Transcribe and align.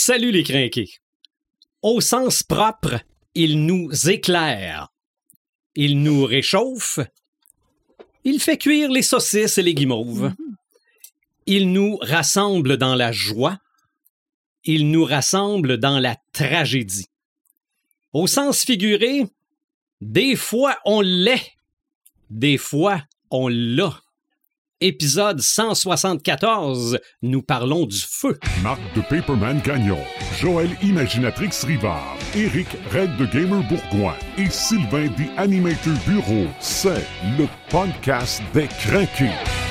Salut 0.00 0.30
les 0.30 0.44
crinqués. 0.44 1.00
Au 1.82 2.00
sens 2.00 2.44
propre, 2.44 3.00
il 3.34 3.66
nous 3.66 3.90
éclaire. 4.08 4.92
Il 5.74 6.04
nous 6.04 6.24
réchauffe. 6.24 7.00
Il 8.22 8.38
fait 8.38 8.58
cuire 8.58 8.92
les 8.92 9.02
saucisses 9.02 9.58
et 9.58 9.62
les 9.64 9.74
guimauves. 9.74 10.32
Il 11.46 11.72
nous 11.72 11.96
rassemble 12.00 12.76
dans 12.76 12.94
la 12.94 13.10
joie. 13.10 13.58
Il 14.62 14.92
nous 14.92 15.04
rassemble 15.04 15.78
dans 15.78 15.98
la 15.98 16.14
tragédie. 16.32 17.08
Au 18.12 18.28
sens 18.28 18.62
figuré, 18.62 19.26
des 20.00 20.36
fois 20.36 20.78
on 20.84 21.00
l'est, 21.00 21.56
des 22.30 22.56
fois 22.56 23.02
on 23.32 23.48
l'a. 23.48 24.00
Épisode 24.80 25.40
174, 25.40 27.00
nous 27.22 27.42
parlons 27.42 27.84
du 27.84 27.98
feu. 27.98 28.38
Marc 28.62 28.78
de 28.94 29.00
Paperman 29.00 29.60
Gagnon, 29.64 29.98
Joël 30.38 30.70
Imaginatrix 30.82 31.50
Rivard, 31.66 32.16
Eric 32.36 32.68
Red 32.92 33.16
de 33.16 33.26
Gamer 33.26 33.60
Bourgoin 33.68 34.14
et 34.36 34.48
Sylvain 34.48 35.08
des 35.16 35.30
Animator 35.36 35.94
Bureau. 36.06 36.46
C'est 36.60 37.04
le 37.36 37.48
podcast 37.70 38.40
des 38.54 38.68
craqués. 38.68 39.67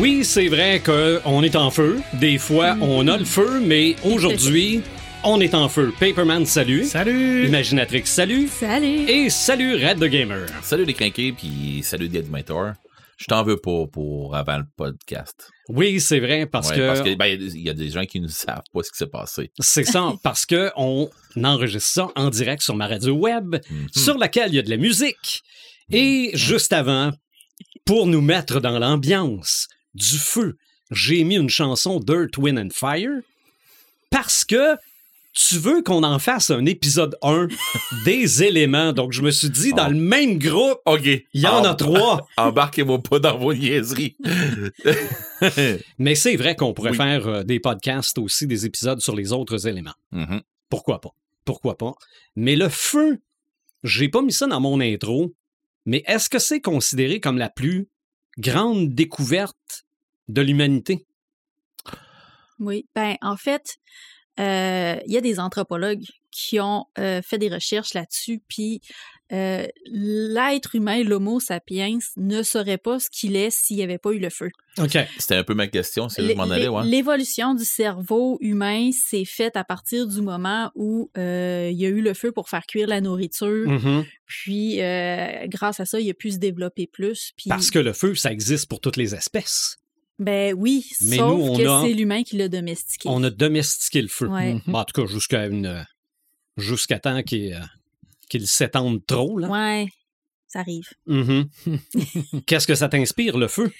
Oui, 0.00 0.24
c'est 0.24 0.48
vrai 0.48 0.80
qu'on 0.84 1.42
est 1.42 1.56
en 1.56 1.70
feu. 1.70 2.00
Des 2.14 2.38
fois, 2.38 2.76
on 2.80 3.06
a 3.08 3.18
le 3.18 3.24
feu, 3.24 3.60
mais 3.60 3.96
aujourd'hui, 4.04 4.80
on 5.24 5.40
est 5.40 5.54
en 5.54 5.68
feu. 5.68 5.92
Paperman, 6.00 6.46
salut. 6.46 6.84
Salut! 6.84 7.46
Imaginatrix, 7.46 8.06
salut. 8.06 8.48
Salut! 8.48 9.08
Et 9.08 9.28
salut 9.28 9.74
Red 9.74 9.98
the 9.98 10.04
Gamer. 10.04 10.46
Salut 10.62 10.84
les 10.86 10.94
crinqués, 10.94 11.32
puis 11.32 11.80
salut 11.82 12.08
les 12.08 12.20
animateurs. 12.20 12.74
Je 13.18 13.26
t'en 13.26 13.42
veux 13.42 13.58
pas 13.58 13.84
pour 13.92 14.34
avant 14.34 14.56
le 14.58 14.64
podcast. 14.76 15.50
Oui, 15.68 16.00
c'est 16.00 16.20
vrai, 16.20 16.46
parce 16.46 16.70
Ouais, 16.70 16.76
que, 16.76 16.86
Parce 16.86 17.02
que, 17.02 17.14
ben, 17.16 17.26
il 17.38 17.60
y 17.62 17.68
a 17.68 17.74
des 17.74 17.90
gens 17.90 18.06
qui 18.06 18.20
ne 18.20 18.28
savent 18.28 18.62
pas 18.72 18.82
ce 18.82 18.90
qui 18.90 18.96
s'est 18.96 19.06
passé. 19.06 19.50
c'est 19.60 19.84
ça, 19.84 20.14
parce 20.22 20.46
que 20.46 20.70
on 20.76 21.10
enregistre 21.44 21.90
ça 21.90 22.08
en 22.16 22.30
direct 22.30 22.62
sur 22.62 22.74
ma 22.74 22.86
radio 22.86 23.12
web, 23.12 23.56
Mhm. 23.70 23.88
sur 23.94 24.16
laquelle 24.16 24.48
il 24.48 24.54
y 24.54 24.58
a 24.58 24.62
de 24.62 24.70
la 24.70 24.78
musique. 24.78 25.42
Et 25.92 26.30
juste 26.32 26.72
avant, 26.72 27.10
pour 27.84 28.06
nous 28.06 28.22
mettre 28.22 28.60
dans 28.60 28.78
l'ambiance 28.78 29.66
du 29.94 30.18
feu, 30.18 30.56
j'ai 30.90 31.24
mis 31.24 31.36
une 31.36 31.48
chanson 31.50 32.00
Dirt, 32.00 32.36
Wind 32.38 32.58
and 32.58 32.68
Fire 32.72 33.20
parce 34.10 34.44
que 34.44 34.76
tu 35.32 35.58
veux 35.58 35.82
qu'on 35.82 36.02
en 36.02 36.18
fasse 36.18 36.50
un 36.50 36.66
épisode 36.66 37.16
1 37.22 37.46
des 38.04 38.42
éléments. 38.42 38.92
Donc, 38.92 39.12
je 39.12 39.22
me 39.22 39.30
suis 39.30 39.48
dit, 39.48 39.72
dans 39.72 39.86
Oh. 39.86 39.90
le 39.90 39.96
même 39.96 40.38
groupe, 40.40 40.80
il 41.04 41.22
y 41.40 41.46
en 41.46 41.62
a 41.64 41.74
trois. 41.76 42.26
Embarquez-moi 42.36 43.00
pas 43.00 43.20
dans 43.20 43.38
vos 43.38 43.54
niaiseries. 43.54 44.16
Mais 45.98 46.14
c'est 46.16 46.34
vrai 46.36 46.56
qu'on 46.56 46.72
pourrait 46.74 46.90
Oui. 46.90 46.96
faire 46.96 47.26
euh, 47.28 47.42
des 47.44 47.60
podcasts 47.60 48.18
aussi, 48.18 48.46
des 48.46 48.66
épisodes 48.66 49.00
sur 49.00 49.14
les 49.14 49.32
autres 49.32 49.66
éléments. 49.68 49.94
Mhm. 50.12 50.42
Pourquoi 50.68 51.00
pas? 51.00 51.10
Pourquoi 51.44 51.76
pas? 51.78 51.92
Mais 52.36 52.56
le 52.56 52.68
feu, 52.68 53.18
j'ai 53.84 54.08
pas 54.08 54.22
mis 54.22 54.32
ça 54.32 54.46
dans 54.46 54.60
mon 54.60 54.80
intro, 54.80 55.32
mais 55.86 56.02
est-ce 56.06 56.28
que 56.28 56.38
c'est 56.38 56.60
considéré 56.60 57.20
comme 57.20 57.38
la 57.38 57.48
plus 57.48 57.88
grande 58.40 58.94
découverte 58.94 59.84
de 60.28 60.42
l'humanité? 60.42 61.06
Oui, 62.58 62.86
ben 62.94 63.16
en 63.22 63.36
fait, 63.36 63.78
euh, 64.38 64.96
il 65.06 65.12
y 65.12 65.16
a 65.16 65.20
des 65.20 65.40
anthropologues 65.40 66.04
qui 66.30 66.60
ont 66.60 66.86
euh, 66.98 67.22
fait 67.22 67.38
des 67.38 67.48
recherches 67.48 67.94
là-dessus, 67.94 68.42
puis 68.48 68.80
euh, 69.32 69.66
l'être 69.86 70.74
humain, 70.74 71.02
l'Homo 71.04 71.38
sapiens, 71.40 71.98
ne 72.16 72.42
serait 72.42 72.78
pas 72.78 72.98
ce 72.98 73.08
qu'il 73.10 73.36
est 73.36 73.50
s'il 73.50 73.76
n'y 73.76 73.82
avait 73.82 73.98
pas 73.98 74.10
eu 74.12 74.18
le 74.18 74.30
feu. 74.30 74.50
OK. 74.78 74.96
C'était 75.18 75.36
un 75.36 75.44
peu 75.44 75.54
ma 75.54 75.66
question, 75.68 76.08
c'est 76.08 76.22
là 76.22 76.28
que 76.28 76.32
L'é- 76.32 76.34
je 76.34 76.38
m'en 76.38 76.50
allais, 76.50 76.68
ouais. 76.68 76.84
L'évolution 76.84 77.54
du 77.54 77.64
cerveau 77.64 78.38
humain 78.40 78.90
s'est 78.92 79.24
faite 79.24 79.56
à 79.56 79.64
partir 79.64 80.06
du 80.06 80.20
moment 80.20 80.70
où 80.74 81.10
euh, 81.18 81.68
il 81.70 81.78
y 81.78 81.86
a 81.86 81.88
eu 81.88 82.00
le 82.00 82.14
feu 82.14 82.32
pour 82.32 82.48
faire 82.48 82.66
cuire 82.66 82.88
la 82.88 83.00
nourriture, 83.00 83.68
Mhm. 83.68 84.04
puis 84.26 84.80
euh, 84.80 85.46
grâce 85.46 85.80
à 85.80 85.84
ça, 85.84 86.00
il 86.00 86.10
a 86.10 86.14
pu 86.14 86.30
se 86.32 86.38
développer 86.38 86.86
plus. 86.86 87.32
Puis, 87.36 87.48
Parce 87.48 87.70
que 87.70 87.78
le 87.78 87.92
feu, 87.92 88.14
ça 88.14 88.32
existe 88.32 88.68
pour 88.68 88.80
toutes 88.80 88.96
les 88.96 89.14
espèces. 89.14 89.76
ben 90.18 90.54
oui, 90.56 90.84
Mais 91.02 91.16
sauf 91.16 91.28
nous, 91.38 91.44
on 91.44 91.56
que 91.56 91.62
a- 91.66 91.82
c'est 91.86 91.92
l'humain 91.94 92.22
qui 92.22 92.36
l'a 92.36 92.48
domestiqué. 92.48 93.08
On 93.10 93.22
a 93.24 93.30
domestiqué 93.30 94.02
le 94.02 94.08
feu. 94.08 94.26
Ouais. 94.28 94.56
Bon, 94.66 94.78
en 94.80 94.84
tout 94.84 95.00
cas, 95.00 95.06
jusqu'à 95.10 95.46
une. 95.46 95.86
Jusqu'à 96.56 96.98
temps 96.98 97.22
qu'il 97.22 97.58
qu'il 98.30 98.46
s'étende 98.46 99.04
trop, 99.06 99.38
là. 99.38 99.48
Ouais, 99.48 99.88
ça 100.46 100.60
arrive. 100.60 100.88
Mhm. 101.06 101.48
Qu'est-ce 102.46 102.66
que 102.66 102.74
ça 102.74 102.88
t'inspire, 102.88 103.36
le 103.36 103.46
feu? 103.48 103.70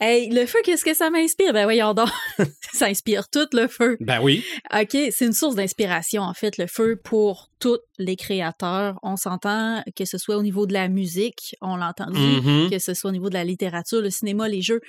Hey, 0.00 0.28
le 0.30 0.46
feu, 0.46 0.58
qu'est-ce 0.64 0.84
que 0.84 0.94
ça 0.94 1.10
m'inspire? 1.10 1.52
Ben 1.52 1.64
voyons 1.64 1.92
donc, 1.94 2.08
ça 2.72 2.86
inspire 2.86 3.28
tout 3.28 3.48
le 3.52 3.66
feu. 3.66 3.96
Ben 4.00 4.20
oui. 4.22 4.44
OK, 4.72 4.90
c'est 5.10 5.24
une 5.26 5.32
source 5.32 5.54
d'inspiration, 5.56 6.22
en 6.22 6.34
fait, 6.34 6.56
le 6.58 6.66
feu, 6.68 7.00
pour 7.02 7.50
tous 7.58 7.78
les 7.98 8.14
créateurs. 8.16 8.98
On 9.02 9.16
s'entend 9.16 9.82
que 9.96 10.04
ce 10.04 10.18
soit 10.18 10.36
au 10.36 10.42
niveau 10.42 10.66
de 10.66 10.72
la 10.72 10.88
musique, 10.88 11.56
on 11.60 11.76
l'a 11.76 11.88
entendu, 11.88 12.18
Mhm. 12.20 12.70
que 12.70 12.78
ce 12.78 12.94
soit 12.94 13.10
au 13.10 13.12
niveau 13.12 13.28
de 13.28 13.34
la 13.34 13.44
littérature, 13.44 14.00
le 14.00 14.10
cinéma, 14.10 14.48
les 14.48 14.62
jeux. 14.62 14.80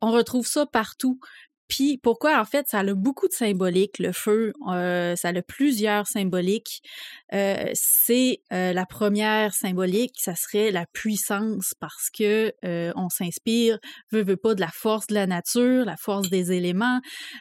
On 0.00 0.10
retrouve 0.12 0.46
ça 0.46 0.64
partout. 0.66 1.18
Puis 1.68 1.98
pourquoi, 1.98 2.40
en 2.40 2.44
fait, 2.44 2.66
ça 2.68 2.78
a 2.80 2.94
beaucoup 2.94 3.28
de 3.28 3.32
symbolique, 3.32 3.98
le 3.98 4.12
feu, 4.12 4.52
euh, 4.68 5.14
ça 5.16 5.28
a 5.28 5.42
plusieurs 5.42 6.06
symboliques. 6.06 6.80
Euh, 7.34 7.70
c'est 7.74 8.40
euh, 8.52 8.72
la 8.72 8.86
première 8.86 9.52
symbolique, 9.52 10.14
ça 10.18 10.34
serait 10.34 10.70
la 10.70 10.86
puissance 10.86 11.74
parce 11.78 12.08
que 12.10 12.52
euh, 12.64 12.92
on 12.96 13.10
s'inspire, 13.10 13.78
veut, 14.10 14.24
veut 14.24 14.36
pas, 14.36 14.54
de 14.54 14.60
la 14.60 14.70
force 14.72 15.08
de 15.08 15.14
la 15.14 15.26
nature, 15.26 15.84
la 15.84 15.96
force 15.96 16.30
des 16.30 16.52
éléments, 16.52 17.00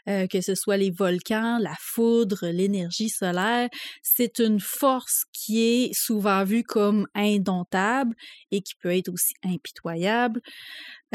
euh, 0.09 0.27
que 0.27 0.41
ce 0.41 0.55
soit 0.55 0.77
les 0.77 0.91
volcans, 0.91 1.57
la 1.59 1.75
foudre, 1.79 2.47
l'énergie 2.47 3.09
solaire. 3.09 3.69
C'est 4.03 4.39
une 4.39 4.59
force 4.59 5.23
qui 5.31 5.61
est 5.63 5.93
souvent 5.93 6.43
vue 6.43 6.63
comme 6.63 7.07
indomptable 7.15 8.13
et 8.51 8.61
qui 8.61 8.75
peut 8.75 8.95
être 8.95 9.09
aussi 9.09 9.33
impitoyable. 9.45 10.41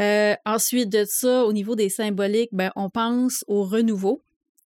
Euh, 0.01 0.35
ensuite 0.47 0.89
de 0.91 1.05
ça, 1.07 1.45
au 1.45 1.53
niveau 1.53 1.75
des 1.77 1.89
symboliques, 1.91 2.51
ben, 2.53 2.71
on 2.77 2.91
pense 2.91 3.45
au 3.47 3.63
renouveau. 3.65 4.23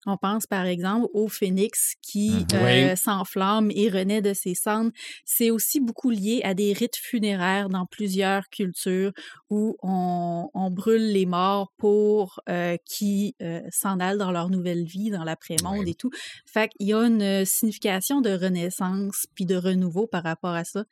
On 0.08 0.16
pense 0.16 0.46
par 0.46 0.66
exemple 0.66 1.08
au 1.14 1.26
phénix 1.26 1.94
qui 2.00 2.46
Mhm. 2.52 2.58
euh, 2.58 2.94
s'enflamme 2.94 3.72
et 3.74 3.88
renaît 3.90 4.22
de 4.22 4.34
ses 4.34 4.54
cendres. 4.54 4.92
C'est 5.24 5.50
aussi 5.50 5.80
beaucoup 5.80 6.10
lié 6.10 6.42
à 6.44 6.54
des 6.54 6.72
rites 6.72 6.94
funéraires 6.94 7.68
dans 7.68 7.86
plusieurs 7.86 8.48
cultures 8.48 9.10
où 9.50 9.76
on, 9.82 10.48
on 10.54 10.70
brûle 10.70 11.10
les 11.10 11.26
morts 11.26 11.72
pour 11.76 12.38
euh, 12.48 12.76
qu'ils 12.84 13.32
euh, 13.42 13.60
s'en 13.72 13.98
allent 13.98 14.18
dans 14.18 14.30
leur 14.30 14.48
nouvelle 14.48 14.84
vie, 14.84 15.10
dans 15.10 15.24
l'après-monde 15.24 15.88
et 15.88 15.94
tout. 15.94 16.10
Fait 16.46 16.68
qu'il 16.68 16.86
y 16.86 16.92
a 16.92 17.00
une 17.04 17.44
signification 17.44 18.20
de 18.20 18.30
renaissance 18.30 19.26
puis 19.34 19.44
de 19.44 19.56
renouveau 19.56 20.06
par 20.06 20.22
rapport 20.22 20.54
à 20.54 20.62
ça. 20.62 20.84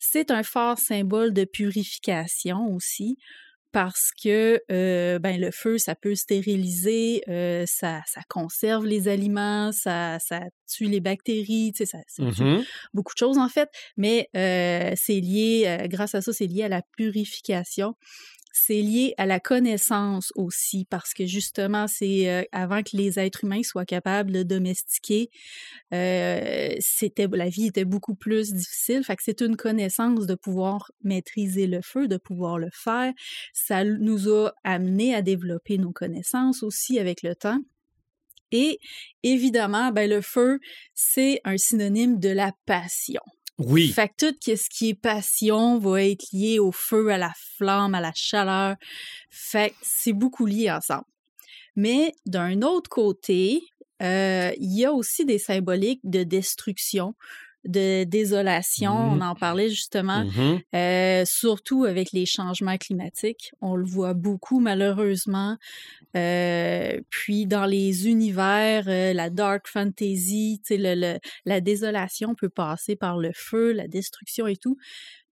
C'est 0.00 0.32
un 0.32 0.42
fort 0.42 0.78
symbole 0.78 1.32
de 1.32 1.44
purification 1.44 2.74
aussi 2.74 3.18
parce 3.72 4.10
que 4.22 4.60
euh, 4.70 5.18
ben, 5.18 5.40
le 5.40 5.50
feu, 5.50 5.78
ça 5.78 5.94
peut 5.94 6.14
stériliser, 6.14 7.22
euh, 7.28 7.64
ça, 7.66 8.02
ça 8.06 8.20
conserve 8.28 8.86
les 8.86 9.08
aliments, 9.08 9.72
ça, 9.72 10.18
ça 10.20 10.40
tue 10.66 10.86
les 10.86 11.00
bactéries, 11.00 11.72
tu 11.74 11.78
sais, 11.78 11.86
ça, 11.86 11.98
ça 12.06 12.24
tue 12.26 12.48
Mhm. 12.48 12.66
beaucoup 12.94 13.12
de 13.14 13.18
choses 13.18 13.38
en 13.38 13.48
fait, 13.48 13.68
mais 13.96 14.28
euh, 14.36 14.92
c'est 14.96 15.20
lié, 15.20 15.86
grâce 15.88 16.14
à 16.14 16.22
ça, 16.22 16.32
c'est 16.32 16.46
lié 16.46 16.64
à 16.64 16.68
la 16.68 16.82
purification. 16.96 17.94
C'est 18.60 18.82
lié 18.82 19.14
à 19.18 19.26
la 19.26 19.38
connaissance 19.38 20.32
aussi, 20.34 20.84
parce 20.90 21.14
que 21.14 21.26
justement, 21.26 21.86
c'est 21.86 22.28
euh, 22.28 22.42
avant 22.50 22.82
que 22.82 22.96
les 22.96 23.18
êtres 23.18 23.44
humains 23.44 23.62
soient 23.62 23.84
capables 23.84 24.32
de 24.32 24.42
domestiquer, 24.42 25.30
euh, 25.94 26.74
la 27.16 27.48
vie 27.48 27.66
était 27.66 27.84
beaucoup 27.84 28.16
plus 28.16 28.52
difficile. 28.52 29.02
C'est 29.20 29.42
une 29.42 29.56
connaissance 29.56 30.26
de 30.26 30.34
pouvoir 30.34 30.90
maîtriser 31.02 31.68
le 31.68 31.80
feu, 31.82 32.08
de 32.08 32.16
pouvoir 32.16 32.58
le 32.58 32.68
faire. 32.72 33.12
Ça 33.52 33.84
nous 33.84 34.28
a 34.28 34.52
amené 34.64 35.14
à 35.14 35.22
développer 35.22 35.78
nos 35.78 35.92
connaissances 35.92 36.64
aussi 36.64 36.98
avec 36.98 37.22
le 37.22 37.36
temps. 37.36 37.60
Et 38.50 38.80
évidemment, 39.22 39.92
ben, 39.92 40.10
le 40.10 40.20
feu, 40.20 40.58
c'est 40.94 41.40
un 41.44 41.58
synonyme 41.58 42.18
de 42.18 42.30
la 42.30 42.52
passion. 42.66 43.22
Oui. 43.58 43.88
Fait 43.92 44.08
que 44.08 44.30
tout 44.30 44.36
ce 44.44 44.68
qui 44.70 44.90
est 44.90 44.94
passion 44.94 45.78
va 45.78 46.04
être 46.04 46.26
lié 46.32 46.58
au 46.58 46.70
feu, 46.70 47.10
à 47.10 47.18
la 47.18 47.32
flamme, 47.56 47.94
à 47.94 48.00
la 48.00 48.12
chaleur. 48.14 48.76
Fait 49.30 49.70
que 49.70 49.76
c'est 49.82 50.12
beaucoup 50.12 50.46
lié 50.46 50.70
ensemble. 50.70 51.04
Mais 51.76 52.14
d'un 52.26 52.62
autre 52.62 52.90
côté, 52.90 53.62
euh, 54.02 54.52
il 54.58 54.78
y 54.78 54.84
a 54.84 54.92
aussi 54.92 55.24
des 55.24 55.38
symboliques 55.38 56.00
de 56.04 56.22
destruction, 56.22 57.14
de 57.68 58.02
désolation. 58.04 58.92
Mhm. 58.94 59.18
On 59.18 59.20
en 59.24 59.34
parlait 59.36 59.68
justement, 59.68 60.24
Mhm. 60.24 60.60
euh, 60.74 61.24
surtout 61.24 61.84
avec 61.84 62.10
les 62.12 62.26
changements 62.26 62.76
climatiques. 62.78 63.52
On 63.60 63.76
le 63.76 63.84
voit 63.84 64.14
beaucoup 64.14 64.58
malheureusement. 64.58 65.56
Euh, 66.16 66.98
puis 67.10 67.46
dans 67.46 67.66
les 67.66 68.08
univers, 68.08 68.84
euh, 68.88 69.12
la 69.12 69.30
dark 69.30 69.68
fantasy, 69.68 70.60
le, 70.70 70.94
le- 70.94 71.18
la 71.44 71.60
désolation 71.60 72.34
peut 72.34 72.48
passer 72.48 72.96
par 72.96 73.18
le 73.18 73.30
feu, 73.34 73.72
la 73.72 73.86
destruction 73.88 74.46
et 74.46 74.56
tout. 74.56 74.76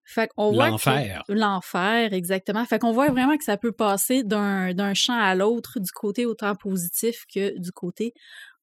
Fait 0.03 0.29
qu'on 0.35 0.51
voit 0.51 0.69
L'enfer. 0.69 1.23
L'enfer, 1.29 2.13
exactement. 2.13 2.63
Fait 2.65 2.77
qu'on 2.77 2.91
voit 2.91 3.09
vraiment 3.09 3.37
que 3.37 3.43
ça 3.43 3.57
peut 3.57 3.71
passer 3.71 4.23
d'un 4.23 4.73
d'un 4.73 4.93
champ 4.93 5.17
à 5.19 5.33
l'autre, 5.33 5.79
du 5.79 5.89
côté 5.91 6.27
autant 6.27 6.53
positif 6.55 7.23
que 7.33 7.57
du 7.57 7.71
côté 7.71 8.13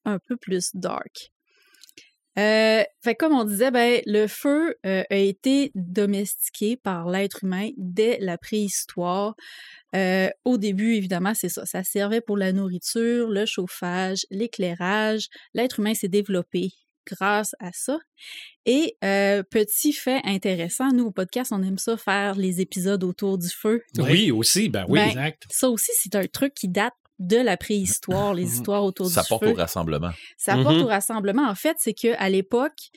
un 0.05 0.19
peu 0.21 0.37
plus 0.37 0.71
dark. 0.75 1.33
Euh, 2.39 2.83
fait 3.03 3.15
comme 3.15 3.33
on 3.33 3.45
disait, 3.45 3.71
ben, 3.71 4.01
le 4.07 4.27
feu 4.27 4.75
euh, 4.87 5.03
a 5.11 5.17
été 5.17 5.71
domestiqué 5.75 6.77
par 6.77 7.09
l'être 7.09 7.45
humain 7.45 7.71
dès 7.77 8.19
la 8.21 8.39
préhistoire. 8.39 9.35
Euh, 9.95 10.31
au 10.45 10.57
début, 10.57 10.95
évidemment, 10.95 11.35
c'est 11.35 11.51
ça. 11.51 11.67
Ça 11.67 11.85
servait 11.85 12.23
pour 12.23 12.37
la 12.37 12.53
nourriture, 12.53 13.29
le 13.29 13.45
chauffage, 13.45 14.25
l'éclairage. 14.31 15.29
L'être 15.53 15.81
humain 15.81 15.95
s'est 15.95 16.09
développé 16.09 16.71
grâce 17.07 17.55
à 17.59 17.71
ça. 17.73 17.99
Et 18.65 18.97
euh, 19.05 19.43
petit 19.43 19.93
fait 19.93 20.21
intéressant, 20.25 20.93
nous 20.93 21.07
au 21.07 21.11
podcast, 21.11 21.53
on 21.53 21.63
aime 21.63 21.79
ça 21.79 21.97
faire 21.97 22.37
les 22.37 22.61
épisodes 22.61 23.03
autour 23.05 23.39
du 23.39 23.49
feu. 23.49 23.83
Oui, 23.99 24.31
aussi, 24.31 24.69
ben 24.69 24.87
oui. 24.89 25.01
Ben, 25.01 25.09
Exact. 25.09 25.45
Ça 25.51 25.69
aussi, 25.69 25.91
c'est 25.97 26.15
un 26.15 26.27
truc 26.27 26.55
qui 26.55 26.69
date 26.69 26.95
de 27.27 27.37
la 27.37 27.57
préhistoire, 27.57 28.35
les 28.35 28.45
histoires 28.57 28.85
autour 28.85 29.09
Ça 29.09 29.23
du 29.23 29.29
porte 29.29 29.45
feu. 29.45 29.53
au 29.53 29.55
rassemblement. 29.55 30.11
Ça 30.37 30.57
porte 30.57 30.77
au 30.77 30.87
rassemblement. 30.87 31.49
En 31.49 31.55
fait, 31.55 31.77
c'est 31.79 31.95
que 31.95 32.15
à 32.19 32.29
l'époque, 32.29 32.91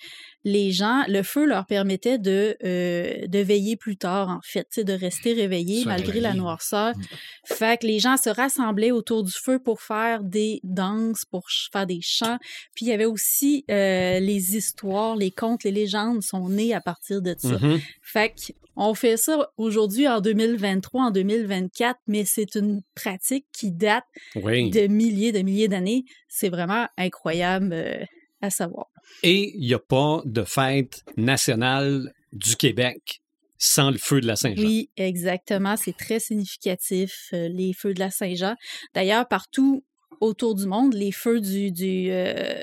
les 0.46 0.72
gens, 0.72 1.04
le 1.08 1.24
feu 1.24 1.46
leur 1.46 1.66
permettait 1.66 2.20
de, 2.20 2.56
euh, 2.64 3.26
de 3.28 3.40
veiller 3.40 3.76
plus 3.76 3.98
tard, 3.98 4.30
en 4.30 4.40
fait, 4.44 4.80
de 4.80 4.94
rester 4.94 5.34
réveillés 5.34 5.84
malgré 5.86 6.20
la 6.20 6.36
noirceur. 6.36 6.96
Mm. 6.96 7.02
Fait 7.46 7.82
que 7.82 7.88
les 7.88 8.00
gens 8.00 8.16
se 8.16 8.30
rassemblaient 8.30 8.92
autour 8.92 9.24
du 9.24 9.32
feu 9.32 9.58
pour 9.58 9.82
faire 9.82 10.24
des 10.24 10.62
danses, 10.64 11.26
pour 11.26 11.46
faire 11.72 11.88
des 11.88 12.00
chants. 12.02 12.38
Puis 12.76 12.86
il 12.86 12.90
y 12.90 12.92
avait 12.92 13.06
aussi 13.06 13.66
euh, 13.72 14.20
les 14.20 14.56
histoires, 14.56 15.16
les 15.16 15.32
contes, 15.32 15.64
les 15.64 15.72
légendes 15.72 16.22
sont 16.22 16.48
nées 16.48 16.76
à 16.76 16.80
partir 16.80 17.24
de 17.24 17.36
ça. 17.38 17.58
Mhm. 17.58 17.80
Fait 18.04 18.30
que 18.30 18.54
on 18.78 18.94
fait 18.94 19.18
ça 19.18 19.50
aujourd'hui 19.58 20.08
en 20.08 20.20
2023, 20.20 21.06
en 21.06 21.12
2024, 21.12 21.98
mais 22.08 22.26
c'est 22.26 22.56
une 22.56 22.82
pratique 22.94 23.46
qui 23.54 23.72
date 23.72 24.04
Oui. 24.36 24.70
de 24.70 24.88
milliers 24.88 25.32
de 25.32 25.40
milliers 25.40 25.70
d'années. 25.70 26.04
C'est 26.28 26.50
vraiment 26.50 26.86
incroyable 26.98 27.70
euh, 27.72 28.04
à 28.46 28.50
savoir. 28.50 28.88
Et 29.24 29.52
il 29.56 29.68
n'y 29.68 29.74
a 29.74 29.80
pas 29.80 30.22
de 30.26 30.44
fête 30.44 31.04
nationale 31.18 32.14
du 32.34 32.56
Québec 32.56 33.22
sans 33.58 33.92
le 33.92 33.98
feu 33.98 34.22
de 34.22 34.28
la 34.28 34.36
Saint-Jean. 34.36 34.64
Oui, 34.64 34.90
exactement. 34.98 35.76
C'est 35.78 35.96
très 35.96 36.20
significatif, 36.20 37.30
euh, 37.34 37.48
les 37.48 37.74
feux 37.74 37.94
de 37.94 38.00
la 38.00 38.12
Saint-Jean. 38.12 38.56
D'ailleurs, 38.94 39.28
partout 39.28 39.84
autour 40.22 40.56
du 40.56 40.66
monde, 40.66 40.94
les 40.94 41.12
feux 41.12 41.40
du, 41.40 41.72
du, 41.72 42.10
euh, 42.10 42.62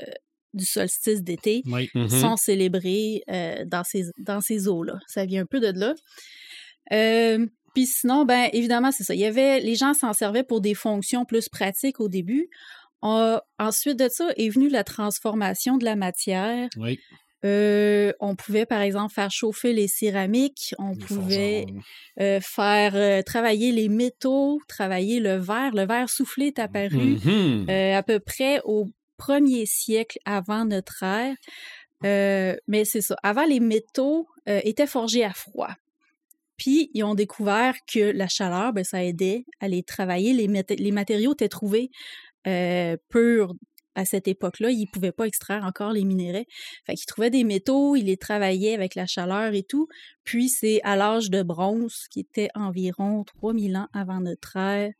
du 0.53 0.65
solstice 0.65 1.23
d'été 1.23 1.63
Oui. 1.65 1.89
Sont 2.09 2.37
célébrés 2.37 3.23
euh, 3.29 3.65
dans 3.65 3.83
ces, 3.83 4.05
dans 4.17 4.41
ces 4.41 4.67
eaux-là. 4.67 4.99
Ça 5.07 5.25
vient 5.25 5.43
un 5.43 5.45
peu 5.45 5.59
de 5.59 5.77
là. 5.77 5.93
Euh, 6.91 7.45
Puis 7.73 7.87
sinon, 7.87 8.25
ben 8.25 8.49
évidemment, 8.53 8.91
c'est 8.91 9.03
ça. 9.03 9.15
Il 9.15 9.21
y 9.21 9.25
avait, 9.25 9.59
les 9.59 9.75
gens 9.75 9.93
s'en 9.93 10.13
servaient 10.13 10.43
pour 10.43 10.61
des 10.61 10.75
fonctions 10.75 11.25
plus 11.25 11.49
pratiques 11.49 11.99
au 11.99 12.07
début. 12.07 12.49
On- 13.03 13.39
ensuite 13.59 13.99
de 13.99 14.09
ça 14.09 14.29
est 14.37 14.49
venue 14.49 14.69
la 14.69 14.83
transformation 14.83 15.77
de 15.77 15.85
la 15.85 15.95
matière. 15.95 16.69
Oui. 16.77 16.99
Euh, 17.45 18.13
on 18.21 18.35
pouvait, 18.37 18.65
par 18.65 18.79
exemple, 18.81 19.13
faire 19.13 19.29
chauffer 19.29 19.73
les 19.73 19.89
céramiques. 19.89 20.73
On 20.79 20.91
Les 20.91 20.97
pouvait 20.97 21.65
euh, 22.21 22.39
faire 22.41 22.93
euh, 22.95 23.21
travailler 23.21 23.73
les 23.73 23.89
métaux, 23.89 24.61
travailler 24.69 25.19
le 25.19 25.35
verre. 25.35 25.71
Le 25.75 25.85
verre 25.85 26.09
soufflé 26.09 26.47
est 26.47 26.59
apparu 26.59 27.17
Mhm. 27.25 27.65
euh, 27.69 27.95
à 27.97 28.01
peu 28.01 28.19
près 28.21 28.61
au 28.63 28.87
premier 29.17 29.65
siècle 29.65 30.17
avant 30.23 30.63
notre 30.63 31.03
ère. 31.03 31.35
Mais 32.01 32.85
c'est 32.85 33.01
ça. 33.01 33.15
Avant, 33.23 33.45
les 33.45 33.59
métaux 33.59 34.27
étaient 34.45 34.87
forgés 34.87 35.23
à 35.23 35.31
froid. 35.33 35.69
Puis, 36.57 36.91
ils 36.93 37.03
ont 37.03 37.15
découvert 37.15 37.73
que 37.91 37.99
la 37.99 38.27
chaleur, 38.27 38.73
ben, 38.73 38.83
ça 38.83 39.03
aidait 39.03 39.45
à 39.59 39.67
les 39.67 39.83
travailler. 39.83 40.33
Les, 40.33 40.47
mat- 40.47 40.69
les 40.77 40.91
matériaux 40.91 41.33
étaient 41.33 41.49
trouvés 41.49 41.89
euh, 42.47 42.97
purs 43.09 43.53
à 43.95 44.05
cette 44.05 44.27
époque-là. 44.27 44.71
Ils 44.71 44.81
ne 44.81 44.91
pouvaient 44.91 45.11
pas 45.11 45.25
extraire 45.25 45.63
encore 45.63 45.91
les 45.91 46.03
minéraux. 46.03 46.45
Fait 46.85 46.95
qu'ils 46.95 47.05
trouvaient 47.05 47.29
des 47.29 47.43
métaux, 47.43 47.95
ils 47.95 48.05
les 48.05 48.17
travaillaient 48.17 48.73
avec 48.73 48.95
la 48.95 49.05
chaleur 49.05 49.53
et 49.53 49.63
tout. 49.63 49.87
Puis, 50.23 50.49
c'est 50.49 50.81
à 50.83 50.95
l'âge 50.95 51.29
de 51.29 51.43
bronze, 51.43 52.07
qui 52.09 52.21
était 52.21 52.49
environ 52.55 53.23
3000 53.23 53.77
ans 53.77 53.87
avant 53.93 54.19
notre 54.19 54.57
ère, 54.57 54.91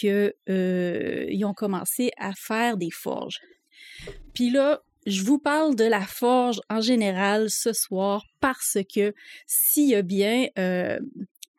que 0.00 0.34
euh, 0.48 1.44
ont 1.44 1.54
commencé 1.54 2.10
à 2.18 2.32
faire 2.34 2.76
des 2.76 2.90
forges. 2.90 3.40
Puis 4.34 4.50
là, 4.50 4.82
je 5.06 5.22
vous 5.22 5.38
parle 5.38 5.76
de 5.76 5.84
la 5.84 6.00
forge 6.00 6.60
en 6.68 6.80
général 6.80 7.48
ce 7.48 7.72
soir 7.72 8.24
parce 8.40 8.78
que 8.92 9.14
s'il 9.46 9.88
y 9.88 9.94
a 9.94 10.02
bien 10.02 10.48
euh, 10.58 10.98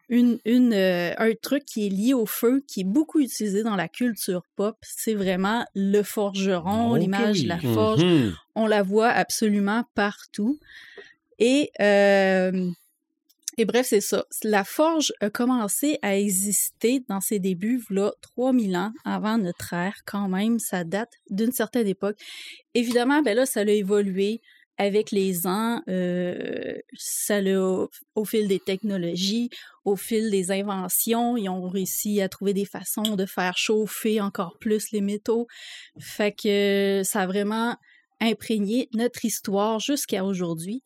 une, 0.09 0.39
une, 0.45 0.73
euh, 0.73 1.13
un 1.17 1.33
truc 1.41 1.65
qui 1.65 1.85
est 1.87 1.89
lié 1.89 2.13
au 2.13 2.25
feu, 2.25 2.63
qui 2.67 2.81
est 2.81 2.85
beaucoup 2.85 3.19
utilisé 3.19 3.63
dans 3.63 3.75
la 3.75 3.87
culture 3.89 4.43
pop, 4.55 4.77
c'est 4.81 5.13
vraiment 5.15 5.65
le 5.75 6.01
forgeron, 6.03 6.91
Oh 6.91 6.95
l'image 6.97 7.43
de 7.43 7.47
la 7.49 7.59
forge 7.59 8.03
Mhm. 8.03 8.33
on 8.55 8.67
la 8.67 8.83
voit 8.83 9.09
absolument 9.09 9.83
partout. 9.95 10.59
Et, 11.39 11.71
euh, 11.81 12.69
et 13.59 13.65
bref, 13.65 13.87
c'est 13.89 14.01
ça. 14.01 14.25
La 14.43 14.63
forge 14.63 15.11
a 15.19 15.29
commencé 15.31 15.97
à 16.03 16.15
exister 16.17 17.03
dans 17.09 17.21
ses 17.21 17.39
débuts, 17.39 17.83
là, 17.89 18.13
3000 18.21 18.75
ans 18.77 18.91
avant 19.03 19.37
notre 19.39 19.73
ère, 19.73 19.95
quand 20.05 20.29
même. 20.29 20.59
Ça 20.59 20.83
date 20.83 21.11
d'une 21.31 21.51
certaine 21.51 21.87
époque. 21.87 22.17
Évidemment, 22.75 23.21
ben 23.23 23.35
là, 23.35 23.45
ça 23.47 23.61
a 23.61 23.63
évolué 23.63 24.41
avec 24.77 25.11
les 25.11 25.47
ans. 25.47 25.81
euh, 25.87 26.77
ça 26.95 27.39
au, 27.41 27.89
au 28.15 28.25
fil 28.25 28.47
des 28.47 28.59
technologies, 28.59 29.49
au 29.85 29.95
fil 29.95 30.29
des 30.29 30.51
inventions, 30.51 31.37
ils 31.37 31.49
ont 31.49 31.67
réussi 31.67 32.21
à 32.21 32.29
trouver 32.29 32.53
des 32.53 32.65
façons 32.65 33.15
de 33.15 33.25
faire 33.25 33.57
chauffer 33.57 34.21
encore 34.21 34.57
plus 34.59 34.91
les 34.91 35.01
métaux. 35.01 35.47
Fait 35.99 36.31
que 36.31 37.01
ça 37.03 37.21
a 37.21 37.27
vraiment 37.27 37.75
imprégné 38.19 38.89
notre 38.93 39.25
histoire 39.25 39.79
jusqu'à 39.79 40.23
aujourd'hui. 40.23 40.83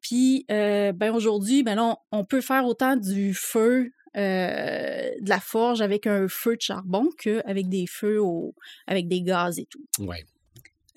Puis, 0.00 0.44
euh, 0.50 0.92
ben 0.92 1.14
aujourd'hui, 1.14 1.62
ben 1.62 1.76
là, 1.76 1.96
on, 2.12 2.20
on 2.20 2.24
peut 2.24 2.42
faire 2.42 2.66
autant 2.66 2.96
du 2.96 3.32
feu, 3.32 3.90
euh, 4.16 5.10
de 5.20 5.28
la 5.28 5.40
forge 5.40 5.80
avec 5.80 6.06
un 6.06 6.28
feu 6.28 6.56
de 6.56 6.60
charbon 6.60 7.08
qu'avec 7.18 7.68
des 7.68 7.86
feux 7.86 8.20
au, 8.20 8.54
avec 8.86 9.08
des 9.08 9.22
gaz 9.22 9.58
et 9.58 9.66
tout. 9.66 9.84
Ouais. 10.00 10.24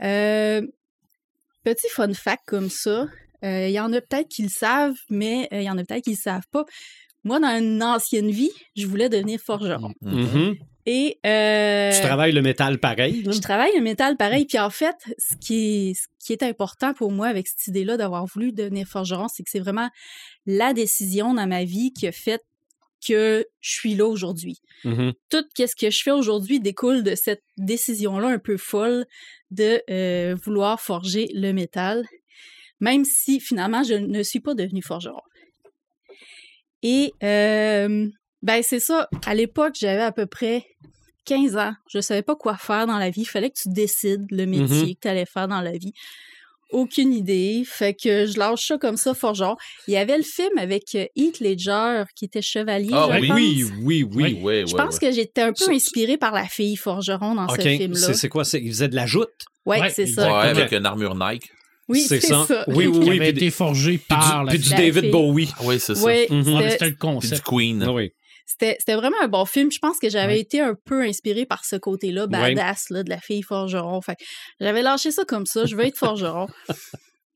Euh, 0.04 0.62
petit 1.68 1.90
fun 1.90 2.14
fact 2.14 2.44
comme 2.46 2.70
ça, 2.70 3.08
euh, 3.44 3.68
il 3.68 3.74
y 3.74 3.80
en 3.80 3.92
a 3.92 4.00
peut-être 4.00 4.30
qui 4.30 4.44
le 4.44 4.50
savent, 4.50 4.96
mais 5.10 5.50
euh, 5.52 5.60
il 5.60 5.64
y 5.64 5.70
en 5.70 5.78
a 5.78 5.84
peut-être 5.84 6.04
qui 6.04 6.12
le 6.12 6.16
savent 6.18 6.48
pas. 6.52 6.64
Moi, 7.26 7.40
dans 7.42 7.58
une 7.60 7.84
ancienne 7.84 8.32
vie, 8.32 8.52
je 8.78 8.88
voulais 8.88 9.10
devenir 9.10 9.40
forgeron. 9.40 9.92
Mhm. 10.02 10.56
Et 10.86 11.20
euh, 11.26 11.92
Tu 11.92 12.02
travailles 12.02 12.32
le 12.32 12.42
métal 12.42 12.80
pareil. 12.80 13.22
là? 13.24 13.34
je 13.34 13.40
travaille 13.42 13.76
le 13.76 13.82
métal 13.82 14.16
pareil. 14.16 14.46
Puis 14.46 14.58
en 14.58 14.70
fait, 14.70 14.96
ce 15.18 15.36
qui 15.36 15.90
est, 15.90 15.94
ce 15.96 16.08
qui 16.26 16.32
est 16.32 16.44
important 16.44 16.94
pour 16.94 17.12
moi 17.12 17.28
avec 17.28 17.50
cette 17.50 17.68
idée-là 17.68 17.98
d'avoir 17.98 18.26
voulu 18.26 18.54
devenir 18.54 18.88
forgeron, 18.88 19.28
c'est 19.28 19.44
que 19.44 19.50
c'est 19.52 19.60
vraiment 19.60 19.90
la 20.46 20.72
décision 20.74 21.34
dans 21.34 21.48
ma 21.48 21.66
vie 21.66 21.92
qui 21.92 22.08
a 22.08 22.14
fait 22.14 22.42
que 23.06 23.46
je 23.60 23.72
suis 23.72 23.96
là 23.96 24.06
aujourd'hui. 24.06 24.60
Mhm. 24.84 25.14
Tout 25.30 25.46
ce 25.56 25.76
que 25.76 25.90
je 25.90 26.04
fais 26.04 26.12
aujourd'hui 26.12 26.60
découle 26.60 27.04
de 27.04 27.16
cette 27.16 27.44
décision-là 27.58 28.28
un 28.28 28.40
peu 28.40 28.58
folle 28.58 29.06
de 29.52 29.82
euh, 29.90 30.36
vouloir 30.44 30.80
forger 30.80 31.30
le 31.34 31.52
métal, 31.52 32.06
même 32.80 33.06
si 33.06 33.40
finalement 33.40 33.84
je 33.84 33.94
ne 33.94 34.24
suis 34.24 34.40
pas 34.40 34.54
devenue 34.54 34.82
forgeron. 34.82 35.22
Et 36.84 37.14
euh, 37.24 38.08
ben 38.42 38.64
c'est 38.64 38.80
ça, 38.80 39.10
à 39.26 39.34
l'époque, 39.34 39.76
j'avais 39.80 40.04
à 40.04 40.12
peu 40.12 40.26
près 40.26 40.66
15 41.26 41.58
ans. 41.58 41.74
Je 41.90 42.00
savais 42.00 42.22
pas 42.22 42.36
quoi 42.36 42.56
faire 42.56 42.88
dans 42.88 42.98
la 42.98 43.10
vie. 43.10 43.22
Il 43.22 43.26
fallait 43.26 43.50
que 43.50 43.60
tu 43.62 43.70
décides 43.70 44.26
le 44.32 44.46
métier 44.46 44.96
que 44.96 45.02
tu 45.02 45.08
allais 45.08 45.26
faire 45.26 45.48
dans 45.48 45.62
la 45.62 45.74
vie. 45.78 45.94
Aucune 46.72 47.14
idée. 47.14 47.64
Fait 47.66 47.94
que 47.94 48.26
je 48.26 48.38
lâche 48.38 48.68
ça 48.68 48.78
comme 48.78 48.98
ça, 48.98 49.14
forgeron. 49.14 49.56
Il 49.88 49.94
y 49.94 49.98
avait 49.98 50.18
le 50.18 50.24
film 50.24 50.58
avec 50.58 50.84
euh, 50.96 51.06
Heath 51.16 51.40
Ledger 51.40 52.04
qui 52.16 52.26
était 52.26 52.42
chevalier. 52.42 52.90
Ah 52.92 53.08
je 53.14 53.20
oui, 53.22 53.28
pense. 53.28 53.38
oui, 53.38 53.64
oui, 53.84 54.04
oui. 54.14 54.40
Oui, 54.42 54.64
Je 54.68 54.76
ouais, 54.76 54.84
pense 54.84 54.96
ouais. 54.96 55.08
que 55.08 55.12
j'étais 55.16 55.42
un 55.42 55.54
peu 55.54 55.72
inspirée 55.72 56.18
par 56.18 56.34
la 56.34 56.46
fille 56.46 56.76
forgeron 56.76 57.36
dans 57.36 57.48
ce 57.48 57.62
film-là. 57.62 58.00
C'est 58.00 58.14
c'est 58.14 58.30
quoi? 58.30 58.44
c'est- 58.44 58.60
Il 58.62 58.70
faisait 58.70 58.90
de 58.90 58.96
la 58.96 59.06
joute? 59.06 59.30
Ouais, 59.66 59.80
Ouais, 59.82 59.90
c'est 59.90 60.08
ça. 60.08 60.28
Ouais, 60.28 60.48
avec 60.50 60.72
une 60.74 60.86
armure 60.86 61.16
Nike. 61.16 61.50
Oui, 61.90 62.02
c'est 62.02 62.20
ça. 62.20 62.44
ça. 62.46 62.66
Oui, 62.68 62.86
oui, 62.88 62.92
Qui 63.00 63.10
oui. 63.12 63.16
avait 63.20 63.32
Puis, 63.34 63.46
été 63.46 63.50
forgé 63.50 63.92
puis 63.98 64.06
par 64.10 64.42
du, 64.42 64.46
la 64.48 64.50
puis 64.52 64.60
du 64.60 64.70
David 64.72 65.02
fille. 65.04 65.10
Bowie. 65.12 65.50
Ah 65.58 65.62
oui, 65.64 65.80
c'est 65.80 65.96
ça. 65.96 66.06
Mhm. 66.30 66.44
C'était- 66.70 66.86
le 66.86 66.92
Puis 66.92 66.98
concept. 66.98 67.36
du 67.36 67.42
Queen. 67.44 67.84
Ah 67.88 67.94
oui. 67.94 68.12
C'était 68.48 68.96
vraiment 68.96 69.18
un 69.22 69.28
bon 69.28 69.46
film. 69.46 69.72
Je 69.72 69.80
pense 69.80 70.00
que 70.00 70.10
j'avais 70.10 70.34
Ouais. 70.34 70.40
été 70.40 70.60
un 70.62 70.74
peu 70.74 71.02
inspirée 71.04 71.46
par 71.46 71.64
ce 71.66 71.76
côté-là, 71.76 72.26
badass, 72.28 72.90
là, 72.90 73.04
de 73.04 73.10
la 73.10 73.20
fille 73.20 73.44
forgeron. 73.44 74.02
Fait 74.02 74.18
j'avais 74.60 74.82
lâché 74.82 75.12
ça 75.12 75.26
comme 75.26 75.46
ça. 75.46 75.66
Je 75.66 75.76
veux 75.76 75.86
être 75.86 75.98
forgeron. 75.98 76.48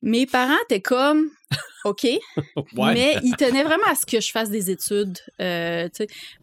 mes 0.02 0.26
parents 0.26 0.58
étaient 0.64 0.82
comme, 0.82 1.30
OK, 1.86 2.04
Ouais. 2.76 2.94
mais 2.94 3.18
ils 3.24 3.36
tenaient 3.36 3.64
vraiment 3.64 3.86
à 3.88 3.96
ce 3.96 4.06
que 4.06 4.20
je 4.22 4.32
fasse 4.32 4.50
des 4.50 4.72
études. 4.72 5.18
euh. 5.42 5.90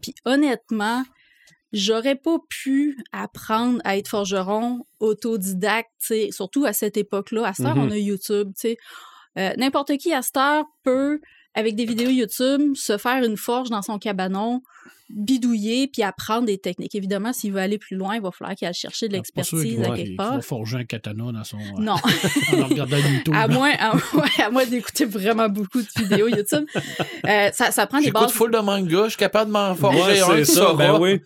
Puis 0.03 0.15
honnêtement, 0.25 1.03
j'aurais 1.73 2.15
pas 2.17 2.37
pu 2.49 2.97
apprendre 3.13 3.81
à 3.85 3.97
être 3.97 4.09
forgeron 4.09 4.87
autodidacte, 5.01 6.13
surtout 6.31 6.65
à 6.65 6.73
cette 6.73 6.97
époque-là. 6.97 7.47
À 7.49 7.53
cette 7.55 7.67
heure, 7.67 7.77
Mhm. 7.77 7.89
on 7.89 7.91
a 7.91 7.97
YouTube. 7.99 8.53
Euh, 9.39 9.51
N'importe 9.57 9.97
qui 9.99 10.13
à 10.13 10.23
cette 10.23 10.37
heure 10.37 10.65
peut, 10.85 11.21
avec 11.55 11.75
des 11.77 11.85
vidéos 11.87 12.11
YouTube, 12.11 12.75
se 12.75 12.99
faire 12.99 13.23
une 13.25 13.37
forge 13.37 13.71
dans 13.71 13.83
son 13.83 13.99
cabanon, 13.99 14.63
bidouiller, 15.11 15.89
puis 15.89 16.03
apprendre 16.03 16.45
des 16.47 16.59
techniques. 16.59 16.95
Évidemment, 16.95 17.33
s'il 17.33 17.53
veut 17.53 17.61
aller 17.61 17.79
plus 17.79 17.97
loin, 17.97 18.15
il 18.17 18.21
va 18.21 18.31
falloir 18.31 18.55
qu'il 18.55 18.69
aille 18.69 18.75
chercher 18.75 19.09
de 19.09 19.15
Ah, 19.15 19.17
l'expertise 19.17 19.81
à 19.83 19.97
quelque 19.97 20.17
part. 20.17 20.35
va 20.37 20.43
forger 20.43 20.77
un 20.77 20.85
katana 20.85 21.33
dans 21.33 21.45
son. 21.45 21.57
euh, 21.59 21.81
Non. 21.81 21.95
en 22.63 22.67
regardant 22.67 22.99
YouTube. 22.99 23.35
À 23.35 23.49
moins, 23.49 23.73
à, 23.79 23.97
ouais, 23.97 24.43
à 24.45 24.51
moins 24.51 24.67
d'écouter 24.67 25.07
vraiment 25.07 25.49
beaucoup 25.49 25.81
de 25.81 25.89
vidéos 25.97 26.29
YouTube. 26.29 26.67
Euh, 27.27 27.51
ça, 27.55 27.71
ça 27.71 27.87
prend 27.87 27.99
des 27.99 28.05
J'écoute 28.07 28.21
bases. 28.23 28.33
full 28.33 28.51
de 28.51 28.59
manga, 28.59 29.05
je 29.05 29.09
suis 29.11 29.17
capable 29.19 29.47
de 29.49 29.53
m'en 29.53 29.75
forger 29.75 30.23
Ouais, 30.23 30.41
un, 30.41 30.45
ça. 30.45 30.75
Ben 30.75 30.99
oui. 31.01 31.21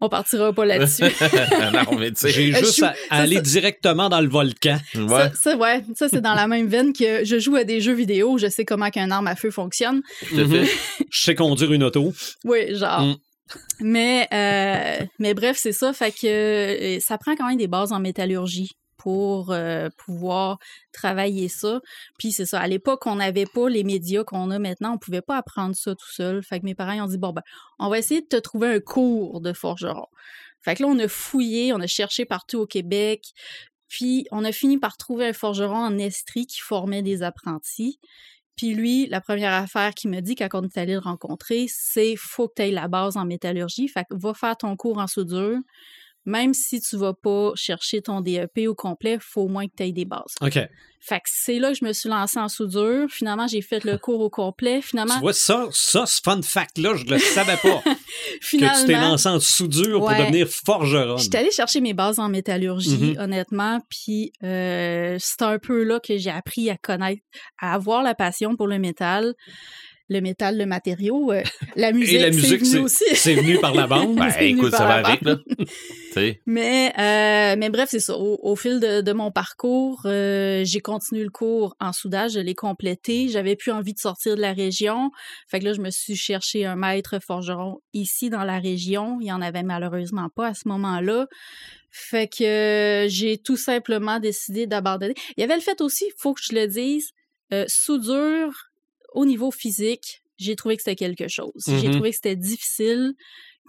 On 0.00 0.08
partira 0.10 0.52
pas 0.52 0.66
là-dessus. 0.66 1.02
non, 1.72 1.98
mais 1.98 2.10
tu 2.10 2.16
sais. 2.20 2.30
J'ai 2.30 2.52
juste 2.52 2.82
à, 2.82 2.94
aller 3.10 3.36
ça- 3.36 3.40
directement 3.42 4.08
dans 4.08 4.20
le 4.20 4.28
volcan. 4.28 4.78
Ouais. 4.94 5.08
Ça, 5.08 5.32
ça, 5.34 5.56
ouais, 5.56 5.84
ça 5.94 6.08
c'est 6.08 6.20
dans 6.20 6.34
la 6.34 6.46
même 6.46 6.66
veine 6.66 6.92
que 6.92 7.24
je 7.24 7.38
joue 7.38 7.56
à 7.56 7.64
des 7.64 7.80
jeux 7.80 7.94
vidéo, 7.94 8.36
je 8.36 8.48
sais 8.48 8.64
comment 8.66 8.90
qu'un 8.90 9.10
arme 9.10 9.26
à 9.26 9.36
feu 9.36 9.50
fonctionne. 9.50 10.02
tout 10.28 10.38
à 10.38 10.46
fait. 10.46 10.66
Je 11.10 11.20
sais 11.20 11.34
conduire 11.34 11.72
une 11.72 11.84
auto. 11.84 12.12
Oui, 12.44 12.74
genre. 12.76 13.02
Mm. 13.02 13.16
Mais, 13.80 14.28
euh, 14.32 15.06
mais 15.18 15.34
bref, 15.34 15.56
c'est 15.58 15.72
ça. 15.72 15.92
Fait 15.92 16.10
que 16.10 16.26
euh, 16.26 17.00
ça 17.00 17.16
prend 17.16 17.34
quand 17.36 17.48
même 17.48 17.58
des 17.58 17.68
bases 17.68 17.92
en 17.92 18.00
métallurgie 18.00 18.72
pour 19.06 19.52
euh, 19.52 19.88
pouvoir 20.04 20.58
travailler 20.90 21.46
ça. 21.46 21.80
Puis 22.18 22.32
c'est 22.32 22.44
ça. 22.44 22.58
À 22.58 22.66
l'époque, 22.66 23.06
on 23.06 23.14
n'avait 23.14 23.46
pas 23.46 23.68
les 23.68 23.84
médias 23.84 24.24
qu'on 24.24 24.50
a 24.50 24.58
maintenant. 24.58 24.94
On 24.94 24.98
pouvait 24.98 25.22
pas 25.22 25.36
apprendre 25.36 25.76
ça 25.76 25.94
tout 25.94 26.10
seul. 26.10 26.42
Fait 26.42 26.58
que 26.58 26.64
mes 26.64 26.74
parents 26.74 27.04
ont 27.04 27.06
dit 27.06 27.16
bon 27.16 27.30
ben, 27.30 27.42
on 27.78 27.88
va 27.88 28.00
essayer 28.00 28.20
de 28.20 28.26
te 28.26 28.36
trouver 28.36 28.66
un 28.66 28.80
cours 28.80 29.40
de 29.40 29.52
forgeron. 29.52 30.06
Fait 30.60 30.74
que 30.74 30.82
là, 30.82 30.88
on 30.88 30.98
a 30.98 31.06
fouillé, 31.06 31.72
on 31.72 31.78
a 31.78 31.86
cherché 31.86 32.24
partout 32.24 32.58
au 32.58 32.66
Québec. 32.66 33.26
Puis 33.86 34.26
on 34.32 34.44
a 34.44 34.50
fini 34.50 34.76
par 34.76 34.96
trouver 34.96 35.28
un 35.28 35.32
forgeron 35.32 35.76
en 35.76 35.98
Estrie 35.98 36.48
qui 36.48 36.58
formait 36.58 37.02
des 37.02 37.22
apprentis. 37.22 38.00
Puis 38.56 38.74
lui, 38.74 39.06
la 39.06 39.20
première 39.20 39.52
affaire 39.52 39.94
qu'il 39.94 40.10
me 40.10 40.18
dit 40.18 40.34
quand 40.34 40.48
on 40.54 40.64
est 40.64 40.78
allé 40.78 40.94
le 40.94 40.98
rencontrer, 40.98 41.66
c'est 41.68 42.16
faut 42.16 42.48
que 42.48 42.54
tu 42.56 42.62
aies 42.62 42.70
la 42.72 42.88
base 42.88 43.16
en 43.16 43.24
métallurgie. 43.24 43.86
Fait 43.86 44.02
que 44.02 44.16
va 44.16 44.34
faire 44.34 44.56
ton 44.56 44.74
cours 44.74 44.98
en 44.98 45.06
soudure. 45.06 45.58
Même 46.26 46.52
si 46.54 46.80
tu 46.80 46.96
vas 46.96 47.14
pas 47.14 47.52
chercher 47.54 48.02
ton 48.02 48.20
DEP 48.20 48.66
au 48.68 48.74
complet, 48.74 49.18
faut 49.20 49.42
au 49.42 49.48
moins 49.48 49.66
que 49.66 49.72
tu 49.76 49.84
aies 49.84 49.92
des 49.92 50.04
bases. 50.04 50.34
OK. 50.42 50.58
Fait 50.98 51.18
que 51.20 51.26
c'est 51.26 51.60
là 51.60 51.68
que 51.70 51.78
je 51.80 51.84
me 51.84 51.92
suis 51.92 52.08
lancée 52.08 52.40
en 52.40 52.48
soudure. 52.48 53.06
Finalement, 53.08 53.46
j'ai 53.46 53.62
fait 53.62 53.84
le 53.84 53.96
cours 53.98 54.20
au 54.20 54.28
complet. 54.30 54.82
Finalement, 54.82 55.14
Tu 55.14 55.20
vois, 55.20 55.32
ça, 55.32 55.68
ça, 55.70 56.04
ce 56.04 56.20
fun 56.24 56.40
fact-là, 56.42 56.96
je 56.96 57.04
le 57.04 57.18
savais 57.18 57.56
pas. 57.58 57.80
que 57.84 57.90
tu 58.40 58.58
t'es 58.58 58.68
finalement, 58.68 59.10
lancé 59.10 59.28
en 59.28 59.38
soudure 59.38 60.00
pour 60.00 60.10
devenir 60.10 60.48
forgeron. 60.48 61.16
J'étais 61.16 61.38
allée 61.38 61.52
chercher 61.52 61.80
mes 61.80 61.94
bases 61.94 62.18
en 62.18 62.28
métallurgie, 62.28 63.12
Mhm. 63.14 63.18
honnêtement, 63.20 63.80
puis 63.88 64.32
euh, 64.42 65.16
c'est 65.20 65.42
un 65.42 65.58
peu 65.60 65.84
là 65.84 66.00
que 66.00 66.16
j'ai 66.18 66.30
appris 66.30 66.70
à 66.70 66.76
connaître, 66.76 67.22
à 67.60 67.74
avoir 67.74 68.02
la 68.02 68.16
passion 68.16 68.56
pour 68.56 68.66
le 68.66 68.80
métal. 68.80 69.34
Le 70.08 70.20
métal, 70.20 70.56
le 70.56 70.66
matériau, 70.66 71.32
euh, 71.32 71.42
la 71.76 71.92
musique, 71.92 72.20
la 72.20 72.30
musique, 72.30 72.64
c'est 72.64 72.72
venu 72.72 72.84
aussi. 72.84 73.04
C'est 73.14 73.34
venu 73.34 73.58
par 73.58 73.74
la 73.74 73.86
bande. 73.86 74.16
Ben, 74.26 74.32
écoute, 74.40 74.72
ça 74.72 74.86
va 74.86 75.06
avec, 75.06 75.22
là. 75.22 75.36
Mais, 76.46 76.94
euh, 76.98 77.56
mais 77.58 77.68
bref, 77.68 77.90
c'est 77.90 78.00
ça. 78.00 78.16
Au, 78.16 78.38
au 78.42 78.56
fil 78.56 78.80
de, 78.80 79.02
de 79.02 79.12
mon 79.12 79.30
parcours, 79.30 80.00
euh, 80.06 80.62
j'ai 80.64 80.80
continué 80.80 81.22
le 81.22 81.30
cours 81.30 81.76
en 81.78 81.92
soudage, 81.92 82.32
je 82.32 82.40
l'ai 82.40 82.54
complété. 82.54 83.28
J'avais 83.28 83.54
plus 83.54 83.70
envie 83.70 83.92
de 83.92 83.98
sortir 83.98 84.34
de 84.34 84.40
la 84.40 84.54
région. 84.54 85.10
Fait 85.46 85.60
que 85.60 85.66
là, 85.66 85.74
je 85.74 85.82
me 85.82 85.90
suis 85.90 86.16
cherché 86.16 86.64
un 86.64 86.74
maître 86.74 87.18
forgeron 87.18 87.82
ici 87.92 88.30
dans 88.30 88.44
la 88.44 88.58
région. 88.58 89.18
Il 89.20 89.26
y 89.26 89.32
en 89.32 89.42
avait 89.42 89.62
malheureusement 89.62 90.30
pas 90.34 90.48
à 90.48 90.54
ce 90.54 90.68
moment-là. 90.68 91.26
Fait 91.90 92.28
que 92.28 92.44
euh, 92.44 93.08
j'ai 93.08 93.38
tout 93.38 93.56
simplement 93.56 94.18
décidé 94.20 94.66
d'abandonner. 94.66 95.14
Il 95.36 95.40
y 95.40 95.44
avait 95.44 95.54
le 95.54 95.62
fait 95.62 95.80
aussi, 95.80 96.04
faut 96.18 96.34
que 96.34 96.40
je 96.42 96.54
le 96.54 96.66
dise, 96.66 97.12
euh, 97.52 97.64
soudure 97.68 98.70
au 99.16 99.24
niveau 99.26 99.50
physique, 99.50 100.22
j'ai 100.38 100.54
trouvé 100.54 100.76
que 100.76 100.82
c'était 100.82 100.94
quelque 100.96 101.26
chose. 101.28 101.64
J'ai 101.66 101.88
Mhm. 101.88 101.94
trouvé 101.94 102.10
que 102.10 102.16
c'était 102.16 102.36
difficile. 102.36 103.14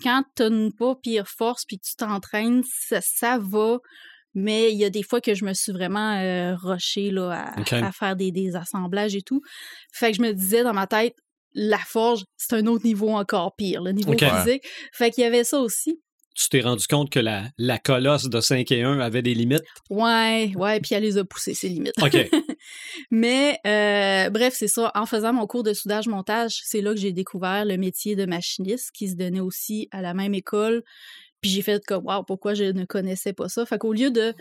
Quand 0.03 0.23
tu 0.35 0.43
une 0.43 0.71
pas 0.73 0.95
pire 0.95 1.27
force 1.27 1.65
puis 1.65 1.79
que 1.79 1.85
tu 1.87 1.95
t'entraînes, 1.95 2.61
ça, 2.87 2.99
ça 3.01 3.39
va. 3.39 3.79
Mais 4.35 4.71
il 4.71 4.77
y 4.77 4.85
a 4.85 4.91
des 4.91 5.01
fois 5.01 5.21
que 5.21 5.33
je 5.33 5.43
me 5.45 5.53
suis 5.53 5.71
vraiment 5.71 6.19
euh, 6.19 6.55
rushée 6.55 7.09
là, 7.09 7.53
à, 7.81 7.91
faire 7.91 8.15
des, 8.15 8.31
des 8.31 8.55
assemblages 8.55 9.15
et 9.15 9.23
tout. 9.23 9.41
Fait 9.91 10.11
que 10.11 10.17
je 10.17 10.21
me 10.21 10.33
disais 10.33 10.61
dans 10.63 10.73
ma 10.73 10.85
tête, 10.85 11.15
la 11.53 11.79
forge, 11.79 12.25
c'est 12.35 12.53
un 12.53 12.67
autre 12.67 12.85
niveau 12.85 13.09
encore 13.09 13.55
pire, 13.55 13.81
le 13.81 13.91
niveau 13.93 14.11
physique. 14.43 14.63
Fait 14.93 15.09
qu'il 15.09 15.23
y 15.23 15.27
avait 15.27 15.43
ça 15.43 15.59
aussi. 15.59 15.99
Tu 16.37 16.49
t'es 16.49 16.61
rendu 16.61 16.85
compte 16.85 17.09
que 17.09 17.19
la, 17.19 17.45
la 17.57 17.79
colosse 17.79 18.29
de 18.29 18.39
5 18.39 18.71
et 18.71 18.83
1 18.83 18.99
avait 18.99 19.23
des 19.23 19.33
limites? 19.33 19.63
Ouais, 19.89 20.51
ouais, 20.55 20.79
puis 20.79 20.93
elle 20.93 21.01
les 21.01 21.17
a 21.17 21.25
poussées, 21.25 21.55
ses 21.55 21.67
limites. 21.67 21.95
OK. 21.99 22.15
Mais 23.11 23.59
euh, 23.65 24.29
bref, 24.29 24.53
c'est 24.55 24.67
ça. 24.67 24.91
En 24.93 25.07
faisant 25.07 25.33
mon 25.33 25.47
cours 25.47 25.63
de 25.63 25.73
soudage-montage, 25.73 26.59
c'est 26.63 26.81
là 26.81 26.93
que 26.93 26.99
j'ai 26.99 27.11
découvert 27.11 27.65
le 27.65 27.77
métier 27.77 28.15
de 28.15 28.25
machiniste 28.27 28.91
qui 28.91 29.09
se 29.09 29.15
donnait 29.15 29.39
aussi 29.39 29.87
à 29.91 30.03
la 30.03 30.13
même 30.13 30.35
école. 30.35 30.83
Puis 31.41 31.49
j'ai 31.49 31.63
fait 31.63 31.83
comme, 31.83 32.05
waouh, 32.05 32.23
pourquoi 32.23 32.53
je 32.53 32.65
ne 32.65 32.85
connaissais 32.85 33.33
pas 33.33 33.49
ça? 33.49 33.65
Fait 33.65 33.79
qu'au 33.79 33.93
lieu 33.93 34.11
de 34.11 34.35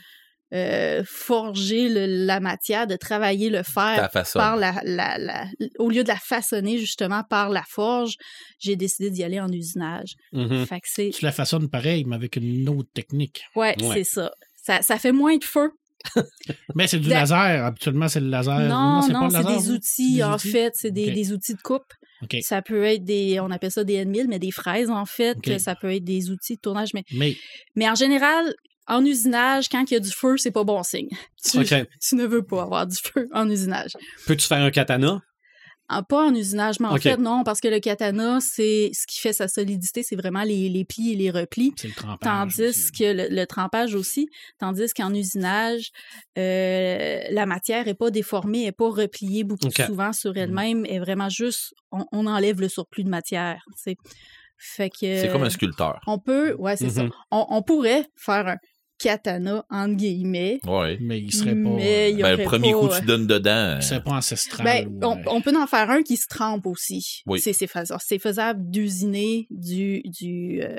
euh, 0.55 1.03
forger 1.07 1.89
le- 1.89 2.25
la 2.25 2.39
matière, 2.41 2.87
de 2.87 2.95
travailler 2.97 3.51
le 3.51 3.63
fer 3.63 4.09
par 4.35 4.57
la, 4.57 4.81
la, 4.85 5.19
la- 5.19 5.47
au 5.79 5.91
lieu 5.91 6.03
de 6.05 6.09
la 6.09 6.17
façonner 6.17 6.79
justement 6.79 7.23
par 7.29 7.51
la 7.51 7.65
forge, 7.69 8.15
j'ai 8.59 8.77
décidé 8.77 9.11
d'y 9.11 9.25
aller 9.25 9.41
en 9.41 9.49
usinage. 9.51 10.15
Mhm. 10.33 10.65
Fait 10.67 10.81
que 10.81 10.87
c'est, 10.89 11.11
Tu 11.11 11.25
la 11.25 11.33
façonnes 11.33 11.69
pareil, 11.69 12.05
mais 12.05 12.15
avec 12.17 12.37
une 12.37 12.69
autre 12.69 12.91
technique. 12.95 13.43
ouais, 13.57 13.75
Ouais. 13.83 13.95
c'est 13.95 14.05
ça. 14.05 14.31
ça. 14.57 14.83
Ça 14.83 14.99
fait 14.99 15.13
moins 15.13 15.37
de 15.37 15.45
feu. 15.45 15.71
Mais 16.77 16.87
c'est 16.87 17.01
du 17.01 17.09
La- 17.09 17.21
laser. 17.21 17.65
Habituellement, 17.65 18.07
c'est 18.07 18.21
le 18.21 18.29
laser. 18.29 18.61
non, 18.69 19.03
c'est 19.03 19.13
non, 19.13 19.21
pas 19.21 19.25
le 19.27 19.31
c'est 19.33 19.43
laser, 19.43 19.59
des 19.63 19.71
outils, 19.73 20.15
Des 20.17 20.23
en 20.23 20.35
outils? 20.35 20.51
fait. 20.53 20.73
C'est 20.77 20.91
des, 20.93 21.11
des 21.11 21.33
outils 21.33 21.55
de 21.55 21.61
coupe. 21.63 21.93
OK. 22.23 22.37
Ça 22.43 22.63
peut 22.63 22.85
être 22.85 23.03
des, 23.05 23.41
on 23.41 23.51
appelle 23.51 23.73
ça 23.73 23.83
des 23.83 24.05
N1000, 24.05 24.27
mais 24.29 24.39
des 24.39 24.53
fraises, 24.53 24.89
en 24.91 25.05
fait. 25.07 25.37
Ok. 25.39 25.59
Ça 25.59 25.75
peut 25.75 25.93
être 25.93 26.05
des 26.05 26.31
outils 26.31 26.55
de 26.57 26.61
tournage. 26.61 26.91
Mais, 26.95 27.03
Mais 27.13 27.37
mais 27.75 27.89
en 27.91 27.97
général, 27.97 28.55
en 28.89 29.05
usinage, 29.05 29.69
quand 29.69 29.85
il 29.91 29.95
y 29.95 29.97
a 29.97 30.01
du 30.01 30.11
feu, 30.11 30.37
c'est 30.37 30.51
pas 30.53 30.65
bon 30.65 30.83
signe. 30.83 31.09
Tu, 31.45 31.59
ne 32.17 32.27
veux 32.27 32.43
pas 32.43 32.63
avoir 32.63 32.87
du 32.87 32.97
feu 32.97 33.29
en 33.33 33.49
usinage. 33.49 33.93
Peux-tu 34.27 34.47
faire 34.47 34.59
un 34.59 34.71
katana? 34.71 35.23
En, 35.89 36.03
pas 36.03 36.25
en 36.27 36.35
usinage, 36.35 36.81
mais 36.81 36.89
en 36.89 36.97
fait, 36.97 37.17
non, 37.17 37.45
parce 37.45 37.61
que 37.61 37.69
le 37.69 37.79
katana, 37.79 38.41
c'est 38.41 38.91
ce 38.93 39.07
qui 39.07 39.21
fait 39.21 39.33
sa 39.33 39.47
solidité, 39.47 40.03
c'est 40.03 40.17
vraiment 40.17 40.43
les, 40.43 40.69
les 40.69 40.85
plis 40.85 41.13
et 41.13 41.15
les 41.15 41.31
replis. 41.31 41.73
c'est 41.77 41.87
le 41.87 41.95
trempage. 41.95 42.19
Tandis 42.57 42.63
aussi. 42.65 42.91
que 42.91 43.05
le, 43.05 43.29
le 43.31 43.47
trempage 43.47 43.95
aussi, 43.95 44.29
tandis 44.59 44.93
qu'en 44.93 45.15
usinage, 45.15 45.91
euh, 46.39 47.21
la 47.31 47.47
matière 47.47 47.87
est 47.87 47.95
pas 47.95 48.11
déformée, 48.11 48.63
elle 48.63 48.69
est 48.69 48.73
pas 48.73 48.91
repliée 48.91 49.45
beaucoup 49.45 49.67
Ok. 49.67 49.81
souvent 49.87 50.13
sur 50.13 50.37
elle-même, 50.37 50.85
elle 50.87 50.95
est 50.97 50.99
vraiment 50.99 51.29
juste, 51.29 51.73
on, 51.93 52.05
on 52.11 52.27
enlève 52.27 52.61
le 52.61 52.69
surplus 52.69 53.05
de 53.05 53.11
matière. 53.11 53.63
Fait 54.59 54.91
que 54.91 54.97
C'est 55.21 55.31
comme 55.31 55.45
un 55.45 55.51
sculpteur. 55.51 56.01
on 56.07 56.19
peut, 56.19 56.55
ouais, 56.59 56.77
c'est 56.77 56.91
ça. 56.91 57.05
Mhm. 57.05 57.11
On, 57.31 57.47
on 57.51 57.63
pourrait 57.63 58.07
faire 58.17 58.49
un 58.49 58.57
katana 58.99 59.65
entre 59.71 59.95
guillemets, 59.95 60.61
Ouais. 60.67 60.99
Mais 61.01 61.21
il 61.21 61.33
serait 61.33 61.55
pas. 61.55 61.69
mais 61.71 62.11
il 62.13 62.19
y 62.19 62.23
Ben, 62.23 62.37
le 62.37 62.45
premier 62.45 62.73
pas, 62.73 62.79
coup, 62.79 62.87
euh, 62.87 63.01
tu 63.01 63.07
donnes 63.07 63.27
dedans. 63.27 63.77
il 63.77 63.83
serait 63.83 64.03
pas 64.03 64.13
ancestral. 64.13 64.65
ben, 64.65 64.89
ou, 64.89 64.99
on, 65.07 65.17
euh, 65.19 65.23
on 65.27 65.41
peut 65.41 65.57
en 65.57 65.67
faire 65.67 65.91
un 65.91 66.03
qui 66.03 66.17
se 66.17 66.27
trempe 66.29 66.67
aussi. 66.67 67.23
Oui. 67.27 67.41
C'est 67.41 67.53
c'est 67.53 67.67
faisable, 67.67 68.01
c'est 68.05 68.19
faisable 68.19 68.71
d'usiner 68.71 69.47
du, 69.51 70.03
du, 70.05 70.61
euh, 70.63 70.77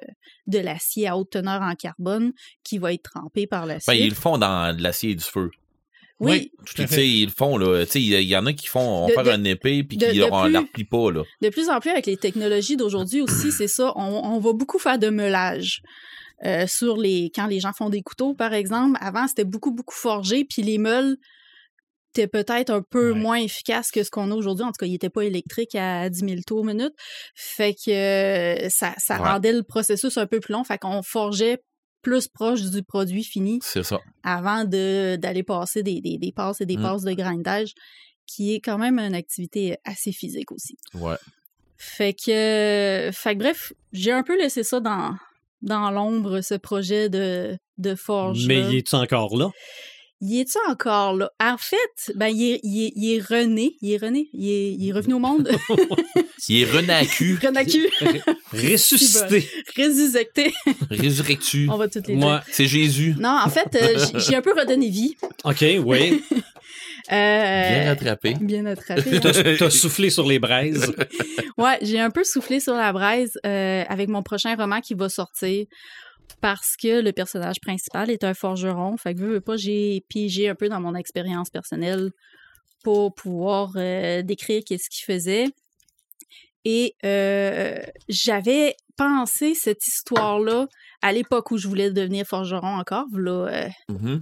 de 0.47 0.59
l'acier 0.59 1.07
à 1.07 1.17
haute 1.17 1.29
teneur 1.31 1.61
en 1.61 1.75
carbone 1.75 2.31
qui 2.63 2.77
va 2.77 2.93
être 2.93 3.03
trempé 3.03 3.47
par 3.47 3.65
la 3.65 3.75
Ben, 3.75 3.79
suite. 3.93 3.95
ils 3.99 4.09
le 4.09 4.15
font 4.15 4.37
dans 4.37 4.75
de 4.75 4.81
l'acier 4.81 5.11
et 5.11 5.15
du 5.15 5.23
feu. 5.23 5.51
Oui, 6.19 6.51
tout 6.65 6.81
à 6.81 6.85
tu 6.85 6.89
sais, 6.89 6.95
fait. 6.95 7.07
ils 7.07 7.25
le 7.25 7.31
font, 7.31 7.59
là. 7.59 7.85
Tu 7.85 7.91
sais, 7.91 8.01
il 8.01 8.23
y, 8.23 8.35
en 8.35 8.47
a 8.47 8.53
qui 8.53 8.65
font, 8.65 8.79
on 9.03 9.07
De- 9.07 9.13
va 9.13 9.23
faire 9.23 9.37
de- 9.37 9.39
un 9.39 9.43
épée, 9.43 9.83
puis 9.83 9.97
qui 9.99 10.05
on 10.23 10.41
plus- 10.41 10.51
la 10.51 10.61
replie 10.61 10.83
pas, 10.83 11.11
là. 11.11 11.21
de 11.43 11.49
plus 11.49 11.69
en 11.69 11.79
plus 11.79 11.91
avec 11.91 12.07
les 12.07 12.17
technologies 12.17 12.75
d'aujourd'hui 12.75 13.21
aussi, 13.21 13.51
c'est 13.51 13.67
ça. 13.67 13.93
On, 13.95 14.01
on 14.23 14.39
va 14.39 14.53
beaucoup 14.53 14.79
faire 14.79 14.97
de 14.97 15.09
meulage. 15.09 15.83
Euh, 16.45 16.67
sur 16.67 16.97
les 16.97 17.31
quand 17.33 17.47
les 17.47 17.59
gens 17.59 17.73
font 17.73 17.89
des 17.89 18.03
couteaux 18.03 18.35
par 18.35 18.53
exemple 18.53 18.95
avant 19.01 19.27
c'était 19.27 19.43
beaucoup 19.43 19.71
beaucoup 19.71 19.95
forgé 19.95 20.45
puis 20.45 20.61
les 20.61 20.77
meules 20.77 21.17
étaient 22.13 22.27
peut-être 22.27 22.69
un 22.69 22.83
peu 22.87 23.11
Ouais. 23.11 23.17
moins 23.19 23.37
efficaces 23.37 23.89
que 23.89 24.03
ce 24.03 24.11
qu'on 24.11 24.29
a 24.29 24.35
aujourd'hui 24.35 24.63
en 24.63 24.67
tout 24.67 24.77
cas 24.79 24.85
ils 24.85 24.91
n'étaient 24.91 25.09
pas 25.09 25.23
électriques 25.25 25.73
à 25.73 26.09
10 26.11 26.19
000 26.19 26.35
tours 26.45 26.63
minute 26.63 26.93
fait 27.33 27.73
que 27.73 27.89
euh, 28.65 28.69
ça, 28.69 28.93
ça 28.99 29.19
Ouais. 29.19 29.27
rendait 29.29 29.51
le 29.51 29.63
processus 29.63 30.15
un 30.19 30.27
peu 30.27 30.39
plus 30.39 30.51
long 30.53 30.63
fait 30.63 30.77
qu'on 30.77 31.01
forgeait 31.01 31.57
plus 32.03 32.27
proche 32.27 32.61
du 32.61 32.83
produit 32.83 33.23
fini 33.23 33.57
C'est 33.63 33.81
ça. 33.81 33.99
avant 34.23 34.63
de 34.63 35.15
d'aller 35.15 35.41
passer 35.41 35.81
des, 35.81 36.01
des, 36.01 36.19
des 36.19 36.31
passes 36.31 36.61
et 36.61 36.67
des 36.67 36.77
Mm. 36.77 36.81
passes 36.83 37.01
de 37.03 37.13
grindage 37.13 37.73
qui 38.27 38.53
est 38.53 38.59
quand 38.61 38.77
même 38.77 38.99
une 38.99 39.15
activité 39.15 39.77
assez 39.85 40.11
physique 40.11 40.51
aussi 40.51 40.75
Ouais. 40.93 41.15
fait 41.77 42.13
que, 42.13 43.09
fait 43.11 43.33
que 43.33 43.39
bref, 43.39 43.73
j'ai 43.91 44.11
un 44.11 44.21
peu 44.21 44.37
laissé 44.37 44.61
ça 44.63 44.79
dans, 44.79 45.15
dans 45.67 45.91
l'ombre, 45.91 46.41
ce 46.41 46.55
projet 46.55 47.09
de, 47.09 47.57
de 47.77 47.95
forge. 47.95 48.45
Mais 48.47 48.61
il 48.61 48.75
est 48.75 48.93
encore 48.93 49.37
là? 49.37 49.51
Il 50.19 50.39
est-tu 50.39 50.57
encore 50.67 51.13
là? 51.13 51.29
En 51.39 51.57
fait, 51.59 52.11
ben, 52.15 52.27
il 52.29 52.53
est, 52.53 52.59
il 52.63 52.85
est, 52.85 52.91
il 52.95 53.13
est 53.13 53.21
rené. 53.21 53.75
Il 53.81 53.91
est 53.91 53.97
rené. 53.97 54.29
Il 54.33 54.49
est, 54.49 54.73
il 54.73 54.89
est 54.89 54.91
revenu 54.91 55.13
au 55.13 55.19
monde. 55.19 55.47
Il 56.49 56.61
est 56.61 56.71
renacu, 56.71 57.37
Renacu. 57.43 57.89
Ressuscité. 58.53 59.49
Résurrecté. 59.75 60.53
résurrectu. 60.89 61.67
On 61.69 61.77
va 61.77 61.87
toutes 61.89 62.07
les. 62.07 62.15
Moi, 62.15 62.41
C'est 62.49 62.67
Jésus. 62.67 63.15
Non, 63.19 63.37
en 63.43 63.49
fait, 63.49 63.75
euh, 63.75 64.05
j'ai 64.15 64.35
un 64.35 64.41
peu 64.41 64.53
redonné 64.57 64.89
vie. 64.89 65.15
OK, 65.43 65.65
oui. 65.83 66.23
Euh, 67.11 67.69
Bien 67.69 67.85
rattrapé. 67.89 68.33
Bien 68.41 68.65
attrapé. 68.73 69.19
T'as 69.19 69.55
t'as 69.57 69.69
soufflé 69.69 70.09
sur 70.09 70.27
les 70.27 70.39
braises. 70.39 70.93
Ouais, 71.57 71.79
j'ai 71.81 71.99
un 71.99 72.11
peu 72.11 72.23
soufflé 72.23 72.59
sur 72.59 72.73
la 72.75 72.93
braise 72.93 73.39
euh, 73.43 73.83
avec 73.89 74.09
mon 74.09 74.21
prochain 74.21 74.55
roman 74.55 74.79
qui 74.79 74.93
va 74.93 75.09
sortir 75.09 75.65
parce 76.39 76.75
que 76.79 77.01
le 77.01 77.11
personnage 77.13 77.59
principal 77.61 78.11
est 78.11 78.23
un 78.23 78.35
forgeron. 78.35 78.95
Fait 78.97 79.15
que 79.15 79.21
veux, 79.21 79.33
veux 79.33 79.41
pas, 79.41 79.57
j'ai 79.57 80.03
piégé 80.07 80.49
un 80.49 80.53
peu 80.55 80.69
dans 80.69 80.79
mon 80.79 80.93
expérience 80.93 81.49
personnelle 81.49 82.11
pour 82.83 83.15
pouvoir 83.15 83.71
euh, 83.75 84.21
décrire 84.21 84.61
qu'est-ce 84.65 84.87
qu'il 84.89 85.11
faisait. 85.11 85.45
Et 86.63 86.93
euh, 87.03 87.79
j'avais 88.07 88.75
pensé 88.97 89.55
cette 89.55 89.85
histoire-là 89.87 90.67
à 91.01 91.11
l'époque 91.11 91.49
où 91.51 91.57
je 91.57 91.67
voulais 91.67 91.89
devenir 91.91 92.25
forgeron 92.27 92.77
encore, 92.77 93.05
là, 93.13 93.47
euh, 93.47 93.69
Mhm. 93.89 94.21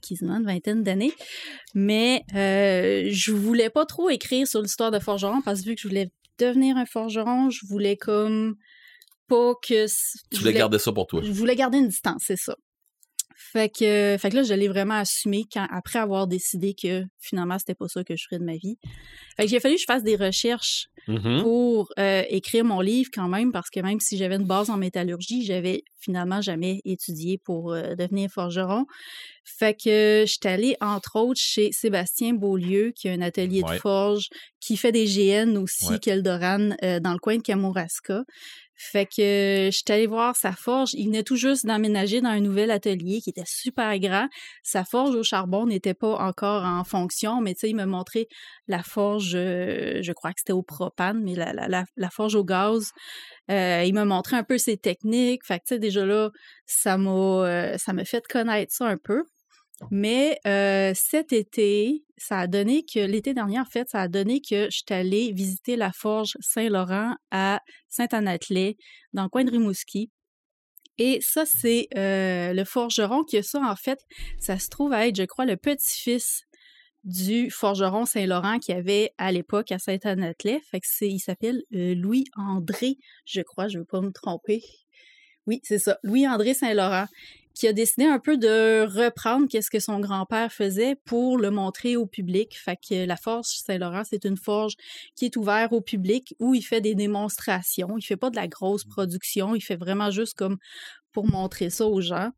Quasiment 0.00 0.36
une 0.36 0.46
vingtaine 0.46 0.82
d'années. 0.82 1.12
Mais 1.74 2.22
euh, 2.34 3.08
je 3.10 3.32
voulais 3.32 3.70
pas 3.70 3.86
trop 3.86 4.10
écrire 4.10 4.46
sur 4.46 4.62
l'histoire 4.62 4.90
de 4.90 4.98
forgeron 4.98 5.42
parce 5.42 5.60
que 5.60 5.66
vu 5.66 5.74
que 5.74 5.80
je 5.82 5.88
voulais 5.88 6.10
devenir 6.38 6.76
un 6.76 6.86
forgeron, 6.86 7.50
je 7.50 7.66
voulais 7.66 7.96
comme 7.96 8.56
pas 9.28 9.54
que... 9.62 9.86
Tu 9.86 10.18
je 10.32 10.38
voulais 10.40 10.52
garder 10.52 10.78
ça 10.78 10.92
pour 10.92 11.06
toi. 11.06 11.22
Je 11.22 11.30
voulais 11.30 11.56
garder 11.56 11.78
une 11.78 11.88
distance, 11.88 12.22
c'est 12.26 12.38
ça. 12.38 12.56
Fait 13.42 13.70
que, 13.70 14.16
fait 14.20 14.28
que 14.30 14.36
là, 14.36 14.42
je 14.42 14.52
l'ai 14.52 14.68
vraiment 14.68 14.94
assumé 14.96 15.44
quand, 15.50 15.66
après 15.70 15.98
avoir 15.98 16.26
décidé 16.26 16.74
que 16.74 17.04
finalement, 17.18 17.58
c'était 17.58 17.74
pas 17.74 17.88
ça 17.88 18.04
que 18.04 18.14
je 18.14 18.24
ferais 18.28 18.38
de 18.38 18.44
ma 18.44 18.56
vie. 18.56 18.76
Fait 19.36 19.44
que 19.44 19.48
j'ai 19.50 19.60
fallu 19.60 19.76
que 19.76 19.80
je 19.80 19.86
fasse 19.86 20.02
des 20.04 20.14
recherches 20.16 20.88
Mhm. 21.08 21.40
pour 21.42 21.88
euh, 21.98 22.22
écrire 22.28 22.64
mon 22.64 22.80
livre 22.82 23.08
quand 23.12 23.28
même, 23.28 23.50
parce 23.50 23.70
que 23.70 23.80
même 23.80 23.98
si 23.98 24.18
j'avais 24.18 24.36
une 24.36 24.46
base 24.46 24.68
en 24.68 24.76
métallurgie, 24.76 25.46
j'avais 25.46 25.82
finalement 25.98 26.42
jamais 26.42 26.82
étudié 26.84 27.38
pour 27.38 27.72
euh, 27.72 27.94
devenir 27.94 28.28
forgeron. 28.30 28.84
Fait 29.44 29.74
que 29.74 30.24
j'étais 30.26 30.50
allée, 30.50 30.76
entre 30.82 31.16
autres, 31.16 31.40
chez 31.40 31.72
Sébastien 31.72 32.34
Beaulieu, 32.34 32.92
qui 32.94 33.08
a 33.08 33.12
un 33.12 33.22
atelier 33.22 33.62
Ouais. 33.64 33.76
de 33.76 33.80
forge, 33.80 34.28
qui 34.60 34.76
fait 34.76 34.92
des 34.92 35.06
GN 35.06 35.56
aussi, 35.56 35.86
Ouais. 35.88 35.98
qu'Eldoran, 35.98 36.70
euh, 36.84 37.00
dans 37.00 37.12
le 37.14 37.18
coin 37.18 37.38
de 37.38 37.42
Kamouraska. 37.42 38.22
Fait 38.82 39.04
que 39.04 39.20
euh, 39.20 39.70
j'étais 39.70 39.92
allée 39.92 40.06
voir 40.06 40.34
sa 40.36 40.52
forge. 40.52 40.94
Il 40.94 41.06
venait 41.06 41.22
tout 41.22 41.36
juste 41.36 41.66
d'emménager 41.66 42.22
dans 42.22 42.30
un 42.30 42.40
nouvel 42.40 42.70
atelier 42.70 43.20
qui 43.20 43.28
était 43.28 43.44
super 43.46 43.98
grand. 43.98 44.28
Sa 44.62 44.84
forge 44.84 45.14
au 45.14 45.22
charbon 45.22 45.66
n'était 45.66 45.94
pas 45.94 46.16
encore 46.16 46.64
en 46.64 46.82
fonction, 46.84 47.42
mais 47.42 47.52
tu 47.52 47.60
sais, 47.60 47.70
il 47.70 47.76
me 47.76 47.84
montrait 47.84 48.26
la 48.68 48.82
forge, 48.82 49.32
euh, 49.34 50.00
je 50.02 50.12
crois 50.12 50.30
que 50.30 50.40
c'était 50.40 50.54
au 50.54 50.62
propane, 50.62 51.22
mais 51.22 51.34
la 51.34 52.10
forge 52.10 52.34
au 52.34 52.44
gaz. 52.44 52.92
Euh, 53.50 53.82
il 53.84 53.94
m'a 53.94 54.04
montré 54.04 54.36
un 54.36 54.44
peu 54.44 54.58
ses 54.58 54.76
techniques. 54.76 55.44
Fait 55.44 55.58
que, 55.58 55.64
tu 55.66 55.74
sais, 55.74 55.78
déjà 55.78 56.06
là, 56.06 56.30
ça 56.66 56.96
m'a, 56.96 57.10
euh, 57.10 57.78
ça 57.78 57.92
m'a 57.92 58.04
fait 58.04 58.26
connaître 58.26 58.72
ça 58.72 58.86
un 58.86 58.96
peu. 58.96 59.24
Mais 59.90 60.38
cet 60.94 61.32
été, 61.32 62.04
ça 62.16 62.40
a 62.40 62.46
donné 62.46 62.84
que, 62.84 63.00
l'été 63.00 63.34
dernier, 63.34 63.58
en 63.58 63.64
fait, 63.64 63.88
ça 63.88 64.00
a 64.00 64.08
donné 64.08 64.40
que 64.40 64.66
je 64.70 64.76
suis 64.76 64.84
allée 64.90 65.32
visiter 65.32 65.76
la 65.76 65.92
forge 65.92 66.36
Saint-Laurent 66.40 67.14
à 67.30 67.60
Saint-Anatelet, 67.88 68.76
dans 69.12 69.22
le 69.22 69.28
coin 69.28 69.44
de 69.44 69.50
Rimouski. 69.50 70.10
Et 70.98 71.18
ça, 71.22 71.46
c'est 71.46 71.88
le 71.94 72.64
forgeron 72.64 73.24
qui 73.24 73.38
a 73.38 73.42
ça, 73.42 73.60
en 73.62 73.76
fait, 73.76 74.00
ça 74.38 74.58
se 74.58 74.68
trouve 74.68 74.92
à 74.92 75.06
être, 75.06 75.16
je 75.16 75.22
crois, 75.24 75.46
le 75.46 75.56
petit-fils 75.56 76.42
du 77.02 77.50
forgeron 77.50 78.04
Saint-Laurent 78.04 78.58
qu'il 78.58 78.74
y 78.74 78.78
avait 78.78 79.14
à 79.16 79.32
l'époque 79.32 79.72
à 79.72 79.78
Saint-Anatelet. 79.78 80.60
Fait 80.70 80.80
c'est, 80.82 81.08
il 81.08 81.20
s'appelle 81.20 81.62
Louis-André, 81.70 82.98
je 83.24 83.40
crois, 83.40 83.68
je 83.68 83.78
ne 83.78 83.80
veux 83.80 83.86
pas 83.86 84.02
me 84.02 84.12
tromper. 84.12 84.62
Oui, 85.46 85.60
c'est 85.62 85.78
ça, 85.78 85.98
Louis-André 86.02 86.52
Saint-Laurent, 86.52 87.06
qui 87.54 87.66
a 87.66 87.72
décidé 87.72 88.06
un 88.06 88.18
peu 88.18 88.36
de 88.36 88.86
reprendre 88.86 89.46
qu'est-ce 89.48 89.70
que 89.70 89.80
son 89.80 90.00
grand-père 90.00 90.52
faisait 90.52 90.96
pour 91.04 91.38
le 91.38 91.50
montrer 91.50 91.96
au 91.96 92.06
public. 92.06 92.56
Fait 92.58 92.76
que 92.76 93.06
la 93.06 93.16
forge 93.16 93.46
Saint-Laurent, 93.46 94.02
c'est 94.08 94.24
une 94.24 94.36
forge 94.36 94.74
qui 95.16 95.26
est 95.26 95.36
ouverte 95.36 95.72
au 95.72 95.80
public 95.80 96.34
où 96.38 96.54
il 96.54 96.62
fait 96.62 96.80
des 96.80 96.94
démonstrations. 96.94 97.96
Il 97.98 98.02
fait 98.02 98.16
pas 98.16 98.30
de 98.30 98.36
la 98.36 98.48
grosse 98.48 98.84
production, 98.84 99.54
il 99.54 99.60
fait 99.60 99.76
vraiment 99.76 100.10
juste 100.10 100.34
comme 100.34 100.58
pour 101.12 101.26
montrer 101.26 101.70
ça 101.70 101.86
aux 101.86 102.00
gens. 102.00 102.30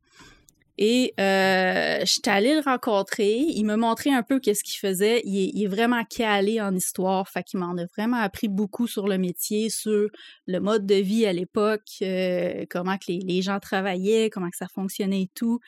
Et 0.77 1.13
euh, 1.19 1.99
j'étais 2.03 2.31
allée 2.31 2.55
le 2.55 2.61
rencontrer. 2.61 3.37
Il 3.37 3.63
m'a 3.65 3.77
montré 3.77 4.11
un 4.11 4.23
peu 4.23 4.39
qu'est-ce 4.39 4.63
qu'il 4.63 4.79
faisait. 4.79 5.21
Il 5.23 5.63
est, 5.63 5.67
vraiment 5.67 6.03
calé 6.05 6.59
en 6.59 6.73
histoire. 6.75 7.27
Fait 7.29 7.43
qu'il 7.43 7.59
m'en 7.59 7.77
a 7.77 7.85
vraiment 7.95 8.17
appris 8.17 8.47
beaucoup 8.47 8.87
sur 8.87 9.07
le 9.07 9.17
métier, 9.17 9.69
sur 9.69 10.09
le 10.47 10.59
mode 10.59 10.85
de 10.85 10.95
vie 10.95 11.25
à 11.25 11.33
l'époque, 11.33 11.87
euh, 12.01 12.65
comment 12.69 12.97
que 12.97 13.11
les, 13.11 13.41
gens 13.41 13.59
travaillaient, 13.59 14.29
comment 14.29 14.49
que 14.49 14.57
ça 14.57 14.67
fonctionnait 14.67 15.23
et 15.23 15.31
tout. 15.35 15.59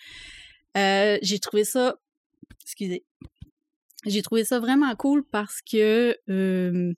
Euh, 0.78 1.18
j'ai 1.22 1.40
trouvé 1.40 1.64
ça... 1.64 1.96
Excusez. 2.64 3.06
J'ai 4.06 4.22
trouvé 4.22 4.44
ça 4.44 4.60
vraiment 4.60 4.96
cool 4.96 5.24
parce 5.32 5.62
que... 5.62 6.18
euh, 6.30 6.94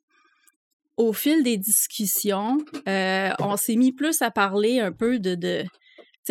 au 0.97 1.13
fil 1.13 1.43
des 1.43 1.57
discussions, 1.57 2.57
euh, 2.87 3.29
on 3.39 3.55
s'est 3.55 3.75
mis 3.75 3.91
plus 3.91 4.21
à 4.23 4.31
parler 4.31 4.79
un 4.79 4.91
peu 4.91 5.19
de, 5.19 5.35
de 5.35 5.63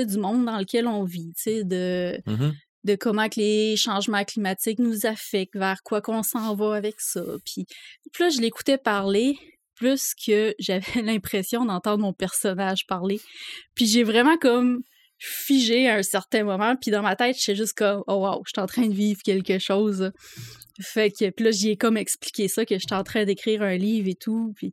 du 0.04 0.18
monde 0.18 0.44
dans 0.44 0.58
lequel 0.58 0.86
on 0.86 1.04
vit, 1.04 1.32
tu 1.36 1.42
sais, 1.42 1.64
de, 1.64 2.20
Mhm. 2.26 2.54
de 2.84 2.94
comment 2.94 3.28
que 3.28 3.40
les 3.40 3.76
changements 3.76 4.24
climatiques 4.24 4.78
nous 4.78 5.06
affectent, 5.06 5.56
vers 5.56 5.82
quoi 5.82 6.00
qu'on 6.00 6.22
s'en 6.22 6.54
va 6.54 6.74
avec 6.74 6.96
ça. 7.00 7.22
Puis, 7.44 7.66
puis 8.12 8.24
là, 8.24 8.30
je 8.30 8.40
l'écoutais 8.40 8.78
parler 8.78 9.38
plus 9.74 10.12
que 10.14 10.54
j'avais 10.58 11.02
l'impression 11.02 11.64
d'entendre 11.64 12.02
mon 12.02 12.12
personnage 12.12 12.86
parler. 12.86 13.20
Puis 13.74 13.86
j'ai 13.86 14.04
vraiment 14.04 14.36
comme 14.38 14.80
figé 15.18 15.88
à 15.88 15.96
un 15.96 16.02
certain 16.02 16.44
moment, 16.44 16.76
puis 16.76 16.90
dans 16.90 17.02
ma 17.02 17.16
tête, 17.16 17.36
j'étais 17.38 17.56
juste 17.56 17.72
comme 17.72 18.02
«Oh 18.06 18.16
wow, 18.16 18.42
je 18.44 18.50
suis 18.54 18.62
en 18.62 18.66
train 18.66 18.86
de 18.86 18.94
vivre 18.94 19.20
quelque 19.24 19.58
chose.» 19.58 20.10
Fait 20.82 21.10
que, 21.10 21.30
puis 21.30 21.44
là, 21.46 21.50
j'y 21.52 21.70
ai 21.70 21.76
comme 21.78 21.96
expliqué 21.96 22.48
ça, 22.48 22.66
que 22.66 22.78
j'étais 22.78 22.94
en 22.94 23.02
train 23.02 23.24
d'écrire 23.24 23.62
un 23.62 23.76
livre 23.76 24.08
et 24.08 24.14
tout, 24.14 24.52
puis... 24.56 24.72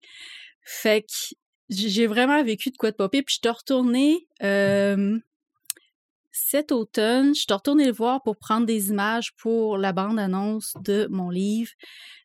Fait 0.66 1.02
que 1.02 1.36
j'ai 1.74 2.08
vraiment 2.08 2.44
vécu 2.44 2.70
de 2.70 2.78
quoi 2.78 2.92
de 2.92 2.96
popper, 2.96 3.22
puis 3.22 3.36
je 3.36 3.48
suis 3.48 3.56
retournée 3.56 4.28
euh, 4.44 5.18
cet 6.32 6.72
automne, 6.72 7.36
je 7.36 7.42
suis 7.42 7.54
retournée 7.54 7.86
le 7.86 7.92
voir 7.92 8.22
pour 8.24 8.38
prendre 8.38 8.66
des 8.66 8.90
images 8.90 9.34
pour 9.36 9.78
la 9.78 9.94
bande-annonce 9.94 10.74
de 10.84 11.08
mon 11.12 11.30
livre. 11.30 11.72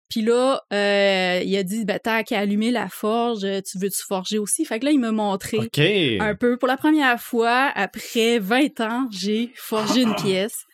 Puis 0.09 0.23
là, 0.23 0.63
euh, 0.73 1.43
il 1.45 1.55
a 1.57 1.63
dit, 1.63 1.85
ben, 1.85 2.01
t'as 2.03 2.23
qu'à 2.23 2.39
allumer 2.39 2.71
la 2.71 2.89
forge, 2.89 3.41
tu 3.41 3.79
veux-tu 3.79 4.03
forger 4.03 4.39
aussi? 4.39 4.65
Fait 4.65 4.79
que 4.79 4.87
là, 4.87 4.91
il 4.91 4.99
m'a 4.99 5.13
montré 5.13 5.59
un 6.21 6.35
peu. 6.35 6.57
Pour 6.57 6.69
la 6.69 6.79
première 6.79 7.21
fois, 7.21 7.71
après 7.75 8.39
20 8.39 8.81
ans, 8.81 9.09
j'ai 9.11 9.53
forgé 9.55 10.03
une 10.03 10.15
pièce. 10.15 10.65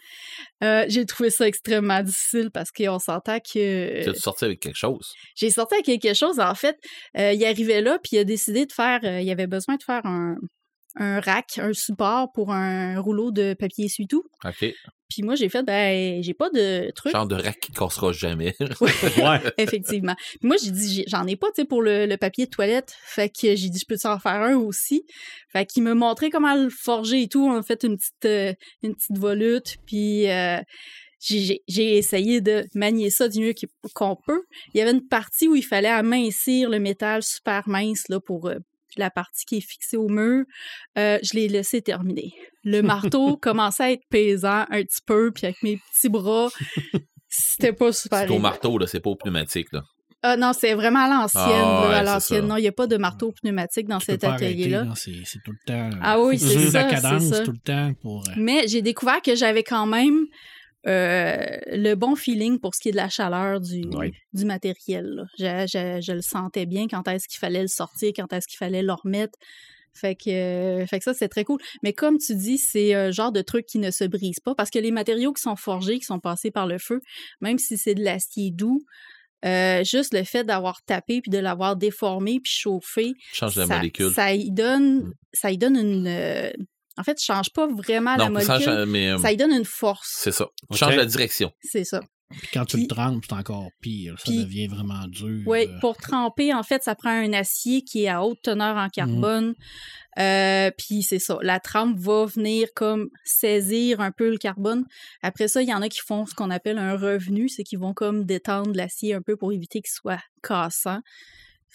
Euh, 0.62 0.84
j'ai 0.88 1.04
trouvé 1.04 1.30
ça 1.30 1.46
extrêmement 1.46 2.02
difficile 2.02 2.50
parce 2.50 2.70
qu'on 2.70 2.98
s'entend 2.98 3.38
que... 3.38 4.04
Tu 4.04 4.10
as 4.10 4.14
sorti 4.14 4.44
avec 4.44 4.60
quelque 4.60 4.76
chose? 4.76 5.12
J'ai 5.36 5.50
sorti 5.50 5.74
avec 5.74 5.86
quelque 5.86 6.14
chose. 6.14 6.38
En 6.38 6.54
fait, 6.54 6.76
euh, 7.18 7.32
il 7.32 7.44
arrivait 7.44 7.80
là, 7.80 7.98
puis 8.02 8.16
il 8.16 8.18
a 8.18 8.24
décidé 8.24 8.64
de 8.66 8.72
faire. 8.72 9.00
euh, 9.04 9.20
il 9.20 9.30
avait 9.30 9.46
besoin 9.46 9.76
de 9.76 9.82
faire 9.82 10.04
un, 10.06 10.36
un 10.96 11.20
rack, 11.20 11.58
un 11.58 11.72
support 11.72 12.30
pour 12.32 12.52
un 12.52 13.00
rouleau 13.00 13.30
de 13.30 13.54
papier 13.54 13.86
essuie-tout. 13.86 14.24
OK. 14.44 14.74
Puis 15.10 15.22
moi, 15.22 15.34
j'ai 15.36 15.48
fait, 15.48 15.62
ben, 15.62 16.22
j'ai 16.22 16.34
pas 16.34 16.50
de 16.50 16.90
truc. 16.92 17.12
Genre 17.12 17.26
de 17.26 17.36
rack 17.36 17.60
qui 17.60 17.72
cassera 17.72 18.10
jamais. 18.12 18.54
Ouais. 18.80 19.40
Effectivement. 19.58 20.14
Puis 20.16 20.38
moi, 20.48 20.56
j'ai 20.62 20.70
dit, 20.70 21.04
j'en 21.06 21.26
ai 21.26 21.36
pas, 21.36 21.48
tu 21.48 21.62
sais, 21.62 21.64
pour 21.64 21.82
le, 21.82 22.06
le 22.06 22.16
papier 22.16 22.46
de 22.46 22.50
toilette. 22.50 22.94
Fait 23.04 23.28
que 23.28 23.54
j'ai 23.54 23.68
dit, 23.68 23.78
je 23.78 23.86
peux 23.86 24.08
en 24.08 24.18
faire 24.18 24.32
un 24.42 24.56
aussi? 24.56 25.04
Fait 25.52 25.66
qu'il 25.66 25.82
m'a 25.84 25.94
montré 25.94 26.30
comment 26.30 26.54
le 26.56 26.68
forger 26.70 27.22
et 27.22 27.28
tout. 27.28 27.44
On 27.46 27.54
a 27.56 27.62
fait 27.62 27.84
une 27.84 27.96
petite, 27.96 28.24
euh, 28.24 28.52
une 28.82 28.94
petite 28.94 29.16
volute. 29.18 29.76
Puis 29.86 30.28
euh, 30.30 30.58
j'ai- 31.20 31.40
j'ai 31.40 31.62
j'ai 31.68 31.96
essayé 31.96 32.40
de 32.40 32.64
manier 32.74 33.10
ça 33.10 33.28
du 33.28 33.40
mieux 33.40 33.54
qu'on 33.94 34.16
peut. 34.26 34.42
Il 34.74 34.78
y 34.78 34.80
avait 34.80 34.90
une 34.92 35.06
partie 35.06 35.46
où 35.48 35.54
il 35.54 35.62
fallait 35.64 35.88
amincir 35.88 36.68
le 36.70 36.80
métal 36.80 37.22
super 37.22 37.68
mince, 37.68 38.08
là, 38.08 38.18
pour 38.20 38.48
euh, 38.98 39.00
la 39.02 39.10
partie 39.10 39.44
qui 39.44 39.56
est 39.58 39.66
fixée 39.66 39.96
au 39.96 40.08
mur. 40.08 40.44
Euh, 40.98 41.18
je 41.22 41.34
l'ai 41.34 41.48
laissé 41.48 41.82
terminer. 41.82 42.32
Le 42.64 42.80
marteau 42.82 43.36
commençait 43.40 43.82
à 43.82 43.92
être 43.92 44.04
pesant 44.10 44.64
un 44.70 44.82
petit 44.82 45.00
peu, 45.06 45.30
puis 45.32 45.46
avec 45.46 45.62
mes 45.62 45.76
petits 45.78 46.08
bras, 46.08 46.48
c'était 47.28 47.72
pas 47.72 47.92
super 47.92 48.20
C'est 48.20 48.30
au 48.30 48.38
marteau, 48.38 48.78
là, 48.78 48.86
c'est 48.86 49.00
pas 49.00 49.10
au 49.10 49.16
pneumatique, 49.16 49.68
là. 49.72 49.82
Ah 50.26 50.38
non, 50.38 50.52
c'est 50.58 50.72
vraiment 50.72 51.00
à 51.00 51.08
l'ancienne. 51.08 51.42
Ah, 51.46 51.80
là, 51.82 51.88
ouais, 51.90 51.94
à 51.96 52.02
l'ancienne. 52.02 52.46
Non, 52.46 52.56
il 52.56 52.62
n'y 52.62 52.68
a 52.68 52.72
pas 52.72 52.86
de 52.86 52.96
marteau 52.96 53.30
pneumatique 53.42 53.86
dans 53.88 53.98
Tu 53.98 54.06
cet 54.06 54.24
atelier-là. 54.24 54.84
là, 54.84 54.92
C'est 54.94 55.12
tout 55.44 55.50
le 55.52 55.58
temps. 55.66 55.90
Ah 56.00 56.18
oui, 56.18 56.38
c'est 56.38 56.46
c'est 56.48 56.70
ça, 56.70 56.88
c'est 56.88 56.94
cadence 56.94 57.24
ça. 57.28 57.44
tout 57.44 57.52
le 57.52 57.58
temps 57.58 57.92
pour. 58.00 58.20
euh, 58.28 58.32
Mais 58.38 58.66
j'ai 58.66 58.80
découvert 58.80 59.20
que 59.20 59.34
j'avais 59.34 59.62
quand 59.62 59.84
même 59.84 60.20
euh, 60.20 60.26
le 60.86 61.94
bon 61.94 62.14
feeling 62.16 62.58
pour 62.60 62.74
ce 62.74 62.80
qui 62.80 62.88
est 62.90 62.92
de 62.92 62.96
la 62.96 63.08
chaleur 63.08 63.60
du, 63.60 63.84
Oui. 63.94 64.12
du 64.32 64.44
matériel. 64.44 65.24
Je, 65.38 65.44
je- 65.66 66.00
je 66.02 66.12
le 66.12 66.22
sentais 66.22 66.66
bien 66.66 66.86
quand 66.88 67.06
est-ce 67.08 67.28
qu'il 67.28 67.38
fallait 67.38 67.62
le 67.62 67.68
sortir, 67.68 68.12
quand 68.14 68.32
est-ce 68.32 68.46
qu'il 68.46 68.58
fallait 68.58 68.82
le 68.82 68.92
remettre. 68.92 69.38
Fait 69.96 70.16
que, 70.16 70.28
euh, 70.28 70.86
fait 70.86 70.98
que 70.98 71.04
ça, 71.04 71.14
c'est 71.14 71.28
très 71.28 71.44
cool. 71.44 71.60
Mais 71.84 71.92
comme 71.92 72.18
tu 72.18 72.34
dis, 72.34 72.58
c'est 72.58 72.94
un 72.94 73.12
genre 73.12 73.30
de 73.30 73.42
truc 73.42 73.64
qui 73.66 73.78
ne 73.78 73.92
se 73.92 74.02
brise 74.04 74.40
pas 74.40 74.54
parce 74.56 74.70
que 74.70 74.80
les 74.80 74.90
matériaux 74.90 75.32
qui 75.32 75.40
sont 75.42 75.54
forgés, 75.56 75.98
qui 76.00 76.04
sont 76.04 76.18
passés 76.18 76.50
par 76.50 76.66
le 76.66 76.78
feu, 76.78 77.00
même 77.40 77.58
si 77.58 77.78
c'est 77.78 77.94
de 77.94 78.02
l'acier 78.02 78.50
doux, 78.50 78.82
euh, 79.44 79.84
juste 79.84 80.12
le 80.12 80.24
fait 80.24 80.42
d'avoir 80.42 80.82
tapé 80.82 81.20
puis 81.20 81.30
de 81.30 81.38
l'avoir 81.38 81.76
déformé 81.76 82.40
puis 82.42 82.52
chauffé, 82.52 83.12
Change 83.34 83.54
la 83.56 83.66
ça, 83.66 83.76
molécule. 83.76 84.10
ça 84.12 84.34
y 84.34 84.50
donne, 84.50 84.96
Mm. 85.00 85.12
ça 85.32 85.50
y 85.52 85.58
donne 85.58 85.76
une. 85.76 86.52
Euh, 86.98 87.00
en 87.00 87.04
fait, 87.04 87.18
ça 87.18 87.34
change 87.34 87.50
pas 87.52 87.66
vraiment 87.66 88.16
la 88.16 88.26
non, 88.28 88.32
molécule. 88.32 88.84
mais 88.86 89.10
euh, 89.10 89.18
Ça 89.18 89.32
y 89.32 89.36
donne 89.36 89.52
une 89.52 89.64
force. 89.64 90.14
c'est 90.20 90.32
ça. 90.32 90.46
Ok. 90.70 90.76
Change 90.76 90.96
la 90.96 91.06
direction. 91.06 91.50
C'est 91.60 91.84
ça. 91.84 92.00
Puis 92.30 92.48
quand 92.52 92.64
tu 92.64 92.76
Puis- 92.76 92.82
le 92.84 92.88
trempes, 92.88 93.22
c'est 93.28 93.34
encore 93.34 93.68
pire. 93.80 94.14
Ça 94.18 94.24
Puis- 94.24 94.42
devient 94.44 94.66
vraiment 94.66 95.06
dur. 95.06 95.42
Oui, 95.46 95.66
euh. 95.68 95.78
pour 95.80 95.96
tremper, 95.96 96.52
en 96.54 96.62
fait, 96.62 96.82
ça 96.82 96.94
prend 96.94 97.10
un 97.10 97.32
acier 97.32 97.82
qui 97.82 98.04
est 98.04 98.08
à 98.08 98.22
haute 98.24 98.38
teneur 98.42 98.76
en 98.76 98.88
carbone. 98.88 99.54
Euh, 100.18 100.70
puis 100.78 101.02
c'est 101.02 101.18
ça, 101.18 101.38
la 101.42 101.60
trempe 101.60 101.96
va 101.98 102.24
venir 102.26 102.68
comme 102.74 103.08
saisir 103.24 104.00
un 104.00 104.10
peu 104.12 104.30
le 104.30 104.38
carbone. 104.38 104.84
Après 105.22 105.48
ça, 105.48 105.60
il 105.60 105.68
y 105.68 105.74
en 105.74 105.82
a 105.82 105.88
qui 105.88 106.00
font 106.00 106.24
ce 106.24 106.34
qu'on 106.34 106.50
appelle 106.50 106.78
un 106.78 106.96
revenu, 106.96 107.48
c'est 107.48 107.62
qu'ils 107.64 107.80
vont 107.80 107.92
comme 107.94 108.24
détendre 108.24 108.70
l'acier 108.74 109.12
un 109.14 109.22
peu 109.22 109.36
pour 109.36 109.52
éviter 109.52 109.80
qu'il 109.80 109.90
soit 109.92 110.20
cassant. 110.42 111.00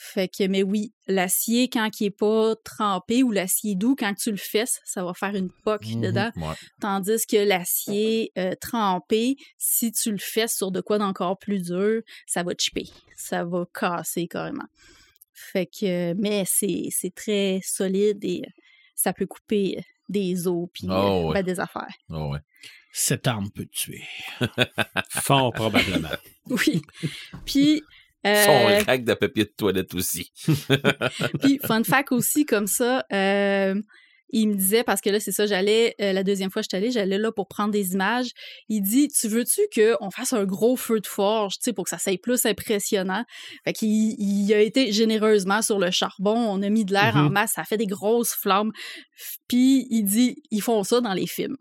Fait 0.02 0.30
que, 0.30 0.48
mais 0.48 0.64
oui, 0.64 0.94
l'acier, 1.08 1.68
quand 1.70 1.90
il 2.00 2.06
est 2.06 2.10
pas 2.10 2.56
trempé 2.64 3.22
ou 3.22 3.32
l'acier 3.32 3.76
doux, 3.76 3.98
quand 4.00 4.14
tu 4.14 4.32
le 4.32 4.38
fesses, 4.38 4.80
ça 4.86 5.04
va 5.04 5.14
faire 5.14 5.36
une 5.36 5.52
poque 5.66 5.86
Mhm. 5.88 6.02
dedans. 6.02 6.32
Ouais. 6.38 6.56
Tandis 6.80 7.26
que 7.30 7.36
l'acier 7.36 8.32
euh, 8.38 8.56
trempé, 8.62 9.36
si 9.58 9.92
tu 9.92 10.12
le 10.12 10.18
fesses 10.18 10.56
sur 10.56 10.72
de 10.72 10.80
quoi 10.80 11.00
d'encore 11.00 11.38
plus 11.38 11.62
dur, 11.64 12.02
ça 12.26 12.44
va 12.44 12.54
chipper. 12.58 12.88
Ça 13.18 13.44
va 13.44 13.66
casser 13.74 14.28
carrément. 14.28 14.68
Fait 15.34 15.66
que, 15.66 16.14
mais 16.14 16.46
c'est 16.48 16.88
c'est 16.92 17.14
très 17.14 17.60
solide 17.64 18.24
et 18.24 18.44
euh, 18.46 18.50
ça 18.96 19.12
peut 19.12 19.26
couper 19.28 19.76
euh, 19.80 19.82
des 20.08 20.48
os 20.48 20.70
puis 20.74 20.88
euh, 20.88 20.94
Oh, 20.94 21.28
ouais. 21.28 21.34
ben, 21.34 21.44
des 21.44 21.60
affaires. 21.60 21.94
Oh, 22.10 22.30
ouais. 22.32 22.40
Cette 22.94 23.28
arme 23.28 23.50
peut 23.52 23.68
tuer. 23.70 24.04
Fort 25.10 25.52
probablement. 25.54 26.10
Oui. 26.50 26.82
Puis, 27.46 27.84
Son 28.26 28.86
rack 28.86 29.04
de 29.06 29.14
papier 29.14 29.46
de 29.46 29.54
toilette 29.56 29.94
aussi. 29.94 30.32
Puis, 31.42 31.60
fun 31.66 31.84
fact 31.84 32.12
aussi, 32.12 32.46
comme 32.46 32.68
ça, 32.68 33.06
euh, 33.14 33.76
il 34.32 34.48
me 34.50 34.54
disait, 34.56 34.84
parce 34.84 35.02
que 35.02 35.10
là, 35.10 35.20
c'est 35.20 35.32
ça, 35.32 35.48
j'allais, 35.48 35.96
euh, 36.02 36.14
la 36.14 36.24
deuxième 36.24 36.52
fois 36.52 36.62
que 36.62 36.66
je 36.72 36.78
suis 36.78 36.84
allée, 36.84 36.92
j'allais 36.92 37.18
là 37.18 37.32
pour 37.32 37.48
prendre 37.48 37.72
des 37.72 37.94
images. 37.94 38.30
Il 38.68 38.82
dit, 38.82 39.08
tu 39.08 39.28
veux-tu 39.28 39.62
qu'on 39.74 40.12
fasse 40.12 40.34
un 40.34 40.44
gros 40.46 40.76
feu 40.76 41.00
de 41.00 41.08
forge, 41.08 41.54
tu 41.56 41.60
sais, 41.64 41.74
pour 41.74 41.86
que 41.86 41.90
ça 41.90 41.98
soit 41.98 42.22
plus 42.22 42.46
impressionnant? 42.46 43.24
Fait 43.64 43.74
qu'il 43.74 43.90
il 44.20 44.54
a 44.54 44.60
été 44.62 44.92
généreusement 44.92 45.62
sur 45.64 45.80
le 45.80 45.90
charbon, 45.90 46.36
on 46.36 46.62
a 46.62 46.70
mis 46.70 46.86
de 46.86 46.94
l'air 46.94 47.16
en 47.16 47.24
Mhm. 47.24 47.32
masse, 47.34 47.54
ça 47.56 47.64
fait 47.64 47.78
des 47.78 47.88
grosses 47.88 48.34
flammes. 48.36 48.72
Puis, 49.48 49.88
il 49.90 50.04
dit, 50.04 50.36
ils 50.52 50.62
font 50.62 50.84
ça 50.84 51.02
dans 51.02 51.14
les 51.14 51.26
films. 51.28 51.58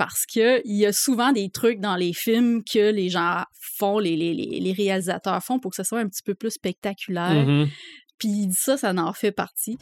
Parce 0.00 0.24
que 0.24 0.62
il 0.64 0.76
y 0.76 0.86
a 0.86 0.94
souvent 0.94 1.30
des 1.30 1.50
trucs 1.50 1.78
dans 1.78 1.94
les 1.94 2.14
films 2.14 2.64
que 2.64 2.90
les 2.90 3.10
gens 3.10 3.44
font, 3.76 3.98
les, 3.98 4.16
les, 4.16 4.32
les, 4.32 4.58
les 4.58 4.72
réalisateurs 4.72 5.44
font 5.44 5.58
pour 5.58 5.72
que 5.72 5.76
ça 5.76 5.84
soit 5.84 5.98
un 5.98 6.08
petit 6.08 6.22
peu 6.22 6.34
plus 6.34 6.52
spectaculaire. 6.52 7.46
Mhm. 7.46 7.68
Puis 8.18 8.28
il 8.28 8.46
dit 8.46 8.56
ça, 8.56 8.78
ça 8.78 8.94
en 8.94 9.12
fait 9.12 9.30
partie. 9.30 9.76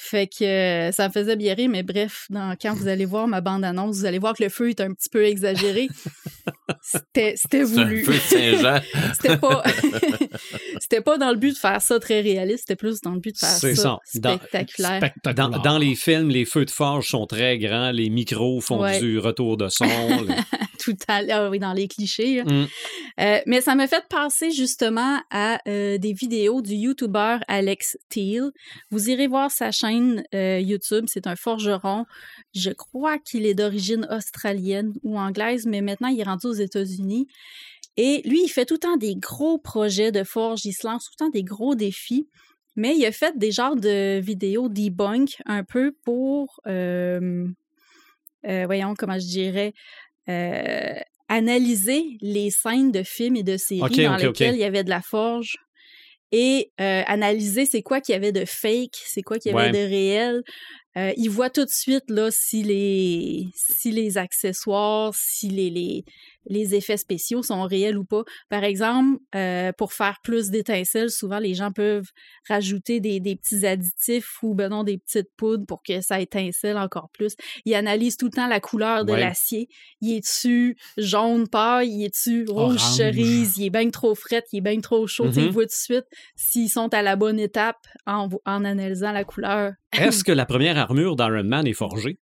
Fait 0.00 0.28
que 0.28 0.44
euh, 0.44 0.92
ça 0.92 1.08
me 1.08 1.12
faisait 1.12 1.34
bien 1.34 1.54
rire, 1.54 1.68
mais 1.68 1.82
bref, 1.82 2.26
dans, 2.30 2.54
quand 2.60 2.72
vous 2.72 2.86
allez 2.86 3.04
voir 3.04 3.26
ma 3.26 3.40
bande-annonce, 3.40 3.96
vous 3.96 4.04
allez 4.04 4.20
voir 4.20 4.34
que 4.34 4.44
le 4.44 4.48
feu 4.48 4.70
est 4.70 4.80
un 4.80 4.92
petit 4.94 5.08
peu 5.08 5.24
exagéré. 5.24 5.88
C'était 6.80 7.34
voulu. 7.64 8.04
feu 8.04 8.12
de 8.12 8.18
Saint-Jean. 8.18 8.80
C'était 9.20 9.36
pas... 9.38 9.64
c'était 10.80 11.00
pas 11.00 11.18
dans 11.18 11.30
le 11.30 11.36
but 11.36 11.52
de 11.54 11.58
faire 11.58 11.82
ça 11.82 11.98
très 11.98 12.20
réaliste, 12.20 12.60
c'était 12.68 12.76
plus 12.76 13.00
dans 13.00 13.10
le 13.12 13.18
but 13.20 13.34
de 13.34 13.38
faire 13.38 13.48
ça, 13.48 13.98
spectaculaire. 14.04 14.98
Spectaculaire. 14.98 15.50
Dans, 15.50 15.58
dans 15.58 15.78
les 15.78 15.96
films, 15.96 16.28
les 16.28 16.44
feux 16.44 16.64
de 16.64 16.70
forge 16.70 17.08
sont 17.08 17.26
très 17.26 17.58
grands, 17.58 17.90
les 17.90 18.08
micros 18.08 18.60
font 18.60 18.80
Ouais. 18.80 19.00
du 19.00 19.18
retour 19.18 19.56
de 19.56 19.68
son. 19.68 19.84
les- 20.28 20.34
Tout 20.84 20.96
à 21.08 21.22
l'heure, 21.22 21.50
oui, 21.50 21.58
dans 21.58 21.72
les 21.72 21.88
clichés. 21.88 22.42
Mm. 22.42 22.66
Euh, 23.20 23.40
mais 23.46 23.60
ça 23.60 23.74
m'a 23.74 23.86
fait 23.86 24.04
penser 24.08 24.50
justement 24.50 25.20
à 25.30 25.60
euh, 25.68 25.98
des 25.98 26.12
vidéos 26.12 26.62
du 26.62 26.74
YouTuber 26.74 27.38
Alex 27.48 27.98
Teal. 28.08 28.50
Vous 28.90 29.10
irez 29.10 29.26
voir 29.26 29.50
sa 29.50 29.70
chaîne 29.70 30.24
euh, 30.34 30.60
YouTube. 30.60 31.06
C'est 31.08 31.26
un 31.26 31.36
forgeron. 31.36 32.04
Je 32.54 32.70
crois 32.70 33.18
qu'il 33.18 33.46
est 33.46 33.54
d'origine 33.54 34.06
australienne 34.10 34.92
ou 35.02 35.18
anglaise, 35.18 35.66
mais 35.66 35.80
maintenant 35.80 36.08
il 36.08 36.20
est 36.20 36.24
rendu 36.24 36.46
aux 36.46 36.52
États-Unis. 36.52 37.26
Et 37.96 38.22
lui, 38.24 38.44
il 38.44 38.48
fait 38.48 38.64
tout 38.64 38.74
le 38.74 38.78
temps 38.78 38.96
des 38.96 39.16
gros 39.16 39.58
projets 39.58 40.12
de 40.12 40.22
forge. 40.22 40.64
Il 40.64 40.72
se 40.72 40.86
lance 40.86 41.04
tout 41.04 41.10
le 41.18 41.24
temps 41.26 41.30
des 41.30 41.42
gros 41.42 41.74
défis. 41.74 42.28
Mais 42.78 42.96
il 42.96 43.04
a 43.04 43.10
fait 43.10 43.36
des 43.36 43.50
genres 43.50 43.74
de 43.74 44.20
vidéos 44.20 44.68
debunk 44.68 45.42
un 45.46 45.64
peu 45.64 45.92
pour, 46.04 46.60
euh, 46.68 47.48
euh, 48.46 48.66
voyons 48.66 48.94
comment 48.96 49.18
je 49.18 49.26
dirais, 49.26 49.74
euh, 50.28 50.94
analyser 51.28 52.04
les 52.20 52.50
scènes 52.50 52.92
de 52.92 53.02
films 53.02 53.36
et 53.36 53.42
de 53.42 53.56
séries 53.56 53.80
dans 53.80 54.16
lesquelles 54.16 54.54
il 54.54 54.60
y 54.60 54.64
avait 54.64 54.84
de 54.84 54.90
la 54.90 55.02
forge 55.02 55.56
et 56.32 56.70
euh, 56.80 57.02
analyser 57.06 57.64
c'est 57.64 57.82
quoi 57.82 58.00
qu'il 58.00 58.12
y 58.12 58.16
avait 58.16 58.32
de 58.32 58.44
fake, 58.44 58.96
c'est 59.06 59.22
quoi 59.22 59.38
qu'il 59.38 59.52
y 59.52 59.54
avait 59.54 59.70
Ouais. 59.70 59.72
de 59.72 59.88
réel. 59.90 60.42
Euh, 60.96 61.12
il 61.16 61.30
voit 61.30 61.48
tout 61.48 61.64
de 61.64 61.70
suite 61.70 62.04
là 62.08 62.28
si 62.30 62.62
les 62.62 63.46
si 63.54 63.90
les 63.92 64.18
accessoires, 64.18 65.14
si 65.14 65.48
les, 65.48 65.70
les, 65.70 66.04
les 66.48 66.74
effets 66.74 66.96
spéciaux 66.96 67.42
sont 67.42 67.62
réels 67.62 67.96
ou 67.98 68.04
pas. 68.04 68.24
Par 68.48 68.64
exemple, 68.64 69.18
euh, 69.34 69.72
pour 69.78 69.92
faire 69.92 70.18
plus 70.22 70.50
d'étincelles, 70.50 71.10
souvent 71.10 71.38
les 71.38 71.54
gens 71.54 71.70
peuvent 71.72 72.08
rajouter 72.48 73.00
des, 73.00 73.20
des 73.20 73.36
petits 73.36 73.66
additifs 73.66 74.42
ou 74.42 74.54
ben 74.54 74.68
non, 74.70 74.82
des 74.82 74.98
petites 74.98 75.30
poudres 75.36 75.66
pour 75.66 75.82
que 75.82 76.00
ça 76.00 76.20
étincelle 76.20 76.76
encore 76.78 77.10
plus. 77.12 77.34
Il 77.64 77.74
analyse 77.74 78.16
tout 78.16 78.26
le 78.26 78.32
temps 78.32 78.46
la 78.48 78.60
couleur 78.60 79.04
de 79.04 79.12
Ouais. 79.12 79.20
l'acier. 79.20 79.68
Il 80.00 80.16
est-tu 80.16 80.76
jaune 80.96 81.48
paille, 81.48 81.90
il 81.90 82.04
est-tu 82.06 82.44
rouge 82.48 82.76
Orange. 82.76 82.96
cerise, 82.96 83.56
il 83.58 83.66
est 83.66 83.70
bien 83.70 83.88
trop 83.90 84.14
fret, 84.14 84.42
il 84.52 84.58
est 84.58 84.60
bien 84.62 84.80
trop 84.80 85.06
chaud. 85.06 85.26
Tu 85.28 85.34
sais, 85.34 85.40
Mhm. 85.40 85.46
Il 85.48 85.52
voit 85.52 85.64
tout 85.64 85.68
de 85.68 85.72
suite 85.72 86.06
s'ils 86.36 86.68
sont 86.70 86.92
à 86.94 87.02
la 87.02 87.16
bonne 87.16 87.38
étape 87.38 87.76
en, 88.06 88.28
en 88.46 88.64
analysant 88.64 89.12
la 89.12 89.24
couleur. 89.24 89.72
Est-ce 89.92 90.24
que 90.24 90.32
la 90.32 90.46
première 90.46 90.78
armure 90.78 91.16
d'Iron 91.16 91.44
Man 91.44 91.66
est 91.66 91.72
forgée? 91.72 92.18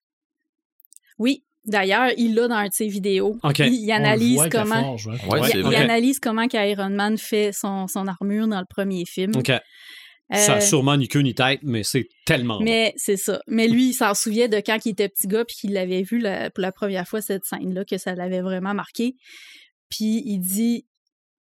Oui, 1.19 1.45
d'ailleurs, 1.67 2.11
il 2.17 2.35
l'a 2.35 2.49
dans 2.49 2.55
un 2.57 2.69
de 2.69 2.73
ses 2.73 2.89
vidéos. 2.89 3.37
Il, 3.59 3.91
analyse 3.93 4.41
comment... 4.51 4.81
forge, 4.83 5.07
ouais. 5.09 5.15
Ouais, 5.29 5.41
Ouais, 5.41 5.49
c'est 5.51 5.59
Il, 5.61 5.75
analyse 5.75 6.19
comment 6.21 6.47
qu'Iron 6.49 6.91
Man 6.91 7.19
fait 7.19 7.53
son, 7.53 7.87
son 7.89 8.07
armure 8.07 8.49
dans 8.49 8.61
le 8.61 8.67
premier 8.69 9.05
film. 9.05 9.33
Ça 10.33 10.55
a 10.55 10.57
Euh, 10.57 10.61
sûrement 10.61 10.97
ni 10.97 11.07
queue 11.07 11.21
ni 11.21 11.35
tête, 11.35 11.61
mais 11.63 11.85
c'est 11.85 12.09
tellement 12.25 12.59
bon. 12.59 12.65
Mais 12.65 12.93
c'est 12.97 13.17
ça. 13.17 13.41
Mais 13.47 13.69
lui, 13.69 13.91
il 13.91 13.93
s'en 13.95 14.13
souvient 14.15 14.49
de 14.49 14.57
quand 14.57 14.79
il 14.85 14.91
était 14.91 15.09
petit 15.09 15.29
gars 15.29 15.45
puis 15.45 15.55
qu'il 15.57 15.73
l'avait 15.73 16.03
vu 16.03 16.19
la- 16.19 16.51
pour 16.51 16.63
la 16.63 16.73
première 16.73 17.07
fois 17.07 17.21
cette 17.21 17.45
scène-là, 17.45 17.85
que 17.85 17.97
ça 17.97 18.15
l'avait 18.17 18.41
vraiment 18.41 18.75
marqué. 18.75 19.15
Puis 19.89 20.23
il 20.27 20.41
dit 20.41 20.85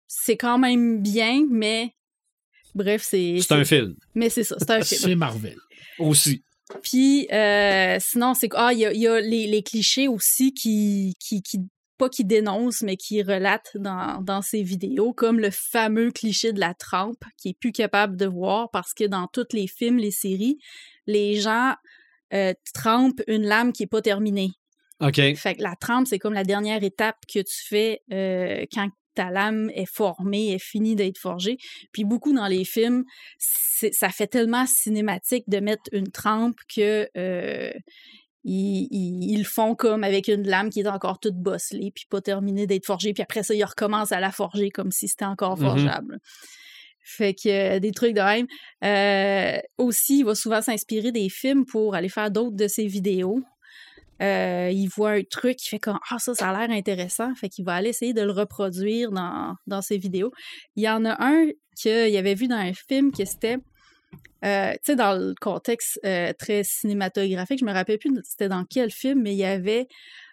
c'est 0.07 0.37
quand 0.37 0.59
même 0.59 1.03
bien, 1.03 1.45
mais 1.51 1.91
bref, 2.75 3.03
c'est. 3.05 3.39
C'est 3.41 3.53
un 3.55 3.65
film 3.65 3.95
Mais 4.15 4.31
c'est 4.31 4.45
ça, 4.45 4.55
c'est 4.61 4.71
un 4.71 4.81
film. 4.83 5.01
C'est 5.03 5.15
Marvel. 5.17 5.57
aussi. 5.99 6.43
Puis 6.83 7.29
euh, 7.33 7.97
sinon, 8.01 8.35
c'est 8.35 8.49
ah, 8.55 8.73
il 8.73 8.81
y 8.81 8.87
a, 8.87 8.93
il 8.93 9.01
y 9.01 9.07
a 9.07 9.21
les, 9.21 9.47
les 9.47 9.63
clichés 9.63 10.09
aussi 10.09 10.53
qui, 10.53 11.15
qui, 11.19 11.43
qui 11.43 11.61
pas 11.99 12.09
qui 12.09 12.25
dénoncent, 12.25 12.83
mais 12.83 12.97
qui 12.97 13.23
relatent 13.23 13.73
dans, 13.75 14.23
dans 14.23 14.41
ces 14.41 14.63
vidéos, 14.63 15.13
comme 15.13 15.41
le 15.41 15.51
fameux 15.51 16.11
cliché 16.11 16.53
de 16.53 16.61
la 16.61 16.73
trempe, 16.73 17.23
qui 17.37 17.51
est 17.51 17.59
plus 17.59 17.73
capable 17.73 18.17
de 18.17 18.27
voir 18.27 18.71
parce 18.71 18.95
que 18.95 19.05
dans 19.05 19.27
tous 19.27 19.49
les 19.53 19.67
films, 19.67 19.99
les 19.99 20.13
séries, 20.13 20.59
les 21.07 21.35
gens 21.35 21.75
euh, 22.33 22.55
trempent 22.73 23.23
une 23.27 23.43
lame 23.43 23.73
qui 23.73 23.83
est 23.83 23.89
pas 23.89 24.01
terminée. 24.01 24.53
OK. 25.01 25.17
Fait 25.37 25.55
que 25.55 25.63
la 25.63 25.77
trempe, 25.77 26.07
c'est 26.07 26.19
comme 26.19 26.35
la 26.35 26.45
dernière 26.45 26.83
étape 26.83 27.19
que 27.33 27.41
tu 27.41 27.67
fais 27.69 28.03
euh, 28.13 28.65
quand 28.73 28.89
ta 29.19 29.31
lame 29.31 29.71
est 29.75 29.91
formée, 30.01 30.53
est 30.55 30.59
finie 30.73 30.95
d'être 30.97 31.19
forgée. 31.19 31.57
Puis 31.93 32.05
beaucoup 32.05 32.33
dans 32.33 32.47
les 32.47 32.65
films, 32.65 33.05
ça 33.39 34.09
fait 34.11 34.27
tellement 34.27 34.65
cinématique 34.67 35.45
de 35.49 35.59
mettre 35.61 35.83
une 35.93 36.11
trempe 36.11 36.57
que 36.75 37.09
euh, 37.17 37.73
ils, 38.45 38.87
ils- 38.91 39.33
ils 39.33 39.39
le 39.39 39.45
font 39.45 39.75
comme 39.75 40.05
avec 40.05 40.29
une 40.29 40.47
lame 40.47 40.71
qui 40.71 40.81
est 40.81 40.87
encore 40.89 41.19
toute 41.21 41.37
bosselée, 41.37 41.91
puis 41.95 42.05
pas 42.09 42.21
terminée 42.21 42.67
d'être 42.67 42.87
forgée. 42.87 43.13
Puis 43.13 43.23
après 43.23 43.43
ça, 43.43 43.55
ils 43.55 43.65
recommencent 43.65 44.13
à 44.13 44.21
la 44.21 44.31
forger 44.31 44.71
comme 44.71 44.93
si 44.93 45.09
c'était 45.09 45.25
encore 45.25 45.59
Mhm. 45.59 45.67
forgeable. 45.67 46.19
Fait 47.05 47.35
que 47.35 47.49
euh, 47.49 47.79
des 47.81 47.91
trucs 47.93 48.15
de 48.15 48.21
même. 48.21 48.47
Euh, 48.85 49.59
aussi, 49.79 50.19
il 50.21 50.25
va 50.25 50.35
souvent 50.35 50.61
s'inspirer 50.63 51.11
des 51.11 51.29
films 51.31 51.65
pour 51.65 51.95
aller 51.95 52.09
faire 52.11 52.31
d'autres 52.31 52.57
de 52.57 52.69
ses 52.69 52.87
vidéos. 52.87 53.41
Euh, 54.23 54.71
il 54.73 54.89
voit 54.89 55.13
un 55.13 55.23
truc, 55.23 55.65
il 55.65 55.69
fait 55.69 55.79
comme 55.79 55.99
Ah, 56.11 56.19
ça, 56.19 56.35
ça 56.35 56.51
a 56.51 56.67
l'air 56.67 56.77
intéressant. 56.77 57.35
Fait 57.35 57.49
qu'il 57.49 57.65
va 57.65 57.75
aller 57.75 57.91
essayer 57.91 58.13
de 58.15 58.23
le 58.23 58.33
reproduire 58.33 59.11
dans, 59.13 59.55
dans 59.67 59.83
ses 59.83 59.99
vidéos. 59.99 60.33
Il 60.77 60.83
y 60.83 60.89
en 60.89 61.05
a 61.05 61.17
un 61.25 61.47
qu'il 61.81 62.17
avait 62.17 62.35
vu 62.35 62.49
dans 62.49 62.57
un 62.57 62.73
film 62.73 63.13
que 63.13 63.25
c'était. 63.25 63.59
euh, 64.45 64.73
tu 64.73 64.79
sais, 64.83 64.97
dans 64.97 65.15
le 65.15 65.35
contexte 65.41 66.01
euh, 66.05 66.33
très 66.39 66.65
cinématographique, 66.65 67.61
je 67.61 67.65
me 67.65 67.73
rappelle 67.73 67.99
plus 67.99 68.13
c'était 68.25 68.49
dans 68.49 68.65
quel 68.65 68.91
film, 68.91 69.23
mais 69.23 69.33
il 69.35 69.39
y 69.39 69.45
avait 69.45 69.87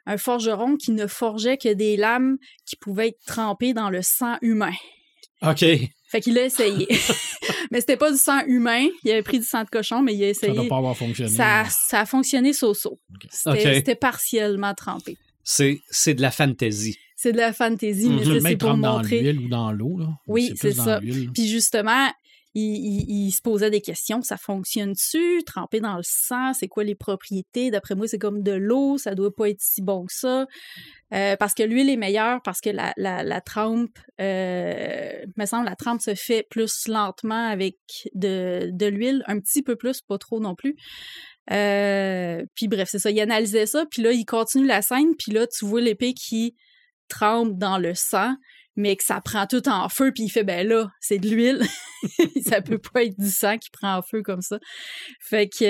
un 0.07 0.17
forgeron 0.17 0.75
qui 0.77 0.91
ne 0.91 1.07
forgeait 1.07 1.57
que 1.57 1.73
des 1.73 1.97
lames 1.97 2.37
qui 2.65 2.75
pouvaient 2.75 3.09
être 3.09 3.23
trempées 3.25 3.73
dans 3.73 3.89
le 3.89 4.01
sang 4.01 4.37
humain. 4.41 4.73
OK. 5.41 5.65
Fait 6.07 6.21
qu'il 6.21 6.33
l'a 6.35 6.43
essayé. 6.45 6.87
mais 7.71 7.79
c'était 7.81 7.97
pas 7.97 8.11
du 8.11 8.17
sang 8.17 8.41
humain. 8.47 8.87
Il 9.03 9.11
avait 9.11 9.23
pris 9.23 9.39
du 9.39 9.45
sang 9.45 9.63
de 9.63 9.69
cochon, 9.69 10.01
mais 10.01 10.13
il 10.15 10.23
a 10.23 10.33
Ça 10.33 10.47
doit 10.47 10.55
essayé. 10.55 10.69
pas 10.69 10.77
avoir 10.77 10.95
fonctionné. 10.95 11.31
Ça, 11.31 11.65
ça 11.69 12.01
a 12.01 12.05
fonctionné 12.05 12.53
so-so. 12.53 12.99
C'était 13.31 13.49
Ok. 13.67 13.73
c'était 13.75 13.95
partiellement 13.95 14.73
trempé. 14.73 15.17
C'est, 15.43 15.79
c'est 15.89 16.13
de 16.13 16.21
la 16.21 16.31
fantasy. 16.31 16.97
C'est 17.15 17.31
de 17.31 17.37
la 17.37 17.53
fantaisie, 17.53 18.09
mais 18.09 18.17
Mhm. 18.17 18.23
ça, 18.25 18.29
Le 18.33 18.39
c'est 18.41 18.57
pour 18.57 18.69
dans 18.75 18.97
montrer. 18.97 19.21
l'huile 19.21 19.39
ou 19.39 19.47
dans 19.47 19.71
l'eau. 19.71 19.97
là. 19.99 20.07
Oui, 20.27 20.53
c'est 20.55 20.73
dans 20.73 20.83
ça. 20.85 20.99
Puis 21.33 21.47
justement, 21.47 22.09
il, 22.55 23.31
se 23.31 23.41
posait 23.41 23.69
des 23.69 23.81
questions. 23.81 24.21
Ça 24.21 24.37
fonctionne-tu? 24.37 25.43
Tremper 25.45 25.81
dans 25.81 25.97
le 25.97 26.03
sang, 26.03 26.53
c'est 26.53 26.67
quoi 26.67 26.83
les 26.83 26.95
propriétés? 26.95 27.69
D'après 27.69 27.95
moi, 27.95 28.07
c'est 28.07 28.17
comme 28.17 28.41
de 28.41 28.53
l'eau. 28.53 28.97
Ça 28.97 29.13
doit 29.13 29.33
pas 29.35 29.49
être 29.49 29.61
si 29.61 29.81
bon 29.81 30.05
que 30.05 30.13
ça. 30.13 30.45
Euh, 31.13 31.35
parce 31.37 31.53
que 31.53 31.63
l'huile 31.63 31.89
est 31.89 31.97
meilleure, 31.97 32.41
parce 32.43 32.61
que 32.61 32.69
la, 32.69 32.93
la, 32.97 33.23
la 33.23 33.41
trempe, 33.41 33.97
euh, 34.21 35.25
me 35.37 35.45
semble, 35.45 35.65
la 35.65 35.75
trempe 35.75 36.01
se 36.01 36.15
fait 36.15 36.47
plus 36.49 36.87
lentement 36.87 37.47
avec 37.47 37.77
de, 38.13 38.69
de 38.71 38.85
l'huile, 38.85 39.23
un 39.27 39.39
petit 39.39 39.61
peu 39.61 39.75
plus, 39.75 40.01
pas 40.01 40.17
trop 40.17 40.39
non 40.39 40.55
plus. 40.55 40.75
Euh, 41.51 42.43
puis 42.55 42.67
bref, 42.67 42.89
c'est 42.89 42.99
ça. 42.99 43.11
Il 43.11 43.19
analysait 43.19 43.65
ça, 43.65 43.85
puis 43.85 44.01
là, 44.01 44.11
il 44.11 44.25
continue 44.25 44.65
la 44.65 44.81
scène, 44.81 45.15
puis 45.15 45.31
là, 45.31 45.45
tu 45.45 45.65
vois 45.65 45.81
l'épée 45.81 46.13
qui 46.13 46.55
trempe 47.07 47.57
dans 47.57 47.77
le 47.77 47.93
sang, 47.93 48.35
mais 48.75 48.95
que 48.95 49.03
ça 49.03 49.21
prend 49.21 49.47
tout 49.47 49.67
en 49.69 49.87
feu, 49.89 50.11
puis 50.13 50.23
il 50.23 50.29
fait, 50.29 50.43
ben 50.43 50.67
là, 50.67 50.89
c'est 50.99 51.17
de 51.17 51.29
l'huile. 51.29 51.61
ça 52.45 52.61
peut 52.61 52.77
pas 52.77 53.03
être 53.03 53.17
du 53.17 53.29
sang 53.29 53.57
qui 53.57 53.69
prend 53.69 53.95
en 53.97 54.01
feu 54.01 54.21
comme 54.21 54.41
ça. 54.41 54.59
Fait 55.19 55.47
que, 55.47 55.63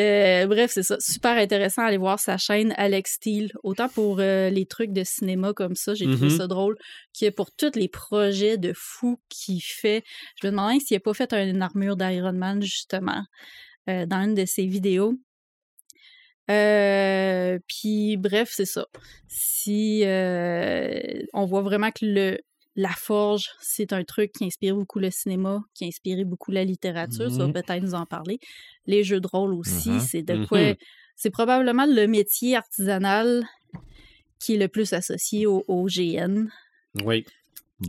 euh, 0.44 0.48
bref, 0.48 0.72
c'est 0.74 0.84
ça. 0.84 0.98
Super 1.00 1.38
intéressant 1.38 1.84
à 1.84 1.86
aller 1.86 1.98
voir 1.98 2.20
sa 2.20 2.38
chaîne 2.38 2.74
Alex 2.78 3.14
Steele. 3.14 3.52
Autant 3.64 3.90
pour 3.90 4.20
euh, 4.20 4.50
les 4.50 4.66
trucs 4.66 4.92
de 4.92 5.04
cinéma 5.04 5.54
comme 5.54 5.76
ça, 5.76 5.94
j'ai 5.94 6.06
trouvé 6.06 6.28
Mhm. 6.30 6.38
ça 6.38 6.48
drôle, 6.48 6.76
que 7.20 7.30
pour 7.30 7.52
tous 7.52 7.76
les 7.76 7.88
projets 7.88 8.58
de 8.58 8.74
fou 8.76 9.20
qu'il 9.30 9.62
fait. 9.62 10.04
Je 10.42 10.48
me 10.48 10.52
demandais 10.52 10.80
s'il 10.80 10.98
a 10.98 11.00
pas 11.00 11.14
fait 11.14 11.32
une 11.34 11.62
armure 11.62 11.96
d'Iron 11.96 12.34
Man, 12.34 12.62
justement, 12.62 13.24
euh, 13.90 14.06
dans 14.06 14.24
une 14.24 14.34
de 14.36 14.46
ses 14.46 14.66
vidéos. 14.66 15.14
Euh, 16.52 17.58
puis 17.68 18.18
bref, 18.18 18.52
c'est 18.54 18.66
ça. 18.66 18.86
Si 19.28 20.04
euh, 20.06 21.00
on 21.34 21.46
voit 21.46 21.62
vraiment 21.62 21.90
que 21.92 22.06
le 22.06 22.38
la 22.76 22.90
forge, 22.90 23.46
c'est 23.62 23.94
un 23.94 24.04
truc 24.04 24.32
qui 24.34 24.46
inspire 24.46 24.76
beaucoup 24.76 25.00
le 25.00 25.10
cinéma, 25.12 25.62
qui 25.74 25.86
a 25.86 25.88
inspiré 25.88 26.26
beaucoup 26.26 26.52
la 26.52 26.64
littérature, 26.66 27.32
ça 27.32 27.38
va 27.38 27.48
Mhm. 27.48 27.54
peut-être 27.54 27.82
nous 27.84 27.94
en 27.96 28.06
parler. 28.06 28.38
Les 28.86 29.04
jeux 29.04 29.20
de 29.22 29.28
rôle 29.28 29.54
aussi, 29.54 29.92
Mhm. 29.92 30.00
c'est 30.00 30.22
de 30.24 30.34
Mhm. 30.34 30.48
quoi 30.48 30.60
c'est 31.18 31.30
probablement 31.30 31.86
le 31.86 32.08
métier 32.08 32.58
artisanal 32.58 33.46
qui 34.40 34.56
est 34.56 34.58
le 34.58 34.68
plus 34.68 34.92
associé 34.92 35.48
au, 35.48 35.64
au 35.70 35.86
GN. 35.88 36.50
Oui. 37.04 37.24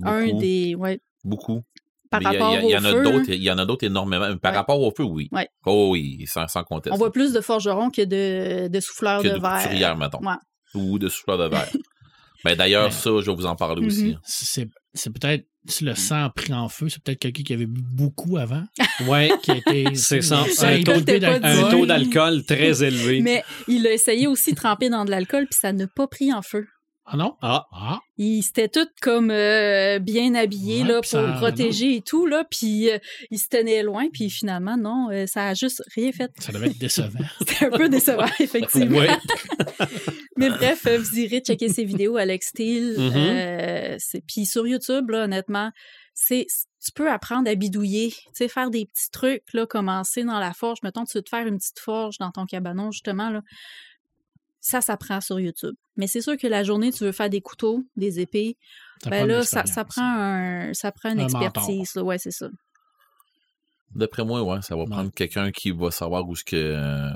Un 0.04 0.32
des 0.38 0.74
ouais, 0.76 1.00
beaucoup. 1.24 1.62
par 2.08 2.20
Mais 2.20 2.26
rapport 2.38 2.54
il 2.62 2.70
y, 2.70 2.76
en 2.76 2.84
a 2.84 2.92
feu, 2.92 3.02
d'autres, 3.02 3.28
il 3.30 3.42
y 3.42 3.50
en 3.50 3.58
a 3.58 3.66
d'autres 3.66 3.84
énormément. 3.84 4.36
Par 4.38 4.52
Ouais. 4.52 4.56
rapport 4.58 4.80
au 4.80 4.92
feu, 4.96 5.02
oui. 5.02 5.28
Ouais. 5.32 5.48
Oh 5.64 5.88
oui, 5.92 6.24
sans, 6.28 6.46
sans 6.46 6.62
conteste. 6.62 6.94
on 6.94 6.98
voit 6.98 7.10
plus 7.10 7.32
de 7.32 7.40
forgerons 7.40 7.90
que 7.90 8.02
de, 8.02 8.68
de 8.68 8.80
souffleurs 8.80 9.22
que 9.22 9.28
de, 9.28 9.34
de 9.34 9.40
verre. 9.40 9.96
mettons. 9.96 10.20
Ouais. 10.24 10.36
Ou 10.74 10.98
de 11.00 11.08
souffleurs 11.08 11.38
de 11.38 11.48
verre. 11.48 11.68
Ben, 12.46 12.56
d'ailleurs, 12.56 12.86
Ouais. 12.86 12.90
ça, 12.90 13.10
je 13.20 13.30
vais 13.30 13.36
vous 13.36 13.46
en 13.46 13.56
parler 13.56 13.84
aussi. 13.86 14.06
Mhm. 14.10 14.18
C'est 14.24 14.68
c'est 14.94 15.10
peut-être, 15.10 15.44
si 15.68 15.84
le 15.84 15.94
sang 15.94 16.24
a 16.24 16.30
pris 16.30 16.54
en 16.54 16.68
feu, 16.70 16.88
c'est 16.88 17.02
peut-être 17.02 17.18
quelqu'un 17.18 17.42
qui 17.42 17.52
avait 17.52 17.66
bu 17.66 17.82
beaucoup 17.82 18.38
avant, 18.38 18.62
Ouais. 19.08 19.30
qui 19.42 19.50
a 19.50 19.56
été. 19.56 19.94
C'est 19.94 20.22
ça. 20.22 20.44
Un 20.62 20.82
taux 21.70 21.84
d'alcool 21.86 22.44
très 22.44 22.82
élevé. 22.82 23.20
Mais 23.20 23.42
il 23.68 23.86
a 23.86 23.92
essayé 23.92 24.26
aussi 24.26 24.52
de 24.52 24.56
tremper 24.56 24.88
dans 24.88 25.04
de 25.04 25.10
l'alcool, 25.10 25.46
puis 25.50 25.58
ça 25.60 25.72
n'a 25.72 25.86
pas 25.86 26.06
pris 26.06 26.32
en 26.32 26.40
feu. 26.40 26.66
Ah 27.08 27.16
non? 27.16 27.36
Ah, 27.40 27.66
Ah, 27.72 28.00
Ils 28.18 28.40
étaient 28.40 28.68
tous 28.68 28.88
comme 29.00 29.30
euh, 29.30 29.98
bien 30.00 30.34
habillés 30.34 30.82
Ouais, 30.82 30.88
là, 30.88 30.94
pour 30.96 31.04
ça- 31.06 31.34
protéger 31.38 31.96
et 31.96 32.00
tout, 32.02 32.26
là, 32.26 32.44
puis 32.50 32.90
euh, 32.90 32.98
ils 33.30 33.38
se 33.38 33.48
tenaient 33.48 33.82
loin, 33.84 34.08
puis 34.12 34.28
finalement, 34.28 34.76
non, 34.76 35.08
euh, 35.12 35.26
ça 35.26 35.48
a 35.48 35.54
juste 35.54 35.82
rien 35.94 36.10
fait. 36.12 36.32
ça 36.38 36.50
devait 36.52 36.66
être 36.66 36.78
décevant. 36.78 37.20
C'était 37.46 37.66
un 37.66 37.70
peu 37.70 37.88
décevant, 37.88 38.26
effectivement. 38.40 39.00
Mais 40.36 40.50
bref, 40.50 40.86
euh, 40.86 40.98
vous 40.98 41.18
irez 41.18 41.40
checker 41.40 41.68
ses 41.68 41.84
vidéos, 41.84 42.16
Alex 42.16 42.48
Steele. 42.48 42.94
Mhm. 42.98 43.12
euh, 43.16 43.96
c'est- 43.98 44.22
puis 44.26 44.44
sur 44.46 44.66
YouTube, 44.66 45.10
là, 45.10 45.24
honnêtement, 45.24 45.70
c'est 46.14 46.46
tu 46.84 46.92
peux 46.92 47.10
apprendre 47.10 47.50
à 47.50 47.54
bidouiller, 47.56 48.10
tu 48.10 48.18
sais, 48.34 48.48
faire 48.48 48.70
des 48.70 48.86
petits 48.86 49.10
trucs, 49.10 49.42
là, 49.52 49.66
commencer 49.66 50.22
dans 50.22 50.38
la 50.38 50.52
forge. 50.52 50.78
Mettons, 50.84 51.04
tu 51.04 51.18
veux 51.18 51.22
te 51.22 51.28
faire 51.30 51.46
une 51.46 51.58
petite 51.58 51.80
forge 51.80 52.18
dans 52.18 52.30
ton 52.30 52.46
cabanon, 52.46 52.90
justement, 52.92 53.28
là. 53.30 53.40
Ça 54.68 54.80
s'apprend 54.80 55.20
sur 55.20 55.38
YouTube. 55.38 55.74
Mais 55.96 56.06
c'est 56.08 56.20
sûr 56.20 56.36
que 56.36 56.46
la 56.48 56.64
journée, 56.64 56.90
tu 56.92 57.04
veux 57.04 57.12
faire 57.12 57.30
des 57.30 57.40
couteaux, 57.40 57.84
des 57.96 58.18
épées, 58.20 58.56
Ça 59.04 59.10
ben 59.10 59.26
là, 59.26 59.42
ça, 59.44 59.64
ça 59.66 59.84
prend 59.84 60.02
un, 60.02 60.74
ça 60.74 60.90
prend 60.90 61.10
une 61.12 61.20
Un 61.20 61.24
expertise, 61.24 61.94
là. 61.94 62.02
Ouais, 62.02 62.18
c'est 62.18 62.32
ça. 62.32 62.48
D'après 63.94 64.24
moi, 64.24 64.42
ouais, 64.42 64.62
ça 64.62 64.74
va 64.74 64.82
Ouais. 64.82 64.90
prendre 64.90 65.10
quelqu'un 65.12 65.50
qui 65.52 65.70
va 65.70 65.90
savoir 65.90 66.28
où 66.28 66.34
ce 66.34 66.44
que. 66.44 66.56
euh, 66.56 67.10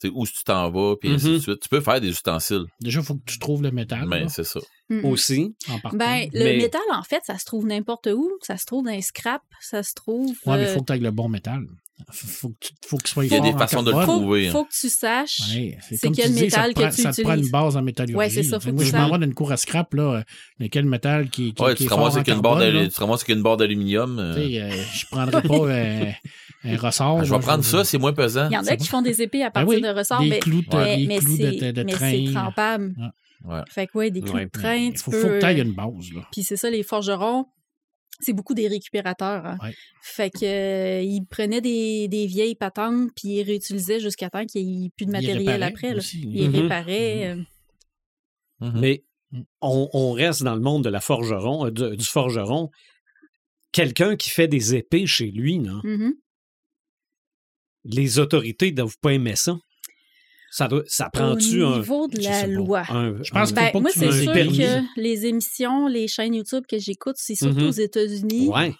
tu 0.00 0.08
sais, 0.08 0.12
où 0.14 0.26
tu 0.26 0.42
t'en 0.44 0.70
vas, 0.70 0.96
puis 0.96 1.10
ainsi 1.12 1.28
Mhm. 1.28 1.34
de 1.34 1.38
suite. 1.38 1.60
Tu 1.60 1.68
peux 1.68 1.80
faire 1.80 2.00
des 2.00 2.08
ustensiles, 2.08 2.64
Déjà, 2.80 3.00
il 3.00 3.06
faut 3.06 3.14
que 3.14 3.24
tu 3.26 3.38
trouves 3.38 3.62
le 3.62 3.70
métal. 3.70 4.06
mais 4.08 4.20
là, 4.22 4.28
c'est 4.28 4.42
ça. 4.44 4.60
Mm. 4.88 5.04
Aussi. 5.04 5.54
en 5.68 5.78
partant. 5.78 5.96
Ben, 5.98 6.28
le 6.32 6.44
Mais- 6.44 6.56
métal, 6.56 6.80
en 6.92 7.02
fait, 7.02 7.22
ça 7.24 7.38
se 7.38 7.44
trouve 7.44 7.66
n'importe 7.66 8.08
où. 8.12 8.30
Ça 8.42 8.56
se 8.56 8.66
trouve 8.66 8.84
dans 8.84 8.90
les 8.90 9.02
scraps, 9.02 9.44
ça 9.60 9.82
se 9.82 9.94
trouve. 9.94 10.30
Ouais, 10.46 10.56
mais 10.56 10.62
il 10.62 10.66
euh, 10.66 10.74
faut 10.74 10.80
que 10.80 10.86
tu 10.86 10.92
aies 10.94 10.98
le 10.98 11.10
bon 11.12 11.28
métal. 11.28 11.64
Faut, 12.10 12.26
faut 12.26 12.48
que 12.48 12.54
tu 12.60 12.72
faut 12.88 12.96
que 12.98 13.08
sois 13.08 13.24
Il 13.24 13.32
y 13.32 13.36
a 13.36 13.40
des 13.40 13.50
en 13.50 13.58
façons 13.58 13.82
de 13.84 13.90
le 13.90 13.96
carbone. 13.96 14.14
faut, 14.16 14.20
trouver, 14.20 14.48
hein. 14.48 14.52
faut 14.52 14.64
que 14.64 14.72
tu 14.72 14.88
saches. 14.88 15.38
Ouais, 15.54 15.78
c'est 15.80 16.10
quel 16.10 16.26
tu 16.26 16.32
dis, 16.32 16.40
métal 16.42 16.74
que 16.74 16.80
prend, 16.80 16.90
tu 16.90 17.02
ça 17.02 17.12
te 17.12 17.22
prend 17.22 17.34
une 17.36 17.48
base 17.50 17.76
en 17.76 17.82
métallurgie. 17.82 18.16
Ouais, 18.18 18.28
c'est 18.30 18.42
ça, 18.42 18.56
là. 18.56 18.60
faut 18.60 18.70
que 18.70 18.74
Moi, 18.74 18.84
je 18.84 18.92
m'en 18.92 18.98
saches. 18.98 19.12
vais 19.12 19.18
dans 19.18 19.26
une 19.26 19.34
cour 19.34 19.52
à 19.52 19.56
scrap, 19.56 19.94
là, 19.94 20.02
euh, 20.02 20.22
de 20.58 20.66
quel 20.66 20.86
métal 20.86 21.30
qui, 21.30 21.54
qui, 21.54 21.62
Ouais, 21.62 21.70
qui 21.74 21.76
tu 21.78 21.82
est 21.84 21.86
te 21.86 21.90
fort 21.90 21.98
ramasses 22.00 22.14
en 22.14 22.16
avec 22.16 22.28
une 22.28 22.40
barre 22.40 22.52
carbone, 22.58 22.72
d'al- 22.72 22.82
là. 22.82 22.88
tu 22.88 22.94
te 22.94 23.00
ramasses 23.00 23.20
avec 23.22 23.36
une 23.36 23.42
barre 23.44 23.56
d'aluminium. 23.58 24.18
euh, 24.18 24.34
euh, 24.36 24.82
je 24.92 25.06
prendrais 25.06 25.42
pas 25.42 25.54
euh, 25.54 26.10
un 26.64 26.76
ressort. 26.76 27.18
ah, 27.20 27.24
je 27.24 27.30
vais 27.30 27.36
là, 27.36 27.42
prendre 27.42 27.64
ça, 27.64 27.84
c'est 27.84 27.98
moins 27.98 28.12
pesant. 28.12 28.48
Il 28.50 28.54
y 28.54 28.58
en 28.58 28.66
a 28.66 28.76
qui 28.76 28.88
font 28.88 29.02
des 29.02 29.22
épées 29.22 29.42
à 29.42 29.46
Ben 29.50 29.64
partir 29.64 29.68
oui, 29.68 29.80
de 29.80 29.88
ressorts, 29.88 30.20
des 30.20 30.28
mais, 30.30 30.38
clous 30.40 30.62
de, 30.62 30.76
mais, 30.76 30.96
des 30.96 31.06
mais 31.06 31.18
clous 31.18 31.38
de, 31.38 31.86
c'est 31.96 32.24
trempable. 32.34 32.94
Ouais. 33.44 33.60
Fait 33.70 33.86
que 33.86 33.98
ouais, 33.98 34.10
des 34.10 34.20
clous 34.20 34.40
de 34.40 34.48
train, 34.50 34.74
Il 34.74 34.92
tu 34.94 34.98
faut, 35.02 35.10
que 35.12 35.38
tu 35.38 35.60
une 35.60 35.74
base. 35.74 36.12
Là. 36.14 36.22
Puis 36.32 36.42
c'est 36.42 36.56
ça, 36.56 36.70
les 36.70 36.82
forgerons, 36.82 37.46
c'est 38.20 38.32
beaucoup 38.32 38.54
des 38.54 38.68
récupérateurs. 38.68 39.44
hein. 39.46 39.58
Ouais. 39.62 39.74
Fait 40.02 40.30
que 40.30 40.44
euh, 40.44 41.00
ils 41.02 41.24
prenaient 41.26 41.60
des, 41.60 42.08
des 42.08 42.26
vieilles 42.26 42.54
patentes 42.54 43.10
puis 43.16 43.28
ils 43.38 43.42
réutilisaient 43.42 44.00
jusqu'à 44.00 44.30
temps 44.30 44.44
qu'il 44.46 44.66
n'y 44.66 44.86
ait 44.86 44.90
plus 44.96 45.06
de 45.06 45.10
matériel 45.12 45.62
après. 45.62 45.90
Là. 45.92 45.96
aussi. 45.98 46.20
Ils 46.32 46.48
Mhm. 46.50 46.56
réparaient. 46.56 47.26
euh, 47.36 47.42
Mhm. 48.60 48.80
Mais 48.80 49.04
on, 49.60 49.88
on 49.92 50.12
reste 50.12 50.44
dans 50.44 50.54
le 50.54 50.60
monde 50.60 50.84
de 50.84 50.88
la 50.88 51.00
forgeron, 51.00 51.66
euh, 51.66 51.70
du, 51.70 51.96
du 51.96 52.04
forgeron. 52.04 52.70
Quelqu'un 53.72 54.14
qui 54.16 54.30
fait 54.30 54.46
des 54.46 54.76
épées 54.76 55.06
chez 55.06 55.32
lui, 55.32 55.58
mhm. 55.58 56.14
les 57.84 58.18
autorités 58.20 58.70
ne 58.70 58.76
doivent 58.76 58.98
pas 59.00 59.12
aimer 59.12 59.34
ça. 59.36 59.56
Ça, 60.56 60.68
doit, 60.68 60.84
ça 60.86 61.08
Au 61.12 61.18
prend-tu 61.18 61.64
un, 61.64 61.78
niveau 61.78 62.06
de 62.06 62.20
la 62.22 62.42
pas. 62.42 62.46
loi. 62.46 62.82
un- 62.90 63.20
Je 63.24 63.30
pense 63.32 63.52
Ben, 63.52 63.72
pas 63.72 63.80
moi, 63.80 63.90
c'est 63.92 64.12
sûr 64.12 64.32
permis. 64.32 64.58
que 64.58 65.00
les 65.00 65.26
émissions, 65.26 65.88
les 65.88 66.06
chaînes 66.06 66.32
YouTube 66.34 66.62
que 66.68 66.78
j'écoute, 66.78 67.16
c'est 67.18 67.34
surtout 67.34 67.58
Mhm. 67.62 67.66
aux 67.66 67.70
États-Unis. 67.72 68.46
Ouais. 68.48 68.72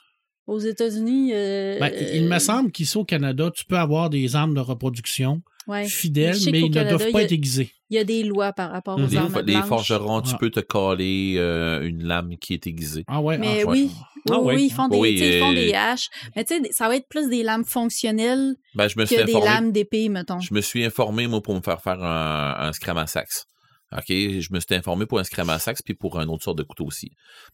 Aux 0.46 0.60
États-Unis. 0.60 1.32
euh, 1.34 1.80
Ben, 1.80 1.90
il 2.14 2.28
me 2.28 2.38
semble 2.38 2.70
qu'ici 2.70 2.96
au 2.96 3.04
Canada, 3.04 3.50
tu 3.52 3.64
peux 3.64 3.76
avoir 3.78 4.08
des 4.08 4.36
armes 4.36 4.54
de 4.54 4.60
reproduction 4.60 5.42
ouais. 5.66 5.86
fidèles, 5.88 6.36
mais 6.52 6.60
ils 6.60 6.70
ne 6.70 6.88
doivent 6.90 7.10
pas 7.10 7.18
a- 7.18 7.22
être 7.22 7.32
aiguisés. 7.32 7.72
Il 7.94 7.98
y 7.98 8.00
a 8.00 8.04
des 8.04 8.24
lois 8.24 8.52
par 8.52 8.72
rapport 8.72 8.96
aux 8.96 9.02
Mhm. 9.02 9.08
Les, 9.10 9.16
armes 9.18 9.42
les 9.46 9.52
blanches. 9.54 9.66
forgerons, 9.68 10.20
tu 10.20 10.32
Ah. 10.34 10.38
peux 10.40 10.50
te 10.50 10.58
coller 10.60 11.36
euh, 11.38 11.80
une 11.86 12.02
lame 12.02 12.36
qui 12.38 12.52
est 12.54 12.66
aiguisée. 12.66 13.04
Ah 13.06 13.20
ouais, 13.20 13.38
Mais 13.38 13.62
ah, 13.64 13.70
oui, 13.70 13.90
Ah 14.30 14.40
oui, 14.40 14.64
ils 14.66 14.70
font 14.72 14.88
des, 14.88 14.96
Oui, 14.98 15.16
ils 15.20 15.38
font 15.38 15.52
euh, 15.52 15.54
des 15.54 15.74
haches. 15.74 16.08
Mais 16.34 16.44
tu 16.44 16.56
sais, 16.56 16.72
ça 16.72 16.88
va 16.88 16.96
être 16.96 17.08
plus 17.08 17.28
des 17.28 17.42
lames 17.44 17.64
fonctionnelles 17.64 18.56
Ben, 18.74 18.88
je 18.88 18.98
me 18.98 19.04
suis 19.04 19.14
que 19.16 19.22
des 19.22 19.32
lames 19.32 19.70
d'épée, 19.70 20.08
mettons. 20.08 20.40
Je 20.40 20.52
me 20.54 20.60
suis 20.60 20.84
informé, 20.84 21.26
moi, 21.28 21.40
pour 21.42 21.54
me 21.54 21.60
faire 21.60 21.80
faire 21.82 22.02
un, 22.02 22.56
un 22.58 22.72
scram 22.72 22.96
à 22.96 23.06
sax. 23.06 23.44
OK? 23.92 24.06
Je 24.08 24.48
me 24.52 24.58
suis 24.60 24.74
informé 24.74 25.06
pour 25.06 25.20
un 25.20 25.24
scram 25.24 25.48
à 25.50 25.58
sax 25.60 25.80
puis 25.82 25.94
pour 25.94 26.18
un 26.18 26.26
autre 26.28 26.42
sorte 26.42 26.58
de 26.58 26.64
couteau 26.64 26.86
aussi. 26.86 27.10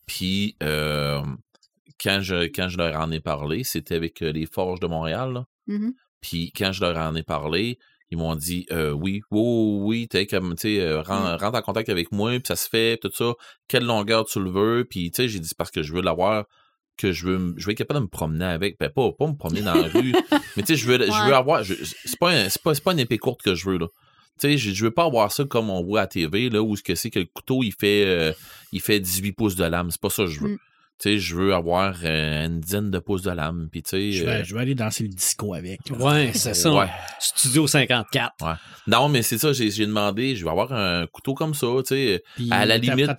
Puis, 0.07 0.57
euh, 0.63 1.21
quand, 2.03 2.21
je, 2.23 2.47
quand 2.47 2.69
je 2.69 2.79
leur 2.79 2.99
en 2.99 3.11
ai 3.11 3.21
parlé, 3.21 3.63
c'était 3.65 3.97
avec 3.97 4.23
euh, 4.23 4.33
les 4.33 4.47
Forges 4.47 4.81
de 4.81 4.87
Montréal. 4.87 5.33
là. 5.35 5.45
Mhm. 5.67 5.93
Puis, 6.23 6.53
quand 6.57 6.73
je 6.73 6.81
leur 6.83 6.97
en 6.97 7.15
ai 7.15 7.23
parlé, 7.23 7.79
ils 8.11 8.19
m'ont 8.19 8.35
dit 8.35 8.67
euh, 8.73 8.91
oui, 8.91 9.23
oui, 9.31 10.07
oui, 10.13 10.27
comme, 10.27 10.55
tu 10.57 10.63
sais, 10.63 10.81
euh, 10.81 11.01
ren- 11.03 11.37
rentre 11.37 11.59
en 11.59 11.63
contact 11.63 11.89
avec 11.89 12.11
moi, 12.13 12.31
puis 12.33 12.43
ça 12.47 12.57
se 12.57 12.69
fait, 12.69 12.99
tout 13.01 13.11
ça. 13.15 13.33
Quelle 13.69 13.85
longueur 13.85 14.25
tu 14.27 14.41
le 14.41 14.51
veux? 14.51 14.85
Puis, 14.89 15.11
tu 15.11 15.23
sais, 15.23 15.29
j'ai 15.29 15.39
dit 15.41 15.51
parce 15.57 15.71
que 15.71 15.83
je 15.83 15.93
veux 15.93 16.03
l'avoir 16.03 16.45
que 16.97 17.13
je 17.13 17.25
veux 17.27 17.55
je 17.57 17.65
veux 17.65 17.73
être 17.73 17.79
capable 17.79 18.01
de 18.01 18.05
me 18.05 18.09
promener 18.11 18.45
avec 18.45 18.79
ben 18.79 18.91
pas 18.91 19.11
pas 19.13 19.27
me 19.27 19.35
promener 19.35 19.63
dans 19.63 19.73
la 19.75 19.89
rue 19.95 20.13
mais 20.55 20.63
tu 20.63 20.67
sais 20.67 20.77
je 20.77 20.87
veux 20.87 20.99
je 20.99 21.27
veux 21.27 21.35
avoir 21.35 21.65
c'est 21.65 22.19
pas 22.19 22.31
un- 22.33 22.49
pas 22.63 22.75
pas 22.75 22.93
une 22.93 22.99
épée 22.99 23.17
courte 23.17 23.41
que 23.41 23.55
je 23.55 23.71
veux 23.71 23.79
là 23.79 23.87
tu 24.39 24.49
sais 24.51 24.59
je, 24.59 24.71
je 24.75 24.85
veux 24.85 24.91
pas 24.91 25.05
avoir 25.07 25.33
ça 25.33 25.45
comme 25.47 25.71
on 25.71 25.83
voit 25.83 26.03
à 26.03 26.07
TV 26.07 26.51
là 26.51 26.63
où 26.63 26.77
ce 26.77 26.83
que 26.83 26.95
c'est 26.95 27.09
que 27.09 27.21
le 27.21 27.25
couteau 27.25 27.63
il 27.63 27.73
fait 27.73 28.05
euh, 28.05 28.33
il 28.73 28.83
fait 28.83 29.01
18 29.01 29.33
pouces 29.33 29.57
de 29.57 29.65
lame 29.65 29.91
c'est 29.91 30.01
pas 30.01 30.11
ça 30.11 30.25
que 30.25 30.29
je 30.31 30.41
veux 30.41 30.49
Mm. 30.51 30.59
Tu 31.01 31.09
sais 31.15 31.19
je 31.19 31.35
veux 31.35 31.55
avoir 31.55 31.95
euh, 32.05 32.47
une 32.47 32.61
dizaine 32.61 32.91
de 32.91 32.99
pouces 32.99 33.23
de 33.23 33.31
lame 33.31 33.69
puis 33.73 33.83
tu 33.83 33.91
sais 33.91 34.13
Je 34.13 34.25
euh, 34.25 34.27
vais, 34.27 34.45
je 34.45 34.55
vais 34.55 34.61
aller 34.61 34.75
danser 34.75 35.05
le 35.05 35.09
disco 35.09 35.55
avec. 35.55 35.81
là. 35.89 35.97
Ouais, 35.97 36.31
c'est 36.35 36.55
ça. 36.55 36.73
Ouais. 36.73 36.87
Studio 37.19 37.67
54. 37.67 38.35
non 38.87 39.09
mais 39.09 39.23
c'est 39.23 39.39
ça 39.39 39.53
j'ai 39.53 39.71
demandé 39.87 40.37
je 40.37 40.45
vais 40.45 40.51
avoir 40.51 40.73
un 40.73 41.07
couteau 41.07 41.35
comme 41.35 41.55
ça 41.55 41.67
tu 41.79 41.95
sais 41.95 42.23
Puis 42.37 42.49
À 42.51 42.67
la 42.67 42.77
limite- 42.79 43.11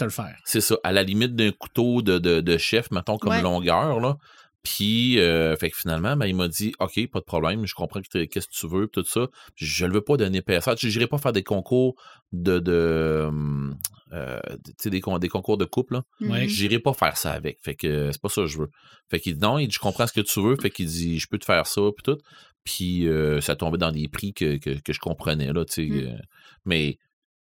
c'est 0.45 0.61
ça 0.61 0.75
à 0.83 0.91
la 0.91 1.03
limite 1.03 1.35
d'un 1.35 1.51
couteau 1.51 2.01
de, 2.01 2.17
de, 2.19 2.39
de 2.41 2.57
chef 2.57 2.91
mettons 2.91 3.17
comme 3.17 3.31
Ouais. 3.31 3.41
longueur 3.41 3.99
là 3.99 4.17
Puis, 4.63 5.19
euh, 5.19 5.55
fait 5.55 5.71
que 5.71 5.77
finalement, 5.77 6.15
ben, 6.15 6.27
il 6.27 6.35
m'a 6.35 6.47
dit, 6.47 6.73
OK, 6.79 7.07
pas 7.09 7.19
de 7.19 7.25
problème, 7.25 7.65
je 7.65 7.73
comprends 7.73 7.99
qu'est-ce 8.01 8.47
que 8.47 8.53
tu 8.53 8.67
veux, 8.67 8.87
tout 8.87 9.03
ça. 9.03 9.27
Je 9.55 9.85
ne 9.87 9.93
veux 9.93 10.01
pas 10.01 10.17
donner 10.17 10.41
PSA. 10.41 10.75
Je 10.77 10.87
n'irai 10.87 11.07
pas 11.07 11.17
faire 11.17 11.33
des 11.33 11.41
concours 11.43 11.95
de, 12.31 12.59
de, 12.59 13.25
hum, 13.27 13.75
euh, 14.13 14.39
des, 14.85 15.01
con- 15.01 15.17
des 15.17 15.29
concours 15.29 15.57
de 15.57 15.65
couple. 15.65 16.01
Ouais. 16.19 16.43
Mhm. 16.43 16.47
J'irai 16.47 16.79
pas 16.79 16.93
faire 16.93 17.17
ça 17.17 17.31
avec. 17.31 17.57
Fait 17.61 17.75
que 17.75 18.11
c'est 18.11 18.21
pas 18.21 18.29
ça 18.29 18.41
que 18.41 18.47
je 18.47 18.59
veux. 18.59 18.69
Fait 19.09 19.19
qu'il 19.19 19.33
dit 19.33 19.39
non, 19.41 19.57
il 19.57 19.67
dit 19.67 19.73
je 19.73 19.79
comprends 19.79 20.05
ce 20.05 20.13
que 20.13 20.21
tu 20.21 20.41
veux. 20.41 20.55
Fait 20.57 20.69
qu'il 20.69 20.85
dit 20.85 21.17
je 21.17 21.27
peux 21.27 21.39
te 21.39 21.45
faire 21.45 21.65
ça 21.65 21.81
puis 21.95 22.03
tout. 22.03 22.17
Puis 22.63 23.07
euh, 23.07 23.41
ça 23.41 23.55
tombait 23.55 23.79
dans 23.79 23.91
des 23.91 24.07
prix 24.07 24.33
que, 24.33 24.57
que, 24.57 24.79
que 24.79 24.93
je 24.93 24.99
comprenais 24.99 25.51
là, 25.51 25.65
tu 25.65 25.73
sais. 25.73 25.85
Mm. 25.87 26.07
euh, 26.07 26.17
mais 26.65 26.99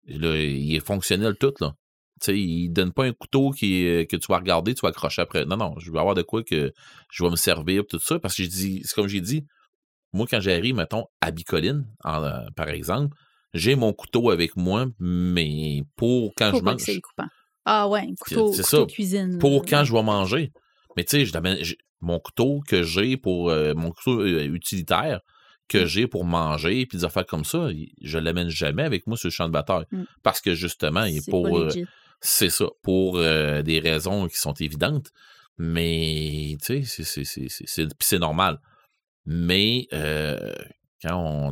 là, 0.08 0.38
il 0.38 0.74
est 0.76 0.86
fonctionnel 0.86 1.36
tout 1.36 1.54
là. 1.60 1.74
Sais, 2.26 2.38
il 2.40 2.70
donne 2.70 2.92
pas 2.94 3.06
un 3.06 3.14
couteau 3.14 3.52
qui, 3.52 3.84
que 4.10 4.16
tu 4.16 4.28
vas 4.30 4.38
regarder, 4.38 4.74
tu 4.74 4.82
vas 4.82 4.90
accrocher 4.90 5.22
après. 5.22 5.46
Non, 5.46 5.58
non, 5.58 5.76
je 5.80 5.92
veux 5.92 5.98
avoir 6.00 6.16
de 6.16 6.22
quoi 6.22 6.44
que 6.44 6.72
je 7.12 7.24
vais 7.24 7.30
me 7.30 7.36
servir 7.36 7.84
tout 7.88 8.00
ça. 8.00 8.20
Parce 8.20 8.36
que 8.36 8.44
j'ai 8.44 8.50
dit, 8.50 8.82
c'est 8.84 8.94
comme 8.96 9.08
j'ai 9.08 9.22
dit, 9.22 9.46
moi 10.14 10.26
quand 10.30 10.40
j'arrive, 10.40 10.76
mettons, 10.76 11.06
à 11.22 11.32
Bicoline, 11.32 11.86
en, 12.04 12.24
euh, 12.24 12.40
par 12.56 12.70
exemple, 12.70 13.16
j'ai 13.54 13.76
mon 13.76 13.94
couteau 13.94 14.30
avec 14.32 14.56
moi, 14.56 14.88
mais 15.00 15.82
pour 15.96 16.34
quand 16.36 16.52
Faut 16.52 16.60
je 16.60 16.64
mange. 16.64 16.82
c'est 16.82 17.00
coupant. 17.02 17.28
Ah 17.66 17.88
ouais, 17.88 18.02
un 18.02 18.14
couteau, 18.20 18.52
C'est 18.54 18.64
ça. 18.64 18.80
de 18.80 18.86
cuisine. 18.86 19.38
pour 19.40 19.64
quand 19.66 19.84
je 19.84 19.94
vais 19.94 20.04
manger. 20.04 20.52
Mais 20.98 21.04
tu 21.04 21.26
sais, 21.26 21.26
je 21.26 21.76
mon 22.02 22.20
couteau 22.20 22.62
que 22.68 22.84
j'ai 22.84 23.16
pour 23.16 23.50
euh, 23.50 23.74
mon 23.76 23.92
couteau 23.92 24.20
euh, 24.22 24.44
utilitaire 24.54 25.22
que 25.70 25.86
j'ai 25.86 26.08
pour 26.08 26.26
manger 26.26 26.86
puis 26.86 26.98
des 26.98 27.06
affaires 27.06 27.26
comme 27.26 27.46
ça, 27.46 27.70
je 28.02 28.18
l'amène 28.18 28.50
jamais 28.50 28.84
avec 28.84 29.08
moi 29.08 29.16
sur 29.16 29.28
le 29.28 29.32
champ 29.32 29.48
de 29.48 29.54
bataille 29.54 29.86
Mm. 29.92 30.04
parce 30.22 30.42
que 30.42 30.54
justement, 30.54 31.06
il 31.06 31.18
est 31.18 31.30
pour 31.30 31.58
euh. 31.58 31.70
C'est 32.26 32.50
ça 32.50 32.66
pour 32.82 33.18
euh, 33.18 33.62
des 33.62 33.80
raisons 33.80 34.28
qui 34.28 34.38
sont 34.38 34.54
évidentes. 34.54 35.10
Mais 35.58 36.56
tu 36.64 36.84
sais, 36.86 37.14
c'est- 37.66 38.18
normal. 38.18 38.60
Mais 39.26 39.88
euh, 39.94 40.54
quand 41.02 41.16
on 41.18 41.52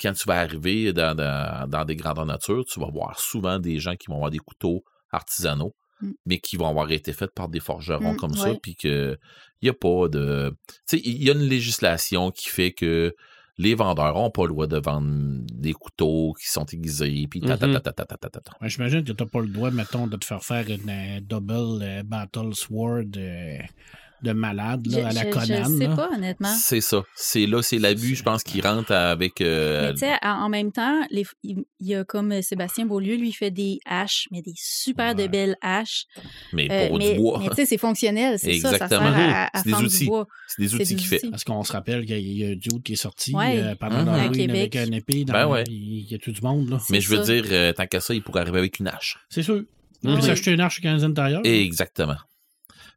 quand 0.00 0.12
tu 0.12 0.24
vas 0.26 0.40
arriver 0.40 0.92
dans, 0.92 1.14
dans, 1.14 1.68
dans 1.68 1.84
des 1.84 1.96
grandeurs 1.96 2.26
nature, 2.26 2.64
tu 2.64 2.80
vas 2.80 2.90
voir 2.90 3.18
souvent 3.20 3.58
des 3.58 3.78
gens 3.78 3.96
qui 3.96 4.06
vont 4.08 4.16
avoir 4.16 4.30
des 4.30 4.38
couteaux 4.38 4.84
artisanaux, 5.10 5.74
Mm. 6.00 6.12
mais 6.26 6.38
qui 6.40 6.56
vont 6.56 6.66
avoir 6.68 6.90
été 6.90 7.12
faits 7.12 7.30
par 7.32 7.48
des 7.48 7.60
forgerons 7.60 8.14
Mm, 8.14 8.16
comme 8.16 8.34
ça, 8.34 8.48
puis 8.60 8.74
que 8.74 9.16
il 9.60 9.66
n'y 9.66 9.70
a 9.70 9.72
pas 9.74 10.08
de... 10.08 10.52
Tu 10.68 10.74
sais, 10.96 11.00
il 11.04 11.22
y 11.22 11.30
a 11.30 11.32
une 11.32 11.46
législation 11.46 12.32
qui 12.32 12.48
fait 12.48 12.72
que 12.72 13.14
les 13.58 13.74
vendeurs 13.74 14.14
n'ont 14.14 14.30
pas 14.30 14.42
le 14.42 14.48
droit 14.48 14.66
de 14.66 14.78
vendre 14.78 15.44
des 15.52 15.72
couteaux 15.72 16.34
qui 16.40 16.48
sont 16.48 16.64
aiguisés, 16.66 17.26
puis 17.28 17.40
ta, 17.40 17.56
ta, 17.58 17.68
ta, 17.68 17.80
ta, 17.80 17.92
ta, 17.92 18.04
ta, 18.04 18.16
ta, 18.16 18.28
ta, 18.30 18.40
ta. 18.40 18.52
Ouais, 18.60 18.68
J'imagine 18.68 19.04
que 19.04 19.12
t'as 19.12 19.26
pas 19.26 19.40
le 19.40 19.48
droit, 19.48 19.70
mettons, 19.70 20.06
de 20.06 20.16
te 20.16 20.24
faire 20.24 20.42
faire 20.42 20.68
une 20.68 20.88
euh, 20.88 21.20
double 21.20 21.82
euh, 21.82 22.02
battle 22.02 22.54
sword 22.54 23.04
euh, 23.16 23.58
de 24.22 24.32
malade 24.32 24.86
là, 24.86 24.98
Je, 25.00 25.04
à 25.06 25.12
la 25.12 25.22
je- 25.22 25.30
Conan. 25.30 25.64
je 25.64 25.78
sais 25.78 25.86
là. 25.88 25.96
pas, 25.96 26.10
honnêtement. 26.14 26.54
C'est 26.56 26.80
ça. 26.80 27.02
C'est 27.14 27.46
là, 27.46 27.62
c'est 27.62 27.78
l'abus, 27.78 28.14
je 28.16 28.22
pense, 28.22 28.42
qui 28.42 28.60
rentre 28.60 28.92
avec... 28.92 29.40
euh, 29.40 29.88
Mais 29.88 29.92
tu 29.94 29.98
sais, 30.00 30.12
en 30.22 30.48
même 30.48 30.70
temps, 30.72 31.00
les- 31.10 31.26
il 31.42 31.64
y 31.80 31.94
a 31.94 32.04
comme 32.04 32.32
euh, 32.32 32.42
Sébastien 32.42 32.86
Beaulieu, 32.86 33.16
lui, 33.16 33.28
il 33.28 33.32
fait 33.32 33.50
des 33.50 33.78
haches, 33.84 34.28
mais 34.30 34.42
des 34.42 34.52
super 34.56 35.14
de 35.14 35.26
belles 35.26 35.56
haches. 35.60 36.04
mais 36.52 36.68
Euh, 36.70 36.88
pour 36.88 36.98
mais 36.98 37.12
du 37.14 37.18
bois. 37.20 37.38
mais 37.42 37.48
tu 37.50 37.56
sais, 37.56 37.66
c'est 37.66 37.78
fonctionnel, 37.78 38.38
c'est 38.38 38.58
ça, 38.60 38.76
ça 38.78 38.88
sert 38.88 39.02
à, 39.02 39.44
à 39.46 39.50
C'est 39.58 39.64
des 39.64 39.70
fendre 39.70 39.86
outils. 39.86 39.98
du 40.00 40.06
bois. 40.06 40.26
C'est 40.48 40.62
des 40.62 40.68
C'est 40.68 40.74
outils 40.76 40.96
qu'il 40.96 41.06
fait. 41.08 41.20
Parce 41.30 41.44
qu'on 41.44 41.62
se 41.64 41.72
rappelle 41.72 42.06
qu'il 42.06 42.18
y 42.38 42.44
a 42.44 42.48
un 42.48 42.56
dude 42.56 42.82
qui 42.82 42.92
est 42.92 42.96
sorti 42.96 43.34
Ouais. 43.34 43.58
euh, 43.58 43.74
pendant. 43.74 43.96
À 44.12 44.16
l'Halloween 44.18 44.50
avec 44.50 44.70
Québec. 44.72 44.88
une 44.88 44.94
épée 44.94 45.24
dans 45.24 45.32
Ben 45.32 45.46
ouais. 45.48 45.64
Il 45.68 46.10
y 46.10 46.14
a 46.14 46.18
tout 46.18 46.32
du 46.32 46.40
monde, 46.42 46.68
là. 46.70 46.78
Mais 46.90 47.00
je 47.00 47.08
veux 47.08 47.24
ça. 47.24 47.32
dire, 47.40 47.74
tant 47.74 47.86
qu'à 47.86 48.00
ça, 48.00 48.14
il 48.14 48.22
pourrait 48.22 48.40
arriver 48.42 48.58
avec 48.58 48.78
une 48.78 48.88
hache. 48.88 49.18
C'est 49.28 49.42
sûr. 49.42 49.62
Ah 50.04 50.08
On 50.08 50.14
peut 50.16 50.20
ouais. 50.22 50.26
s'acheter 50.28 50.50
une 50.52 50.60
arche 50.60 50.76
chez 50.76 50.82
Canadian 50.82 51.12
Tire. 51.12 51.40
Exactement. 51.44 52.16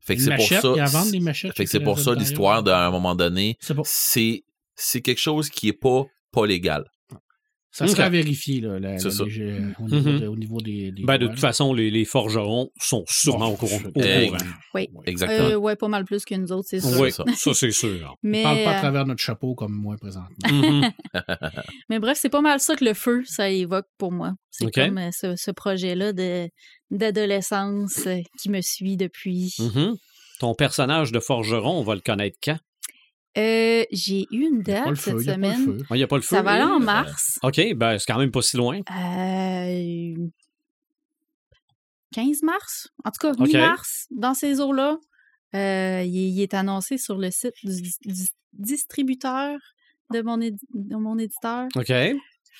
Fait 0.05 0.15
que 0.15 0.21
c'est 0.21 0.35
pour 0.35 0.47
ça. 0.47 0.61
il 0.63 0.77
y 0.77 0.79
a 0.79 0.83
à 0.83 0.87
vendre 0.87 1.11
des 1.11 1.19
machettes 1.19 1.55
Fait 1.55 1.65
que 1.65 1.69
c'est 1.69 1.79
pour 1.79 1.99
ça 1.99 2.13
l'histoire 2.13 2.61
d'un 2.61 2.91
moment 2.91 3.15
donné, 3.15 3.57
c'est 3.83 4.43
c'est 4.75 5.01
quelque 5.01 5.21
chose 5.21 5.49
qui 5.49 5.69
est 5.69 5.73
pas 5.73 6.03
pas 6.31 6.45
légal. 6.45 6.85
Ça 7.77 7.87
serait 7.87 8.03
Ok. 8.03 8.07
à 8.07 8.09
vérifier, 8.09 8.61
là, 8.61 8.79
la- 8.79 8.95
la- 8.95 8.95
euh, 8.95 9.71
au, 9.79 9.85
niveau 9.89 10.09
Mhm. 10.11 10.19
de- 10.21 10.27
au 10.27 10.35
niveau 10.37 10.61
des. 10.61 10.93
des 10.93 11.03
Ben, 11.03 11.17
de 11.17 11.27
toute 11.27 11.39
façon, 11.41 11.73
les, 11.73 11.91
les 11.91 12.05
forgerons 12.05 12.71
sont 12.79 13.03
sûrement 13.05 13.47
Bon, 13.49 13.53
au 13.53 13.57
courant. 13.57 13.79
je- 13.81 13.87
au 13.87 13.91
courant. 13.91 14.37
Oui. 14.73 14.87
Exactement. 15.05 15.49
Euh, 15.49 15.55
ouais, 15.57 15.75
pas 15.75 15.89
mal 15.89 16.05
plus 16.05 16.23
que 16.23 16.35
nous 16.35 16.53
autres, 16.53 16.67
c'est 16.69 16.79
sûr. 16.79 16.97
Oui, 17.01 17.11
ça. 17.11 17.25
ça, 17.35 17.53
c'est 17.53 17.71
sûr. 17.71 18.11
On 18.13 18.17
Mais, 18.23 18.43
parle 18.43 18.63
pas 18.63 18.71
à 18.71 18.77
euh, 18.77 18.79
travers 18.79 19.05
notre 19.05 19.21
chapeau 19.21 19.55
comme 19.55 19.73
moi 19.73 19.97
présentement. 19.99 20.29
Mhm. 20.49 20.89
mais 21.89 21.99
bref, 21.99 22.17
c'est 22.21 22.29
pas 22.29 22.39
mal 22.41 22.61
ça 22.61 22.77
que 22.77 22.85
le 22.85 22.93
feu, 22.93 23.23
ça 23.25 23.49
évoque 23.49 23.87
pour 23.97 24.13
moi. 24.13 24.31
C'est 24.51 24.71
comme 24.73 25.09
ce, 25.11 25.35
ce 25.35 25.51
projet-là 25.51 26.13
de 26.13 26.47
d'adolescence 26.91 28.07
qui 28.41 28.49
me 28.49 28.61
suit 28.61 28.97
depuis. 28.97 29.53
Mhm. 29.59 29.95
Ton 30.39 30.53
personnage 30.53 31.11
de 31.11 31.19
forgeron, 31.19 31.79
on 31.79 31.83
va 31.83 31.95
le 31.95 32.01
connaître 32.01 32.37
quand? 32.43 32.57
Euh, 33.37 33.83
J'ai 33.91 34.27
eu 34.31 34.45
une 34.47 34.61
date 34.61 34.95
feu, 34.95 35.19
cette 35.19 35.21
il 35.21 35.27
y 35.27 35.29
a 35.29 35.33
pas 35.37 35.47
le 35.47 35.53
semaine. 35.55 35.65
feu. 35.79 35.85
Il 35.91 35.95
n'y 35.97 36.03
a 36.03 36.07
pas 36.07 36.15
le 36.15 36.21
feu? 36.21 36.35
Ça 36.35 36.41
va 36.41 36.51
aller 36.53 36.63
en 36.63 36.81
euh, 36.81 36.85
mars. 36.85 37.37
OK, 37.43 37.73
ben 37.75 37.97
c'est 37.99 38.05
quand 38.11 38.17
même 38.19 38.31
pas 38.31 38.41
si 38.41 38.55
loin. 38.57 38.79
Euh, 38.91 40.27
15 42.13 42.43
mars, 42.43 42.87
en 43.03 43.11
tout 43.11 43.19
cas 43.19 43.31
Ok. 43.33 43.47
mi-mars, 43.47 44.07
dans 44.11 44.33
ces 44.33 44.61
eaux-là. 44.61 44.97
Euh, 45.53 46.01
il, 46.05 46.17
est- 46.17 46.29
il 46.31 46.41
est 46.41 46.53
annoncé 46.53 46.97
sur 46.97 47.17
le 47.17 47.29
site 47.31 47.53
du, 47.63 47.81
dis- 48.05 48.31
distributeur 48.53 49.57
de 50.11 50.21
mon, 50.21 50.39
édi- 50.39 50.59
de 50.73 50.95
mon 50.95 51.17
éditeur. 51.17 51.67
OK. 51.75 51.87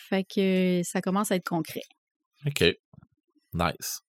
Fait 0.09 0.23
que 0.25 0.81
ça 0.83 1.01
commence 1.01 1.31
à 1.31 1.35
être 1.35 1.47
concret. 1.47 1.81
OK. 2.45 2.63
Nice. 3.53 4.01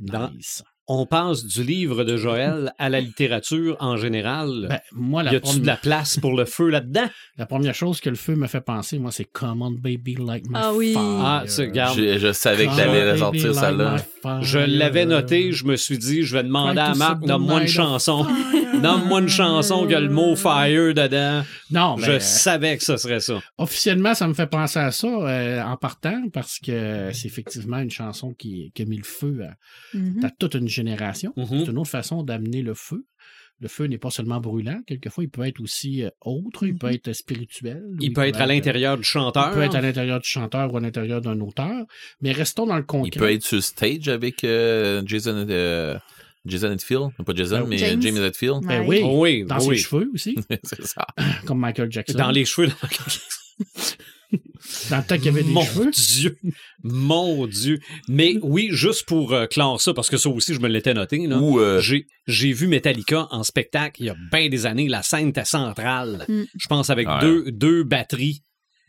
Dans- 0.00 0.30
Nice. 0.32 0.62
On 0.86 1.06
passe 1.06 1.46
du 1.46 1.62
livre 1.62 2.04
de 2.04 2.18
Joël 2.18 2.74
à 2.78 2.90
la 2.90 3.00
littérature 3.00 3.74
en 3.80 3.96
général. 3.96 4.66
Ben, 4.68 4.80
moi, 4.92 5.22
la, 5.22 5.32
y 5.32 5.36
a-tu 5.36 5.46
de 5.46 5.52
première- 5.52 5.66
la 5.66 5.76
place 5.78 6.18
pour 6.20 6.36
le 6.36 6.44
feu 6.44 6.68
là-dedans? 6.68 7.08
la 7.38 7.46
première 7.46 7.74
chose 7.74 8.02
que 8.02 8.10
le 8.10 8.16
feu 8.16 8.34
me 8.36 8.46
fait 8.46 8.60
penser, 8.60 8.98
moi, 8.98 9.10
c'est 9.10 9.24
Come 9.24 9.62
on, 9.62 9.70
baby, 9.70 10.16
like 10.16 10.44
my 10.46 10.52
Ah 10.56 10.72
oui. 10.74 10.92
fire. 10.92 11.00
Ah, 11.02 11.42
c'est- 11.46 11.62
regarde. 11.68 11.96
Je, 11.98 12.18
je 12.18 12.32
savais 12.32 12.66
que 12.66 12.76
t'allais 12.76 13.12
ressortir 13.12 13.54
ça 13.54 13.72
like 13.72 13.78
là. 14.24 14.40
Je 14.42 14.58
l'avais 14.58 15.06
noté, 15.06 15.52
je 15.52 15.64
me 15.64 15.76
suis 15.76 15.96
dit, 15.96 16.22
je 16.22 16.36
vais 16.36 16.42
demander 16.42 16.74
Try 16.80 16.90
à 16.90 16.94
Marc, 16.94 17.22
nomme-moi 17.22 17.62
une 17.62 17.66
chanson. 17.68 18.26
Nomme-moi 18.80 19.20
une 19.20 19.28
chanson 19.28 19.86
qui 19.86 19.94
a 19.94 20.00
le 20.00 20.08
mot 20.08 20.36
fire 20.36 20.94
dedans. 20.94 21.42
Non, 21.70 21.96
Je 21.98 22.06
ben, 22.12 22.20
savais 22.20 22.76
que 22.76 22.84
ce 22.84 22.96
serait 22.96 23.20
ça. 23.20 23.40
officiellement, 23.58 24.14
ça 24.14 24.28
me 24.28 24.34
fait 24.34 24.46
penser 24.46 24.78
à 24.78 24.90
ça 24.90 25.06
euh, 25.08 25.62
en 25.62 25.76
partant 25.76 26.22
parce 26.32 26.58
que 26.58 27.10
c'est 27.12 27.26
effectivement 27.28 27.78
une 27.78 27.90
chanson 27.90 28.32
qui, 28.34 28.70
qui 28.74 28.82
a 28.82 28.84
mis 28.84 28.96
le 28.98 29.04
feu 29.04 29.40
à, 29.48 29.54
Mhm. 29.96 30.24
à 30.24 30.30
toute 30.30 30.54
une 30.54 30.68
génération. 30.68 31.32
Mhm. 31.36 31.46
C'est 31.64 31.70
une 31.70 31.78
autre 31.78 31.90
façon 31.90 32.22
d'amener 32.22 32.62
le 32.62 32.74
feu. 32.74 33.04
Le 33.60 33.68
feu 33.68 33.84
n'est 33.86 33.98
pas 33.98 34.10
seulement 34.10 34.40
brûlant, 34.40 34.80
quelquefois 34.84 35.22
il 35.22 35.30
peut 35.30 35.46
être 35.46 35.60
aussi 35.60 36.02
euh, 36.02 36.10
autre, 36.22 36.66
il 36.66 36.76
peut 36.76 36.88
Mhm. 36.88 36.94
être 36.94 37.12
spirituel. 37.12 37.82
Il 38.00 38.12
peut 38.12 38.26
être 38.26 38.40
à 38.40 38.44
euh, 38.44 38.46
l'intérieur 38.46 38.96
du 38.98 39.04
chanteur. 39.04 39.50
Il 39.52 39.54
peut 39.54 39.62
être 39.62 39.76
à 39.76 39.80
l'intérieur 39.80 40.18
du 40.20 40.28
chanteur 40.28 40.72
ou 40.74 40.76
à 40.76 40.80
l'intérieur 40.80 41.20
d'un 41.20 41.38
auteur. 41.40 41.84
Mais 42.20 42.32
restons 42.32 42.66
dans 42.66 42.76
le 42.76 42.82
concret. 42.82 43.10
Il 43.14 43.18
peut 43.18 43.30
être 43.30 43.44
sur 43.44 43.62
stage 43.62 44.08
avec 44.08 44.42
euh, 44.42 45.02
Jason 45.06 45.46
euh, 45.48 45.96
Jason 46.46 46.72
Hetfield. 46.72 47.10
Pas 47.24 47.34
Jason, 47.34 47.60
Ben, 47.60 47.68
mais 47.68 47.78
James. 47.78 48.02
James 48.02 48.16
Hetfield. 48.24 48.60
Ben 48.66 48.80
Ouais. 48.82 48.86
oui, 48.86 49.00
Oh 49.04 49.20
oui, 49.22 49.44
dans 49.44 49.56
oh 49.56 49.60
ses 49.60 49.68
oui. 49.68 49.78
cheveux 49.78 50.10
aussi, 50.14 50.36
c'est 50.64 50.84
ça. 50.86 51.06
comme 51.46 51.58
Michael 51.60 51.90
Jackson. 51.90 52.18
Dans 52.18 52.30
les 52.30 52.44
cheveux. 52.44 52.70
Dans 54.90 54.96
le 54.96 55.04
temps 55.04 55.14
qu'il 55.16 55.26
y 55.26 55.28
avait 55.28 55.44
des 55.44 55.52
Mon 55.52 55.62
cheveux. 55.64 55.90
Dieu. 55.92 56.36
Mon 56.82 57.46
Dieu. 57.46 57.78
Mais 58.08 58.34
oui, 58.42 58.68
juste 58.72 59.06
pour 59.06 59.32
euh, 59.32 59.46
clore 59.46 59.80
ça, 59.80 59.94
parce 59.94 60.10
que 60.10 60.16
ça 60.16 60.28
aussi, 60.28 60.54
je 60.54 60.58
me 60.60 60.68
l'étais 60.68 60.94
noté. 60.94 61.24
Là. 61.26 61.38
Ou 61.38 61.60
euh, 61.60 61.80
J'ai, 61.80 62.06
j'ai 62.26 62.52
vu 62.52 62.66
Metallica 62.66 63.28
en 63.30 63.44
spectacle 63.44 64.02
il 64.02 64.06
y 64.06 64.10
a 64.10 64.16
bien 64.32 64.48
des 64.48 64.66
années. 64.66 64.88
La 64.88 65.02
scène 65.02 65.28
était 65.28 65.44
centrale. 65.44 66.24
Mm. 66.28 66.42
Je 66.58 66.66
pense 66.66 66.90
avec 66.90 67.06
Ouais. 67.06 67.20
deux, 67.20 67.52
deux 67.52 67.84
batteries 67.84 68.42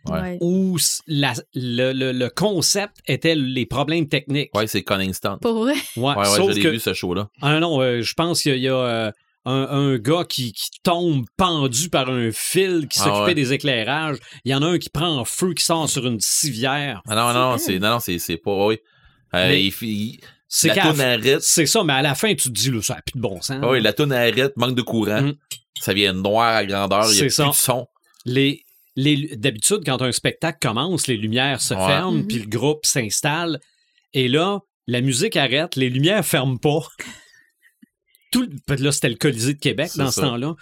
Ouais. 0.09 0.37
Où 0.41 0.77
la- 1.07 1.33
le, 1.53 1.91
le- 1.93 2.11
le 2.11 2.29
concept 2.29 2.97
était 3.07 3.35
les 3.35 3.65
problèmes 3.65 4.07
techniques. 4.07 4.49
ouais, 4.55 4.67
c'est 4.67 4.83
Cunningston. 4.83 5.37
Pour 5.41 5.59
vrai? 5.63 5.73
Ouais, 5.97 6.13
Ouais, 6.15 6.61
que, 6.61 6.67
vu 6.69 6.79
ce 6.79 6.93
show-là. 6.93 7.27
ah 7.41 7.59
non, 7.59 7.81
euh, 7.81 8.01
je 8.01 8.13
pense 8.13 8.41
qu'il 8.41 8.51
y 8.51 8.55
a, 8.55 8.57
il 8.57 8.63
y 8.63 8.69
a, 8.69 8.75
euh, 8.75 9.11
un, 9.45 9.67
un 9.69 9.97
gars 9.97 10.25
qui, 10.27 10.53
qui 10.53 10.69
tombe 10.83 11.25
pendu 11.37 11.89
par 11.89 12.09
un 12.09 12.29
fil 12.31 12.87
qui 12.89 12.99
Ah 13.01 13.05
s'occupait 13.05 13.25
ouais. 13.25 13.33
des 13.35 13.53
éclairages. 13.53 14.17
Il 14.43 14.51
y 14.51 14.55
en 14.55 14.61
a 14.63 14.65
un 14.67 14.77
qui 14.79 14.89
prend 14.89 15.17
en 15.19 15.25
feu, 15.25 15.53
qui 15.53 15.63
sort 15.63 15.87
sur 15.89 16.05
une 16.07 16.19
civière. 16.19 17.01
Ah 17.07 17.15
non, 17.15 17.33
non, 17.33 17.57
C'est 17.57 17.73
c'est 17.73 17.79
non, 17.79 17.89
non, 17.91 17.99
c'est 17.99 18.17
c'est 18.19 18.37
pas 18.37 18.65
oui. 18.65 18.79
Euh, 19.35 19.53
il, 19.55 19.73
il- 19.81 20.19
C'est 20.47 20.73
ça, 21.65 21.83
mais 21.83 21.93
à 21.93 22.01
la 22.01 22.15
fin, 22.15 22.29
tu 22.33 22.49
te 22.49 22.53
dis, 22.53 22.71
là, 22.71 22.81
ça 22.81 22.95
n'a 22.95 23.01
plus 23.01 23.17
de 23.17 23.21
bon 23.21 23.41
sens. 23.41 23.57
Ah 23.61 23.69
oui, 23.69 23.81
la 23.81 23.93
toune 23.93 24.13
arrête, 24.13 24.53
manque 24.57 24.75
de 24.75 24.81
courant. 24.81 25.21
Mm. 25.21 25.33
Ça 25.81 25.93
vient 25.93 26.13
noir 26.13 26.55
à 26.55 26.65
grandeur, 26.65 27.05
il 27.05 27.07
y 27.09 27.11
a 27.11 27.13
C'est 27.15 27.25
plus 27.25 27.31
ça. 27.31 27.47
de 27.49 27.53
son. 27.53 27.87
Les, 28.25 28.61
d'habitude, 28.95 29.81
quand 29.85 30.01
un 30.01 30.11
spectacle 30.11 30.59
commence, 30.61 31.07
les 31.07 31.17
lumières 31.17 31.61
se 31.61 31.73
Ouais. 31.73 31.85
ferment, 31.85 32.19
Mhm. 32.19 32.27
puis 32.27 32.39
le 32.39 32.47
groupe 32.47 32.85
s'installe. 32.85 33.59
Et 34.13 34.27
là, 34.27 34.59
la 34.87 35.01
musique 35.01 35.35
arrête, 35.35 35.75
les 35.75 35.89
lumières 35.89 36.25
ferment 36.25 36.57
pas. 36.57 36.79
Tout, 38.31 38.49
là, 38.67 38.91
c'était 38.91 39.09
le 39.09 39.15
Colisée 39.15 39.53
de 39.53 39.59
Québec 39.59 39.89
C'est 39.91 39.99
dans 39.99 40.11
ce 40.11 40.21
temps-là. 40.21 40.55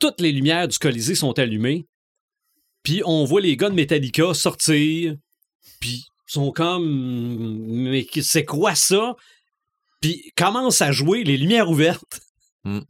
Toutes 0.00 0.20
les 0.20 0.32
lumières 0.32 0.68
du 0.68 0.78
Colisée 0.78 1.14
sont 1.14 1.38
allumées. 1.38 1.86
Puis 2.82 3.02
on 3.04 3.24
voit 3.24 3.40
les 3.40 3.56
gars 3.56 3.70
de 3.70 3.74
Metallica 3.74 4.34
sortir. 4.34 5.14
Puis 5.80 6.04
ils 6.06 6.32
sont 6.32 6.52
comme. 6.52 7.66
Mais 7.68 8.06
c'est 8.20 8.44
quoi 8.44 8.74
ça? 8.74 9.14
Puis 10.00 10.32
commencent 10.36 10.82
à 10.82 10.92
jouer 10.92 11.24
les 11.24 11.36
lumières 11.38 11.70
ouvertes. 11.70 12.20
Mm. 12.64 12.80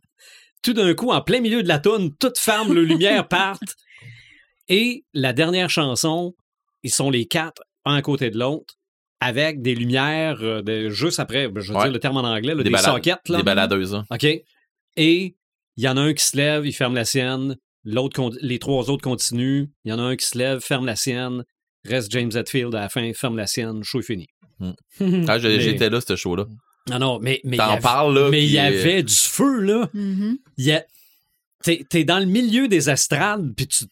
tout 0.62 0.72
d'un 0.72 0.94
coup, 0.94 1.10
en 1.10 1.20
plein 1.20 1.40
milieu 1.40 1.62
de 1.62 1.68
la 1.68 1.78
toune, 1.78 2.14
toutes 2.18 2.38
ferment, 2.38 2.72
les 2.72 2.84
lumières 2.86 3.28
partent. 3.28 3.76
Et 4.68 5.04
la 5.12 5.32
dernière 5.32 5.70
chanson, 5.70 6.34
ils 6.82 6.90
sont 6.90 7.10
les 7.10 7.26
quatre, 7.26 7.62
un 7.84 7.94
à 7.96 8.02
côté 8.02 8.30
de 8.30 8.38
l'autre, 8.38 8.74
avec 9.20 9.62
des 9.62 9.74
lumières 9.74 10.38
euh, 10.42 10.62
de- 10.62 10.90
juste 10.90 11.20
après, 11.20 11.44
je 11.56 11.72
veux 11.72 11.76
Ouais. 11.78 11.84
dire 11.84 11.92
le 11.92 11.98
terme 11.98 12.16
en 12.18 12.20
anglais, 12.24 12.54
là, 12.54 12.62
des, 12.62 12.70
balades- 12.70 12.84
sockets. 12.94 13.28
Là. 13.28 13.38
Des 13.38 13.42
baladeuses. 13.42 13.94
hein. 13.94 14.04
OK? 14.10 14.24
Et 14.24 14.44
il 15.76 15.82
y 15.84 15.88
en 15.88 15.96
a 15.96 16.00
un 16.00 16.12
qui 16.14 16.24
se 16.24 16.36
lève, 16.36 16.66
il 16.66 16.72
ferme 16.72 16.94
la 16.94 17.04
sienne. 17.04 17.56
L'autre, 17.84 18.30
les 18.40 18.58
trois 18.58 18.88
autres 18.90 19.02
continuent. 19.02 19.66
Il 19.84 19.90
y 19.90 19.92
en 19.92 19.98
a 19.98 20.02
un 20.02 20.16
qui 20.16 20.26
se 20.26 20.38
lève, 20.38 20.60
ferme 20.60 20.86
la 20.86 20.96
sienne. 20.96 21.44
Reste 21.84 22.10
James 22.12 22.30
Hetfield 22.34 22.74
à 22.74 22.80
la 22.80 22.88
fin, 22.88 23.12
ferme 23.12 23.36
la 23.36 23.46
sienne. 23.46 23.82
Show 23.84 24.00
est 24.00 24.02
fini. 24.02 24.26
Ah, 25.28 25.38
j'ai- 25.38 25.56
Mais- 25.56 25.60
j'étais 25.60 25.90
là, 25.90 26.00
ce 26.00 26.16
show-là. 26.16 26.46
Non, 26.90 26.98
non, 26.98 27.18
mais 27.20 27.40
mais 27.44 27.52
il 27.52 27.54
y 27.54 27.58
T'en 27.58 27.70
avait- 27.72 27.80
parles, 27.82 28.14
là. 28.18 28.28
mais 28.30 28.44
il 28.44 28.50
y 28.52 28.58
euh, 28.58 28.62
avait 28.66 29.02
du 29.02 29.14
feu, 29.14 29.60
là. 29.60 29.90
Il 29.94 30.38
y 30.58 30.72
a... 30.72 30.84
T'es, 31.62 31.84
t'es 31.88 32.04
dans 32.04 32.18
le 32.18 32.26
milieu 32.26 32.68
des 32.68 32.90
estrades, 32.90 33.54
puis 33.56 33.66
tu... 33.66 33.84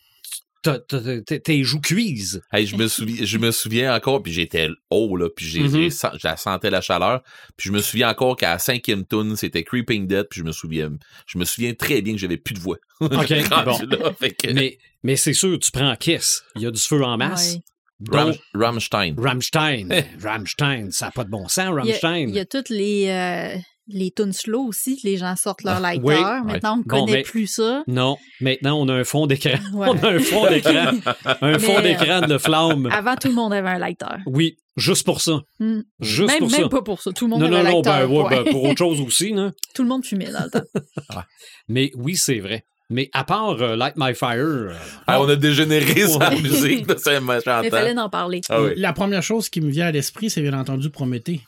t'as- 0.62 0.78
t'as- 0.78 1.20
t'es- 1.22 1.40
Tes 1.40 1.62
joues 1.64 1.80
cuisent. 1.80 2.42
Hey, 2.52 2.66
je 2.66 2.76
me 2.76 2.88
souviens, 2.88 3.24
je 3.24 3.38
me 3.38 3.50
souviens 3.50 3.94
encore, 3.94 4.22
puis 4.22 4.32
j'étais 4.32 4.68
haut, 4.90 5.16
là, 5.16 5.28
puis 5.34 5.44
j'ai, 5.46 5.68
j'ai 5.68 5.88
la 6.24 6.36
sentais 6.36 6.70
la 6.70 6.80
chaleur. 6.80 7.22
Puis 7.56 7.68
je 7.68 7.72
me 7.72 7.80
souviens 7.82 8.08
encore 8.10 8.36
qu'à 8.36 8.50
la 8.52 8.58
cinquième 8.58 9.04
tune, 9.06 9.36
c'était 9.36 9.64
Creeping 9.64 10.06
Dead, 10.06 10.26
puis 10.30 10.40
je 10.40 10.44
me 10.44 10.52
souviens, 10.52 10.90
je 11.26 11.38
me 11.38 11.44
souviens 11.44 11.74
très 11.74 12.00
bien 12.02 12.14
que 12.14 12.20
j'avais 12.20 12.36
plus 12.38 12.54
de 12.54 12.60
voix. 12.60 12.78
OK, 13.00 13.10
bon. 13.10 13.78
là, 13.88 14.12
fait 14.18 14.30
que- 14.30 14.52
Mais, 14.52 14.78
mais 15.02 15.16
c'est 15.16 15.34
sûr, 15.34 15.58
tu 15.58 15.70
prends 15.70 15.94
Kiss. 15.96 16.42
Il 16.56 16.62
y 16.62 16.66
a 16.66 16.70
du 16.70 16.80
feu 16.80 17.02
en 17.04 17.16
masse. 17.18 17.54
Ouais. 17.54 17.62
Ram- 18.10 18.30
Donc, 18.32 18.40
Rammstein. 18.54 19.14
Rammstein. 19.16 19.88
Rammstein, 20.20 20.90
ça 20.90 21.06
n'a 21.06 21.10
pas 21.12 21.22
de 21.24 21.30
bon 21.30 21.46
sens, 21.48 21.58
Il 21.58 21.66
y 21.66 21.68
a- 21.68 21.74
Rammstein. 21.74 22.28
Il 22.28 22.34
y 22.34 22.38
a 22.40 22.44
toutes 22.44 22.68
les, 22.68 23.06
euh, 23.08 23.56
les 23.89 24.11
tunes 24.11 24.33
slow 24.33 24.62
aussi. 24.68 25.01
Les 25.05 25.16
gens 25.16 25.35
sortent 25.37 25.62
leur 25.64 25.80
lighter. 25.80 26.03
oui. 26.05 26.14
Maintenant, 26.47 26.74
on 26.74 26.76
ne 26.78 26.83
Bon, 26.85 27.01
connaît 27.07 27.12
mais- 27.18 27.22
plus 27.22 27.47
ça. 27.47 27.83
Non, 27.87 28.16
maintenant, 28.41 28.80
on 28.80 28.89
a 28.89 28.95
un 28.95 29.05
fond 29.05 29.26
d'écran. 29.26 29.51
Ouais. 29.74 29.89
On 29.91 29.99
a 29.99 30.09
un 30.12 30.18
fond 30.18 30.47
d'écran. 30.49 30.93
Un 31.43 31.59
fond 31.59 31.80
d'écran 31.80 32.20
de 32.26 32.39
flamme. 32.39 32.87
Avant, 32.93 33.16
tout 33.16 33.28
le 33.28 33.35
monde 33.35 33.53
avait 33.53 33.68
un 33.70 33.78
lighter. 33.78 34.07
Oui, 34.26 34.57
juste 34.76 35.05
pour 35.05 35.20
ça. 35.20 35.41
Hmm. 35.59 35.80
Juste 36.01 36.28
même 36.30 36.39
pour 36.41 36.51
même 36.51 36.61
ça. 36.62 36.68
pas 36.68 36.83
pour 36.83 37.01
ça. 37.03 37.11
Tout 37.12 37.24
le 37.26 37.30
monde 37.30 37.41
Non, 37.41 37.47
avait 37.47 37.55
non, 37.57 37.61
un 37.61 37.70
non, 37.72 37.83
lighter. 37.83 37.91
ben, 37.91 38.07
ouais, 38.07 38.20
point. 38.22 38.43
ben, 38.45 38.51
pour 38.53 38.64
autre 38.64 38.78
chose 38.78 39.01
aussi. 39.01 39.33
Là. 39.33 39.51
Tout 39.74 39.83
le 39.83 39.89
monde 39.89 40.05
fumait 40.05 40.30
dans 40.30 40.45
le 40.45 40.51
temps. 40.51 41.22
Mais 41.68 41.91
oui, 41.97 42.16
c'est 42.16 42.39
vrai. 42.41 42.64
Mais 42.91 43.09
à 43.14 43.24
part 43.24 43.61
euh, 43.62 43.74
Light 43.74 43.95
My 43.97 44.14
Fire, 44.14 44.37
euh, 44.39 44.72
Ah, 45.07 45.20
on 45.22 45.28
a 45.28 45.35
dégénéré 45.37 46.05
Ouais. 46.05 46.41
musique 46.43 46.87
de 46.87 46.95
machin 47.20 47.61
Mais 47.62 47.68
il 47.68 47.70
fallait 47.70 47.99
en 47.99 48.11
parler. 48.11 48.41
Ah 48.51 48.62
oui. 48.62 48.72
La 48.76 48.93
première 48.93 49.22
chose 49.22 49.49
qui 49.49 49.61
me 49.62 49.70
vient 49.70 49.87
à 49.87 49.91
l'esprit, 49.93 50.28
c'est 50.28 50.43
bien 50.43 50.53
entendu 50.59 50.91
Prométhée. 50.91 51.41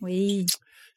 Oui. 0.00 0.44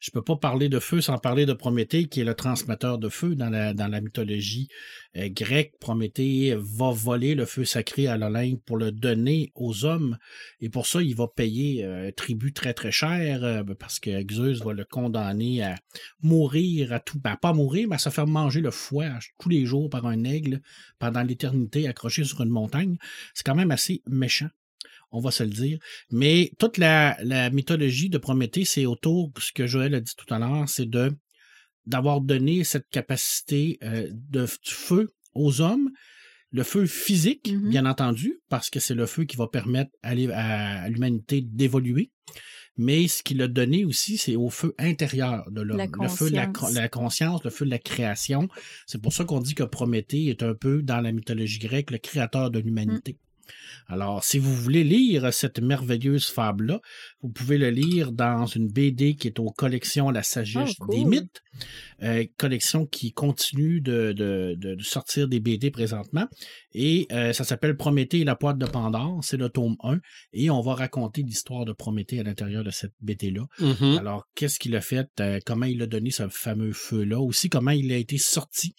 Je 0.02 0.10
peux 0.10 0.20
pas 0.20 0.34
parler 0.34 0.68
de 0.68 0.80
feu 0.80 1.00
sans 1.00 1.16
parler 1.16 1.46
de 1.46 1.52
Prométhée, 1.52 2.08
qui 2.08 2.20
est 2.20 2.24
le 2.24 2.34
transmetteur 2.34 2.98
de 2.98 3.08
feu 3.08 3.36
dans 3.36 3.50
la, 3.50 3.72
dans 3.72 3.86
la 3.86 4.00
mythologie 4.00 4.66
euh, 5.16 5.28
grecque. 5.28 5.74
Prométhée 5.78 6.56
va 6.58 6.90
voler 6.90 7.36
le 7.36 7.46
feu 7.46 7.64
sacré 7.64 8.08
à 8.08 8.16
l'Olympe 8.16 8.64
pour 8.64 8.78
le 8.78 8.90
donner 8.90 9.52
aux 9.54 9.84
hommes. 9.84 10.18
Et 10.60 10.68
pour 10.70 10.88
ça, 10.88 11.02
il 11.02 11.14
va 11.14 11.28
payer 11.28 11.84
euh, 11.84 12.10
tribut 12.10 12.52
très, 12.52 12.74
très 12.74 12.90
cher, 12.90 13.44
euh, 13.44 13.62
parce 13.78 14.00
que 14.00 14.10
Zeus 14.28 14.64
va 14.64 14.72
le 14.72 14.84
condamner 14.84 15.62
à 15.62 15.76
mourir, 16.20 16.92
à 16.92 16.98
tout, 16.98 17.20
ben, 17.20 17.36
pas 17.36 17.52
mourir, 17.52 17.86
mais 17.88 17.94
à 17.94 17.98
se 17.98 18.10
faire 18.10 18.26
manger 18.26 18.60
le 18.60 18.72
foie 18.72 19.20
tous 19.38 19.50
les 19.50 19.66
jours 19.66 19.88
par 19.88 20.06
un 20.06 20.24
aigle 20.24 20.62
pendant 20.98 21.22
l'éternité 21.22 21.86
accroché 21.86 22.24
sur 22.24 22.40
une 22.40 22.50
montagne. 22.50 22.96
C'est 23.34 23.46
quand 23.46 23.54
même 23.54 23.70
assez 23.70 24.02
méchant 24.08 24.48
on 25.12 25.20
va 25.20 25.30
se 25.30 25.42
le 25.42 25.50
dire. 25.50 25.78
Mais 26.10 26.52
toute 26.58 26.78
la, 26.78 27.16
la 27.22 27.50
mythologie 27.50 28.08
de 28.08 28.18
Prométhée, 28.18 28.64
c'est 28.64 28.86
autour, 28.86 29.30
ce 29.38 29.52
que 29.52 29.66
Joël 29.66 29.94
a 29.94 30.00
dit 30.00 30.14
tout 30.16 30.32
à 30.32 30.38
l'heure, 30.38 30.68
c'est 30.68 30.88
de 30.88 31.12
d'avoir 31.84 32.20
donné 32.20 32.62
cette 32.62 32.88
capacité 32.90 33.78
euh, 33.82 34.08
de 34.12 34.42
du 34.44 34.70
feu 34.70 35.12
aux 35.34 35.60
hommes, 35.60 35.90
le 36.52 36.62
feu 36.62 36.86
physique, 36.86 37.50
Mhm. 37.52 37.70
bien 37.70 37.86
entendu, 37.86 38.40
parce 38.48 38.70
que 38.70 38.78
c'est 38.78 38.94
le 38.94 39.06
feu 39.06 39.24
qui 39.24 39.36
va 39.36 39.48
permettre 39.48 39.90
à, 40.02 40.14
l'humanité 40.88 41.40
d'évoluer. 41.40 42.10
Mais 42.76 43.06
ce 43.08 43.22
qu'il 43.22 43.42
a 43.42 43.48
donné 43.48 43.84
aussi, 43.84 44.16
c'est 44.16 44.36
au 44.36 44.48
feu 44.48 44.74
intérieur 44.78 45.44
de 45.50 45.60
l'homme. 45.60 45.78
Le 46.00 46.08
feu 46.08 46.30
de 46.30 46.36
la, 46.36 46.46
conscience. 46.46 46.74
la 46.74 46.88
conscience, 46.88 47.44
le 47.44 47.50
feu 47.50 47.66
de 47.66 47.70
la 47.70 47.78
création. 47.78 48.48
C'est 48.86 49.00
pour 49.00 49.12
ça 49.12 49.24
qu'on 49.24 49.40
dit 49.40 49.54
que 49.54 49.62
Prométhée 49.62 50.26
est 50.26 50.42
un 50.42 50.54
peu, 50.54 50.82
dans 50.82 51.00
la 51.00 51.12
mythologie 51.12 51.58
grecque, 51.58 51.90
le 51.90 51.98
créateur 51.98 52.50
de 52.50 52.58
l'humanité. 52.60 53.18
Alors, 53.88 54.24
si 54.24 54.38
vous 54.38 54.54
voulez 54.54 54.84
lire 54.84 55.32
cette 55.32 55.60
merveilleuse 55.60 56.26
fable-là, 56.28 56.80
vous 57.22 57.28
pouvez 57.28 57.58
le 57.58 57.70
lire 57.70 58.12
dans 58.12 58.46
une 58.46 58.68
BD 58.68 59.16
qui 59.16 59.28
est 59.28 59.38
aux 59.38 59.50
collections 59.50 60.10
La 60.10 60.22
Sagesse 60.22 60.70
Oh, 60.80 60.84
cool. 60.86 60.94
des 60.94 61.04
Mythes, 61.04 61.42
euh, 62.02 62.24
collection 62.38 62.86
qui 62.86 63.12
continue 63.12 63.80
de, 63.80 64.12
de- 64.12 64.54
de- 64.56 64.74
de 64.76 64.82
sortir 64.82 65.28
des 65.28 65.40
BD 65.40 65.70
présentement. 65.70 66.26
Et 66.72 67.06
euh, 67.12 67.32
ça 67.32 67.44
s'appelle 67.44 67.76
Prométhée 67.76 68.20
et 68.20 68.24
la 68.24 68.36
poêle 68.36 68.56
de 68.58 68.66
Pandore, 68.66 69.22
c'est 69.22 69.36
le 69.36 69.48
tome 69.48 69.76
1. 69.82 69.98
Et 70.32 70.48
on 70.50 70.60
va 70.60 70.74
raconter 70.74 71.22
l'histoire 71.22 71.64
de 71.64 71.72
Prométhée 71.72 72.20
à 72.20 72.22
l'intérieur 72.22 72.64
de 72.64 72.70
cette 72.70 72.94
BD-là. 73.00 73.46
mhm. 73.58 73.98
Alors, 73.98 74.26
qu'est-ce 74.34 74.58
qu'il 74.58 74.74
a 74.76 74.80
fait, 74.80 75.08
euh, 75.20 75.38
comment 75.44 75.66
il 75.66 75.82
a 75.82 75.86
donné 75.86 76.10
ce 76.10 76.28
fameux 76.28 76.72
feu-là, 76.72 77.20
aussi 77.20 77.48
comment 77.48 77.70
il 77.72 77.92
a 77.92 77.96
été 77.96 78.16
sorti 78.18 78.74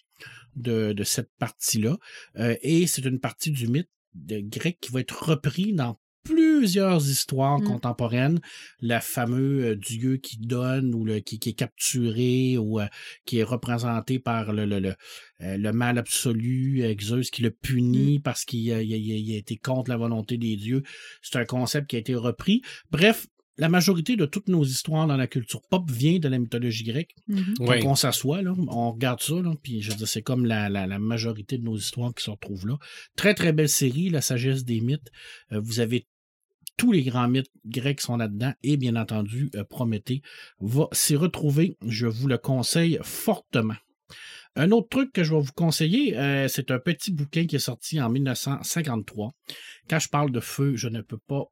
de, 0.56 0.92
de 0.92 1.02
cette 1.04 1.30
partie-là. 1.38 1.96
Euh, 2.38 2.54
et 2.62 2.86
c'est 2.86 3.04
une 3.04 3.18
partie 3.20 3.50
du 3.50 3.66
mythe 3.66 3.88
de 4.14 4.40
grec 4.40 4.78
qui 4.80 4.92
va 4.92 5.00
être 5.00 5.28
repris 5.30 5.72
dans 5.72 5.98
plusieurs 6.24 7.06
histoires 7.10 7.60
Mm. 7.60 7.64
contemporaines. 7.64 8.40
Le 8.80 8.98
fameux 9.00 9.64
euh, 9.64 9.76
dieu 9.76 10.16
qui 10.16 10.38
donne 10.38 10.94
ou 10.94 11.04
le, 11.04 11.20
qui, 11.20 11.38
qui 11.38 11.50
est 11.50 11.54
capturé 11.54 12.56
ou 12.56 12.80
euh, 12.80 12.86
qui 13.26 13.38
est 13.38 13.42
représenté 13.42 14.18
par 14.18 14.52
le, 14.54 14.64
le, 14.64 14.78
le, 14.80 14.94
euh, 15.42 15.56
le 15.58 15.72
mal 15.72 15.98
absolu, 15.98 16.82
Zeus 17.02 17.30
qui 17.30 17.42
le 17.42 17.50
punit 17.50 18.20
parce 18.20 18.46
qu'il 18.46 18.72
a, 18.72 18.80
il 18.82 18.94
a- 18.94 18.96
il 18.96 19.34
a 19.34 19.38
été 19.38 19.56
contre 19.56 19.90
la 19.90 19.98
volonté 19.98 20.38
des 20.38 20.56
dieux. 20.56 20.82
C'est 21.20 21.36
un 21.36 21.44
concept 21.44 21.90
qui 21.90 21.96
a 21.96 21.98
été 21.98 22.14
repris. 22.14 22.62
Bref, 22.90 23.26
la 23.56 23.68
majorité 23.68 24.16
de 24.16 24.26
toutes 24.26 24.48
nos 24.48 24.64
histoires 24.64 25.06
dans 25.06 25.16
la 25.16 25.26
culture 25.26 25.62
pop 25.70 25.88
vient 25.90 26.18
de 26.18 26.28
la 26.28 26.38
mythologie 26.38 26.84
grecque. 26.84 27.14
Quand 27.58 27.68
Oui. 27.68 27.76
on 27.84 27.94
s'assoit, 27.94 28.42
là, 28.42 28.52
on 28.68 28.90
regarde 28.92 29.20
ça, 29.20 29.34
là, 29.34 29.52
puis 29.62 29.80
je 29.80 29.90
veux 29.90 29.96
dire, 29.96 30.08
c'est 30.08 30.22
comme 30.22 30.44
la, 30.44 30.68
la, 30.68 30.86
la 30.86 30.98
majorité 30.98 31.58
de 31.58 31.64
nos 31.64 31.76
histoires 31.76 32.12
qui 32.14 32.24
se 32.24 32.30
retrouvent 32.30 32.66
là. 32.66 32.78
Très, 33.16 33.34
très 33.34 33.52
belle 33.52 33.68
série, 33.68 34.10
La 34.10 34.20
sagesse 34.20 34.64
des 34.64 34.80
mythes. 34.80 35.10
Euh, 35.52 35.60
vous 35.62 35.80
avez 35.80 36.06
tous 36.76 36.90
les 36.90 37.04
grands 37.04 37.28
mythes 37.28 37.52
grecs 37.64 38.00
sont 38.00 38.16
là-dedans 38.16 38.52
et 38.64 38.76
bien 38.76 38.96
entendu, 38.96 39.50
euh, 39.54 39.62
Prométhée 39.62 40.22
va 40.58 40.88
s'y 40.90 41.14
retrouver. 41.14 41.76
Je 41.86 42.08
vous 42.08 42.26
le 42.26 42.38
conseille 42.38 42.98
fortement. 43.02 43.76
Un 44.56 44.70
autre 44.72 44.88
truc 44.88 45.12
que 45.12 45.22
je 45.24 45.32
vais 45.34 45.40
vous 45.40 45.52
conseiller, 45.54 46.16
euh, 46.18 46.48
c'est 46.48 46.70
un 46.72 46.78
petit 46.80 47.12
bouquin 47.12 47.46
qui 47.46 47.56
est 47.56 47.60
sorti 47.60 48.00
en 48.00 48.08
1953. 48.10 49.32
Quand 49.88 49.98
je 49.98 50.08
parle 50.08 50.30
de 50.32 50.40
feu, 50.40 50.74
je 50.76 50.88
ne 50.88 51.00
peux 51.00 51.18
pas 51.18 51.44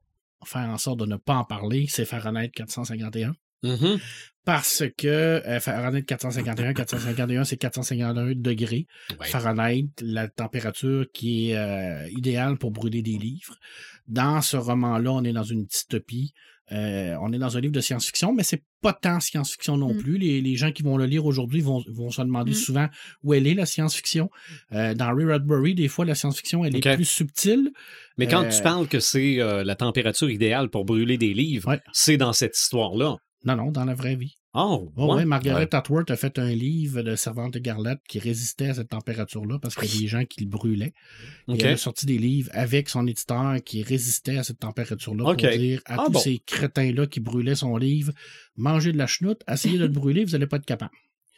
faire 0.47 0.69
en 0.69 0.77
sorte 0.77 0.99
de 0.99 1.05
ne 1.05 1.15
pas 1.17 1.35
en 1.35 1.43
parler. 1.45 1.85
C'est 1.89 2.05
Fahrenheit 2.05 2.49
451 2.49 3.33
Mhm. 3.65 3.97
parce 4.43 4.83
que 4.97 5.07
euh, 5.07 5.59
Fahrenheit 5.61 6.03
451, 6.03 6.73
451, 6.73 7.45
c'est 7.45 7.55
451 7.55 8.13
degrés. 8.35 8.87
Ouais. 9.19 9.25
Fahrenheit, 9.27 9.87
la 10.01 10.27
température 10.27 11.05
qui 11.13 11.51
est 11.51 11.57
euh, 11.57 12.09
idéale 12.09 12.57
pour 12.57 12.71
brûler 12.71 13.01
des 13.01 13.17
livres. 13.17 13.55
Dans 14.07 14.41
ce 14.41 14.57
roman-là, 14.57 15.11
on 15.13 15.23
est 15.23 15.31
dans 15.31 15.43
une 15.43 15.63
dystopie. 15.63 16.33
Euh, 16.71 17.15
on 17.21 17.33
est 17.33 17.37
dans 17.37 17.57
un 17.57 17.59
livre 17.61 17.73
de 17.73 17.81
science-fiction, 17.81 18.33
mais 18.33 18.43
c'est 18.43 18.63
pas 18.81 18.93
tant 18.93 19.19
science-fiction 19.19 19.75
non 19.77 19.93
Mm. 19.93 19.97
plus. 19.97 20.17
Les, 20.17 20.41
les 20.41 20.55
gens 20.55 20.71
qui 20.71 20.81
vont 20.81 20.95
le 20.97 21.05
lire 21.05 21.25
aujourd'hui 21.25 21.59
vont, 21.61 21.83
vont 21.89 22.09
se 22.09 22.21
demander 22.21 22.51
Mm. 22.51 22.55
souvent 22.55 22.87
où 23.23 23.33
elle 23.33 23.47
est 23.47 23.53
la 23.53 23.65
science-fiction. 23.65 24.29
Euh, 24.71 24.93
dans 24.93 25.13
Ray 25.13 25.25
Bradbury, 25.25 25.75
des 25.75 25.87
fois, 25.89 26.05
la 26.05 26.15
science-fiction, 26.15 26.63
elle 26.63 26.75
est 26.75 26.95
plus 26.95 27.05
subtile. 27.05 27.71
Mais 28.17 28.27
quand 28.27 28.43
Euh, 28.45 28.49
tu 28.49 28.61
parles 28.63 28.87
que 28.87 28.99
c'est 28.99 29.39
euh, 29.41 29.63
la 29.63 29.75
température 29.75 30.29
idéale 30.29 30.69
pour 30.69 30.85
brûler 30.85 31.17
des 31.17 31.33
livres, 31.33 31.69
Ouais. 31.69 31.81
c'est 31.91 32.17
dans 32.17 32.33
cette 32.33 32.57
histoire-là. 32.57 33.17
Non, 33.45 33.55
non, 33.57 33.71
dans 33.71 33.83
la 33.85 33.93
vraie 33.93 34.15
vie. 34.15 34.35
Oh, 34.55 34.91
Oh, 34.95 35.07
ouais. 35.07 35.15
ouais, 35.15 35.25
Margaret 35.25 35.73
Atwood 35.73 36.11
a 36.11 36.15
fait 36.15 36.37
un 36.37 36.49
livre 36.53 37.01
de 37.01 37.15
Servante 37.15 37.55
Écarlate 37.55 38.01
qui 38.07 38.19
résistait 38.19 38.67
à 38.69 38.73
cette 38.75 38.89
température-là 38.89 39.57
parce 39.59 39.73
qu'il 39.75 39.91
y 39.93 39.97
a 39.97 40.01
des 40.01 40.07
gens 40.07 40.25
qui 40.25 40.41
le 40.43 40.49
brûlaient. 40.49 40.93
Et 41.47 41.53
elle 41.63 41.73
a 41.73 41.77
sorti 41.77 42.05
des 42.05 42.19
livres 42.19 42.49
avec 42.53 42.87
son 42.87 43.07
éditeur 43.07 43.55
qui 43.65 43.81
résistait 43.81 44.37
à 44.37 44.43
cette 44.43 44.59
température-là 44.59 45.23
pour 45.23 45.35
dire 45.57 45.81
à 45.85 45.95
Ah 45.99 46.03
tous 46.05 46.11
bon. 46.11 46.19
ces 46.19 46.37
crétins-là 46.45 47.07
qui 47.07 47.19
brûlaient 47.19 47.55
son 47.55 47.77
livre, 47.77 48.13
mangez 48.55 48.91
de 48.91 48.97
la 48.99 49.07
chenoute, 49.07 49.41
essayez 49.51 49.77
de 49.79 49.85
le 49.85 49.91
brûler, 49.91 50.23
vous 50.23 50.31
n'allez 50.33 50.47
pas 50.47 50.57
être 50.57 50.65
capable. 50.65 50.93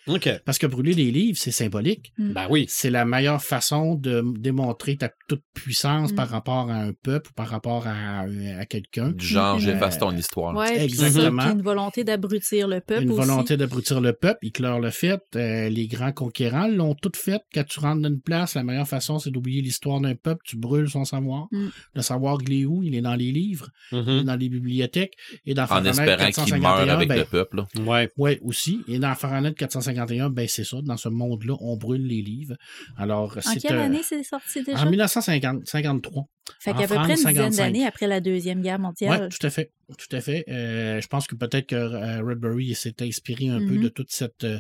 OK. 0.08 0.30
Parce 0.46 0.58
que 0.58 0.68
brûler 0.68 0.94
des 0.96 1.12
livres, 1.12 1.38
c'est 1.40 1.52
symbolique. 1.52 2.14
Ben 2.18 2.48
oui. 2.50 2.66
C'est 2.70 2.90
la 2.90 3.06
meilleure 3.06 3.42
façon 3.42 3.96
de 3.96 4.24
démontrer 4.40 4.98
ta 4.98 5.10
toute 5.28 5.42
puissance 5.54 6.12
Mm. 6.12 6.16
par 6.16 6.30
rapport 6.30 6.70
à 6.70 6.76
un 6.76 6.94
peuple 6.94 7.30
ou 7.32 7.34
par 7.34 7.48
rapport 7.48 7.88
à, 7.88 8.22
à 8.22 8.66
quelqu'un. 8.66 9.10
Du 9.12 9.26
genre, 9.26 9.56
Mhm. 9.56 9.62
j'efface 9.62 9.98
ton 9.98 10.16
histoire. 10.16 10.56
Ouais, 10.56 10.84
Exactement. 10.84 11.42
puis 11.44 11.52
une 11.54 11.62
volonté 11.62 12.04
d'abrutir 12.04 12.68
le 12.68 12.82
peuple 12.82 13.04
une 13.04 13.12
aussi. 13.12 13.28
volonté 13.28 13.58
d'abrutir 13.58 14.02
le 14.02 14.14
peuple. 14.14 14.38
Hitler 14.44 14.78
l'a 14.82 14.92
fait. 14.92 15.20
euh, 15.36 15.70
les 15.70 15.88
grands 15.88 16.12
conquérants 16.12 16.68
l'ont 16.68 16.94
tout 16.96 17.12
fait. 17.16 17.42
Quand 17.54 17.64
tu 17.66 17.80
rentres 17.80 18.02
dans 18.02 18.10
une 18.10 18.22
place, 18.22 18.54
la 18.56 18.64
meilleure 18.64 18.88
façon, 18.88 19.18
c'est 19.20 19.32
d'oublier 19.32 19.62
l'histoire 19.62 20.00
d'un 20.02 20.16
peuple. 20.16 20.42
Tu 20.46 20.58
brûles 20.58 20.90
son 20.90 21.04
savoir. 21.06 21.48
Mm. 21.52 21.68
Le 21.96 22.02
savoir, 22.02 22.38
il 22.48 22.62
est 22.62 22.66
où? 22.66 22.84
Il 22.84 22.96
est 22.96 23.02
dans 23.02 23.16
les 23.16 23.32
livres, 23.32 23.70
il 23.92 23.98
est 23.98 24.02
Mhm. 24.02 24.24
dans 24.24 24.36
les 24.36 24.50
bibliothèques. 24.50 25.14
Et 25.46 25.54
dans 25.54 25.64
En 25.64 25.68
Fahrenheit 25.68 25.90
espérant 25.90 26.18
qu'il 26.18 26.26
451, 26.36 26.60
meure 26.86 26.90
avec 26.96 27.10
ben, 27.10 27.18
le 27.20 27.26
peuple. 27.26 27.58
là. 27.58 27.68
Ouais. 27.86 28.10
Ouais, 28.18 28.40
aussi. 28.44 28.82
Et 28.88 29.00
dans 29.00 29.14
Fahrenheit 29.16 29.54
451, 29.56 29.95
1951, 29.96 30.30
ben 30.30 30.48
c'est 30.48 30.64
ça. 30.64 30.78
Dans 30.84 30.98
ce 30.98 31.10
monde-là, 31.10 31.56
on 31.60 31.78
brûle 31.78 32.06
les 32.06 32.22
livres. 32.22 32.56
Alors, 32.98 33.38
En 33.46 33.54
quelle 33.56 33.76
euh, 33.78 33.82
année 33.84 34.02
c'est 34.04 34.24
sorti 34.24 34.64
déjà? 34.64 34.82
En 34.82 34.90
1953. 34.90 36.28
Fait 36.60 36.72
en 36.72 36.74
qu'à 36.78 36.88
peu 36.88 36.96
près 36.96 37.10
une 37.10 37.16
dizaine 37.16 37.52
55. 37.52 37.58
d'années 37.64 37.86
après 37.88 38.08
la 38.08 38.22
Deuxième 38.22 38.62
Guerre 38.62 38.78
Oui, 38.78 38.84
mondiale. 38.84 39.30
tout 39.30 39.46
à 39.48 39.50
fait. 39.50 39.72
Tout 39.98 40.16
à 40.16 40.22
fait. 40.22 40.46
Euh, 40.50 41.02
je 41.02 41.08
pense 41.08 41.28
que 41.28 41.36
peut-être 41.36 41.68
que 41.68 41.76
euh, 41.76 42.22
Redbury 42.24 42.76
s'est 42.76 42.96
inspiré 43.02 43.50
un 43.50 43.60
peu 43.60 43.78
de 43.78 43.88
toute 43.90 44.12
cette, 44.12 44.44
euh, 44.44 44.60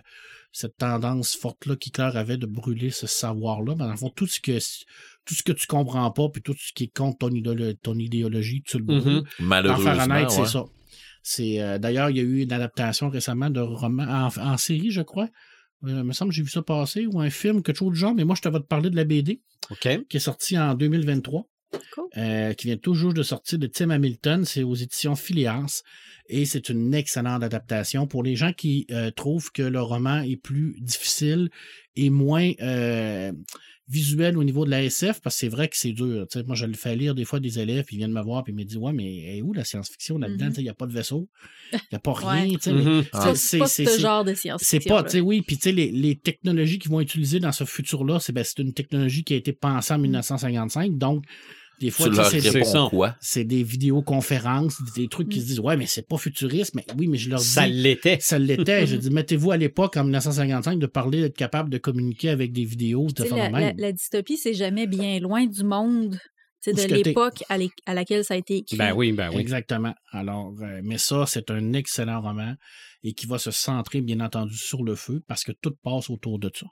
cette 0.51 0.77
tendance 0.77 1.36
forte-là 1.36 1.75
qu'Hitler 1.75 2.11
avait 2.15 2.38
de 2.38 2.45
brûler 2.45 2.89
ce 2.89 3.07
savoir-là. 3.07 3.75
Ben, 3.75 3.86
dans 3.86 3.91
le 3.91 3.97
fond, 3.97 4.09
tout 4.09 4.27
ce 4.27 4.39
que 4.39 4.57
tout 5.25 5.33
ce 5.33 5.41
que 5.41 5.51
tu 5.51 5.65
comprends 5.65 6.09
pas, 6.11 6.29
puis 6.29 6.41
tout 6.43 6.53
ce 6.57 6.71
qui 6.73 6.83
est 6.86 6.95
contre 6.95 7.17
ton, 7.17 7.29
idéolo- 7.29 7.75
ton 7.81 7.97
idéologie, 7.97 8.61
tu 8.63 8.77
le 8.77 8.83
brûles. 8.83 9.01
Mhm. 9.01 9.21
Dans 9.39 9.45
Malheureusement, 9.45 9.95
Fahrenheit, 9.95 10.29
c'est 10.29 10.41
ouais. 10.41 10.47
ça. 10.47 10.63
C'est 11.28 11.59
euh, 11.59 11.80
d'ailleurs, 11.80 12.11
il 12.11 12.17
y 12.17 12.19
a 12.19 12.23
eu 12.23 12.41
une 12.43 12.53
adaptation 12.53 13.09
récemment 13.09 13.49
de 13.49 13.59
roman 13.59 14.03
en, 14.03 14.28
en 14.39 14.57
série, 14.57 14.91
je 14.91 15.01
crois. 15.01 15.28
Euh, 15.84 16.01
il 16.01 16.03
me 16.03 16.13
semble 16.13 16.30
que 16.30 16.36
j'ai 16.36 16.43
vu 16.43 16.51
ça 16.51 16.61
passer, 16.61 17.07
ou 17.07 17.19
un 17.19 17.32
film, 17.32 17.63
quelque 17.63 17.78
chose 17.78 17.89
de 17.89 17.95
genre, 17.95 18.13
mais 18.13 18.26
moi, 18.26 18.36
je 18.36 18.43
te 18.43 18.49
vais 18.49 18.59
te 18.59 18.65
parler 18.65 18.91
de 18.91 18.95
la 18.95 19.05
BD 19.05 19.41
OK. 19.71 20.05
qui 20.07 20.17
est 20.17 20.19
sortie 20.19 20.55
en 20.57 20.76
2023. 20.76 21.47
Cool. 21.93 22.05
euh, 22.17 22.53
qui 22.53 22.67
vient 22.67 22.78
toujours 22.78 23.13
de 23.13 23.23
sortir 23.23 23.57
de 23.59 23.67
Tim 23.67 23.89
Hamilton. 23.89 24.45
C'est 24.45 24.63
aux 24.63 24.76
éditions 24.76 25.15
Phileas. 25.15 25.82
Et 26.30 26.45
c'est 26.45 26.69
une 26.69 26.93
excellente 26.93 27.43
adaptation 27.43 28.07
pour 28.07 28.23
les 28.23 28.36
gens 28.36 28.53
qui 28.53 28.86
euh, 28.91 29.11
trouvent 29.11 29.51
que 29.51 29.63
le 29.63 29.82
roman 29.82 30.21
est 30.21 30.38
plus 30.38 30.78
difficile 30.80 31.49
et 31.95 32.09
moins 32.09 32.51
euh, 32.61 33.32
visuel 33.88 34.38
au 34.38 34.43
niveau 34.43 34.65
de 34.65 34.71
la 34.71 34.83
SF, 34.83 35.21
parce 35.21 35.36
que 35.36 35.39
c'est 35.41 35.47
vrai 35.47 35.67
que 35.67 35.77
c'est 35.77 35.91
dur. 35.91 36.25
Tu 36.31 36.39
sais, 36.39 36.45
moi, 36.45 36.55
je 36.55 36.65
le 36.65 36.73
fais 36.73 36.95
lire 36.95 37.13
des 37.13 37.23
fois 37.25 37.39
des 37.39 37.59
élèves, 37.59 37.86
puis 37.86 37.95
ils 37.95 37.99
viennent 37.99 38.11
me 38.11 38.21
voir, 38.21 38.43
puis 38.43 38.51
ils 38.51 38.55
me 38.55 38.63
disent 38.63 38.77
Ouais, 38.77 38.93
mais 38.93 39.38
est 39.38 39.41
où 39.43 39.53
la 39.53 39.63
science-fiction 39.63 40.17
là-dedans? 40.17 40.45
Mhm. 40.45 40.49
Tu 40.51 40.55
sais, 40.55 40.61
Il 40.61 40.65
n'y 40.65 40.69
a 40.69 40.73
pas 40.73 40.88
de 40.88 40.91
vaisseau, 40.93 41.29
il 41.71 41.79
n'y 41.91 41.95
a 41.95 41.99
pas 41.99 42.11
Ouais. 42.13 42.41
rien. 42.41 42.53
tu 42.53 42.59
sais, 42.61 42.73
mais 42.73 42.83
Mhm. 42.83 43.03
C'est 43.03 43.09
pas- 43.11 43.36
c'est- 43.36 43.57
c'est 43.59 43.65
c'est- 43.67 43.86
ce 43.86 43.91
c'est- 43.91 44.01
genre 44.01 44.23
de 44.23 44.33
c'est 44.33 44.41
science-fiction. 44.41 44.95
pas, 44.95 45.03
tu 45.03 45.09
sais, 45.11 45.19
oui, 45.21 45.41
puis 45.43 45.57
tu 45.57 45.63
sais, 45.63 45.71
les, 45.71 45.91
les 45.91 46.15
technologies 46.15 46.79
qu'ils 46.79 46.91
vont 46.91 46.99
utiliser 47.01 47.39
dans 47.39 47.51
ce 47.51 47.63
futur-là, 47.63 48.19
c'est 48.19 48.33
ben, 48.33 48.43
c'est 48.43 48.59
une 48.59 48.73
technologie 48.73 49.23
qui 49.23 49.33
a 49.33 49.38
été 49.38 49.53
pensée 49.53 49.93
en 49.93 49.99
1955, 49.99 50.97
donc 50.97 51.23
des 51.80 51.89
fois, 51.91 52.05
Tu 52.05 52.11
tu 52.11 52.15
sais, 52.15 52.21
leur 52.21 52.30
c'est- 52.30 52.39
c'est 53.19 53.43
des 53.43 53.63
vidéoconférences, 53.63 54.78
des 54.95 55.07
trucs 55.07 55.30
qui 55.30 55.41
se 55.41 55.45
disent 55.45 55.59
Ouais, 55.59 55.78
mais 55.78 55.86
c'est 55.86 56.07
pas 56.07 56.17
futuriste, 56.17 56.73
mais 56.76 56.86
oui, 56.97 57.07
mais 57.07 57.17
je 57.17 57.30
leur 57.30 57.39
dis. 57.39 57.45
Ça 57.45 57.67
l'était. 57.67 58.17
ça 58.21 58.39
l'était. 58.39 58.86
je 58.88 58.95
dis, 58.97 59.09
mettez-vous 59.09 59.51
à 59.51 59.57
l'époque, 59.57 59.97
en 59.97 60.03
1955, 60.03 60.80
de 60.80 60.86
parler, 60.86 61.21
d'être 61.21 61.38
capable 61.38 61.69
de 61.69 61.78
communiquer 61.78 62.30
avec 62.30 62.51
des 62.53 62.65
vidéos, 62.65 63.07
de 63.07 63.23
la, 63.23 63.36
la- 63.38 63.49
même. 63.49 63.76
la 63.78 63.91
dystopie, 63.91 64.38
c'est 64.38 64.53
jamais 64.53 64.88
bien 64.88 65.19
loin 65.19 65.45
du 65.45 65.63
monde, 65.63 66.17
de 66.74 66.93
l'époque 67.03 67.43
à, 67.49 67.93
laquelle 67.93 68.24
ça 68.24 68.34
a 68.34 68.38
été 68.38 68.57
écrit. 68.57 68.78
Ben 68.78 68.93
oui, 68.93 69.11
ben 69.11 69.30
oui. 69.34 69.39
Exactement. 69.41 69.93
Alors, 70.11 70.53
euh, 70.61 70.82
mais 70.84 70.97
ça, 70.97 71.26
c'est 71.28 71.51
un 71.51 71.74
excellent 71.74 72.22
roman 72.22 72.55
et 73.03 73.13
qui 73.13 73.28
va 73.28 73.38
se 73.38 73.51
centrer, 73.51 74.01
bien 74.01 74.20
entendu, 74.20 74.55
sur 74.55 74.84
le 74.84 74.95
feu 74.95 75.22
parce 75.28 75.43
que 75.43 75.51
tout 75.51 75.76
passe 75.84 76.09
autour 76.09 76.39
de 76.39 76.49
ça. 76.53 76.66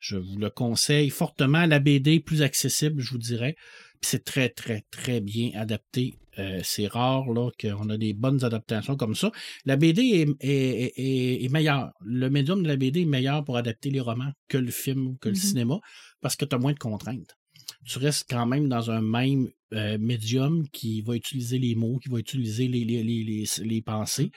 Je 0.00 0.16
vous 0.16 0.36
le 0.38 0.50
conseille 0.50 1.10
fortement. 1.10 1.66
La 1.66 1.78
BD 1.78 2.20
plus 2.20 2.42
accessible, 2.42 3.00
je 3.00 3.10
vous 3.12 3.18
dirais. 3.18 3.54
Puis 4.00 4.10
c'est 4.10 4.24
très, 4.24 4.48
très, 4.50 4.84
très 4.90 5.20
bien 5.20 5.50
adapté. 5.54 6.18
Euh, 6.38 6.60
c'est 6.62 6.86
rare 6.86 7.30
là 7.32 7.50
qu'on 7.58 7.88
a 7.88 7.96
des 7.96 8.12
bonnes 8.12 8.44
adaptations 8.44 8.94
comme 8.96 9.14
ça. 9.14 9.32
La 9.64 9.76
BD 9.76 10.02
est, 10.02 10.28
est, 10.46 10.92
est- 10.96 11.44
est 11.44 11.48
meilleure. 11.48 11.92
Le 12.04 12.28
médium 12.28 12.62
de 12.62 12.68
la 12.68 12.76
BD 12.76 13.02
est 13.02 13.06
meilleur 13.06 13.42
pour 13.44 13.56
adapter 13.56 13.88
les 13.90 14.00
romans 14.00 14.32
que 14.48 14.58
le 14.58 14.70
film 14.70 15.06
ou 15.06 15.14
que 15.18 15.28
le 15.30 15.34
Mhm. 15.34 15.40
cinéma 15.40 15.78
parce 16.20 16.36
que 16.36 16.44
tu 16.44 16.54
as 16.54 16.58
moins 16.58 16.72
de 16.74 16.78
contraintes. 16.78 17.36
Tu 17.84 17.98
restes 17.98 18.26
quand 18.28 18.46
même 18.46 18.68
dans 18.68 18.90
un 18.90 19.00
même 19.00 19.48
euh, 19.72 19.98
médium 19.98 20.68
qui 20.70 21.02
va 21.02 21.14
utiliser 21.14 21.58
les 21.58 21.74
mots, 21.74 21.98
qui 21.98 22.08
va 22.08 22.18
utiliser 22.18 22.68
les, 22.68 22.84
les, 22.84 23.02
les, 23.02 23.44
les, 23.58 23.82
pensées. 23.82 24.30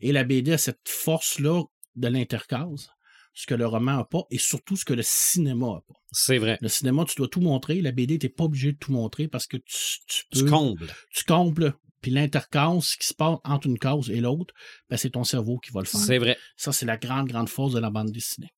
Et 0.00 0.12
la 0.12 0.24
BD 0.24 0.52
a 0.52 0.58
cette 0.58 0.88
force-là 0.88 1.62
de 1.96 2.08
l'intercase, 2.08 2.90
ce 3.34 3.46
que 3.46 3.54
le 3.54 3.66
roman 3.66 3.98
n'a 3.98 4.04
pas, 4.04 4.24
et 4.30 4.38
surtout 4.38 4.76
ce 4.76 4.84
que 4.84 4.94
le 4.94 5.02
cinéma 5.02 5.66
n'a 5.66 5.80
pas. 5.86 5.94
C'est 6.10 6.38
vrai. 6.38 6.58
Le 6.60 6.68
cinéma, 6.68 7.04
tu 7.04 7.14
dois 7.16 7.28
tout 7.28 7.40
montrer. 7.40 7.80
La 7.80 7.92
BD, 7.92 8.18
tu 8.18 8.26
n'es 8.26 8.30
pas 8.30 8.44
obligé 8.44 8.72
de 8.72 8.78
tout 8.78 8.92
montrer 8.92 9.28
parce 9.28 9.46
que 9.46 9.56
tu, 9.56 9.98
tu 10.06 10.24
peux. 10.30 10.40
Tu 10.40 10.44
combles. 10.46 10.92
tu 11.10 11.24
combles. 11.24 11.74
Puis 12.02 12.10
l'intercase, 12.10 12.84
ce 12.84 12.96
qui 12.96 13.06
se 13.06 13.14
passe 13.14 13.38
entre 13.44 13.68
une 13.68 13.78
case 13.78 14.10
et 14.10 14.20
l'autre, 14.20 14.52
ben, 14.90 14.96
c'est 14.96 15.10
ton 15.10 15.22
cerveau 15.22 15.58
qui 15.58 15.70
va 15.70 15.80
le 15.80 15.86
faire. 15.86 16.00
C'est 16.00 16.18
vrai. 16.18 16.36
Ça, 16.56 16.72
c'est 16.72 16.86
la 16.86 16.96
grande, 16.96 17.28
grande 17.28 17.48
force 17.48 17.72
de 17.72 17.78
la 17.78 17.90
bande 17.90 18.10
dessinée. 18.10 18.50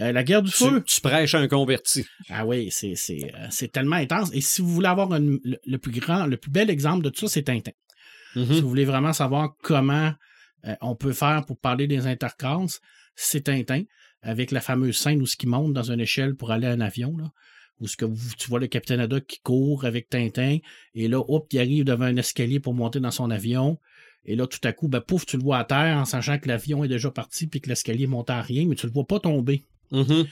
Euh, 0.00 0.12
la 0.12 0.22
guerre 0.22 0.42
du 0.42 0.50
Tu, 0.50 0.64
feu. 0.64 0.82
tu 0.86 1.00
prêches 1.00 1.34
un 1.34 1.48
converti. 1.48 2.04
Ah 2.28 2.46
oui, 2.46 2.68
c'est, 2.70 2.94
c'est, 2.94 3.32
euh, 3.34 3.46
c'est 3.50 3.72
tellement 3.72 3.96
intense. 3.96 4.30
Et 4.32 4.40
si 4.40 4.60
vous 4.62 4.68
voulez 4.68 4.86
avoir 4.88 5.08
le, 5.18 5.40
le 5.42 5.78
plus 5.78 5.92
grand, 5.92 6.26
le 6.26 6.36
plus 6.36 6.50
bel 6.50 6.70
exemple 6.70 7.02
de 7.04 7.10
tout 7.10 7.20
ça, 7.20 7.28
c'est 7.28 7.42
Tintin. 7.42 7.72
Si 8.34 8.38
Mhm. 8.40 8.60
vous 8.60 8.68
voulez 8.68 8.84
vraiment 8.84 9.12
savoir 9.12 9.54
comment 9.62 10.12
euh, 10.66 10.74
on 10.82 10.94
peut 10.94 11.12
faire 11.12 11.44
pour 11.46 11.58
parler 11.58 11.86
des 11.86 12.06
intercasses, 12.06 12.80
c'est 13.16 13.42
Tintin, 13.44 13.82
avec 14.22 14.50
la 14.52 14.60
fameuse 14.60 14.96
scène 14.96 15.20
où 15.22 15.26
ce 15.26 15.36
qui 15.36 15.46
monte 15.46 15.72
dans 15.72 15.90
une 15.90 16.00
échelle 16.00 16.34
pour 16.36 16.50
aller 16.52 16.66
à 16.66 16.70
un 16.72 16.80
avion, 16.80 17.16
là, 17.16 17.30
où 17.80 17.86
ce 17.88 17.96
que 17.96 18.04
vous- 18.04 18.34
tu 18.36 18.48
vois 18.48 18.60
le 18.60 18.66
capitaine 18.66 19.00
Haddock 19.00 19.24
qui 19.26 19.40
court 19.40 19.84
avec 19.84 20.08
Tintin, 20.08 20.58
et 20.94 21.08
là, 21.08 21.18
hop, 21.26 21.46
il 21.52 21.58
arrive 21.60 21.84
devant 21.84 22.04
un 22.04 22.16
escalier 22.16 22.60
pour 22.60 22.74
monter 22.74 23.00
dans 23.00 23.10
son 23.12 23.30
avion, 23.30 23.78
et 24.24 24.36
là, 24.36 24.46
tout 24.46 24.58
à 24.64 24.72
coup, 24.72 24.88
ben, 24.88 25.00
pouf, 25.00 25.24
tu 25.26 25.36
le 25.36 25.42
vois 25.42 25.58
à 25.58 25.64
terre 25.64 25.96
en 25.96 26.04
sachant 26.04 26.38
que 26.38 26.48
l'avion 26.48 26.84
est 26.84 26.88
déjà 26.88 27.10
parti 27.10 27.46
puis 27.46 27.60
que 27.60 27.68
l'escalier 27.68 28.06
monte 28.06 28.30
à 28.30 28.42
rien, 28.42 28.66
mais 28.66 28.74
tu 28.74 28.86
le 28.86 28.92
vois 28.92 29.06
pas 29.06 29.20
tomber 29.20 29.64
Mhm. 29.90 30.26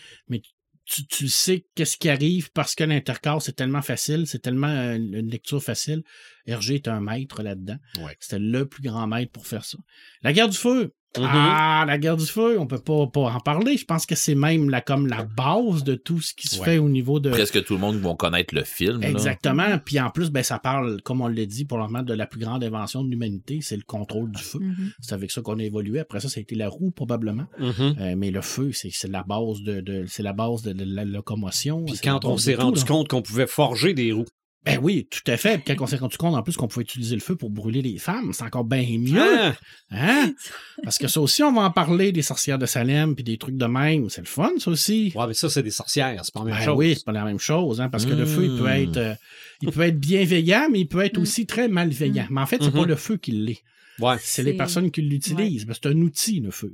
tu, 0.85 1.07
tu 1.07 1.29
sais 1.29 1.67
qu'est-ce 1.75 1.97
qui 1.97 2.09
arrive 2.09 2.51
parce 2.53 2.75
que 2.75 2.85
l'intercasse, 2.85 3.45
c'est 3.45 3.57
tellement 3.57 3.83
facile, 3.83 4.27
c'est 4.27 4.39
tellement 4.39 4.69
euh, 4.69 4.95
une 4.95 5.31
lecture 5.31 5.63
facile. 5.63 6.03
Hergé 6.47 6.77
est 6.77 6.89
un 6.89 7.01
maître 7.01 7.43
là-dedans. 7.43 7.79
Ouais. 7.99 8.17
C'était 8.21 8.39
le 8.39 8.67
plus 8.69 8.83
grand 8.83 9.07
maître 9.07 9.33
pour 9.33 9.47
faire 9.47 9.65
ça. 9.65 9.79
La 10.23 10.33
guerre 10.33 10.49
du 10.49 10.57
feu. 10.57 10.95
Mhm. 11.19 11.29
Ah, 11.31 11.85
la 11.87 11.99
guerre 11.99 12.17
du 12.17 12.27
feu, 12.27 12.59
on 12.59 12.67
peut 12.67 12.79
pas, 12.79 13.07
pas 13.07 13.21
en 13.33 13.41
parler. 13.41 13.77
Je 13.77 13.85
pense 13.85 14.07
que 14.07 14.15
c'est 14.15 14.35
même 14.35 14.71
la, 14.71 14.81
comme 14.81 15.07
la 15.07 15.23
base 15.25 15.85
de 15.85 15.95
tout 15.95 16.21
ce 16.21 16.35
qui 16.35 16.49
se 16.49 16.59
Ouais. 16.61 16.65
fait 16.65 16.79
au 16.79 16.89
niveau 16.89 17.21
de. 17.21 17.31
Presque 17.31 17.65
tout 17.65 17.75
le 17.75 17.81
monde 17.81 17.97
va 17.97 18.15
connaître 18.15 18.55
le 18.55 18.65
film. 18.65 19.01
là. 19.01 19.09
Exactement. 19.11 19.79
Puis 19.85 20.01
en 20.01 20.11
plus, 20.11 20.31
ben, 20.31 20.43
ça 20.43 20.59
parle, 20.59 21.01
comme 21.03 21.21
on 21.21 21.29
l'a 21.29 21.47
dit, 21.47 21.65
pour 21.65 21.79
le 21.79 21.85
moment, 21.85 22.03
de 22.03 22.15
la 22.15 22.27
plus 22.27 22.41
grande 22.41 22.63
invention 22.65 23.05
de 23.05 23.11
l'humanité, 23.11 23.61
c'est 23.63 23.77
le 23.77 23.83
contrôle 23.87 24.31
du 24.31 24.43
feu. 24.43 24.61
Mhm. 24.61 24.91
C'est 25.01 25.15
avec 25.15 25.31
ça 25.31 25.41
qu'on 25.43 25.59
a 25.59 25.63
évolué. 25.63 26.01
Après 26.01 26.21
ça, 26.21 26.29
ça 26.29 26.39
a 26.39 26.43
été 26.43 26.55
la 26.55 26.69
roue, 26.69 26.91
probablement. 26.91 27.47
Euh, 27.61 28.15
mais 28.17 28.31
le 28.31 28.41
feu, 28.41 28.71
c'est 28.73 28.91
c'est 28.93 29.11
la 29.11 29.23
base 29.23 29.63
de, 29.63 29.81
de- 29.81 30.05
c'est 30.09 30.23
la 30.23 30.33
base 30.33 30.63
de, 30.63 30.75
la 30.85 31.05
locomotion. 31.05 31.85
Puis 31.85 31.99
quand 32.03 32.25
on 32.25 32.37
s'est 32.39 32.55
tout, 32.55 32.61
rendu 32.63 32.85
compte 32.85 33.09
qu'on 33.09 33.23
pouvait 33.23 33.47
forger 33.47 33.95
des 33.95 34.13
roues. 34.13 34.25
Ben 34.67 34.81
oui, 34.83 35.07
tout 35.11 35.21
à 35.31 35.37
fait. 35.37 35.59
Puis 35.59 35.75
quand 35.77 35.85
on 35.85 35.87
s'est 35.87 35.97
rendu 35.97 36.17
compte 36.17 36.35
en 36.35 36.43
plus 36.43 36.57
qu'on 36.57 36.67
pouvait 36.69 36.83
utiliser 36.83 37.15
le 37.15 37.21
feu 37.21 37.37
pour 37.37 37.51
brûler 37.51 37.83
les 37.83 37.99
femmes, 37.99 38.33
c'est 38.33 38.43
encore 38.43 38.65
bien 38.65 38.85
mieux. 38.99 39.21
Ah! 39.23 39.55
Hein? 39.93 40.33
Parce 40.83 40.99
que 40.99 41.07
ça 41.09 41.21
aussi, 41.21 41.43
on 41.45 41.53
va 41.53 41.63
en 41.63 41.71
parler 41.71 42.11
des 42.13 42.23
sorcières 42.23 42.59
de 42.59 42.67
Salem 42.67 43.15
puis 43.15 43.23
des 43.25 43.39
trucs 43.39 43.57
de 43.57 43.67
même. 43.67 44.11
C'est 44.11 44.21
le 44.23 44.27
fun, 44.27 44.51
ça 44.59 44.71
aussi. 44.71 45.13
Ouais, 45.15 45.27
mais 45.29 45.35
ça, 45.35 45.49
c'est 45.49 45.63
des 45.63 45.71
sorcières, 45.71 46.21
c'est 46.25 46.35
pas 46.35 46.41
la 46.41 46.47
même 46.47 46.55
Ben 46.59 46.65
chose. 46.65 46.75
oui, 46.79 46.95
c'est 46.97 47.05
pas 47.05 47.13
la 47.13 47.25
même 47.25 47.39
chose, 47.39 47.81
hein, 47.81 47.89
parce 47.89 48.05
que 48.07 48.13
le 48.15 48.27
feu, 48.27 48.45
il 48.45 48.59
peut 48.59 48.65
Mm. 48.65 48.89
être, 48.91 48.97
euh, 48.97 49.15
il 49.63 49.71
peut 49.71 49.83
être 49.83 49.99
bienveillant, 50.01 50.69
mais 50.71 50.81
il 50.81 50.89
peut 50.89 51.01
être 51.05 51.19
Mm. 51.19 51.23
aussi 51.23 51.47
très 51.47 51.69
malveillant. 51.69 52.27
Mais 52.31 52.41
en 52.41 52.47
fait, 52.47 52.59
c'est 52.61 52.75
Mhm. 52.75 52.81
pas 52.83 52.87
le 52.87 52.97
feu 52.97 53.17
qui 53.19 53.31
l'est. 53.33 53.63
Ouais. 54.01 54.17
C'est 54.21 54.43
les 54.43 54.53
personnes 54.55 54.91
qui 54.91 55.01
l'utilisent. 55.01 55.65
C'est 55.73 55.87
un 55.87 55.97
outil, 56.03 56.41
le 56.41 56.51
feu. 56.51 56.71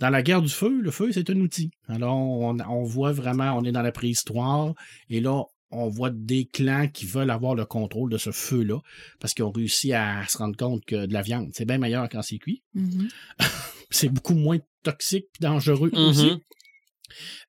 Dans 0.00 0.10
la 0.10 0.22
guerre 0.22 0.42
du 0.42 0.48
feu, 0.50 0.80
le 0.82 0.90
feu, 0.90 1.10
c'est 1.12 1.30
un 1.30 1.36
outil. 1.40 1.70
Alors, 1.88 2.16
on, 2.16 2.58
on 2.60 2.82
voit 2.82 3.12
vraiment, 3.12 3.56
on 3.56 3.62
est 3.64 3.72
dans 3.72 3.80
la 3.82 3.92
préhistoire, 3.92 4.74
et 5.08 5.20
là, 5.20 5.44
on 5.74 5.88
voit 5.88 6.10
des 6.10 6.46
clans 6.46 6.88
qui 6.88 7.04
veulent 7.06 7.30
avoir 7.30 7.54
le 7.54 7.64
contrôle 7.66 8.10
de 8.10 8.18
ce 8.18 8.30
feu-là, 8.32 8.78
parce 9.20 9.34
qu'ils 9.34 9.44
ont 9.44 9.50
réussi 9.52 9.92
à 9.92 10.26
se 10.28 10.38
rendre 10.38 10.56
compte 10.56 10.84
que 10.84 11.06
de 11.06 11.12
la 11.12 11.22
viande, 11.22 11.50
c'est 11.52 11.64
bien 11.64 11.78
meilleur 11.78 12.08
quand 12.08 12.22
c'est 12.22 12.38
cuit. 12.38 12.62
Mhm. 12.74 13.08
C'est 13.90 14.08
beaucoup 14.08 14.34
moins 14.34 14.58
toxique 14.82 15.26
et 15.40 15.42
dangereux 15.44 15.90
Mhm. 15.92 15.98
aussi. 16.08 16.32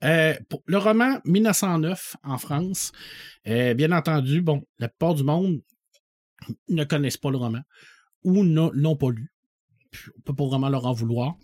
Euh, 0.03 0.36
pour 0.47 0.61
le 0.67 0.78
roman 0.78 1.19
1909 1.26 2.17
en 2.23 2.38
France, 2.38 2.91
euh, 3.47 3.73
bien 3.73 3.91
entendu, 3.91 4.41
bon, 4.41 4.63
la 4.78 4.88
plupart 4.89 5.15
du 5.15 5.23
monde 5.23 5.61
ne 6.69 6.84
connaissent 6.84 7.17
pas 7.17 7.32
le 7.32 7.38
roman 7.38 7.61
ou 8.23 8.43
ne 8.43 8.69
l'ont 8.73 8.95
pas 8.95 9.09
lu. 9.09 9.32
On 10.17 10.21
peut 10.21 10.36
pas 10.36 10.45
vraiment 10.45 10.69
leur 10.69 10.86
en 10.86 10.93
vouloir. 10.93 11.36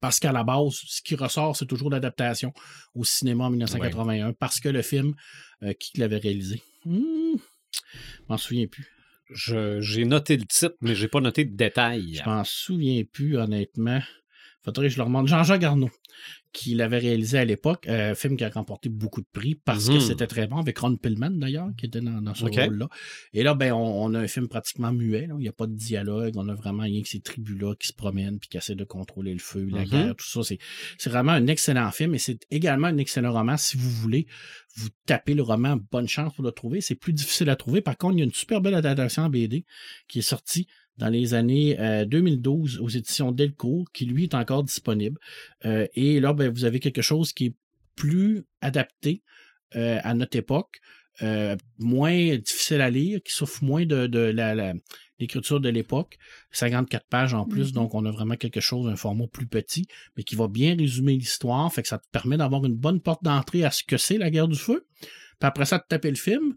Parce 0.00 0.18
qu'à 0.18 0.32
la 0.32 0.42
base, 0.42 0.80
ce 0.86 1.02
qui 1.02 1.14
ressort, 1.14 1.56
c'est 1.56 1.66
toujours 1.66 1.90
l'adaptation 1.90 2.52
au 2.94 3.04
cinéma 3.04 3.44
en 3.44 3.50
1981, 3.50 4.32
parce 4.32 4.58
que 4.58 4.68
le 4.68 4.82
film, 4.82 5.14
euh, 5.62 5.72
qui 5.74 5.98
l'avait 6.00 6.18
réalisé? 6.18 6.62
Je 6.84 7.38
m'en 8.28 8.36
souviens 8.36 8.66
plus. 8.66 8.90
J'ai 9.34 10.04
noté 10.04 10.36
le 10.36 10.44
titre, 10.44 10.76
mais 10.80 10.94
j'ai 10.94 11.08
pas 11.08 11.20
noté 11.20 11.44
de 11.44 11.56
détails. 11.56 12.20
Je 12.22 12.28
m'en 12.28 12.44
souviens 12.44 13.02
plus, 13.04 13.36
honnêtement. 13.36 14.00
Faudrait 14.64 14.88
que 14.88 14.92
je 14.92 14.98
le 14.98 15.04
remonte. 15.04 15.26
Jean-Jacques 15.26 15.60
Garneau, 15.60 15.90
qui 16.52 16.74
l'avait 16.74 16.98
réalisé 16.98 17.38
à 17.38 17.44
l'époque, 17.44 17.86
euh, 17.88 18.14
film 18.14 18.36
qui 18.36 18.44
a 18.44 18.50
remporté 18.50 18.88
beaucoup 18.90 19.20
de 19.22 19.26
prix 19.32 19.54
parce 19.54 19.88
que 19.88 19.94
Mhm. 19.94 20.00
c'était 20.00 20.26
très 20.26 20.46
bon, 20.46 20.56
avec 20.58 20.78
Ron 20.78 20.96
Pillman 20.96 21.30
d'ailleurs, 21.30 21.70
qui 21.78 21.86
était 21.86 22.00
dans, 22.00 22.20
dans 22.20 22.34
ce 22.34 22.44
rôle-là. 22.66 22.88
Et 23.32 23.42
là, 23.42 23.54
ben, 23.54 23.72
on, 23.72 24.04
on 24.04 24.14
a 24.14 24.20
un 24.20 24.26
film 24.28 24.48
pratiquement 24.48 24.92
muet. 24.92 25.26
là. 25.26 25.34
Il 25.38 25.42
n'y 25.42 25.48
a 25.48 25.52
pas 25.52 25.66
de 25.66 25.74
dialogue. 25.74 26.34
On 26.36 26.48
a 26.48 26.54
vraiment 26.54 26.82
rien 26.82 27.02
que 27.02 27.08
ces 27.08 27.20
tribus-là 27.20 27.74
qui 27.76 27.88
se 27.88 27.92
promènent 27.94 28.38
puis 28.38 28.48
qui 28.50 28.56
essaient 28.58 28.74
de 28.74 28.84
contrôler 28.84 29.32
le 29.32 29.38
feu, 29.40 29.66
la 29.70 29.82
Mhm. 29.84 29.88
guerre, 29.88 30.14
tout 30.16 30.28
ça. 30.28 30.42
C'est, 30.42 30.58
c'est 30.98 31.10
vraiment 31.10 31.32
un 31.32 31.46
excellent 31.46 31.90
film 31.90 32.14
et 32.14 32.18
c'est 32.18 32.40
également 32.50 32.88
un 32.88 32.98
excellent 32.98 33.32
roman. 33.32 33.56
Si 33.56 33.76
vous 33.76 33.90
voulez, 33.90 34.26
vous 34.76 34.88
tapez 35.06 35.34
le 35.34 35.42
roman, 35.42 35.78
bonne 35.90 36.08
chance 36.08 36.34
pour 36.34 36.44
le 36.44 36.52
trouver. 36.52 36.80
C'est 36.80 36.94
plus 36.94 37.12
difficile 37.14 37.48
à 37.50 37.56
trouver. 37.56 37.80
Par 37.80 37.96
contre, 37.96 38.14
il 38.16 38.18
y 38.18 38.22
a 38.22 38.24
une 38.24 38.32
super 38.32 38.60
belle 38.60 38.74
adaptation 38.74 39.22
en 39.22 39.28
BD 39.30 39.64
qui 40.08 40.18
est 40.18 40.22
sortie 40.22 40.66
dans 40.98 41.08
les 41.08 41.34
années 41.34 41.78
euh, 41.80 42.04
2012 42.04 42.78
aux 42.80 42.88
éditions 42.88 43.32
Delcourt, 43.32 43.90
qui 43.92 44.04
lui 44.06 44.24
est 44.24 44.34
encore 44.34 44.62
disponible. 44.64 45.18
Euh, 45.64 45.86
et 45.94 46.20
là, 46.20 46.32
ben, 46.34 46.52
vous 46.52 46.64
avez 46.64 46.80
quelque 46.80 47.02
chose 47.02 47.32
qui 47.32 47.46
est 47.46 47.54
plus 47.96 48.44
adapté 48.60 49.22
euh, 49.76 49.98
à 50.02 50.14
notre 50.14 50.36
époque, 50.36 50.80
euh, 51.22 51.56
moins 51.78 52.36
difficile 52.36 52.80
à 52.80 52.90
lire, 52.90 53.20
qui 53.24 53.32
souffre 53.32 53.62
moins 53.64 53.84
de, 53.86 54.06
de 54.06 54.18
la, 54.18 54.54
la- 54.54 54.74
l'écriture 55.18 55.60
de 55.60 55.68
l'époque. 55.68 56.18
54 56.50 57.06
pages 57.08 57.32
en 57.34 57.44
plus, 57.46 57.68
Mhm. 57.68 57.72
donc 57.72 57.94
on 57.94 58.04
a 58.06 58.10
vraiment 58.10 58.36
quelque 58.36 58.60
chose, 58.60 58.88
un 58.90 58.96
format 58.96 59.26
plus 59.28 59.46
petit, 59.46 59.86
mais 60.16 60.24
qui 60.24 60.34
va 60.36 60.48
bien 60.48 60.74
résumer 60.76 61.12
l'histoire, 61.16 61.72
fait 61.72 61.82
que 61.82 61.88
ça 61.88 61.98
te 61.98 62.06
permet 62.12 62.36
d'avoir 62.36 62.64
une 62.64 62.74
bonne 62.74 63.00
porte 63.00 63.22
d'entrée 63.22 63.64
à 63.64 63.70
ce 63.70 63.84
que 63.84 63.96
c'est 63.96 64.18
la 64.18 64.30
guerre 64.30 64.48
du 64.48 64.58
feu. 64.58 64.86
Puis 65.00 65.08
après 65.48 65.64
ça, 65.64 65.78
de 65.78 65.84
taper 65.88 66.10
le 66.10 66.16
film. 66.16 66.54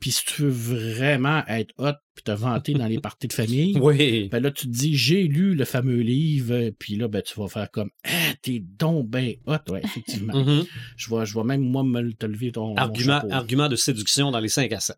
Puis 0.00 0.12
si 0.12 0.24
tu 0.24 0.42
veux 0.42 0.48
vraiment 0.94 1.44
être 1.46 1.72
hot 1.78 1.92
puis 2.14 2.24
te 2.24 2.30
vanter 2.30 2.72
dans 2.74 2.86
les 2.86 2.98
parties 3.00 3.28
de 3.28 3.32
famille, 3.34 3.78
Oui. 3.80 4.28
ben 4.30 4.42
là, 4.42 4.50
tu 4.50 4.66
te 4.66 4.72
dis, 4.72 4.96
j'ai 4.96 5.24
lu 5.24 5.54
le 5.54 5.64
fameux 5.66 6.00
livre, 6.00 6.70
puis 6.78 6.96
là, 6.96 7.06
ben, 7.06 7.20
tu 7.22 7.38
vas 7.38 7.48
faire 7.48 7.70
comme, 7.70 7.90
ah, 8.04 8.32
t'es 8.42 8.60
donc 8.60 9.08
ben 9.08 9.34
hot, 9.46 9.58
ouais, 9.70 9.82
effectivement. 9.84 10.34
Mhm. 10.42 10.64
je, 10.96 11.14
vais, 11.14 11.26
je 11.26 11.34
vais 11.38 11.44
même, 11.44 11.60
moi, 11.60 11.84
me 11.84 12.00
le- 12.00 12.14
te 12.14 12.24
lever 12.26 12.50
ton, 12.52 12.74
Argument, 12.76 13.22
argument 13.30 13.68
de 13.68 13.76
séduction 13.76 14.30
dans 14.30 14.40
les 14.40 14.48
5 14.48 14.72
à 14.72 14.80
7. 14.80 14.96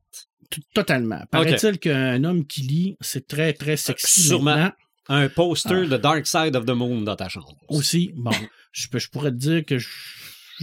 Tout- 0.50 0.60
Totalement. 0.74 1.20
Paraît-il 1.30 1.78
qu'un 1.78 2.22
homme 2.24 2.46
qui 2.46 2.60
lit, 2.62 2.96
c'est 3.00 3.26
très, 3.26 3.52
très 3.54 3.76
sexy 3.76 4.22
sûrement. 4.28 4.54
maintenant. 4.54 4.72
Un 5.08 5.28
poster 5.28 5.82
Ah. 5.84 5.86
de 5.86 5.96
Dark 5.96 6.26
Side 6.28 6.54
of 6.54 6.64
the 6.64 6.70
Moon 6.70 7.00
dans 7.00 7.16
ta 7.16 7.28
chambre. 7.28 7.56
Aussi, 7.68 8.12
bon, 8.14 8.30
je, 8.72 8.86
peux- 8.88 9.00
je 9.00 9.08
pourrais 9.10 9.30
te 9.32 9.36
dire 9.36 9.64
que 9.64 9.78
je- 9.78 9.88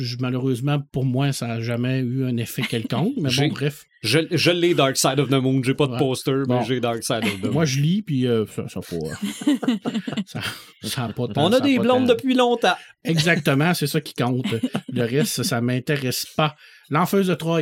je- 0.04 0.18
malheureusement, 0.20 0.80
pour 0.92 1.06
moi, 1.06 1.32
ça 1.34 1.48
n'a 1.48 1.62
jamais 1.62 2.00
eu 2.00 2.26
un 2.26 2.38
effet 2.38 2.62
quelconque, 2.62 3.14
mais 3.22 3.30
bon, 3.36 3.48
bref. 3.50 3.86
Je, 4.02 4.20
je 4.32 4.52
l'ai 4.52 4.74
Dark 4.74 4.96
Side 4.96 5.20
of 5.20 5.28
the 5.30 5.34
Moon. 5.42 5.62
J'ai 5.64 5.74
pas 5.74 5.88
de 5.88 5.98
poster, 5.98 6.44
Bon. 6.48 6.60
mais 6.60 6.66
j'ai 6.66 6.80
Dark 6.80 7.04
Side 7.04 7.24
of 7.26 7.42
the 7.42 7.44
Moon. 7.46 7.52
Moi, 7.52 7.66
je 7.66 7.80
lis, 7.82 8.02
puis 8.02 8.28
euh, 8.28 8.46
ça, 8.48 8.68
ça, 8.70 8.82
faut, 8.82 9.04
euh, 9.06 9.54
ça, 10.26 10.40
ça 10.82 11.04
a 11.06 11.14
pas 11.14 11.28
tant- 11.28 11.48
On 11.48 11.52
ça 11.52 11.58
a 11.58 11.60
des 11.60 11.78
blondes 11.80 12.08
depuis 12.08 12.34
longtemps. 12.34 12.76
Exactement, 13.04 13.74
c'est 13.74 13.88
ça 13.88 14.00
qui 14.02 14.14
compte. 14.14 14.46
Le 14.92 15.02
reste, 15.04 15.44
ça 15.44 15.60
m'intéresse 15.62 16.26
pas. 16.38 16.56
L'Enfeuse 16.90 17.28
de 17.28 17.36
Troie. 17.36 17.62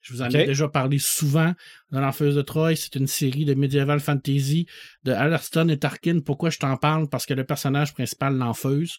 Je 0.00 0.12
vous 0.12 0.20
en 0.20 0.28
ai 0.28 0.44
déjà 0.44 0.68
parlé 0.68 0.98
souvent. 0.98 1.54
Dans 1.90 2.00
L'Enfeuse 2.00 2.34
de 2.36 2.42
Troie, 2.42 2.76
c'est 2.76 2.94
une 2.96 3.06
série 3.06 3.46
de 3.46 3.54
medieval 3.54 4.00
fantasy 4.00 4.66
de 5.04 5.12
Alaston 5.12 5.68
et 5.68 5.78
Tarkin. 5.78 6.20
Pourquoi 6.20 6.50
je 6.50 6.58
t'en 6.58 6.76
parle? 6.76 7.08
Parce 7.08 7.24
que 7.24 7.32
le 7.32 7.44
personnage 7.44 7.94
principal, 7.94 8.36
l'Enfeuse, 8.36 8.98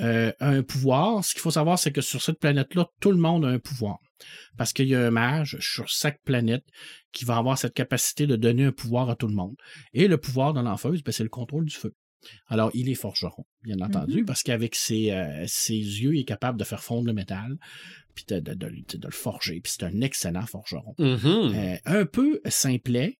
euh, 0.00 0.32
a 0.40 0.48
un 0.48 0.62
pouvoir. 0.62 1.24
Ce 1.24 1.32
qu'il 1.32 1.40
faut 1.42 1.50
savoir, 1.50 1.78
c'est 1.78 1.92
que 1.92 2.00
sur 2.00 2.22
cette 2.22 2.38
planète-là, 2.38 2.86
tout 3.00 3.10
le 3.12 3.18
monde 3.18 3.44
a 3.44 3.48
un 3.48 3.58
pouvoir. 3.58 3.98
Parce 4.56 4.72
qu'il 4.72 4.88
y 4.88 4.94
a 4.94 5.06
un 5.06 5.10
mage 5.10 5.56
sur 5.60 5.86
chaque 5.88 6.20
planète 6.24 6.64
qui 7.12 7.24
va 7.24 7.36
avoir 7.36 7.56
cette 7.58 7.74
capacité 7.74 8.26
de 8.26 8.36
donner 8.36 8.64
un 8.64 8.72
pouvoir 8.72 9.08
à 9.10 9.16
tout 9.16 9.28
le 9.28 9.34
monde. 9.34 9.54
Et 9.92 10.08
le 10.08 10.18
pouvoir 10.18 10.54
de 10.54 10.60
l'Enfeuse, 10.60 11.02
ben, 11.02 11.12
c'est 11.12 11.22
le 11.22 11.28
contrôle 11.28 11.64
du 11.66 11.74
feu. 11.76 11.94
Alors, 12.48 12.72
il 12.74 12.88
est 12.88 12.96
forgeron, 12.96 13.44
bien 13.62 13.78
entendu, 13.80 14.18
Mhm. 14.20 14.24
parce 14.24 14.42
qu'avec 14.42 14.74
ses, 14.74 15.12
euh, 15.12 15.44
ses 15.46 15.74
yeux, 15.76 16.16
il 16.16 16.20
est 16.22 16.24
capable 16.24 16.58
de 16.58 16.64
faire 16.64 16.82
fondre 16.82 17.06
le 17.06 17.12
métal, 17.12 17.56
puis 18.16 18.24
de, 18.26 18.40
de- 18.40 18.54
de- 18.54 18.98
de 18.98 19.06
le 19.06 19.12
forger. 19.12 19.60
Puis 19.60 19.72
c'est 19.76 19.84
un 19.84 20.00
excellent 20.00 20.44
forgeron. 20.44 20.94
Mhm. 20.98 21.52
Euh, 21.54 21.76
un 21.84 22.04
peu 22.06 22.40
simplet. 22.48 23.18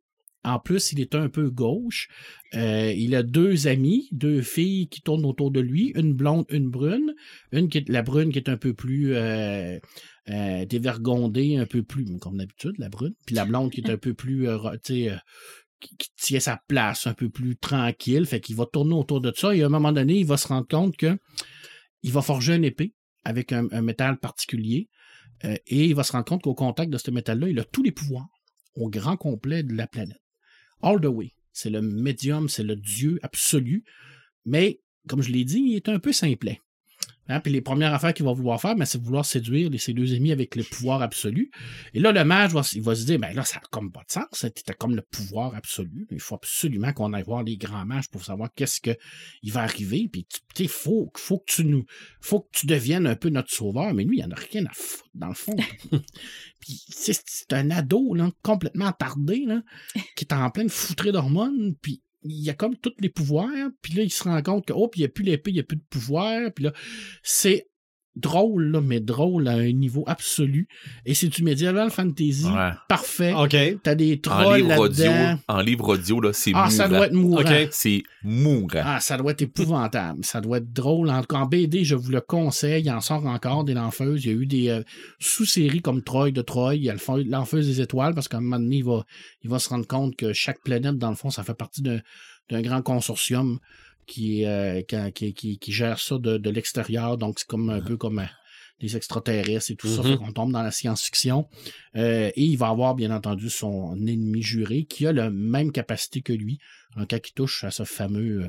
En 0.48 0.58
plus, 0.58 0.92
il 0.92 1.00
est 1.00 1.14
un 1.14 1.28
peu 1.28 1.50
gauche. 1.50 2.08
Euh, 2.54 2.90
il 2.96 3.14
a 3.14 3.22
deux 3.22 3.66
amis, 3.68 4.08
deux 4.12 4.40
filles 4.40 4.88
qui 4.88 5.02
tournent 5.02 5.26
autour 5.26 5.50
de 5.50 5.60
lui, 5.60 5.92
une 5.94 6.14
blonde, 6.14 6.46
une 6.48 6.70
brune. 6.70 7.12
Une 7.52 7.68
qui 7.68 7.78
est 7.78 7.88
la 7.90 8.00
brune 8.00 8.32
qui 8.32 8.38
est 8.38 8.48
un 8.48 8.56
peu 8.56 8.72
plus 8.72 9.14
euh, 9.14 9.78
euh, 10.30 10.64
dévergondée, 10.64 11.56
un 11.58 11.66
peu 11.66 11.82
plus, 11.82 12.06
comme 12.18 12.38
d'habitude, 12.38 12.72
la 12.78 12.88
brune. 12.88 13.12
Puis 13.26 13.34
la 13.34 13.44
blonde 13.44 13.70
qui 13.70 13.82
est 13.82 13.90
un 13.90 13.98
peu 13.98 14.14
plus, 14.14 14.48
ro- 14.50 14.70
tu 14.82 15.04
sais, 15.08 15.16
qui, 15.80 15.96
qui 15.98 16.08
tient 16.16 16.40
sa 16.40 16.58
place, 16.66 17.06
un 17.06 17.12
peu 17.14 17.28
plus 17.28 17.56
tranquille. 17.56 18.24
Fait 18.24 18.40
qu'il 18.40 18.56
va 18.56 18.64
tourner 18.64 18.94
autour 18.94 19.20
de 19.20 19.30
ça. 19.36 19.54
Et 19.54 19.62
à 19.62 19.66
un 19.66 19.68
moment 19.68 19.92
donné, 19.92 20.14
il 20.14 20.26
va 20.26 20.38
se 20.38 20.48
rendre 20.48 20.66
compte 20.66 20.96
que 20.96 21.18
il 22.02 22.12
va 22.12 22.22
forger 22.22 22.54
une 22.54 22.64
épée 22.64 22.94
avec 23.24 23.52
un, 23.52 23.82
métal 23.82 24.18
particulier. 24.18 24.88
et 25.44 25.84
il 25.84 25.94
va 25.94 26.04
se 26.04 26.12
rendre 26.12 26.24
compte 26.24 26.42
qu'au 26.42 26.54
contact 26.54 26.90
de 26.90 26.96
ce 26.96 27.10
métal-là, 27.10 27.48
il 27.50 27.58
a 27.58 27.64
tous 27.64 27.82
les 27.82 27.92
pouvoirs 27.92 28.28
au 28.76 28.88
grand 28.88 29.16
complet 29.18 29.62
de 29.62 29.74
la 29.74 29.86
planète. 29.86 30.22
All 30.82 31.00
the 31.00 31.06
way. 31.06 31.32
C'est 31.52 31.70
le 31.70 31.82
médium, 31.82 32.48
c'est 32.48 32.62
le 32.62 32.76
Dieu 32.76 33.18
absolu. 33.22 33.84
Mais, 34.44 34.80
comme 35.08 35.22
je 35.22 35.32
l'ai 35.32 35.44
dit, 35.44 35.60
il 35.60 35.76
est 35.76 35.88
un 35.88 35.98
peu 35.98 36.12
simplet. 36.12 36.60
Hein, 37.28 37.40
Puis 37.40 37.52
les 37.52 37.60
premières 37.60 37.92
affaires 37.92 38.14
qu'il 38.14 38.24
va 38.24 38.32
vouloir 38.32 38.60
faire, 38.60 38.74
ben, 38.74 38.84
c'est 38.84 39.00
vouloir 39.02 39.24
séduire 39.24 39.68
les- 39.70 39.78
ses 39.78 39.92
deux 39.92 40.14
ennemis 40.14 40.32
avec 40.32 40.56
le 40.56 40.62
pouvoir 40.64 41.02
absolu. 41.02 41.50
Et 41.92 42.00
là, 42.00 42.12
le 42.12 42.24
mage 42.24 42.52
va, 42.52 42.62
il 42.72 42.82
se 42.82 43.04
dire, 43.04 43.18
ben 43.18 43.34
là, 43.34 43.44
ça 43.44 43.56
n'a 43.56 43.62
comme 43.70 43.92
pas 43.92 44.00
de 44.06 44.10
sens. 44.12 44.24
C'était 44.32 44.72
comme 44.72 44.96
le 44.96 45.02
pouvoir 45.02 45.54
absolu. 45.54 46.06
Il 46.10 46.20
faut 46.20 46.36
absolument 46.36 46.92
qu'on 46.92 47.12
aille 47.12 47.24
voir 47.24 47.42
les 47.42 47.56
grands 47.56 47.84
mages 47.84 48.08
pour 48.08 48.24
savoir 48.24 48.48
qu'est-ce 48.54 48.80
que 48.80 48.96
il 49.42 49.52
va 49.52 49.62
arriver. 49.62 50.08
Puis, 50.10 50.26
tu 50.54 50.64
sais, 50.64 50.68
faut, 50.68 51.10
faut 51.16 51.38
que 51.38 51.52
tu 51.52 51.64
nous, 51.64 51.84
faut 52.20 52.40
que 52.40 52.48
tu 52.52 52.66
deviennes 52.66 53.06
un 53.06 53.16
peu 53.16 53.28
notre 53.28 53.52
sauveur. 53.52 53.92
Mais 53.94 54.04
lui, 54.04 54.18
il 54.18 54.24
en 54.24 54.30
a 54.30 54.36
rien 54.36 54.64
à 54.66 54.72
foutre, 54.72 55.08
dans 55.14 55.28
le 55.28 55.34
fond. 55.34 55.56
Puis, 56.60 56.82
c'est 56.88 57.18
c'est 57.26 57.52
un 57.52 57.70
ado, 57.70 58.14
là, 58.14 58.30
complètement 58.42 58.86
attardé, 58.86 59.44
là, 59.46 59.62
qui 60.16 60.24
est 60.24 60.32
en 60.32 60.50
pleine 60.50 60.68
foutrée 60.68 61.12
d'hormones. 61.12 61.74
Puis, 61.80 62.02
il 62.22 62.48
a 62.50 62.54
comme 62.54 62.76
tous 62.76 62.94
les 62.98 63.08
pouvoirs. 63.08 63.70
Puis 63.82 63.94
là, 63.94 64.02
il 64.02 64.12
se 64.12 64.24
rend 64.24 64.42
compte 64.42 64.66
que, 64.66 64.72
oh, 64.72 64.88
puis 64.88 65.00
il 65.00 65.02
n'y 65.02 65.06
a 65.06 65.10
plus 65.10 65.24
l'épée, 65.24 65.50
il 65.50 65.54
n'y 65.54 65.60
a 65.60 65.64
plus 65.64 65.76
de 65.76 65.84
pouvoir. 65.88 66.52
Puis 66.52 66.64
là, 66.64 66.72
c'est 67.22 67.67
drôle, 68.18 68.70
là, 68.72 68.80
mais 68.80 69.00
drôle 69.00 69.48
à 69.48 69.52
un 69.52 69.72
niveau 69.72 70.04
absolu. 70.06 70.68
Et 71.06 71.14
c'est 71.14 71.28
du 71.28 71.42
medieval 71.42 71.90
fantasy 71.90 72.44
Ouais. 72.46 72.70
parfait. 72.88 73.32
OK. 73.34 73.56
T'as 73.82 73.94
des 73.94 74.14
En 74.26 74.30
trolls 74.42 74.56
livre 74.62 74.78
audio, 74.78 75.04
là-dedans. 75.04 75.40
en 75.48 75.60
livre 75.60 75.88
audio, 75.88 76.20
là, 76.20 76.32
c'est 76.32 76.52
Ah, 76.54 76.68
ça 76.70 76.88
doit 76.88 77.06
être 77.06 77.12
mourant. 77.14 77.40
OK. 77.40 77.68
C'est 77.70 78.02
mourant. 78.22 78.82
Ah, 78.84 79.00
ça 79.00 79.16
doit 79.16 79.32
être 79.32 79.42
épouvantable. 79.42 80.24
Ça 80.24 80.40
doit 80.40 80.58
être 80.58 80.72
drôle. 80.72 81.10
En, 81.10 81.22
en 81.32 81.46
BD, 81.46 81.84
je 81.84 81.94
vous 81.94 82.10
le 82.10 82.20
conseille. 82.20 82.82
Il 82.84 82.90
en 82.90 83.00
sort 83.00 83.24
encore 83.26 83.64
des 83.64 83.74
L'Enfeuses. 83.74 84.24
Il 84.24 84.28
y 84.30 84.34
a 84.34 84.36
eu 84.36 84.46
des 84.46 84.68
euh, 84.68 84.82
sous-séries 85.18 85.80
comme 85.82 86.02
Troy 86.02 86.30
de 86.30 86.42
Troy. 86.42 86.76
Il 86.76 86.84
y 86.84 86.90
a 86.90 86.92
le 86.92 86.98
feu- 86.98 87.24
L'Enfeuse 87.26 87.66
des 87.66 87.80
étoiles 87.80 88.14
parce 88.14 88.28
qu'à 88.28 88.38
un 88.38 88.40
moment 88.40 88.58
donné, 88.58 88.76
il 88.76 88.84
va, 88.84 89.04
il 89.42 89.50
va 89.50 89.58
se 89.58 89.68
rendre 89.68 89.86
compte 89.86 90.16
que 90.16 90.32
chaque 90.32 90.60
planète, 90.62 90.96
dans 90.98 91.10
le 91.10 91.16
fond, 91.16 91.30
ça 91.30 91.42
fait 91.44 91.54
partie 91.54 91.82
d'un 91.82 92.00
grand 92.62 92.82
consortium 92.82 93.58
qui, 94.08 94.44
euh, 94.44 94.82
qui, 94.82 95.12
qui, 95.12 95.34
qui- 95.34 95.58
qui 95.58 95.72
gère 95.72 95.98
ça 96.00 96.18
de, 96.18 96.38
de 96.38 96.50
l'extérieur. 96.50 97.16
Donc, 97.18 97.38
c'est 97.38 97.46
comme 97.46 97.70
un 97.70 97.80
peu 97.80 97.96
comme 97.96 98.18
euh, 98.18 98.24
les 98.80 98.96
extraterrestres 98.96 99.70
et 99.70 99.76
tout 99.76 99.88
ça. 99.88 100.02
Mhm. 100.02 100.08
Fait 100.10 100.16
qu'on 100.16 100.32
tombe 100.32 100.52
dans 100.52 100.62
la 100.62 100.70
science-fiction. 100.70 101.48
Euh, 101.96 102.30
et 102.34 102.42
il 102.44 102.56
va 102.56 102.68
avoir, 102.68 102.94
bien 102.94 103.10
entendu, 103.10 103.50
son 103.50 103.94
ennemi 104.06 104.42
juré 104.42 104.84
qui 104.84 105.06
a 105.06 105.12
la 105.12 105.30
même 105.30 105.70
capacité 105.72 106.22
que 106.22 106.32
lui. 106.32 106.58
En 106.96 107.04
cas 107.06 107.18
qui 107.20 107.32
touche 107.32 107.62
à 107.64 107.70
ce 107.70 107.84
fameux... 107.84 108.48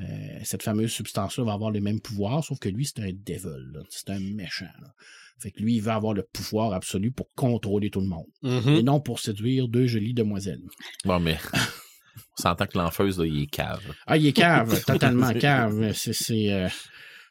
euh, 0.00 0.04
cette 0.44 0.62
fameuse 0.62 0.90
substance-là 0.92 1.44
va 1.44 1.52
avoir 1.54 1.70
les 1.70 1.80
mêmes 1.80 2.00
pouvoirs, 2.00 2.44
sauf 2.44 2.58
que 2.58 2.68
lui, 2.68 2.84
c'est 2.84 3.00
un 3.00 3.12
devil. 3.12 3.82
C'est 3.90 4.10
un 4.10 4.18
méchant. 4.20 4.66
là. 4.82 4.92
Fait 5.40 5.50
que 5.50 5.60
lui, 5.62 5.74
il 5.76 5.82
va 5.82 5.94
avoir 5.96 6.14
le 6.14 6.22
pouvoir 6.22 6.72
absolu 6.72 7.10
pour 7.10 7.26
contrôler 7.34 7.90
tout 7.90 8.00
le 8.00 8.06
monde. 8.06 8.26
Mhm. 8.42 8.74
Et 8.76 8.82
non 8.82 9.00
pour 9.00 9.18
séduire 9.20 9.68
deux 9.68 9.86
jolies 9.86 10.14
demoiselles. 10.14 10.62
Bon, 11.04 11.18
mais 11.20 11.38
on 12.38 12.42
s'entend 12.42 12.66
que 12.66 12.78
l'enfeuse, 12.78 13.18
là, 13.18 13.26
il 13.26 13.42
est 13.42 13.46
cave. 13.46 13.82
Ah, 14.06 14.16
il 14.16 14.26
est 14.26 14.32
cave, 14.32 14.82
totalement 14.86 15.32
cave. 15.34 15.92
C'est... 15.94 16.12
c'est, 16.12 16.52
euh, 16.52 16.68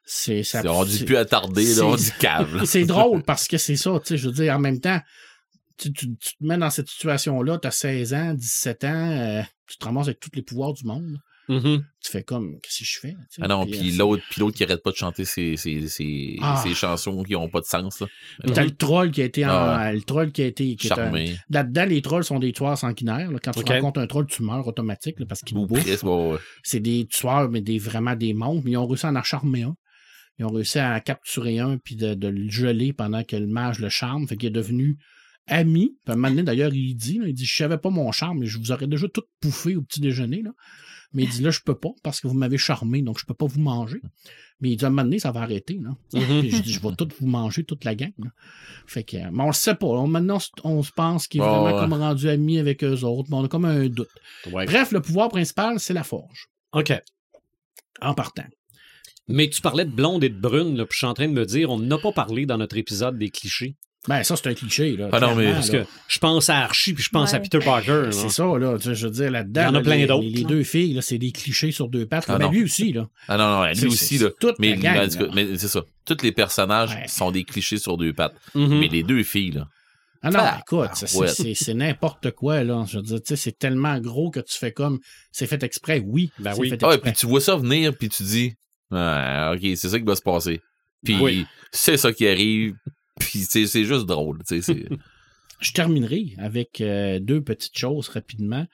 c'est, 0.05 0.43
ça- 0.43 0.61
on 0.65 0.83
dit 0.85 1.05
plus 1.05 1.15
attarder, 1.17 1.65
c'est- 1.65 1.79
là, 1.81 1.87
on 1.87 1.95
dit 1.95 2.11
cave. 2.19 2.65
c'est 2.65 2.85
drôle 2.85 3.23
parce 3.25 3.47
que 3.47 3.57
c'est 3.57 3.75
ça, 3.77 3.91
tu 3.99 4.07
sais, 4.09 4.17
je 4.17 4.27
veux 4.27 4.33
dire, 4.33 4.53
en 4.55 4.59
même 4.59 4.79
temps, 4.79 4.99
tu, 5.77 5.91
tu- 5.93 6.15
tu 6.17 6.35
te 6.37 6.43
mets 6.43 6.57
dans 6.57 6.69
cette 6.69 6.89
situation-là, 6.89 7.57
tu 7.59 7.67
as 7.67 7.71
16 7.71 8.13
ans, 8.13 8.33
17 8.33 8.83
ans, 8.83 9.11
euh, 9.11 9.41
tu 9.67 9.77
te 9.77 9.85
ramasses 9.85 10.07
avec 10.07 10.19
tous 10.19 10.29
les 10.33 10.41
pouvoirs 10.41 10.73
du 10.73 10.85
monde. 10.85 11.17
Mhm. 11.49 11.83
Tu 12.01 12.11
fais 12.11 12.23
comme, 12.23 12.59
qu'est-ce 12.61 12.79
que 12.79 12.85
je 12.85 12.99
fais? 12.99 13.11
tu 13.11 13.17
sais? 13.31 13.41
Ah 13.43 13.47
non, 13.47 13.65
Puis, 13.65 13.91
euh, 13.93 13.97
l'autre, 13.97 14.23
puis 14.29 14.39
l'autre 14.39 14.55
qui 14.55 14.63
arrête 14.63 14.81
pas 14.81 14.91
de 14.91 14.95
chanter 14.95 15.25
ses, 15.25 15.57
ses, 15.57 15.87
ses, 15.87 16.37
Ah. 16.41 16.61
ses 16.63 16.73
chansons 16.73 17.21
qui 17.23 17.35
ont 17.35 17.49
pas 17.49 17.59
de 17.59 17.65
sens, 17.65 17.99
là. 17.99 18.07
Puis 18.43 18.51
t'as 18.53 18.63
le 18.63 18.71
troll 18.75 19.11
qui 19.11 19.21
a 19.21 19.25
été 19.25 19.45
en, 19.45 19.49
Ah. 19.49 19.91
le 19.91 20.01
troll 20.01 20.31
qui 20.31 20.41
a 20.41 20.45
été 20.45 20.75
qui 20.75 20.87
Charmé. 20.87 21.35
là-dedans 21.49 21.85
les 21.85 22.01
trolls 22.01 22.23
sont 22.23 22.39
des 22.39 22.51
tueurs 22.53 22.77
sanguinaires 22.77 23.31
là. 23.31 23.39
quand 23.43 23.51
tu 23.51 23.63
rencontres 23.63 23.99
un 23.99 24.07
troll 24.07 24.25
tu 24.27 24.41
meurs 24.43 24.65
automatique 24.67 25.19
là, 25.19 25.25
parce 25.25 25.41
qu'il 25.41 25.57
Ou 25.57 25.67
bouffe 25.67 25.83
presque, 25.83 26.03
ouais, 26.03 26.31
ouais. 26.31 26.37
c'est 26.63 26.79
des 26.79 27.05
tueurs 27.09 27.49
mais 27.49 27.61
des 27.61 27.77
vraiment 27.79 28.15
des 28.15 28.33
monstres 28.33 28.63
mais 28.65 28.71
ils 28.71 28.77
ont 28.77 28.87
réussi 28.87 29.05
à 29.05 29.11
en 29.11 29.23
charmer 29.23 29.63
un 29.63 29.75
ils 30.39 30.45
ont 30.45 30.51
réussi 30.51 30.79
à 30.79 30.95
en 30.95 30.99
capturer 30.99 31.59
un 31.59 31.77
puis 31.77 31.95
de, 31.95 32.13
de 32.15 32.27
le 32.27 32.49
geler 32.49 32.91
pendant 32.93 33.23
que 33.23 33.35
le 33.35 33.47
mage 33.47 33.79
le 33.79 33.89
charme 33.89 34.27
fait 34.27 34.37
qu'il 34.37 34.47
est 34.47 34.51
devenu 34.51 34.97
ami 35.47 35.97
puis 36.05 36.11
à 36.11 36.13
un 36.13 36.15
moment 36.15 36.29
donné, 36.29 36.43
d'ailleurs 36.43 36.73
il 36.73 36.95
dit 36.95 37.19
là, 37.19 37.27
il 37.27 37.33
dit 37.33 37.45
je 37.45 37.55
savais 37.55 37.77
pas 37.77 37.89
mon 37.89 38.11
charme 38.11 38.39
mais 38.39 38.45
je 38.47 38.57
vous 38.59 38.71
aurais 38.71 38.87
déjà 38.87 39.07
tout 39.09 39.23
bouffé 39.41 39.75
au 39.75 39.81
petit 39.81 39.99
déjeuner 39.99 40.41
là 40.41 40.51
mais 41.13 41.23
il 41.23 41.29
dit 41.29 41.41
là 41.41 41.51
je 41.51 41.59
peux 41.65 41.75
pas 41.75 41.91
parce 42.03 42.19
que 42.21 42.27
vous 42.27 42.33
m'avez 42.33 42.57
charmé 42.57 43.01
donc 43.01 43.19
je 43.19 43.25
peux 43.25 43.33
pas 43.33 43.45
vous 43.45 43.59
manger 43.61 44.01
mais 44.59 44.71
il 44.71 44.77
dit 44.77 44.83
à 44.85 44.87
un 44.87 44.91
moment 44.91 45.03
donné 45.03 45.19
ça 45.19 45.31
va 45.31 45.41
arrêter 45.41 45.79
là 45.81 45.91
Mhm. 46.13 46.39
puis 46.41 46.51
je 46.51 46.61
dis, 46.61 46.71
je 46.73 46.79
vais 46.81 46.95
tout 46.95 47.07
vous 47.19 47.27
manger, 47.27 47.63
toute 47.63 47.83
la 47.85 47.95
gang. 47.95 48.11
là. 48.19 48.29
Fait 48.87 49.03
que, 49.03 49.17
mais 49.17 49.43
on 49.43 49.47
le 49.47 49.53
sait 49.53 49.75
pas. 49.75 49.87
On- 49.87 50.07
maintenant, 50.07 50.37
on 50.63 50.83
se 50.83 50.91
pense 50.91 51.27
qu'il 51.27 51.41
est 51.41 51.43
vraiment 51.43 51.65
ouais. 51.65 51.79
comme 51.79 51.93
rendu 51.93 52.29
ami 52.29 52.59
avec 52.59 52.83
eux 52.83 53.03
autres, 53.03 53.29
mais 53.31 53.37
on 53.37 53.43
a 53.45 53.47
comme 53.47 53.65
un 53.65 53.87
doute. 53.87 54.07
Ouais. 54.51 54.65
Bref, 54.65 54.91
le 54.91 55.01
pouvoir 55.01 55.29
principal, 55.29 55.79
c'est 55.79 55.93
la 55.93 56.03
forge. 56.03 56.47
OK. 56.73 56.93
En 58.01 58.13
partant. 58.13 58.45
Mais 59.27 59.49
tu 59.49 59.61
parlais 59.61 59.85
de 59.85 59.91
blonde 59.91 60.23
et 60.23 60.29
de 60.29 60.39
brune, 60.39 60.75
là, 60.77 60.85
puis 60.85 60.93
je 60.93 60.97
suis 60.99 61.07
en 61.07 61.13
train 61.13 61.27
de 61.27 61.33
me 61.33 61.45
dire, 61.45 61.69
on 61.71 61.79
n'a 61.79 61.97
pas 61.97 62.11
parlé 62.11 62.45
dans 62.45 62.57
notre 62.57 62.77
épisode 62.77 63.17
des 63.17 63.29
clichés. 63.29 63.75
Ben, 64.09 64.21
ça, 64.23 64.35
c'est 64.35 64.47
un 64.49 64.53
cliché, 64.53 64.97
là. 64.97 65.07
Ah 65.13 65.19
non, 65.21 65.33
mais 65.33 65.53
Parce 65.53 65.71
là. 65.71 65.83
que 65.83 65.89
je 66.09 66.19
pense 66.19 66.49
à 66.49 66.57
Archie 66.59 66.93
puis 66.93 67.03
je 67.03 67.09
pense 67.09 67.33
à. 67.33 67.39
Peter 67.39 67.59
Parker. 67.59 68.09
C'est 68.11 68.27
ça, 68.29 68.43
là. 68.57 68.77
Tu 68.77 68.83
sais, 68.89 68.95
Je 68.95 69.07
veux 69.07 69.13
dire, 69.13 69.31
là-dedans. 69.31 69.61
Il 69.61 69.63
y 69.63 69.67
en 69.67 69.69
a 69.69 69.77
là, 69.77 69.81
plein 69.81 69.95
les- 69.95 70.05
d'autres, 70.07 70.27
Les, 70.27 70.43
deux 70.43 70.63
filles, 70.63 70.93
là, 70.93 71.01
c'est 71.01 71.17
des 71.17 71.31
clichés 71.31 71.71
sur 71.71 71.87
deux 71.87 72.05
pattes. 72.05 72.25
Ah 72.27 72.37
Ben, 72.37 72.45
non. 72.47 72.51
lui 72.51 72.63
aussi, 72.63 72.91
là. 72.91 73.07
Ah 73.29 73.37
non, 73.37 73.47
non, 73.61 73.65
lui 73.67 73.75
C'est- 73.77 73.85
aussi, 73.87 74.17
c'est- 74.17 74.23
là. 74.25 74.31
toute 74.41 74.59
Mais, 74.59 74.75
gang, 74.75 74.97
en 74.97 75.07
tout 75.07 75.17
cas, 75.19 75.25
là. 75.25 75.31
mais 75.33 75.57
c'est 75.57 75.69
ça. 75.69 75.83
Tous 76.05 76.17
les 76.21 76.33
personnages 76.33 76.89
Ouais. 76.95 77.07
sont 77.07 77.31
des 77.31 77.45
clichés 77.45 77.77
sur 77.77 77.95
deux 77.97 78.11
pattes. 78.11 78.35
Mhm. 78.55 78.79
Mais 78.79 78.87
les 78.89 79.03
deux 79.03 79.23
filles, 79.23 79.51
là. 79.51 79.67
Ah 80.21 80.31
non, 80.31 80.39
Ah, 80.41 80.59
écoute, 80.61 80.89
c'est- 80.95 81.07
c'est- 81.07 81.17
ouais. 81.17 81.27
c'est 81.27 81.53
c'est 81.53 81.73
n'importe 81.73 82.31
quoi, 82.31 82.63
là. 82.63 82.85
Je 82.87 82.97
veux 82.97 83.03
dire, 83.03 83.17
tu 83.21 83.23
sais, 83.27 83.35
c'est 83.37 83.57
tellement 83.57 83.97
gros 83.99 84.31
que 84.31 84.39
tu 84.41 84.57
fais 84.57 84.71
comme. 84.73 84.99
C'est 85.31 85.47
fait 85.47 85.61
exprès, 85.63 86.01
oui. 86.05 86.29
Ben 86.39 86.53
oui. 86.57 86.69
fait 86.69 86.83
Ah, 86.83 86.87
et 86.87 86.93
exprès. 86.95 87.11
puis 87.11 87.19
tu 87.19 87.25
vois 87.27 87.41
ça 87.41 87.55
venir, 87.55 87.93
puis 87.97 88.09
tu 88.09 88.23
dis, 88.23 88.53
ah, 88.91 89.53
OK, 89.55 89.61
c'est 89.61 89.89
ça 89.89 89.97
qui 89.97 90.05
va 90.05 90.15
se 90.17 90.21
passer. 90.21 90.59
Puis 91.05 91.17
Oui. 91.21 91.45
c'est 91.71 91.97
ça 91.97 92.11
qui 92.13 92.25
arrive, 92.27 92.73
puis 93.19 93.39
c'est 93.39 93.65
c'est 93.67 93.85
juste 93.85 94.05
drôle. 94.05 94.39
Je 95.63 95.71
terminerai 95.71 96.35
avec 96.39 96.81
euh, 96.81 97.19
deux 97.19 97.41
petites 97.41 97.77
choses 97.77 98.09
rapidement. 98.09 98.67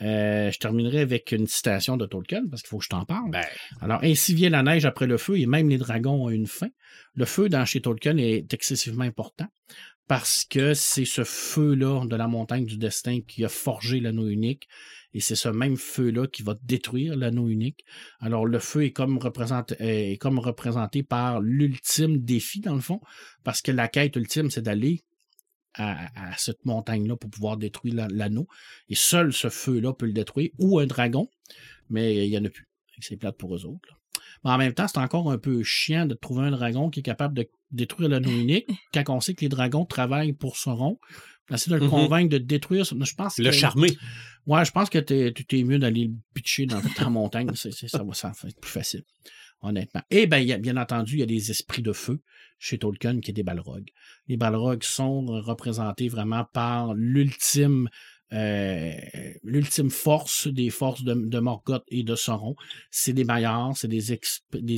Euh, 0.00 0.50
je 0.52 0.58
terminerai 0.58 1.00
avec 1.00 1.32
une 1.32 1.48
citation 1.48 1.96
de 1.96 2.06
Tolkien, 2.06 2.46
parce 2.48 2.62
qu'il 2.62 2.68
faut 2.68 2.78
que 2.78 2.84
je 2.84 2.90
t'en 2.90 3.04
parle. 3.04 3.30
Ben, 3.30 3.44
Alors, 3.80 4.00
ainsi 4.04 4.32
vient 4.32 4.50
la 4.50 4.62
neige 4.62 4.84
après 4.84 5.06
le 5.06 5.16
feu, 5.16 5.38
et 5.40 5.46
même 5.46 5.68
les 5.68 5.78
dragons 5.78 6.26
ont 6.26 6.30
une 6.30 6.46
fin. 6.46 6.68
Le 7.14 7.24
feu 7.24 7.48
dans 7.48 7.64
chez 7.64 7.80
Tolkien 7.80 8.16
est 8.18 8.52
excessivement 8.54 9.04
important, 9.04 9.46
parce 10.06 10.44
que 10.44 10.72
c'est 10.74 11.04
ce 11.04 11.24
feu-là 11.24 12.04
de 12.06 12.14
la 12.14 12.28
montagne 12.28 12.64
du 12.64 12.76
destin 12.76 13.20
qui 13.26 13.44
a 13.44 13.48
forgé 13.48 13.98
l'anneau 13.98 14.28
unique, 14.28 14.68
et 15.16 15.20
c'est 15.20 15.34
ce 15.34 15.48
même 15.48 15.78
feu-là 15.78 16.26
qui 16.26 16.42
va 16.42 16.54
détruire 16.62 17.16
l'anneau 17.16 17.48
unique. 17.48 17.86
Alors, 18.20 18.44
le 18.44 18.58
feu 18.58 18.84
est 18.84 18.92
comme, 18.92 19.16
représenté, 19.16 21.02
par 21.02 21.40
l'ultime 21.40 22.18
défi, 22.18 22.60
dans 22.60 22.74
le 22.74 22.82
fond, 22.82 23.00
parce 23.42 23.62
que 23.62 23.72
la 23.72 23.88
quête 23.88 24.14
ultime, 24.16 24.50
c'est 24.50 24.60
d'aller 24.60 25.04
à, 25.72 26.36
cette 26.36 26.66
montagne-là 26.66 27.16
pour 27.16 27.30
pouvoir 27.30 27.56
détruire 27.56 27.94
la- 27.94 28.08
l'anneau. 28.08 28.46
Et 28.90 28.94
seul 28.94 29.32
ce 29.32 29.48
feu-là 29.48 29.94
peut 29.94 30.04
le 30.04 30.12
détruire, 30.12 30.50
ou 30.58 30.80
un 30.80 30.86
dragon, 30.86 31.30
mais 31.88 32.26
il 32.26 32.30
n'y 32.30 32.36
en 32.36 32.44
a 32.44 32.50
plus. 32.50 32.68
C'est 33.00 33.16
plate 33.16 33.38
pour 33.38 33.56
eux 33.56 33.64
autres. 33.64 33.98
Mais 34.44 34.50
en 34.50 34.58
même 34.58 34.74
temps, 34.74 34.86
c'est 34.86 34.98
encore 34.98 35.30
un 35.30 35.38
peu 35.38 35.62
chiant 35.62 36.04
de 36.04 36.12
trouver 36.12 36.48
un 36.48 36.50
dragon 36.50 36.90
qui 36.90 37.00
est 37.00 37.02
capable 37.02 37.32
de 37.32 37.48
détruire 37.70 38.10
l'anneau 38.10 38.30
unique 38.30 38.68
quand 38.92 39.08
on 39.08 39.20
sait 39.20 39.32
que 39.32 39.40
les 39.40 39.48
dragons 39.48 39.86
travaillent 39.86 40.34
pour 40.34 40.58
Sauron. 40.58 40.98
Essayer 41.52 41.72
de 41.76 41.78
le 41.80 41.84
Mhm. 41.84 41.90
convaincre 41.90 42.28
de 42.30 42.38
détruire. 42.38 42.84
Je 42.84 43.14
pense 43.14 43.38
le 43.38 43.44
que- 43.50 43.50
charmer. 43.52 43.96
Ouais, 44.46 44.64
je 44.64 44.70
pense 44.72 44.90
que 44.90 44.98
tu 44.98 45.44
t'es 45.44 45.62
mieux 45.64 45.78
d'aller 45.78 46.04
le 46.06 46.14
pitcher 46.34 46.66
dans 46.66 46.80
ta 47.08 47.10
montagne. 47.10 47.50
C'est- 47.54 47.70
c'est- 47.72 47.88
ça 47.88 48.02
va 48.02 48.14
ça 48.14 48.32
va 48.42 48.48
être 48.48 48.60
plus 48.60 48.70
facile, 48.70 49.02
honnêtement. 49.60 50.02
Et 50.10 50.26
y 50.28 50.52
a- 50.52 50.58
bien 50.58 50.76
entendu, 50.76 51.14
il 51.14 51.20
y 51.20 51.22
a 51.22 51.26
des 51.26 51.50
esprits 51.50 51.82
de 51.82 51.92
feu 51.92 52.20
chez 52.58 52.78
Tolkien 52.78 53.20
qui 53.20 53.30
est 53.30 53.34
des 53.34 53.42
Balrogs. 53.42 53.88
Les 54.28 54.36
Balrogs 54.36 54.82
sont 54.82 55.26
représentés 55.26 56.08
vraiment 56.08 56.44
par 56.52 56.94
l'ultime 56.94 57.88
euh, 58.32 58.92
l'ultime 59.44 59.90
force 59.90 60.48
des 60.48 60.70
forces 60.70 61.04
de, 61.04 61.14
de 61.14 61.38
Morgoth 61.38 61.84
et 61.88 62.02
de 62.02 62.14
Sauron. 62.14 62.56
C'est 62.90 63.12
des 63.12 63.24
maillards, 63.24 63.76
c'est 63.76 63.88
des, 63.88 64.12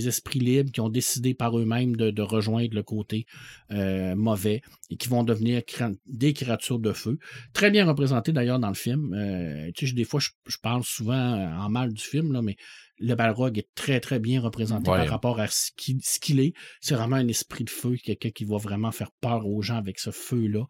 esprits 0.09 0.39
libres 0.39 0.71
qui 0.71 0.81
ont 0.81 0.91
décidé 0.91 1.35
par 1.35 1.59
eux-mêmes 1.59 1.97
de, 1.97 2.23
rejoindre 2.23 2.75
le 2.75 2.83
côté 2.83 3.27
euh, 3.71 4.15
mauvais 4.15 4.61
et 4.91 4.97
qui 4.97 5.09
vont 5.09 5.25
devenir 5.25 5.63
des 6.07 6.33
créatures 6.35 6.79
de 6.79 6.93
feu 6.93 7.19
très 7.53 7.71
bien 7.71 7.87
représenté 7.87 8.33
d'ailleurs 8.33 8.59
dans 8.59 8.69
le 8.69 8.75
film. 8.75 9.15
Euh, 9.15 9.71
tu 9.75 9.87
sais, 9.87 9.95
des 9.95 10.05
fois, 10.05 10.21
je, 10.21 10.31
je 10.47 10.59
parle 10.59 10.85
souvent 10.85 11.15
en 11.15 11.69
mal 11.71 11.93
du 11.93 12.03
film, 12.03 12.33
là, 12.33 12.43
mais 12.43 12.57
le 13.01 13.15
Balrog 13.15 13.57
est 13.59 13.69
très, 13.75 14.01
très 14.01 14.19
bien 14.19 14.41
représenté 14.41 14.91
Ouais. 14.91 14.99
par 14.99 15.09
rapport 15.09 15.41
à 15.41 15.47
ce 15.49 15.71
qu'il 15.75 16.41
est. 16.41 16.53
C'est 16.81 16.95
vraiment 16.95 17.17
un 17.17 17.29
esprit 17.29 17.65
de 17.65 17.71
feu, 17.71 17.97
quelqu'un 18.03 18.31
qui 18.31 18.45
va 18.45 18.57
vraiment 18.57 18.91
faire 18.93 19.11
peur 19.21 19.47
aux 19.47 19.63
gens 19.63 19.77
avec 19.77 19.99
ce 19.99 20.11
feu-là. 20.11 20.65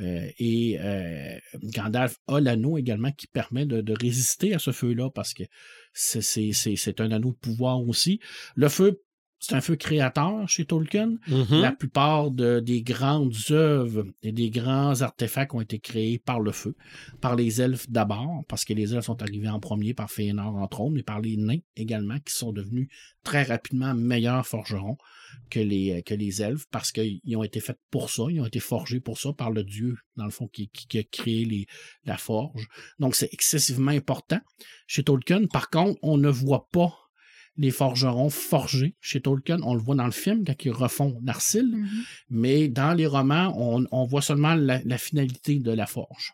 Euh, 0.00 0.26
et 0.38 0.78
euh, 0.80 1.36
Gandalf 1.62 2.16
a 2.28 2.40
l'anneau 2.40 2.78
également 2.78 3.10
qui 3.12 3.26
permet 3.26 3.66
de, 3.66 3.80
de 3.80 3.94
résister 4.00 4.54
à 4.54 4.58
ce 4.58 4.70
feu-là 4.72 5.10
parce 5.10 5.34
que 5.34 5.42
c'est- 5.92 6.20
c'est 6.22 6.52
c'est- 6.52 6.76
c'est 6.76 7.00
un 7.00 7.10
anneau 7.12 7.30
de 7.32 7.36
pouvoir 7.36 7.80
aussi. 7.80 8.20
Le 8.54 8.68
feu, 8.68 9.02
c'est 9.44 9.54
un 9.56 9.60
feu 9.60 9.74
créateur 9.76 10.48
chez 10.48 10.64
Tolkien. 10.64 11.16
Mhm. 11.26 11.60
La 11.60 11.72
plupart 11.72 12.30
de- 12.30 12.60
des 12.60 12.82
grandes 12.82 13.34
œuvres 13.50 14.04
et 14.22 14.30
des 14.30 14.50
grands 14.50 15.00
artefacts 15.02 15.52
ont 15.52 15.60
été 15.60 15.80
créés 15.80 16.18
par 16.20 16.38
le 16.40 16.52
feu, 16.52 16.74
par 17.20 17.34
les 17.34 17.60
elfes 17.60 17.90
d'abord, 17.90 18.44
parce 18.48 18.64
que 18.64 18.72
les 18.72 18.94
elfes 18.94 19.06
sont 19.06 19.20
arrivés 19.20 19.48
en 19.48 19.58
premier 19.58 19.94
par 19.94 20.10
Fëanor 20.10 20.54
entre 20.56 20.80
autres, 20.82 20.94
mais 20.94 21.02
par 21.02 21.20
les 21.20 21.36
nains 21.36 21.58
également, 21.76 22.18
qui 22.24 22.32
sont 22.34 22.52
devenus 22.52 22.88
très 23.24 23.42
rapidement 23.42 23.94
meilleurs 23.94 24.46
forgerons 24.46 24.96
que 25.50 25.60
les, 25.60 26.02
que 26.04 26.14
les 26.14 26.40
elfes, 26.42 26.66
parce 26.70 26.92
qu'ils 26.92 27.20
ont 27.36 27.42
été 27.42 27.58
faits 27.60 27.78
pour 27.90 28.10
ça, 28.10 28.24
ils 28.30 28.40
ont 28.40 28.46
été 28.46 28.60
forgés 28.60 29.00
pour 29.00 29.18
ça 29.18 29.32
par 29.32 29.50
le 29.50 29.64
dieu, 29.64 29.96
dans 30.16 30.24
le 30.26 30.30
fond, 30.30 30.46
qui, 30.46 30.68
qui- 30.68 30.86
qui 30.86 30.98
a 30.98 31.02
créé 31.04 31.44
les, 31.44 31.66
la 32.04 32.16
forge. 32.16 32.68
Donc 33.00 33.14
c'est 33.16 33.28
excessivement 33.32 33.90
important. 33.92 34.38
Chez 34.86 35.02
Tolkien, 35.02 35.46
par 35.46 35.68
contre, 35.70 35.98
on 36.02 36.16
ne 36.18 36.28
voit 36.28 36.68
pas 36.70 36.92
les 37.56 37.70
forgerons 37.70 38.30
forgés 38.30 38.94
chez 39.00 39.20
Tolkien. 39.20 39.58
On 39.62 39.74
le 39.74 39.80
voit 39.80 39.94
dans 39.94 40.06
le 40.06 40.10
film 40.10 40.44
quand 40.44 40.64
ils 40.64 40.70
refont 40.72 41.18
Narsil, 41.22 41.66
Mhm. 41.76 41.88
mais 42.30 42.68
dans 42.68 42.94
les 42.94 43.06
romans, 43.06 43.52
on, 43.56 43.84
on 43.92 44.04
voit 44.06 44.22
seulement 44.22 44.54
la, 44.54 44.80
la 44.84 44.98
finalité 44.98 45.58
de 45.58 45.70
la 45.70 45.86
forge. 45.86 46.32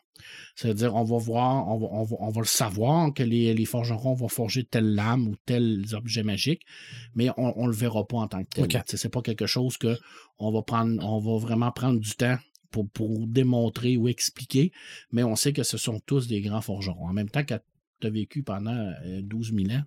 C'est-à-dire, 0.55 0.95
on 0.95 1.03
va 1.03 1.17
voir, 1.17 1.67
on 1.69 1.77
va, 1.77 1.87
on 1.91 2.03
va, 2.03 2.15
on 2.19 2.29
va 2.29 2.41
le 2.41 2.45
savoir 2.47 3.13
que 3.13 3.23
les, 3.23 3.53
les 3.53 3.65
forgerons 3.65 4.13
vont 4.13 4.27
forger 4.27 4.63
telle 4.65 4.93
lame 4.95 5.27
ou 5.27 5.35
tel 5.45 5.85
objet 5.93 6.23
magique, 6.23 6.63
mais 7.15 7.29
on, 7.37 7.53
on 7.57 7.67
le 7.67 7.73
verra 7.73 8.05
pas 8.05 8.17
en 8.17 8.27
tant 8.27 8.43
que 8.43 8.49
tel. 8.55 8.63
Ok. 8.65 8.71
Tu 8.71 8.77
sais, 8.85 8.97
C'est 8.97 9.09
pas 9.09 9.21
quelque 9.21 9.45
chose 9.45 9.77
que 9.77 9.97
on 10.37 10.51
va 10.51 10.61
prendre, 10.61 11.01
on 11.05 11.19
va 11.19 11.37
vraiment 11.37 11.71
prendre 11.71 11.99
du 11.99 12.11
temps 12.15 12.37
pour, 12.71 12.89
pour 12.89 13.27
démontrer 13.27 13.97
ou 13.97 14.07
expliquer, 14.09 14.71
mais 15.11 15.23
on 15.23 15.35
sait 15.35 15.53
que 15.53 15.63
ce 15.63 15.77
sont 15.77 15.99
tous 16.05 16.27
des 16.27 16.41
grands 16.41 16.61
forgerons. 16.61 17.07
En 17.07 17.13
même 17.13 17.29
temps, 17.29 17.43
quand 17.47 17.59
tu 18.01 18.07
as 18.07 18.09
vécu 18.09 18.43
pendant 18.43 18.91
euh, 19.05 19.21
12 19.23 19.53
000 19.55 19.71
ans, 19.77 19.83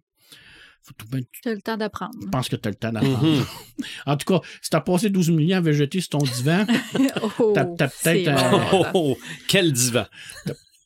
faut 0.84 0.94
tout 0.98 1.06
Tu 1.42 1.48
as 1.48 1.54
le 1.54 1.60
temps 1.62 1.76
d'apprendre. 1.76 2.12
penses 2.30 2.48
que 2.48 2.56
tu 2.56 2.68
as 2.68 2.70
le 2.70 2.76
temps 2.76 2.92
d'apprendre. 2.92 3.22
Mhm. 3.24 3.44
En 4.06 4.16
tout 4.16 4.26
cas, 4.32 4.40
si 4.60 4.70
tu 4.70 4.76
as 4.76 4.80
passé 4.80 5.10
12 5.10 5.26
000 5.26 5.38
ans 5.52 5.56
à 5.56 5.60
végéter 5.60 6.00
sur 6.00 6.10
ton 6.10 6.18
divan, 6.18 6.66
Oh, 7.38 7.52
T'as- 7.54 7.64
peut-être 7.66 8.28
un- 8.28 8.68
Oh, 8.72 8.84
oh, 8.94 9.18
quel 9.48 9.72
divan? 9.72 10.06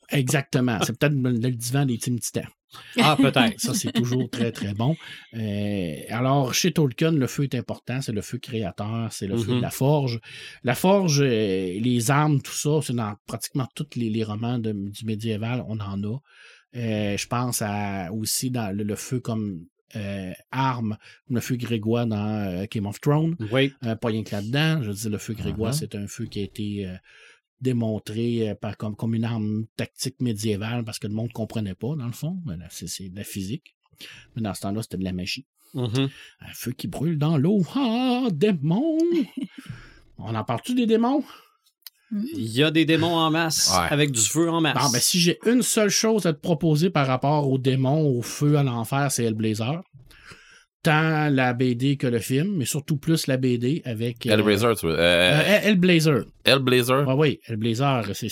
exactement, 0.09 0.79
c'est 0.85 0.97
peut-être 0.97 1.13
le, 1.13 1.51
divan 1.51 1.85
des 1.85 1.97
Tim 1.97 2.15
Titans. 2.17 2.47
Ah, 3.01 3.15
peut-être. 3.17 3.59
Ça, 3.59 3.73
c'est 3.73 3.91
toujours 3.93 4.29
très, 4.29 4.51
très 4.51 4.73
bon. 4.73 4.95
Euh, 5.33 5.95
alors, 6.09 6.53
chez 6.53 6.71
Tolkien, 6.73 7.11
le 7.11 7.25
feu 7.27 7.43
est 7.43 7.55
important. 7.55 8.01
C'est 8.01 8.11
le 8.11 8.21
feu 8.21 8.37
créateur, 8.39 9.11
c'est 9.11 9.25
le 9.25 9.37
feu 9.37 9.55
de 9.55 9.61
la 9.61 9.69
forge. 9.71 10.19
La 10.63 10.75
forge, 10.75 11.21
euh, 11.21 11.79
les 11.79 12.11
armes, 12.11 12.41
tout 12.41 12.51
ça, 12.51 12.79
c'est 12.83 12.93
dans 12.93 13.15
pratiquement 13.25 13.67
tous 13.73 13.87
les, 13.95 14.09
les 14.09 14.23
romans 14.23 14.59
de- 14.59 14.73
du 14.73 15.05
médiéval, 15.05 15.63
on 15.67 15.79
en 15.79 16.03
a. 16.03 16.17
Euh, 16.75 17.17
je 17.17 17.27
pense 17.27 17.61
à, 17.61 18.11
aussi 18.11 18.51
dans 18.51 18.75
le, 18.75 18.83
le 18.83 18.95
feu 18.95 19.21
comme 19.21 19.61
euh, 19.95 20.33
arme, 20.51 20.97
le 21.29 21.39
feu 21.39 21.55
grégoire 21.55 22.05
dans 22.07 22.27
euh, 22.27 22.65
Game 22.69 22.85
of 22.85 22.99
Thrones. 22.99 23.35
Oui. 23.51 23.71
Euh, 23.83 23.95
pas 23.95 24.09
rien 24.09 24.23
que 24.23 24.31
là-dedans. 24.35 24.81
Je 24.83 24.89
veux 24.89 24.93
dire, 24.95 25.09
le 25.11 25.17
feu 25.17 25.33
grégoire, 25.33 25.71
Mhm. 25.73 25.77
c'est 25.79 25.95
un 25.95 26.07
feu 26.07 26.25
qui 26.25 26.39
a 26.39 26.43
été 26.43 26.87
démontré 27.61 28.55
par, 28.61 28.77
comme, 28.77 28.95
comme 28.95 29.15
une 29.15 29.23
arme 29.25 29.65
tactique 29.75 30.19
médiévale 30.21 30.83
parce 30.83 30.99
que 30.99 31.07
le 31.07 31.13
monde 31.13 31.27
ne 31.29 31.33
comprenait 31.33 31.73
pas, 31.75 31.95
dans 31.95 32.05
le 32.05 32.11
fond. 32.11 32.37
C'est, 32.69 33.09
de 33.09 33.15
la 33.15 33.23
physique. 33.23 33.75
Mais 34.35 34.41
dans 34.41 34.53
ce 34.53 34.61
temps-là, 34.61 34.81
c'était 34.83 34.97
de 34.97 35.03
la 35.03 35.13
magie. 35.13 35.45
Mhm. 35.73 36.09
Un 36.41 36.53
feu 36.53 36.71
qui 36.71 36.87
brûle 36.87 37.17
dans 37.17 37.37
l'eau. 37.37 37.61
Ah, 37.75 38.27
démon! 38.31 38.97
On 40.19 40.33
en 40.35 40.43
parle-tu 40.43 40.73
des 40.75 40.85
démons? 40.85 41.23
Il 42.11 42.49
y 42.51 42.63
a 42.63 42.71
des 42.71 42.85
démons 42.85 43.15
en 43.15 43.29
masse 43.29 43.71
Ouais. 43.77 43.87
avec 43.89 44.11
du 44.11 44.21
feu 44.21 44.49
en 44.49 44.61
masse. 44.61 44.75
Bon, 44.81 44.89
ben, 44.91 44.99
si 45.01 45.19
j'ai 45.19 45.39
une 45.45 45.61
seule 45.61 45.89
chose 45.89 46.25
à 46.25 46.33
te 46.33 46.39
proposer 46.39 46.89
par 46.89 47.05
rapport 47.07 47.49
aux 47.49 47.57
démons, 47.57 48.07
au 48.17 48.21
feu, 48.21 48.57
à 48.57 48.63
l'enfer, 48.63 49.11
c'est 49.11 49.25
Hellblazer. 49.25 49.81
Tant 50.87 51.29
la 51.29 51.51
BD 51.53 51.97
que 51.97 52.07
le 52.07 52.19
film, 52.19 52.55
mais 52.55 52.63
surtout 52.63 52.95
plus 52.95 53.27
la 53.27 53.35
BD 53.35 53.81
avec. 53.83 54.25
euh, 54.25 54.31
Hellblazer, 54.31 54.73
tu 54.77 54.85
vois. 54.87 54.95
euh, 54.95 55.33
Euh, 55.37 55.59
Hellblazer. 55.63 56.23
Hellblazer? 56.45 57.05
Oui, 57.05 57.13
oui, 57.17 57.39
Hellblazer, 57.45 58.03
c'est, 58.13 58.29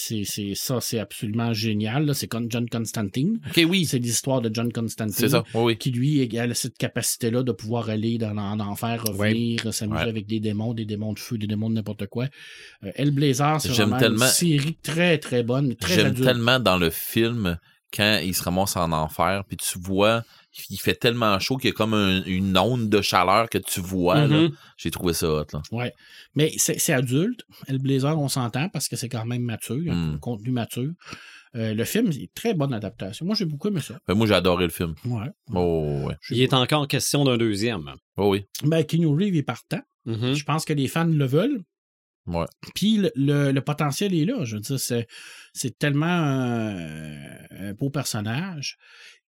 ça, 0.55 0.79
c'est 0.79 0.99
absolument 0.99 1.51
génial. 1.51 2.15
C'est 2.15 2.27
comme 2.29 2.49
John 2.49 2.69
Constantine. 2.69 3.41
Ok, 3.49 3.61
oui. 3.67 3.83
C'est 3.83 3.99
l'histoire 3.99 4.39
de 4.39 4.49
John 4.53 4.71
Constantine. 4.71 5.13
C'est 5.17 5.27
ça. 5.27 5.43
Oui. 5.53 5.75
Qui, 5.77 5.91
lui, 5.91 6.37
a 6.39 6.53
cette 6.53 6.77
capacité-là 6.77 7.43
de 7.43 7.51
pouvoir 7.51 7.89
aller 7.89 8.17
dans, 8.17 8.37
en 8.37 8.57
enfer, 8.61 9.03
revenir, 9.05 9.73
s'amuser 9.73 10.03
avec 10.09 10.25
des 10.25 10.39
démons, 10.39 10.73
des 10.73 10.85
démons 10.85 11.11
de 11.11 11.19
feu, 11.19 11.37
des 11.37 11.47
démons 11.47 11.69
de 11.69 11.75
n'importe 11.75 12.07
quoi. 12.07 12.27
Hellblazer, 12.95 13.59
c'est 13.59 13.67
vraiment 13.69 13.99
une 13.99 14.17
série 14.19 14.77
très, 14.81 15.17
très 15.17 15.43
bonne, 15.43 15.75
très 15.75 15.95
J'aime 15.95 16.13
tellement 16.13 16.59
dans 16.61 16.77
le 16.77 16.89
film 16.89 17.57
quand 17.93 18.19
il 18.23 18.33
se 18.33 18.43
ramasse 18.43 18.75
en 18.77 18.91
enfer, 18.91 19.43
puis 19.47 19.57
tu 19.57 19.77
vois, 19.79 20.23
il 20.69 20.77
fait 20.77 20.95
tellement 20.95 21.37
chaud 21.39 21.57
qu'il 21.57 21.69
y 21.69 21.73
a 21.73 21.75
comme 21.75 21.93
un- 21.93 22.23
une 22.25 22.57
onde 22.57 22.89
de 22.89 23.01
chaleur 23.01 23.49
que 23.49 23.57
tu 23.57 23.79
vois. 23.81 24.25
là. 24.25 24.27
Mhm. 24.27 24.51
J'ai 24.77 24.91
trouvé 24.91 25.13
ça 25.13 25.29
hot. 25.29 25.45
Là. 25.53 25.61
Ouais. 25.71 25.93
Mais 26.35 26.51
c'est, 26.57 26.93
adulte. 26.93 27.41
Hellblazer, 27.67 28.17
on 28.19 28.27
s'entend 28.29 28.69
parce 28.69 28.87
que 28.87 28.95
c'est 28.95 29.09
quand 29.09 29.25
même 29.25 29.41
mature, 29.43 29.77
il 29.77 29.85
y 29.87 29.89
a 29.89 29.93
un 29.93 30.13
Mm. 30.13 30.19
contenu 30.19 30.51
mature. 30.51 30.91
Euh, 31.55 31.73
le 31.73 31.83
film, 31.85 32.11
c'est 32.11 32.19
une 32.19 32.27
très 32.35 32.53
bonne 32.53 32.73
adaptation. 32.73 33.25
Moi, 33.25 33.35
j'ai 33.35 33.45
beaucoup 33.45 33.69
aimé 33.69 33.79
ça. 33.79 33.97
Ben, 34.07 34.13
moi, 34.13 34.27
j'ai 34.27 34.33
adoré 34.33 34.65
le 34.65 34.71
film. 34.71 34.93
Ouais. 35.05 35.29
Oh, 35.53 36.03
ouais. 36.07 36.15
Il 36.29 36.41
est 36.41 36.53
encore 36.53 36.85
question 36.87 37.23
d'un 37.23 37.37
deuxième. 37.37 37.89
Oh, 38.17 38.29
oui. 38.31 38.45
Ben, 38.63 38.83
Keanu 38.83 39.07
Reeves 39.07 39.35
est 39.37 39.43
partant. 39.43 39.81
Mhm. 40.05 40.33
Je 40.33 40.43
pense 40.43 40.65
que 40.65 40.73
les 40.73 40.87
fans 40.89 41.05
le 41.05 41.25
veulent. 41.25 41.61
Ouais. 42.27 42.45
Puis 42.73 42.97
le, 42.97 43.11
le- 43.15 43.51
le 43.51 43.61
potentiel 43.61 44.13
est 44.13 44.25
là. 44.25 44.43
Je 44.43 44.55
veux 44.55 44.61
dire, 44.61 44.79
c'est, 44.79 45.07
c'est 45.53 45.77
tellement 45.77 46.07
un, 46.07 47.15
un 47.51 47.73
beau 47.73 47.89
personnage 47.89 48.77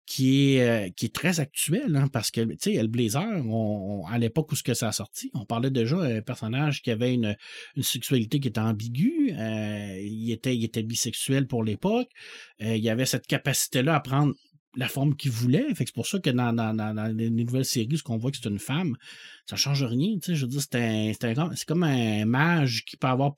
qui 0.08 0.56
est, 0.56 0.62
euh, 0.68 0.90
qui 0.90 1.06
est 1.06 1.14
très 1.14 1.42
actuel, 1.42 1.96
hein, 1.96 2.08
parce 2.08 2.32
que, 2.32 2.42
tu 2.42 2.58
sais, 2.60 2.82
le 2.82 2.88
Blazer, 2.88 3.22
à 4.10 4.18
l'époque 4.18 4.52
où 4.54 4.56
ce 4.56 4.64
que 4.64 4.74
ça 4.74 4.88
a 4.88 4.92
sorti, 4.94 5.30
on 5.34 5.46
parlait 5.46 5.70
déjà 5.70 5.98
d'un 5.98 6.22
personnage 6.22 6.82
qui 6.82 6.92
avait 6.92 7.14
une, 7.14 7.36
une 7.76 7.84
sexualité 7.84 8.40
qui 8.40 8.48
était 8.48 8.62
ambiguë, 8.62 9.34
euh, 9.38 10.00
il, 10.02 10.32
était, 10.32 10.56
il 10.56 10.64
était 10.64 10.82
bisexuel 10.82 11.46
pour 11.46 11.62
l'époque, 11.62 12.08
euh, 12.62 12.78
il 12.78 12.90
avait 12.90 13.06
cette 13.06 13.28
capacité-là 13.28 13.96
à 13.96 14.00
prendre 14.00 14.34
la 14.78 14.88
forme 14.88 15.14
qu'il 15.16 15.32
voulait. 15.32 15.74
Fait 15.76 15.84
que 15.84 15.90
c'est 15.90 15.96
pour 15.96 16.08
ça 16.08 16.20
que 16.20 16.30
dans, 16.30 16.54
dans, 16.54 16.74
dans, 16.74 17.18
les 17.18 17.30
nouvelles 17.30 17.66
séries, 17.66 17.98
ce 17.98 18.04
qu'on 18.04 18.18
voit 18.18 18.32
que 18.32 18.38
c'est 18.42 18.50
une 18.50 18.60
femme, 18.60 18.96
ça 19.46 19.58
change 19.58 19.84
rien. 19.84 20.20
Tu 20.20 20.28
sais, 20.28 20.36
je 20.36 20.46
veux 20.46 20.52
dire, 20.52 20.62
c'est 20.62 21.14
c'est 21.20 21.66
comme 21.66 21.84
un 21.84 22.26
mage 22.26 22.86
qui 22.86 22.96
peut 22.96 23.08
avoir 23.08 23.36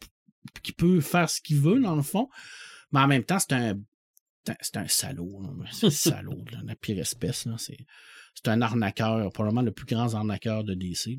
qui 0.61 0.71
peut 0.71 1.01
faire 1.01 1.29
ce 1.29 1.41
qu'il 1.41 1.57
veut, 1.57 1.79
dans 1.79 1.95
le 1.95 2.01
fond. 2.03 2.29
Mais 2.91 2.99
en 2.99 3.07
même 3.07 3.23
temps, 3.23 3.39
c'est 3.39 3.53
un. 3.53 3.79
C'est 4.61 4.77
un- 4.77 4.87
salaud. 4.87 5.41
C'est 5.71 5.87
un 5.87 5.89
salaud, 5.89 6.43
là, 6.51 6.59
la 6.65 6.75
pire 6.75 6.99
espèce. 6.99 7.47
C'est 7.57 8.47
un 8.47 8.61
arnaqueur, 8.61 9.31
probablement 9.31 9.61
le 9.61 9.71
plus 9.71 9.85
grand 9.85 10.13
arnaqueur 10.13 10.63
de 10.63 10.73
DC. 10.73 11.17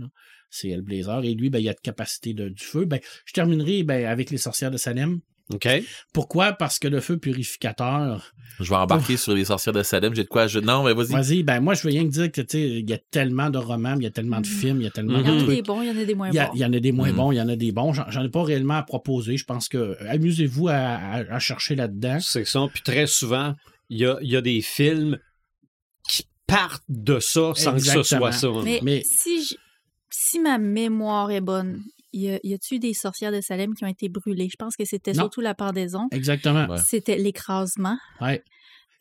C'est 0.48 0.68
Hellblazer. 0.68 1.24
Et 1.24 1.34
lui, 1.34 1.50
ben, 1.50 1.58
il 1.58 1.68
a 1.68 1.74
de 1.74 1.80
capacité 1.80 2.34
de, 2.34 2.48
du 2.48 2.62
feu. 2.62 2.84
Ben, 2.84 3.00
je 3.24 3.32
terminerai 3.32 3.82
ben, 3.82 4.06
avec 4.06 4.30
les 4.30 4.38
sorcières 4.38 4.70
de 4.70 4.76
Salem. 4.76 5.20
OK. 5.52 5.68
Pourquoi? 6.12 6.52
Parce 6.52 6.78
que 6.78 6.88
le 6.88 7.00
feu 7.00 7.16
purificateur, 7.18 8.32
Je 8.60 8.68
vais 8.70 8.76
embarquer 8.76 9.16
sur 9.16 9.34
les 9.34 9.46
sorcières 9.46 9.72
de 9.72 9.82
Salem. 9.82 10.14
J'ai 10.14 10.24
de 10.24 10.28
quoi. 10.28 10.46
Je... 10.46 10.58
Non, 10.60 10.84
mais 10.84 10.92
vas-y. 10.94 11.12
vas-y, 11.12 11.42
ben 11.42 11.60
moi 11.60 11.74
je 11.74 11.82
veux 11.82 11.88
rien 11.90 12.04
que 12.04 12.10
dire 12.10 12.30
que 12.30 12.40
tu 12.40 12.58
sais, 12.58 12.68
il 12.80 12.88
y 12.88 12.92
a 12.92 12.98
tellement 12.98 13.50
de 13.50 13.58
romans, 13.58 13.94
il 13.96 14.02
y 14.02 14.06
a 14.06 14.10
tellement 14.10 14.40
de 14.40 14.46
films, 14.46 14.80
il 14.80 14.84
y 14.84 14.86
a 14.86 14.90
tellement 14.90 15.18
Il 15.18 15.26
y 15.26 15.30
en 15.30 15.36
de 15.36 15.42
a 15.42 15.46
des 15.54 15.62
bons, 15.62 15.82
il 15.82 15.88
y 15.88 15.90
en 15.90 15.96
a 15.98 16.04
des 16.04 16.14
moins 16.14 16.28
Il 16.28 16.34
y, 16.34 16.38
a- 16.38 16.46
bons. 16.46 16.52
il 16.54 16.60
y 16.60 16.64
en 16.64 16.72
a 16.72 16.80
des 16.80 16.92
moins 16.92 17.10
Mhm. 17.10 17.16
bons, 17.16 17.32
il 17.32 17.36
y 17.36 17.40
en 17.40 17.48
a 17.48 17.56
des 17.56 17.72
bons. 17.72 17.92
J'en 17.92 18.10
j'en 18.10 18.22
ai 18.24 18.28
pas 18.28 18.42
réellement 18.44 18.74
à 18.76 18.82
proposer. 18.82 19.36
Je 19.36 19.44
pense 19.44 19.68
que 19.68 19.78
euh, 19.78 19.94
amusez-vous 20.08 20.68
à, 20.68 20.74
à- 20.74 21.34
à 21.34 21.38
chercher 21.38 21.74
là-dedans. 21.74 22.18
C'est 22.20 22.44
ça. 22.44 22.66
Puis 22.72 22.82
très 22.82 23.06
souvent, 23.06 23.54
il 23.88 23.98
y 23.98 24.06
a, 24.06 24.18
il 24.20 24.30
y 24.30 24.36
a 24.36 24.40
des 24.42 24.60
films 24.62 25.18
qui 26.08 26.24
partent 26.46 26.84
de 26.88 27.18
ça 27.18 27.52
sans 27.56 27.72
que 27.74 27.80
ce 27.80 28.02
soit 28.02 28.32
ça. 28.32 28.48
Mais, 28.62 28.80
Mais- 28.82 29.02
si, 29.04 29.42
j- 29.44 29.56
si 30.10 30.38
ma 30.40 30.58
mémoire 30.58 31.30
est 31.30 31.40
bonne, 31.40 31.82
y 32.12 32.28
a- 32.30 32.40
y 32.42 32.54
a-tu 32.54 32.78
des 32.78 32.94
sorcières 32.94 33.32
de 33.32 33.40
Salem 33.40 33.74
qui 33.74 33.84
ont 33.84 33.88
été 33.88 34.08
brûlées? 34.08 34.48
Je 34.50 34.56
pense 34.58 34.76
que 34.76 34.84
c'était 34.84 35.12
Non. 35.12 35.22
surtout 35.24 35.40
la 35.40 35.54
pendaison. 35.54 36.08
Exactement. 36.12 36.66
Ouais. 36.68 36.78
C'était 36.84 37.16
l'écrasement. 37.16 37.96
Ouais. 38.20 38.42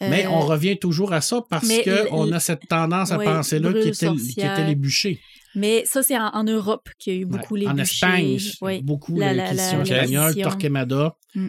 Mais 0.02 0.26
Euh, 0.26 0.30
on 0.30 0.40
revient 0.40 0.78
toujours 0.80 1.12
à 1.12 1.20
ça 1.20 1.42
parce 1.50 1.68
qu'on 1.84 2.32
a 2.32 2.40
cette 2.40 2.68
tendance 2.70 3.12
à 3.12 3.18
ouais, 3.18 3.26
penser 3.26 3.60
là 3.60 3.74
qui 3.74 3.90
était, 3.90 4.16
qui 4.16 4.40
était 4.40 4.66
les 4.66 4.76
bûchers. 4.76 5.20
Mais 5.56 5.84
ça, 5.86 6.04
c'est 6.04 6.18
en, 6.18 6.28
en 6.30 6.44
Europe 6.46 6.88
qu'il 6.98 7.14
y 7.14 7.18
a 7.18 7.20
eu 7.20 7.26
beaucoup 7.26 7.56
Ouais. 7.56 7.62
les 7.62 7.68
en 7.68 7.74
bûchers. 7.74 8.36
Espagne, 8.36 8.40
Ouais. 8.62 8.82
beaucoup 8.82 9.20
La- 9.20 9.34
la, 9.34 9.44
la- 9.44 9.50
question 9.52 9.78
la- 9.80 9.84
espagnole. 9.84 10.36
Torquemada. 10.42 11.18
Mm. 11.36 11.48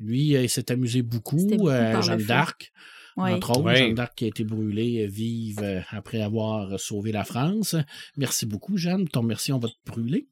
Lui, 0.00 0.34
euh, 0.36 0.42
il 0.42 0.48
s'est 0.50 0.72
amusé 0.72 1.02
beaucoup. 1.02 1.68
Euh, 1.68 2.02
Jeanne 2.02 2.24
d'Arc, 2.24 2.72
Ouais. 3.16 3.34
entre 3.34 3.50
autres. 3.50 3.62
Ouais. 3.62 3.76
Jeanne 3.76 3.94
d'Arc 3.94 4.14
qui 4.16 4.24
a 4.24 4.28
été 4.28 4.42
brûlée 4.42 5.04
euh, 5.04 5.08
vive 5.08 5.60
euh, 5.62 5.80
après 5.90 6.22
avoir 6.22 6.80
sauvé 6.80 7.12
la 7.12 7.22
France. 7.22 7.76
Merci 8.16 8.46
beaucoup, 8.46 8.76
Jeanne. 8.76 9.06
Ton 9.06 9.22
merci, 9.22 9.52
on 9.52 9.60
va 9.60 9.68
te 9.68 9.74
brûler. 9.90 10.26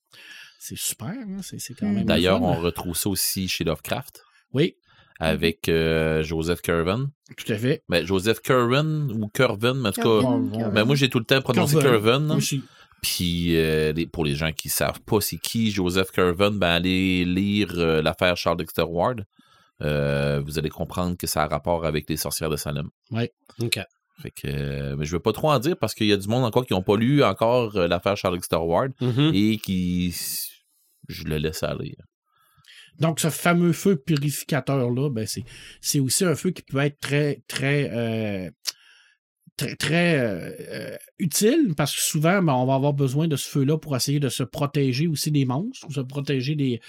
C'est 0.63 0.77
super, 0.77 1.09
hein? 1.09 1.39
c'est 1.43 1.59
c'est 1.59 1.73
quand 1.73 1.87
Mm. 1.87 1.95
même. 1.95 2.05
D'ailleurs, 2.05 2.43
on 2.43 2.53
retrouve 2.61 2.95
ça 2.95 3.09
aussi 3.09 3.49
chez 3.49 3.65
Lovecraft 3.65 4.23
Oui, 4.53 4.77
avec 5.19 5.69
euh, 5.71 6.23
Joseph 6.23 6.61
Curven. 6.61 7.09
tout 7.37 7.51
à 7.51 7.57
fait. 7.57 7.83
Ben, 7.89 8.05
Joseph 8.07 8.41
Curven 8.43 9.11
ou 9.11 9.29
Curven, 9.29 9.79
mais 9.81 9.89
en 9.89 9.93
tout 9.93 10.03
cas. 10.03 10.21
Curven. 10.21 10.71
Ben, 10.75 10.85
moi, 10.85 10.95
j'ai 10.97 11.09
tout 11.09 11.19
le 11.19 11.25
temps 11.25 11.41
prononcé 11.41 11.79
Curven. 11.79 12.39
Puis, 13.03 13.57
euh, 13.57 13.93
les- 13.93 14.07
pour 14.07 14.27
les 14.27 14.35
gens 14.35 14.53
qui 14.53 14.69
savent 14.69 15.01
pas 15.01 15.23
c'est 15.23 15.39
qui 15.39 15.71
Joseph 15.71 16.11
Curven, 16.11 16.59
ben, 16.59 16.69
allez 16.69 17.25
lire 17.25 17.73
euh, 17.79 18.03
l'affaire 18.03 18.37
Charles 18.37 18.59
Dexter 18.59 18.83
Ward. 18.83 19.25
Euh, 19.81 20.43
vous 20.45 20.59
allez 20.59 20.69
comprendre 20.69 21.17
que 21.17 21.27
ça 21.27 21.45
a 21.45 21.47
rapport 21.49 21.87
avec 21.87 22.07
les 22.11 22.19
sorcières 22.19 22.51
de 22.51 22.57
Salem. 22.57 22.91
OK. 23.63 23.79
Fait 24.21 24.31
que, 24.31 24.95
mais 24.97 25.07
je 25.07 25.13
veux 25.13 25.21
pas 25.21 25.33
trop 25.33 25.51
en 25.51 25.59
dire 25.59 25.79
parce 25.79 25.95
qu'il 25.95 26.07
y 26.09 26.13
a 26.13 26.19
du 26.19 26.29
monde 26.29 26.45
encore 26.45 26.67
qui 26.67 26.75
n'ont 26.75 26.83
pas 26.83 26.99
lu 26.99 27.25
encore 27.25 27.73
l'affaire 27.79 28.19
Charles 28.19 28.35
Dexter 28.35 28.57
Ward 28.57 28.93
Mhm. 29.01 29.31
et 29.33 29.57
qui. 29.57 30.15
Je 31.11 31.25
le 31.25 31.37
laisse 31.37 31.63
aller. 31.63 31.97
Donc, 32.99 33.21
ce 33.21 33.31
fameux 33.31 33.73
feu 33.73 33.97
purificateur-là, 33.97 35.11
ben, 35.11 35.27
c'est, 35.81 36.01
aussi 36.01 36.25
un 36.25 36.35
feu 36.35 36.51
qui 36.51 36.63
peut 36.63 36.79
être 36.79 36.99
très, 37.01 37.43
très, 37.49 37.91
euh, 37.93 38.51
très, 39.57 39.77
très 39.77 40.19
euh, 40.19 40.97
utile 41.19 41.75
parce 41.77 41.95
que 41.95 42.03
souvent, 42.03 42.43
ben, 42.43 42.53
on 42.53 42.67
va 42.67 42.75
avoir 42.75 42.93
besoin 42.93 43.27
de 43.27 43.37
ce 43.37 43.49
feu-là 43.49 43.79
pour 43.79 43.97
essayer 43.97 44.21
de 44.21 44.29
se 44.29 44.43
protéger 44.43 45.07
aussi 45.07 45.31
des 45.31 45.45
monstres 45.45 45.87
ou 45.89 45.93
se 45.93 46.01
protéger 46.01 46.57
des, 46.57 46.81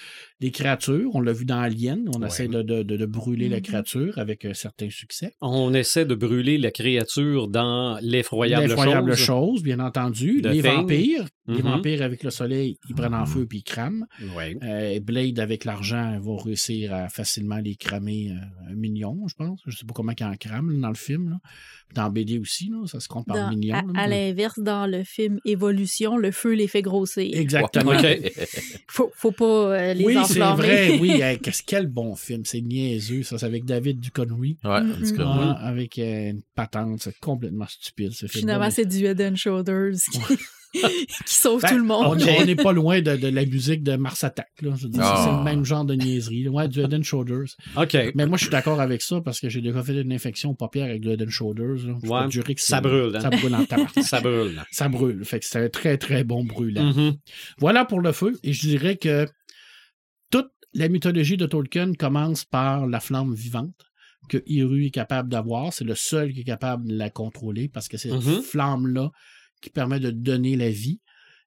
des 0.41 0.51
créatures. 0.51 1.11
On 1.13 1.21
l'a 1.21 1.31
vu 1.33 1.45
dans 1.45 1.59
Alien, 1.59 2.09
on 2.13 2.19
Ouais. 2.19 2.27
essaie 2.27 2.47
de, 2.47 2.61
de, 2.63 2.81
de, 2.83 2.97
de 2.97 3.05
brûler 3.05 3.47
la 3.47 3.57
Mhm. 3.57 3.61
créature 3.61 4.17
avec 4.17 4.43
un 4.43 4.53
certain 4.55 4.89
succès. 4.89 5.33
On 5.39 5.73
essaie 5.73 6.03
de 6.05 6.15
brûler 6.15 6.57
la 6.57 6.71
créature 6.71 7.47
dans 7.47 7.97
l'effroyable 8.01 8.67
L'effroyable 8.67 9.15
chose. 9.15 9.25
chose, 9.25 9.63
bien 9.63 9.79
entendu. 9.79 10.41
The 10.41 10.47
les 10.47 10.61
Thing. 10.63 10.71
vampires, 10.71 11.25
les 11.47 11.55
Mhm. 11.55 11.61
vampires 11.61 12.01
avec 12.01 12.23
le 12.23 12.31
soleil, 12.31 12.77
ils 12.89 12.95
prennent 12.95 13.13
en 13.13 13.25
feu 13.27 13.45
puis 13.45 13.59
ils 13.59 13.63
crament. 13.63 14.05
Ouais. 14.35 14.57
Euh, 14.63 14.99
Blade, 14.99 15.39
avec 15.39 15.63
l'argent, 15.63 16.19
va 16.19 16.43
réussir 16.43 16.93
à 16.93 17.07
facilement 17.09 17.57
les 17.57 17.75
cramer 17.75 18.31
euh, 18.31 18.71
un 18.71 18.75
million, 18.75 19.15
je 19.27 19.35
pense. 19.35 19.61
Je 19.67 19.77
sais 19.77 19.85
pas 19.85 19.93
comment 19.93 20.13
il 20.19 20.23
en 20.25 20.35
crame 20.35 20.71
là, 20.71 20.79
dans 20.79 20.89
le 20.89 20.95
film. 20.95 21.29
là. 21.29 21.37
Dans 21.93 22.09
BD 22.09 22.39
aussi, 22.39 22.69
là, 22.69 22.87
ça 22.87 22.99
se 23.01 23.09
compte 23.09 23.27
par 23.27 23.49
millions. 23.51 23.75
à, 23.95 24.07
l'inverse, 24.07 24.57
dans 24.59 24.87
le 24.87 25.03
film 25.03 25.39
Évolution, 25.43 26.15
le 26.17 26.31
feu 26.31 26.53
les 26.53 26.67
fait 26.67 26.81
grossir. 26.81 27.29
Exactement. 27.37 27.91
Ok. 28.01 28.31
Faut, 28.87 29.11
faut 29.15 29.31
pas 29.31 29.45
euh, 29.75 29.93
les 29.93 30.05
Oui, 30.05 30.13
c'est 30.33 30.39
vrai. 30.39 30.97
Oui, 31.01 31.11
hey, 31.21 31.39
qu'est-ce 31.39 31.63
quel 31.65 31.87
bon 31.87 32.15
film. 32.15 32.43
C'est 32.45 32.61
niaiseux. 32.61 33.23
Ça, 33.23 33.37
c'est 33.37 33.45
avec 33.45 33.65
David 33.65 33.99
Duchovny. 33.99 34.57
Ouais, 34.63 34.81
Mm, 34.81 35.55
avec 35.59 35.97
euh, 35.99 36.31
une 36.31 36.41
patente. 36.55 37.01
C'est 37.01 37.17
complètement 37.19 37.65
stupide, 37.67 38.11
ce 38.11 38.25
film. 38.27 38.41
Finalement, 38.41 38.69
c'est 38.69 38.85
du 38.85 39.05
Head 39.05 39.21
and 39.21 39.35
Shoulders 39.35 39.93
qui, 40.11 40.19
qui 40.73 41.35
sauve 41.35 41.61
Ben, 41.61 41.69
tout 41.69 41.77
le 41.77 41.83
monde. 41.83 42.05
On 42.39 42.45
n'est 42.45 42.55
pas 42.55 42.71
loin 42.71 43.01
de, 43.01 43.15
de 43.17 43.27
la 43.27 43.45
musique 43.45 43.83
de 43.83 43.95
Mars 43.97 44.23
Attack. 44.23 44.49
Là. 44.61 44.71
Je 44.77 44.83
veux 44.83 44.89
dire, 44.89 45.01
Ah. 45.03 45.23
C'est 45.25 45.37
le 45.37 45.43
même 45.43 45.65
genre 45.65 45.83
de 45.85 45.95
niaiserie. 45.95 46.47
Ouais, 46.47 46.67
du 46.67 46.79
Head 46.81 46.93
and 46.93 47.03
Shoulders. 47.03 47.47
OK. 47.75 47.97
Mais 48.15 48.25
moi, 48.25 48.37
je 48.37 48.43
suis 48.43 48.51
d'accord 48.51 48.79
avec 48.79 49.01
ça 49.01 49.19
parce 49.21 49.39
que 49.39 49.49
j'ai 49.49 49.61
déjà 49.61 49.83
fait 49.83 49.99
une 50.01 50.13
infection 50.13 50.53
paupière 50.55 50.85
avec 50.85 51.01
du 51.01 51.09
Head 51.09 51.21
and 51.23 51.29
Shoulders. 51.29 51.85
Ouais, 52.03 52.27
que 52.29 52.61
ça 52.61 52.77
c'est- 52.77 52.81
brûle, 52.81 53.15
hein. 53.15 53.21
Ça 53.21 53.29
brûle 53.29 53.55
en. 53.55 53.65
Ça 54.01 54.21
brûle. 54.21 54.63
ça 54.71 54.89
brûle. 54.89 55.25
Fait 55.25 55.39
que 55.39 55.45
c'est 55.45 55.59
un 55.65 55.69
très, 55.69 55.97
très 55.97 56.23
bon 56.23 56.43
brûlant. 56.43 56.93
Mhm. 56.93 57.15
Voilà 57.57 57.85
pour 57.85 57.99
le 58.01 58.11
feu. 58.11 58.37
Et 58.43 58.53
je 58.53 58.61
dirais 58.67 58.95
que 58.97 59.27
la 60.73 60.87
mythologie 60.89 61.37
de 61.37 61.45
Tolkien 61.45 61.93
commence 61.93 62.45
par 62.45 62.87
la 62.87 62.99
flamme 62.99 63.33
vivante 63.33 63.75
que 64.29 64.41
Hiru 64.45 64.85
est 64.85 64.91
capable 64.91 65.29
d'avoir. 65.29 65.73
C'est 65.73 65.83
le 65.83 65.95
seul 65.95 66.33
qui 66.33 66.41
est 66.41 66.45
capable 66.45 66.87
de 66.87 66.95
la 66.95 67.09
contrôler 67.09 67.67
parce 67.67 67.87
que 67.87 67.97
c'est 67.97 68.09
cette 68.09 68.23
Mhm. 68.23 68.41
flamme-là 68.41 69.11
qui 69.61 69.69
permet 69.69 69.99
de 69.99 70.11
donner 70.11 70.55
la 70.55 70.69
vie. 70.69 71.01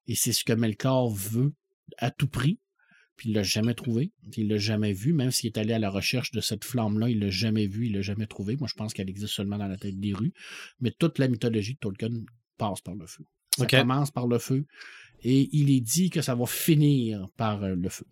Et 0.07 0.15
c'est 0.15 0.33
ce 0.33 0.43
que 0.43 0.53
Melkor 0.53 1.09
veut 1.13 1.53
à 1.97 2.11
tout 2.11 2.27
prix. 2.27 2.59
Puis 3.15 3.29
il 3.29 3.33
l'a 3.33 3.43
jamais 3.43 3.73
trouvé. 3.73 4.11
Il 4.35 4.49
l'a 4.49 4.57
jamais 4.57 4.91
vu. 4.91 5.13
Même 5.13 5.31
s'il 5.31 5.47
est 5.47 5.57
allé 5.57 5.73
à 5.73 5.79
la 5.79 5.89
recherche 5.89 6.31
de 6.31 6.41
cette 6.41 6.65
flamme-là, 6.65 7.09
il 7.09 7.19
l'a 7.19 7.29
jamais 7.29 7.65
vu, 7.65 7.87
il 7.87 7.93
l'a 7.93 8.01
jamais 8.01 8.27
trouvé. 8.27 8.57
Moi, 8.57 8.67
je 8.69 8.73
pense 8.75 8.93
qu'elle 8.93 9.09
existe 9.09 9.33
seulement 9.33 9.57
dans 9.57 9.67
la 9.69 9.77
tête 9.77 9.97
des 9.99 10.13
rues. 10.13 10.33
Mais 10.81 10.91
toute 10.91 11.17
la 11.17 11.29
mythologie 11.29 11.73
de 11.75 11.79
Tolkien 11.79 12.09
passe 12.57 12.81
par 12.81 12.93
le 12.95 13.07
feu. 13.07 13.23
Ça 13.57 13.63
commence 13.83 14.11
par 14.11 14.27
le 14.27 14.37
feu. 14.37 14.65
Et 15.23 15.47
il 15.53 15.71
est 15.71 15.79
dit 15.79 16.09
que 16.09 16.21
ça 16.21 16.35
va 16.35 16.45
finir 16.45 17.25
par 17.37 17.63
euh, 17.63 17.73
le 17.73 17.87
feu. 17.89 18.05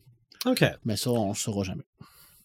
OK. 0.45 0.63
Mais 0.85 0.95
ça, 0.97 1.09
on 1.11 1.29
ne 1.29 1.33
saura 1.35 1.63
jamais. 1.63 1.83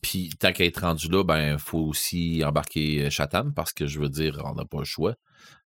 Puis, 0.01 0.31
tant 0.39 0.53
qu'à 0.53 0.65
être 0.65 0.83
rendu 0.83 1.09
là, 1.09 1.25
ben, 1.25 1.59
faut 1.59 1.79
aussi 1.81 2.43
embarquer 2.45 3.07
euh, 3.07 3.11
Chatham 3.11 3.53
parce 3.53 3.73
que 3.73 3.87
je 3.87 3.99
veux 3.99 4.09
dire, 4.09 4.41
on 4.45 4.55
n'a 4.55 4.65
pas 4.65 4.79
le 4.79 4.85
choix. 4.85 5.15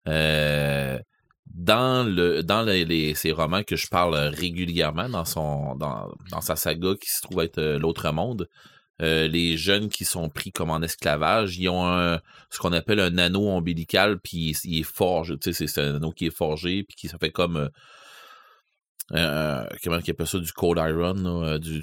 Euh, 0.08 0.98
dans 1.46 2.08
le 2.08 2.42
dans 2.42 2.62
les, 2.62 2.84
les- 2.84 3.14
ces 3.14 3.32
romans 3.32 3.62
que 3.62 3.76
je 3.76 3.88
parle 3.88 4.14
régulièrement 4.14 5.08
dans 5.08 5.24
son 5.24 5.74
dans, 5.74 6.08
dans 6.30 6.40
sa 6.40 6.56
saga 6.56 6.94
qui 7.00 7.10
se 7.10 7.20
trouve 7.20 7.42
être 7.42 7.58
euh, 7.58 7.78
l'autre 7.78 8.10
monde, 8.12 8.48
euh, 9.02 9.28
les 9.28 9.56
jeunes 9.58 9.88
qui 9.88 10.04
sont 10.04 10.28
pris 10.30 10.50
comme 10.52 10.70
en 10.70 10.80
esclavage, 10.80 11.58
ils 11.58 11.68
ont 11.68 11.84
un, 11.86 12.20
ce 12.50 12.58
qu'on 12.58 12.72
appelle 12.72 13.00
un 13.00 13.18
anneau 13.18 13.48
ombilical, 13.50 14.18
puis 14.20 14.50
il, 14.52 14.56
il 14.72 14.80
est 14.80 14.82
forgé. 14.84 15.34
Tu 15.38 15.52
sais, 15.52 15.66
c'est- 15.66 15.66
c'est 15.66 15.82
un 15.82 15.96
anneau 15.96 16.12
qui 16.12 16.26
est 16.26 16.34
forgé, 16.36 16.84
puis 16.84 16.96
qui 16.96 17.08
ça 17.08 17.18
fait 17.18 17.32
comme 17.32 17.68
euh, 19.12 19.16
euh, 19.16 19.68
comment 19.82 19.98
ils 19.98 20.10
appellent 20.10 20.26
ça? 20.26 20.38
Du 20.38 20.52
cold 20.52 20.78
iron, 20.78 21.14
là, 21.14 21.48
euh, 21.54 21.58
du 21.58 21.82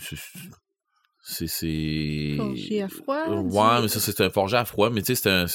c'est 1.22 1.48
c'est 1.48 2.34
Forgé 2.38 2.82
à 2.82 2.88
froid, 2.90 3.26
du- 3.44 3.56
Ouais, 3.56 3.82
mais 3.82 3.88
ça 3.88 4.00
c'est 4.00 4.22
un 4.22 4.30
forgé 4.30 4.58
à 4.58 4.66
froid, 4.66 4.90
mais 4.90 5.02
tu 5.02 5.16
sais 5.16 5.46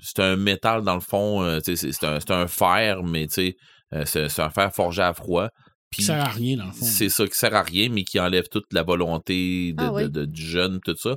c'est 0.00 0.20
un 0.20 0.24
un 0.32 0.36
métal 0.36 0.82
dans 0.82 0.94
le 0.94 1.00
fond, 1.00 1.42
euh, 1.42 1.58
tu 1.60 1.76
sais 1.76 1.90
c'est 1.92 2.06
un 2.06 2.20
c'est 2.20 2.30
un 2.30 2.46
fer, 2.46 3.02
mais 3.02 3.26
tu 3.26 3.34
sais 3.34 3.56
euh, 3.94 4.04
c'est 4.04 4.40
un 4.40 4.50
fer 4.50 4.72
forgé 4.74 5.02
à 5.02 5.14
froid. 5.14 5.48
Qui 5.92 5.98
Puis 5.98 6.04
sert 6.06 6.20
à 6.20 6.28
rien, 6.28 6.56
dans 6.58 6.66
le 6.66 6.72
fond. 6.72 6.84
c'est 6.84 7.08
ça 7.08 7.26
qui 7.26 7.34
sert 7.38 7.54
à 7.54 7.62
rien, 7.62 7.88
mais 7.90 8.02
qui 8.02 8.18
enlève 8.20 8.48
toute 8.50 8.66
la 8.72 8.82
volonté 8.82 9.72
de, 9.72 9.84
Ah 9.84 9.92
oui. 9.92 10.02
de- 10.02 10.08
de- 10.08 10.24
du 10.26 10.42
jeune, 10.44 10.80
tout 10.84 10.96
ça. 10.96 11.16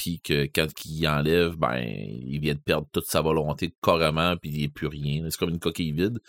Puis 0.00 0.18
que 0.20 0.44
quand 0.46 0.66
il 0.86 1.06
enlève, 1.06 1.56
ben, 1.56 1.78
il 1.84 2.38
vient 2.40 2.54
de 2.54 2.58
perdre 2.58 2.86
toute 2.90 3.04
sa 3.04 3.20
volonté 3.20 3.74
carrément, 3.82 4.34
puis 4.38 4.48
il 4.50 4.56
n'y 4.60 4.64
a 4.64 4.68
plus 4.70 4.86
rien. 4.86 5.26
C'est 5.28 5.36
comme 5.38 5.50
une 5.50 5.58
coquille 5.58 5.92
vide. 5.92 6.20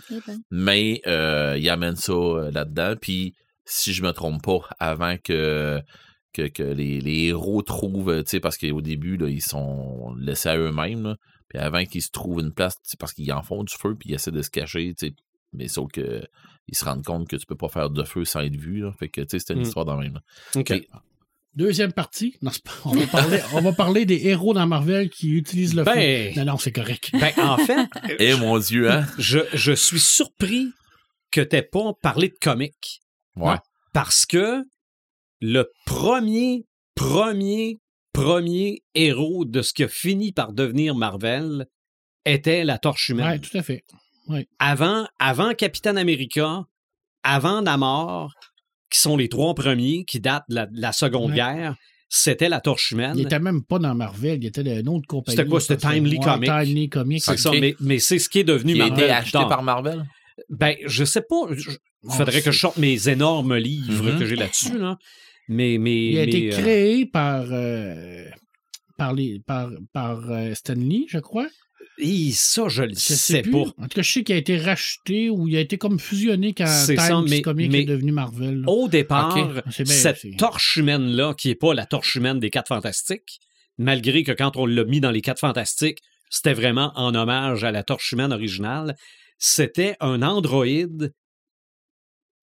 Mais 0.51 0.99
euh, 1.07 1.55
il 1.57 1.69
amène 1.69 1.95
ça 1.95 2.11
euh, 2.11 2.51
là-dedans. 2.51 2.95
Puis 2.99 3.33
si 3.63 3.93
je 3.93 4.03
me 4.03 4.11
trompe 4.11 4.43
pas, 4.43 4.59
avant 4.77 5.15
que 5.23 5.79
que, 6.33 6.47
que 6.49 6.63
les, 6.63 6.99
les 6.99 7.27
héros 7.27 7.61
trouvent, 7.61 8.23
tu 8.23 8.29
sais, 8.31 8.39
parce 8.41 8.57
qu'au 8.57 8.81
début, 8.81 9.15
là, 9.15 9.29
ils 9.29 9.41
sont 9.41 10.13
laissés 10.19 10.49
à 10.49 10.57
eux-mêmes. 10.57 11.15
Puis 11.47 11.57
avant 11.59 11.83
qu'ils 11.85 12.01
se 12.01 12.09
trouvent 12.11 12.41
une 12.41 12.53
place, 12.53 12.75
c'est 12.83 12.99
parce 12.99 13.13
qu'ils 13.13 13.31
en 13.31 13.41
font 13.43 13.63
du 13.63 13.73
feu, 13.73 13.95
puis 13.97 14.09
ils 14.09 14.15
essaient 14.15 14.31
de 14.31 14.41
se 14.41 14.49
cacher, 14.49 14.93
tu 14.97 15.07
sais. 15.07 15.13
Mais 15.53 15.69
sauf 15.69 15.89
que 15.93 16.23
ils 16.67 16.75
se 16.75 16.83
rendent 16.85 17.03
compte 17.05 17.27
que 17.29 17.35
tu 17.37 17.45
peux 17.45 17.55
pas 17.57 17.67
faire 17.69 17.89
de 17.89 18.03
feu 18.03 18.23
sans 18.25 18.41
être 18.41 18.55
vu, 18.57 18.79
là. 18.81 18.91
Fait 18.99 19.07
que, 19.09 19.21
tu 19.21 19.27
sais, 19.31 19.39
c'était 19.39 19.53
une 19.53 19.59
Mm. 19.59 19.63
histoire 19.63 19.85
dans 19.85 19.97
même. 19.97 20.19
là. 20.55 20.61
Deuxième 21.55 21.91
partie. 21.91 22.37
Non, 22.41 22.51
pas- 22.63 22.71
on, 22.85 22.91
va 22.95 23.07
parler, 23.07 23.39
on 23.53 23.61
va 23.61 23.73
parler 23.73 24.05
des 24.05 24.27
héros 24.27 24.53
dans 24.53 24.65
Marvel 24.67 25.09
qui 25.09 25.31
utilisent 25.31 25.75
le 25.75 25.83
Ben- 25.83 26.33
feu. 26.33 26.39
Non, 26.39 26.45
non, 26.53 26.57
c'est 26.57 26.71
correct. 26.71 27.09
Ben, 27.13 27.31
en 27.37 27.57
fait, 27.57 27.87
Eh 28.19 28.35
mon 28.35 28.57
Dieu, 28.57 28.89
hein? 28.89 29.05
je, 29.17 29.39
je 29.53 29.73
suis 29.73 29.99
surpris 29.99 30.71
que 31.29 31.41
t'aies 31.41 31.61
pas 31.61 31.91
parlé 32.01 32.29
de 32.29 32.37
comics. 32.41 33.01
Ouais. 33.35 33.55
Parce 33.93 34.25
que 34.25 34.63
le 35.41 35.69
premier, 35.85 36.65
premier, 36.95 37.79
premier 38.13 38.83
héros 38.95 39.43
de 39.45 39.61
ce 39.61 39.73
qui 39.73 39.83
a 39.83 39.87
fini 39.89 40.31
par 40.31 40.53
devenir 40.53 40.95
Marvel 40.95 41.65
était 42.25 42.63
la 42.63 42.77
Torche 42.77 43.09
humaine. 43.09 43.27
Ouais, 43.27 43.39
tout 43.39 43.57
à 43.57 43.63
fait. 43.63 43.83
Avant, 44.59 45.05
avant 45.19 45.53
Capitaine 45.53 45.97
America, 45.97 46.63
avant 47.23 47.61
Namor, 47.61 48.33
qui 48.91 48.99
sont 48.99 49.17
les 49.17 49.29
trois 49.29 49.55
premiers 49.55 50.03
qui 50.05 50.19
datent 50.19 50.43
de 50.49 50.55
la, 50.55 50.65
de 50.67 50.79
la 50.79 50.91
Seconde 50.91 51.31
Ouais. 51.31 51.37
Guerre, 51.37 51.75
c'était 52.09 52.49
la 52.49 52.59
Torche 52.59 52.91
humaine. 52.91 53.13
Il 53.15 53.21
était 53.23 53.39
même 53.39 53.63
pas 53.63 53.79
dans 53.79 53.95
Marvel, 53.95 54.39
il 54.43 54.47
était 54.47 54.63
dans 54.63 54.77
une 54.79 54.89
autre 54.89 55.07
compagnie. 55.07 55.37
C'était 55.37 55.49
quoi? 55.49 55.61
C'était 55.61 55.77
Timely 55.77 56.19
Comics. 56.19 56.49
Timely 56.49 56.89
Comics. 56.89 57.23
C'est 57.23 57.31
Ok. 57.31 57.37
ça, 57.39 57.51
mais, 57.59 57.75
mais 57.79 57.99
c'est 57.99 58.19
ce 58.19 58.27
qui 58.29 58.39
est 58.39 58.43
devenu 58.43 58.73
Il 58.75 58.81
a 58.81 58.87
Marvel. 58.89 59.03
été 59.05 59.13
acheté 59.13 59.37
par 59.47 59.63
Marvel? 59.63 60.05
Ben, 60.49 60.75
je 60.85 61.05
sais 61.05 61.21
pas. 61.21 61.47
Il 62.03 62.11
faudrait 62.11 62.39
que 62.39 62.45
c'est- 62.45 62.51
je 62.51 62.59
sorte 62.59 62.77
mes 62.77 63.07
énormes 63.09 63.55
livres 63.55 64.11
Mhm. 64.11 64.19
que 64.19 64.25
j'ai 64.25 64.35
là-dessus, 64.35 64.77
là. 64.77 64.97
Mais, 65.47 65.77
mais. 65.79 66.07
Il 66.07 66.17
a 66.19 66.25
mais, 66.25 66.27
été 66.27 66.53
euh, 66.53 66.57
créé 66.57 67.05
par, 67.05 67.45
euh, 67.51 68.25
par, 68.97 69.13
les, 69.13 69.39
par, 69.45 69.69
par 69.93 70.29
euh, 70.31 70.53
Stanley, 70.53 71.05
je 71.07 71.19
crois. 71.19 71.47
Hi, 72.01 72.31
ça, 72.33 72.67
je 72.67 72.83
le 72.83 72.93
Je 72.93 72.99
sais, 72.99 73.41
pas. 73.43 73.57
En 73.57 73.63
tout 73.63 73.95
cas, 73.95 74.01
je 74.01 74.11
sais 74.11 74.23
qu'il 74.23 74.35
a 74.35 74.37
été 74.37 74.57
racheté 74.57 75.29
ou 75.29 75.47
il 75.47 75.55
a 75.55 75.59
été 75.59 75.77
comme 75.77 75.99
fusionné 75.99 76.53
quand 76.53 76.67
C'est 76.67 76.95
Time 76.95 77.05
ça, 77.07 77.21
mais- 77.27 77.41
Comics 77.41 77.71
mais- 77.71 77.81
est 77.81 77.85
devenu 77.85 78.11
Marvel. 78.11 78.61
là. 78.61 78.69
Au 78.69 78.87
départ, 78.87 79.33
bien, 79.35 79.61
cette 79.85 80.37
torche 80.37 80.77
humaine-là, 80.77 81.33
qui 81.35 81.47
n'est 81.49 81.55
pas 81.55 81.73
la 81.73 81.85
torche 81.85 82.15
humaine 82.15 82.39
des 82.39 82.49
Quatre 82.49 82.67
Fantastiques, 82.69 83.39
malgré 83.77 84.23
que 84.23 84.31
quand 84.31 84.57
on 84.57 84.65
l'a 84.65 84.83
mis 84.83 84.99
dans 84.99 85.11
les 85.11 85.21
Quatre 85.21 85.39
Fantastiques, 85.39 85.99
c'était 86.29 86.53
vraiment 86.53 86.91
en 86.95 87.13
hommage 87.15 87.63
à 87.63 87.71
la 87.71 87.83
torche 87.83 88.11
humaine 88.11 88.31
originale, 88.33 88.95
c'était 89.37 89.95
un 89.99 90.21
androïde 90.21 91.13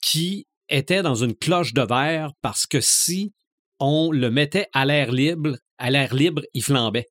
qui 0.02 0.46
était 0.68 1.02
dans 1.02 1.14
une 1.14 1.34
cloche 1.34 1.72
de 1.74 1.82
verre 1.82 2.32
parce 2.42 2.66
que 2.66 2.80
si 2.80 3.32
on 3.80 4.10
le 4.12 4.30
mettait 4.30 4.66
à 4.72 4.84
l'air 4.84 5.12
libre, 5.12 5.56
à 5.78 5.90
l'air 5.90 6.14
libre, 6.14 6.42
il 6.54 6.62
flambait. 6.62 7.06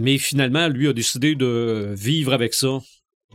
Mais 0.00 0.18
finalement, 0.18 0.68
lui 0.68 0.88
a 0.88 0.92
décidé 0.92 1.34
de 1.34 1.94
vivre 1.96 2.32
avec 2.32 2.54
ça. 2.54 2.78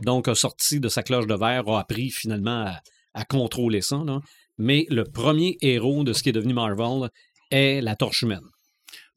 Donc, 0.02 0.28
a 0.28 0.34
sorti 0.34 0.80
de 0.80 0.88
sa 0.88 1.02
cloche 1.02 1.26
de 1.26 1.34
verre, 1.34 1.68
a 1.68 1.80
appris 1.80 2.10
finalement 2.10 2.66
à, 2.66 2.80
à 3.14 3.24
contrôler 3.24 3.80
ça. 3.80 4.02
là. 4.04 4.20
Mais 4.58 4.86
le 4.90 5.04
premier 5.04 5.56
héros 5.60 6.02
de 6.04 6.12
ce 6.12 6.22
qui 6.22 6.30
est 6.30 6.32
devenu 6.32 6.54
Marvel 6.54 7.08
est 7.50 7.80
la 7.80 7.94
torche 7.96 8.22
humaine. 8.22 8.40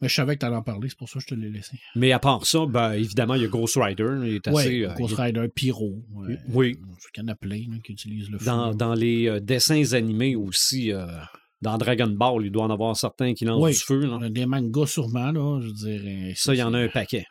Mais 0.01 0.07
je 0.07 0.15
savais 0.15 0.35
que 0.35 0.39
tu 0.39 0.45
allais 0.45 0.55
en 0.55 0.61
parler, 0.63 0.87
c'est 0.87 0.97
pour 0.97 1.09
ça 1.09 1.19
que 1.19 1.25
je 1.27 1.27
te 1.27 1.35
l'ai 1.35 1.49
laissé. 1.49 1.77
Mais 1.95 2.13
à 2.13 2.19
part 2.19 2.45
ça, 2.45 2.65
ben, 2.65 2.93
évidemment, 2.93 3.35
il 3.35 3.41
y 3.41 3.45
a 3.45 3.49
Ghost 3.49 3.75
Rider. 3.77 4.07
Il 4.23 4.35
est 4.35 4.47
assez. 4.47 4.85
Ouais, 4.85 4.89
euh, 4.89 4.93
Ghost 4.95 5.15
Rider, 5.15 5.45
Pyro. 5.53 6.01
ouais. 6.13 6.37
Oui. 6.53 6.77
Il 7.15 7.19
y 7.19 7.23
en 7.23 7.27
a 7.27 7.35
plein 7.35 7.57
là, 7.69 7.77
qui 7.83 7.91
utilisent 7.93 8.29
le 8.29 8.37
feu. 8.37 8.45
dans, 8.45 8.73
dans 8.73 8.93
les 8.93 9.27
euh, 9.27 9.39
dessins 9.41 9.91
animés 9.93 10.35
aussi, 10.37 10.93
euh, 10.93 11.05
dans 11.61 11.77
Dragon 11.77 12.07
Ball, 12.07 12.45
il 12.45 12.51
doit 12.51 12.63
en 12.63 12.69
avoir 12.69 12.95
certains 12.95 13.33
qui 13.33 13.43
lancent 13.43 13.61
Oui. 13.61 13.71
du 13.73 13.79
feu. 13.79 14.05
là. 14.05 14.29
Des 14.29 14.45
mangas 14.45 14.87
sûrement, 14.87 15.31
là, 15.33 15.59
je 15.61 15.87
euh, 15.87 16.31
Ça, 16.35 16.53
il 16.53 16.59
y 16.59 16.63
en 16.63 16.73
a 16.73 16.79
un 16.79 16.87
paquet. 16.87 17.25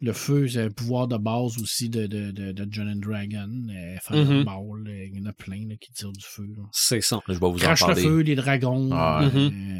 Le 0.00 0.12
feu, 0.12 0.46
c'est 0.46 0.62
un 0.62 0.70
pouvoir 0.70 1.08
de 1.08 1.16
base 1.16 1.58
aussi 1.60 1.88
de, 1.88 2.06
de, 2.06 2.30
de, 2.30 2.52
de 2.52 2.68
John 2.70 2.88
and 2.88 3.00
Dragon. 3.00 3.50
Euh, 3.70 3.96
Mhm. 4.10 4.46
Euh, 4.86 5.04
il 5.06 5.18
y 5.18 5.20
en 5.20 5.26
a 5.26 5.32
plein 5.32 5.66
là, 5.68 5.74
qui 5.76 5.92
tirent 5.92 6.12
du 6.12 6.24
feu. 6.24 6.46
C'est 6.72 7.00
ça. 7.00 7.20
Je 7.26 7.32
vais 7.32 7.38
vous 7.40 7.54
Crache 7.54 7.82
en 7.82 7.88
le 7.88 7.94
parler. 7.94 8.08
feu, 8.08 8.18
les 8.20 8.36
dragons. 8.36 8.90
Ah, 8.92 9.28
euh, 9.34 9.78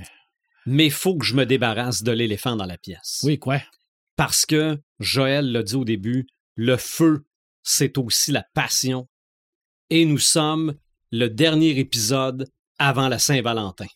Mais 0.67 0.87
il 0.87 0.93
faut 0.93 1.17
que 1.17 1.25
je 1.25 1.35
me 1.35 1.47
débarrasse 1.47 2.03
de 2.03 2.11
l'éléphant 2.13 2.57
dans 2.57 2.67
la 2.67 2.77
pièce. 2.79 3.21
Oui, 3.23 3.39
quoi? 3.39 3.61
Parce 4.17 4.45
que, 4.45 4.81
Joël 4.99 5.53
l'a 5.53 5.63
dit 5.63 5.77
au 5.77 5.85
début, 5.85 6.27
le 6.57 6.77
feu, 6.77 7.25
c'est 7.63 7.97
aussi 7.97 8.33
la 8.33 8.45
passion. 8.55 9.09
Et 9.91 10.05
nous 10.05 10.19
sommes 10.19 10.75
le 11.13 11.29
dernier 11.29 11.79
épisode 11.79 12.51
avant 12.79 13.09
la 13.09 13.21
Saint-Valentin. 13.21 13.87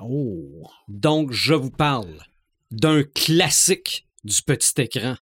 Oh! 0.00 0.68
Donc, 0.88 1.30
je 1.32 1.54
vous 1.54 1.70
parle 1.70 2.18
d'un 2.72 3.04
classique 3.04 4.06
du 4.24 4.42
petit 4.42 4.80
écran 4.80 5.14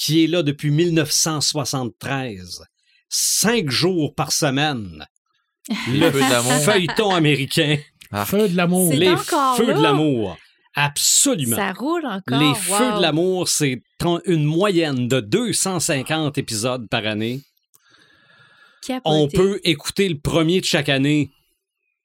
qui 0.00 0.24
est 0.24 0.26
là 0.26 0.42
depuis 0.42 0.70
1973. 0.70 2.64
Cinq 3.08 3.70
jours 3.70 4.14
par 4.14 4.32
semaine. 4.32 5.04
Les 5.88 5.98
Le 6.00 6.10
feux 6.10 6.20
d'amour. 6.20 6.52
feuilleton 6.52 7.10
américain. 7.14 7.76
Ah. 8.10 8.24
Feu 8.24 8.48
de 8.48 8.56
l'amour. 8.56 8.92
Les 8.92 9.14
feux 9.16 9.74
de 9.74 9.82
l'amour. 9.82 10.36
Absolument. 10.74 11.56
Ça 11.56 11.72
roule 11.72 12.06
encore? 12.06 12.38
Les 12.40 12.46
wow. 12.46 12.54
Feux 12.54 12.96
de 12.96 13.02
l'amour, 13.02 13.48
c'est 13.48 13.82
une 14.24 14.44
moyenne 14.44 15.06
de 15.08 15.20
250 15.20 16.38
épisodes 16.38 16.88
par 16.88 17.04
année. 17.06 17.40
Capoté. 18.86 19.02
On 19.04 19.28
peut 19.28 19.60
écouter 19.64 20.08
le 20.08 20.18
premier 20.18 20.60
de 20.60 20.64
chaque 20.64 20.88
année 20.88 21.30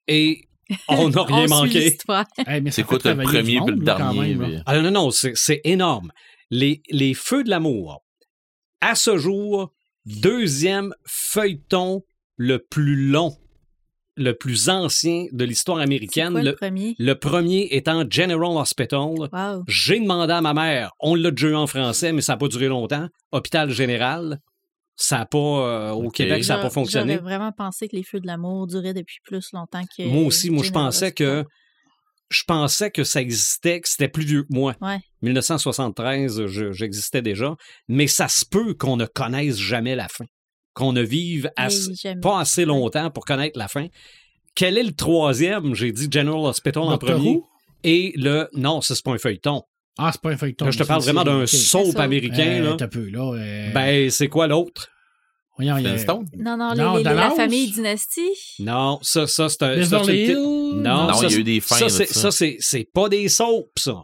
et 0.07 0.41
on 0.89 1.09
n'a 1.09 1.23
rien 1.27 1.45
On 1.45 1.49
manqué. 1.49 1.95
Hey, 2.47 2.63
C'est 2.71 2.83
quoi 2.83 2.97
le 3.03 3.15
premier 3.23 3.59
puis 3.61 3.75
le 3.75 3.83
dernier? 3.83 4.19
même, 4.19 4.41
là? 4.41 4.47
mais- 4.49 4.61
Ah 4.65 4.81
non, 4.81 4.91
non, 4.91 5.11
c'est 5.11 5.61
énorme. 5.63 6.11
Les, 6.51 6.81
les 6.89 7.13
Feux 7.13 7.43
de 7.43 7.49
l'amour, 7.49 8.03
à 8.81 8.95
ce 8.95 9.17
jour, 9.17 9.73
deuxième 10.05 10.93
feuilleton 11.05 12.03
le 12.37 12.59
plus 12.59 13.09
long, 13.09 13.35
le 14.15 14.33
plus 14.33 14.69
ancien 14.69 15.25
de 15.31 15.43
l'histoire 15.43 15.79
américaine. 15.79 16.33
quoi 16.33 16.43
Le, 16.43 16.51
le 16.51 16.55
premier? 16.55 16.95
le 16.99 17.15
premier 17.15 17.67
étant 17.71 18.03
General 18.09 18.57
Hospital. 18.57 18.99
Wow. 19.31 19.63
J'ai 19.67 19.99
demandé 19.99 20.33
à 20.33 20.41
ma 20.41 20.53
mère, 20.53 20.91
on 20.99 21.15
l'a 21.15 21.31
déjà 21.31 21.47
eu 21.47 21.55
en 21.55 21.67
français, 21.67 22.11
mais 22.13 22.21
ça 22.21 22.33
n'a 22.33 22.37
pas 22.37 22.47
duré 22.47 22.67
longtemps. 22.67 23.07
Hôpital 23.31 23.69
Général, 23.71 24.39
ça 24.95 25.19
n'a 25.19 25.25
pas, 25.25 25.37
euh, 25.37 25.91
au. 25.91 26.09
Québec, 26.09 26.43
ça 26.43 26.57
n'a 26.57 26.61
pas 26.61 26.69
fonctionné. 26.69 27.15
J'aurais 27.15 27.23
vraiment 27.23 27.51
pensé 27.51 27.87
que 27.87 27.95
les 27.95 28.03
feux 28.03 28.19
de 28.19 28.27
l'amour 28.27 28.67
duraient 28.67 28.93
depuis 28.93 29.19
plus 29.23 29.51
longtemps 29.51 29.83
que. 29.97 30.03
Moi 30.03 30.23
aussi, 30.23 30.49
moi, 30.49 30.63
je 30.63 30.71
pensais 30.71 31.11
que, 31.11 31.43
je 32.29 32.43
pensais 32.47 32.91
que 32.91 33.03
ça 33.03 33.21
existait, 33.21 33.81
que 33.81 33.89
c'était 33.89 34.07
plus 34.07 34.25
vieux 34.25 34.43
que 34.43 34.53
moi. 34.53 34.75
Ouais. 34.81 34.99
1973, 35.25 36.45
je- 36.47 36.71
j'existais 36.71 37.21
déjà, 37.21 37.55
mais 37.87 38.07
ça 38.07 38.27
se 38.27 38.45
peut 38.45 38.73
qu'on 38.73 38.97
ne 38.97 39.05
connaisse 39.05 39.57
jamais 39.57 39.95
la 39.95 40.07
fin, 40.07 40.25
qu'on 40.73 40.93
ne 40.93 41.01
vive 41.01 41.49
assez- 41.55 41.91
pas 42.21 42.39
assez 42.39 42.65
longtemps 42.65 43.09
pour 43.11 43.25
connaître 43.25 43.57
la 43.59 43.67
fin. 43.67 43.87
Quel 44.55 44.77
est 44.77 44.83
le 44.83 44.93
troisième? 44.93 45.75
J'ai 45.75 45.91
dit 45.91 46.07
General 46.09 46.45
Hospital 46.45 46.83
en 46.83 46.91
Doctor 46.91 47.11
premier. 47.15 47.29
Who? 47.35 47.47
Et 47.83 48.13
le... 48.15 48.47
Non, 48.53 48.81
ça, 48.81 48.95
c'est 48.95 49.03
pas 49.03 49.11
un 49.11 49.17
feuilleton. 49.17 49.61
Ah, 49.97 50.09
c'est 50.11 50.21
pas 50.21 50.31
un 50.31 50.37
feuilleton. 50.37 50.65
Là, 50.65 50.71
je 50.71 50.77
te 50.79 50.83
parle 50.83 51.01
vraiment 51.01 51.23
d'un 51.23 51.45
soap 51.45 51.97
américain. 51.99 52.61
Euh, 52.61 52.69
là. 52.71 52.75
T'as 52.77 52.87
peu, 52.87 53.07
là. 53.09 53.33
euh, 53.37 53.71
Ben, 53.73 54.09
c'est 54.09 54.27
quoi 54.27 54.47
l'autre? 54.47 54.89
voyons, 55.57 55.77
il 55.77 55.83
y 55.83 55.87
a- 55.87 55.89
Flintstone? 55.91 56.25
Non, 56.37 56.57
non, 56.57 56.71
les- 56.73 56.81
Non, 56.83 56.95
les- 56.97 57.03
la 57.03 57.31
famille 57.31 57.71
Dynasty? 57.71 58.27
Non, 58.59 58.99
ça, 59.01 59.25
ça 59.27 59.47
c'est 59.47 59.63
un... 59.63 59.83
ça? 59.85 59.99
Non, 60.01 61.07
Non, 61.07 61.13
ça, 61.13 61.27
il 61.27 61.31
y 61.31 61.35
a 61.35 61.37
eu 61.39 61.43
des 61.43 61.59
fins 61.61 61.87
Ça, 61.87 62.29
c'est 62.31 62.89
pas 62.93 63.07
des 63.07 63.29
soaps, 63.29 63.69
ça. 63.77 64.03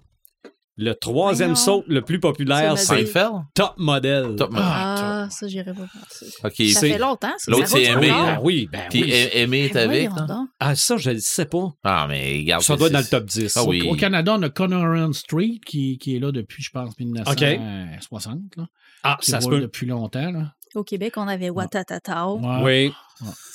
Le 0.83 0.95
troisième 0.95 1.51
Voyons. 1.51 1.63
soap 1.81 1.85
le 1.87 2.01
plus 2.01 2.19
populaire, 2.19 2.75
c'est? 2.77 3.05
Top 3.53 3.73
Model. 3.77 4.35
Top 4.35 4.49
Model. 4.51 4.65
Ah, 4.67 5.27
ça, 5.29 5.47
j'irais 5.47 5.65
pas 5.73 5.73
voir 5.73 5.89
ça. 6.09 6.25
OK. 6.47 6.53
Ça 6.73 6.79
c'est- 6.79 6.91
fait 6.93 6.97
longtemps, 6.97 7.33
ça. 7.37 7.51
L'autre, 7.51 7.67
c'est. 7.67 7.83
Aimé, 7.83 8.09
Ah 8.11 8.33
hein? 8.35 8.39
oui, 8.41 8.67
ben 8.71 8.81
Puis 8.89 9.03
oui. 9.03 9.13
Aimé 9.33 9.65
est 9.65 9.73
Ben 9.75 9.89
avec, 9.89 10.09
donc. 10.09 10.47
Ah, 10.59 10.75
ça, 10.75 10.97
je 10.97 11.11
le 11.11 11.19
sais 11.19 11.45
pas. 11.45 11.69
Ah, 11.83 12.07
mais 12.09 12.37
regarde. 12.39 12.63
Ça 12.63 12.75
doit 12.75 12.87
être 12.87 12.93
dans 12.93 12.99
le 12.99 13.05
top 13.05 13.25
10. 13.25 13.55
Ah 13.57 13.63
oui. 13.63 13.87
Au 13.87 13.95
Canada, 13.95 14.35
on 14.37 14.41
a 14.41 14.49
Conor 14.49 15.13
Street 15.13 15.59
qui, 15.65 15.97
qui 15.99 16.15
est 16.15 16.19
là 16.19 16.31
depuis, 16.31 16.63
je 16.63 16.71
pense, 16.71 16.97
1960. 16.99 18.39
Là, 18.57 18.65
Ah, 19.03 19.17
ça 19.21 19.39
se 19.41 19.47
peut. 19.47 19.59
depuis 19.59 19.85
longtemps. 19.85 20.31
Là. 20.31 20.53
Au 20.75 20.83
Québec, 20.83 21.13
on 21.17 21.27
avait 21.27 21.49
Watatatao. 21.49 22.39
Ouais. 22.39 22.63
Oui. 22.63 22.93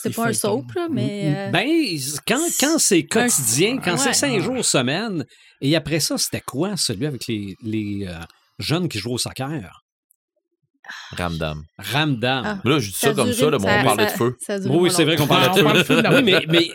C'est 0.03 0.15
pas 0.15 0.29
un 0.29 0.33
soap, 0.33 0.71
là, 0.75 0.87
mais. 0.91 1.35
euh, 1.37 1.51
Ben, 1.51 1.67
quand, 2.27 2.41
quand 2.61 2.79
c'est 2.79 3.05
quotidien, 3.05 3.79
quand 3.79 3.97
c'est 3.97 4.13
cinq 4.13 4.41
jours 4.41 4.65
semaine, 4.65 5.25
et 5.61 5.75
après 5.75 5.99
ça, 6.01 6.19
c'était 6.19 6.41
quoi, 6.43 6.77
celui 6.77 7.07
avec 7.07 7.27
les, 7.27 7.57
les 7.63 8.07
euh, 8.07 8.13
jeunes 8.59 8.89
qui 8.89 8.99
jouent 8.99 9.15
au 9.15 9.19
soccer? 9.19 9.83
Ramdam. 11.17 11.65
Ramdam. 11.79 12.43
Ah. 12.47 12.61
Mais 12.65 12.71
là, 12.71 12.79
je 12.79 12.91
dis 12.91 12.97
ça 12.97 13.13
comme 13.13 13.29
duré- 13.31 13.35
ça, 13.41 13.51
là, 13.51 13.59
mais 13.61 13.81
on 13.81 13.85
parlait 13.85 14.05
de 14.05 14.11
ça- 14.11 14.17
feu. 14.17 14.37
ça 14.41 14.59
Oui, 14.69 14.91
c'est 14.93 15.05
vrai 15.05 15.17
qu'on 15.17 15.27
parlait 15.27 15.49
de 15.49 15.79
de 15.79 15.83
feu. 15.83 16.01
Oui, 16.13 16.23
mais, 16.23 16.45
mais 16.49 16.71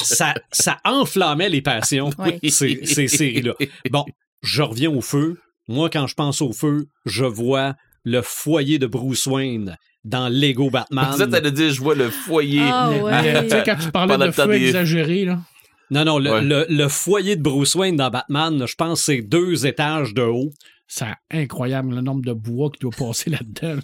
ça, 0.00 0.34
ça 0.50 0.78
enflammait 0.84 1.48
les 1.50 1.62
passions, 1.62 2.10
Oui. 2.18 2.50
ces, 2.50 2.84
ces 2.84 3.06
séries-là. 3.06 3.54
Bon, 3.90 4.04
je 4.42 4.62
reviens 4.62 4.90
au 4.90 5.00
feu. 5.00 5.38
Moi, 5.68 5.88
quand 5.88 6.08
je 6.08 6.14
pense 6.14 6.42
au 6.42 6.52
feu, 6.52 6.86
je 7.06 7.24
vois 7.24 7.74
le 8.04 8.20
foyer 8.22 8.78
de 8.78 8.86
Bruce 8.86 9.26
Wayne 9.26 9.76
dans 10.04 10.28
Lego 10.28 10.70
Batman. 10.70 11.10
Vous 11.12 11.22
êtes 11.22 11.32
allé 11.34 11.50
dire, 11.50 11.70
je 11.72 11.80
vois 11.80 11.94
le 11.94 12.10
foyer. 12.10 12.60
Ah, 12.62 12.90
ouais. 13.02 13.44
tu 13.44 13.50
sais, 13.50 13.62
quand 13.64 13.76
tu 13.76 13.90
parlais 13.90 14.18
de 14.26 14.30
feu 14.30 14.52
exagéré, 14.52 15.24
là. 15.24 15.40
Non, 15.90 16.04
non, 16.04 16.18
le, 16.18 16.30
Ouais. 16.32 16.42
le- 16.42 16.66
le 16.68 16.88
foyer 16.88 17.36
de 17.36 17.42
Bruce 17.42 17.74
Wayne 17.74 17.96
dans 17.96 18.10
Batman, 18.10 18.66
je 18.66 18.74
pense 18.74 19.00
que 19.00 19.04
c'est 19.06 19.22
deux 19.22 19.66
étages 19.66 20.12
de 20.14 20.22
haut. 20.22 20.50
C'est 20.86 21.06
incroyable 21.30 21.94
le 21.94 22.00
nombre 22.00 22.22
de 22.24 22.32
bois 22.32 22.70
qui 22.70 22.80
doit 22.80 22.90
passer 22.96 23.30
là-dedans. 23.30 23.80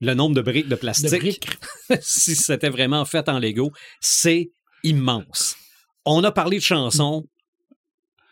Le 0.00 0.14
nombre 0.14 0.34
de 0.36 0.42
briques 0.42 0.66
de 0.66 0.70
De 0.70 0.74
plastique, 0.76 1.20
briques. 1.20 1.48
si 2.00 2.36
c'était 2.36 2.68
vraiment 2.68 3.04
fait 3.04 3.28
en 3.28 3.38
Lego, 3.38 3.70
c'est 4.00 4.50
immense. 4.82 5.56
On 6.04 6.22
a 6.24 6.30
parlé 6.32 6.58
de 6.58 6.62
chansons. 6.62 7.24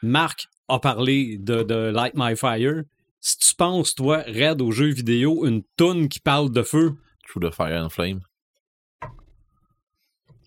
Marc 0.03 0.47
a 0.69 0.79
parlé 0.79 1.39
de, 1.39 1.63
de 1.63 1.75
Light 1.91 2.13
My 2.17 2.37
Fire. 2.37 2.83
Si 3.25 3.39
tu 3.39 3.55
penses, 3.55 3.95
toi, 3.95 4.25
Red, 4.27 4.61
aux 4.61 4.73
jeux 4.73 4.93
vidéo, 4.93 5.47
une 5.47 5.63
toune 5.77 6.09
qui 6.09 6.19
parle 6.19 6.51
de 6.51 6.63
feu, 6.65 6.97
True 7.29 7.49
the 7.49 7.55
Fire 7.55 7.81
and 7.85 7.89
Flame. 7.89 8.21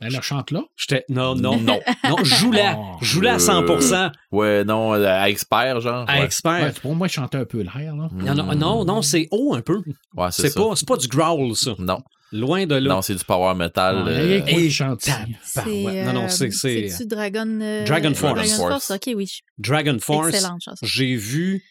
Elle 0.01 0.11
la 0.11 0.21
chante 0.21 0.51
là? 0.51 0.61
j'étais. 0.75 1.05
Non, 1.07 1.35
non, 1.35 1.57
Non. 1.57 1.79
non, 2.03 2.17
joue-la. 2.21 2.75
Oh. 2.77 2.97
Joue-la 3.01 3.35
à 3.35 3.37
100%. 3.37 4.11
Ouais, 4.33 4.65
non, 4.65 4.93
euh, 4.93 5.05
à 5.07 5.29
expert, 5.29 5.79
genre. 5.79 6.03
À 6.09 6.19
ouais. 6.19 6.25
expert. 6.25 6.51
Ouais, 6.65 6.73
pour 6.81 6.95
moi, 6.95 7.07
chanter 7.07 7.37
un 7.37 7.45
peu 7.45 7.61
l'air. 7.61 7.95
Là. 7.95 8.09
Non, 8.11 8.35
non, 8.35 8.55
non, 8.55 8.83
non, 8.85 9.01
c'est 9.01 9.29
haut 9.31 9.55
un 9.55 9.61
peu. 9.61 9.81
Ouais, 10.15 10.27
c'est 10.31 10.43
C'est 10.43 10.49
ça. 10.49 10.59
pas, 10.59 10.75
c'est 10.75 10.87
pas 10.87 10.97
du 10.97 11.07
growl, 11.07 11.55
ça. 11.55 11.71
Non, 11.79 11.99
Loin 12.33 12.65
de 12.65 12.75
là. 12.75 12.95
non, 12.95 13.01
c'est 13.01 13.15
du 13.15 13.23
power 13.23 13.55
metal. 13.55 14.03
Ouais, 14.03 14.11
euh, 14.41 14.41
et. 14.47 16.03
Non, 16.03 16.13
non, 16.13 16.27
c'est- 16.27 16.51
c'est- 16.51 16.89
C'est-tu 16.89 17.07
Dragon... 17.07 17.59
euh, 17.61 17.85
Dragon 17.85 18.13
Force. 18.13 18.33
Dragon 18.35 18.49
Force, 18.57 18.87
Force? 18.87 18.91
ok, 18.91 19.13
oui. 19.15 19.29
Dragon 19.57 19.97
Force. 20.01 20.27
Excellente 20.27 20.61
chanson. 20.61 20.85
J'ai 20.85 21.15
vu 21.15 21.63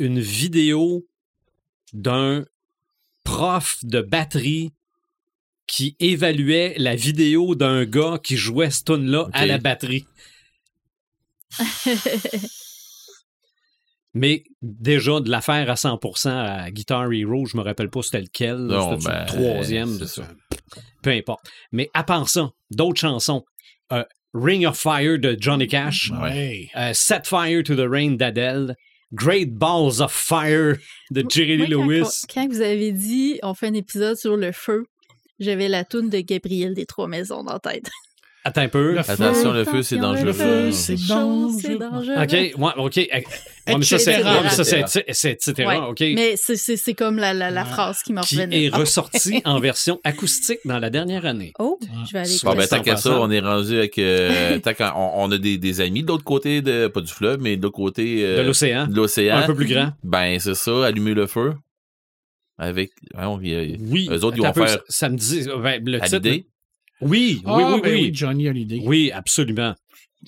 une 0.00 0.18
vidéo 0.18 1.06
d'un 1.92 2.44
prof 3.22 3.78
de 3.84 4.00
batterie 4.00 4.72
qui 5.66 5.94
évaluait 6.00 6.74
la 6.78 6.96
vidéo 6.96 7.54
d'un 7.54 7.84
gars 7.84 8.18
qui 8.22 8.36
jouait 8.36 8.70
ce 8.70 8.82
tune-là 8.82 9.28
à 9.32 9.46
la 9.46 9.58
batterie. 9.58 10.06
Mais 14.14 14.42
déjà, 14.62 15.20
de 15.20 15.30
la 15.30 15.40
faire 15.40 15.70
à 15.70 15.74
100% 15.74 16.28
à 16.28 16.68
Guitar 16.72 17.12
Hero, 17.12 17.46
je 17.46 17.56
me 17.56 17.62
rappelle 17.62 17.90
pas 17.90 18.02
c'était 18.02 18.22
lequel. 18.22 18.56
Non, 18.56 18.98
C'était 18.98 19.12
ben, 19.12 19.20
le 19.20 19.26
troisième. 19.26 19.98
c'est 19.98 20.06
ça. 20.08 20.24
ça. 20.24 20.34
Peu 21.02 21.10
importe. 21.10 21.48
Mais 21.70 21.88
à 21.94 22.02
part 22.02 22.28
ça, 22.28 22.50
d'autres 22.72 22.98
chansons. 22.98 23.44
Euh, 23.92 24.02
Ring 24.34 24.66
of 24.66 24.76
Fire 24.76 25.18
de 25.18 25.36
Johnny 25.38 25.68
Cash. 25.68 26.10
Ouais. 26.20 26.68
Euh, 26.76 26.92
Set 26.92 27.28
Fire 27.28 27.62
to 27.62 27.76
the 27.76 27.88
Rain 27.88 28.12
d'Adele. 28.12 28.74
Great 29.12 29.52
Balls 29.54 30.00
of 30.00 30.12
Fire 30.12 30.76
de 31.10 31.24
Jerry 31.28 31.58
Moi, 31.58 31.66
quand- 31.66 31.84
Lewis. 31.86 32.22
Quand, 32.32 32.48
vous 32.48 32.60
avez 32.60 32.92
dit 32.92 33.38
on 33.42 33.54
fait 33.54 33.66
un 33.68 33.74
épisode 33.74 34.16
sur 34.16 34.36
le 34.36 34.52
feu, 34.52 34.84
j'avais 35.38 35.68
la 35.68 35.84
toune 35.84 36.10
de 36.10 36.20
Gabriel 36.20 36.74
des 36.74 36.86
Trois 36.86 37.08
Maisons 37.08 37.42
dans 37.42 37.54
la 37.54 37.58
tête. 37.58 37.90
Attends 38.42 38.62
un 38.62 38.68
peu. 38.68 38.92
Le 38.94 38.98
Attention, 39.00 39.52
le 39.52 39.64
feu, 39.64 39.82
c'est 39.82 39.98
dangereux. 39.98 40.24
Le 40.24 40.32
feu, 40.32 40.72
c'est 40.72 40.96
dangereux. 41.06 41.58
c'est 41.60 41.76
dangereux. 41.76 42.22
OK, 42.22 42.32
ouais, 42.32 42.72
OK. 42.78 42.96
Ouais, 42.96 43.24
mais 43.66 43.84
ça, 43.84 43.98
c'est 43.98 45.30
Etc. 45.32 45.66
ouais, 45.66 45.76
OK. 45.76 46.00
Mais 46.00 46.36
c'est- 46.36 46.56
c'est 46.56 46.76
c'est 46.78 46.94
comme 46.94 47.16
la, 47.18 47.34
la, 47.34 47.64
phrase 47.66 48.02
qui 48.02 48.14
m'a 48.14 48.22
Qui 48.22 48.40
est 48.40 48.70
Ah. 48.72 48.78
ressorti 48.78 49.42
en 49.44 49.60
version 49.60 50.00
acoustique 50.04 50.60
dans 50.64 50.78
la 50.78 50.88
dernière 50.88 51.26
année. 51.26 51.52
Oh, 51.58 51.78
je 52.06 52.12
vais 52.14 52.20
aller 52.20 52.36
Bon, 52.42 52.52
Bon, 52.52 52.56
ben, 52.56 52.66
tant 52.66 52.80
qu'à 52.82 52.96
ça, 52.96 53.10
100%. 53.10 53.18
on 53.20 53.30
est 53.30 53.40
rendu 53.40 53.76
avec. 53.76 53.98
euh, 53.98 54.58
tant 54.64 54.72
qu'on- 54.72 54.92
on, 54.96 55.24
on 55.28 55.32
a 55.32 55.36
des, 55.38 55.58
des 55.58 55.80
amis 55.82 56.02
de 56.02 56.08
l'autre 56.08 56.24
côté, 56.24 56.62
de, 56.62 56.86
pas 56.88 57.02
du 57.02 57.12
fleuve, 57.12 57.40
mais 57.42 57.58
de 57.58 57.62
l'autre 57.62 57.76
côté 57.76 58.24
euh, 58.24 58.38
De 58.38 58.42
l'océan. 58.46 58.86
de 58.86 58.96
l'océan. 58.96 59.36
Un 59.36 59.42
peu 59.46 59.54
plus 59.54 59.66
grand. 59.66 59.90
Ben, 60.02 60.38
c'est 60.40 60.54
ça, 60.54 60.86
allumer 60.86 61.12
le 61.12 61.26
feu. 61.26 61.52
Avec. 62.58 62.90
y 63.14 63.18
a- 63.18 63.76
Oui. 63.80 64.08
Eux 64.10 64.24
autres, 64.24 64.36
ils 64.38 64.42
vont 64.42 64.52
faire- 64.52 64.68
Ça, 64.68 64.80
ça 64.88 65.08
me 65.10 65.16
dit. 65.16 65.44
ben, 65.62 65.82
le 65.84 66.00
titre. 66.00 66.46
Hallyday. 67.00 67.06
Oui, 67.10 67.42
Ah, 67.44 67.56
oui, 67.56 67.64
oui, 67.74 67.80
ben 67.82 67.92
oui. 67.94 68.10
Johnny 68.12 68.48
Hallyday. 68.48 68.80
Oui, 68.84 69.10
absolument. 69.12 69.74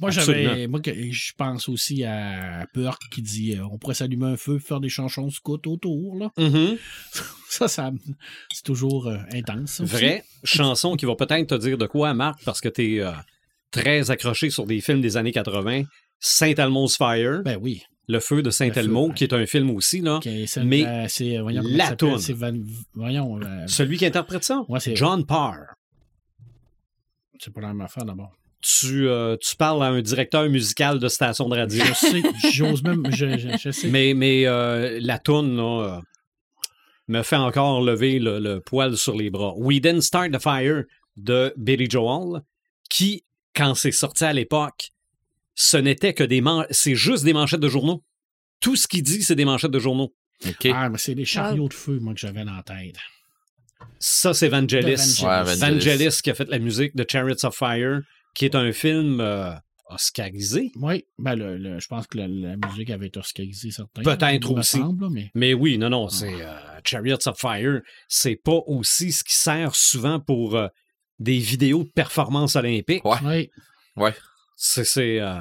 Moi, 0.00 0.10
j'avais, 0.10 0.66
moi, 0.68 0.80
je 0.84 1.32
pense 1.36 1.68
aussi 1.68 2.02
à 2.04 2.66
Burke 2.74 3.02
qui 3.12 3.20
dit 3.20 3.56
euh, 3.56 3.64
on 3.70 3.76
pourrait 3.78 3.94
s'allumer 3.94 4.26
un 4.26 4.36
feu, 4.38 4.58
faire 4.58 4.80
des 4.80 4.88
chansons 4.88 5.28
scouts 5.28 5.60
autour. 5.66 6.16
Là. 6.16 6.30
Mhm. 6.38 6.78
Ça, 7.48 7.68
ça 7.68 7.90
c'est 8.50 8.62
toujours 8.64 9.08
euh, 9.08 9.18
intense. 9.34 9.80
aussi. 9.80 9.92
Vraie 9.92 10.24
chanson 10.42 10.96
qui 10.96 11.04
va 11.04 11.14
peut-être 11.16 11.48
te 11.48 11.54
dire 11.60 11.76
de 11.76 11.84
quoi, 11.86 12.14
Marc, 12.14 12.42
parce 12.46 12.62
que 12.62 12.70
tu 12.70 12.96
es 12.96 13.04
très 13.70 14.10
accroché 14.10 14.48
sur 14.48 14.64
des 14.64 14.80
films 14.80 15.02
des 15.02 15.18
années 15.18 15.32
80. 15.32 15.82
Saint-Elmo's 16.18 16.96
Fire, 16.96 17.42
Ben 17.44 17.58
oui. 17.60 17.82
Le 18.08 18.20
feu 18.20 18.42
de 18.42 18.50
Saint-Elmo, 18.50 19.10
qui 19.12 19.24
est 19.24 19.32
un 19.32 19.44
film 19.46 19.70
aussi, 19.70 20.00
là. 20.00 20.18
Mais 20.64 20.84
euh, 20.86 21.06
c'est, 21.08 21.36
euh, 21.36 21.42
voyons, 21.42 21.62
la 21.64 21.94
toune. 21.94 22.16
Van- 22.16 22.52
voyons, 22.94 23.40
euh, 23.40 23.64
Celui 23.66 23.96
qui 23.98 24.06
interprète 24.06 24.44
ça, 24.44 24.62
ouais, 24.68 24.80
c'est, 24.80 24.96
John 24.96 25.24
Parr. 25.26 25.58
C'est 27.42 27.52
pas 27.52 27.60
la 27.60 27.68
même 27.68 27.80
affaire 27.80 28.04
d'abord. 28.04 28.32
Tu, 28.60 29.08
euh, 29.08 29.36
tu 29.40 29.56
parles 29.56 29.82
à 29.82 29.86
un 29.88 30.00
directeur 30.00 30.48
musical 30.48 30.98
de 31.00 31.08
station 31.08 31.48
de 31.48 31.56
radio. 31.56 31.84
Je 31.84 31.92
sais, 31.94 32.22
j'ose 32.52 32.82
même, 32.84 33.02
je, 33.10 33.36
je, 33.36 33.48
je 33.58 33.70
sais. 33.70 33.88
mais 33.88 34.14
mais 34.14 34.46
euh, 34.46 34.98
la 35.02 35.18
toune, 35.18 35.56
là, 35.56 35.96
euh, 35.96 36.00
me 37.08 37.22
fait 37.22 37.36
encore 37.36 37.82
lever 37.82 38.20
le, 38.20 38.38
le 38.38 38.60
poil 38.60 38.96
sur 38.96 39.16
les 39.16 39.30
bras. 39.30 39.52
We 39.56 39.80
Didn't 39.80 40.02
Start 40.02 40.30
the 40.30 40.38
Fire 40.40 40.84
de 41.16 41.52
Billy 41.56 41.88
Joel, 41.90 42.42
qui, 42.88 43.24
quand 43.54 43.74
c'est 43.74 43.90
sorti 43.90 44.24
à 44.24 44.32
l'époque, 44.32 44.90
ce 45.56 45.76
n'était 45.76 46.14
que 46.14 46.22
des 46.24 46.40
man- 46.40 46.66
c'est 46.70 46.94
juste 46.94 47.24
des 47.24 47.32
manchettes 47.32 47.60
de 47.60 47.68
journaux. 47.68 48.02
Tout 48.60 48.76
ce 48.76 48.86
qu'il 48.86 49.02
dit, 49.02 49.22
c'est 49.24 49.34
des 49.34 49.44
manchettes 49.44 49.72
de 49.72 49.80
journaux. 49.80 50.14
Ah, 50.72 50.88
mais 50.88 50.98
c'est 50.98 51.14
les 51.14 51.24
chariots 51.24 51.68
de 51.68 51.74
feu, 51.74 51.98
moi, 52.00 52.14
que 52.14 52.20
j'avais 52.20 52.44
dans 52.44 52.54
la 52.54 52.62
tête. 52.62 52.96
Ça, 53.98 54.34
c'est 54.34 54.48
Vangelis. 54.48 55.20
Ouais, 55.22 55.42
Vangelis. 55.44 55.58
Vangelis 55.60 56.20
qui 56.22 56.30
a 56.30 56.34
fait 56.34 56.48
la 56.48 56.58
musique 56.58 56.94
de 56.96 57.04
Chariots 57.08 57.44
of 57.44 57.54
Fire, 57.54 58.00
qui 58.34 58.44
est 58.44 58.54
un 58.54 58.72
film 58.72 59.20
euh, 59.20 59.52
oscarisé. 59.88 60.72
Oui, 60.76 61.04
ben, 61.18 61.34
le, 61.36 61.56
le- 61.56 61.78
je 61.80 61.86
pense 61.86 62.06
que 62.06 62.18
la, 62.18 62.26
la 62.28 62.56
musique 62.56 62.90
avait 62.90 63.06
été 63.08 63.18
oscarisée, 63.20 63.70
certains. 63.70 64.02
Peut-être 64.02 64.50
aussi. 64.50 64.78
semble, 64.78 65.08
mais... 65.10 65.30
Mais 65.34 65.54
oui, 65.54 65.78
non, 65.78 65.90
non, 65.90 66.08
c'est 66.08 66.42
euh, 66.42 66.58
Chariots 66.84 67.28
of 67.28 67.38
Fire. 67.38 67.80
C'est 68.08 68.36
pas 68.36 68.60
aussi 68.66 69.12
ce 69.12 69.22
qui 69.22 69.34
sert 69.36 69.74
souvent 69.74 70.18
pour 70.18 70.56
euh, 70.56 70.68
des 71.18 71.38
vidéos 71.38 71.84
de 71.84 71.90
performance 71.90 72.56
olympique. 72.56 73.04
Ouais. 73.04 73.18
Oui. 73.24 73.50
Ouais. 73.96 74.14
C'est, 74.56 74.84
c'est, 74.84 75.20
euh, 75.20 75.38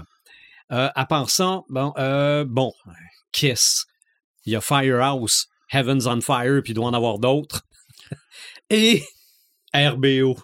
euh, 0.71 0.89
à 0.93 1.05
part 1.05 1.29
ça, 1.29 1.61
bon, 1.69 1.93
euh, 1.97 2.45
bon, 2.47 2.71
Kiss. 3.31 3.85
Il 4.45 4.53
y 4.53 4.55
a 4.55 4.61
Firehouse, 4.61 5.47
Heaven's 5.71 6.05
on 6.07 6.21
Fire, 6.21 6.61
puis 6.63 6.71
il 6.71 6.75
doit 6.75 6.87
en 6.87 6.93
avoir 6.93 7.19
d'autres. 7.19 7.63
Et 8.73 9.03
RBO. 9.73 10.37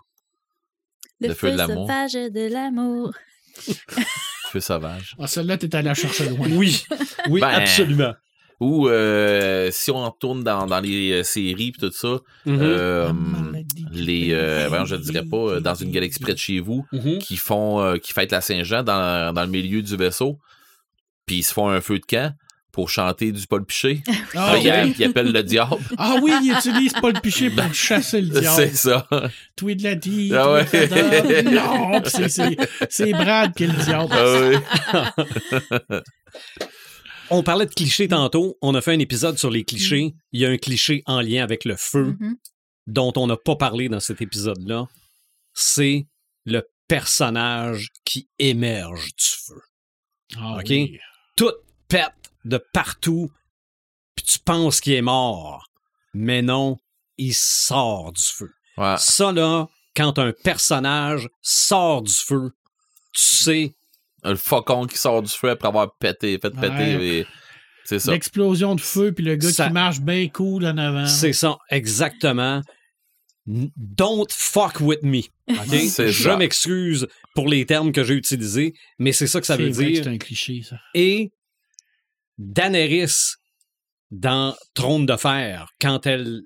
Le, 1.19 1.30
Le 1.30 1.34
feu 1.34 1.47
feu 1.47 1.51
de 1.53 1.57
l'amour. 1.57 1.88
sauvage 1.88 2.13
de 2.13 2.53
l'amour. 2.53 3.13
Feu 4.51 4.59
sauvage. 4.59 5.15
Ah, 5.19 5.28
celle-là, 5.28 5.57
t'es 5.57 5.73
allé 5.75 5.88
la 5.88 5.93
chercher 5.93 6.30
loin. 6.30 6.47
Oui, 6.51 6.84
oui, 7.30 7.41
Ben, 7.41 7.47
absolument. 7.49 8.13
Ou 8.59 8.88
euh, 8.88 9.69
si 9.71 9.91
on 9.91 10.03
retourne 10.09 10.43
dans, 10.43 10.65
dans 10.65 10.80
les 10.80 11.11
euh, 11.11 11.23
séries 11.23 11.71
pis 11.71 11.80
tout 11.80 11.91
ça, 11.91 12.19
Mhm. 12.45 12.59
euh, 12.61 13.07
La 13.07 13.13
maladie 13.13 13.86
du 13.86 14.01
les 14.01 14.34
euh, 14.34 14.86
je 14.86 14.95
ne 14.95 15.01
dirais 15.01 15.25
pas 15.25 15.38
euh, 15.38 15.59
dans 15.59 15.75
une 15.75 15.91
galaxie 15.91 16.19
près 16.19 16.34
de 16.34 16.39
chez 16.39 16.59
vous 16.59 16.86
Mhm. 16.91 17.19
qui 17.19 17.38
font 17.38 17.82
euh, 17.82 17.97
qui 17.97 18.13
fêtent 18.13 18.32
la 18.32 18.41
Saint-Jean 18.41 18.84
dans, 18.84 19.34
dans 19.34 19.43
le 19.43 19.49
milieu 19.49 19.82
du 19.82 19.95
vaisseau, 19.95 20.39
puis 21.25 21.38
ils 21.38 21.43
se 21.43 21.53
font 21.53 21.69
un 21.69 21.82
feu 21.82 21.99
de 21.99 22.05
camp 22.05 22.34
pour 22.78 22.91
chanter 22.91 23.32
du 23.32 23.47
Paul 23.47 23.65
Piché. 23.65 24.03
Ah, 24.36 24.53
Puis 24.59 24.69
oui. 24.69 24.93
ils 24.99 25.03
appellent 25.05 25.32
le 25.32 25.41
diable. 25.41 25.78
Ah 25.97 26.17
oui, 26.21 26.32
il 26.43 26.51
utilise 26.55 26.93
pas 26.93 27.09
le 27.09 27.19
piché 27.19 27.49
pour 27.49 27.73
chasser 27.73 28.21
le 28.21 28.32
C'est 28.36 28.41
diable. 28.41 28.75
ça. 28.75 29.07
Tweed 29.55 29.82
l'a 29.82 29.95
dit. 29.95 30.32
Ah 30.36 30.51
ouais. 30.51 31.43
Non, 31.43 32.01
c'est- 32.05 32.30
c'est 32.30 32.55
c'est 32.88 33.12
Brad 33.13 33.55
qui 33.55 33.63
est 33.63 33.67
le 33.67 33.83
diable. 33.83 34.13
Ah 34.13 35.17
oui. 35.89 35.97
On 37.32 37.41
parlait 37.41 37.66
de 37.66 37.74
clichés 37.74 38.08
tantôt. 38.08 38.58
On 38.62 38.75
a 38.75 38.82
fait 38.82 38.93
un 38.93 38.99
épisode 38.99 39.39
sur 39.39 39.49
les 39.49 39.63
clichés. 39.63 40.13
Il 40.32 40.41
y 40.41 40.45
a 40.45 40.49
un 40.49 40.58
cliché 40.58 41.01
en 41.08 41.20
lien 41.21 41.43
avec 41.43 41.66
le 41.66 41.75
feu 41.75 42.16
Mhm. 42.20 42.36
dont 42.86 43.12
on 43.16 43.25
n'a 43.25 43.37
pas 43.37 43.55
parlé 43.55 43.89
dans 43.89 43.99
cet 43.99 44.21
épisode-là. 44.21 44.86
C'est 45.55 46.05
le 46.45 46.62
personnage 46.87 47.89
qui 48.05 48.29
émerge 48.37 49.05
du 49.08 49.25
feu. 49.47 49.62
Ah 50.37 50.58
OK? 50.59 50.66
oui. 50.70 50.97
Tout 51.36 51.51
pète 51.87 52.12
de 52.47 52.63
partout, 52.74 53.29
puis 54.15 54.25
tu 54.25 54.39
penses 54.39 54.79
qu'il 54.82 54.93
est 54.93 55.01
mort. 55.01 55.65
Mais 56.13 56.41
non, 56.41 56.78
il 57.17 57.33
sort 57.36 58.11
du 58.13 58.24
feu. 58.24 58.49
Ouais. 58.78 58.95
Ça, 58.97 59.32
là, 59.32 59.67
quand 59.95 60.17
un 60.19 60.32
personnage 60.43 61.29
sort 61.41 62.01
du 62.03 62.13
feu, 62.13 62.51
tu 63.13 63.24
sais, 63.24 63.74
Le 64.24 64.36
faucon 64.36 64.86
qui 64.87 64.97
sort 64.97 65.21
du 65.21 65.29
feu 65.32 65.51
après 65.51 65.67
avoir 65.67 65.95
pété, 65.99 66.37
fait 66.39 66.49
péter. 66.51 66.67
Ouais. 66.97 67.05
et- 67.19 67.28
C'est 67.86 67.99
ça. 67.99 68.11
L'explosion 68.11 68.75
de 68.75 68.82
feu, 68.82 69.13
puis 69.13 69.24
le 69.24 69.36
gars 69.37 69.49
Ça- 69.51 69.67
qui 69.67 69.74
marche 69.74 70.01
bien 70.01 70.28
cool 70.28 70.65
en 70.65 70.78
avant. 70.78 71.05
c'est 71.07 71.32
ça, 71.33 71.57
exactement. 71.69 72.61
Don't 73.45 74.25
fuck 74.29 74.82
with 74.82 75.03
me. 75.03 75.21
Je 75.47 76.11
ça. 76.11 76.36
m'excuse 76.36 77.07
pour 77.33 77.47
les 77.47 77.65
termes 77.65 77.93
que 77.93 78.03
j'ai 78.03 78.15
utilisés, 78.15 78.74
mais 78.99 79.13
c'est 79.13 79.28
ça 79.28 79.39
que 79.39 79.45
ça 79.47 79.55
C'est 79.55 79.63
veut 79.63 79.71
vrai 79.71 79.86
que 79.86 79.89
dire. 79.91 80.03
C'est 80.03 80.09
un 80.09 80.17
cliché, 80.17 80.63
ça. 80.63 80.78
Et 80.93 81.32
Daenerys 82.38 83.36
dans 84.12 84.55
Trône 84.74 85.05
de 85.05 85.16
fer, 85.18 85.68
quand 85.82 86.05
elle 86.05 86.42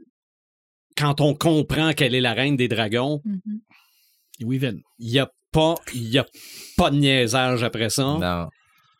quand 0.97 1.21
on 1.21 1.33
comprend 1.33 1.93
qu'elle 1.93 2.13
est 2.15 2.21
la 2.21 2.33
reine 2.33 2.55
des 2.57 2.67
dragons, 2.67 3.21
Mhm. 3.23 3.59
Weaven. 4.41 4.81
il 4.99 5.09
y 5.09 5.19
a 5.19 5.29
pas, 5.51 5.75
il 5.93 6.07
y 6.09 6.17
a 6.17 6.25
pas 6.77 6.89
de 6.91 6.97
niaisage 6.97 7.63
après 7.63 7.89
ça. 7.89 8.03
Non. 8.19 8.47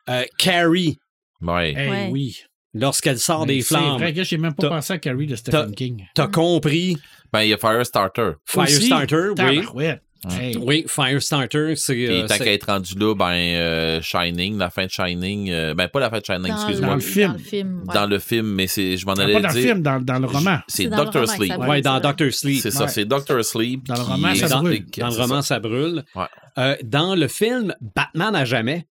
Euh, 0.10 0.26
Carrie, 0.38 0.98
Ouais. 1.42 1.74
Eh 1.78 1.90
Ouais. 1.90 2.10
oui. 2.12 2.38
lorsqu'elle 2.74 3.20
sort 3.20 3.46
des 3.46 3.62
C'est 3.62 3.76
flammes, 3.76 3.98
vrai 4.00 4.14
que 4.14 4.24
j'ai 4.24 4.38
même 4.38 4.54
pas 4.54 4.64
T'as- 4.64 4.70
pensé 4.70 4.94
à 4.94 4.98
Carrie 5.00 5.28
de 5.28 5.36
Stephen 5.36 5.76
King. 5.76 6.06
t'as 6.16 6.28
compris. 6.28 6.98
Ben, 7.34 7.42
il 7.44 7.50
y 7.50 7.54
a 7.54 7.58
Firestarter. 7.58 8.32
Firestarter, 8.46 9.32
oui. 9.74 9.90
Hey. 10.30 10.56
Oui, 10.58 10.86
Firestarter, 10.88 11.74
c'est. 11.76 11.94
Euh, 12.08 12.28
tant 12.28 12.38
qu'à 12.38 12.54
être 12.54 12.66
rendu 12.68 12.94
là, 12.96 13.16
ben, 13.16 13.32
euh, 13.34 14.02
Shining, 14.04 14.56
la 14.58 14.70
fin 14.70 14.86
de 14.86 14.92
Shining, 14.92 15.50
euh, 15.50 15.74
ben, 15.74 15.88
pas 15.88 16.00
la 16.00 16.12
fin 16.12 16.20
de 16.20 16.26
Shining, 16.26 16.52
excuse-moi. 16.52 16.90
Dans 16.90 16.96
le 16.96 17.02
film. 17.02 17.28
Dans 17.32 17.34
le 17.34 17.40
film. 17.40 17.84
ouais. 17.88 17.94
Dans 17.96 18.06
le 18.06 18.20
film, 18.20 18.48
mais 18.54 18.68
c'est, 18.68 18.98
je 18.98 19.06
m'en 19.08 19.14
Ah, 19.14 19.22
allais 19.24 19.34
pas 19.34 19.42
dans 19.42 19.48
le 19.48 19.54
dire. 19.56 19.64
film, 19.64 19.82
dans, 19.82 20.00
dans 20.00 20.20
le 20.20 20.28
roman. 20.28 20.60
C'est 20.68 20.86
Doctor 20.88 21.28
Sleep. 21.28 21.58
Ouais, 21.58 21.82
dans. 21.82 22.00
Doctor 22.00 22.32
Sleep. 22.32 22.62
C'est 22.62 22.70
ça, 22.72 22.88
c'est 22.88 23.06
Doctor 23.06 23.44
Sleep. 23.44 23.86
Dans 23.88 23.96
le 23.96 24.02
roman, 24.02 24.36
ça 24.36 24.48
dans, 24.48 24.62
brûle. 24.62 24.86
dans 24.96 25.08
le 25.10 25.16
roman, 25.16 25.42
ça. 25.42 25.60
brûle. 25.60 26.04
Ouais. 26.16 26.26
Euh, 26.60 26.76
dans 26.84 27.16
le 27.16 27.28
film 27.28 27.74
Batman 27.96 28.36
à 28.36 28.46
jamais, 28.46 28.86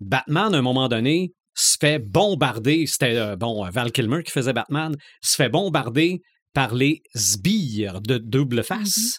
Batman, 0.00 0.54
à 0.54 0.58
un 0.58 0.62
moment 0.62 0.88
donné, 0.88 1.32
se 1.54 1.76
fait 1.80 1.98
bombarder. 1.98 2.86
C'était, 2.86 3.16
euh, 3.16 3.34
bon, 3.34 3.68
Val 3.70 3.90
Kilmer 3.90 4.22
qui 4.22 4.30
faisait 4.30 4.52
Batman, 4.52 4.94
se 5.22 5.34
fait 5.34 5.48
bombarder 5.48 6.20
par 6.54 6.74
les 6.74 7.02
sbires 7.14 8.00
de 8.00 8.18
double 8.18 8.62
face. 8.62 9.18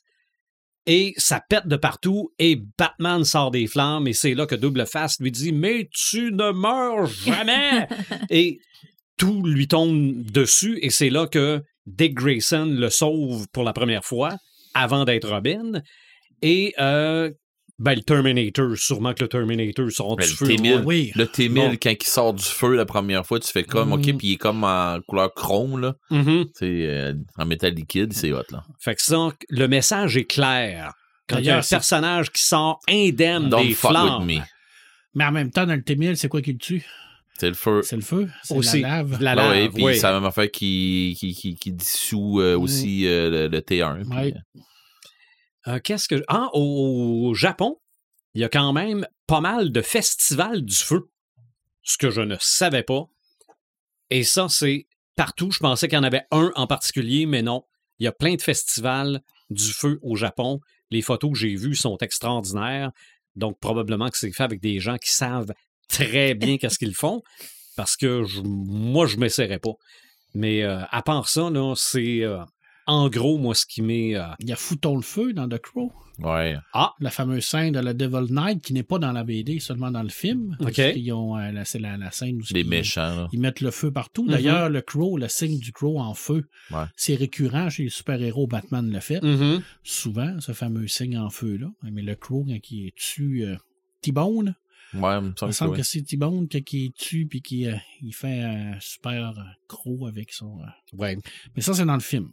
Et 0.89 1.14
ça 1.18 1.41
pète 1.49 1.68
de 1.68 1.76
partout 1.76 2.31
et 2.39 2.61
Batman 2.77 3.26
sort 3.26 3.51
des 3.51 3.68
flammes 3.68 4.07
et 4.07 4.14
c'est 4.14 4.34
là 4.34 4.45
que 4.45 4.55
Double 4.55 4.85
Face 4.88 5.19
lui 5.19 5.31
dit 5.31 5.51
Mais 5.51 5.89
tu 5.91 6.31
ne 6.31 6.51
meurs 6.51 7.05
jamais! 7.07 7.88
et 8.30 8.59
tout 9.18 9.43
lui 9.43 9.68
tombe 9.68 10.23
dessus 10.23 10.80
et 10.81 10.89
c'est 10.89 11.09
là 11.09 11.27
que 11.27 11.61
Dick 11.85 12.14
Grayson 12.14 12.65
le 12.65 12.89
sauve 12.89 13.47
pour 13.51 13.64
la 13.64 13.73
première 13.73 14.05
fois 14.05 14.38
avant 14.73 15.03
d'être 15.03 15.30
Robin. 15.30 15.81
Et 16.41 16.73
euh, 16.80 17.31
ben, 17.80 17.94
le 17.95 18.02
Terminator, 18.02 18.76
sûrement 18.76 19.14
que 19.14 19.24
le 19.24 19.28
Terminator 19.30 19.91
sort 19.91 20.16
Ben, 20.16 20.26
du 20.26 20.32
le 20.32 20.36
feu. 20.38 20.48
T-1000. 20.48 20.84
Oui. 20.86 21.12
Le 21.16 21.28
T-1000, 21.28 21.54
Bon. 21.54 21.78
quand 21.82 21.91
il 22.02 22.08
sort 22.08 22.34
du 22.34 22.44
feu 22.44 22.76
la 22.76 22.86
première 22.86 23.26
fois, 23.26 23.40
tu 23.40 23.52
fais 23.52 23.64
comme, 23.64 23.94
OK, 23.94 24.08
Mm. 24.08 24.18
puis 24.18 24.28
il 24.30 24.34
est 24.34 24.38
comme 24.38 24.64
en 24.64 24.99
couleur 25.08 25.34
chrome, 25.34 25.80
là. 25.80 25.95
Mhm. 26.10 26.45
Tu 26.45 26.52
sais, 26.56 26.66
euh, 26.88 27.14
en 27.38 27.45
métal 27.45 27.74
liquide, 27.74 28.14
c'est 28.14 28.32
hot, 28.34 28.41
là. 28.52 28.64
Fait 28.80 28.95
que 28.95 29.02
ça, 29.02 29.30
le 29.49 29.68
message 29.68 30.18
est 30.18 30.26
clair. 30.26 30.94
Quand 31.28 31.38
il 31.40 31.45
y 31.45 31.49
a 31.49 31.58
un 31.58 31.62
c'est- 31.62 31.76
personnage 31.76 32.32
qui 32.32 32.41
sort 32.41 32.80
indemne 32.90 33.49
Don't 33.49 33.68
des 33.68 33.74
fuck 33.74 33.91
flammes, 33.91 34.26
with 34.28 34.38
me. 34.40 34.44
Mais 35.14 35.26
en 35.26 35.32
même 35.32 35.52
temps, 35.52 35.66
dans 35.66 35.76
le 35.76 35.84
T-1000, 35.84 36.16
c'est 36.16 36.30
quoi 36.30 36.41
qui 36.41 36.54
le 36.54 36.58
tue? 36.60 36.86
C'est 37.40 37.49
le 37.49 37.54
feu. 37.54 37.82
C'est 37.84 37.95
le 37.98 38.02
feu? 38.02 38.28
C'est 38.44 38.56
aussi, 38.56 38.82
la 38.82 38.88
lave? 39.04 39.22
la 39.22 39.32
Ah 39.32 39.36
lave, 39.36 39.49
ouais, 39.52 39.70
puis 39.70 39.84
oui. 39.84 39.95
c'est 39.98 40.04
la 40.08 40.14
même 40.14 40.26
affaire 40.26 40.49
qui, 40.49 41.16
qui, 41.20 41.36
qui, 41.36 41.54
qui 41.56 41.72
dissout 41.74 42.40
euh, 42.41 42.58
aussi 42.58 43.06
euh, 43.06 43.30
le, 43.30 43.48
le 43.48 43.60
T1. 43.62 44.04
puis, 44.10 44.18
Ouais. 44.18 44.34
euh, 44.36 44.60
Euh, 45.68 45.80
Qu'est-ce 45.84 46.07
que. 46.07 46.23
Ah, 46.27 46.49
au, 46.53 47.34
Japon, 47.34 47.80
il 48.34 48.41
y 48.41 48.44
a 48.44 48.49
quand 48.49 48.73
même 48.73 49.07
pas 49.27 49.41
mal 49.41 49.72
de 49.72 49.81
festivals 49.81 50.64
du 50.64 50.76
feu. 50.76 51.10
Ce 51.84 51.98
que 51.98 52.10
je 52.10 52.22
ne 52.22 52.35
savais 52.39 52.84
pas. 52.84 53.07
Et 54.10 54.23
ça, 54.23 54.48
c'est 54.49 54.88
partout. 55.15 55.52
Je 55.52 55.60
pensais 55.60 55.88
qu'il 55.88 55.98
y 55.98 55.99
en 55.99 56.03
avait 56.03 56.26
un 56.31 56.52
en 56.56 56.68
particulier, 56.68 57.26
mais 57.26 57.41
non. 57.41 57.64
Il 57.99 58.03
y 58.03 58.07
a 58.07 58.11
plein 58.11 58.35
de 58.35 58.41
festivals 58.41 59.22
du 59.49 59.72
feu 59.72 59.99
au 60.02 60.15
Japon. 60.15 60.60
Les 60.91 61.02
photos 61.02 61.31
que 61.31 61.38
j'ai 61.38 61.56
vues 61.56 61.76
sont 61.76 61.98
extraordinaires. 61.98 62.91
Donc, 63.35 63.60
probablement 63.60 64.10
que 64.10 64.18
c'est 64.18 64.31
fait 64.31 64.44
avec 64.44 64.61
des 64.61 64.80
gens 64.80 64.98
qui 64.98 65.11
savent 65.11 65.53
très 65.89 66.34
bien 66.34 66.57
qu'est-ce 66.57 66.80
qu'ils 66.80 66.95
font. 66.95 67.22
Parce 67.76 67.95
que 67.95 68.23
moi, 68.44 69.06
je 69.06 69.15
ne 69.15 69.22
m'essaierais 69.22 69.60
pas. 69.60 69.73
Mais 70.34 70.64
euh, 70.64 70.84
à 70.91 71.02
part 71.02 71.30
ça, 71.30 71.49
c'est 71.76 72.23
euh, 72.23 72.44
en 72.88 73.09
gros, 73.09 73.38
moi, 73.38 73.53
ce 73.55 73.65
qui 73.65 73.81
m'est. 73.81 74.15
euh, 74.15 74.23
Il 74.39 74.49
y 74.49 74.51
a 74.51 74.55
Fouton 74.55 74.95
le 74.95 75.01
feu 75.01 75.34
dans 75.34 75.47
The 75.47 75.59
Crow. 75.59 75.91
Ouais. 76.19 76.55
La 76.99 77.11
fameuse 77.11 77.45
scène 77.45 77.73
de 77.73 77.80
la 77.80 77.93
Devil 77.93 78.34
Knight 78.34 78.64
qui 78.64 78.73
n'est 78.73 78.81
pas 78.81 78.97
dans 78.97 79.11
la 79.11 79.23
BD, 79.23 79.59
seulement 79.59 79.91
dans 79.91 80.01
le 80.01 80.09
film. 80.09 80.57
OK. 80.59 80.72
Qu'ils 80.72 81.14
ont, 81.14 81.38
euh, 81.38 81.51
la- 81.51 81.64
c'est 81.64 81.77
la, 81.77 81.95
la 81.95 82.09
scène 82.09 82.38
où 82.38 82.43
Les 82.51 82.61
ils- 82.61 82.68
méchants, 82.68 83.15
là. 83.15 83.27
Ils 83.31 83.39
mettent 83.39 83.61
le 83.61 83.69
feu 83.69 83.91
partout. 83.91 84.23
Mhm. 84.23 84.31
D'ailleurs, 84.31 84.69
le 84.69 84.81
Crow, 84.81 85.18
le 85.19 85.27
signe 85.27 85.59
du 85.59 85.72
Crow 85.72 85.99
en 85.99 86.15
feu, 86.15 86.47
Ouais. 86.72 86.85
c'est 86.95 87.14
récurrent 87.14 87.69
chez 87.69 87.84
les 87.84 87.89
super-héros. 87.89 88.47
Batman 88.47 88.89
le 88.91 88.99
fait. 88.99 89.22
mhm. 89.22 89.61
Souvent, 89.84 90.39
ce 90.41 90.53
fameux 90.53 90.88
signe 90.88 91.19
en 91.19 91.30
feu-là. 91.30 91.68
Mais 91.84 92.01
le 92.01 92.15
Crow, 92.15 92.45
quand 92.47 92.72
il 92.72 92.91
tue 92.95 93.43
euh, 93.45 93.55
T-Bone, 94.01 94.55
Ouais, 94.93 95.18
il 95.18 95.22
me 95.22 95.27
il 95.27 95.30
me 95.31 95.35
semble 95.35 95.51
que 95.51 95.55
semble 95.55 95.72
oui. 95.72 95.77
que 95.77 95.84
c'est 95.84 96.01
T-Bone 96.01 96.47
il 96.72 96.91
tue 96.93 97.27
puis 97.27 97.41
qu'il 97.41 97.68
euh, 97.68 97.76
il 98.01 98.14
fait 98.14 98.39
un 98.41 98.77
super 98.80 99.38
euh, 99.38 99.43
croc 99.68 100.07
avec 100.07 100.31
son. 100.31 100.59
euh, 100.61 100.97
Ouais. 100.97 101.18
Mais 101.55 101.61
ça, 101.61 101.73
c'est 101.73 101.85
dans 101.85 101.93
le 101.93 101.99
film. 101.99 102.30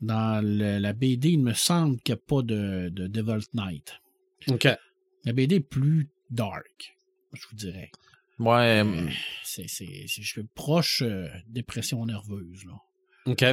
Dans 0.00 0.42
le- 0.44 0.78
la 0.78 0.92
BD, 0.92 1.30
il 1.32 1.42
me 1.42 1.52
semble 1.52 1.98
qu'il 2.00 2.14
n'y 2.14 2.20
a 2.20 2.22
pas 2.26 2.42
de, 2.42 2.88
de 2.90 3.06
Devil 3.06 3.44
Knight. 3.54 4.00
OK. 4.48 4.66
La 5.24 5.32
BD 5.32 5.56
est 5.56 5.60
plus 5.60 6.08
dark, 6.30 6.96
je 7.34 7.46
vous 7.50 7.56
dirais. 7.56 7.90
Ouais, 8.38 8.82
Euh, 8.84 9.08
c'est, 9.44 9.68
c'est, 9.68 10.06
je 10.06 10.22
suis 10.22 10.42
proche 10.54 11.02
euh, 11.02 11.28
dépression 11.48 12.04
nerveuse. 12.06 12.64
Là. 12.64 12.72
OK. 13.26 13.44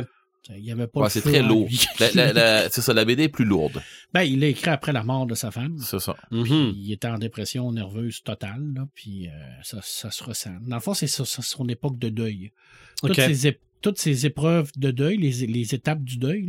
Il 0.56 0.64
y 0.64 0.72
avait 0.72 0.88
pas 0.88 1.02
ouais, 1.02 1.10
c'est 1.10 1.20
très 1.20 1.42
lourd. 1.44 1.68
c'est 1.98 2.72
ça, 2.82 2.94
la 2.94 3.04
BD 3.04 3.24
est 3.24 3.28
plus 3.30 3.44
lourde. 3.44 3.84
ben, 4.14 4.22
il 4.24 4.40
l'a 4.40 4.48
écrit 4.48 4.70
après 4.70 4.94
la 4.94 5.04
mort 5.04 5.26
de 5.26 5.36
sa 5.36 5.52
femme. 5.52 5.78
C'est 5.80 6.00
ça. 6.00 6.16
Mhm. 6.32 6.72
Il 6.74 6.90
était 6.94 7.10
en 7.10 7.18
dépression 7.18 7.70
nerveuse 7.74 8.24
totale, 8.24 8.72
là, 8.74 8.88
puis 8.96 9.28
euh, 9.28 9.32
ça, 9.64 9.80
ça 9.84 10.10
se 10.10 10.24
ressent. 10.24 10.56
Dans 10.62 10.78
le 10.78 10.82
fond, 10.82 10.94
c'est 10.94 11.08
son 11.08 11.68
époque 11.68 12.00
de 12.00 12.08
deuil. 12.08 12.54
Toutes, 13.02 13.10
OK. 13.12 13.16
ces, 13.18 13.60
toutes 13.82 14.00
ces 14.00 14.26
épreuves 14.26 14.72
de 14.78 14.92
deuil, 14.92 15.18
les, 15.18 15.46
les 15.48 15.76
étapes 15.76 16.04
du 16.04 16.18
deuil, 16.18 16.48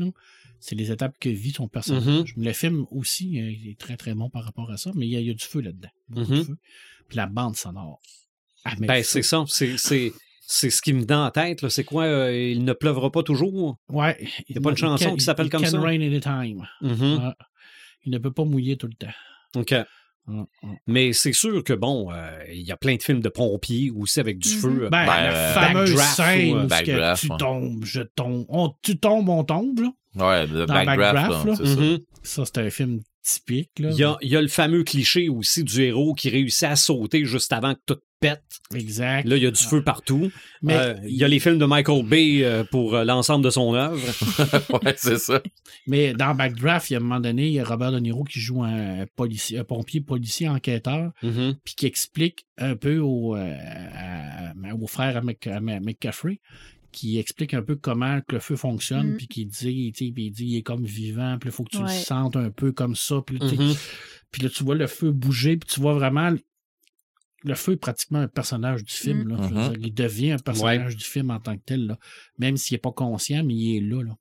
c'est 0.61 0.75
les 0.75 0.91
étapes 0.91 1.15
que 1.21 1.29
vit 1.29 1.53
son 1.53 1.69
personnage. 1.69 2.33
Le 2.37 2.53
film 2.53 2.87
aussi 2.91 3.41
euh, 3.41 3.51
il 3.51 3.69
est 3.71 3.79
très 3.79 3.97
très 3.97 4.15
bon 4.15 4.29
par 4.31 4.45
rapport 4.45 4.71
à 4.71 4.77
ça, 4.77 4.91
mais 4.95 5.07
il 5.07 5.13
y 5.13 5.17
a, 5.17 5.21
il 5.21 5.27
y 5.27 5.31
a 5.31 5.35
du 5.35 5.45
feu 5.45 5.61
là-dedans. 5.61 5.91
De 6.09 6.21
Mhm. 6.25 6.45
feu. 6.45 6.57
Puis 7.09 7.17
la 7.17 7.27
bande 7.27 7.57
sonore. 7.57 8.01
Ah, 8.65 8.75
Ben, 8.79 9.03
c'est 9.05 9.23
ça. 9.23 9.45
C'est, 9.47 9.79
c'est, 9.79 10.13
c'est 10.41 10.69
ce 10.71 10.83
qui 10.83 10.93
me 10.93 11.07
vient 11.07 11.27
en 11.27 11.31
tête. 11.31 11.69
C'est 11.69 11.85
quoi? 11.85 12.05
euh, 12.05 12.37
il 12.53 12.65
ne 12.65 12.73
pleuvra 12.73 13.11
pas 13.13 13.23
toujours? 13.23 13.79
Ouais. 13.89 14.17
Il 14.49 14.57
y 14.57 14.59
a 14.59 14.61
pas 14.61 14.71
une 14.71 14.77
chanson 14.77 15.15
qui 15.15 15.25
s'appelle 15.25 15.49
comme 15.49 15.63
It 15.63 15.69
ça? 15.71 15.79
Can 15.79 15.83
rain 15.85 16.01
anytime. 16.01 16.67
Mhm. 16.83 17.33
Il 18.05 18.13
ne 18.13 18.19
peut 18.19 18.33
pas 18.33 18.45
mouiller 18.45 18.77
tout 18.77 18.87
le 18.89 18.95
temps. 18.95 19.13
OK. 19.57 19.75
Hum, 20.29 20.47
hum. 20.63 20.77
Mais 20.87 21.13
c'est 21.13 21.33
sûr 21.33 21.65
que, 21.65 21.73
bon, 21.73 22.13
euh, 22.13 22.31
il 22.53 22.61
y 22.63 22.71
a 22.73 22.77
plein 22.77 22.97
de 22.97 23.03
films 23.03 23.21
de 23.21 23.29
pompiers 23.31 23.91
aussi 23.97 24.21
avec 24.21 24.39
du 24.39 24.49
Mhm. 24.55 24.61
feu. 24.61 24.69
euh, 24.85 24.89
Ben, 24.91 25.07
Ben, 25.07 25.07
la 25.07 25.33
euh, 25.33 25.55
fameuse 25.55 25.95
Backdraft 25.95 26.17
scène 26.17 26.51
ou, 26.51 26.57
où 26.57 26.59
ce 26.59 26.63
que 26.65 26.69
Backdraft, 26.69 27.23
tu 27.25 27.31
ouais. 27.33 27.37
tombes, 27.39 27.85
je 27.85 28.01
tombe. 28.03 28.45
On, 28.49 28.75
tu 28.83 28.99
tombes, 28.99 29.29
on 29.29 29.45
tombe. 29.45 29.81
Là? 29.81 29.91
Ouais, 30.17 30.47
le 30.47 30.67
Dans 30.67 30.75
backdraft, 30.75 31.15
Backdraft, 31.15 31.45
là, 31.47 31.57
ça. 31.57 32.03
Ça, 32.23 32.45
c'est 32.45 32.59
un 32.59 32.71
film 32.71 33.01
typique. 33.23 33.71
Là. 33.79 33.91
Il 33.91 33.97
y, 33.99 34.05
a, 34.05 34.17
il 34.23 34.29
y 34.31 34.37
a 34.37 34.43
le 34.43 34.49
fameux 34.49 34.85
cliché 34.85 35.29
aussi 35.29 35.63
du 35.65 35.83
héros 35.83 36.15
qui 36.15 36.29
réussit 36.31 36.65
à 36.65 36.77
sauter 36.77 37.25
juste 37.25 37.53
avant 37.53 37.75
que 37.75 37.81
tout 37.87 37.99
pète. 38.21 38.43
Exact. 38.75 39.27
Là, 39.27 39.37
il 39.37 39.43
y 39.43 39.47
a 39.47 39.51
du 39.51 39.63
feu 39.63 39.83
partout. 39.83 40.31
Mais 40.63 40.75
Euh, 40.75 40.95
il 41.07 41.15
y 41.17 41.25
a 41.25 41.29
les 41.29 41.39
films 41.41 41.59
de 41.59 41.65
Michael 41.65 42.05
Bay 42.05 42.45
euh, 42.45 42.65
pour 42.65 42.95
euh, 42.95 43.05
l'ensemble 43.05 43.45
de 43.45 43.51
son 43.51 43.75
œuvre. 43.75 43.97
ouais, 44.85 44.95
c'est 44.99 45.19
ça. 45.19 45.41
Mais 45.87 46.13
dans 46.15 46.35
Backdraft, 46.35 46.91
il 46.91 46.95
y 46.95 46.97
a 46.97 46.99
un 46.99 47.03
moment 47.03 47.21
donné, 47.21 47.47
il 47.47 47.53
y 47.53 47.61
a 47.61 47.65
Robert 47.65 47.93
De 47.93 47.99
Niro 48.01 48.25
qui 48.25 48.41
joue 48.41 48.63
un, 48.63 49.07
policier, 49.17 49.59
un 49.59 49.65
pompier 49.65 50.01
policier 50.01 50.49
enquêteur, 50.49 51.13
Mhm. 51.23 51.55
puis 51.65 51.75
qui 51.75 51.87
explique 51.87 52.47
un 52.59 52.77
peu 52.77 52.99
au, 52.99 53.37
euh, 53.37 53.55
à- 53.95 54.51
à- 54.51 54.75
au 54.75 54.87
frère 54.87 55.17
à, 55.17 55.21
Mc- 55.21 55.51
à 55.51 55.61
McCaffrey, 55.61 56.41
qui 56.93 57.19
explique 57.19 57.55
un 57.55 57.63
peu 57.63 57.77
comment 57.77 58.21
que 58.27 58.35
le 58.35 58.41
feu 58.41 58.57
fonctionne, 58.57 59.13
Mm. 59.13 59.17
puis 59.19 59.29
qui 59.29 59.47
dit, 59.47 59.93
tu 59.93 60.07
sais, 60.07 60.13
puis 60.13 60.25
il 60.27 60.31
dit, 60.31 60.47
il 60.47 60.57
est 60.57 60.63
comme 60.63 60.85
vivant, 60.85 61.37
puis 61.39 61.51
il 61.51 61.53
faut 61.53 61.65
que 61.65 61.71
tu 61.71 61.79
Ouais. 61.79 61.85
le 61.85 61.89
sentes 62.03 62.37
un 62.37 62.51
peu 62.51 62.73
comme 62.73 62.97
ça, 62.97 63.17
puis, 63.25 63.39
Mhm. 63.41 63.75
puis 64.31 64.43
là, 64.43 64.49
tu 64.49 64.65
vois 64.65 64.75
le 64.75 64.87
feu 64.87 65.11
bouger, 65.13 65.57
puis 65.59 65.69
tu 65.73 65.81
vois 65.81 65.95
vraiment... 65.95 66.33
Le 67.45 67.55
feu 67.55 67.73
est 67.73 67.77
pratiquement 67.77 68.19
un 68.21 68.29
personnage 68.29 68.83
du 68.85 68.93
film. 68.93 69.25
Mm. 69.25 69.29
Là. 69.29 69.37
Mhm. 69.37 69.49
dire, 69.73 69.73
il 69.87 69.95
devient 69.95 70.33
un 70.33 70.39
personnage 70.39 70.97
du 70.97 71.05
film 71.05 71.31
en 71.31 71.39
tant 71.39 71.57
que 71.57 71.63
tel. 71.65 71.87
Là. 71.87 71.99
Même 72.39 72.57
s'il 72.57 72.75
n'est 72.75 72.81
pas 72.81 72.93
conscient, 72.93 73.45
mais 73.45 73.55
il 73.55 73.77
est 73.77 73.81
là. 73.81 74.03
là. 74.03 74.15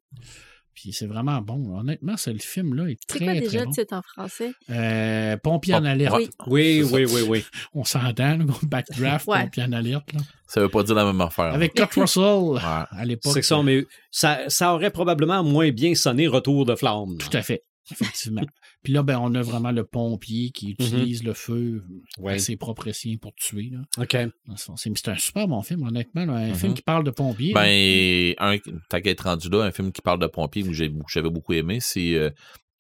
Puis 0.76 0.94
c'est 0.94 1.08
vraiment 1.08 1.42
bon. 1.42 1.72
là. 1.74 1.80
Honnêtement, 1.80 2.18
c'est 2.18 2.32
le 2.32 2.38
film 2.38 2.76
là 2.76 2.86
est 2.88 2.98
C'est 3.10 3.18
très, 3.18 3.26
quoi 3.26 3.34
très 3.34 3.42
déjà 3.42 3.66
bon. 3.66 3.72
titre 3.72 3.94
en 3.96 4.02
français? 4.04 4.52
Euh, 4.70 5.36
Pompier 5.38 5.74
en 5.74 5.84
alerte. 5.84 6.14
Oui. 6.16 6.30
Oui, 6.46 6.84
C'est 6.88 6.94
oui, 6.94 7.06
oui, 7.12 7.22
oui. 7.28 7.44
On 7.74 7.84
s'entend, 7.84 8.38
backdraft, 8.62 9.28
Ouais. 9.28 9.42
Pompier 9.46 9.64
en 9.64 9.72
alerte. 9.72 10.14
Là. 10.14 10.20
Ça 10.46 10.62
veut 10.62 10.70
pas 10.70 10.84
dire 10.84 10.94
la 10.94 11.06
même 11.06 11.20
affaire. 11.20 11.46
Avec 11.54 11.74
Kurt 11.74 11.94
Russell 11.96 12.22
Ouais. 12.24 12.60
à 12.62 13.04
l'époque. 13.06 13.34
C'est 13.34 13.42
ça, 13.42 13.64
mais 13.64 13.88
ça, 14.12 14.42
ça 14.50 14.76
aurait 14.76 14.92
probablement 14.92 15.44
moins 15.44 15.72
bien 15.72 15.96
sonné 15.96 16.28
Retour 16.28 16.64
de 16.66 16.76
flamme. 16.76 17.18
Tout 17.18 17.36
à 17.36 17.42
fait, 17.42 17.64
effectivement. 17.90 18.44
Puis 18.88 18.94
là, 18.94 19.04
ben, 19.04 19.20
on 19.20 19.36
a 19.36 19.42
vraiment 19.42 19.72
le 19.74 19.84
pompier 19.84 20.50
qui 20.52 20.70
utilise 20.72 21.22
le 21.26 21.34
feu 21.34 21.84
Ouais. 22.20 22.36
à 22.36 22.40
ses 22.40 22.56
propres 22.56 22.90
siens 22.94 23.18
pour 23.22 23.36
tuer. 23.36 23.70
Là. 23.74 23.80
OK. 24.02 24.16
C'est 24.56 25.10
un 25.10 25.18
super 25.18 25.46
bon 25.46 25.62
film, 25.62 25.84
honnêtement. 25.86 26.24
là. 26.26 26.36
Un 26.36 26.48
Mhm. 26.52 26.56
film 26.56 26.74
qui 26.74 26.84
parle 26.84 27.04
de 27.04 27.12
pompiers. 27.12 27.52
Ben, 27.54 28.34
un, 28.40 28.56
t'as 28.90 29.02
qu'à 29.02 29.10
être 29.10 29.26
rendu 29.26 29.50
là, 29.50 29.64
un 29.64 29.72
film 29.72 29.92
qui 29.92 30.02
parle 30.02 30.20
de 30.22 30.28
pompiers 30.28 30.64
que 30.64 30.72
j'avais 30.72 31.30
beaucoup 31.30 31.52
aimé, 31.52 31.80
c'est. 31.82 32.14
euh, 32.14 32.30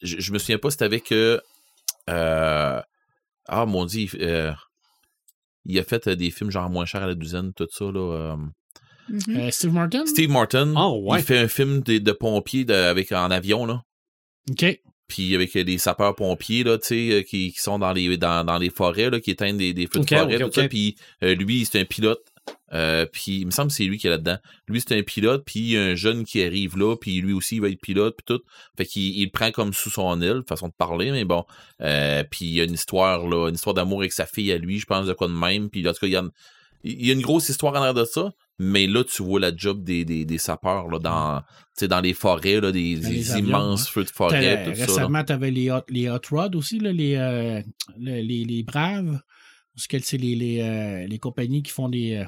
je, 0.01 0.17
je 0.21 0.31
me 0.31 0.37
souviens 0.39 0.57
pas, 0.59 0.71
c'était 0.71 0.85
avec. 0.85 1.11
euh, 1.11 1.41
euh, 2.09 2.81
ah, 3.49 3.65
mon 3.65 3.83
dieu, 3.83 4.07
il, 4.13 4.21
euh, 4.23 4.53
il 5.65 5.77
a 5.77 5.83
fait 5.83 6.07
euh, 6.07 6.15
des 6.15 6.31
films 6.31 6.51
genre 6.51 6.69
moins 6.69 6.85
cher 6.85 7.03
à 7.03 7.07
la 7.07 7.15
douzaine, 7.15 7.51
tout 7.53 7.67
ça, 7.69 7.83
là. 7.83 7.99
euh. 7.99 8.35
Mhm. 9.09 9.21
Euh, 9.39 9.51
Steve 9.51 9.73
Martin? 9.73 10.05
Steve 10.05 10.29
Martin, 10.29 10.73
Ah, 10.77 10.89
ouais. 10.89 11.19
il 11.19 11.25
fait 11.25 11.37
un 11.39 11.49
film 11.49 11.81
de, 11.81 11.97
de 11.97 12.11
pompiers 12.13 12.63
de- 12.63 12.73
avec, 12.73 13.11
en 13.11 13.29
avion, 13.29 13.65
là. 13.65 13.83
OK. 14.49 14.79
Puis 15.07 15.35
avec 15.35 15.55
euh, 15.55 15.63
les 15.63 15.77
sapeurs-pompiers, 15.77 16.63
là, 16.63 16.77
tu 16.77 16.87
sais, 16.87 17.11
euh, 17.11 17.21
qui, 17.21 17.51
qui 17.51 17.59
sont 17.59 17.79
dans 17.79 17.93
les, 17.93 18.17
dans, 18.17 18.43
dans 18.43 18.57
les 18.57 18.69
forêts, 18.69 19.09
là, 19.09 19.19
qui 19.19 19.31
éteignent 19.31 19.57
des, 19.57 19.73
des 19.73 19.87
feux 19.87 19.99
de 20.01 20.05
forêt, 20.07 20.39
tout 20.39 20.51
ça. 20.51 20.67
Puis 20.67 20.95
euh, 21.23 21.35
lui, 21.35 21.65
c'est 21.65 21.79
un 21.79 21.85
pilote. 21.85 22.21
Euh, 22.73 23.05
puis 23.05 23.39
il 23.39 23.45
me 23.45 23.51
semble 23.51 23.69
que 23.69 23.75
c'est 23.75 23.85
lui 23.85 23.97
qui 23.97 24.07
est 24.07 24.09
là-dedans. 24.09 24.37
Lui, 24.67 24.81
c'est 24.81 24.97
un 24.97 25.03
pilote, 25.03 25.43
puis 25.45 25.59
il 25.59 25.71
y 25.71 25.77
a 25.77 25.83
un 25.83 25.95
jeune 25.95 26.25
qui 26.25 26.43
arrive 26.43 26.77
là, 26.77 26.95
puis 26.95 27.21
lui 27.21 27.33
aussi, 27.33 27.55
il 27.55 27.61
va 27.61 27.69
être 27.69 27.79
pilote, 27.79 28.15
puis 28.17 28.35
tout. 28.35 28.43
Fait 28.77 28.85
qu'il 28.85 29.17
il 29.17 29.25
le 29.25 29.31
prend 29.31 29.51
comme 29.51 29.73
sous 29.73 29.89
son 29.89 30.21
aile, 30.21 30.43
façon 30.47 30.67
de 30.67 30.73
parler, 30.73 31.11
mais 31.11 31.23
bon. 31.23 31.45
Euh, 31.81 32.23
puis 32.29 32.45
il 32.45 32.53
y 32.53 32.61
a 32.61 32.65
une 32.65 32.73
histoire, 32.73 33.25
là, 33.27 33.47
une 33.47 33.55
histoire 33.55 33.73
d'amour 33.73 33.99
avec 33.99 34.11
sa 34.11 34.25
fille 34.25 34.51
à 34.51 34.57
lui, 34.57 34.79
je 34.79 34.85
pense, 34.85 35.05
de 35.05 35.13
quoi 35.13 35.27
de 35.27 35.33
même. 35.33 35.69
Puis 35.69 35.87
en 35.87 35.93
tout 35.93 35.99
cas, 35.99 36.07
il 36.07 36.13
y 36.13 36.17
a 36.17 36.19
une, 36.19 36.31
il 36.83 37.05
y 37.05 37.09
a 37.09 37.13
une 37.13 37.21
grosse 37.21 37.49
histoire 37.49 37.73
en 37.73 37.77
arrière 37.77 37.93
de 37.93 38.05
ça, 38.05 38.33
mais 38.59 38.87
là, 38.87 39.03
tu 39.03 39.23
vois 39.23 39.39
la 39.39 39.55
job 39.55 39.83
des, 39.83 40.03
des, 40.05 40.25
des 40.25 40.37
sapeurs, 40.37 40.87
là, 40.89 40.99
dans, 40.99 41.41
tu 41.41 41.45
sais, 41.75 41.87
dans 41.87 42.01
les 42.01 42.13
forêts, 42.13 42.59
là, 42.59 42.71
des, 42.71 42.95
les 42.95 43.09
des 43.09 43.31
avions, 43.31 43.47
immenses 43.47 43.89
feux 43.89 44.03
de 44.03 44.09
forêt, 44.09 44.63
tout 44.63 44.71
récemment, 44.71 45.23
tu 45.23 45.33
avais 45.33 45.51
les 45.51 45.69
hot, 45.71 45.81
les 45.89 46.09
hot 46.09 46.19
rods 46.31 46.55
aussi, 46.55 46.79
là, 46.79 46.91
les, 46.91 47.15
euh, 47.15 47.61
le- 47.97 48.21
les, 48.21 48.45
les 48.45 48.63
braves. 48.63 49.19
Parce 49.75 49.85
que 49.85 49.99
c'est 49.99 50.17
les, 50.17 50.35
les, 50.35 50.61
euh, 50.61 51.05
les 51.05 51.19
compagnies 51.19 51.61
qui 51.61 51.71
font 51.71 51.87
des, 51.87 52.25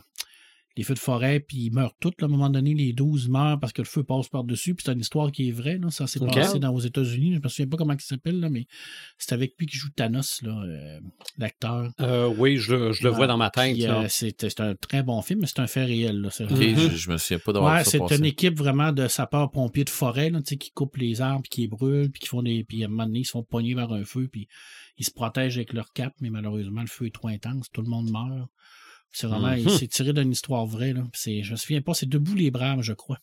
des 0.79 0.85
feux 0.85 0.93
de 0.93 0.99
forêt, 0.99 1.39
puis 1.41 1.57
ils 1.65 1.71
meurent 1.73 1.93
tous. 1.99 2.11
là, 2.19 2.23
à 2.23 2.25
un 2.25 2.29
moment 2.29 2.49
donné, 2.49 2.73
les 2.73 2.93
12 2.93 3.27
meurent 3.29 3.59
parce 3.59 3.73
que 3.73 3.81
le 3.81 3.87
feu 3.87 4.03
passe 4.03 4.29
par-dessus. 4.29 4.75
Puis 4.75 4.83
c'est 4.85 4.93
une 4.93 4.99
histoire 5.01 5.31
qui 5.31 5.49
est 5.49 5.51
vraie. 5.51 5.77
Là. 5.77 5.89
Ça 5.91 6.07
s'est 6.07 6.19
passé 6.19 6.57
dans, 6.59 6.73
aux 6.73 6.79
États-Unis. 6.79 7.35
Je 7.35 7.39
me 7.43 7.47
souviens 7.49 7.67
pas 7.67 7.77
comment 7.77 7.93
il 7.93 7.99
s'appelle, 8.01 8.39
là, 8.39 8.49
mais 8.49 8.65
c'est 9.17 9.33
avec 9.33 9.53
lui 9.59 9.65
qui 9.67 9.77
joue 9.77 9.89
Thanos, 9.95 10.41
euh, 10.45 10.99
l'acteur. 11.37 11.91
Euh, 11.99 12.33
oui, 12.37 12.57
je, 12.57 12.73
le- 12.75 12.91
je 12.93 13.03
le 13.03 13.09
vois 13.09 13.19
Ouais. 13.21 13.27
dans 13.27 13.37
ma 13.37 13.49
tête. 13.49 13.77
Euh, 13.81 14.05
c'est 14.09 14.59
un 14.61 14.75
très 14.75 15.03
bon 15.03 15.21
film, 15.21 15.41
mais 15.41 15.47
c'est 15.47 15.59
un 15.59 15.67
fait 15.67 15.83
réel. 15.85 16.21
Là, 16.21 16.29
vraiment- 16.39 16.89
je, 16.89 16.95
je 16.95 17.11
me 17.11 17.17
souviens 17.17 17.39
pas 17.39 17.51
d'avoir 17.53 17.75
Ouais, 17.75 17.83
c'est 17.83 17.99
une 18.17 18.25
équipe 18.25 18.57
vraiment 18.57 18.91
de 18.93 19.07
sapeurs-pompiers 19.07 19.83
de 19.83 19.89
forêt, 19.89 20.29
là, 20.29 20.41
qui 20.41 20.71
coupent 20.71 20.97
les 20.97 21.19
arbres, 21.21 21.41
puis 21.43 21.49
qui 21.49 21.61
les 21.61 21.67
brûlent, 21.67 22.09
puis 22.09 22.21
qui 22.21 22.27
font 22.27 22.41
des. 22.41 22.63
Puis 22.63 22.83
à 22.83 22.85
un 22.85 22.89
moment 22.89 23.05
donné, 23.05 23.19
ils 23.19 23.25
se 23.25 23.31
font 23.31 23.43
pogner 23.43 23.73
vers 23.75 23.91
un 23.91 24.05
feu, 24.05 24.29
puis 24.31 24.47
ils 24.97 25.05
se 25.05 25.11
protègent 25.11 25.57
avec 25.57 25.73
leur 25.73 25.91
cape, 25.93 26.13
mais 26.21 26.29
malheureusement, 26.29 26.81
le 26.81 26.87
feu 26.87 27.07
est 27.07 27.13
trop 27.13 27.27
intense, 27.27 27.67
tout 27.73 27.81
le 27.81 27.89
monde 27.89 28.09
meurt. 28.11 28.49
C'est 29.11 29.27
vraiment. 29.27 29.55
Mhm. 29.55 29.69
C'est 29.69 29.87
tiré 29.87 30.13
d'une 30.13 30.31
histoire 30.31 30.65
vraie, 30.65 30.93
là. 30.93 31.03
Je 31.15 31.51
me 31.51 31.55
souviens 31.57 31.81
pas, 31.81 31.93
c'est 31.93 32.07
Debout 32.07 32.35
les 32.35 32.51
Braves, 32.51 32.81
je 32.81 32.93
crois. 32.93 33.17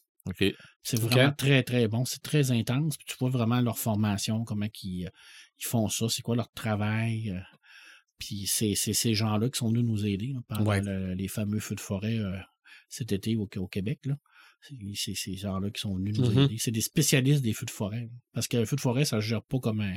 C'est 0.82 0.98
vraiment 0.98 1.32
très, 1.32 1.62
très 1.62 1.86
bon. 1.86 2.04
C'est 2.04 2.22
très 2.22 2.50
intense. 2.50 2.96
Puis 2.96 3.06
tu 3.08 3.14
vois 3.20 3.30
vraiment 3.30 3.60
leur 3.60 3.78
formation, 3.78 4.42
comment 4.44 4.66
ils, 4.82 5.06
euh, 5.06 5.10
ils 5.60 5.64
font 5.66 5.88
ça, 5.88 6.06
c'est 6.08 6.22
quoi 6.22 6.34
leur 6.34 6.50
travail. 6.52 7.30
euh. 7.30 7.40
Puis 8.18 8.46
c'est 8.46 8.74
c'est 8.74 8.92
ces 8.94 9.14
gens-là 9.14 9.48
qui 9.50 9.58
sont 9.58 9.68
venus 9.68 9.84
nous 9.84 10.06
aider 10.06 10.32
là, 10.34 10.40
pendant 10.48 10.64
Ouais. 10.70 10.80
le- 10.80 11.14
les 11.14 11.28
fameux 11.28 11.60
feux 11.60 11.74
de 11.76 11.80
forêt 11.80 12.18
euh, 12.18 12.36
cet 12.88 13.12
été 13.12 13.36
au, 13.36 13.48
au 13.56 13.68
Québec. 13.68 14.00
là. 14.06 14.14
C'est- 14.94 15.14
ces 15.14 15.34
gens-là 15.36 15.70
qui 15.70 15.80
sont 15.80 15.94
venus 15.96 16.18
nous 16.18 16.30
Mhm. 16.30 16.38
aider. 16.44 16.56
C'est 16.58 16.70
des 16.72 16.80
spécialistes 16.80 17.42
des 17.42 17.52
feux 17.52 17.66
de 17.66 17.70
forêt. 17.70 18.08
Parce 18.32 18.48
qu'un 18.48 18.64
feu 18.64 18.74
de 18.76 18.80
forêt, 18.80 19.04
ça 19.04 19.16
ne 19.16 19.20
se 19.20 19.26
gère 19.26 19.42
pas 19.42 19.58
comme 19.60 19.80
un 19.80 19.94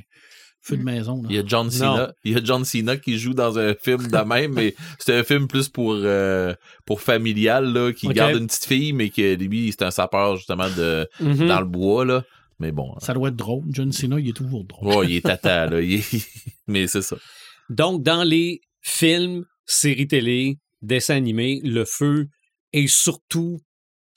feu 0.62 0.76
de 0.78 0.82
Mhm. 0.82 0.86
maison. 0.86 1.22
là. 1.24 1.28
Il 1.32 1.36
y 1.36 1.40
a 1.40 1.44
John 1.46 1.72
Cena, 1.72 2.14
il 2.24 2.34
y 2.34 2.36
a 2.36 2.44
John 2.44 2.64
Cena 2.66 2.98
qui 2.98 3.18
joue 3.18 3.34
dans 3.34 3.58
un 3.58 3.74
film 3.74 4.08
de 4.08 4.18
même, 4.28 4.54
mais 4.54 4.76
c'est 5.00 5.18
un 5.18 5.24
film 5.24 5.48
plus 5.48 5.70
pour 5.70 5.94
euh, 5.94 6.54
pour 6.86 7.02
familial 7.02 7.72
là, 7.74 7.92
qui 7.94 8.08
garde 8.10 8.36
une 8.36 8.48
petite 8.48 8.66
fille, 8.66 8.94
mais 8.94 9.10
que 9.10 9.36
lui 9.36 9.72
c'est 9.72 9.84
un 9.84 9.92
sapeur 9.92 10.36
justement 10.36 10.70
de 10.70 11.08
Mhm. 11.20 11.48
dans 11.48 11.60
le 11.62 11.68
bois 11.68 12.06
là. 12.06 12.24
Mais 12.60 12.72
bon, 12.74 12.94
Ça 13.00 13.14
doit 13.14 13.30
être 13.30 13.38
drôle. 13.38 13.64
John 13.72 13.92
Cena, 13.94 14.20
il 14.20 14.30
est 14.30 14.34
toujours 14.36 14.66
drôle. 14.66 15.10
il 15.10 15.16
est 15.16 15.22
tata 15.42 15.66
là, 15.68 15.82
il 15.82 15.94
est- 15.94 16.02
mais 16.68 16.88
c'est 16.88 17.02
ça. 17.02 17.16
Donc, 17.70 18.04
dans 18.04 18.24
les 18.24 18.60
films, 18.82 19.46
séries 19.66 20.08
télé, 20.08 20.58
dessins 20.82 21.16
animés, 21.16 21.62
le 21.64 21.86
feu 21.86 22.28
est 22.74 22.88
surtout 22.88 23.60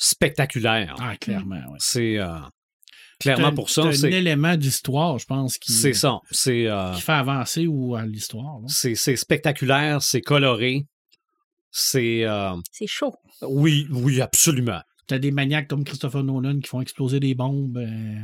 spectaculaire. 0.02 0.94
Ah, 0.98 1.16
clairement, 1.16 1.56
ouais. 1.56 1.78
C'est 1.78 2.18
euh, 2.18 2.38
clairement 3.20 3.48
un- 3.48 3.54
pour 3.54 3.70
c'est 3.70 3.82
ça. 3.82 3.88
un 3.88 3.92
C'est 3.92 4.12
élément 4.12 4.56
d'histoire, 4.56 5.18
je 5.18 5.26
pense, 5.26 5.58
qui, 5.58 5.72
c'est 5.72 5.92
ça. 5.92 6.18
C'est 6.30 6.66
euh, 6.66 6.92
qui 6.94 7.00
fait 7.02 7.12
avancer 7.12 7.66
ou 7.66 7.94
à 7.94 8.04
l'histoire. 8.04 8.58
là. 8.60 8.66
c'est 8.68 8.94
c'est 8.94 9.16
spectaculaire, 9.16 10.02
c'est 10.02 10.20
coloré. 10.20 10.86
C'est 11.70 12.24
euh, 12.24 12.54
C'est 12.70 12.86
chaud. 12.86 13.14
oui, 13.42 13.86
oui, 13.90 14.20
absolument. 14.20 14.80
T'as 15.06 15.18
des 15.18 15.30
maniaques 15.30 15.68
comme 15.68 15.84
Christopher 15.84 16.22
Nolan 16.22 16.60
qui 16.60 16.68
font 16.68 16.80
exploser 16.80 17.18
des 17.20 17.34
bombes 17.34 17.78
euh, 17.78 18.14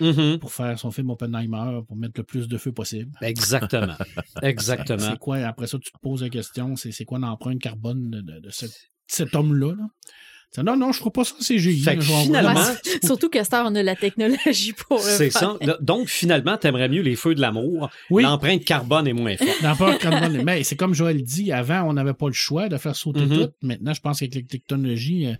Mhm. 0.00 0.38
pour 0.38 0.52
faire 0.52 0.78
son 0.78 0.92
film 0.92 1.10
Oppenheimer, 1.10 1.80
pour 1.88 1.96
mettre 1.96 2.14
le 2.18 2.22
plus 2.22 2.46
de 2.46 2.56
feu 2.56 2.70
possible. 2.70 3.10
Exactement. 3.20 3.96
Exactement. 4.42 4.98
C'est 5.10 5.18
quoi, 5.18 5.38
après 5.38 5.66
ça, 5.66 5.76
tu 5.78 5.90
te 5.90 5.98
poses 6.00 6.22
la 6.22 6.28
question, 6.28 6.76
c'est 6.76 6.92
c'est 6.92 7.04
quoi 7.04 7.18
l'empreinte 7.18 7.58
carbone 7.60 8.08
de, 8.10 8.20
de- 8.20 8.38
de 8.40 8.50
ce- 8.50 8.66
cet 9.08 9.34
homme-là? 9.34 9.74
Là? 9.74 9.86
C'est, 10.50 10.62
Non, 10.62 10.76
non, 10.76 10.92
je 10.92 10.98
ne 10.98 11.00
ferai 11.00 11.10
pas 11.10 11.24
ça 11.24 11.34
je 11.40 11.68
vais 11.70 12.00
finalement- 12.00 12.54
c'est- 12.82 13.04
surtout 13.04 13.28
que 13.28 13.42
Star, 13.44 13.66
on 13.70 13.74
a 13.74 13.82
la 13.82 13.94
technologie 13.96 14.72
pour. 14.72 14.98
C'est 15.00 15.28
ça. 15.30 15.56
Donc, 15.80 16.08
finalement, 16.08 16.56
t'aimerais 16.56 16.88
mieux 16.88 17.02
les 17.02 17.16
feux 17.16 17.34
de 17.34 17.40
l'amour. 17.40 17.90
Oui. 18.10 18.22
L'empreinte 18.22 18.64
carbone 18.64 19.06
est 19.06 19.12
moins 19.12 19.36
forte. 19.36 19.60
L'empreinte 19.62 19.98
carbone. 19.98 20.42
Mais 20.44 20.64
c'est 20.64 20.76
comme 20.76 20.94
Joël 20.94 21.22
dit, 21.22 21.52
avant, 21.52 21.82
on 21.82 21.92
n'avait 21.92 22.14
pas 22.14 22.28
le 22.28 22.32
choix 22.32 22.68
de 22.70 22.76
faire 22.78 22.96
sauter 22.96 23.26
Mhm. 23.26 23.36
tout. 23.38 23.50
Maintenant, 23.62 23.92
je 23.92 24.00
pense 24.00 24.20
qu'avec 24.20 24.34
les 24.36 24.44
technologies, 24.44 25.26
euh, 25.26 25.34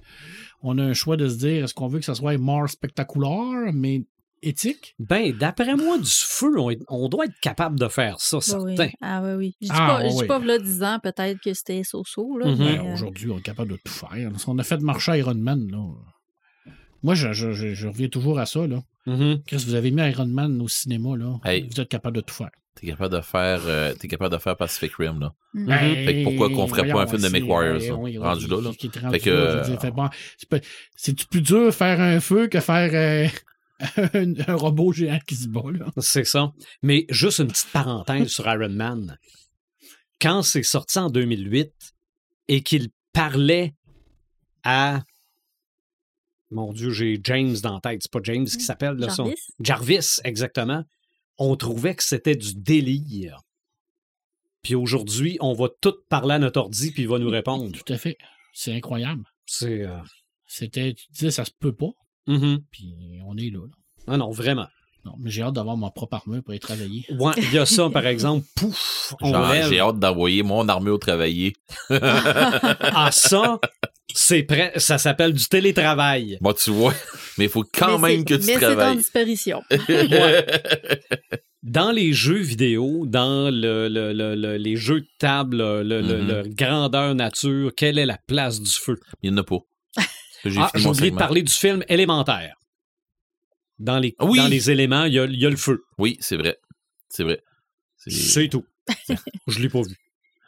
on 0.62 0.76
a 0.78 0.82
un 0.82 0.92
choix 0.92 1.16
de 1.16 1.26
se 1.28 1.36
dire, 1.36 1.64
est-ce 1.64 1.72
qu'on 1.74 1.88
veut 1.88 2.00
que 2.00 2.04
ça 2.04 2.14
soit 2.14 2.36
more 2.36 2.68
spectaculaire, 2.68 3.72
mais 3.72 4.02
éthique? 4.42 4.94
Ben, 4.98 5.32
d'après 5.32 5.74
moi, 5.76 5.98
du 5.98 6.10
feu, 6.10 6.58
on, 6.58 6.70
est- 6.70 6.80
on 6.88 7.08
doit 7.08 7.26
être 7.26 7.38
capable 7.40 7.78
de 7.78 7.88
faire 7.88 8.20
ça, 8.20 8.38
oui. 8.38 8.42
certain. 8.76 8.88
Ah 9.00 9.22
oui, 9.24 9.32
oui. 9.34 9.56
Je 9.60 9.66
dis 9.66 9.72
Ah, 9.74 9.98
pas, 10.00 10.08
oui. 10.14 10.26
pas, 10.26 10.38
là, 10.40 10.58
10 10.58 10.82
ans, 10.82 10.98
peut-être 11.02 11.40
que 11.40 11.52
c'était 11.54 11.82
so-so, 11.84 12.38
là. 12.38 12.46
Mhm. 12.46 12.56
Ben, 12.58 12.78
euh, 12.86 12.92
Aujourd'hui, 12.94 13.30
on 13.30 13.38
est 13.38 13.42
capable 13.42 13.72
de 13.72 13.76
tout 13.84 13.92
faire. 13.92 14.30
On 14.46 14.58
a 14.58 14.62
fait 14.62 14.80
marcher 14.80 15.18
Iron 15.18 15.34
Man. 15.34 15.68
Là. 15.70 15.78
Moi, 17.02 17.14
je, 17.14 17.32
je- 17.32 17.52
je- 17.52 17.74
je 17.74 17.88
reviens 17.88 18.08
toujours 18.08 18.38
à 18.38 18.46
ça. 18.46 18.66
Là. 18.66 18.80
Mhm. 19.06 19.42
Chris, 19.46 19.64
vous 19.66 19.74
avez 19.74 19.90
mis 19.90 20.02
Iron 20.08 20.26
Man 20.26 20.60
au 20.60 20.68
cinéma. 20.68 21.16
Là? 21.16 21.38
Hey. 21.44 21.68
Vous 21.70 21.80
êtes 21.80 21.88
capable 21.88 22.16
de 22.16 22.20
tout 22.22 22.34
faire. 22.34 22.50
T'es 22.74 22.86
capable 22.86 23.16
de 23.16 23.20
faire 23.20 23.60
euh, 23.66 23.92
t'es 23.94 24.06
capable 24.06 24.32
de 24.32 24.38
faire 24.40 24.56
Pacific 24.56 24.92
Rim 24.94 25.18
là. 25.18 25.32
mhm. 25.52 25.66
Ben, 25.66 25.78
Fait 26.06 26.14
que 26.14 26.22
pourquoi 26.24 26.48
qu'on 26.48 26.68
ferait 26.68 26.88
pas 26.88 27.02
un 27.02 27.06
film 27.08 27.22
de 27.22 27.28
Mick 27.28 27.48
Warriors, 27.48 27.78
là, 27.80 27.94
oui, 27.96 28.16
oui, 28.16 28.18
rendu 28.18 28.46
Fait 28.46 29.18
que, 29.18 29.30
euh, 29.30 30.58
c'est 30.94 31.26
plus 31.28 31.40
dur 31.40 31.74
faire 31.74 32.00
un 32.00 32.20
feu 32.20 32.46
que 32.46 32.60
faire 32.60 32.90
euh, 32.94 33.26
un, 34.14 34.34
un 34.48 34.54
robot 34.56 34.92
géant 34.92 35.18
qui 35.26 35.36
se 35.36 35.48
bat? 35.48 35.62
Là? 35.72 35.86
C'est 35.98 36.24
ça. 36.24 36.52
Mais 36.82 37.06
juste 37.10 37.38
une 37.38 37.48
petite 37.48 37.70
parenthèse 37.72 38.28
sur 38.28 38.46
Iron 38.48 38.68
Man. 38.70 39.18
Quand 40.20 40.42
c'est 40.42 40.62
sorti 40.64 40.98
en 40.98 41.10
2008 41.10 41.72
et 42.48 42.62
qu'il 42.62 42.88
parlait 43.12 43.74
à. 44.64 45.02
Mon 46.50 46.72
Dieu, 46.72 46.90
j'ai 46.90 47.20
James 47.24 47.56
dans 47.62 47.74
la 47.74 47.80
tête. 47.80 48.02
C'est 48.02 48.10
pas 48.10 48.20
James 48.22 48.46
qui 48.46 48.60
s'appelle, 48.62 48.94
là, 48.94 49.10
son- 49.10 49.24
Jarvis? 49.26 49.40
Jarvis, 49.60 50.20
exactement. 50.24 50.82
On 51.36 51.54
trouvait 51.56 51.94
que 51.94 52.02
c'était 52.02 52.34
du 52.36 52.54
délire. 52.54 53.42
Puis 54.62 54.74
aujourd'hui, 54.74 55.36
on 55.40 55.52
va 55.52 55.68
tout 55.80 55.94
parler 56.08 56.34
à 56.34 56.38
notre 56.38 56.58
ordi 56.60 56.90
puis 56.90 57.02
il 57.02 57.08
va 57.08 57.18
nous 57.18 57.28
répondre. 57.30 57.70
Tout 57.78 57.92
à 57.92 57.98
fait. 57.98 58.16
C'est 58.52 58.72
incroyable. 58.74 59.24
C'est. 59.46 59.82
euh, 59.84 59.98
C'était, 60.46 60.94
tu 60.94 61.06
disais, 61.12 61.30
ça 61.30 61.44
se 61.44 61.50
peut 61.60 61.74
pas, 61.74 61.90
mhm. 62.28 62.60
puis 62.70 62.94
on 63.26 63.36
est 63.36 63.50
là. 63.50 63.58
là. 63.66 63.72
Ah 64.06 64.16
non, 64.16 64.30
vraiment. 64.30 64.66
Non, 65.04 65.12
mais 65.20 65.30
j'ai 65.30 65.42
hâte 65.42 65.54
d'avoir 65.54 65.76
mon 65.76 65.90
propre 65.90 66.16
armure 66.16 66.42
pour 66.42 66.54
y 66.54 66.58
travailler. 66.58 67.04
Ouais, 67.18 67.32
il 67.36 67.52
y 67.52 67.58
a 67.58 67.64
ça, 67.66 67.88
par 67.88 68.06
exemple. 68.06 68.44
Pouf. 68.56 69.14
J'ai 69.70 69.80
hâte 69.80 69.98
d'envoyer 69.98 70.42
mon 70.42 70.68
armée 70.68 70.90
au 70.90 70.98
travailler. 70.98 71.54
Ah, 71.90 73.10
ça, 73.12 73.58
c'est 74.12 74.42
prêt. 74.42 74.72
Ça 74.76 74.98
s'appelle 74.98 75.32
du 75.32 75.46
télétravail. 75.46 76.36
Bon, 76.40 76.52
tu 76.52 76.70
vois, 76.70 76.94
mais 77.38 77.44
il 77.44 77.50
faut 77.50 77.64
quand 77.72 77.98
Mais 77.98 78.16
même 78.16 78.24
que 78.24 78.34
tu 78.34 78.46
Mais 78.46 78.54
c'est 78.58 78.66
en 78.66 78.74
travailles. 78.74 78.96
disparition. 78.96 79.62
Dans 81.62 81.90
les 81.90 82.12
jeux 82.12 82.38
vidéo, 82.40 83.04
dans 83.06 83.50
le, 83.52 83.88
le- 83.88 84.12
le- 84.12 84.34
le- 84.36 84.56
les 84.56 84.76
jeux 84.76 85.00
de 85.00 85.08
table, 85.18 85.56
le, 85.56 85.82
le- 85.82 86.00
le- 86.00 86.22
Mhm. 86.22 86.28
le 86.28 86.42
grandeur 86.54 87.14
nature, 87.14 87.72
quelle 87.76 87.98
est 87.98 88.06
la 88.06 88.16
place 88.26 88.60
du 88.60 88.70
feu? 88.70 88.96
Il 89.22 89.30
n'y 89.30 89.38
en 89.38 89.40
a 89.42 89.44
pas. 89.44 89.58
J'ai 90.44 90.58
Ah, 90.60 90.70
j'ai 90.74 90.86
oublié 90.88 91.10
de 91.10 91.16
parler 91.16 91.42
du 91.42 91.52
film 91.52 91.82
élémentaire. 91.88 92.54
Dans 93.78 93.98
les, 93.98 94.14
Oui. 94.20 94.38
dans 94.38 94.48
les 94.48 94.70
éléments, 94.70 95.04
il 95.04 95.14
y 95.14 95.18
a, 95.20 95.24
il 95.24 95.40
y 95.40 95.46
a 95.46 95.50
le 95.50 95.56
feu. 95.56 95.84
Oui, 95.98 96.16
c'est 96.20 96.36
vrai. 96.36 96.58
C'est 97.08 97.22
vrai. 97.24 97.40
C'est- 97.96 98.10
C'est 98.10 98.48
tout. 98.48 98.64
Je 99.46 99.60
l'ai 99.60 99.68
pas 99.68 99.82
vu. 99.82 99.94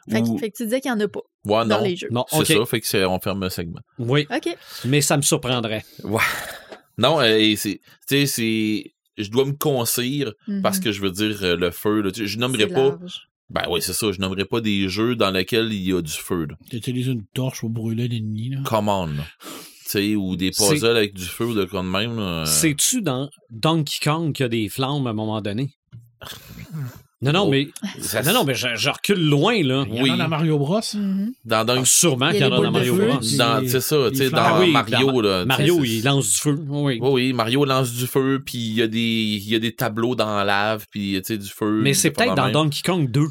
Fait, 0.09 0.21
que- 0.21 0.27
Ou- 0.27 0.37
fait 0.37 0.49
que 0.51 0.57
tu 0.57 0.63
disais 0.65 0.81
qu'il 0.81 0.91
n'y 0.91 0.97
en 0.97 0.99
a 1.05 1.07
pas 1.07 1.19
Ouais, 1.45 1.65
dans 1.65 1.77
non. 1.77 1.83
les 1.83 1.95
jeux. 1.95 2.09
Non, 2.11 2.25
C'est 2.29 2.45
ça, 2.45 2.65
fait 2.65 2.81
que 2.81 2.87
c'est- 2.87 3.05
on 3.05 3.19
ferme 3.19 3.41
le 3.43 3.49
segment. 3.49 3.81
Oui, 3.99 4.25
OK. 4.35 4.57
mais 4.85 5.01
ça 5.01 5.15
me 5.17 5.21
surprendrait. 5.21 5.83
Non, 6.97 7.19
euh, 7.21 7.55
c'est, 7.55 7.79
tu 7.79 7.81
sais, 8.07 8.25
c'est, 8.27 8.93
je 9.17 9.29
dois 9.29 9.45
me 9.45 9.53
concire 9.53 10.33
parce 10.61 10.77
Mhm. 10.77 10.83
que 10.83 10.91
je 10.91 11.01
veux 11.01 11.09
dire 11.11 11.41
euh, 11.43 11.55
le 11.55 11.71
feu. 11.71 12.01
Là, 12.01 12.11
je 12.13 12.37
nommerai 12.37 12.63
C'est 12.67 12.73
pas. 12.73 12.89
large. 12.89 13.21
Ben 13.49 13.63
oui, 13.69 13.81
c'est 13.81 13.93
ça. 13.93 14.11
Je 14.11 14.19
nommerai 14.19 14.45
pas 14.45 14.61
des 14.61 14.87
jeux 14.89 15.15
dans 15.15 15.31
lesquels 15.31 15.71
il 15.73 15.81
y 15.81 15.93
a 15.93 16.01
du 16.01 16.11
feu. 16.11 16.45
Là. 16.49 16.55
Tu 16.69 16.75
utilises 16.75 17.07
une 17.07 17.25
torche 17.33 17.61
pour 17.61 17.69
brûler 17.69 18.07
l'ennemi. 18.07 18.49
là. 18.49 18.59
Come 18.65 18.89
on. 18.89 19.07
là. 19.07 19.23
Ou 20.15 20.35
des 20.35 20.51
puzzles 20.51 20.97
avec 20.97 21.13
du 21.13 21.25
feu 21.25 21.45
ou 21.45 21.53
de 21.53 21.65
quoi 21.65 21.81
de 21.81 21.87
même. 21.87 22.17
euh, 22.19 22.45
C'est-tu 22.45 23.01
dans 23.01 23.29
Donkey 23.49 23.97
Kong 24.03 24.33
qu'il 24.33 24.43
y 24.43 24.45
a 24.45 24.49
des 24.49 24.69
flammes 24.69 25.07
à 25.07 25.11
un 25.11 25.13
moment 25.13 25.41
donné? 25.41 25.71
Non, 27.23 27.31
non, 27.33 27.43
Oh. 27.45 27.49
mais, 27.51 27.67
Ça- 27.99 28.23
non, 28.23 28.33
non, 28.33 28.43
mais 28.45 28.55
je, 28.55 28.69
je 28.75 28.89
recule 28.89 29.23
loin, 29.29 29.53
là. 29.61 29.85
Il 29.87 29.95
y 29.95 29.99
en 29.99 30.03
Oui. 30.03 30.09
a 30.09 30.17
dans 30.17 30.27
Mario 30.27 30.57
Bros. 30.57 30.79
Mhm. 30.95 31.33
Dans, 31.45 31.63
dans, 31.63 31.79
Ah, 31.79 31.85
sûrement 31.85 32.29
y 32.29 32.31
qu'il 32.31 32.41
y 32.41 32.45
en 32.45 32.51
a 32.51 32.61
dans 32.63 32.71
Mario 32.71 32.95
feu. 32.95 33.07
Bros. 33.09 33.21
c'est 33.21 33.79
ça, 33.79 34.09
tu 34.09 34.17
sais, 34.17 34.29
dans. 34.31 34.37
Ah 34.39 34.59
oui, 34.59 34.71
Mario, 34.71 35.11
dans- 35.11 35.21
là. 35.21 35.45
Mario, 35.45 35.83
il 35.83 36.03
lance 36.03 36.31
du 36.33 36.39
feu. 36.39 36.57
Oui. 36.67 36.97
Oui, 36.99 37.09
oui, 37.11 37.33
Mario 37.33 37.63
lance 37.63 37.91
du 37.93 38.07
feu, 38.07 38.41
puis 38.43 38.57
il 38.57 38.73
y, 38.73 38.81
a 38.81 38.87
des- 38.87 38.97
il 39.39 39.47
y 39.47 39.53
a 39.53 39.59
des 39.59 39.71
tableaux 39.75 40.15
dans 40.15 40.35
la 40.37 40.43
lave, 40.45 40.87
puis 40.89 41.13
tu 41.17 41.21
sais, 41.25 41.37
du 41.37 41.47
feu. 41.47 41.81
Mais 41.83 41.93
c'est 41.93 42.09
peut-être 42.09 42.33
dans 42.33 42.45
même. 42.45 42.53
Donkey 42.53 42.81
Kong 42.83 43.11
2. 43.11 43.27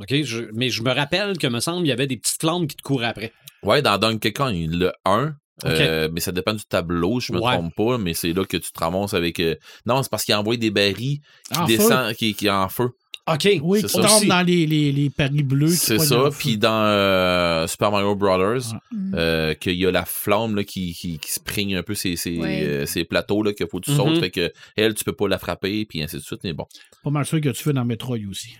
OK? 0.00 0.14
Je- 0.24 0.50
mais 0.52 0.70
je 0.70 0.82
me 0.82 0.90
rappelle 0.92 1.38
que, 1.38 1.46
me 1.46 1.60
semble, 1.60 1.86
il 1.86 1.90
y 1.90 1.92
avait 1.92 2.08
des 2.08 2.16
petites 2.16 2.40
flammes 2.40 2.66
qui 2.66 2.74
te 2.74 2.82
couraient 2.82 3.06
après. 3.06 3.32
Ouais, 3.62 3.82
dans 3.82 3.98
Donkey 3.98 4.32
Kong, 4.32 4.66
le 4.68 4.90
1. 5.04 5.34
Euh, 5.64 6.08
mais 6.12 6.20
ça 6.20 6.30
dépend 6.32 6.54
du 6.54 6.64
tableau, 6.64 7.18
je 7.20 7.32
me 7.32 7.40
Ouais. 7.40 7.54
trompe 7.54 7.74
pas, 7.74 7.98
mais 7.98 8.14
c'est 8.14 8.32
là 8.32 8.44
que 8.44 8.56
tu 8.56 8.70
te 8.70 8.78
ramasses 8.78 9.14
avec. 9.14 9.40
euh, 9.40 9.56
Non, 9.86 10.02
c'est 10.02 10.10
parce 10.10 10.24
qu'il 10.24 10.34
envoie 10.34 10.56
des 10.56 10.70
barils 10.70 11.20
qui 11.52 11.58
En 11.58 11.66
feu? 11.66 11.76
descendent, 11.76 12.14
qui, 12.14 12.34
qui 12.34 12.46
est 12.46 12.50
en 12.50 12.68
feu. 12.68 12.90
OK. 13.30 13.46
Oui, 13.62 13.80
C'est 13.82 13.88
qui 13.88 13.92
ça. 13.92 14.02
tombe 14.02 14.16
Aussi. 14.18 14.26
dans 14.26 14.40
les, 14.40 14.66
les, 14.66 14.90
les 14.90 15.10
paris 15.10 15.42
bleus. 15.42 15.68
C'est 15.68 15.98
ça. 15.98 16.30
Puis 16.38 16.56
dans 16.56 16.70
euh, 16.86 17.66
Super 17.66 17.90
Mario 17.90 18.14
Brothers, 18.14 18.72
Ouais. 18.72 18.78
Mhm. 18.92 19.12
euh, 19.16 19.54
qu'il 19.54 19.74
y 19.74 19.84
a 19.84 19.90
la 19.90 20.06
flamme 20.06 20.54
là, 20.56 20.64
qui, 20.64 20.94
qui, 20.94 21.18
qui 21.18 21.30
spring 21.32 21.74
un 21.74 21.82
peu 21.82 21.94
ces, 21.94 22.16
ces, 22.16 22.38
Ouais. 22.38 22.62
euh, 22.64 22.86
ces 22.86 23.04
plateaux 23.04 23.42
là, 23.42 23.52
qu'il 23.52 23.66
faut 23.68 23.80
que 23.80 23.84
tu 23.90 23.94
sautes. 23.94 24.20
Fait 24.20 24.30
que 24.30 24.50
elle, 24.76 24.94
tu 24.94 25.04
peux 25.04 25.12
pas 25.12 25.28
la 25.28 25.38
frapper, 25.38 25.84
puis 25.84 26.02
ainsi 26.02 26.16
de 26.16 26.22
suite. 26.22 26.40
Mais 26.44 26.54
bon, 26.54 26.64
Pas 27.04 27.10
mal 27.10 27.26
sûr 27.26 27.40
que 27.42 27.50
tu 27.50 27.62
fais 27.62 27.72
dans 27.74 27.84
Metroid 27.84 28.16
aussi. 28.30 28.56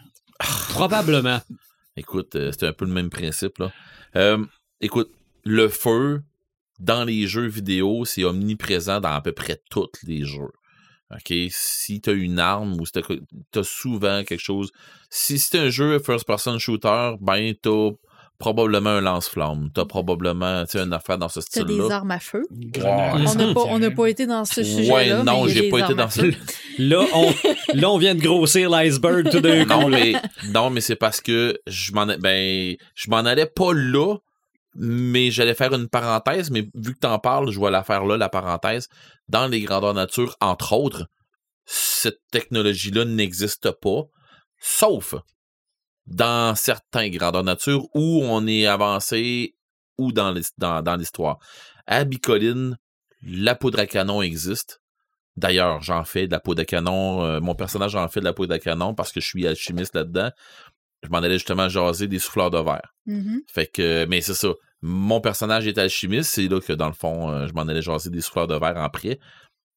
Probablement. 0.70 1.40
écoute, 1.96 2.36
euh, 2.36 2.52
c'est 2.52 2.66
un 2.66 2.72
peu 2.72 2.84
le 2.84 2.92
même 2.92 3.10
principe. 3.10 3.58
Là. 3.58 3.72
Euh, 4.16 4.44
écoute, 4.80 5.10
le 5.44 5.68
feu 5.68 6.22
dans 6.78 7.05
les 7.05 7.26
jeux 7.26 7.46
vidéo, 7.48 8.05
c'est 8.05 8.24
omniprésent 8.24 9.00
dans 9.00 9.10
à 9.12 9.20
peu 9.20 9.32
près 9.32 9.60
tous 9.70 9.88
les 10.05 10.24
jeux. 10.24 10.52
OK? 11.10 11.32
Si 11.50 12.00
tu 12.00 12.10
as 12.10 12.12
une 12.12 12.38
arme 12.38 12.78
ou 12.80 12.86
si 12.86 12.92
tu 12.92 13.59
as 13.59 13.62
souvent 13.64 14.22
quelque 14.24 14.40
chose. 14.42 14.70
Si 15.10 15.38
c'est 15.38 15.59
un 15.59 15.70
jeu 15.70 15.98
first-person 15.98 16.59
shooter, 16.59 17.14
ben 17.20 17.55
tu 17.62 17.70
probablement 18.38 18.90
un 18.90 19.00
lance-flamme. 19.00 19.70
Tu 19.74 19.80
as 19.80 19.84
probablement 19.84 20.64
une 20.74 20.92
affaire 20.92 21.18
dans 21.18 21.28
ce 21.28 21.40
T'as 21.40 21.64
des 21.64 21.72
style-là. 21.74 21.96
armes 21.96 22.10
à 22.12 22.20
feu. 22.20 22.44
On 22.52 23.34
n'a 23.34 23.52
pas, 23.52 23.62
on 23.66 23.78
n'a 23.80 23.90
pas 23.90 24.06
été 24.06 24.26
dans 24.26 24.44
ce 24.44 24.60
Ouais, 24.60 24.66
sujet-là. 24.66 25.24
non, 25.24 25.46
y 25.46 25.50
a 25.50 25.55
j'ai 25.55 25.68
pas 25.68 25.78
été 25.80 25.94
dans 25.94 26.09
ce. 26.09 26.20
Là, 26.78 27.05
on, 27.14 27.34
là, 27.74 27.90
on 27.90 27.98
vient 27.98 28.14
de 28.14 28.20
grossir 28.20 28.70
l'iceberg 28.70 29.28
tout 29.30 29.40
d'un 29.40 29.64
coup. 29.64 29.70
non, 29.70 29.88
mais, 29.88 30.12
non, 30.55 30.70
mais 30.70 30.80
c'est 30.80 30.94
parce 30.94 31.20
que 31.20 31.59
je 31.66 31.90
m'en, 31.92 32.06
ben, 32.06 32.76
je 32.94 33.10
m'en 33.10 33.16
allais 33.16 33.46
pas 33.46 33.72
là, 33.74 34.14
mais 34.80 35.30
j'allais 35.30 35.55
faire 35.55 35.74
une 35.74 35.88
parenthèse, 35.88 36.50
mais 36.50 36.68
vu 36.74 36.94
que 36.94 37.00
t'en 37.00 37.18
parles, 37.18 37.50
je 37.50 37.60
vais 37.60 37.70
la 37.70 37.82
faire 37.84 38.05
là, 38.05 38.16
la 38.16 38.28
parenthèse. 38.28 38.88
Dans 39.28 39.46
les 39.48 39.60
grandeurs 39.60 39.94
nature, 39.94 40.36
entre 40.40 40.72
autres, 40.72 41.06
cette 41.66 42.20
technologie-là 42.30 43.05
n'existe 43.05 43.70
pas, 43.72 44.02
sauf 44.59 45.14
dans 46.06 46.55
certains 46.55 47.09
grandeurs 47.10 47.44
nature 47.44 47.84
où 47.94 48.22
on 48.24 48.46
est 48.46 48.66
avancé 48.66 49.55
ou 49.98 50.12
dans, 50.12 50.30
l'his- 50.30 50.52
dans, 50.56 50.80
dans 50.80 50.96
l'histoire. 50.96 51.38
À 51.86 52.05
Bicoline, 52.05 52.78
la 53.22 53.55
poudre 53.55 53.80
à 53.80 53.86
canon 53.86 54.22
existe. 54.22 54.80
D'ailleurs, 55.36 55.82
j'en 55.82 56.05
fais 56.05 56.26
de 56.26 56.32
la 56.32 56.40
poudre 56.40 56.62
à 56.62 56.64
canon. 56.64 57.22
euh, 57.24 57.40
mon 57.40 57.55
personnage 57.55 57.94
en 57.96 58.09
fait 58.09 58.20
de 58.20 58.24
la 58.24 58.32
poudre 58.32 58.55
à 58.55 58.59
canon 58.59 58.94
parce 58.94 59.12
que 59.12 59.20
je 59.20 59.26
suis 59.26 59.46
alchimiste 59.46 59.94
là-dedans. 59.94 60.30
Je 61.02 61.09
m'en 61.10 61.18
allais 61.18 61.34
justement 61.34 61.68
jaser 61.68 62.09
des 62.09 62.18
souffleurs 62.18 62.50
de 62.50 62.59
verre. 62.59 62.94
Mhm. 63.06 63.42
Fait 63.48 63.66
que, 63.66 64.05
mais 64.06 64.20
c'est 64.20 64.34
ça. 64.34 64.48
Mon 64.80 65.20
personnage 65.20 65.66
est 65.66 65.78
alchimiste. 65.78 66.30
C'est 66.30 66.48
là 66.48 66.60
que, 66.60 66.72
dans 66.72 66.86
le 66.86 66.92
fond, 66.92 67.30
euh, 67.30 67.46
je 67.46 67.52
m'en 67.52 67.62
allais 67.62 67.82
jaser 67.82 68.10
des 68.10 68.20
souffleurs 68.20 68.46
de 68.46 68.55
verre 68.55 68.76
en 68.76 68.88
prêt. 68.88 69.18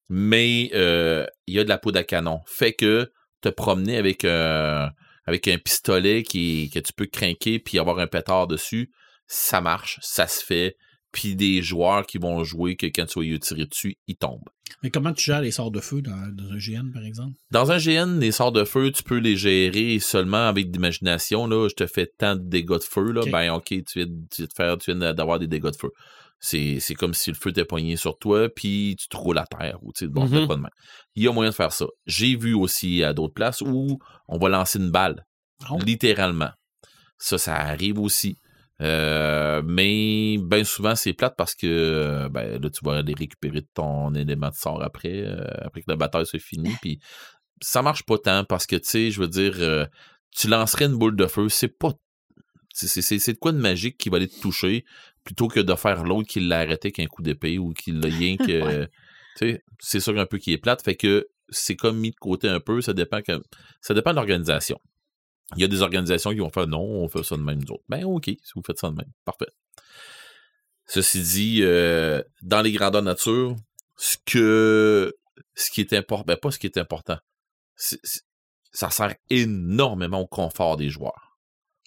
Mais 0.10 0.70
euh, 0.74 1.26
il 1.48 1.56
y 1.56 1.60
a 1.60 1.64
de 1.64 1.70
la 1.70 1.78
poudre 1.78 2.00
à 2.00 2.04
canon. 2.04 2.42
Fait 2.46 2.74
que 2.74 3.12
te 3.42 3.50
promener 3.50 3.98
avec, 3.98 4.24
avec 4.24 5.48
un 5.48 5.58
pistolet 5.58 6.22
qui, 6.22 6.70
que 6.72 6.80
tu 6.80 6.94
peux 6.94 7.08
craquer 7.08 7.58
puis 7.60 7.80
avoir 7.80 7.98
un 7.98 8.08
pétard 8.08 8.46
dessus, 8.46 8.92
ça 9.26 9.62
marche, 9.62 9.98
ça 10.02 10.28
se 10.28 10.44
fait. 10.44 10.76
Puis 11.12 11.36
des 11.36 11.62
joueurs 11.62 12.06
qui 12.06 12.18
vont 12.18 12.44
jouer 12.46 12.78
que 12.78 12.86
quand 12.86 13.06
tu 13.06 13.20
vas 13.20 13.26
y 13.26 13.38
tirer 13.40 13.66
dessus, 13.66 13.98
ils 14.08 14.16
tombent. 14.16 14.48
Mais 14.82 14.90
comment 14.90 15.12
tu 15.12 15.26
gères 15.26 15.42
les 15.42 15.52
sorts 15.52 15.70
de 15.72 15.82
feu 15.82 16.02
dans, 16.02 16.34
dans 16.34 16.52
un 16.54 16.58
GN, 16.58 16.92
par 16.94 17.04
exemple? 17.04 17.34
Dans 17.52 17.70
un 17.72 17.78
GN, 17.78 18.18
les 18.20 18.32
sorts 18.32 18.54
de 18.54 18.64
feu, 18.64 18.92
tu 18.92 19.04
peux 19.04 19.18
les 19.18 19.36
gérer 19.36 20.00
seulement 20.00 20.48
avec 20.48 20.72
de 20.72 20.78
l'imagination. 20.78 21.48
Là, 21.48 21.68
je 21.68 21.76
te 21.76 21.86
fais 21.86 22.08
tant 22.18 22.36
de 22.38 22.42
dégâts 22.48 22.78
de 22.78 22.84
feu. 22.84 23.12
Là, 23.12 23.22
Ok. 23.22 23.32
Ben, 23.32 23.52
OK, 23.54 23.66
tu 23.68 23.84
viens, 23.96 24.06
de- 24.06 24.26
tu 24.32 24.38
viens 24.44 24.46
de 24.48 24.54
faire, 24.56 24.78
tu 24.78 24.94
viens 24.94 25.14
d'avoir 25.14 25.38
des 25.40 25.48
dégâts 25.48 25.72
de 25.72 25.76
feu. 25.76 25.90
C'est, 26.40 26.80
c'est 26.80 26.96
comme 26.96 27.14
si 27.14 27.30
le 27.30 27.36
feu 27.36 27.52
t'est 27.52 27.66
poigné 27.66 27.98
sur 27.98 28.18
toi, 28.18 28.48
puis 28.50 28.96
tu 28.98 29.08
te 29.10 29.18
roules 29.18 29.38
à 29.38 29.46
terre. 29.46 29.78
Ou, 29.84 29.92
tu 29.94 30.06
sais, 30.06 30.08
bon, 30.08 30.26
Mhm. 30.26 30.32
t'as 30.32 30.48
pas 30.48 30.56
de 30.56 30.62
main. 30.62 30.70
Il 31.16 31.24
y 31.24 31.28
a 31.28 31.34
moyen 31.34 31.52
de 31.52 31.56
faire 31.56 31.74
ça. 31.74 31.86
J'ai 32.08 32.36
vu 32.38 32.54
aussi 32.56 33.04
à 33.04 33.14
d'autres 33.14 33.34
places 33.34 33.62
où 33.62 34.00
on 34.30 34.38
va 34.40 34.48
lancer 34.50 34.80
une 34.80 34.90
balle, 34.90 35.26
Oh. 35.70 35.78
littéralement. 35.86 36.50
Ça, 37.20 37.38
ça 37.38 37.56
arrive 37.58 38.00
aussi. 38.00 38.38
Euh, 38.82 39.62
mais 39.64 40.38
bien 40.40 40.64
souvent, 40.64 40.96
c'est 40.96 41.14
plate 41.14 41.36
parce 41.38 41.54
que 41.56 42.28
ben, 42.30 42.60
là, 42.62 42.70
tu 42.70 42.84
vas 42.84 42.98
aller 42.98 43.14
récupérer 43.18 43.62
ton 43.74 44.14
élément 44.16 44.50
de 44.50 44.56
sort 44.56 44.82
après, 44.82 45.24
euh, 45.26 45.46
après 45.62 45.82
que 45.82 45.90
la 45.92 45.96
bataille 45.98 46.26
soit 46.26 46.40
finie. 46.40 46.76
Puis 46.82 47.00
ça 47.62 47.82
marche 47.84 48.04
pas 48.04 48.18
tant 48.18 48.44
parce 48.44 48.66
que, 48.66 48.76
tu 48.78 48.88
sais, 48.88 49.12
je 49.12 49.20
veux 49.22 49.28
dire, 49.28 49.54
euh, 49.60 49.86
tu 50.36 50.48
lancerais 50.48 50.86
une 50.86 50.98
boule 50.98 51.16
de 51.16 51.28
feu, 51.28 51.48
c'est 51.50 51.68
pas. 51.68 51.94
c'est- 52.74 52.88
C'est 52.88 53.02
c'est- 53.02 53.20
c'est 53.20 53.34
de 53.34 53.38
quoi 53.38 53.52
de 53.52 53.58
magique 53.60 53.98
qui 53.98 54.10
va 54.10 54.16
aller 54.18 54.30
te 54.30 54.40
toucher 54.42 54.86
plutôt 55.26 55.48
que 55.50 55.60
de 55.60 55.76
faire 55.76 56.04
l'autre 56.06 56.28
qui 56.30 56.40
l'a 56.40 56.60
arrêté 56.60 56.92
qu'un 56.92 57.06
coup 57.06 57.22
d'épée 57.22 57.58
ou 57.60 57.74
qui 57.74 57.92
l'a 57.92 58.08
rien 58.08 58.38
que. 58.38 58.88
c'est 59.80 60.00
ça 60.00 60.12
un 60.12 60.26
peu 60.26 60.38
qui 60.38 60.54
est 60.54 60.58
plate. 60.58 60.82
Fait 60.82 60.96
que 60.96 61.28
c'est 61.50 61.76
comme 61.76 61.98
mis 62.00 62.12
de 62.12 62.16
côté 62.16 62.48
un 62.48 62.60
peu. 62.62 62.82
Ça 62.82 62.94
dépend 62.94 63.22
que 63.22 63.34
ça 63.82 63.94
dépend 63.94 64.12
de 64.12 64.16
l'organisation. 64.16 64.80
Il 65.56 65.62
y 65.62 65.64
a 65.64 65.68
des 65.68 65.82
organisations 65.82 66.32
qui 66.32 66.38
vont 66.38 66.50
faire 66.50 66.68
non, 66.68 66.82
on 66.82 67.08
fait 67.08 67.24
ça 67.24 67.36
de 67.36 67.42
même, 67.42 67.60
nous 67.62 67.74
autres. 67.74 67.84
Ben, 67.90 68.04
OK, 68.06 68.26
si 68.26 68.52
vous 68.56 68.62
faites 68.66 68.80
ça 68.80 68.90
de 68.90 68.96
même. 68.96 69.12
Parfait. 69.26 69.50
Ceci 70.86 71.22
dit, 71.22 71.60
euh, 71.64 72.22
dans 72.42 72.62
les 72.62 72.72
grandeurs 72.72 73.02
nature, 73.02 73.56
ce 73.98 74.18
que 74.26 75.14
ce 75.56 75.70
qui 75.70 75.82
est 75.82 75.94
important, 75.94 76.24
ben 76.26 76.38
pas 76.38 76.52
ce 76.52 76.60
qui 76.60 76.68
est 76.68 76.78
important, 76.78 77.18
ça 77.76 78.90
sert 78.90 79.16
énormément 79.30 80.20
au 80.20 80.28
confort 80.28 80.78
des 80.78 80.90
joueurs. 80.90 81.38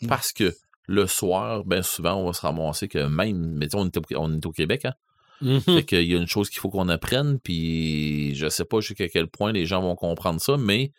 Mm. 0.02 0.08
Parce 0.08 0.32
que 0.32 0.54
le 0.86 1.06
soir, 1.06 1.64
ben 1.64 1.82
souvent, 1.82 2.14
on 2.14 2.26
va 2.26 2.32
se 2.32 2.42
ramasser 2.42 2.88
que 2.88 3.06
même, 3.06 3.54
mais 3.56 3.68
tu 3.68 3.72
sais, 3.72 3.82
on 3.82 3.86
est 3.86 3.96
au, 3.96 4.02
on 4.16 4.34
est 4.34 4.46
au 4.46 4.52
Québec, 4.52 4.84
hein? 4.84 4.94
Mhm. 5.40 5.60
Fait 5.60 5.84
qu'il 5.84 6.04
y 6.04 6.14
a 6.14 6.18
une 6.18 6.26
chose 6.26 6.48
qu'il 6.48 6.60
faut 6.60 6.70
qu'on 6.70 6.88
apprenne, 6.88 7.38
puis 7.40 8.34
je 8.34 8.48
sais 8.48 8.64
pas 8.64 8.80
jusqu'à 8.80 9.08
quel 9.08 9.26
point 9.26 9.52
les 9.52 9.66
gens 9.66 9.82
vont 9.82 9.96
comprendre 9.96 10.40
ça, 10.40 10.56
mais 10.56 10.92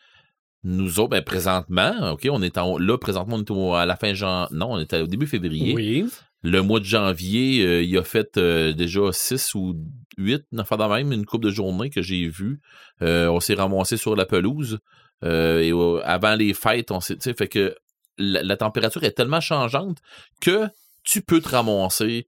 nous 0.67 0.99
autres, 0.99 1.11
ben 1.11 1.21
présentement, 1.21 2.11
OK, 2.13 2.27
on 2.29 2.41
est 2.41 2.57
en, 2.57 2.77
là, 2.77 2.97
présentement, 2.97 3.35
on 3.37 3.39
est 3.39 3.51
au- 3.51 3.73
à 3.75 3.85
la 3.85 3.95
fin 3.95 4.13
janvier, 4.13 4.57
non, 4.57 4.71
on 4.73 4.79
est 4.79 4.93
au 4.95 5.07
début 5.07 5.27
février. 5.27 5.73
Oui. 5.75 6.05
Le 6.41 6.61
mois 6.61 6.79
de 6.79 6.85
janvier, 6.85 7.65
euh, 7.65 7.81
il 7.83 7.97
a 7.97 8.03
fait 8.03 8.37
euh, 8.37 8.73
déjà 8.73 9.01
6 9.11 9.55
ou 9.55 9.75
8, 10.17 10.43
une 10.51 10.59
affaire 10.59 10.77
de 10.77 10.83
même, 10.83 11.11
une 11.11 11.25
coupe 11.25 11.43
de 11.43 11.49
journée 11.49 11.89
que 11.89 12.01
j'ai 12.01 12.27
vue. 12.27 12.59
Euh, 13.01 13.27
on 13.29 13.39
s'est 13.39 13.53
ramassé 13.55 13.95
sur 13.97 14.15
la 14.15 14.25
pelouse. 14.25 14.79
et 15.23 15.71
avant 16.03 16.35
les 16.35 16.53
fêtes, 16.53 16.91
on 16.91 16.99
s'est, 16.99 17.15
tu 17.15 17.21
sais, 17.21 17.33
fait 17.33 17.47
que 17.47 17.75
la, 18.17 18.43
la 18.43 18.57
température 18.57 19.03
est 19.03 19.11
tellement 19.11 19.41
changeante 19.41 19.97
que 20.41 20.67
tu 21.03 21.21
peux 21.21 21.41
te 21.41 21.49
ramasser 21.49 22.27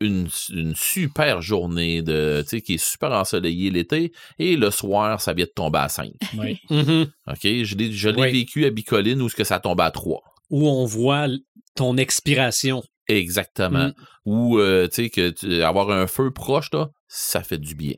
une, 0.00 0.28
une 0.52 0.74
super 0.76 1.42
journée 1.42 2.02
de, 2.02 2.42
tu 2.42 2.48
sais, 2.50 2.60
qui 2.62 2.74
est 2.74 2.84
super 2.84 3.10
ensoleillée 3.12 3.70
l'été, 3.70 4.12
et 4.38 4.56
le 4.56 4.70
soir, 4.70 5.20
ça 5.20 5.32
vient 5.32 5.44
de 5.46 5.50
tomber 5.54 5.78
à 5.80 5.88
5. 5.88 6.10
Oui. 6.38 6.58
Mhm. 6.70 7.06
OK? 7.26 7.40
Je 7.42 7.76
l'ai, 7.76 7.92
je 7.92 8.08
l'ai 8.08 8.20
Oui. 8.22 8.32
vécu 8.32 8.64
à 8.64 8.70
Bicoline 8.70 9.20
où 9.22 9.28
ce 9.28 9.34
que 9.36 9.44
ça 9.44 9.58
tombe 9.60 9.80
à 9.80 9.90
3. 9.90 10.20
Où 10.50 10.68
on 10.68 10.84
voit 10.84 11.26
ton 11.74 11.96
expiration. 11.96 12.82
Exactement. 13.08 13.88
Mm. 13.88 13.94
Ou, 14.26 14.58
euh, 14.58 14.86
tu 14.88 15.04
sais, 15.04 15.10
que 15.10 15.30
tu- 15.30 15.62
avoir 15.62 15.90
un 15.90 16.06
feu 16.06 16.30
proche, 16.30 16.70
là, 16.72 16.88
ça 17.08 17.42
fait 17.42 17.58
du 17.58 17.74
bien. 17.74 17.94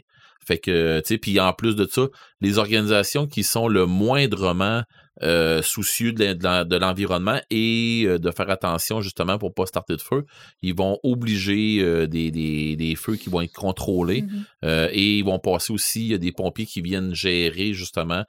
Fait 0.47 0.59
que, 0.59 1.01
tu 1.01 1.09
sais, 1.09 1.19
puis 1.19 1.39
en 1.39 1.53
plus 1.53 1.77
de 1.77 1.87
ça, 1.91 2.07
les 2.41 2.59
organisations 2.59 3.27
qui 3.27 3.43
sont 3.45 3.69
le 3.69 3.87
moindrement 3.87 4.83
euh, 5.23 5.63
soucieux 5.63 6.13
de, 6.13 6.25
l'en- 6.25 6.35
de 6.35 6.45
l'en- 6.45 6.65
de 6.65 6.77
l'environnement 6.77 7.41
et 7.51 8.05
euh, 8.07 8.19
de 8.19 8.31
faire 8.31 8.49
attention 8.51 9.01
justement 9.01 9.39
pour 9.39 9.53
pas 9.55 9.67
starter 9.67 9.97
de 9.97 10.01
feu, 10.01 10.25
ils 10.63 10.75
vont 10.75 10.99
obliger 11.03 11.79
euh, 11.81 12.07
des, 12.07 12.31
des, 12.31 12.77
des 12.77 12.95
feux 12.97 13.17
qui 13.17 13.29
vont 13.31 13.41
être 13.43 13.53
contrôlés 13.53 14.23
Mhm. 14.23 14.45
euh, 14.65 14.89
et 14.93 15.19
ils 15.19 15.25
vont 15.25 15.39
passer 15.39 15.73
aussi, 15.73 16.01
il 16.03 16.09
y 16.09 16.15
a 16.15 16.19
des 16.19 16.33
pompiers 16.33 16.67
qui 16.67 16.81
viennent 16.81 17.15
gérer 17.15 17.73
justement 17.73 18.25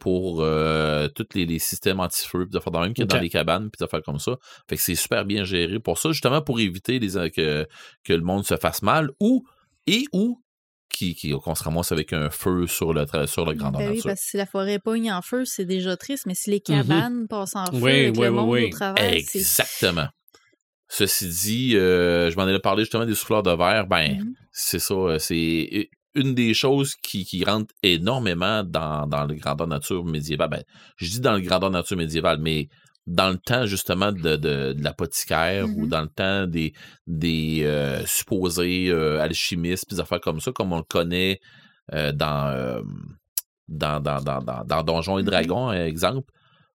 pour 0.00 0.38
tous 1.14 1.26
les, 1.34 1.46
les 1.46 1.58
systèmes 1.58 2.00
anti-feu, 2.00 2.46
de 2.46 2.58
faire 2.58 2.70
dans 2.72 2.80
même 2.80 2.92
qu'il 2.94 3.02
y 3.02 3.04
a 3.04 3.06
dans 3.06 3.20
les 3.20 3.28
cabanes, 3.30 3.70
puis 3.70 3.84
de 3.84 3.88
faire 3.88 4.02
comme 4.02 4.18
ça. 4.18 4.36
Fait 4.68 4.76
que 4.76 4.82
c'est 4.82 4.94
super 4.94 5.24
bien 5.24 5.44
géré 5.44 5.78
pour 5.80 5.98
ça, 5.98 6.10
justement 6.12 6.42
pour 6.42 6.60
éviter 6.60 6.98
les, 6.98 7.30
que, 7.30 7.66
que 8.04 8.12
le 8.12 8.22
monde 8.22 8.44
se 8.44 8.56
fasse 8.56 8.82
mal 8.82 9.10
ou 9.20 9.44
et 9.86 10.04
ou 10.12 10.40
qui, 10.88 11.14
qui- 11.14 11.32
qu'on 11.32 11.54
se 11.54 11.64
ramasse 11.64 11.90
avec 11.92 12.12
un 12.12 12.30
feu 12.30 12.66
sur 12.66 12.92
le, 12.92 13.02
tra- 13.02 13.26
sur 13.26 13.44
le 13.44 13.54
grandeur 13.54 13.80
Ben 13.80 13.88
oui, 13.90 13.96
nature. 13.96 14.10
parce 14.10 14.20
que 14.20 14.26
si 14.30 14.36
la 14.36 14.46
forêt 14.46 14.78
pogne 14.78 15.10
en 15.12 15.22
feu, 15.22 15.44
c'est 15.44 15.64
déjà 15.64 15.96
triste, 15.96 16.26
mais 16.26 16.34
si 16.34 16.50
les 16.50 16.62
Mhm. 16.68 16.76
cabanes 16.76 17.26
passent 17.28 17.56
en 17.56 17.66
feu 17.66 17.78
Oui, 17.82 17.90
avec 17.92 18.16
oui, 18.16 18.24
le 18.24 18.30
oui, 18.30 18.36
monde 18.36 18.48
oui. 18.50 18.64
au 18.66 18.68
travers, 18.70 19.10
c'est... 19.26 19.38
Exactement. 19.38 20.06
Ceci 20.88 21.28
dit, 21.28 21.76
euh, 21.76 22.30
je 22.30 22.36
m'en 22.36 22.46
ai 22.46 22.58
parlé 22.60 22.82
justement 22.82 23.06
des 23.06 23.14
souffleurs 23.14 23.42
de 23.42 23.50
verre. 23.50 23.86
Ben, 23.86 24.18
Mhm. 24.18 24.34
c'est 24.52 24.78
ça. 24.78 24.94
euh, 24.94 25.18
C'est 25.18 25.88
une 26.14 26.34
des 26.34 26.54
choses 26.54 26.94
qui, 27.02 27.24
qui 27.24 27.42
rentre 27.44 27.74
énormément 27.82 28.62
dans, 28.62 29.06
dans 29.08 29.24
le 29.24 29.34
grandeur 29.34 29.66
nature 29.66 30.04
médiéval, 30.04 30.48
ben, 30.48 30.62
je 30.96 31.06
dis 31.08 31.20
dans 31.20 31.32
le 31.34 31.40
grandeur 31.40 31.70
nature 31.70 31.96
médiéval, 31.96 32.38
mais 32.38 32.68
dans 33.06 33.28
le 33.30 33.36
temps 33.38 33.66
justement 33.66 34.12
de, 34.12 34.36
de, 34.36 34.72
de 34.72 34.82
l'apothicaire 34.82 35.66
ou 35.68 35.82
Mhm. 35.82 35.88
dans 35.88 36.00
le 36.02 36.08
temps 36.08 36.46
des, 36.46 36.72
des 37.06 37.60
euh, 37.64 38.04
supposés 38.06 38.88
euh, 38.88 39.20
alchimistes, 39.20 39.90
des 39.90 40.00
affaires 40.00 40.20
comme 40.20 40.40
ça, 40.40 40.52
comme 40.52 40.72
on 40.72 40.78
le 40.78 40.82
connaît 40.84 41.38
euh, 41.92 42.12
dans, 42.12 42.48
euh, 42.48 42.80
dans, 43.68 44.00
dans, 44.00 44.20
dans, 44.22 44.40
dans, 44.40 44.64
dans 44.64 44.82
Donjons 44.82 45.18
et 45.18 45.22
Mhm. 45.22 45.26
Dragons, 45.28 45.70
euh, 45.70 45.84
exemple, 45.86 46.30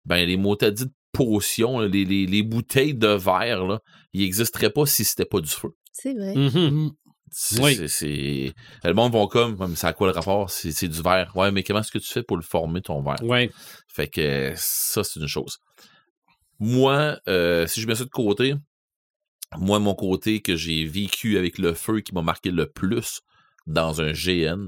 ben 0.05 0.27
les 0.27 0.37
dites 0.73 0.93
potions, 1.13 1.79
là, 1.81 1.89
les, 1.89 2.05
les, 2.05 2.27
les 2.27 2.43
bouteilles 2.43 2.95
de 2.95 3.09
verre, 3.09 3.65
là, 3.67 3.81
ils 4.13 4.21
n'existeraient 4.21 4.71
pas 4.71 4.85
si 4.87 5.05
c'était 5.05 5.25
pas 5.25 5.41
du 5.41 5.49
feu. 5.49 5.71
C'est 5.93 6.13
vrai. 6.15 6.35
Mhm. 6.35 6.71
Mm. 6.71 6.91
C'est, 7.31 7.63
Oui. 7.63 7.89
c'est- 7.89 8.55
Le 8.85 8.93
monde 8.95 9.13
va 9.13 9.27
comme, 9.27 9.75
c'est 9.77 9.87
à 9.87 9.93
quoi 9.93 10.07
le 10.09 10.13
rapport? 10.15 10.49
C'est, 10.51 10.73
c'est 10.73 10.89
du 10.89 11.03
verre. 11.03 11.31
Ouais, 11.37 11.51
mais 11.51 11.63
comment 11.63 11.81
est-ce 11.81 11.91
que 11.91 11.99
tu 11.99 12.11
fais 12.11 12.23
pour 12.23 12.37
le 12.37 12.43
former, 12.43 12.81
ton 12.81 13.03
verre? 13.03 13.23
Ouais. 13.23 13.51
Fait 13.87 14.09
que 14.09 14.53
ça, 14.57 15.05
c'est 15.05 15.21
une 15.21 15.27
chose. 15.27 15.59
Moi, 16.60 17.18
euh, 17.28 17.66
si 17.66 17.80
je 17.80 17.86
mets 17.86 17.94
ça 17.94 18.05
de 18.05 18.10
côté, 18.10 18.55
moi, 19.56 19.78
mon 19.78 19.94
côté 19.94 20.40
que 20.40 20.56
j'ai 20.56 20.85
vécu 20.85 21.39
avec 21.39 21.59
le 21.59 21.72
feu 21.72 22.01
qui 22.01 22.14
m'a 22.14 22.22
marqué 22.22 22.51
le 22.51 22.66
plus 22.66 23.22
dans 23.66 24.01
un 24.01 24.12
GN, 24.12 24.66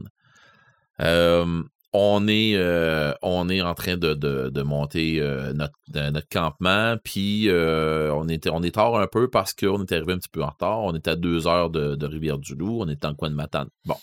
euh, 1.00 1.62
on 1.92 2.28
est, 2.28 2.54
euh, 2.54 3.12
on 3.22 3.48
est 3.48 3.60
en 3.60 3.74
train 3.74 3.96
de, 3.96 4.14
de, 4.14 4.62
monter 4.62 5.20
notre, 5.54 6.28
campement, 6.30 6.96
puis 7.02 7.48
on, 7.50 8.28
était, 8.28 8.50
on 8.50 8.62
est 8.62 8.76
tard 8.76 8.94
un 8.94 9.08
peu 9.08 9.28
parce 9.28 9.52
qu'on 9.52 9.82
est 9.82 9.92
arrivé 9.92 10.12
un 10.12 10.18
petit 10.18 10.28
peu 10.28 10.44
en 10.44 10.50
retard. 10.50 10.80
On 10.82 10.94
était 10.94 11.10
à 11.10 11.16
deux 11.16 11.48
heures 11.48 11.70
de, 11.70 12.06
Rivière-du-Loup, 12.06 12.82
on 12.82 12.88
était 12.88 13.08
le 13.08 13.14
coin 13.14 13.30
de 13.30 13.34
Matane. 13.34 13.68
Bon. 13.84 13.96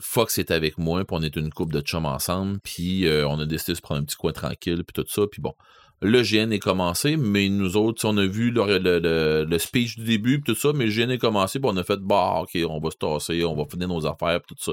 Fox 0.00 0.38
est 0.38 0.52
avec 0.52 0.78
moi, 0.78 1.04
puis 1.04 1.16
on 1.18 1.22
est 1.22 1.36
une 1.36 1.50
couple 1.50 1.74
de 1.74 1.80
chums 1.80 2.06
ensemble, 2.06 2.60
puis 2.60 3.08
on 3.26 3.40
a 3.40 3.46
décidé 3.46 3.72
de 3.72 3.76
se 3.76 3.82
prendre 3.82 4.00
un 4.00 4.04
petit 4.04 4.16
coin 4.16 4.32
tranquille, 4.32 4.84
puis 4.84 5.02
tout 5.02 5.08
ça, 5.08 5.22
puis 5.28 5.42
bon. 5.42 5.54
Le 6.02 6.22
GN 6.22 6.50
est 6.52 6.58
commencé, 6.58 7.16
mais 7.18 7.48
nous 7.50 7.76
autres, 7.76 8.06
on 8.08 8.16
a 8.16 8.24
vu 8.26 8.50
le, 8.50 8.78
le, 8.78 8.98
le- 9.00 9.44
le 9.44 9.58
speech 9.58 9.96
du 9.98 10.04
début, 10.04 10.40
puis 10.40 10.54
tout 10.54 10.58
ça, 10.60 10.72
mais 10.72 10.86
le 10.86 10.90
GN 10.92 11.10
est 11.10 11.18
commencé, 11.18 11.60
puis 11.60 11.70
on 11.70 11.76
a 11.76 11.84
fait, 11.84 11.98
bah, 12.00 12.40
ok, 12.42 12.58
on 12.68 12.80
va 12.80 12.90
se 12.90 12.96
tasser, 12.96 13.44
on 13.44 13.54
va 13.54 13.64
finir 13.70 13.88
nos 13.88 14.06
affaires, 14.06 14.40
puis 14.40 14.54
tout 14.56 14.64
ça. 14.64 14.72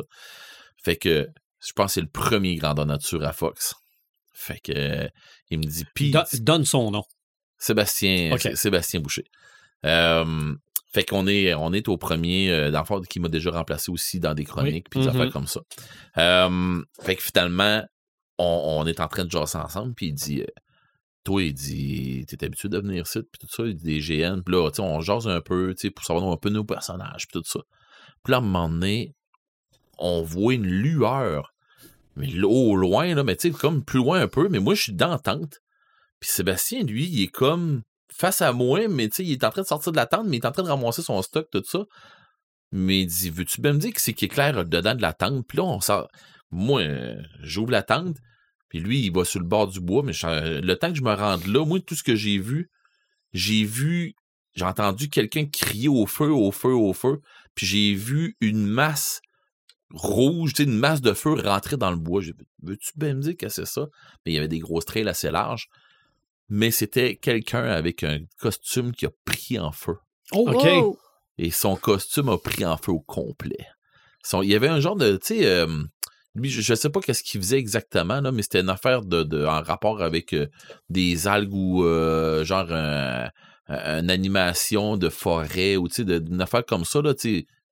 Fait 0.83 0.95
que, 0.95 1.27
je 1.59 1.71
pense 1.73 1.87
que 1.87 1.91
c'est 1.95 2.01
le 2.01 2.07
premier 2.07 2.55
grandeur 2.55 2.85
nature 2.85 3.23
à 3.25 3.33
Fox. 3.33 3.73
Fait 4.33 4.59
que, 4.63 4.71
euh, 4.73 5.07
il 5.49 5.57
me 5.59 5.63
dit, 5.65 5.83
puis, 5.93 6.11
Do- 6.11 6.19
donne 6.39 6.63
son 6.63 6.91
nom. 6.91 7.03
Sébastien, 7.57 8.37
Sébastien 8.55 8.99
Boucher. 9.01 9.25
Euh, 9.85 10.53
fait 10.93 11.03
qu'on 11.03 11.27
est, 11.27 11.53
on 11.55 11.73
est 11.73 11.87
au 11.89 11.97
premier, 11.97 12.51
euh, 12.51 12.71
dans 12.71 12.79
le 12.79 12.85
fond, 12.85 13.01
qui 13.01 13.19
m'a 13.19 13.27
déjà 13.29 13.51
remplacé 13.51 13.91
aussi 13.91 14.19
dans 14.19 14.33
des 14.33 14.45
chroniques, 14.45 14.89
puis 14.89 15.01
des 15.01 15.07
Mhm. 15.07 15.15
affaires 15.15 15.31
comme 15.33 15.47
ça. 15.47 15.59
Euh, 16.17 16.81
fait 17.01 17.15
que 17.15 17.23
finalement, 17.23 17.83
on, 18.37 18.77
on 18.81 18.85
est 18.85 18.99
en 19.01 19.07
train 19.07 19.25
de 19.25 19.31
jaser 19.31 19.57
ensemble, 19.57 19.93
puis 19.95 20.07
il 20.07 20.13
dit, 20.13 20.41
euh, 20.41 20.45
toi, 21.27 21.43
il 21.43 21.53
dit, 21.53 22.25
t'es 22.25 22.41
habitué 22.45 22.69
de 22.69 22.77
venir 22.77 23.03
ici, 23.03 23.19
puis 23.19 23.37
tout 23.37 23.53
ça, 23.53 23.63
il 23.67 23.75
dit 23.75 23.83
des 23.83 23.99
GN, 23.99 24.39
puis 24.43 24.55
là, 24.55 24.69
on 24.79 25.01
jase 25.01 25.27
un 25.27 25.41
peu, 25.41 25.75
pour 25.93 26.05
savoir 26.05 26.31
un 26.31 26.37
peu 26.37 26.49
nos 26.49 26.63
personnages, 26.63 27.27
puis 27.27 27.41
tout 27.41 27.45
ça. 27.45 27.59
Puis 28.23 28.31
là, 28.31 28.37
à 28.37 28.39
un 28.39 28.43
moment 28.43 28.69
donné, 28.69 29.13
on 29.97 30.21
voit 30.21 30.53
une 30.53 30.65
lueur, 30.65 31.53
mais 32.15 32.33
au 32.43 32.77
loin, 32.77 33.13
là, 33.13 33.25
mais 33.25 33.35
tu 33.35 33.51
sais, 33.51 33.57
comme 33.57 33.83
plus 33.83 33.97
loin 33.97 34.21
un 34.21 34.29
peu, 34.29 34.47
mais 34.47 34.59
moi, 34.59 34.73
je 34.73 34.83
suis 34.83 34.93
dans 34.93 35.09
la 35.09 35.19
tente. 35.19 35.59
Puis 36.21 36.29
Sébastien, 36.29 36.83
lui, 36.83 37.05
il 37.05 37.23
est 37.23 37.27
comme 37.27 37.81
face 38.09 38.41
à 38.41 38.53
moi, 38.53 38.87
mais 38.87 39.09
tu 39.09 39.23
il 39.23 39.33
est 39.33 39.43
en 39.43 39.49
train 39.49 39.63
de 39.63 39.67
sortir 39.67 39.91
de 39.91 39.97
la 39.97 40.05
tente, 40.05 40.27
mais 40.27 40.37
il 40.37 40.39
est 40.39 40.47
en 40.47 40.53
train 40.53 40.63
de 40.63 40.69
ramasser 40.69 41.01
son 41.01 41.21
stock, 41.21 41.49
tout 41.51 41.61
ça. 41.65 41.83
Mais 42.71 43.01
il 43.01 43.07
dit, 43.07 43.29
veux-tu 43.31 43.59
bien 43.59 43.73
me 43.73 43.79
dire 43.79 43.91
que 43.91 43.99
c'est 43.99 44.13
qui 44.13 44.25
éclaire 44.25 44.63
dedans 44.63 44.95
de 44.95 45.01
la 45.01 45.11
tente? 45.11 45.45
Puis 45.45 45.57
là, 45.57 45.65
on 45.65 45.81
sort. 45.81 46.07
Moi, 46.51 46.83
euh, 46.83 47.21
j'ouvre 47.41 47.71
la 47.71 47.83
tente, 47.83 48.15
puis 48.69 48.79
lui, 48.79 49.01
il 49.05 49.11
va 49.13 49.23
sur 49.25 49.39
le 49.39 49.45
bord 49.45 49.67
du 49.67 49.79
bois, 49.79 50.03
mais 50.03 50.13
je- 50.13 50.59
le 50.61 50.75
temps 50.75 50.89
que 50.91 50.97
je 50.97 51.03
me 51.03 51.13
rende 51.13 51.45
là, 51.47 51.65
moi, 51.65 51.79
tout 51.79 51.95
ce 51.95 52.03
que 52.03 52.15
j'ai 52.15 52.37
vu, 52.37 52.69
j'ai 53.33 53.63
vu, 53.63 54.15
j'ai 54.55 54.65
entendu 54.65 55.09
quelqu'un 55.09 55.45
crier 55.45 55.87
au 55.89 56.05
feu, 56.05 56.29
au 56.31 56.51
feu, 56.51 56.73
au 56.73 56.93
feu, 56.93 57.21
puis 57.55 57.65
j'ai 57.65 57.93
vu 57.93 58.35
une 58.41 58.65
masse 58.67 59.21
rouge, 59.93 60.53
tu 60.53 60.63
sais, 60.63 60.69
une 60.69 60.77
masse 60.77 61.01
de 61.01 61.13
feu 61.13 61.33
rentrer 61.33 61.77
dans 61.77 61.91
le 61.91 61.97
bois. 61.97 62.21
J'ai 62.21 62.33
dit, 62.33 62.45
veux-tu 62.61 62.91
bien 62.97 63.13
me 63.13 63.21
dire 63.21 63.37
que 63.37 63.47
c'est 63.49 63.65
ça? 63.65 63.87
Mais 64.25 64.31
il 64.31 64.35
y 64.35 64.37
avait 64.37 64.47
des 64.47 64.59
grosses 64.59 64.85
trails 64.85 65.07
assez 65.07 65.31
larges. 65.31 65.67
Mais 66.49 66.71
c'était 66.71 67.15
quelqu'un 67.15 67.63
avec 67.63 68.03
un 68.03 68.19
costume 68.39 68.93
qui 68.93 69.05
a 69.05 69.11
pris 69.25 69.59
en 69.59 69.71
feu. 69.71 69.95
Oh, 70.31 70.49
OK. 70.49 70.63
Wow. 70.63 70.99
Et 71.37 71.51
son 71.51 71.75
costume 71.75 72.29
a 72.29 72.37
pris 72.37 72.65
en 72.65 72.77
feu 72.77 72.91
au 72.91 72.99
complet. 72.99 73.67
Son- 74.23 74.41
il 74.41 74.49
y 74.49 74.55
avait 74.55 74.67
un 74.69 74.79
genre 74.79 74.95
de, 74.95 75.17
tu 75.17 75.27
sais, 75.27 75.45
euh, 75.45 75.67
lui, 76.37 76.49
je, 76.49 76.61
je 76.61 76.73
sais 76.75 76.89
pas 76.89 76.99
qu'est-ce 77.01 77.23
qu'il 77.23 77.41
faisait 77.41 77.57
exactement, 77.57 78.21
là, 78.21 78.31
mais 78.31 78.41
c'était 78.43 78.61
une 78.61 78.69
affaire 78.69 79.01
de, 79.03 79.23
de- 79.23 79.45
en 79.45 79.61
rapport 79.61 80.01
avec 80.01 80.33
euh, 80.33 80.47
des 80.89 81.27
algues 81.27 81.53
ou 81.53 81.83
euh, 81.83 82.43
genre 82.45 82.71
un- 82.71 83.29
un- 83.67 83.99
une 83.99 84.09
animation 84.09 84.95
de 84.97 85.09
forêt 85.09 85.75
ou 85.75 85.87
tu 85.87 85.95
sais, 85.95 86.05
de- 86.05 86.23
une 86.31 86.41
affaire 86.41 86.65
comme 86.65 86.85
ça, 86.85 87.01
là. 87.01 87.13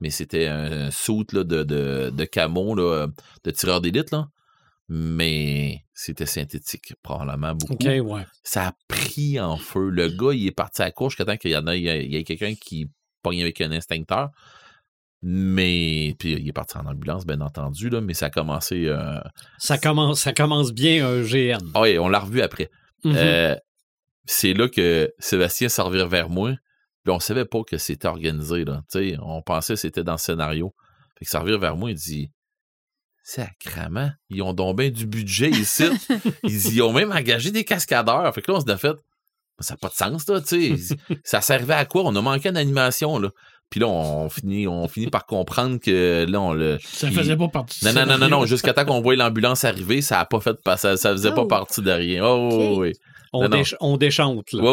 Mais 0.02 0.10
c'était 0.10 0.48
un 0.48 0.92
suit 0.92 1.26
là, 1.32 1.44
de, 1.46 1.64
de, 1.64 2.12
de 2.14 2.26
camo, 2.26 2.76
là, 2.76 3.08
de 3.44 3.52
tireur 3.52 3.80
d'élite, 3.82 4.12
là. 4.12 4.28
Mais 4.88 5.84
c'était 5.94 6.26
synthétique, 6.28 6.94
probablement 7.02 7.56
beaucoup 7.56 7.76
ouais. 8.02 8.26
ça 8.44 8.68
a 8.68 8.74
pris 8.88 9.40
en 9.40 9.58
feu. 9.58 9.90
Le 9.90 10.10
gars, 10.10 10.34
il 10.34 10.46
est 10.46 10.52
parti 10.52 10.82
à 10.82 10.86
la 10.86 10.92
course 10.92 11.14
jusqu'à 11.14 11.26
temps 11.26 11.38
qu'il 11.38 11.52
y 11.52 11.58
en 11.58 11.66
a, 11.68 11.76
il 11.76 11.84
y 11.84 11.90
a, 11.90 11.96
il 11.98 12.14
y 12.14 12.18
a 12.18 12.24
quelqu'un 12.24 12.54
qui 12.54 12.90
pogne 13.24 13.42
avec 13.42 13.62
un 13.62 13.72
instincteur. 13.72 14.30
Mais, 15.22 16.16
puis 16.20 16.34
il 16.34 16.48
est 16.48 16.54
parti 16.54 16.78
en 16.78 16.86
ambulance, 16.86 17.26
bien 17.26 17.42
entendu, 17.42 17.90
là, 17.90 18.02
mais 18.02 18.14
ça 18.14 18.28
a 18.28 18.30
commencé. 18.30 18.86
euh, 18.88 19.20
Ça 19.58 19.78
commence, 19.78 20.20
ça 20.22 20.34
commence 20.34 20.72
bien 20.72 21.08
un 21.08 21.22
GN. 21.22 21.58
Ah 21.74 21.82
oui, 21.82 21.98
on 21.98 22.08
l'a 22.08 22.20
revu 22.20 22.42
après. 22.42 22.70
Mhm. 23.04 23.14
Euh, 23.16 23.56
c'est 24.26 24.54
là 24.54 24.68
que 24.70 25.12
Sébastien 25.20 25.70
s'en 25.70 25.86
revient 25.86 26.08
vers 26.10 26.30
moi. 26.30 26.54
Puis 27.04 27.14
on 27.14 27.20
savait 27.20 27.46
pas 27.46 27.62
que 27.64 27.78
c'était 27.78 28.08
organisé. 28.08 28.66
Là. 28.66 28.82
On 29.22 29.42
pensait 29.42 29.74
que 29.74 29.80
c'était 29.80 30.04
dans 30.04 30.14
le 30.14 30.18
scénario. 30.18 30.74
Fait 31.20 31.26
que 31.26 31.32
ça 31.32 31.40
revient 31.40 31.58
vers 31.60 31.76
moi, 31.76 31.92
il 31.92 31.96
dit 31.96 32.32
Sacrament, 33.24 34.12
ils 34.30 34.42
ont 34.44 34.54
donc 34.54 34.78
bien 34.78 34.90
du 34.90 35.08
budget 35.08 35.50
ici. 35.50 35.86
ils, 36.44 36.74
ils 36.76 36.82
ont 36.82 36.94
même 36.94 37.12
engagé 37.12 37.52
des 37.52 37.64
cascadeurs. 37.64 38.32
Fait 38.34 38.42
que 38.42 38.52
là, 38.52 38.58
on 38.58 38.62
s'est 38.66 38.78
fait 38.78 38.96
ça 39.60 39.74
n'a 39.76 39.78
pas 39.78 39.88
de 39.88 39.94
sens, 39.94 40.28
là, 40.28 40.42
tu 40.42 40.78
sais. 40.78 40.96
ça 41.24 41.40
servait 41.42 41.76
à 41.76 41.86
quoi? 41.86 42.04
On 42.04 42.16
a 42.16 42.22
manqué 42.22 42.52
d'animation, 42.52 43.18
là. 43.20 43.30
Puis 43.70 43.80
là, 43.80 43.88
on 43.88 44.30
finit, 44.30 44.68
on 44.68 44.88
finit 44.88 45.08
par 45.08 45.26
comprendre 45.26 45.80
que 45.80 46.26
là, 46.30 46.40
on 46.40 46.54
le. 46.54 46.78
Ça 46.84 47.08
il- 47.10 47.14
faisait 47.14 47.36
pas 47.36 47.48
partie 47.50 47.80
du 47.80 47.86
Non, 47.86 47.94
non, 47.94 48.06
non, 48.06 48.18
non, 48.20 48.30
non. 48.30 48.46
Jusqu'à 48.46 48.74
temps 48.74 48.86
qu'on 48.86 49.02
voit 49.02 49.16
l'ambulance 49.16 49.64
arriver, 49.66 50.02
ça 50.02 50.20
a 50.20 50.26
pas 50.26 50.40
fait 50.40 50.56
ça, 50.78 50.96
ça 50.98 51.12
faisait 51.12 51.32
pas 51.32 51.42
Oh. 51.42 51.48
partie 51.48 51.82
de 51.82 51.92
rien. 51.92 52.24
Oh, 52.26 52.76
oui. 52.80 52.94
on, 53.34 53.42
non, 53.44 53.50
non. 53.50 53.58
déch- 53.58 53.76
on 53.82 53.98
déchante, 53.98 54.52
là. 54.54 54.64
Oui, 54.64 54.70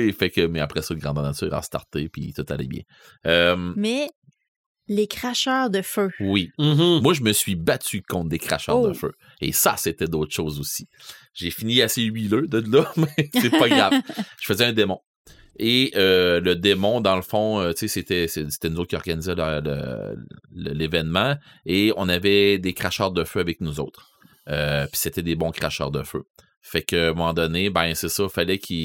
oui, 0.00 0.06
oui. 0.06 0.12
Fait 0.12 0.30
que, 0.30 0.40
mais 0.46 0.58
après 0.60 0.82
ça, 0.82 0.94
le 0.94 1.00
grandeur 1.00 1.22
nature 1.22 1.52
a 1.54 1.62
starté, 1.62 2.08
puis 2.08 2.32
tout 2.32 2.44
allait 2.48 2.66
bien. 2.66 2.82
Euh, 3.26 3.72
Mais 3.76 4.08
les 4.88 5.06
cracheurs 5.06 5.70
de 5.70 5.82
feu. 5.82 6.10
oui. 6.18 6.50
Mhm. 6.58 7.00
Moi, 7.02 7.12
je 7.14 7.22
me 7.22 7.32
suis 7.32 7.54
battu 7.54 8.02
contre 8.02 8.30
des 8.30 8.38
cracheurs 8.40 8.80
Oh. 8.80 8.88
de 8.88 8.94
feu. 8.94 9.12
Et 9.40 9.52
ça, 9.52 9.74
c'était 9.76 10.06
d'autres 10.08 10.34
choses 10.34 10.58
aussi. 10.58 10.88
J'ai 11.34 11.50
fini 11.50 11.80
assez 11.82 12.02
huileux 12.02 12.48
de 12.48 12.58
là, 12.76 12.90
mais 12.96 13.28
c'est 13.34 13.50
pas 13.50 13.68
grave. 13.68 13.92
Je 14.40 14.46
faisais 14.46 14.64
un 14.64 14.72
démon. 14.72 14.98
Et 15.62 15.92
euh, 15.94 16.40
le 16.40 16.56
démon, 16.56 17.02
dans 17.02 17.16
le 17.16 17.22
fond, 17.22 17.60
euh, 17.60 17.72
c'était, 17.76 18.28
c'était 18.28 18.70
nous 18.70 18.80
autres 18.80 18.98
qui 18.98 19.10
le- 19.10 20.16
l'événement. 20.72 21.36
Et 21.66 21.92
on 21.98 22.08
avait 22.08 22.58
des 22.58 22.72
cracheurs 22.72 23.12
de 23.12 23.24
feu 23.24 23.40
avec 23.40 23.60
nous 23.60 23.78
autres. 23.78 24.08
Euh, 24.48 24.86
Puis 24.86 24.98
c'était 24.98 25.22
des 25.22 25.36
bons 25.36 25.50
cracheurs 25.50 25.90
de 25.90 26.02
feu. 26.02 26.22
Fait 26.62 26.80
qu'à 26.82 27.08
un 27.08 27.12
moment 27.12 27.34
donné, 27.34 27.68
ben 27.68 27.94
c'est 27.94 28.08
ça, 28.08 28.26
fallait 28.30 28.58
qu'il 28.58 28.76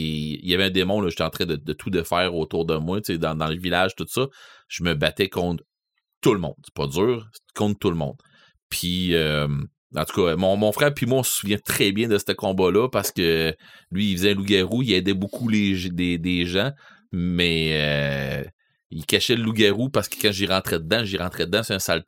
il 0.43 0.49
y 0.49 0.53
avait 0.53 0.65
un 0.65 0.69
démon, 0.69 0.99
là, 0.99 1.07
j'étais 1.07 1.23
en 1.23 1.29
train 1.29 1.45
de, 1.45 1.55
tout 1.73 1.89
défaire 1.89 2.35
autour 2.35 2.65
de 2.65 2.75
moi, 2.75 2.99
dans, 2.99 3.35
dans 3.35 3.47
le 3.47 3.57
village, 3.57 3.95
tout 3.95 4.07
ça. 4.07 4.27
Je 4.67 4.83
me 4.83 4.95
battais 4.95 5.29
contre 5.29 5.63
tout 6.19 6.33
le 6.33 6.41
monde. 6.41 6.55
C'est 6.65 6.73
pas 6.73 6.87
dur, 6.87 7.25
contre 7.53 7.79
tout 7.79 7.89
le 7.89 7.95
monde. 7.95 8.17
Puis, 8.69 9.15
en 9.95 10.05
tout 10.05 10.25
cas, 10.25 10.35
mon, 10.35 10.71
frère 10.71 10.93
puis 10.93 11.05
moi, 11.05 11.19
on 11.19 11.23
se 11.23 11.31
souvient 11.31 11.57
très 11.57 11.91
bien 11.91 12.07
de 12.07 12.17
ce 12.17 12.31
combat-là 12.31 12.89
parce 12.89 13.11
que 13.11 13.55
lui, 13.91 14.11
il 14.11 14.17
faisait 14.17 14.31
un 14.31 14.35
loup-garou, 14.35 14.83
il 14.83 14.93
aidait 14.93 15.13
beaucoup 15.13 15.47
les, 15.47 15.89
des, 15.89 16.45
gens, 16.45 16.71
mais 17.11 17.71
euh, 17.73 18.43
il 18.91 19.05
cachait 19.05 19.35
le 19.35 19.43
loup-garou 19.43 19.89
parce 19.89 20.09
que 20.09 20.15
quand 20.21 20.31
j'y 20.31 20.47
rentrais 20.47 20.79
dedans, 20.79 21.03
j'y 21.03 21.17
rentrais 21.17 21.45
dedans, 21.45 21.63
c'est 21.63 21.73
un 21.73 21.79
sale. 21.79 22.03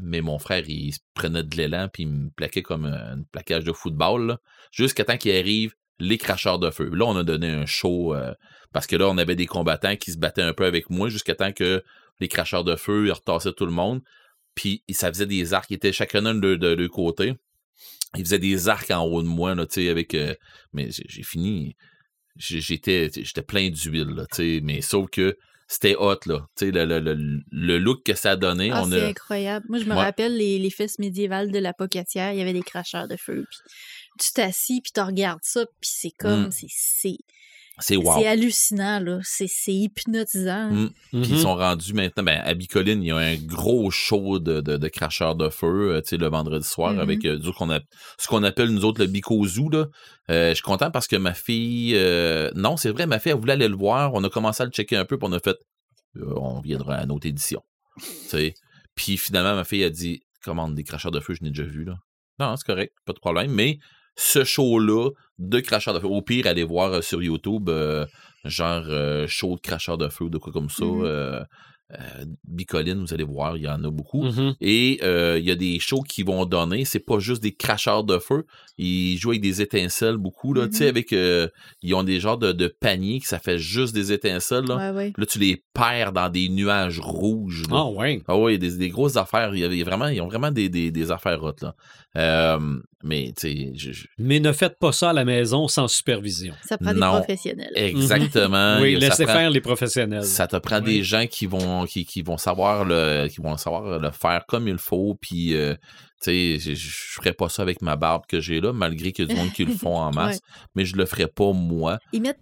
Mais 0.00 0.20
mon 0.20 0.38
frère, 0.38 0.64
il 0.68 0.94
prenait 1.14 1.42
de 1.42 1.56
l'élan 1.56 1.88
puis 1.92 2.04
il 2.04 2.08
me 2.08 2.30
plaquait 2.30 2.62
comme 2.62 2.86
un 2.86 3.22
plaquage 3.32 3.64
de 3.64 3.72
football, 3.72 4.38
jusqu'à 4.70 5.04
temps 5.04 5.16
qu'il 5.16 5.32
arrive 5.32 5.74
les 5.98 6.18
cracheurs 6.18 6.58
de 6.58 6.70
feu. 6.70 6.90
Là, 6.92 7.06
on 7.06 7.16
a 7.16 7.24
donné 7.24 7.50
un 7.50 7.66
show 7.66 8.14
euh, 8.14 8.32
parce 8.72 8.86
que 8.86 8.96
là, 8.96 9.08
on 9.08 9.18
avait 9.18 9.34
des 9.34 9.46
combattants 9.46 9.96
qui 9.96 10.12
se 10.12 10.18
battaient 10.18 10.42
un 10.42 10.52
peu 10.52 10.64
avec 10.64 10.90
moi 10.90 11.08
jusqu'à 11.08 11.34
temps 11.34 11.52
que 11.52 11.82
les 12.20 12.28
cracheurs 12.28 12.64
de 12.64 12.76
feu, 12.76 13.06
ils 13.06 13.12
retassaient 13.12 13.52
tout 13.52 13.66
le 13.66 13.72
monde. 13.72 14.00
Puis 14.58 14.82
ça 14.90 15.06
faisait 15.12 15.26
des 15.26 15.54
arcs, 15.54 15.70
ils 15.70 15.74
étaient 15.74 15.92
chacun 15.92 16.20
de, 16.20 16.32
de, 16.32 16.56
de 16.56 16.66
leur 16.74 16.90
côté. 16.90 17.34
Ils 18.16 18.24
faisaient 18.24 18.40
des 18.40 18.68
arcs 18.68 18.90
en 18.90 19.04
haut 19.04 19.22
de 19.22 19.28
moi, 19.28 19.54
là, 19.54 19.66
tu 19.66 19.74
sais, 19.74 19.88
avec. 19.88 20.14
euh, 20.14 20.34
mais 20.72 20.88
j'ai 20.90 21.22
fini. 21.22 21.76
J'étais 22.34 23.08
j'étais 23.14 23.42
plein 23.42 23.70
d'huile, 23.70 24.08
là, 24.16 24.26
tu 24.26 24.36
sais. 24.36 24.60
Mais 24.64 24.80
sauf 24.80 25.08
que 25.10 25.36
c'était 25.68 25.94
hot, 25.96 26.16
là. 26.26 26.46
Tu 26.56 26.66
sais, 26.66 26.70
le, 26.72 26.84
le, 26.86 26.98
le, 26.98 27.40
le 27.52 27.78
look 27.78 28.02
que 28.04 28.14
ça 28.14 28.32
a 28.32 28.36
donné. 28.36 28.70
Ah, 28.72 28.84
c'est 28.90 29.00
a... 29.00 29.06
incroyable. 29.08 29.66
Moi, 29.68 29.78
je 29.78 29.84
me 29.84 29.90
Ouais. 29.90 30.02
rappelle 30.02 30.36
les, 30.36 30.58
les 30.58 30.70
fesses 30.70 30.98
médiévales 30.98 31.52
de 31.52 31.58
la 31.60 31.72
Pocatière. 31.72 32.32
Il 32.32 32.38
y 32.38 32.42
avait 32.42 32.52
des 32.52 32.62
cracheurs 32.62 33.06
de 33.06 33.16
feu. 33.16 33.44
Puis 34.18 34.26
tu 34.26 34.32
t'assis, 34.32 34.80
puis 34.80 34.90
tu 34.92 35.00
regardes 35.00 35.38
ça, 35.44 35.66
puis 35.80 35.90
c'est 35.92 36.10
comme... 36.18 36.46
Mm. 36.46 36.50
c'est 36.50 37.16
C'est 37.80 37.96
wow. 37.96 38.24
hallucinant, 38.26 39.00
là. 39.00 39.20
C'est 39.22 39.46
hypnotisant. 39.68 40.70
Mm. 40.70 40.90
Puis 41.10 41.20
ils 41.24 41.32
Mhm. 41.34 41.38
sont 41.38 41.54
rendus 41.54 41.92
maintenant, 41.94 42.22
ben, 42.24 42.40
à 42.44 42.54
Bicoline, 42.54 43.02
il 43.02 43.08
y 43.08 43.10
a 43.10 43.16
un 43.16 43.36
gros 43.36 43.90
show 43.90 44.38
de, 44.38 44.60
de, 44.60 44.76
de 44.76 44.88
cracheurs 44.88 45.34
de 45.36 45.48
feu, 45.48 45.92
euh, 45.94 46.00
tu 46.02 46.08
sais, 46.10 46.16
le 46.16 46.28
vendredi 46.28 46.66
soir, 46.66 46.92
Mhm. 46.94 46.98
avec 47.00 47.24
euh, 47.24 47.38
du- 47.38 47.52
qu'on 47.52 47.70
a, 47.70 47.80
ce 48.18 48.26
qu'on 48.28 48.42
appelle 48.42 48.70
nous 48.70 48.84
autres 48.84 49.00
le 49.00 49.06
Bicozou, 49.06 49.68
là. 49.70 49.86
Euh, 50.30 50.50
je 50.50 50.54
suis 50.54 50.62
content 50.62 50.90
parce 50.90 51.06
que 51.06 51.16
ma 51.16 51.34
fille, 51.34 51.94
euh, 51.96 52.50
non, 52.54 52.76
c'est 52.76 52.90
vrai, 52.90 53.06
ma 53.06 53.18
fille, 53.18 53.32
elle 53.32 53.38
voulait 53.38 53.54
aller 53.54 53.68
le 53.68 53.76
voir. 53.76 54.12
On 54.14 54.22
a 54.24 54.28
commencé 54.30 54.62
à 54.62 54.66
le 54.66 54.72
checker 54.72 54.96
un 54.96 55.04
peu, 55.04 55.16
puis 55.18 55.28
on 55.28 55.32
a 55.32 55.40
fait, 55.40 55.56
euh, 56.16 56.34
on 56.36 56.60
viendra 56.60 56.94
à 56.96 57.06
notre 57.06 57.26
édition. 57.26 57.62
Tu 58.00 58.04
sais. 58.28 58.54
Puis 58.94 59.16
finalement, 59.16 59.54
ma 59.54 59.64
fille 59.64 59.84
a 59.84 59.90
dit, 59.90 60.20
commande 60.44 60.74
des 60.74 60.84
cracheurs 60.84 61.10
de 61.12 61.20
feu, 61.20 61.34
je 61.34 61.42
n'ai 61.44 61.50
déjà 61.50 61.64
vu, 61.64 61.84
là. 61.84 61.94
Non, 62.40 62.54
c'est 62.56 62.66
correct, 62.66 62.92
pas 63.04 63.12
de 63.12 63.18
problème, 63.18 63.50
mais 63.52 63.78
ce 64.20 64.42
show-là 64.42 65.10
de 65.38 65.60
cracheurs 65.60 65.94
de 65.94 66.00
feu, 66.00 66.08
au 66.08 66.20
pire, 66.22 66.48
allez 66.48 66.64
voir 66.64 66.92
euh, 66.92 67.00
sur 67.02 67.22
YouTube, 67.22 67.68
euh, 67.68 68.04
genre 68.44 68.82
euh, 68.88 69.26
show 69.28 69.54
de 69.54 69.60
cracheurs 69.60 69.96
de 69.96 70.08
feu 70.08 70.24
ou 70.24 70.28
de 70.28 70.38
quoi 70.38 70.52
comme 70.52 70.68
ça. 70.70 70.84
Euh, 70.84 71.44
Bicoline, 72.46 73.00
vous 73.00 73.14
allez 73.14 73.24
voir, 73.24 73.56
il 73.56 73.62
y 73.62 73.68
en 73.68 73.82
a 73.82 73.90
beaucoup. 73.90 74.22
Mhm. 74.24 74.54
Et 74.60 75.02
il 75.02 75.42
y 75.44 75.50
a 75.50 75.54
des 75.54 75.78
shows 75.78 76.02
qui 76.02 76.22
vont 76.22 76.44
donner, 76.44 76.84
c'est 76.84 76.98
pas 76.98 77.18
juste 77.18 77.42
des 77.42 77.54
cracheurs 77.54 78.04
de 78.04 78.18
feu, 78.18 78.44
ils 78.76 79.16
jouent 79.16 79.30
avec 79.30 79.40
des 79.40 79.62
étincelles 79.62 80.18
beaucoup, 80.18 80.52
là, 80.52 80.68
tu 80.68 80.76
sais, 80.76 80.84
Mhm. 80.84 80.88
avec, 80.90 81.12
ils 81.82 81.94
ont 81.94 82.02
des 82.02 82.20
genres 82.20 82.36
de, 82.36 82.52
de 82.52 82.66
paniers 82.66 83.20
que 83.20 83.26
ça 83.26 83.38
fait 83.38 83.58
juste 83.58 83.94
des 83.94 84.12
étincelles, 84.12 84.64
là. 84.66 84.76
Ouais, 84.92 84.96
ouais. 84.96 85.12
Là, 85.16 85.24
tu 85.24 85.38
les 85.38 85.64
perds 85.72 86.12
dans 86.12 86.28
des 86.28 86.50
nuages 86.50 87.00
rouges, 87.00 87.62
là. 87.70 87.78
Ah 87.78 87.88
ouais. 87.90 88.20
Ah 88.28 88.36
oui, 88.36 88.58
des, 88.58 88.76
des 88.76 88.90
grosses 88.90 89.16
affaires. 89.16 89.54
Il 89.54 89.60
y 89.60 89.64
avait 89.64 89.82
vraiment, 89.82 90.08
ils 90.08 90.20
ont 90.20 90.28
vraiment 90.28 90.50
des, 90.50 90.68
des, 90.68 90.90
des 90.90 91.10
affaires 91.10 91.42
hautes, 91.42 91.62
là. 91.62 91.74
Euh, 92.18 92.58
mais, 93.04 93.32
je- 93.40 93.72
je- 93.92 94.06
Mais 94.18 94.40
ne 94.40 94.52
faites 94.52 94.78
pas 94.78 94.90
ça 94.92 95.10
à 95.10 95.12
la 95.12 95.24
maison 95.24 95.68
sans 95.68 95.86
supervision. 95.88 96.52
Ça 96.66 96.76
prend 96.76 96.92
des 96.92 96.98
Non. 97.00 97.12
professionnels. 97.18 97.70
exactement. 97.76 98.78
oui, 98.80 98.96
laissez 98.96 99.24
prend- 99.24 99.34
faire 99.34 99.50
les 99.50 99.60
professionnels. 99.60 100.24
Ça 100.24 100.46
te 100.46 100.56
prend 100.56 100.78
Oui. 100.80 100.84
des 100.96 101.02
gens 101.02 101.26
qui 101.26 101.46
vont, 101.46 101.84
qui, 101.86 102.04
qui 102.04 102.22
vont 102.22 102.36
savoir 102.38 102.84
le, 102.84 103.28
qui 103.28 103.40
vont 103.40 103.56
savoir 103.56 103.98
le 103.98 104.10
faire 104.10 104.44
comme 104.46 104.66
il 104.68 104.78
faut, 104.78 105.16
puis, 105.20 105.54
euh, 105.54 105.74
tu 106.22 106.58
sais, 106.58 106.58
je, 106.58 106.74
je 106.74 106.88
ferais 107.20 107.32
pas 107.32 107.48
ça 107.48 107.62
avec 107.62 107.82
ma 107.82 107.94
barbe 107.96 108.24
que 108.26 108.40
j'ai 108.40 108.60
là, 108.60 108.72
malgré 108.72 109.12
qu'il 109.12 109.28
y 109.28 109.30
a 109.30 109.34
du 109.34 109.40
monde 109.40 109.52
qui 109.52 109.64
le 109.64 109.74
font 109.74 109.96
en 109.96 110.10
masse, 110.38 110.40
mais 110.74 110.84
je 110.84 110.96
le 110.96 111.06
ferais 111.06 111.28
pas 111.28 111.52
moi. 111.52 111.98
Ils 112.12 112.20
mettent 112.22 112.40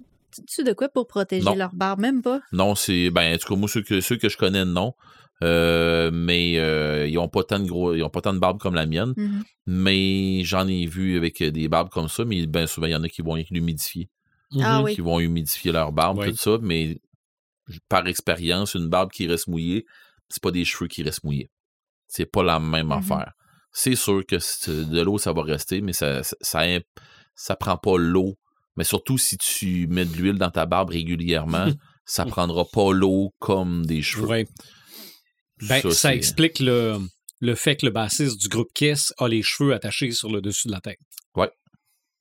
tu 0.48 0.64
de 0.64 0.72
quoi 0.74 0.88
pour 0.90 1.06
protéger 1.06 1.44
Non. 1.46 1.54
leur 1.54 1.74
barbe? 1.74 2.00
Même 2.00 2.20
pas? 2.22 2.40
Non, 2.52 2.74
c'est, 2.74 3.08
ben, 3.10 3.34
en 3.34 3.38
tout 3.38 3.48
cas, 3.48 3.58
moi, 3.58 3.68
ceux 3.70 3.80
que, 3.82 4.00
ceux 4.00 4.16
que 4.16 4.28
je 4.28 4.36
connais, 4.36 4.64
non. 4.66 4.92
Euh, 5.42 6.10
mais 6.12 6.58
euh, 6.58 7.06
ils 7.06 7.18
ont 7.18 7.28
pas 7.28 7.42
tant 7.44 7.58
de 7.58 7.66
gros, 7.66 7.94
ils 7.94 8.02
ont 8.02 8.08
pas 8.10 8.22
tant 8.22 8.32
de 8.32 8.38
barbe 8.38 8.58
comme 8.58 8.74
la 8.74 8.86
mienne. 8.86 9.12
Mhm. 9.16 9.44
Mais 9.66 10.42
j'en 10.44 10.66
ai 10.66 10.86
vu 10.86 11.16
avec 11.16 11.42
euh, 11.42 11.50
des 11.50 11.68
barbes 11.68 11.90
comme 11.90 12.08
ça, 12.08 12.24
mais 12.24 12.46
ben 12.46 12.66
souvent, 12.66 12.86
il 12.86 12.92
y 12.92 12.96
en 12.96 13.02
a 13.02 13.08
qui 13.08 13.22
vont 13.22 13.36
l'humidifier, 13.50 14.08
Ah 14.60 14.78
Mhm. 14.78 14.84
oui. 14.84 14.94
qui 14.94 15.00
vont 15.02 15.20
humidifier 15.20 15.72
leur 15.72 15.92
barbe, 15.92 16.18
Oui. 16.18 16.30
tout 16.30 16.36
ça, 16.36 16.58
mais 16.62 16.98
par 17.88 18.06
expérience, 18.06 18.74
une 18.74 18.88
barbe 18.88 19.10
qui 19.10 19.26
reste 19.26 19.48
mouillée, 19.48 19.84
c'est 20.28 20.42
pas 20.42 20.50
des 20.52 20.64
cheveux 20.64 20.88
qui 20.88 21.02
restent 21.02 21.24
mouillés. 21.24 21.50
C'est 22.06 22.26
pas 22.30 22.42
la 22.42 22.58
même 22.60 22.86
Mhm. 22.86 22.92
affaire. 22.92 23.32
C'est 23.72 23.96
sûr 23.96 24.24
que 24.26 24.36
de 24.90 25.00
l'eau, 25.02 25.18
ça 25.18 25.32
va 25.34 25.42
rester, 25.42 25.82
mais 25.82 25.92
ça, 25.92 26.22
ça, 26.22 26.36
ça, 26.40 26.60
imp- 26.60 26.84
ça 27.34 27.56
prend 27.56 27.76
pas 27.76 27.98
l'eau. 27.98 28.36
Mais 28.76 28.84
surtout 28.84 29.18
si 29.18 29.36
tu 29.36 29.86
mets 29.88 30.04
de 30.06 30.14
l'huile 30.16 30.38
dans 30.38 30.50
ta 30.50 30.64
barbe 30.64 30.90
régulièrement, 30.90 31.66
ça 32.06 32.24
prendra 32.24 32.64
pas 32.64 32.92
l'eau 32.92 33.34
comme 33.38 33.84
des 33.84 34.00
cheveux. 34.00 34.26
Ouais. 34.28 34.46
Ben, 35.62 35.80
ça, 35.90 36.14
explique 36.14 36.58
le, 36.60 36.98
le 37.40 37.54
fait 37.54 37.76
que 37.76 37.86
le 37.86 37.92
bassiste 37.92 38.38
du 38.40 38.48
groupe 38.48 38.72
Kiss 38.74 39.12
a 39.18 39.28
les 39.28 39.42
cheveux 39.42 39.72
attachés 39.74 40.10
sur 40.10 40.30
le 40.30 40.40
dessus 40.40 40.68
de 40.68 40.72
la 40.72 40.80
tête. 40.80 40.98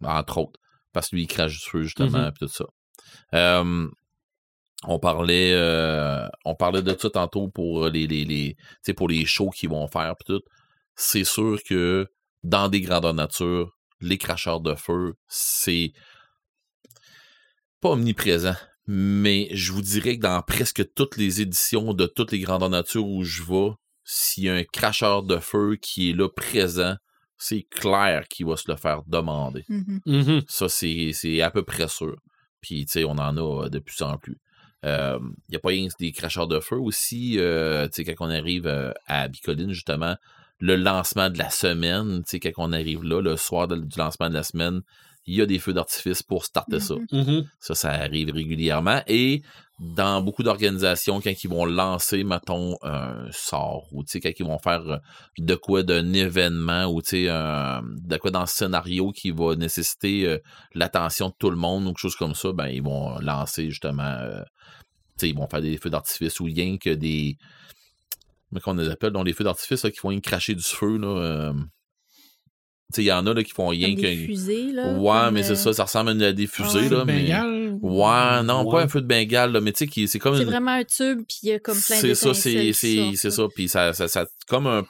entre 0.03 0.37
autres. 0.37 0.59
Parce 0.93 1.09
que 1.09 1.15
lui, 1.15 1.23
il 1.23 1.27
crache 1.27 1.53
du 1.63 1.69
feu, 1.69 1.83
justement, 1.83 2.19
Mhm. 2.25 2.31
puis 2.33 2.47
tout 2.47 2.53
ça. 2.53 2.65
Euh, 3.33 3.87
on 4.83 4.99
parlait 4.99 5.51
euh, 5.53 6.27
on 6.43 6.53
parlait 6.55 6.83
de 6.83 6.95
ça 6.99 7.09
tantôt 7.09 7.49
pour 7.49 7.87
les, 7.87 8.05
les, 8.07 8.23
les, 8.25 8.93
pour 8.93 9.07
les 9.07 9.25
shows 9.25 9.49
qu'ils 9.49 9.69
vont 9.69 9.87
faire, 9.87 10.13
tout. 10.25 10.41
C'est 10.95 11.23
sûr 11.23 11.57
que 11.67 12.07
dans 12.43 12.69
des 12.69 12.81
grandeurs 12.81 13.13
nature, 13.15 13.71
les 13.99 14.17
cracheurs 14.17 14.61
de 14.61 14.75
feu, 14.75 15.13
c'est 15.27 15.91
pas 17.81 17.89
omniprésent. 17.91 18.55
Mais 18.87 19.47
je 19.51 19.71
vous 19.71 19.81
dirais 19.81 20.17
que 20.17 20.21
dans 20.21 20.41
presque 20.41 20.93
toutes 20.93 21.17
les 21.17 21.41
éditions 21.41 21.93
de 21.93 22.05
toutes 22.05 22.31
les 22.31 22.39
grandeurs 22.39 22.69
nature 22.69 23.07
où 23.07 23.23
je 23.23 23.41
vais, 23.43 23.71
s'il 24.03 24.43
y 24.43 24.49
a 24.49 24.53
un 24.53 24.63
cracheur 24.63 25.23
de 25.23 25.37
feu 25.37 25.77
qui 25.81 26.11
est 26.11 26.13
là 26.13 26.29
présent, 26.29 26.95
c'est 27.37 27.63
clair 27.63 28.27
qu'il 28.29 28.45
va 28.45 28.55
se 28.57 28.69
le 28.71 28.77
faire 28.77 29.01
demander. 29.07 29.65
Mhm. 29.69 29.99
Mhm. 30.05 30.41
Ça, 30.47 30.69
c'est 30.69 31.11
c'est 31.13 31.41
à 31.41 31.49
peu 31.49 31.63
près 31.63 31.87
sûr. 31.87 32.15
Puis, 32.61 32.85
tu 32.85 32.93
sais, 32.93 33.03
on 33.03 33.11
en 33.11 33.37
a 33.37 33.65
euh, 33.65 33.69
de 33.69 33.79
plus 33.79 34.01
en 34.01 34.17
plus. 34.17 34.37
Il 34.83 35.19
n'y 35.49 35.55
a 35.55 35.59
pas 35.59 35.69
rien 35.69 35.87
que 35.87 35.93
des 35.99 36.11
cracheurs 36.11 36.47
de 36.47 36.59
feu 36.59 36.77
aussi. 36.77 37.39
euh, 37.39 37.87
tu 37.87 38.03
sais, 38.03 38.13
quand 38.13 38.27
on 38.27 38.29
arrive 38.29 38.67
euh, 38.67 38.91
à 39.07 39.27
Bicoline, 39.27 39.71
justement, 39.71 40.15
le 40.59 40.75
lancement 40.75 41.31
de 41.31 41.39
la 41.39 41.49
semaine, 41.49 42.19
tu 42.23 42.29
sais, 42.29 42.39
quand 42.39 42.51
on 42.57 42.71
arrive 42.71 43.03
là, 43.03 43.19
le 43.19 43.35
soir 43.35 43.67
de- 43.67 43.77
du 43.77 43.97
lancement 43.97 44.29
de 44.29 44.35
la 44.35 44.43
semaine, 44.43 44.81
il 45.27 45.35
y 45.35 45.41
a 45.41 45.45
des 45.45 45.59
feux 45.59 45.73
d'artifice 45.73 46.21
pour 46.23 46.45
starter 46.45 46.79
ça. 46.79 46.95
Mhm. 47.11 47.21
Mhm. 47.23 47.45
Ça, 47.59 47.73
ça 47.75 47.89
arrive 47.91 48.31
régulièrement. 48.31 49.01
Et 49.07 49.41
dans 49.79 50.21
beaucoup 50.21 50.43
d'organisations, 50.43 51.19
quand 51.19 51.43
ils 51.43 51.49
vont 51.49 51.65
lancer, 51.65 52.23
mettons, 52.23 52.77
un 52.83 53.25
sort, 53.31 53.87
ou 53.91 54.03
tu 54.03 54.11
sais, 54.11 54.19
quand 54.21 54.31
ils 54.39 54.45
vont 54.45 54.59
faire 54.59 54.81
euh, 54.87 54.97
de 55.37 55.55
quoi 55.55 55.83
d'un 55.83 56.13
événement, 56.13 56.85
ou 56.85 57.01
tu 57.01 57.09
sais, 57.09 57.29
un- 57.29 57.81
de 57.83 58.17
quoi 58.17 58.31
dans 58.31 58.41
le 58.41 58.45
scénario 58.47 59.11
qui 59.11 59.31
va 59.31 59.55
nécessiter 59.55 60.27
euh, 60.27 60.37
l'attention 60.73 61.29
de 61.29 61.33
tout 61.37 61.49
le 61.49 61.57
monde, 61.57 61.83
ou 61.85 61.87
quelque 61.89 61.99
chose 61.99 62.15
comme 62.15 62.35
ça, 62.35 62.53
ben, 62.53 62.67
ils 62.67 62.83
vont 62.83 63.17
lancer 63.19 63.69
justement, 63.69 64.03
euh, 64.03 64.41
tu 65.17 65.21
sais, 65.25 65.29
ils 65.29 65.35
vont 65.35 65.47
faire 65.47 65.61
des 65.61 65.77
feux 65.77 65.89
d'artifice, 65.89 66.39
ou 66.39 66.45
rien 66.45 66.77
que 66.77 66.91
des. 66.91 67.35
Mais 68.51 68.59
qu'on 68.61 68.75
les 68.75 68.89
appelle, 68.89 69.11
dans 69.11 69.23
les 69.23 69.33
feux 69.33 69.43
d'artifice, 69.43 69.81
qui 69.81 69.97
font 69.97 70.09
rien 70.09 70.19
que 70.21 70.29
cracher 70.29 70.55
du 70.55 70.63
feu, 70.63 70.97
là. 70.97 71.07
euh, 71.07 71.53
il 72.97 73.03
y 73.03 73.11
en 73.11 73.25
a 73.27 73.33
là, 73.33 73.43
qui 73.43 73.51
font 73.51 73.67
rien 73.67 73.95
que. 73.95 74.01
fusées, 74.25 74.71
là. 74.71 74.93
Ouais, 74.93 75.09
comme, 75.25 75.33
mais 75.33 75.43
c'est 75.43 75.53
euh, 75.53 75.55
ça, 75.55 75.73
ça 75.73 75.83
ressemble 75.83 76.21
à 76.23 76.33
des 76.33 76.47
fusées, 76.47 76.77
ouais. 76.77 76.89
là. 76.89 76.89
Feu 76.89 76.95
de 76.99 77.03
mais... 77.03 77.23
Bengale? 77.23 77.77
Ouais, 77.81 78.43
non, 78.43 78.63
Ouais. 78.65 78.71
pas 78.71 78.83
un 78.83 78.87
feu 78.87 79.01
de 79.01 79.07
Bengale, 79.07 79.51
là, 79.51 79.61
mais 79.61 79.71
tu 79.71 79.79
sais, 79.79 79.87
qui- 79.87 80.07
c'est 80.07 80.19
comme 80.19 80.35
C'est 80.35 80.43
une- 80.43 80.49
vraiment 80.49 80.71
un 80.71 80.83
tube, 80.83 81.23
puis 81.27 81.37
il 81.43 81.49
y 81.49 81.51
a 81.53 81.59
comme 81.59 81.75
plein 81.75 81.95
C'est 81.97 82.15
ça, 82.15 82.33
c'est 82.33 82.73
c'est 82.73 83.13
c'est 83.15 83.31
ça. 83.31 83.43
Puis 83.53 83.67
ça, 83.67 83.91
ça, 83.93 84.07
ça- 84.07 84.25
comme 84.47 84.67
un 84.67 84.85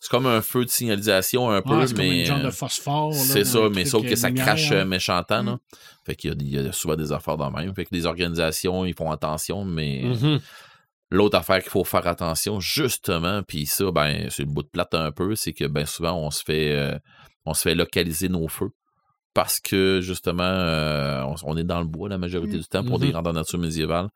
c'est 0.00 0.10
comme 0.10 0.26
un 0.26 0.42
feu 0.42 0.64
de 0.66 0.70
signalisation 0.70 1.50
un 1.50 1.62
peu, 1.62 1.76
Ouais, 1.78 1.86
c'est 1.86 1.96
mais 1.96 2.20
une 2.20 2.26
genre 2.26 2.40
de 2.42 2.50
phosphore. 2.50 3.10
là, 3.12 3.16
c'est 3.18 3.40
un 3.40 3.44
ça, 3.44 3.58
mais 3.74 3.84
sauf 3.86 4.02
que 4.04 4.12
euh, 4.12 4.16
ça 4.16 4.28
lumière, 4.28 4.44
crache 4.46 4.70
hein. 4.72 4.84
méchantant, 4.84 5.42
là. 5.42 5.52
Mm. 5.52 5.58
Fait 6.04 6.14
qu'il 6.16 6.42
y 6.42 6.50
y 6.50 6.58
a 6.58 6.72
souvent 6.72 6.96
des 6.96 7.10
affaires 7.12 7.38
dans 7.38 7.48
le 7.48 7.56
même. 7.56 7.74
Fait 7.74 7.84
que 7.86 7.94
les 7.94 8.04
organisations, 8.04 8.84
ils 8.84 8.94
font 8.94 9.10
attention, 9.10 9.64
mais 9.64 10.02
Mhm. 10.04 10.40
l'autre 11.10 11.38
affaire 11.38 11.62
qu'il 11.62 11.70
faut 11.70 11.84
faire 11.84 12.06
attention, 12.06 12.60
justement, 12.60 13.42
puis 13.42 13.64
ça, 13.64 13.90
ben, 13.92 14.26
c'est 14.28 14.42
le 14.42 14.48
bout 14.50 14.62
de 14.62 14.68
plate 14.68 14.92
un 14.94 15.10
peu, 15.10 15.34
c'est 15.36 15.54
que 15.54 15.64
ben 15.64 15.86
souvent 15.86 16.12
on 16.18 16.30
se 16.30 16.42
fait 16.44 16.72
euh, 16.72 16.98
on 17.46 17.54
se 17.54 17.62
fait 17.62 17.74
localiser 17.74 18.28
nos 18.28 18.48
feux. 18.48 18.70
Parce 19.34 19.58
que 19.60 20.00
justement, 20.00 20.44
euh, 20.44 21.22
on, 21.24 21.34
on 21.44 21.56
est 21.56 21.64
dans 21.64 21.80
le 21.80 21.86
bois 21.86 22.08
la 22.08 22.18
majorité 22.18 22.56
Mm. 22.56 22.60
du 22.60 22.66
temps 22.66 22.84
pour 22.84 22.98
des 23.00 23.06
Mhm. 23.06 23.12
grandeurs 23.12 23.32
nature 23.32 23.58
médiévales. 23.58 24.08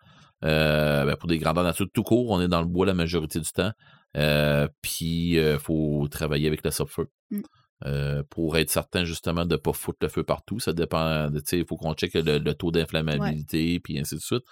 Euh, 0.44 1.04
ben, 1.04 1.16
pour 1.16 1.28
des 1.28 1.38
grandeurs 1.38 1.64
nature 1.64 1.86
tout 1.92 2.04
court, 2.04 2.30
on 2.30 2.40
est 2.40 2.46
dans 2.48 2.60
le 2.60 2.68
bois 2.68 2.86
la 2.86 2.94
majorité 2.94 3.40
du 3.40 3.50
temps. 3.50 3.72
Euh, 4.16 4.68
puis 4.80 5.32
il 5.34 5.58
faut 5.58 6.06
travailler 6.08 6.46
avec 6.46 6.64
le 6.64 6.70
feu 6.70 7.08
Mm. 7.30 7.40
Euh, 7.86 8.24
pour 8.28 8.56
être 8.56 8.70
certain 8.70 9.04
justement 9.04 9.44
de 9.44 9.52
ne 9.52 9.56
pas 9.56 9.72
foutre 9.72 9.98
le 10.02 10.08
feu 10.08 10.24
partout. 10.24 10.58
Ça 10.58 10.72
dépend, 10.72 11.30
tu 11.30 11.38
sais, 11.44 11.58
il 11.60 11.64
faut 11.64 11.76
qu'on 11.76 11.94
check 11.94 12.12
le, 12.14 12.38
le 12.38 12.54
taux 12.54 12.72
d'inflammabilité, 12.72 13.78
puis 13.78 14.00
ainsi 14.00 14.16
de 14.16 14.20
suite. 14.20 14.42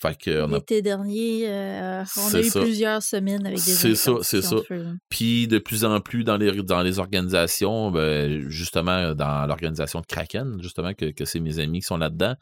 Fait 0.00 0.16
que 0.16 0.44
on 0.44 0.50
a 0.54 0.56
L'été 0.56 0.80
dernier, 0.80 1.42
euh, 1.46 2.02
on 2.16 2.34
a 2.34 2.40
eu 2.40 2.44
ça. 2.44 2.60
plusieurs 2.62 3.02
semaines 3.02 3.44
avec 3.44 3.56
des 3.58 3.60
C'est 3.60 3.94
ça, 3.94 4.12
c'est 4.22 4.40
ça. 4.40 4.56
là. 4.70 4.92
Puis 5.10 5.46
de 5.46 5.58
plus 5.58 5.84
en 5.84 6.00
plus 6.00 6.24
dans 6.24 6.38
les, 6.38 6.62
dans 6.62 6.80
les 6.80 6.98
organisations, 6.98 7.90
ben, 7.90 8.48
justement 8.48 9.14
dans 9.14 9.44
l'organisation 9.46 10.00
de 10.00 10.06
Kraken, 10.06 10.56
justement, 10.62 10.94
que, 10.94 11.10
que 11.10 11.26
c'est 11.26 11.40
mes 11.40 11.58
amis 11.58 11.80
qui 11.80 11.86
sont 11.86 11.98
là-dedans. 11.98 12.34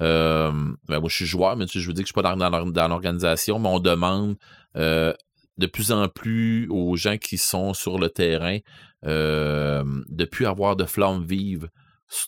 euh, 0.00 0.50
ben, 0.88 0.98
moi, 0.98 1.08
je 1.08 1.14
suis 1.14 1.26
joueur, 1.26 1.56
mais 1.56 1.66
tu 1.66 1.74
sais, 1.74 1.80
je 1.80 1.86
veux 1.86 1.92
dire 1.94 2.02
que 2.02 2.08
je 2.08 2.12
suis 2.12 2.20
pas 2.20 2.28
dans, 2.28 2.36
dans 2.36 2.50
l'or- 2.50 2.72
dans 2.72 2.88
l'organisation, 2.88 3.60
mais 3.60 3.68
on 3.68 3.78
demande 3.78 4.34
de 5.56 5.66
plus 5.66 5.92
en 5.92 6.08
plus 6.08 6.66
aux 6.68 6.96
gens 6.96 7.16
qui 7.16 7.38
sont 7.38 7.74
sur 7.74 8.00
le 8.00 8.08
terrain 8.08 8.58
euh, 9.06 9.84
de 10.08 10.24
plus 10.24 10.46
avoir 10.46 10.76
de 10.76 10.84
flammes 10.84 11.24
vives 11.24 11.68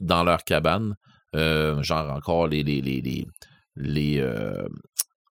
dans 0.00 0.24
leur 0.24 0.44
cabane. 0.44 0.94
Euh, 1.34 1.82
genre 1.82 2.10
encore 2.12 2.46
les 2.48 2.62
les 2.62 2.80
les 2.80 3.00
les, 3.02 3.26
les, 3.76 4.18
euh, 4.20 4.66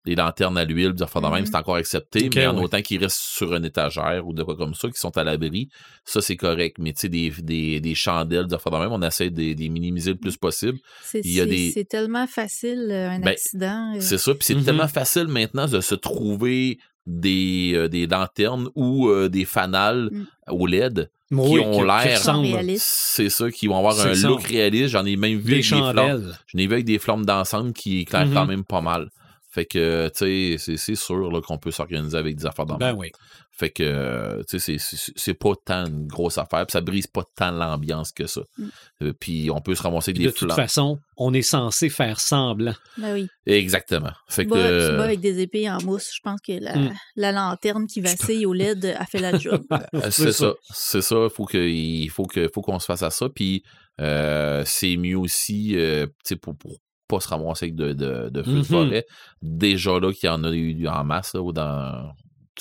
les 0.05 0.17
lanternes 0.17 0.59
à 0.59 0.65
l'huile, 0.67 0.93
des 0.93 1.05
de 1.07 1.21
même, 1.23 1.41
Mhm. 1.41 1.47
c'est 1.47 1.57
encore 1.57 1.77
accepté, 1.77 2.29
mais 2.35 2.47
en 2.47 2.57
ouais. 2.59 2.65
autant 2.65 2.83
qu'ils 2.83 3.01
restent 3.03 3.17
sur 3.23 3.55
une 3.55 3.65
étagère 3.65 4.27
ou 4.27 4.35
de 4.35 4.43
quoi 4.43 4.55
comme 4.55 4.75
ça, 4.75 4.89
qui 4.91 4.99
sont 5.01 5.17
à 5.17 5.25
l'abri, 5.25 5.71
ça 6.05 6.21
c'est 6.21 6.37
correct. 6.37 6.77
Mais 6.79 6.93
tu 6.93 7.01
sais, 7.03 7.09
des, 7.09 7.31
des, 7.31 7.81
des 7.81 7.95
chandelles, 7.95 8.47
des 8.47 8.57
de 8.57 8.77
même, 8.79 8.93
on 8.93 9.01
essaie 9.01 9.31
de 9.31 9.55
les 9.55 9.69
minimiser 9.71 10.11
le 10.13 10.19
plus 10.19 10.37
possible. 10.37 10.79
C'est 11.05 11.21
Il 11.25 11.33
y 11.33 11.41
a 11.41 11.45
c'est- 11.45 11.51
des- 11.51 11.71
c'est 11.73 11.85
tellement 11.89 12.27
facile, 12.27 12.89
euh, 12.91 13.09
un 13.09 13.21
Ben, 13.21 13.29
accident. 13.29 13.95
C'est 14.01 14.19
ça, 14.19 14.35
puis 14.35 14.45
c'est 14.45 14.55
Mhm. 14.57 14.65
tellement 14.65 14.89
facile 14.89 15.29
maintenant 15.29 15.67
de 15.69 15.81
se 15.81 15.95
trouver 15.95 16.79
des, 17.07 17.73
euh, 17.75 17.89
des 17.89 18.07
lanternes 18.07 18.69
ou 18.75 19.09
euh, 19.09 19.29
des 19.29 19.45
fanales 19.45 20.09
Mm. 20.13 20.25
au 20.53 20.67
LED. 20.67 21.11
Oui, 21.31 21.59
ont 21.61 21.81
qui- 21.81 21.87
l'air- 21.87 22.21
qui. 22.21 22.77
C'est 22.79 23.29
ça, 23.31 23.51
qui 23.51 23.67
vont 23.67 23.79
avoir 23.79 23.99
un 24.01 24.15
ça. 24.15 24.29
look 24.29 24.43
réaliste. 24.45 24.89
J'en 24.91 25.05
ai 25.05 25.17
même 25.17 25.39
vu 25.39 25.45
Des 25.45 25.53
avec 25.55 25.63
des 25.63 25.69
flammes. 25.69 25.97
chandelles. 25.97 26.39
J'en 26.47 26.59
ai 26.59 26.67
vu 26.67 26.73
avec 26.75 26.85
des 26.85 26.99
flammes 26.99 27.25
d'ensemble 27.27 27.73
qui 27.73 28.01
éclairent 28.01 28.27
Mhm. 28.27 28.35
quand 28.35 28.47
même 28.47 28.65
pas 28.65 28.81
mal. 28.81 29.11
Fait 29.55 29.67
que, 29.67 30.09
tu 30.09 30.59
sais, 30.59 30.77
c'est- 30.77 30.95
sûr 30.97 31.31
qu'on 31.47 31.59
peut 31.59 31.71
s'organiser 31.71 32.17
avec 32.17 32.35
des 32.35 32.45
affaires 32.45 32.67
dans 32.67 32.77
Ben 32.77 32.93
oui. 32.93 33.13
Fait 33.53 33.71
que, 33.71 34.43
tu 34.51 34.59
sais, 34.59 34.79
c'est- 34.79 35.35
pas 35.35 35.53
tant 35.65 35.87
une 35.87 36.09
grosse 36.09 36.39
affaire, 36.39 36.67
puis 36.67 36.73
ça 36.73 36.81
brise 36.81 37.07
pas 37.07 37.23
tant 37.37 37.53
l'ambiance 37.53 38.11
que 38.11 38.27
ça. 38.27 38.41
Mm. 38.59 38.65
Euh, 39.03 39.13
puis 39.13 39.51
on 39.53 39.61
peut 39.61 39.77
se 39.77 39.83
ramasser 39.85 40.11
avec 40.11 40.17
Puis 40.17 40.25
de 40.25 40.31
des 40.31 40.35
toute 40.37 40.53
façon, 40.55 40.99
on 41.17 41.33
est 41.33 41.43
censé 41.43 41.89
faire 41.89 42.19
semblant. 42.19 42.75
Ben 42.99 43.15
oui. 43.15 43.29
Exactement. 43.47 44.11
Fait 44.29 44.43
Tu 44.43 44.51
que, 44.51 44.55
bats, 44.57 44.97
tu 44.97 45.03
avec 45.05 45.21
des 45.21 45.39
épées 45.41 45.71
en 45.71 45.81
mousse. 45.85 46.11
Je 46.13 46.21
pense 46.25 46.41
que 46.41 46.53
la, 46.61 46.77
Mm. 46.77 46.95
la 47.15 47.31
lanterne 47.31 47.87
qui 47.87 48.01
vacille 48.01 48.45
au 48.47 48.55
LED 48.55 48.87
a 48.99 49.07
fait 49.07 49.21
la 49.21 49.39
job. 49.39 49.63
Euh, 49.71 50.11
C'est 50.11 50.33
ça. 50.33 50.53
C'est 50.73 51.03
ça. 51.03 51.29
Faut 51.33 51.45
que, 51.45 51.59
il 51.59 52.09
faut 52.11 52.25
que, 52.27 52.51
faut 52.53 52.61
qu'on 52.61 52.81
se 52.81 52.87
fasse 52.87 53.03
à 53.05 53.11
ça. 53.11 53.29
Puis 53.29 53.63
euh, 54.01 54.65
c'est 54.67 54.97
mieux 54.97 55.17
aussi, 55.17 55.77
euh, 55.77 56.07
tu 56.07 56.13
sais, 56.31 56.37
pour, 56.37 56.57
pour 56.57 56.81
pas 57.09 57.21
se 57.21 57.29
ramasser 57.29 57.67
avec 57.67 57.75
de, 57.77 57.93
de, 57.93 58.29
de 58.31 58.43
feux 58.43 58.53
de 58.53 58.57
Mhm. 58.59 58.65
forêt. 58.65 59.05
Déjà 59.43 59.99
là, 60.01 60.13
qu'il 60.13 60.27
y 60.27 60.31
en 60.31 60.43
a 60.45 60.51
eu 60.53 60.87
en 60.89 61.05
masse, 61.05 61.35
là, 61.35 61.43
ou 61.43 61.53
dans, 61.53 62.13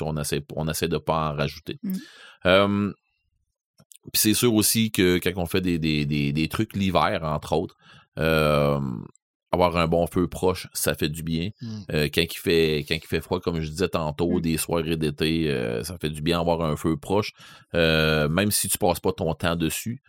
on 0.01 0.17
essaie, 0.17 0.41
on 0.55 0.67
essaie 0.67 0.87
de 0.87 0.97
pas 0.97 1.31
en 1.31 1.35
rajouter. 1.35 1.77
Mm. 1.83 1.93
Euh, 2.45 2.91
puis 4.11 4.19
c'est 4.21 4.33
sûr 4.33 4.53
aussi 4.53 4.91
que 4.91 5.17
quand 5.19 5.31
on 5.37 5.45
fait 5.45 5.61
des, 5.61 5.79
des, 5.79 6.05
des, 6.05 6.33
des 6.33 6.47
trucs 6.49 6.75
l'hiver, 6.75 7.21
entre 7.23 7.53
autres, 7.53 7.75
euh, 8.19 8.79
avoir 9.51 9.77
un 9.77 9.87
bon 9.87 10.07
feu 10.07 10.27
proche, 10.27 10.67
ça 10.73 10.93
fait 10.95 11.09
du 11.09 11.23
bien. 11.23 11.51
Mm. 11.61 11.79
Euh, 11.93 12.09
quand, 12.13 12.21
il 12.23 12.37
fait, 12.37 12.85
quand 12.87 12.95
il 12.95 13.07
fait 13.07 13.21
froid, 13.21 13.39
comme 13.39 13.61
je 13.61 13.69
disais 13.69 13.87
tantôt, 13.87 14.39
Mm. 14.39 14.41
des 14.41 14.57
soirées 14.57 14.97
d'été, 14.97 15.49
euh, 15.49 15.83
ça 15.83 15.97
fait 16.01 16.09
du 16.09 16.21
bien 16.21 16.39
avoir 16.39 16.61
un 16.63 16.75
feu 16.75 16.97
proche, 16.97 17.31
euh, 17.75 18.27
même 18.27 18.51
si 18.51 18.67
tu 18.67 18.77
passes 18.77 18.99
pas 18.99 19.13
ton 19.13 19.33
temps 19.35 19.55
dessus. 19.55 20.01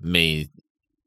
Mais 0.00 0.48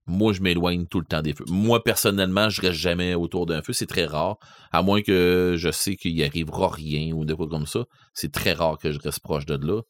moi, 0.06 0.34
je 0.34 0.42
m'éloigne 0.42 0.86
tout 0.86 1.00
le 1.00 1.06
temps 1.06 1.22
des 1.22 1.34
feux. 1.34 1.46
Moi, 1.48 1.84
personnellement, 1.84 2.50
je 2.50 2.62
reste 2.62 2.74
jamais 2.74 3.16
autour 3.16 3.46
d'un 3.46 3.62
feu. 3.62 3.74
C'est 3.74 3.86
très 3.86 4.06
rare. 4.06 4.38
À 4.72 4.82
moins 4.82 5.02
que 5.02 5.56
je 5.58 5.72
sais 5.72 5.96
qu'il 5.96 6.12
y 6.12 6.24
arrivera 6.24 6.70
rien 6.70 7.14
ou 7.14 7.24
de 7.24 7.34
quoi 7.34 7.48
comme 7.48 7.66
ça. 7.66 7.86
C'est 8.14 8.32
très 8.32 8.54
rare 8.54 8.78
que 8.78 8.92
je 8.92 9.00
reste 9.00 9.22
proche 9.22 9.46
de 9.46 9.56
là. 9.56 9.82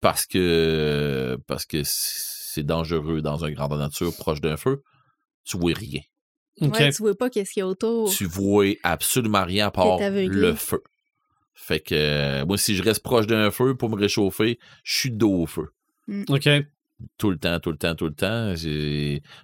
Parce 0.00 0.26
que 0.26 1.38
parce 1.46 1.64
que 1.64 1.80
c'est 1.84 2.64
dangereux 2.64 3.22
dans 3.22 3.44
un 3.44 3.50
grand 3.50 3.74
nature 3.74 4.14
proche 4.14 4.42
d'un 4.42 4.58
feu. 4.58 4.82
Tu 5.44 5.56
vois 5.56 5.72
rien. 5.74 6.02
OK. 6.60 6.74
Ouais, 6.74 6.92
tu 6.92 7.02
vois 7.02 7.14
pas 7.14 7.30
qu'est-ce 7.30 7.52
qu'il 7.52 7.60
y 7.60 7.64
a 7.64 7.66
autour. 7.66 8.10
Tu 8.10 8.24
vois 8.26 8.74
absolument 8.82 9.44
rien 9.44 9.68
à 9.68 9.70
part 9.70 9.98
le 10.00 10.54
feu. 10.54 10.82
Fait 11.54 11.80
que 11.80 12.44
moi, 12.44 12.58
si 12.58 12.76
je 12.76 12.82
reste 12.82 13.02
proche 13.02 13.26
d'un 13.26 13.50
feu 13.50 13.74
pour 13.74 13.88
me 13.88 13.96
réchauffer, 13.96 14.58
je 14.84 14.98
suis 14.98 15.10
dos 15.10 15.32
au 15.32 15.46
feu. 15.46 15.68
OK. 16.28 16.48
Tout 17.18 17.30
le 17.30 17.38
temps, 17.38 17.60
tout 17.60 17.70
le 17.70 17.76
temps, 17.76 17.94
tout 17.94 18.06
le 18.06 18.14
temps. 18.14 18.54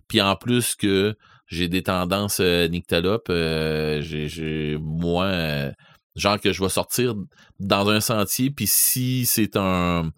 Puis 0.09 0.21
en 0.21 0.37
plus 0.37 0.75
que 0.75 1.15
j'ai 1.47 1.69
des 1.69 1.83
tendances 1.83 2.41
euh, 2.41 2.67
nyctalopes, 2.69 3.29
euh, 3.29 4.01
j'ai, 4.01 4.29
j'ai- 4.29 4.79
moi, 4.81 5.25
euh, 5.27 5.71
genre 6.17 6.41
que 6.41 6.53
je 6.53 6.63
vais 6.63 6.71
sortir 6.71 7.15
dans 7.61 7.89
un 7.91 8.01
sentier, 8.01 8.51
puis 8.51 8.67
si 8.67 9.27
c'est 9.27 9.57
un... 9.57 10.11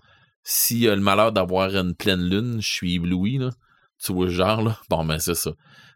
S'il 0.47 0.79
y 0.81 0.89
a 0.89 0.95
le 0.95 1.01
malheur 1.01 1.33
d'avoir 1.33 1.75
une 1.75 1.95
pleine 1.95 2.29
lune, 2.29 2.59
je 2.61 2.69
suis 2.69 2.95
ébloui, 2.97 3.39
là. 3.39 3.51
Tu 4.05 4.13
vois 4.13 4.29
genre, 4.29 4.63
là? 4.63 4.79
Bon, 4.91 5.05
ben 5.05 5.19
c'est 5.19 5.35
ça. 5.35 5.53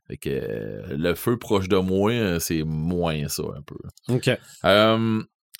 Fait 0.07 0.17
que 0.17 0.83
le 0.89 1.15
feu 1.15 1.37
proche 1.39 1.69
de 1.69 1.77
moi, 1.77 2.41
c'est 2.41 2.63
moins 2.65 3.29
ça, 3.29 3.43
un 3.55 3.61
peu. 3.61 3.77
OK. 4.09 4.31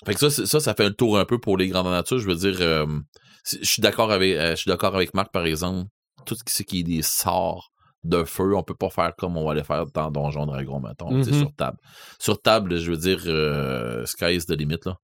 Fait 0.05 0.13
que 0.13 0.19
ça, 0.19 0.29
ça, 0.45 0.59
ça 0.59 0.73
fait 0.73 0.87
le 0.89 0.95
tour 0.95 1.19
un 1.19 1.25
peu 1.25 1.37
pour 1.39 1.55
les 1.57 1.67
grandes 1.67 1.91
natures. 1.91 2.19
Je 2.19 2.27
veux 2.27 2.35
dire, 2.35 2.59
je 3.45 3.57
suis 3.63 3.81
d'accord 3.81 4.11
avec, 4.11 4.35
euh, 4.35 4.51
je 4.51 4.55
suis 4.61 4.69
d'accord 4.69 4.95
avec 4.95 5.13
Marc, 5.13 5.31
par 5.31 5.45
exemple. 5.45 5.89
Tout 6.25 6.35
ce 6.47 6.63
qui 6.63 6.81
est 6.81 6.83
des 6.83 7.01
sorts 7.01 7.71
de 8.03 8.23
feu, 8.23 8.55
on 8.55 8.63
peut 8.63 8.75
pas 8.75 8.89
faire 8.89 9.13
comme 9.17 9.35
on 9.37 9.45
va 9.45 9.53
les 9.53 9.63
faire 9.63 9.85
dans 9.87 10.11
Donjon 10.11 10.45
Dragon, 10.45 10.79
mettons, 10.79 11.11
Mhm. 11.11 11.23
sur 11.23 11.53
table. 11.55 11.77
Sur 12.19 12.41
table, 12.41 12.77
je 12.77 12.91
veux 12.91 12.97
dire, 12.97 13.19
euh, 13.25 14.05
sky 14.05 14.35
is 14.35 14.45
the 14.45 14.51
limit, 14.51 14.79
là. 14.85 14.97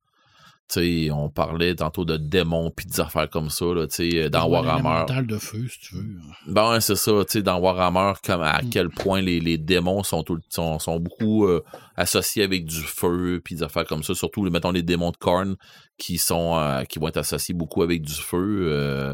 Tu 0.67 0.79
sais, 1.05 1.11
on 1.11 1.29
parlait 1.29 1.75
tantôt 1.75 2.05
de 2.05 2.17
démons 2.17 2.71
puis 2.75 2.87
des 2.87 2.99
affaires 2.99 3.29
comme 3.29 3.51
ça, 3.51 3.65
là, 3.65 3.85
tu 3.85 4.09
sais, 4.11 4.29
dans 4.31 4.47
Warhammer. 4.49 5.05
de 5.27 5.37
feu, 5.37 5.67
si 5.69 5.79
tu 5.79 5.95
veux. 5.95 6.15
Ben 6.47 6.71
ouais, 6.71 6.81
c'est 6.81 6.95
ça, 6.95 7.11
tu 7.23 7.33
sais, 7.33 7.41
dans 7.43 7.59
Warhammer, 7.59 8.13
comme 8.23 8.41
à 8.41 8.63
Mm. 8.63 8.69
quel 8.71 8.89
point 8.89 9.21
les, 9.21 9.39
les 9.39 9.59
démons 9.59 10.01
sont, 10.01 10.23
tout, 10.23 10.39
sont, 10.49 10.79
sont 10.79 10.99
beaucoup 10.99 11.45
euh, 11.45 11.63
associés 11.95 12.41
avec 12.43 12.65
du 12.65 12.81
feu, 12.81 13.39
puis 13.45 13.53
des 13.55 13.61
affaires 13.63 13.85
comme 13.85 14.01
ça, 14.01 14.15
surtout, 14.15 14.41
mettons, 14.49 14.71
les 14.71 14.81
démons 14.81 15.11
de 15.11 15.17
Korn, 15.17 15.55
qui 15.99 16.17
sont 16.17 16.57
euh, 16.57 16.83
qui 16.83 16.97
vont 16.97 17.09
être 17.09 17.17
associés 17.17 17.53
beaucoup 17.53 17.83
avec 17.83 18.01
du 18.01 18.13
feu, 18.15 18.67
euh, 18.71 19.13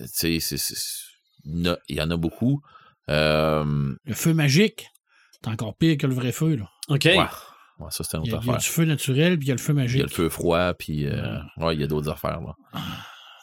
tu 0.00 0.06
sais, 0.06 0.40
c'est- 0.40 0.56
c'est- 0.56 0.74
il 1.44 1.64
y 1.64 1.68
en 1.68 1.72
a- 1.72 1.78
il 1.88 1.96
y 1.96 2.02
en 2.02 2.10
a 2.10 2.16
beaucoup. 2.16 2.60
Euh, 3.08 3.94
Le 4.04 4.14
feu 4.14 4.34
magique, 4.34 4.88
c'est 5.32 5.48
encore 5.50 5.76
pire 5.76 5.96
que 5.98 6.06
le 6.08 6.14
vrai 6.14 6.32
feu. 6.32 6.56
Là. 6.56 6.68
OK. 6.88 7.04
ouais. 7.04 7.16
Ouais, 7.80 7.86
ça, 7.90 8.04
c'est 8.04 8.16
une 8.16 8.24
Il 8.26 8.30
y, 8.30 8.34
a, 8.34 8.38
il 8.42 8.46
y 8.46 8.50
a 8.50 8.52
affaire. 8.54 8.62
du 8.62 8.68
feu 8.68 8.84
naturel, 8.84 9.38
puis 9.38 9.46
il 9.46 9.48
y 9.48 9.52
a 9.52 9.54
le 9.54 9.60
feu 9.60 9.72
Il 9.72 9.76
y 9.76 9.82
magique. 9.82 10.00
a 10.00 10.04
le 10.04 10.08
feu 10.10 10.28
froid, 10.28 10.74
puis 10.74 11.06
euh, 11.06 11.38
ouais, 11.56 11.74
il 11.74 11.80
y 11.80 11.84
a 11.84 11.86
d'autres 11.86 12.10
affaires, 12.10 12.40
là. 12.40 12.54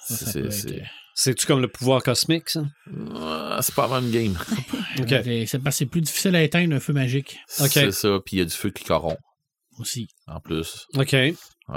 C'est- 0.07 0.51
c'est- 0.51 0.69
être- 0.77 0.84
C'est-tu 1.19 1.47
comme 1.47 1.61
le 1.61 1.68
pouvoir 1.68 2.03
cosmique, 2.03 2.47
ça? 2.49 2.61
Ouais, 2.61 3.57
c'est 3.61 3.73
pas 3.73 3.88
la 3.88 3.99
même 3.99 4.11
game. 4.11 4.38
OK. 4.99 5.11
euh, 5.11 5.43
C'est 5.47 5.57
parce 5.59 5.76
que 5.76 5.80
c'est 5.80 5.85
plus 5.88 6.01
difficile 6.01 6.35
à 6.35 6.43
éteindre 6.43 6.76
un 6.76 6.80
feu 6.80 6.93
magique 6.93 7.38
Ok. 7.59 7.69
C'est 7.72 7.91
ça, 7.91 8.19
puis 8.23 8.35
il 8.38 8.39
y 8.39 8.41
a 8.43 8.45
du 8.45 8.51
feu 8.53 8.69
qui 8.69 8.84
corrompt, 8.84 9.18
aussi. 9.80 10.07
en 10.27 10.39
plus. 10.39 10.85
OK. 10.95 11.14
Ouais, 11.14 11.35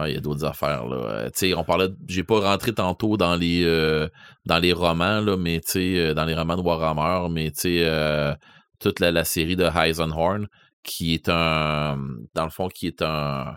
il 0.09 0.15
y 0.15 0.17
a 0.17 0.21
d'autres 0.21 0.45
affaires 0.45 0.85
là. 0.87 0.97
Euh, 0.97 1.25
tu 1.31 1.39
sais, 1.39 1.55
on 1.55 1.65
parlait, 1.65 1.89
de- 1.89 1.97
j'ai 2.07 2.23
pas 2.23 2.39
rentré 2.41 2.73
tantôt 2.75 3.17
dans 3.17 3.35
les 3.35 3.65
euh, 3.65 4.09
dans 4.45 4.59
les 4.59 4.73
romans 4.75 5.21
là, 5.21 5.37
mais 5.39 5.61
tu 5.61 5.71
sais, 5.73 5.99
euh, 5.99 6.15
dans 6.15 6.27
les 6.27 6.35
romans 6.35 6.57
de 6.57 6.63
Warhammer, 6.63 7.29
mais 7.33 7.51
tu 7.51 7.61
sais, 7.61 7.83
euh, 7.85 8.33
toute 8.79 9.01
la, 9.01 9.11
la 9.11 9.25
série 9.25 9.57
de 9.57 9.65
Heisenhorn, 9.65 10.47
qui 10.83 11.15
est 11.15 11.29
un, 11.29 11.99
dans 12.35 12.45
le 12.45 12.51
fond, 12.51 12.69
qui 12.69 12.87
est 12.87 13.03
un 13.03 13.57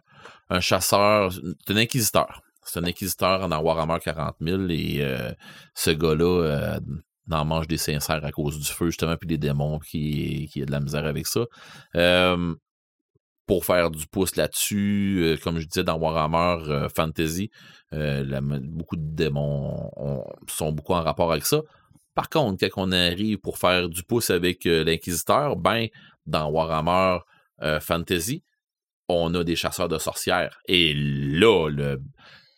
un 0.50 0.60
chasseur, 0.60 1.32
un 1.70 1.78
inquisiteur. 1.78 2.42
C'est 2.66 2.80
un 2.80 2.84
inquisiteur 2.86 3.48
dans 3.50 3.62
Warhammer 3.62 3.98
40 4.04 4.36
000 4.40 4.68
et 4.70 4.98
euh, 5.02 5.32
ce 5.74 5.92
gars-là 5.92 6.44
euh, 6.44 6.80
n'en 7.28 7.44
mange 7.46 7.68
des 7.68 7.78
sincères 7.78 8.24
à 8.24 8.32
cause 8.32 8.60
du 8.60 8.66
feu 8.72 8.86
justement 8.88 9.16
puis 9.18 9.28
des 9.28 9.38
démons 9.38 9.80
qui 9.80 10.48
qui 10.52 10.62
a 10.62 10.66
de 10.66 10.72
la 10.72 10.80
misère 10.80 11.06
avec 11.06 11.28
ça. 11.28 11.46
Euh, 11.96 12.56
pour 13.46 13.66
faire 13.66 13.92
du 13.92 14.08
pouce 14.08 14.38
là-dessus, 14.38 15.20
euh, 15.22 15.38
comme 15.44 15.60
je 15.60 15.68
disais 15.68 15.84
dans 15.84 15.98
Warhammer 15.98 16.88
Fantasy, 16.96 17.50
beaucoup 17.92 18.96
de 18.96 19.16
démons 19.16 19.90
ont- 19.98 20.26
sont 20.48 20.72
beaucoup 20.72 20.94
en 20.94 21.02
rapport 21.02 21.32
avec 21.32 21.46
ça. 21.46 21.62
Par 22.16 22.30
contre, 22.30 22.68
quand 22.68 22.88
on 22.88 22.92
arrive 22.92 23.40
pour 23.40 23.58
faire 23.58 23.90
du 23.90 24.04
pouce 24.04 24.30
avec 24.30 24.66
euh, 24.66 24.84
l'Inquisiteur, 24.84 25.56
ben, 25.56 25.88
dans 26.26 26.50
Warhammer 26.50 27.20
euh, 27.62 27.80
Fantasy, 27.80 28.44
on 29.10 29.34
a 29.36 29.44
des 29.44 29.56
chasseurs 29.56 29.90
de 29.90 29.98
sorcières. 29.98 30.60
Et 30.68 30.94
là, 30.96 31.70
le, 31.70 32.02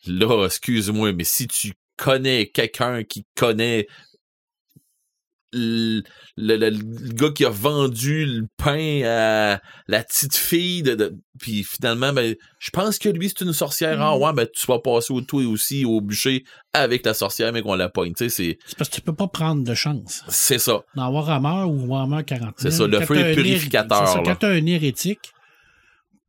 là, 0.07 0.45
excuse-moi, 0.45 1.13
mais 1.13 1.23
si 1.23 1.47
tu 1.47 1.73
connais 1.97 2.47
quelqu'un 2.47 3.03
qui 3.03 3.25
connaît 3.35 3.87
le, 5.57 6.01
le- 6.37 6.57
le- 6.57 6.69
le 6.69 7.13
gars 7.13 7.29
qui 7.29 7.45
a 7.45 7.49
vendu 7.49 8.25
le 8.25 8.47
pain 8.57 9.01
à 9.05 9.61
la 9.87 10.03
petite 10.03 10.35
fille 10.35 10.83
de, 10.83 10.95
de- 10.95 11.15
puis 11.39 11.63
finalement 11.63 12.11
ben 12.13 12.35
je 12.59 12.69
pense 12.71 12.99
que 12.99 13.09
lui 13.09 13.29
c'est 13.29 13.45
une 13.45 13.53
sorcière 13.53 14.01
ah 14.01 14.15
Mhm. 14.15 14.21
ouais 14.23 14.33
ben 14.33 14.47
tu 14.53 14.67
vas 14.67 14.79
passer 14.79 15.13
au 15.13 15.21
toi 15.21 15.43
aussi 15.45 15.85
au 15.85 16.01
bûcher 16.01 16.43
avec 16.73 17.05
la 17.05 17.13
sorcière 17.13 17.53
mais 17.53 17.61
qu'on 17.61 17.75
la 17.75 17.89
pogne 17.89 18.13
tu 18.13 18.25
sais 18.25 18.29
c'est 18.29 18.57
C'est 18.65 18.77
parce 18.77 18.89
que 18.89 18.95
tu 18.95 19.01
peux 19.01 19.15
pas 19.15 19.27
prendre 19.27 19.63
de 19.63 19.73
chance. 19.73 20.23
c'est 20.27 20.59
ça 20.59 20.81
Dans 20.95 21.09
Warhammer 21.09 21.63
ou 21.71 21.87
Warhammer 21.87 22.23
40 22.25 22.55
C'est 22.57 22.71
000, 22.71 22.83
ça, 22.91 22.99
le 22.99 23.05
feu 23.05 23.15
t'as 23.15 23.29
est 23.29 23.35
purificateur. 23.35 24.23
Quand 24.23 24.35
tu 24.35 24.45
as 24.45 24.49
un 24.49 24.65
hérétique, 24.65 25.31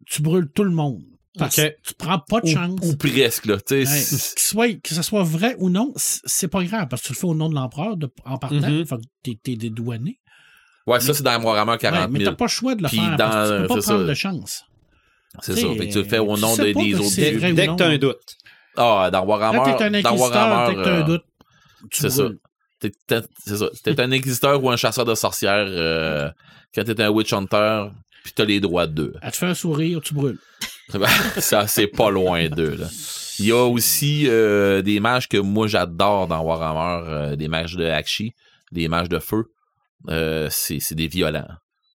tu 0.06 0.22
brûles 0.22 0.48
tout 0.54 0.64
le 0.64 0.70
monde. 0.70 1.02
Parce 1.38 1.56
que 1.56 1.68
tu 1.86 1.94
prends 1.94 2.18
pas 2.18 2.40
de 2.40 2.46
chance. 2.48 2.78
ou 2.82 2.96
presque 2.96 3.46
là 3.46 3.56
Ouais, 3.70 3.84
soit- 3.86 4.80
que 4.80 4.94
ce 4.94 5.02
soit 5.02 5.22
vrai 5.22 5.54
ou 5.58 5.68
non, 5.70 5.92
c'est 5.96 6.48
pas 6.48 6.62
grave 6.64 6.86
parce 6.88 7.02
que 7.02 7.08
tu 7.08 7.12
le 7.14 7.18
fais 7.18 7.26
au 7.26 7.34
nom 7.34 7.48
de 7.48 7.54
l'empereur 7.54 7.96
en 8.24 8.38
partant. 8.38 8.56
Mhm. 8.70 8.86
Fait 8.86 8.96
que 8.96 9.30
t'es, 9.42 9.56
dédouané. 9.56 10.18
ouais 10.86 11.00
ça 11.00 11.12
c'est 11.14 11.22
dans 11.22 11.42
Warhammer 11.42 11.76
40 11.78 12.00
Ouais, 12.00 12.06
mais 12.10 12.18
000 12.20 12.30
t'as 12.30 12.36
pas 12.36 12.44
le 12.44 12.48
choix 12.50 12.74
de 12.74 12.82
le 12.82 12.88
Puis 12.88 12.98
faire 12.98 13.10
dans- 13.16 13.28
parce 13.28 13.50
que 13.50 13.54
tu 13.56 13.62
peux 13.62 13.68
pas 13.68 13.80
prendre 13.82 14.00
ça. 14.02 14.04
de 14.08 14.14
chance. 14.14 14.64
c'est 15.42 15.54
ça 15.54 15.60
sais, 15.60 15.74
fait 15.76 15.88
que 15.88 15.92
tu 15.92 15.98
le 15.98 16.04
fais 16.04 16.18
au 16.18 16.36
nom 16.36 16.56
de- 16.56 16.62
des 16.62 16.94
autres 16.94 17.06
ou 17.06 17.54
Dès 17.54 17.66
que 17.66 17.76
t'as 17.76 17.86
un 17.88 17.98
doute. 17.98 18.36
ah 18.76 19.10
dans 19.12 19.20
Quand 19.20 19.26
Warhammer 19.26 19.58
t'es 19.76 19.84
un 19.84 19.90
dans 19.90 19.98
inquisiteur, 19.98 20.18
Warhammer 20.18 20.68
dès 20.74 20.74
que 20.80 20.84
t'as 20.84 20.90
un 20.94 21.00
euh, 21.00 21.02
doute, 21.02 21.24
ça. 21.92 22.08
T'es, 22.78 22.92
c'est 23.44 23.56
ça. 23.56 23.66
T'es 23.82 24.00
un 24.00 24.12
inquisiteur 24.12 24.62
ou 24.62 24.70
un 24.70 24.76
chasseur 24.76 25.04
de 25.04 25.14
sorcières. 25.14 25.66
euh, 25.66 26.30
quand 26.74 26.84
t'es 26.84 27.00
un 27.02 27.08
Witch 27.08 27.32
Hunter, 27.32 27.88
puis 28.26 28.34
t'as 28.34 28.44
les 28.44 28.58
droits 28.58 28.88
d'eux. 28.88 29.14
Elle 29.22 29.30
te 29.30 29.36
fait 29.36 29.46
un 29.46 29.54
sourire, 29.54 30.00
tu 30.00 30.12
brûles. 30.14 30.38
ça, 31.38 31.68
c'est 31.68 31.86
pas 31.86 32.10
loin 32.10 32.48
d'eux, 32.48 32.74
là. 32.74 32.88
Il 33.38 33.46
y 33.46 33.52
a 33.52 33.64
aussi 33.64 34.24
euh, 34.26 34.82
des 34.82 34.98
mages 34.98 35.28
que 35.28 35.36
moi 35.36 35.68
j'adore 35.68 36.26
dans 36.26 36.42
Warhammer, 36.42 37.08
euh, 37.08 37.36
des 37.36 37.46
mages 37.46 37.76
de 37.76 37.84
Akshi, 37.84 38.32
des 38.72 38.88
mages 38.88 39.08
de 39.08 39.20
feu. 39.20 39.44
Euh, 40.08 40.48
c'est 40.50 40.80
c'est 40.80 40.96
des 40.96 41.06
violents. 41.06 41.46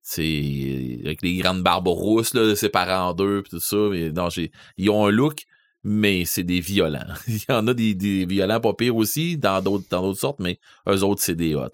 C'est 0.03 0.99
avec 1.03 1.23
les 1.23 1.37
grandes 1.37 1.63
barbes 1.63 1.87
rousses, 1.87 2.35
là, 2.35 2.55
séparées 2.55 2.93
en 2.93 3.13
deux, 3.13 3.41
pis 3.41 3.49
tout 3.49 3.59
ça. 3.59 3.77
Mais 3.89 4.11
non, 4.11 4.29
j'ai- 4.29 4.51
ils 4.77 4.89
ont 4.91 5.07
un 5.07 5.11
look, 5.11 5.43
mais 5.83 6.25
c'est 6.25 6.43
des 6.43 6.59
violents. 6.59 7.05
Il 7.27 7.39
y 7.49 7.51
en 7.53 7.65
a 7.67 7.73
des, 7.73 7.95
des 7.95 8.25
violents 8.27 8.59
pas 8.59 8.73
pires 8.75 8.95
aussi, 8.95 9.37
dans 9.37 9.61
d'autres 9.63 9.85
dans 9.89 10.01
d'autres 10.03 10.19
sortes, 10.19 10.39
mais 10.39 10.59
eux 10.87 11.03
autres, 11.03 11.21
c'est 11.23 11.35
des 11.35 11.55
hot. 11.55 11.69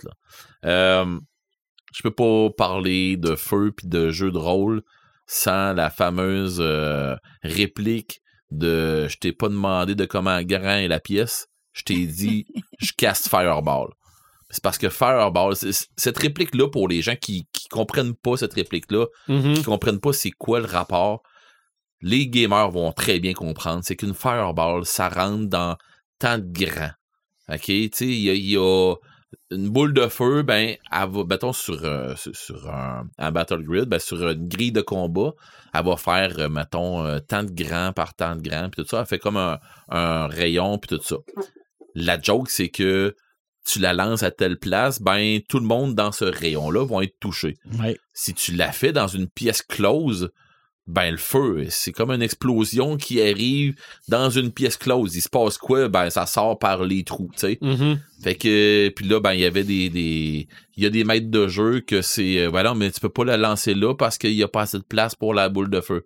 Là. 0.63 1.05
Je 1.95 2.01
peux 2.03 2.11
pas 2.11 2.49
parler 2.49 3.15
de 3.15 3.35
feu 3.35 3.71
puis 3.75 3.87
de 3.87 4.09
jeu 4.09 4.29
de 4.31 4.37
rôle 4.37 4.81
sans 5.27 5.73
la 5.73 5.89
fameuse 5.89 6.57
euh, 6.59 7.15
réplique 7.41 8.21
de 8.51 9.07
je 9.07 9.17
t'ai 9.17 9.31
pas 9.31 9.47
demandé 9.49 9.95
de 9.95 10.05
comment 10.05 10.41
grand 10.43 10.75
est 10.75 10.87
la 10.89 10.99
pièce, 10.99 11.47
je 11.73 11.83
t'ai 11.83 12.05
dit 12.05 12.45
je 12.79 12.91
casse 12.97 13.29
Fireball. 13.29 13.87
C'est 14.51 14.61
parce 14.61 14.77
que 14.77 14.89
Fireball, 14.89 15.55
cette 15.55 16.17
réplique-là, 16.19 16.69
pour 16.69 16.87
les 16.87 17.01
gens 17.01 17.15
qui, 17.15 17.47
qui 17.51 17.67
comprennent 17.69 18.13
pas 18.13 18.37
cette 18.37 18.53
réplique-là, 18.53 19.07
Mhm. 19.27 19.53
qui 19.55 19.63
comprennent 19.63 19.99
pas 19.99 20.13
c'est 20.13 20.31
quoi 20.31 20.59
le 20.59 20.67
rapport, 20.67 21.23
les 22.01 22.27
gamers 22.27 22.69
vont 22.69 22.91
très 22.91 23.19
bien 23.19 23.33
comprendre. 23.33 23.81
C'est 23.83 23.95
qu'une 23.95 24.13
Fireball, 24.13 24.85
ça 24.85 25.09
rentre 25.09 25.47
dans 25.47 25.75
tant 26.19 26.37
de 26.37 26.45
grand. 26.45 26.91
OK? 27.49 27.63
Tu 27.65 27.89
sais, 27.93 28.05
il 28.05 28.19
y 28.21 28.29
a, 28.29 28.33
il 28.33 28.49
y 28.51 28.57
a 28.57 28.95
une 29.51 29.69
boule 29.69 29.93
de 29.93 30.07
feu, 30.07 30.43
ben, 30.43 30.75
elle 30.91 31.09
va, 31.09 31.23
mettons, 31.23 31.53
sur, 31.53 31.83
euh, 31.83 32.15
sur, 32.15 32.35
sur 32.35 32.69
un, 32.69 33.07
un 33.17 33.31
Battle 33.31 33.61
Grid, 33.63 33.85
ben, 33.85 33.99
sur 33.99 34.27
une 34.27 34.47
grille 34.47 34.71
de 34.71 34.81
combat, 34.81 35.33
elle 35.73 35.85
va 35.85 35.97
faire, 35.97 36.39
euh, 36.39 36.49
mettons, 36.49 37.05
euh, 37.05 37.19
tant 37.19 37.43
de 37.43 37.51
grand 37.51 37.91
par 37.93 38.13
tant 38.15 38.35
de 38.35 38.41
grand, 38.41 38.69
puis 38.69 38.83
tout 38.83 38.89
ça. 38.89 39.01
Elle 39.01 39.05
fait 39.05 39.19
comme 39.19 39.37
un, 39.37 39.59
un 39.89 40.27
rayon, 40.27 40.77
puis 40.77 40.97
tout 40.97 41.03
ça. 41.03 41.17
La 41.95 42.19
joke, 42.19 42.49
c'est 42.49 42.69
que 42.69 43.15
tu 43.65 43.79
la 43.79 43.93
lances 43.93 44.23
à 44.23 44.31
telle 44.31 44.59
place, 44.59 45.01
ben, 45.01 45.39
tout 45.49 45.59
le 45.59 45.65
monde 45.65 45.95
dans 45.95 46.11
ce 46.11 46.25
rayon-là 46.25 46.85
vont 46.85 47.01
être 47.01 47.19
touchés 47.19 47.55
Ouais. 47.79 47.97
si 48.13 48.33
tu 48.33 48.51
l'as 48.53 48.71
fait 48.71 48.91
dans 48.93 49.07
une 49.07 49.27
pièce 49.27 49.61
close, 49.63 50.29
ben 50.87 51.09
le 51.11 51.17
feu, 51.17 51.65
c'est 51.69 51.91
comme 51.91 52.11
une 52.11 52.21
explosion 52.21 52.95
qui 52.97 53.19
arrive 53.21 53.75
dans 54.07 54.29
une 54.29 54.51
pièce 54.51 54.77
close. 54.77 55.15
Il 55.15 55.21
se 55.21 55.29
passe 55.29 55.57
quoi? 55.57 55.87
Ben 55.89 56.09
ça 56.11 56.25
sort 56.27 56.59
par 56.59 56.83
les 56.83 57.03
trous, 57.03 57.29
tu 57.33 57.39
sais. 57.39 57.57
Mhm. 57.61 57.99
Fait 58.21 58.35
que 58.35 58.89
puis 58.89 59.07
là, 59.07 59.19
ben 59.19 59.33
il 59.33 59.39
y 59.39 59.45
avait 59.45 59.63
des. 59.63 59.89
des 59.89 60.47
il 60.77 60.83
y 60.83 60.85
a 60.85 60.89
des 60.89 61.03
maîtres 61.03 61.31
de 61.31 61.47
jeu 61.47 61.79
que 61.81 62.01
c'est. 62.01 62.39
euh, 62.41 62.49
voilà, 62.49 62.75
mais 62.75 62.91
tu 62.91 62.99
peux 62.99 63.09
pas 63.09 63.23
la 63.25 63.37
lancer 63.37 63.73
là 63.73 63.95
parce 63.95 64.17
qu'il 64.19 64.33
y 64.33 64.43
a 64.43 64.47
pas 64.47 64.61
assez 64.61 64.77
de 64.77 64.83
place 64.83 65.15
pour 65.15 65.33
la 65.33 65.49
boule 65.49 65.69
de 65.69 65.81
feu. 65.81 66.05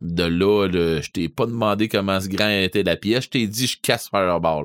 De 0.00 0.24
là, 0.24 0.66
le- 0.66 1.00
je 1.00 1.10
t'ai 1.12 1.28
pas 1.28 1.46
demandé 1.46 1.88
comment 1.88 2.20
ce 2.20 2.26
grand 2.28 2.48
était 2.48 2.82
la 2.82 2.96
pièce, 2.96 3.24
je 3.24 3.28
t'ai 3.30 3.46
dit 3.46 3.66
je 3.68 3.78
casse 3.80 4.08
Fireball. 4.08 4.64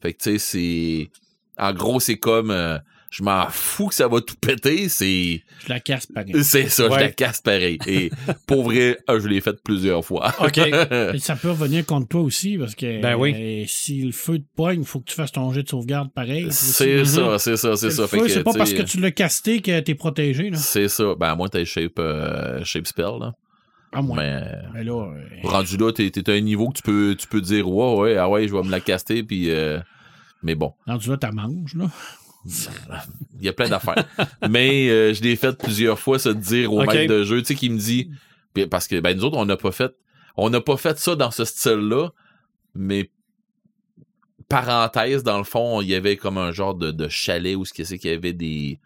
Fait 0.00 0.12
que 0.12 0.22
tu 0.22 0.30
sais, 0.32 0.38
c'est. 0.38 1.10
En 1.58 1.72
gros, 1.72 1.98
c'est 1.98 2.18
comme 2.18 2.50
euh, 2.52 2.78
je 3.10 3.22
m'en 3.22 3.46
fous 3.50 3.86
que 3.88 3.94
ça 3.94 4.08
va 4.08 4.20
tout 4.20 4.34
péter, 4.40 4.88
c'est. 4.88 5.42
Je 5.64 5.68
la 5.68 5.80
casse 5.80 6.06
pareil. 6.06 6.32
C'est 6.44 6.68
ça, 6.68 6.84
je 6.90 6.94
la 6.94 7.10
casse 7.10 7.40
pareil. 7.40 7.78
Et 7.86 8.10
pour 8.46 8.64
vrai, 8.64 8.98
euh, 9.08 9.20
je 9.20 9.28
l'ai 9.28 9.40
fait 9.40 9.56
plusieurs 9.62 10.04
fois. 10.04 10.34
OK. 10.40 10.58
Et 11.14 11.18
ça 11.18 11.36
peut 11.36 11.50
revenir 11.50 11.86
contre 11.86 12.08
toi 12.08 12.20
aussi, 12.20 12.58
parce 12.58 12.74
que 12.74 13.00
Ben 13.00 13.14
oui. 13.16 13.34
euh, 13.34 13.64
si 13.68 14.02
le 14.02 14.12
feu 14.12 14.38
te 14.38 14.44
poigne, 14.56 14.80
il 14.80 14.86
faut 14.86 15.00
que 15.00 15.06
tu 15.08 15.14
fasses 15.14 15.32
ton 15.32 15.52
jet 15.52 15.62
de 15.62 15.68
sauvegarde 15.68 16.12
pareil. 16.12 16.48
c'est 16.50 17.04
ça, 17.04 17.38
c'est 17.38 17.56
ça, 17.56 17.76
c'est 17.76 17.90
ça. 17.90 18.06
C'est 18.08 18.42
pas 18.42 18.52
parce 18.52 18.72
que 18.74 18.82
tu 18.82 19.00
l'as 19.00 19.10
casté 19.12 19.60
que 19.62 19.80
t'es 19.80 19.94
protégé. 19.94 20.50
Là. 20.50 20.58
C'est 20.58 20.88
ça. 20.88 21.14
Ben, 21.18 21.28
à 21.28 21.34
moins 21.34 21.46
que 21.48 21.52
t'aies 21.52 21.64
shape, 21.64 21.98
euh, 21.98 22.62
shape 22.64 22.86
spell, 22.86 23.18
là. 23.20 23.32
À 23.92 24.02
moins. 24.02 24.16
Mais 24.16 24.42
Mais 24.74 24.84
là, 24.84 24.92
euh, 25.06 25.24
rendu 25.48 25.76
là, 25.78 25.92
t'es, 25.92 26.10
t'es 26.10 26.28
à 26.30 26.34
un 26.34 26.40
niveau 26.40 26.68
que 26.68 26.76
tu 26.78 26.82
peux, 26.82 27.14
tu 27.18 27.26
peux 27.28 27.40
dire, 27.40 27.68
ouais, 27.68 27.94
ouais, 27.94 28.16
ah 28.16 28.28
ouais, 28.28 28.46
je 28.48 28.52
vais 28.54 28.62
me 28.62 28.70
la 28.70 28.80
caster, 28.80 29.22
puis. 29.22 29.48
euh, 29.50 29.78
mais 30.42 30.54
bon, 30.54 30.74
rendu 30.86 31.08
là, 31.08 31.16
t'as 31.16 31.32
mange, 31.32 31.74
là. 31.74 31.86
il 33.38 33.44
y 33.44 33.48
a 33.48 33.52
plein 33.52 33.68
d'affaires. 33.68 34.06
mais 34.48 34.88
euh, 34.88 35.12
je 35.14 35.22
l'ai 35.22 35.36
fait 35.36 35.56
plusieurs 35.56 35.98
fois, 35.98 36.18
se 36.18 36.28
dire 36.28 36.72
au 36.72 36.82
Ok. 36.82 36.92
maître 36.94 37.12
de 37.12 37.24
jeu, 37.24 37.40
tu 37.40 37.48
sais, 37.48 37.54
qui 37.54 37.70
me 37.70 37.78
dit. 37.78 38.10
Parce 38.70 38.88
que, 38.88 38.98
ben, 39.00 39.16
nous 39.16 39.24
autres, 39.24 39.36
on 39.36 39.44
n'a 39.44 39.56
pas 39.56 39.72
fait. 39.72 39.94
On 40.36 40.48
n'a 40.50 40.60
pas 40.60 40.76
fait 40.76 40.98
ça 40.98 41.14
dans 41.16 41.30
ce 41.30 41.44
style-là, 41.44 42.10
mais 42.74 43.10
parenthèse, 44.48 45.22
dans 45.22 45.38
le 45.38 45.44
fond, 45.44 45.80
il 45.80 45.88
y 45.88 45.94
avait 45.94 46.16
comme 46.16 46.38
un 46.38 46.52
genre 46.52 46.74
de, 46.74 46.90
de 46.90 47.08
chalet 47.08 47.56
où 47.56 47.64
ce 47.64 47.72
que 47.74 47.84
c'est 47.84 47.98
qu'il 47.98 48.10
y 48.10 48.14
avait 48.14 48.32
des 48.32 48.78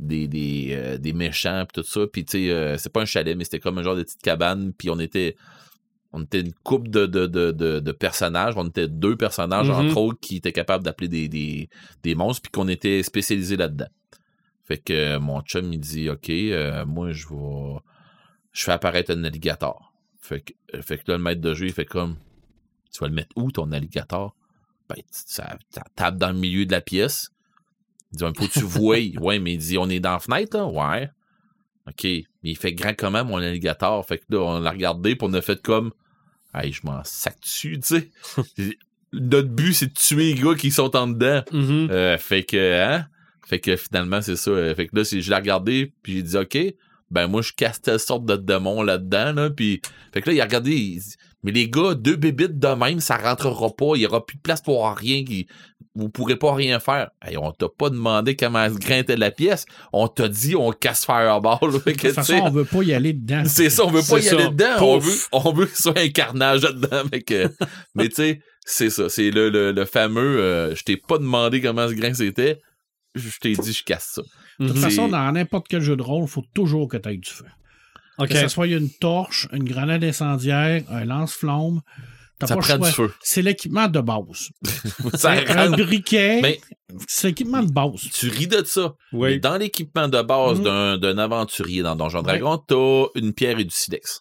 des 0.00 0.26
des, 0.26 0.70
euh, 0.72 0.98
des 0.98 1.12
méchants 1.12 1.64
puis 1.64 1.80
tout 1.80 1.88
ça 1.88 2.00
puis 2.12 2.24
tu 2.24 2.32
sais 2.46 2.50
euh, 2.50 2.76
c'est 2.76 2.92
pas 2.92 3.02
un 3.02 3.04
chalet 3.04 3.36
mais 3.36 3.44
c'était 3.44 3.60
comme 3.60 3.78
un 3.78 3.84
genre 3.84 3.94
de 3.94 4.02
petite 4.02 4.22
cabane 4.22 4.72
puis 4.76 4.90
on 4.90 4.98
était 4.98 5.36
on 6.12 6.22
était 6.22 6.40
une 6.40 6.52
couple 6.52 6.90
de, 6.90 7.06
de, 7.06 7.26
de, 7.26 7.50
de, 7.52 7.92
personnages 7.92 8.54
on 8.56 8.66
était 8.68 8.88
deux 8.88 9.16
personnages 9.16 9.68
Mhm. 9.68 9.74
entre 9.74 9.96
autres 9.98 10.20
qui 10.20 10.36
étaient 10.36 10.52
capables 10.52 10.84
d'appeler 10.84 11.08
des, 11.08 11.28
des, 11.28 11.68
des 12.02 12.14
monstres 12.14 12.42
puis 12.42 12.50
qu'on 12.52 12.68
était 12.68 13.02
spécialisés 13.02 13.56
là-dedans 13.56 13.88
fait 14.64 14.78
que 14.78 14.92
euh, 14.92 15.20
mon 15.20 15.40
chum 15.42 15.72
il 15.72 15.80
dit 15.80 16.10
ok 16.10 16.30
euh, 16.30 16.84
moi 16.86 17.12
je 17.12 17.26
vais 17.28 17.78
je 18.52 18.62
fais 18.62 18.72
apparaître 18.72 19.10
un 19.10 19.24
alligator 19.24 19.92
fait 20.20 20.40
que, 20.40 20.52
euh, 20.74 20.82
fait 20.82 20.98
que 20.98 21.10
là 21.10 21.16
le 21.16 21.22
maître 21.22 21.40
de 21.40 21.54
jeu 21.54 21.66
il 21.66 21.72
fait 21.72 21.86
comme 21.86 22.16
tu 22.92 23.00
vas 23.00 23.08
le 23.08 23.14
mettre 23.14 23.30
où 23.36 23.50
ton 23.50 23.72
alligator? 23.72 24.36
Ben 24.88 24.96
ça, 25.10 25.56
ça 25.70 25.82
tape 25.96 26.18
dans 26.18 26.30
le 26.30 26.38
milieu 26.38 26.66
de 26.66 26.72
la 26.72 26.82
pièce 26.82 27.30
il 28.12 28.18
dit, 28.18 28.24
faut 28.24 28.32
que 28.46 28.52
tu 28.52 28.60
vois. 28.64 28.96
ouais, 29.20 29.38
mais 29.38 29.54
il 29.54 29.58
dit, 29.58 29.78
on 29.78 29.88
est 29.88 30.00
dans 30.00 30.12
la 30.12 30.18
fenêtre, 30.18 30.56
là? 30.56 30.66
Ouais. 30.66 31.08
OK. 31.88 32.04
Mais 32.04 32.26
il 32.42 32.56
fait 32.56 32.74
grand 32.74 32.94
comment, 32.94 33.24
mon 33.24 33.38
alligator? 33.38 34.04
Fait 34.06 34.18
que 34.18 34.24
là, 34.28 34.40
on 34.40 34.60
l'a 34.60 34.70
regardé, 34.70 35.16
puis 35.16 35.26
on 35.28 35.32
a 35.34 35.40
fait 35.40 35.60
comme, 35.60 35.92
hey, 36.54 36.72
je 36.72 36.80
m'en 36.84 37.02
sac 37.04 37.40
dessus, 37.40 37.78
tu 37.80 37.98
sais. 37.98 38.78
Notre 39.12 39.48
but, 39.48 39.74
c'est 39.74 39.86
de 39.88 39.92
tuer 39.92 40.34
les 40.34 40.40
gars 40.40 40.54
qui 40.54 40.70
sont 40.70 40.94
en 40.96 41.06
dedans. 41.06 41.42
Mhm. 41.52 41.88
Euh, 41.90 42.16
fait 42.18 42.44
que, 42.44 42.82
hein? 42.82 43.06
Fait 43.46 43.60
que 43.60 43.76
finalement, 43.76 44.22
c'est 44.22 44.36
ça. 44.36 44.52
Fait 44.74 44.86
que 44.86 44.96
là, 44.96 45.02
je 45.02 45.28
l'ai 45.28 45.36
regardé, 45.36 45.92
puis 46.02 46.14
j'ai 46.14 46.22
dit, 46.22 46.36
OK, 46.36 46.58
ben 47.10 47.26
moi, 47.26 47.42
je 47.42 47.52
casse 47.52 47.80
telle 47.82 47.98
sorte 48.00 48.24
de 48.24 48.36
démon 48.36 48.82
là-dedans, 48.82 49.32
là. 49.34 49.50
Puis, 49.50 49.82
fait 50.14 50.22
que 50.22 50.30
là, 50.30 50.34
il 50.36 50.40
a 50.40 50.44
regardé, 50.44 50.72
il 50.72 51.00
mais 51.42 51.50
les 51.50 51.68
gars, 51.68 51.94
deux 51.94 52.16
bébites 52.16 52.58
de 52.58 52.68
même, 52.68 53.00
ça 53.00 53.16
rentrera 53.16 53.68
pas. 53.74 53.96
Il 53.96 54.02
y 54.02 54.06
aura 54.06 54.24
plus 54.24 54.36
de 54.36 54.42
place 54.42 54.62
pour 54.62 54.88
rien. 54.96 55.24
qui- 55.24 55.46
Vous 55.94 56.08
pourrez 56.08 56.36
pas 56.36 56.54
rien 56.54 56.80
faire. 56.80 57.10
Hey, 57.22 57.36
on 57.36 57.52
t'a 57.52 57.68
pas 57.68 57.90
demandé 57.90 58.34
comment 58.34 58.66
se 58.68 58.78
grintait 58.78 59.16
la 59.16 59.30
pièce. 59.30 59.66
On 59.92 60.08
t'a 60.08 60.28
dit, 60.28 60.56
on 60.56 60.72
casse 60.72 61.04
Fireball. 61.04 61.58
De 61.60 61.78
toute 61.92 62.12
façon, 62.12 62.40
on 62.44 62.50
veut 62.50 62.64
pas 62.64 62.82
y 62.82 62.94
aller 62.94 63.12
dedans. 63.12 63.42
c'est 63.46 63.68
ça, 63.68 63.84
on 63.84 63.90
veut 63.90 64.00
pas 64.08 64.18
y 64.18 64.28
aller 64.28 64.48
dedans. 64.48 64.76
On 64.80 64.98
veut, 64.98 65.12
on 65.32 65.52
veut 65.52 65.66
que 65.66 65.76
ce 65.76 65.82
soit 65.82 65.98
un 65.98 66.08
carnage 66.08 66.62
là-dedans. 66.62 67.02
Fait 67.10 67.22
que, 67.22 67.50
mais 67.94 68.08
tu 68.08 68.14
sais, 68.14 68.40
c'est 68.64 68.88
ça. 68.88 69.10
C'est 69.10 69.30
le, 69.30 69.50
le, 69.50 69.72
le 69.72 69.84
fameux, 69.84 70.38
euh, 70.40 70.74
je 70.74 70.82
t'ai 70.82 70.96
pas 70.96 71.18
demandé 71.18 71.60
comment 71.60 71.86
ce 71.88 71.92
grain 71.94 72.14
c'était. 72.14 72.60
Je 73.14 73.28
t'ai 73.38 73.52
dit, 73.54 73.72
je 73.74 73.84
casse 73.84 74.12
ça. 74.14 74.22
De 74.58 74.68
toute 74.68 74.78
façon, 74.78 75.08
dans 75.08 75.30
n'importe 75.32 75.66
quel 75.68 75.82
jeu 75.82 75.96
de 75.96 76.02
rôle, 76.02 76.24
il 76.24 76.30
faut 76.30 76.44
toujours 76.54 76.88
que 76.88 76.96
tu 76.96 77.08
aies 77.10 77.16
du 77.18 77.28
feu. 77.28 77.44
Que 78.18 78.34
ce 78.34 78.48
soit 78.48 78.68
une 78.68 78.88
torche, 78.88 79.48
une 79.52 79.64
grenade 79.64 80.04
incendiaire, 80.04 80.82
un 80.90 81.04
lance-flamme. 81.04 81.80
T'as 82.38 82.46
Ça 82.48 82.54
pas 82.56 82.60
le 82.60 82.66
prend 82.66 82.86
du 82.86 82.92
feu. 82.92 83.12
C'est 83.22 83.42
l'équipement 83.42 83.88
de 83.88 84.00
base. 84.00 84.48
Ça 85.14 85.32
un 85.32 85.66
rentre. 85.68 85.84
briquet, 85.84 86.40
Mais- 86.42 86.60
c'est 87.08 87.28
l'équipement 87.28 87.62
de 87.62 87.70
base. 87.72 88.08
Tu 88.12 88.28
ris 88.28 88.46
de 88.48 88.62
ça. 88.64 88.94
Mais 89.12 89.18
Oui. 89.18 89.40
dans 89.40 89.56
l'équipement 89.56 90.08
de 90.08 90.20
base 90.22 90.58
Mhm. 90.58 90.64
d'un, 90.64 90.98
d'un 90.98 91.18
aventurier 91.18 91.82
dans 91.82 91.94
Donjon 91.96 92.22
Dragon, 92.22 92.58
t'as 92.58 93.06
une 93.14 93.32
pierre 93.32 93.58
et 93.58 93.64
du 93.64 93.74
silex. 93.74 94.20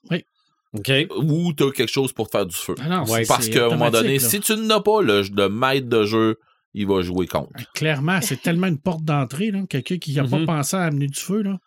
OK. 0.74 0.92
Ou 1.18 1.52
t'as 1.54 1.70
quelque 1.72 1.92
chose 1.92 2.14
pour 2.14 2.28
te 2.30 2.38
faire 2.38 2.46
du 2.46 2.56
feu. 2.56 2.76
Ah 2.80 2.88
non, 2.88 3.04
Ouais, 3.04 3.24
c'est- 3.24 3.28
Parce 3.28 3.46
c'est 3.46 3.52
qu'à 3.52 3.66
un 3.66 3.70
moment 3.70 3.90
donné, 3.92 4.16
automatique, 4.16 4.22
là. 4.22 4.30
si 4.30 4.40
tu 4.40 4.56
n'as 4.68 4.80
pas, 4.80 5.02
le, 5.02 5.22
le 5.22 5.50
maître 5.50 5.88
de 5.90 6.06
jeu, 6.06 6.38
il 6.74 6.88
va 6.88 7.02
jouer 7.02 7.28
contre. 7.28 7.50
Clairement, 7.74 8.22
c'est 8.22 8.42
tellement 8.42 8.68
une 8.68 8.80
porte 8.80 9.04
d'entrée. 9.04 9.52
là. 9.52 9.64
Quelqu'un 9.70 9.98
qui 9.98 10.14
n'a 10.16 10.24
Mhm. 10.24 10.46
pas 10.46 10.58
pensé 10.58 10.78
à 10.78 10.84
amener 10.84 11.08
du 11.08 11.20
feu, 11.20 11.42
là. 11.42 11.58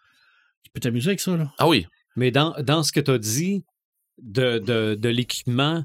tu 0.62 0.70
peux 0.72 0.80
t'amuser 0.80 1.08
avec 1.10 1.20
ça. 1.20 1.36
Là. 1.36 1.52
Ah 1.58 1.68
oui. 1.68 1.86
Mais 2.16 2.30
dans, 2.30 2.54
dans 2.62 2.82
ce 2.82 2.92
que 2.92 3.00
tu 3.00 3.10
as 3.10 3.18
dit 3.18 3.64
de, 4.22 4.58
de, 4.58 4.94
de 4.94 5.08
l'équipement, 5.10 5.84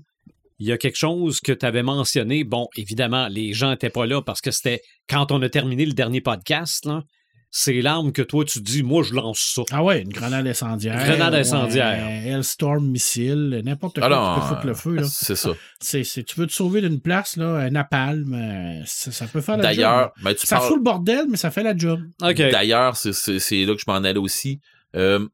il 0.60 0.68
y 0.68 0.72
a 0.72 0.78
quelque 0.78 0.98
chose 0.98 1.40
que 1.40 1.52
tu 1.52 1.66
avais 1.66 1.84
mentionné. 1.84 2.44
Bon, 2.44 2.68
évidemment, 2.76 3.28
les 3.30 3.54
gens 3.54 3.70
n'étaient 3.72 3.90
pas 3.90 4.06
là 4.06 4.22
parce 4.22 4.42
que 4.42 4.52
c'était 4.52 4.82
quand 5.10 5.32
on 5.32 5.42
a 5.42 5.50
terminé 5.50 5.86
le 5.86 5.94
dernier 5.94 6.22
podcast. 6.22 6.86
là, 6.86 7.04
C'est 7.52 7.82
l'arme 7.82 8.12
que 8.12 8.22
toi, 8.22 8.46
tu 8.46 8.62
dis, 8.62 8.84
moi, 8.84 9.02
je 9.02 9.16
lance 9.16 9.40
ça. 9.56 9.64
Ah 9.72 9.84
ouais, 9.84 10.04
une 10.04 10.10
grenade 10.14 10.46
incendiaire. 10.46 11.04
Grenade 11.04 11.34
ou 11.34 11.36
un 11.38 11.40
incendiaire. 11.40 11.98
Hellstorm 12.28 12.86
missile, 12.88 13.62
n'importe 13.66 13.96
quoi 13.96 14.06
Alors, 14.06 14.36
qui 14.36 14.42
peut 14.42 14.48
foutre 14.56 14.68
le 14.68 14.74
feu. 14.76 14.96
Là. 14.98 15.04
c'est 15.06 15.36
ça. 15.36 15.50
C'est, 15.80 16.04
c'est- 16.04 16.24
tu 16.24 16.40
veux 16.40 16.46
te 16.46 16.52
sauver 16.54 16.82
d'une 16.82 17.02
place, 17.02 17.38
là, 17.38 17.56
un 17.56 17.70
napalm, 17.72 18.34
euh, 18.36 18.84
ça, 18.86 19.12
ça 19.12 19.26
peut 19.26 19.42
faire 19.42 19.58
la 19.58 19.64
job. 19.64 19.76
D'ailleurs, 19.78 19.98
là. 20.00 20.14
ben, 20.22 20.34
tu 20.36 20.46
ça 20.46 20.58
parles- 20.58 20.68
fout 20.68 20.78
le 20.78 20.84
bordel, 20.84 21.26
mais 21.28 21.38
ça 21.38 21.50
fait 21.50 21.64
la 21.64 21.76
job. 21.76 22.02
D'ailleurs, 22.20 22.96
c'est- 22.98 23.14
c'est 23.14 23.40
c'est 23.40 23.66
là 23.66 23.74
que 23.74 23.80
je 23.80 23.86
m'en 23.88 23.96
allais 23.96 24.20
aussi. 24.20 24.60
Euh, 24.96 25.26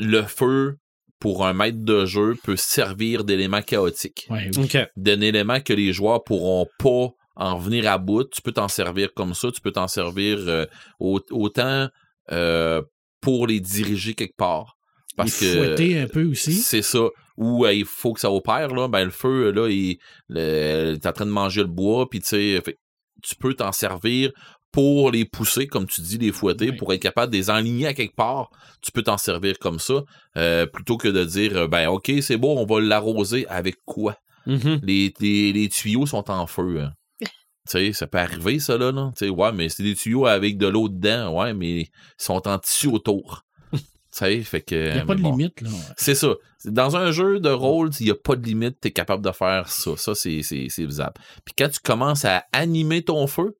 le 0.00 0.22
feu, 0.22 0.76
pour 1.20 1.46
un 1.46 1.52
maître 1.52 1.78
de 1.84 2.04
jeu, 2.06 2.36
peut 2.44 2.56
servir 2.56 3.24
d'élément 3.24 3.62
chaotique. 3.62 4.26
Ouais, 4.30 4.50
oui. 4.56 4.64
OK. 4.64 4.78
D'un 4.96 5.20
élément 5.20 5.60
que 5.60 5.72
les 5.72 5.92
joueurs 5.92 6.22
pourront 6.24 6.66
pas 6.78 7.08
en 7.36 7.56
venir 7.58 7.90
à 7.90 7.98
bout. 7.98 8.24
Tu 8.24 8.40
peux 8.42 8.52
t'en 8.52 8.68
servir 8.68 9.12
comme 9.14 9.34
ça. 9.34 9.50
Tu 9.50 9.60
peux 9.60 9.72
t'en 9.72 9.88
servir 9.88 10.38
euh, 10.46 10.66
au- 11.00 11.20
autant 11.30 11.88
euh, 12.32 12.82
pour 13.20 13.46
les 13.46 13.60
diriger 13.60 14.14
quelque 14.14 14.36
part. 14.36 14.74
Parce 15.16 15.40
Les 15.40 15.46
que 15.48 15.56
fouetter 15.58 15.98
un 16.00 16.06
peu 16.06 16.24
aussi. 16.24 16.54
c'est 16.54 16.82
ça. 16.82 17.06
Ou 17.36 17.64
euh, 17.66 17.72
il 17.72 17.84
faut 17.84 18.12
que 18.12 18.20
ça 18.20 18.30
opère, 18.30 18.68
là. 18.74 18.88
Ben, 18.88 19.04
le 19.04 19.10
feu, 19.10 19.50
là, 19.50 19.68
il, 19.68 19.98
le, 20.28 20.96
t'es 20.96 21.08
en 21.08 21.12
train 21.12 21.26
de 21.26 21.30
manger 21.30 21.62
le 21.62 21.68
bois, 21.68 22.08
puis 22.08 22.20
tu 22.20 22.26
sais, 22.28 22.60
fait- 22.64 22.78
tu 23.22 23.34
peux 23.34 23.54
t'en 23.54 23.72
servir 23.72 24.30
pour 24.72 25.10
les 25.10 25.24
pousser, 25.24 25.66
comme 25.66 25.86
tu 25.86 26.00
dis, 26.02 26.18
les 26.18 26.32
fouetter, 26.32 26.70
Oui. 26.70 26.76
pour 26.76 26.92
être 26.92 27.00
capable 27.02 27.32
de 27.32 27.38
les 27.38 27.50
enligner 27.50 27.86
à 27.86 27.94
quelque 27.94 28.14
part. 28.14 28.50
Tu 28.82 28.92
peux 28.92 29.02
t'en 29.02 29.16
servir 29.18 29.58
comme 29.58 29.78
ça, 29.78 30.02
euh, 30.36 30.66
plutôt 30.66 30.96
que 30.96 31.08
de 31.08 31.24
dire, 31.24 31.56
euh, 31.56 31.66
ben, 31.68 31.88
OK, 31.88 32.12
c'est 32.20 32.36
beau, 32.36 32.54
on 32.58 32.66
va 32.66 32.80
l'arroser 32.80 33.46
avec 33.48 33.76
quoi? 33.86 34.16
Mhm. 34.46 34.80
Les, 34.82 35.12
les, 35.20 35.52
les 35.52 35.68
tuyaux 35.68 36.06
sont 36.06 36.30
en 36.30 36.46
feu. 36.46 36.80
hein. 36.80 36.92
tu 37.20 37.26
sais, 37.66 37.92
ça 37.92 38.06
peut 38.06 38.18
arriver, 38.18 38.58
ça, 38.60 38.76
là. 38.78 38.92
là. 38.92 39.10
Tu 39.16 39.24
sais, 39.26 39.30
ouais, 39.30 39.52
mais 39.52 39.68
c'est 39.68 39.82
des 39.82 39.94
tuyaux 39.94 40.26
avec 40.26 40.58
de 40.58 40.66
l'eau 40.68 40.88
dedans, 40.88 41.34
ouais, 41.38 41.54
mais 41.54 41.80
ils 41.82 41.88
sont 42.18 42.46
en 42.46 42.58
tissu 42.58 42.86
autour. 42.88 43.42
tu 43.72 43.78
sais, 44.10 44.40
fait 44.42 44.60
que. 44.62 44.74
Il 44.88 44.94
n'y 44.94 45.00
a 45.00 45.04
pas 45.06 45.14
de 45.14 45.22
bon. 45.22 45.30
limite, 45.32 45.60
là. 45.62 45.70
C'est 45.96 46.14
ça. 46.14 46.34
Dans 46.64 46.96
un 46.96 47.10
jeu 47.12 47.40
de 47.40 47.50
rôle, 47.50 47.90
il 48.00 48.04
n'y 48.06 48.10
a 48.10 48.14
pas 48.16 48.36
de 48.36 48.44
limite, 48.44 48.78
tu 48.82 48.88
es 48.88 48.90
capable 48.90 49.24
de 49.24 49.30
faire 49.32 49.68
ça. 49.68 49.96
Ça, 49.96 50.14
c'est 50.14 50.30
visible. 50.40 51.12
Puis 51.44 51.54
quand 51.56 51.68
tu 51.70 51.78
commences 51.80 52.24
à 52.24 52.44
animer 52.52 53.02
ton 53.02 53.26
feu, 53.26 53.56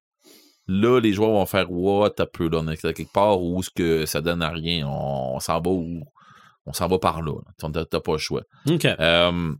là, 0.68 1.00
les 1.00 1.12
joueurs 1.12 1.30
vont 1.30 1.46
faire 1.46 1.70
What 1.72 2.10
t'as 2.10 2.26
peu 2.26 2.48
là, 2.48 2.58
on 2.62 2.68
est 2.68 2.84
à 2.84 2.92
quelque 2.92 3.12
part 3.12 3.42
où 3.42 3.62
ce 3.62 3.70
que 3.70 4.06
ça 4.06 4.20
donne 4.20 4.42
à 4.42 4.50
rien. 4.50 4.86
On, 4.86 5.36
on 5.36 5.40
s'en 5.40 5.60
va 5.60 5.70
où? 5.70 6.02
On 6.66 6.72
s'en 6.72 6.86
va 6.86 6.98
par 6.98 7.22
là. 7.22 7.32
là. 7.32 7.70
T'as 7.72 7.84
t'as 7.86 8.00
pas 8.00 8.12
le 8.12 8.18
choix. 8.18 8.42
Euh, 9.00 9.54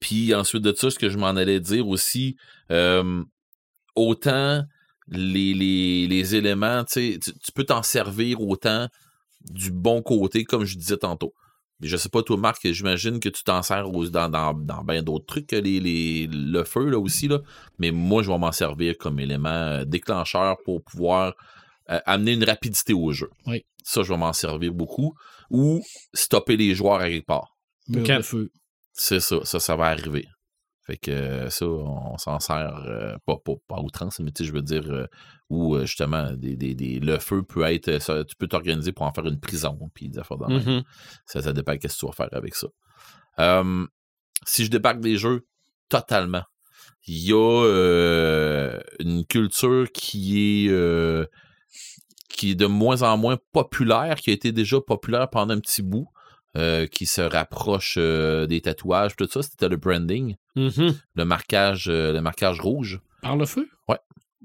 puis 0.00 0.34
ensuite 0.34 0.62
de 0.62 0.74
ça, 0.74 0.90
ce 0.90 0.98
que 0.98 1.08
je 1.08 1.16
m'en 1.16 1.28
allais 1.28 1.60
dire 1.60 1.88
aussi, 1.88 2.36
euh, 2.70 3.24
autant 3.96 4.62
les, 5.08 5.54
les, 5.54 6.06
les 6.06 6.34
éléments, 6.34 6.84
tu, 6.84 7.12
sais, 7.12 7.18
tu 7.18 7.32
tu 7.32 7.52
peux 7.52 7.64
t'en 7.64 7.82
servir 7.82 8.42
autant 8.42 8.88
du 9.50 9.70
bon 9.70 10.02
côté, 10.02 10.44
comme 10.44 10.64
je 10.64 10.76
disais 10.76 10.98
tantôt. 10.98 11.32
Mais 11.80 11.88
je 11.88 11.96
sais 11.96 12.08
pas, 12.08 12.22
toi, 12.22 12.36
Marc, 12.36 12.60
j'imagine 12.64 13.20
que 13.20 13.28
tu 13.28 13.44
t'en 13.44 13.62
sers 13.62 13.88
aux- 13.88 14.08
dans, 14.08 14.28
dans, 14.28 14.52
dans 14.52 14.82
bien 14.82 15.02
d'autres 15.02 15.26
trucs 15.26 15.46
que 15.46 15.56
les, 15.56 15.78
les, 15.80 16.26
le 16.26 16.64
feu, 16.64 16.88
là 16.88 16.98
aussi, 16.98 17.28
là. 17.28 17.38
Mais 17.78 17.90
moi, 17.92 18.22
je 18.22 18.30
vais 18.30 18.38
m'en 18.38 18.52
servir 18.52 18.96
comme 18.98 19.20
élément 19.20 19.48
euh, 19.48 19.84
déclencheur 19.84 20.56
pour 20.64 20.82
pouvoir 20.82 21.34
euh, 21.90 22.00
amener 22.04 22.32
une 22.32 22.44
rapidité 22.44 22.92
au 22.92 23.12
jeu. 23.12 23.30
Oui. 23.46 23.64
Ça, 23.84 24.02
je 24.02 24.12
vais 24.12 24.18
m'en 24.18 24.32
servir 24.32 24.72
beaucoup. 24.74 25.14
Ou 25.50 25.82
stopper 26.12 26.56
les 26.56 26.74
joueurs 26.74 27.00
à 27.00 27.08
quelque 27.08 27.26
part. 27.26 27.56
De 27.88 28.04
feu. 28.22 28.50
C'est 28.92 29.20
ça, 29.20 29.36
ça, 29.44 29.60
ça 29.60 29.76
va 29.76 29.86
arriver. 29.86 30.26
Fait 30.84 30.96
que 30.96 31.10
euh, 31.10 31.48
ça, 31.50 31.66
on 31.66 32.18
s'en 32.18 32.40
sert 32.40 32.82
euh, 32.86 33.14
pas, 33.24 33.36
pas, 33.44 33.52
pas 33.68 33.76
à 33.76 33.80
outrance, 33.80 34.18
mais 34.20 34.32
tu 34.32 34.42
sais, 34.42 34.48
je 34.48 34.52
veux 34.52 34.62
dire, 34.62 34.84
euh, 34.90 35.06
où 35.50 35.74
euh, 35.76 35.86
justement, 35.86 36.32
des, 36.32 36.56
des, 36.56 36.74
des- 36.74 37.00
le 37.00 37.18
feu 37.18 37.42
peut 37.42 37.62
être, 37.62 37.88
euh, 37.88 38.00
ça, 38.00 38.24
tu 38.24 38.36
peux 38.36 38.46
t'organiser 38.48 38.92
pour 38.92 39.06
en 39.06 39.12
faire 39.12 39.26
une 39.26 39.40
prison, 39.40 39.78
puis 39.94 40.08
des 40.08 40.18
affaires 40.18 40.38
même. 40.38 40.62
Mhm. 40.62 40.82
Ça, 41.26 41.40
ça 41.42 41.52
dépend 41.52 41.72
de 41.74 41.78
ce 41.82 41.88
que 41.88 41.98
tu 42.00 42.06
vas 42.06 42.12
faire 42.12 42.28
avec 42.32 42.54
ça. 42.54 42.68
Euh, 43.38 43.86
si 44.46 44.64
je 44.64 44.70
débarque 44.70 45.00
des 45.00 45.16
jeux, 45.16 45.46
totalement. 45.88 46.42
Il 47.06 47.18
y 47.24 47.32
a 47.32 47.64
euh, 47.64 48.78
une 49.00 49.24
culture 49.24 49.86
qui 49.92 50.66
est 50.66 50.70
euh, 50.70 51.24
qui 52.28 52.50
est 52.50 52.54
de 52.54 52.66
moins 52.66 53.02
en 53.02 53.16
moins 53.16 53.38
populaire, 53.52 54.16
qui 54.16 54.30
a 54.30 54.32
été 54.32 54.52
déjà 54.52 54.80
populaire 54.80 55.28
pendant 55.30 55.54
un 55.54 55.60
petit 55.60 55.82
bout, 55.82 56.08
euh, 56.56 56.86
qui 56.86 57.06
se 57.06 57.20
rapproche 57.22 57.94
euh, 57.98 58.46
des 58.46 58.60
tatouages, 58.60 59.16
tout 59.16 59.26
ça, 59.30 59.42
c'était 59.42 59.68
le 59.68 59.76
branding, 59.76 60.36
Mhm. 60.56 60.94
le 61.14 61.24
marquage, 61.24 61.88
euh, 61.88 62.12
le 62.12 62.20
marquage 62.20 62.60
rouge. 62.60 63.00
Par 63.22 63.36
le 63.36 63.46
feu? 63.46 63.68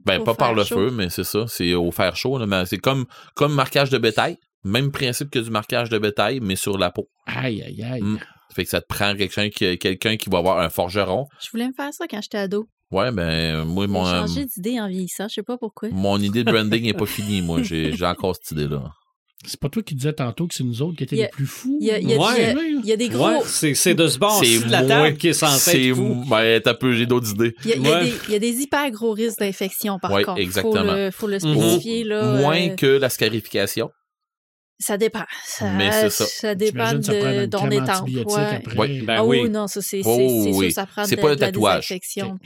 Ben, 0.06 0.22
Au 0.22 0.24
pas 0.24 0.34
par 0.36 0.54
le 0.54 0.64
chaud. 0.64 0.76
feu, 0.76 0.92
mais 0.92 1.10
c'est 1.10 1.24
ça. 1.24 1.46
C'est 1.48 1.74
au 1.74 1.92
fer 1.92 2.16
chaud. 2.16 2.38
là, 2.38 2.46
mais 2.46 2.66
c'est 2.66 2.78
comme, 2.78 3.06
comme 3.36 3.54
marquage 3.54 3.90
de 3.90 3.98
bétail. 3.98 4.38
Même 4.66 4.92
principe 4.92 5.30
que 5.30 5.40
du 5.40 5.50
marquage 5.50 5.90
de 5.90 5.98
bétail, 5.98 6.40
mais 6.42 6.56
sur 6.56 6.78
la 6.78 6.90
peau. 6.92 7.10
Aïe, 7.26 7.62
aïe, 7.62 7.84
aïe. 7.84 8.02
Mm. 8.02 8.20
Fait 8.56 8.64
que 8.64 8.70
ça 8.70 8.82
te 8.82 8.88
prend 8.88 9.16
quelqu'un 9.16 9.50
qui, 9.50 9.78
quelqu'un 9.78 10.16
qui 10.16 10.30
va 10.30 10.38
avoir 10.38 10.60
un 10.60 10.70
forgeron. 10.70 11.28
Je 11.42 11.50
voulais 11.52 11.68
me 11.68 11.74
faire 11.74 11.94
ça 11.94 12.06
quand 12.10 12.22
j'étais 12.22 12.38
ado. 12.38 12.68
Ouais, 12.92 13.12
ben, 13.12 13.64
moi, 13.66 13.86
J'ai 13.88 13.92
mon, 13.92 14.06
euh, 14.08 14.20
changé 14.28 14.46
d'idée 14.46 14.80
en 14.80 14.88
vieillissant, 14.88 15.28
je 15.28 15.34
sais 15.36 15.44
pas 15.44 15.58
pourquoi. 15.58 15.90
mon 15.90 16.20
idée 16.20 16.44
de 16.44 16.52
branding 16.52 16.84
n'est 16.84 16.94
pas 16.94 17.06
finie, 17.08 17.42
moi. 17.42 17.64
J'ai 17.64 17.94
j'ai 17.94 18.06
encore 18.06 18.36
cette 18.36 18.52
idée-là. 18.52 18.92
C'est 19.46 19.60
pas 19.60 19.70
toi 19.70 19.84
qui 19.84 19.96
disais 19.96 20.14
tantôt 20.14 20.48
que 20.48 20.54
c'est 20.54 20.64
nous 20.64 20.82
autres 20.82 20.96
qui 20.96 21.16
y 21.16 21.22
a- 21.22 21.26
les 21.26 21.30
plus 21.30 21.46
fous? 21.46 21.78
il 21.82 21.86
y 21.86 21.90
y 21.90 22.14
a- 22.14 22.18
Ouais. 22.18 22.56
Il 22.84 22.86
y 22.86 22.92
a 22.92 22.96
des 22.98 23.10
gros. 23.10 23.28
Ouais, 23.28 23.40
c'est 23.46 23.74
c'est 23.74 23.94
de 23.94 24.08
ce 24.08 24.18
bord 24.18 24.42
C'est 24.44 24.60
de 24.66 24.72
la 24.72 24.80
moins- 24.84 24.88
table 24.88 25.18
qui 25.18 25.28
est 25.30 25.34
censé 25.34 25.72
C'est, 25.72 25.88
être 25.90 25.96
fou. 25.96 26.24
ben, 26.30 26.62
t'as 26.62 26.74
peu, 26.74 26.94
j'ai 26.94 27.06
d'autres 27.06 27.32
idées. 27.32 27.54
Il 27.66 27.72
y, 27.72 27.74
y 27.76 27.80
Ouais. 27.80 28.14
y 28.30 28.36
a 28.36 28.40
des 28.40 28.62
hyper 28.62 28.90
gros 28.92 29.12
risques 29.12 29.40
d'infection, 29.40 30.00
par 30.00 30.12
Ouais, 30.12 30.24
contre. 30.24 30.40
exactement. 30.40 30.84
Faut 30.84 30.94
le, 30.96 31.12
faut 31.12 31.28
le 31.28 31.38
Mhm. 31.38 31.40
spécifier, 31.60 32.04
là. 32.06 32.34
Moins 32.38 32.70
euh, 32.70 32.76
que 32.76 32.86
la 32.86 33.10
scarification. 33.10 33.90
Ça 34.80 34.98
dépend. 34.98 35.24
Ça, 35.46 35.70
Mais 35.78 35.92
c'est 35.92 36.10
ça. 36.10 36.26
ça 36.26 36.56
dépend 36.56 36.88
ça 36.90 36.94
de 36.96 37.46
ton 37.46 37.60
antibiotique 37.60 38.78
ouais. 38.78 39.02
Ben 39.02 39.16
ah 39.20 39.24
oui. 39.26 39.42
oui, 39.44 39.50
non, 39.50 39.68
ça, 39.68 39.82
c'est 39.82 40.02
Oh, 40.04 40.16
c'est- 40.18 40.44
c'est 40.52 40.58
oui. 40.58 40.66
sûr, 40.66 40.74
ça 40.74 40.86
prend 40.86 41.06
C'est 41.06 41.16
de, 41.16 41.22
pas 41.22 41.32
un 41.32 41.36
de 41.36 41.42
la 41.42 41.48
tatouage. 41.48 41.94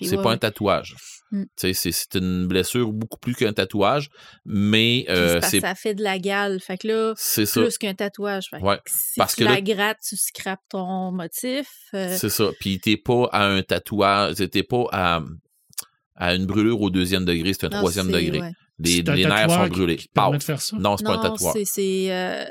C'est 0.01 0.21
pas 0.21 0.31
un 0.31 0.37
tatouage. 0.37 0.95
Mm. 1.31 1.43
Sais, 1.57 1.73
C'est 1.73 2.15
une 2.15 2.47
blessure 2.47 2.91
beaucoup 2.93 3.17
plus 3.19 3.35
qu'un 3.35 3.51
tatouage, 3.53 4.09
mais 4.45 5.05
euh, 5.09 5.39
c'est 5.41 5.59
ça 5.59 5.75
fait 5.75 5.93
de 5.93 6.01
la 6.03 6.19
gale. 6.19 6.59
Fait 6.61 6.77
que 6.77 6.87
là, 6.87 7.13
c'est 7.17 7.45
ça. 7.45 7.61
plus 7.61 7.77
qu'un 7.77 7.93
tatouage. 7.93 8.47
Fait 8.49 8.59
que 8.61 8.65
si 8.87 9.17
parce 9.17 9.35
tu 9.35 9.41
que 9.41 9.45
là- 9.49 9.55
la 9.55 9.61
grattes, 9.61 9.99
tu 10.07 10.15
scrapes 10.15 10.61
ton 10.69 11.11
motif. 11.11 11.67
euh, 11.93 12.15
C'est 12.17 12.29
ça. 12.29 12.49
Puis 12.59 12.79
t'es 12.79 12.97
pas 12.97 13.27
à 13.31 13.45
un 13.45 13.61
tatouage, 13.61 14.35
t'es 14.51 14.63
pas 14.63 14.85
à, 14.91 15.21
à 16.15 16.33
une 16.35 16.45
brûlure 16.45 16.81
au 16.81 16.89
deuxième 16.89 17.25
degré, 17.25 17.53
c'est 17.53 17.65
un 17.65 17.69
non, 17.69 17.77
troisième 17.79 18.11
degré. 18.11 18.39
ouais. 18.41 18.51
Les, 18.79 19.01
nerfs 19.03 19.49
sont 19.49 19.67
brûlés. 19.67 19.95
Qui? 19.97 20.07
Non, 20.73 20.97
c'est 20.97 21.03
pas 21.03 21.15
un 21.17 21.21
tatouage. 21.21 21.53
c'est- 21.53 21.65
c'est. 21.65 22.07
euh, 22.11 22.45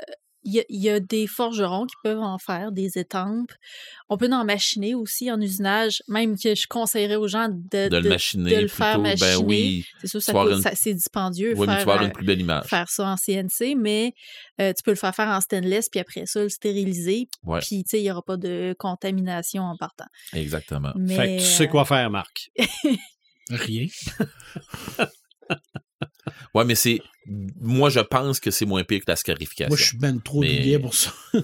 Il 0.49 0.53
y, 0.53 0.59
a, 0.61 0.63
il 0.69 0.81
y 0.81 0.89
a 0.89 1.01
des 1.01 1.27
forgerons 1.27 1.85
qui 1.85 1.95
peuvent 2.03 2.21
en 2.21 2.37
faire, 2.37 2.71
des 2.71 2.97
étampes. 2.97 3.51
On 4.07 4.15
peut 4.15 4.29
en 4.31 4.45
machiner 4.45 4.95
aussi 4.95 5.29
en 5.29 5.41
usinage, 5.41 6.01
même 6.07 6.39
que 6.39 6.55
je 6.55 6.67
conseillerais 6.67 7.17
aux 7.17 7.27
gens 7.27 7.49
de, 7.49 7.89
De 7.89 7.97
le 7.97 8.07
machiner 8.07 8.55
de 8.55 8.61
le 8.61 8.67
faire. 8.69 8.95
Ben 8.99 9.17
machiner. 9.19 9.35
oui. 9.43 9.85
C'est 9.99 10.07
sûr, 10.07 10.21
ça 10.21 10.31
coûte- 10.31 10.53
une- 10.53 10.61
ça- 10.61 10.71
c'est 10.73 10.93
dispendieux 10.93 11.53
Oui, 11.57 11.67
mais 11.67 11.73
tu 11.73 11.77
faire, 11.79 11.85
vas 11.85 11.91
avoir 11.93 12.01
euh, 12.01 12.05
une 12.05 12.13
plus 12.13 12.25
belle 12.25 12.39
image. 12.39 12.65
faire 12.65 12.89
ça 12.89 13.07
en 13.07 13.17
CNC, 13.17 13.75
mais 13.75 14.13
euh, 14.61 14.71
tu 14.71 14.83
peux 14.83 14.91
le 14.91 14.95
faire 14.97 15.13
faire 15.13 15.27
en 15.27 15.41
stainless, 15.41 15.89
puis 15.89 15.99
après 15.99 16.25
ça, 16.25 16.41
le 16.41 16.47
stériliser. 16.49 17.27
Ouais. 17.43 17.59
Puis, 17.59 17.83
tu 17.83 17.89
sais, 17.89 17.99
il 17.99 18.03
n'y 18.03 18.11
aura 18.11 18.21
pas 18.23 18.37
de 18.37 18.73
contamination 18.79 19.63
en 19.63 19.75
partant. 19.75 20.05
Exactement. 20.33 20.93
Mais, 20.95 21.15
Fait 21.15 21.35
que 21.37 21.41
tu 21.41 21.45
sais 21.45 21.63
euh, 21.65 21.67
quoi 21.67 21.83
faire, 21.83 22.09
Marc? 22.09 22.51
Rien. 23.49 23.87
Ouais, 26.53 26.65
mais 26.65 26.75
c'est. 26.75 27.01
Moi, 27.59 27.89
je 27.89 27.99
pense 27.99 28.39
que 28.39 28.51
c'est 28.51 28.65
moins 28.65 28.83
pire 28.83 28.99
que 28.99 29.05
la 29.11 29.15
scarification. 29.15 29.69
Moi, 29.69 29.77
je 29.77 29.83
suis 29.85 29.97
ben 29.97 30.19
trop 30.21 30.41
Mais- 30.41 30.79
pour 30.79 30.93
ça. 30.93 31.11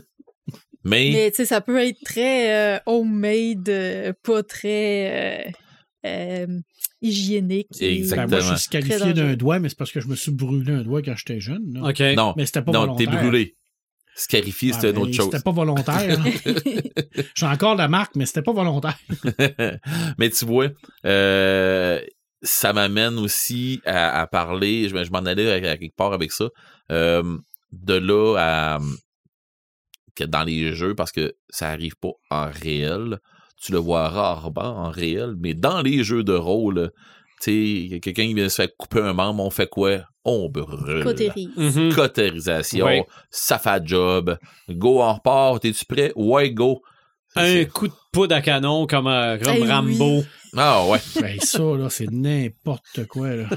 Mais, 0.85 1.11
Mais 1.13 1.31
tu 1.31 1.37
sais, 1.37 1.45
ça 1.45 1.61
peut 1.61 1.77
être 1.81 1.99
très 2.03 2.75
euh, 2.75 2.79
homemade, 2.85 3.69
euh, 3.69 4.11
pas 4.21 4.43
très 4.43 5.45
euh, 5.47 5.51
euh, 6.05 6.59
hygiénique. 7.01 7.69
Exactement. 7.81 8.27
Ben, 8.27 8.43
moi, 8.43 8.53
je 8.55 8.59
suis 8.59 8.69
qualifié 8.69 9.13
d'un 9.13 9.33
doigt, 9.35 9.59
mais 9.59 9.69
c'est 9.69 9.77
parce 9.77 9.93
que 9.93 10.01
je 10.01 10.07
me 10.09 10.15
suis 10.15 10.31
brûlé 10.33 10.73
un 10.73 10.81
doigt 10.83 11.01
quand 11.01 11.15
j'étais 11.15 11.39
jeune. 11.39 11.73
là. 11.73 11.89
OK. 11.89 11.99
non, 12.17 12.33
Mais 12.35 12.45
c'était 12.45 12.61
pas 12.63 12.73
non, 12.73 12.95
t'es 12.97 13.05
brûlé. 13.05 13.55
Scarifié, 14.15 14.71
Ouais, 14.71 14.75
c'était 14.75 14.89
une 14.89 14.95
mais 14.97 15.01
autre 15.03 15.13
chose. 15.13 15.29
C'était 15.31 15.41
pas 15.43 15.51
volontaire. 15.51 16.19
hein. 16.19 16.31
J'ai 17.35 17.45
encore 17.45 17.75
la 17.75 17.87
marque, 17.87 18.15
mais 18.17 18.25
c'était 18.25 18.41
pas 18.43 18.51
volontaire. 18.53 18.99
Mais 20.19 20.29
tu 20.29 20.45
vois, 20.45 20.67
euh, 21.05 21.99
ça 22.43 22.73
m'amène 22.73 23.17
aussi 23.17 23.81
à, 23.85 24.21
à 24.21 24.27
parler, 24.27 24.87
je, 24.89 25.03
je 25.03 25.11
m'en 25.11 25.19
allais 25.19 25.49
à, 25.51 25.71
à 25.71 25.77
quelque 25.77 25.95
part 25.95 26.13
avec 26.13 26.31
ça, 26.31 26.49
euh, 26.91 27.37
de 27.71 27.93
là 27.95 28.35
à 28.37 28.79
que 30.15 30.23
dans 30.23 30.43
les 30.43 30.73
jeux, 30.73 30.93
parce 30.93 31.11
que 31.11 31.33
ça 31.49 31.69
arrive 31.69 31.95
pas 31.99 32.11
en 32.29 32.47
réel, 32.51 33.17
tu 33.59 33.71
le 33.71 33.79
vois 33.79 34.09
rarement 34.09 34.61
en 34.85 34.91
réel, 34.91 35.33
mais 35.39 35.53
dans 35.55 35.81
les 35.81 36.03
jeux 36.03 36.23
de 36.23 36.33
rôle, 36.33 36.91
tu 37.41 37.89
sais, 37.91 37.99
quelqu'un 37.99 38.27
qui 38.27 38.33
vient 38.35 38.49
se 38.49 38.55
faire 38.61 38.69
couper 38.77 38.99
un 39.01 39.13
membre, 39.13 39.43
on 39.43 39.49
fait 39.49 39.67
quoi? 39.69 40.01
On 40.23 40.49
brûle. 40.49 41.03
Cotérie. 41.03 41.49
Mhm. 41.57 41.93
Cotérisation, 41.95 42.85
Oui. 42.85 43.01
ça 43.31 43.57
fait 43.57 43.81
job. 43.85 44.37
Go 44.69 45.01
en 45.01 45.15
repart, 45.15 45.61
t'es-tu 45.61 45.85
prêt? 45.85 46.13
Ouais, 46.15 46.51
go. 46.51 46.81
Un 47.35 47.65
coup 47.65 47.87
de 47.87 47.93
poudre 48.11 48.35
à 48.35 48.41
canon 48.41 48.85
comme, 48.87 49.07
euh, 49.07 49.37
comme 49.37 49.53
Eh 49.57 49.61
oui. 49.61 49.67
Rambo. 49.71 50.23
Ah 50.55 50.85
ouais. 50.87 50.99
Ben, 51.21 51.39
ça, 51.39 51.59
là, 51.63 51.89
c'est 51.89 52.09
n'importe 52.11 53.05
quoi. 53.07 53.33
Là. 53.35 53.49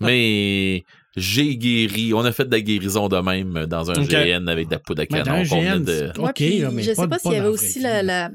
Mais 0.00 0.84
j'ai 1.16 1.56
guéri. 1.56 2.14
On 2.14 2.20
a 2.24 2.32
fait 2.32 2.44
de 2.44 2.52
la 2.52 2.60
guérison 2.60 3.08
de 3.08 3.16
même 3.18 3.66
dans 3.66 3.90
un. 3.90 3.94
GN 4.04 4.48
avec 4.48 4.68
de 4.68 4.72
la 4.74 4.78
poudre 4.78 5.02
à 5.02 5.06
dans 5.06 5.24
canon. 5.24 5.42
GN, 5.42 5.84
de- 5.84 6.12
c'est- 6.14 6.18
Ouais, 6.18 6.28
OK, 6.28 6.34
puis 6.34 6.58
là, 6.58 6.70
mais 6.70 6.82
je 6.82 6.90
sais 6.90 6.96
pas 6.96 7.08
pas 7.08 7.18
s'il 7.18 7.32
y 7.32 7.36
avait 7.36 7.48
aussi 7.48 7.80
la, 7.80 8.02
la- 8.02 8.30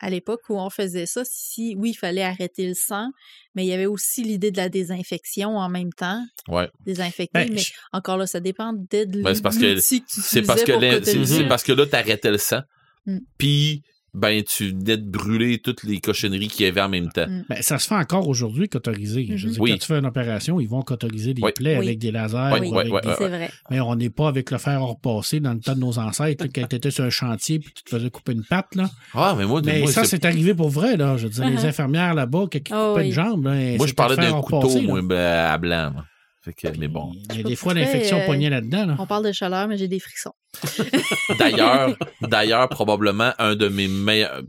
à 0.00 0.10
l'époque 0.10 0.40
où 0.48 0.58
on 0.58 0.70
faisait 0.70 1.06
ça, 1.06 1.22
si 1.24 1.76
oui, 1.78 1.90
il 1.90 1.94
fallait 1.94 2.24
arrêter 2.24 2.66
le 2.66 2.74
sang, 2.74 3.08
mais 3.54 3.64
il 3.64 3.68
y 3.68 3.72
avait 3.72 3.86
aussi 3.86 4.22
l'idée 4.24 4.50
de 4.50 4.56
la 4.56 4.68
désinfection 4.68 5.56
en 5.56 5.68
même 5.68 5.92
temps. 5.92 6.20
Ouais. 6.48 6.68
Désinfecter, 6.84 7.30
Ben, 7.46 7.50
mais 7.52 7.58
je- 7.60 7.72
encore 7.92 8.16
là, 8.18 8.26
ça 8.26 8.40
dépend 8.40 8.72
de 8.72 9.04
Ben, 9.22 9.34
c'est 9.34 9.42
parce 9.42 9.56
que- 9.58 9.74
que 9.76 9.80
tu 9.80 10.02
C'est 10.08 10.42
parce 10.42 10.64
que, 10.64 10.72
là- 10.72 10.92
c'est 10.94 10.98
cotériser. 10.98 11.36
c'est 11.42 11.48
parce 11.48 11.62
que 11.62 11.72
là, 11.72 11.86
t'arrêtais 11.86 12.30
le 12.32 12.38
sang. 12.38 12.60
Mm. 13.06 13.18
Puis 13.38 13.82
ben 14.14 14.42
tu 14.42 14.68
venais 14.68 14.98
de 14.98 15.08
brûler 15.10 15.58
toutes 15.58 15.84
les 15.84 15.98
cochonneries 16.00 16.48
qu'il 16.48 16.66
y 16.66 16.68
avait 16.68 16.82
en 16.82 16.88
même 16.90 17.08
temps. 17.10 17.26
Mm. 17.26 17.44
Ben, 17.48 17.62
ça 17.62 17.78
se 17.78 17.86
fait 17.88 17.94
encore 17.94 18.28
aujourd'hui 18.28 18.68
qu'autoriser. 18.68 19.26
Je 19.36 19.46
veux 19.46 19.52
dire, 19.54 19.62
Oui. 19.62 19.70
quand 19.70 19.78
tu 19.78 19.86
fais 19.86 19.98
une 19.98 20.06
opération, 20.06 20.60
ils 20.60 20.68
vont 20.68 20.82
qu'autoriser 20.82 21.32
des 21.32 21.42
Oui. 21.42 21.50
plaies 21.54 21.78
Oui. 21.78 21.86
avec 21.86 21.98
des 21.98 22.10
lasers. 22.10 22.50
Oui, 22.52 22.68
ou 22.68 22.72
oui, 22.74 22.80
avec 22.80 22.92
oui, 22.92 23.00
des- 23.02 23.08
oui. 23.08 23.14
C'est 23.18 23.28
vrai. 23.28 23.50
Mais 23.70 23.80
on 23.80 23.94
n'est 23.96 24.10
pas 24.10 24.28
avec 24.28 24.50
le 24.50 24.58
fer 24.58 24.82
repassé 24.82 25.40
dans 25.40 25.54
le 25.54 25.60
temps 25.60 25.74
de 25.74 25.80
nos 25.80 25.98
ancêtres, 25.98 26.44
là, 26.44 26.50
quand 26.54 26.66
tu 26.68 26.76
étais 26.76 26.90
sur 26.90 27.04
un 27.04 27.10
chantier 27.10 27.58
puis 27.58 27.72
tu 27.74 27.84
te 27.84 27.90
faisais 27.90 28.10
couper 28.10 28.32
une 28.32 28.44
patte. 28.44 28.74
Là. 28.74 28.90
Ah, 29.14 29.34
mais 29.38 29.46
moi, 29.46 29.62
Mais 29.64 29.80
moi, 29.80 29.90
ça, 29.90 30.04
c'est- 30.04 30.10
c'est 30.10 30.24
arrivé 30.26 30.52
pour 30.54 30.68
vrai. 30.68 30.96
Là. 30.98 31.16
Je 31.16 31.24
veux 31.24 31.30
dire, 31.30 31.48
les 31.48 31.56
Uh-huh. 31.56 31.66
infirmières 31.68 32.14
là-bas, 32.14 32.46
qui 32.50 32.58
coupaient 32.58 32.74
Oh, 32.76 32.94
oui. 32.98 33.06
une 33.06 33.12
jambe. 33.12 33.44
Là, 33.46 33.76
moi, 33.78 33.86
je 33.86 33.94
parlais 33.94 34.16
d'un 34.16 34.40
couteau, 34.42 34.58
repassé, 34.60 34.80
là. 34.82 34.86
moi, 34.88 35.02
ben, 35.02 35.16
à 35.50 35.58
blanc. 35.58 35.90
moi. 35.94 36.04
Fait 36.44 36.52
que, 36.52 36.68
mais 36.78 36.88
bon. 36.88 37.12
Il 37.30 37.36
y 37.36 37.40
a 37.40 37.42
des 37.44 37.54
fois, 37.56 37.72
l'infection 37.72 38.18
euh, 38.18 38.26
poignait 38.26 38.50
là-dedans. 38.50 38.86
Là. 38.86 38.96
On 38.98 39.06
parle 39.06 39.24
de 39.24 39.32
chaleur, 39.32 39.68
mais 39.68 39.76
j'ai 39.78 39.86
des 39.88 40.00
frissons. 40.00 40.32
D'ailleurs, 41.38 41.96
d'ailleurs, 42.20 42.68
probablement 42.68 43.32
un 43.38 43.54
de 43.54 43.68
mes 43.68 43.88
meilleurs, 43.88 44.42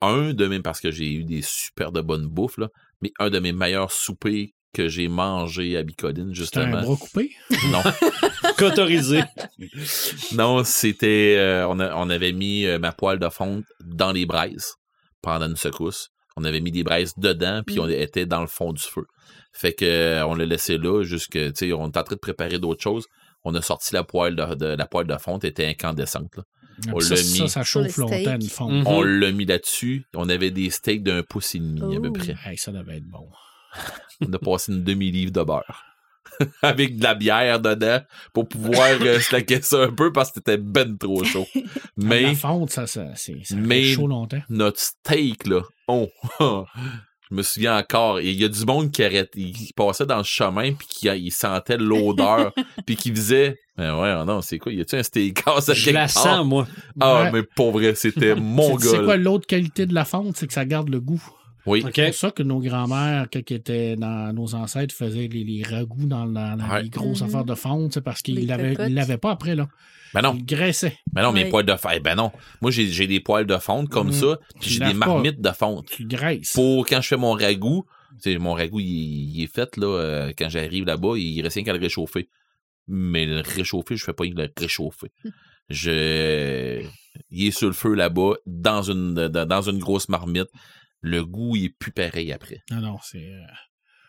un 0.00 0.32
de 0.32 0.46
mes, 0.46 0.60
parce 0.60 0.80
que 0.80 0.90
j'ai 0.90 1.12
eu 1.12 1.24
des 1.24 1.42
super 1.42 1.92
de 1.92 2.00
bonnes 2.00 2.26
bouffes, 2.26 2.58
là, 2.58 2.68
mais 3.00 3.12
un 3.18 3.28
de 3.30 3.38
mes 3.38 3.52
meilleurs 3.52 3.90
soupers 3.92 4.48
que 4.72 4.88
j'ai 4.88 5.08
mangé 5.08 5.76
à 5.76 5.82
Bicoline, 5.82 6.32
C'était 6.34 6.58
un 6.60 6.62
justement. 6.70 6.82
bras 6.82 6.96
coupé? 6.96 7.30
Non, 7.70 7.82
Qu'autorisé. 8.56 9.20
non, 10.34 10.64
c'était, 10.64 11.36
euh, 11.38 11.66
on, 11.68 11.78
a- 11.80 11.94
on 11.96 12.08
avait 12.08 12.32
mis 12.32 12.64
euh, 12.66 12.78
ma 12.78 12.92
poêle 12.92 13.18
de 13.18 13.28
fonte 13.28 13.64
dans 13.84 14.12
les 14.12 14.26
braises 14.26 14.76
pendant 15.20 15.46
une 15.46 15.56
secousse. 15.56 16.08
On 16.36 16.44
avait 16.44 16.60
mis 16.60 16.70
des 16.70 16.82
braises 16.84 17.12
dedans, 17.18 17.62
puis 17.66 17.76
Mm. 17.76 17.80
on 17.80 17.88
était 17.90 18.26
dans 18.26 18.40
le 18.40 18.46
fond 18.46 18.72
du 18.72 18.82
feu. 18.82 19.04
Fait 19.52 19.72
que 19.72 19.84
euh, 19.84 20.26
on 20.26 20.34
l'a 20.34 20.46
laissé 20.46 20.78
là, 20.78 21.02
jusque, 21.02 21.32
tu 21.32 21.52
sais, 21.54 21.72
on 21.72 21.88
était 21.88 21.98
en 21.98 22.04
train 22.04 22.14
de 22.16 22.20
préparer 22.20 22.58
d'autres 22.58 22.82
choses. 22.82 23.06
On 23.44 23.54
a 23.54 23.62
sorti 23.62 23.92
la 23.94 24.02
poêle 24.04 24.36
de, 24.36 24.54
de- 24.54 24.66
la 24.76 24.86
poêle 24.86 25.06
de 25.06 25.16
fonte 25.18 25.44
était 25.44 25.66
incandescente. 25.66 26.36
là. 26.36 26.42
On 26.92 27.00
ça, 27.00 27.10
l'a 27.10 27.16
ça, 27.22 27.42
mis. 27.42 27.48
ça 27.50 27.64
Sur 27.64 27.82
chauffe 27.84 27.96
longtemps, 27.98 28.34
une 28.34 28.48
fonte. 28.48 28.72
Mhm. 28.72 28.86
On 28.86 29.02
l'a 29.02 29.30
mis 29.30 29.44
là-dessus. 29.44 30.06
On 30.14 30.28
avait 30.28 30.50
des 30.50 30.70
steaks 30.70 31.02
d'un 31.02 31.22
pouce 31.22 31.54
et 31.54 31.58
demi 31.58 31.96
à 31.96 32.00
peu 32.00 32.08
Oh. 32.08 32.12
près. 32.12 32.34
Hey, 32.46 32.56
ça 32.56 32.72
devait 32.72 32.96
être 32.96 33.06
bon. 33.08 33.28
On 34.26 34.32
a 34.32 34.38
passé 34.38 34.72
une 34.72 34.82
demi-livre 34.84 35.32
de 35.32 35.42
beurre. 35.42 35.84
Avec 36.62 36.96
de 36.98 37.02
la 37.02 37.14
bière 37.14 37.60
dedans 37.60 38.00
pour 38.32 38.48
pouvoir 38.48 38.88
euh, 39.02 39.20
se 39.20 39.34
laquer 39.34 39.60
ça 39.62 39.82
un 39.82 39.92
peu 39.92 40.12
parce 40.12 40.28
que 40.30 40.34
c'était 40.36 40.56
ben 40.56 40.96
trop 40.96 41.22
chaud. 41.24 41.46
Mais 41.96 42.22
La 42.22 42.34
fonte, 42.34 42.70
ça, 42.70 42.86
ça, 42.86 43.08
c'est, 43.16 43.36
ça 43.44 43.54
mais- 43.56 43.84
chaud 43.92 44.06
longtemps. 44.06 44.40
notre 44.48 44.80
steak, 44.80 45.46
là, 45.46 45.60
oh, 45.88 46.08
je 47.32 47.36
me 47.36 47.42
souviens 47.42 47.78
encore, 47.78 48.20
il 48.20 48.38
y 48.38 48.44
a 48.44 48.48
du 48.48 48.64
monde 48.66 48.90
qui 48.92 49.02
arrête, 49.02 49.30
qui 49.32 49.72
passait 49.74 50.04
dans 50.04 50.18
le 50.18 50.22
chemin 50.22 50.72
puis 50.74 50.86
qui 50.86 51.06
il 51.08 51.30
sentait 51.30 51.78
l'odeur 51.78 52.52
puis 52.86 52.94
qui 52.94 53.10
disait, 53.10 53.58
ben 53.76 53.98
ouais, 53.98 54.14
oh 54.20 54.24
non, 54.26 54.42
c'est 54.42 54.58
quoi, 54.58 54.70
y 54.70 54.82
a-tu 54.82 54.96
un 54.96 55.02
steakhouse 55.02 55.70
à 55.70 55.72
Je 55.74 55.84
quelque 55.86 55.94
la 55.94 56.00
part? 56.02 56.10
sens, 56.10 56.46
moi. 56.46 56.66
Ah, 57.00 57.22
Ouais. 57.24 57.30
mais 57.32 57.42
pour 57.42 57.72
vrai, 57.72 57.94
c'était 57.94 58.34
mon 58.36 58.78
C'est- 58.78 58.88
C'est 58.88 58.96
quoi 59.04 59.16
gars. 59.16 59.22
l'autre 59.22 59.46
qualité 59.46 59.86
de 59.86 59.94
la 59.94 60.04
fonte? 60.04 60.36
C'est 60.36 60.46
que 60.46 60.52
ça 60.52 60.66
garde 60.66 60.90
le 60.90 61.00
goût. 61.00 61.22
Oui. 61.64 61.82
C'est 61.94 62.06
pour 62.06 62.14
ça 62.14 62.30
que 62.32 62.42
nos 62.42 62.58
grands-mères, 62.58 63.28
quand 63.32 63.40
ils 63.48 63.54
étaient 63.54 63.96
dans 63.96 64.32
nos 64.34 64.54
ancêtres, 64.54 64.94
faisaient 64.94 65.28
les, 65.28 65.44
les 65.44 65.62
ragoûts 65.62 66.06
dans, 66.06 66.26
dans- 66.26 66.56
dans 66.56 66.68
Ouais. 66.68 66.82
les 66.82 66.90
grosses 66.90 67.22
Mhm. 67.22 67.28
affaires 67.28 67.44
de 67.44 67.54
fonte, 67.54 67.94
c'est 67.94 68.00
parce 68.02 68.20
qu'ils 68.20 68.46
l'avaient 68.46 68.74
l'avaient 68.90 69.16
pas 69.16 69.30
après, 69.30 69.54
là. 69.54 69.68
Ben 70.14 70.22
non, 70.22 70.34
Ils 70.34 70.44
graissaient. 70.44 70.96
ben 71.12 71.22
non, 71.22 71.32
mes 71.32 71.44
Ouais. 71.44 71.50
poils 71.50 71.64
de 71.66 71.76
fonte, 71.76 72.02
ben 72.02 72.14
non. 72.14 72.32
Moi, 72.60 72.70
j'ai 72.70 72.86
j'ai 72.88 73.06
des 73.06 73.20
poils 73.20 73.46
de 73.46 73.56
fonte 73.58 73.88
comme 73.88 74.08
Mhm. 74.08 74.12
ça, 74.12 74.38
puis 74.60 74.70
j'ai 74.70 74.78
des 74.80 74.86
pas. 74.98 75.06
marmites 75.06 75.40
de 75.40 75.50
fonte. 75.50 75.86
Tu 75.90 76.04
graisses. 76.06 76.52
Pour 76.52 76.86
quand 76.86 77.00
je 77.00 77.08
fais 77.08 77.16
mon 77.16 77.32
ragoût, 77.32 77.84
tu 78.22 78.32
sais, 78.32 78.38
mon 78.38 78.52
ragoût, 78.54 78.80
il, 78.80 78.86
il 79.36 79.42
est 79.42 79.46
fait, 79.52 79.76
là, 79.76 79.86
euh, 79.86 80.32
quand 80.36 80.48
j'arrive 80.48 80.84
là-bas, 80.84 81.14
il 81.16 81.40
reste 81.42 81.54
rien 81.56 81.64
qu'à 81.64 81.72
le 81.72 81.78
réchauffer. 81.80 82.28
Mais 82.88 83.24
le 83.26 83.40
réchauffer, 83.40 83.96
je 83.96 84.04
fais 84.04 84.12
pas 84.12 84.24
le 84.24 84.48
réchauffer. 84.58 85.10
Je, 85.70 86.82
il 87.30 87.46
est 87.46 87.50
sur 87.50 87.68
le 87.68 87.72
feu 87.72 87.94
là-bas, 87.94 88.34
dans 88.46 88.82
une, 88.82 89.14
dans 89.14 89.46
dans 89.46 89.62
une 89.62 89.78
grosse 89.78 90.08
marmite. 90.08 90.48
Le 91.00 91.24
goût, 91.24 91.56
il 91.56 91.66
est 91.66 91.68
plus 91.78 91.92
pareil 91.92 92.32
après. 92.32 92.58
Non, 92.70 92.80
non, 92.80 92.96
c'est 93.02 93.18
euh, 93.26 93.40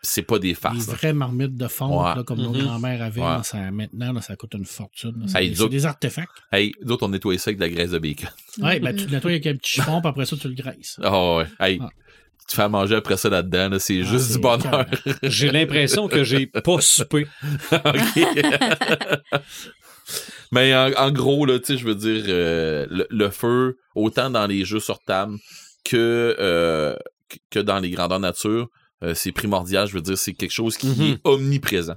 C'est 0.06 0.22
pas 0.22 0.38
des 0.38 0.48
des 0.48 0.54
farces. 0.54 0.86
là. 0.86 0.94
vraies 0.94 1.12
marmites 1.12 1.56
de 1.56 1.66
fonte, 1.66 1.90
Ouais. 2.06 2.14
là, 2.16 2.22
comme 2.24 2.40
nos 2.40 2.50
Mhm. 2.52 2.62
grands-mères 2.62 3.02
avaient. 3.02 3.20
Ouais. 3.20 3.26
là, 3.26 3.42
ça, 3.42 3.70
maintenant, 3.72 4.12
là, 4.12 4.20
ça 4.20 4.36
coûte 4.36 4.54
une 4.54 4.64
fortune. 4.64 5.24
C'est 5.26 5.38
Hey, 5.42 5.50
des- 5.50 5.56
c'est 5.56 5.68
des 5.68 5.86
artefacts. 5.86 6.30
Hey, 6.52 6.72
d'autres, 6.82 7.06
on 7.06 7.08
nettoie 7.08 7.36
ça 7.38 7.48
avec 7.50 7.58
de 7.58 7.64
la 7.64 7.70
graisse 7.70 7.90
de 7.90 7.98
bacon. 7.98 8.28
Ouais, 8.58 8.78
ben, 8.80 8.94
tu 8.94 9.06
le 9.06 9.10
nettoies 9.10 9.30
avec 9.32 9.46
un 9.46 9.56
petit 9.56 9.72
chiffon, 9.72 10.00
puis 10.00 10.08
après 10.10 10.26
ça, 10.26 10.36
tu 10.36 10.48
le 10.48 10.54
graisses. 10.54 11.00
Oh, 11.02 11.38
ouais. 11.42 11.46
Hey, 11.66 11.78
Ah. 11.82 11.88
tu 12.48 12.54
fais 12.56 12.62
à 12.62 12.68
manger 12.68 12.94
après 12.96 13.16
ça 13.16 13.28
là-dedans, 13.30 13.70
là, 13.70 13.78
c'est 13.78 14.00
Ah, 14.00 14.04
juste 14.04 14.32
du 14.32 14.38
bonheur. 14.38 14.84
J'ai 15.22 15.50
l'impression 15.50 16.06
que 16.08 16.22
j'ai 16.24 16.46
pas 16.46 16.80
soupé. 16.80 17.26
OK. 17.72 17.82
Mais 20.52 20.74
en, 20.74 20.92
en 20.96 21.10
gros, 21.10 21.46
là, 21.46 21.58
tu 21.58 21.66
sais, 21.66 21.78
je 21.78 21.84
veux 21.86 21.94
dire, 21.94 22.24
euh, 22.28 22.86
le, 22.90 23.06
le 23.10 23.30
feu, 23.30 23.76
autant 23.94 24.30
dans 24.30 24.46
les 24.46 24.64
jeux 24.64 24.78
sur 24.80 24.98
table 25.00 25.36
que, 25.84 26.36
euh, 26.38 26.94
que- 27.28 27.36
que 27.50 27.58
dans 27.60 27.78
les 27.80 27.90
grandeurs 27.90 28.20
nature, 28.20 28.68
euh, 29.04 29.14
c'est 29.14 29.32
primordial. 29.32 29.86
Je 29.86 29.94
veux 29.94 30.00
dire, 30.02 30.18
c'est 30.18 30.32
quelque 30.32 30.50
chose 30.52 30.76
qui 30.76 30.88
Mhm. 30.88 31.02
est 31.02 31.20
omniprésent. 31.24 31.96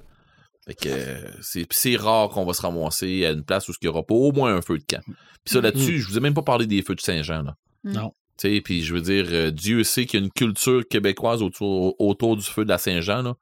Fait 0.66 0.74
que 0.74 0.88
euh, 0.88 1.30
c'est 1.70 1.96
rare 1.96 2.28
qu'on 2.28 2.44
va 2.44 2.52
se 2.52 2.62
ramasser 2.62 3.24
à 3.24 3.30
une 3.30 3.42
place 3.44 3.68
où 3.68 3.72
il 3.72 3.84
n'y 3.84 3.88
aura 3.88 4.02
pas 4.02 4.14
au 4.14 4.32
moins 4.32 4.54
un 4.54 4.60
feu 4.62 4.78
de 4.78 4.84
camp. 4.84 5.02
Puis 5.06 5.54
ça, 5.54 5.60
là-dessus, 5.60 5.98
je 5.98 6.06
vous 6.08 6.18
ai 6.18 6.20
même 6.20 6.34
pas 6.34 6.42
parlé 6.42 6.66
des 6.66 6.82
feux 6.82 6.94
de 6.94 7.00
Saint-Jean, 7.00 7.42
là. 7.42 7.56
Non. 7.84 8.12
Tu 8.38 8.48
sais, 8.56 8.60
puis 8.60 8.82
je 8.82 8.94
veux 8.94 9.00
dire, 9.00 9.26
euh, 9.30 9.50
Dieu 9.50 9.82
sait 9.82 10.04
qu'il 10.06 10.20
y 10.20 10.22
a 10.22 10.26
une 10.26 10.30
culture 10.32 10.86
québécoise 10.88 11.42
autour, 11.42 11.94
autour 12.00 12.36
du 12.36 12.44
feu 12.44 12.64
de 12.64 12.68
la 12.68 12.78
Saint-Jean, 12.78 13.22
là. 13.22 13.34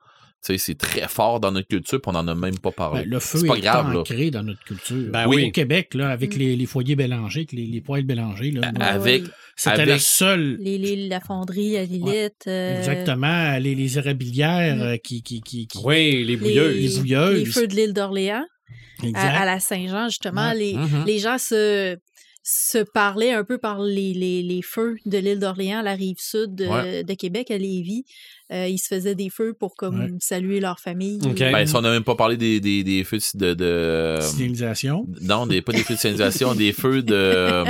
C'est 0.59 0.79
très 0.79 1.09
fort 1.09 1.41
dans 1.41 1.51
notre 1.53 1.69
culture, 1.69 2.01
puis 2.01 2.09
on 2.09 2.13
n'en 2.13 2.29
a 2.29 2.35
même 2.35 2.59
pas 2.59 2.71
parlé. 2.71 3.03
Ben, 3.03 3.11
le 3.11 3.19
feu 3.21 3.39
c'est 3.41 3.47
pas 3.47 3.57
est 3.57 3.61
grave, 3.61 3.93
là. 3.93 4.01
ancré 4.01 4.31
dans 4.31 4.43
notre 4.43 4.63
culture. 4.65 5.11
Ben 5.13 5.27
Au 5.27 5.31
oui. 5.35 5.51
Québec, 5.53 5.95
là, 5.95 6.11
avec 6.11 6.35
Mm. 6.37 6.39
les, 6.39 6.57
les 6.57 6.67
foyers 6.67 6.97
Bélangers, 6.97 7.41
avec 7.41 7.53
les, 7.53 7.67
les 7.67 7.81
poêles 7.81 8.05
Bélangers, 8.05 8.51
là, 8.53 8.71
avec- 8.79 9.25
c'était 9.57 9.75
avec- 9.77 9.87
la 9.89 9.99
seule 9.99 10.57
Les, 10.61 10.79
les, 10.79 11.09
la 11.09 11.21
fonderie 11.21 11.77
à 11.77 11.85
Lilith. 11.85 12.45
euh, 12.47 12.79
Exactement, 12.79 13.57
les, 13.59 13.75
les 13.75 13.99
érablières 13.99 14.77
Mm. 14.77 14.81
euh, 14.83 14.97
qui, 14.99 15.23
qui, 15.23 15.41
qui, 15.41 15.67
qui- 15.67 15.79
Oui, 15.85 16.25
les 16.25 16.37
bouilleuses. 16.37 16.77
Les 16.95 17.01
bouilleuses. 17.01 17.39
Les 17.41 17.45
feux 17.47 17.67
de 17.67 17.75
l'île 17.75 17.93
d'Orléans. 17.93 18.45
Exact. 19.03 19.19
À, 19.19 19.43
à 19.43 19.45
la 19.45 19.61
Saint-Jean, 19.61 20.09
justement, 20.09 20.51
Ouais. 20.51 20.57
les, 20.59 20.75
Mhm. 20.75 21.05
les 21.07 21.19
gens 21.19 21.37
se, 21.39 21.97
se 22.49 22.79
parlaient 22.79 23.33
un 23.33 23.43
peu 23.43 23.59
par 23.59 23.81
les, 23.83 24.15
les, 24.15 24.41
les 24.41 24.63
feux 24.63 24.99
de 25.05 25.19
l'île 25.19 25.41
d'Orléans, 25.41 25.83
la 25.83 25.95
rive 25.95 26.19
sud 26.21 26.55
de, 26.55 26.67
Ouais. 26.67 27.03
de 27.03 27.15
Québec, 27.15 27.51
à 27.51 27.59
Lévis. 27.59 28.05
Euh, 28.53 28.69
ils 28.69 28.79
se 28.79 28.87
faisaient 28.87 29.17
des 29.17 29.31
feux 29.31 29.53
pour 29.53 29.75
comme 29.75 29.99
Ouais. 29.99 30.11
saluer 30.21 30.61
leur 30.61 30.79
famille. 30.79 31.19
Ben, 31.19 31.67
si 31.67 31.75
on 31.75 31.81
n'a 31.81 31.91
même 31.91 32.05
pas 32.05 32.15
parlé 32.15 32.37
des, 32.37 32.61
des, 32.61 32.85
des 32.85 33.03
feux 33.03 33.19
de. 33.35 33.55
de 33.55 34.19
Signalisation. 34.21 35.05
non, 35.23 35.49
des, 35.49 35.61
pas 35.61 35.73
des 35.73 35.83
feux 35.83 35.95
de 35.95 35.99
signalisation, 35.99 36.55
des 36.55 36.73
feux 36.73 37.03
de. 37.03 37.65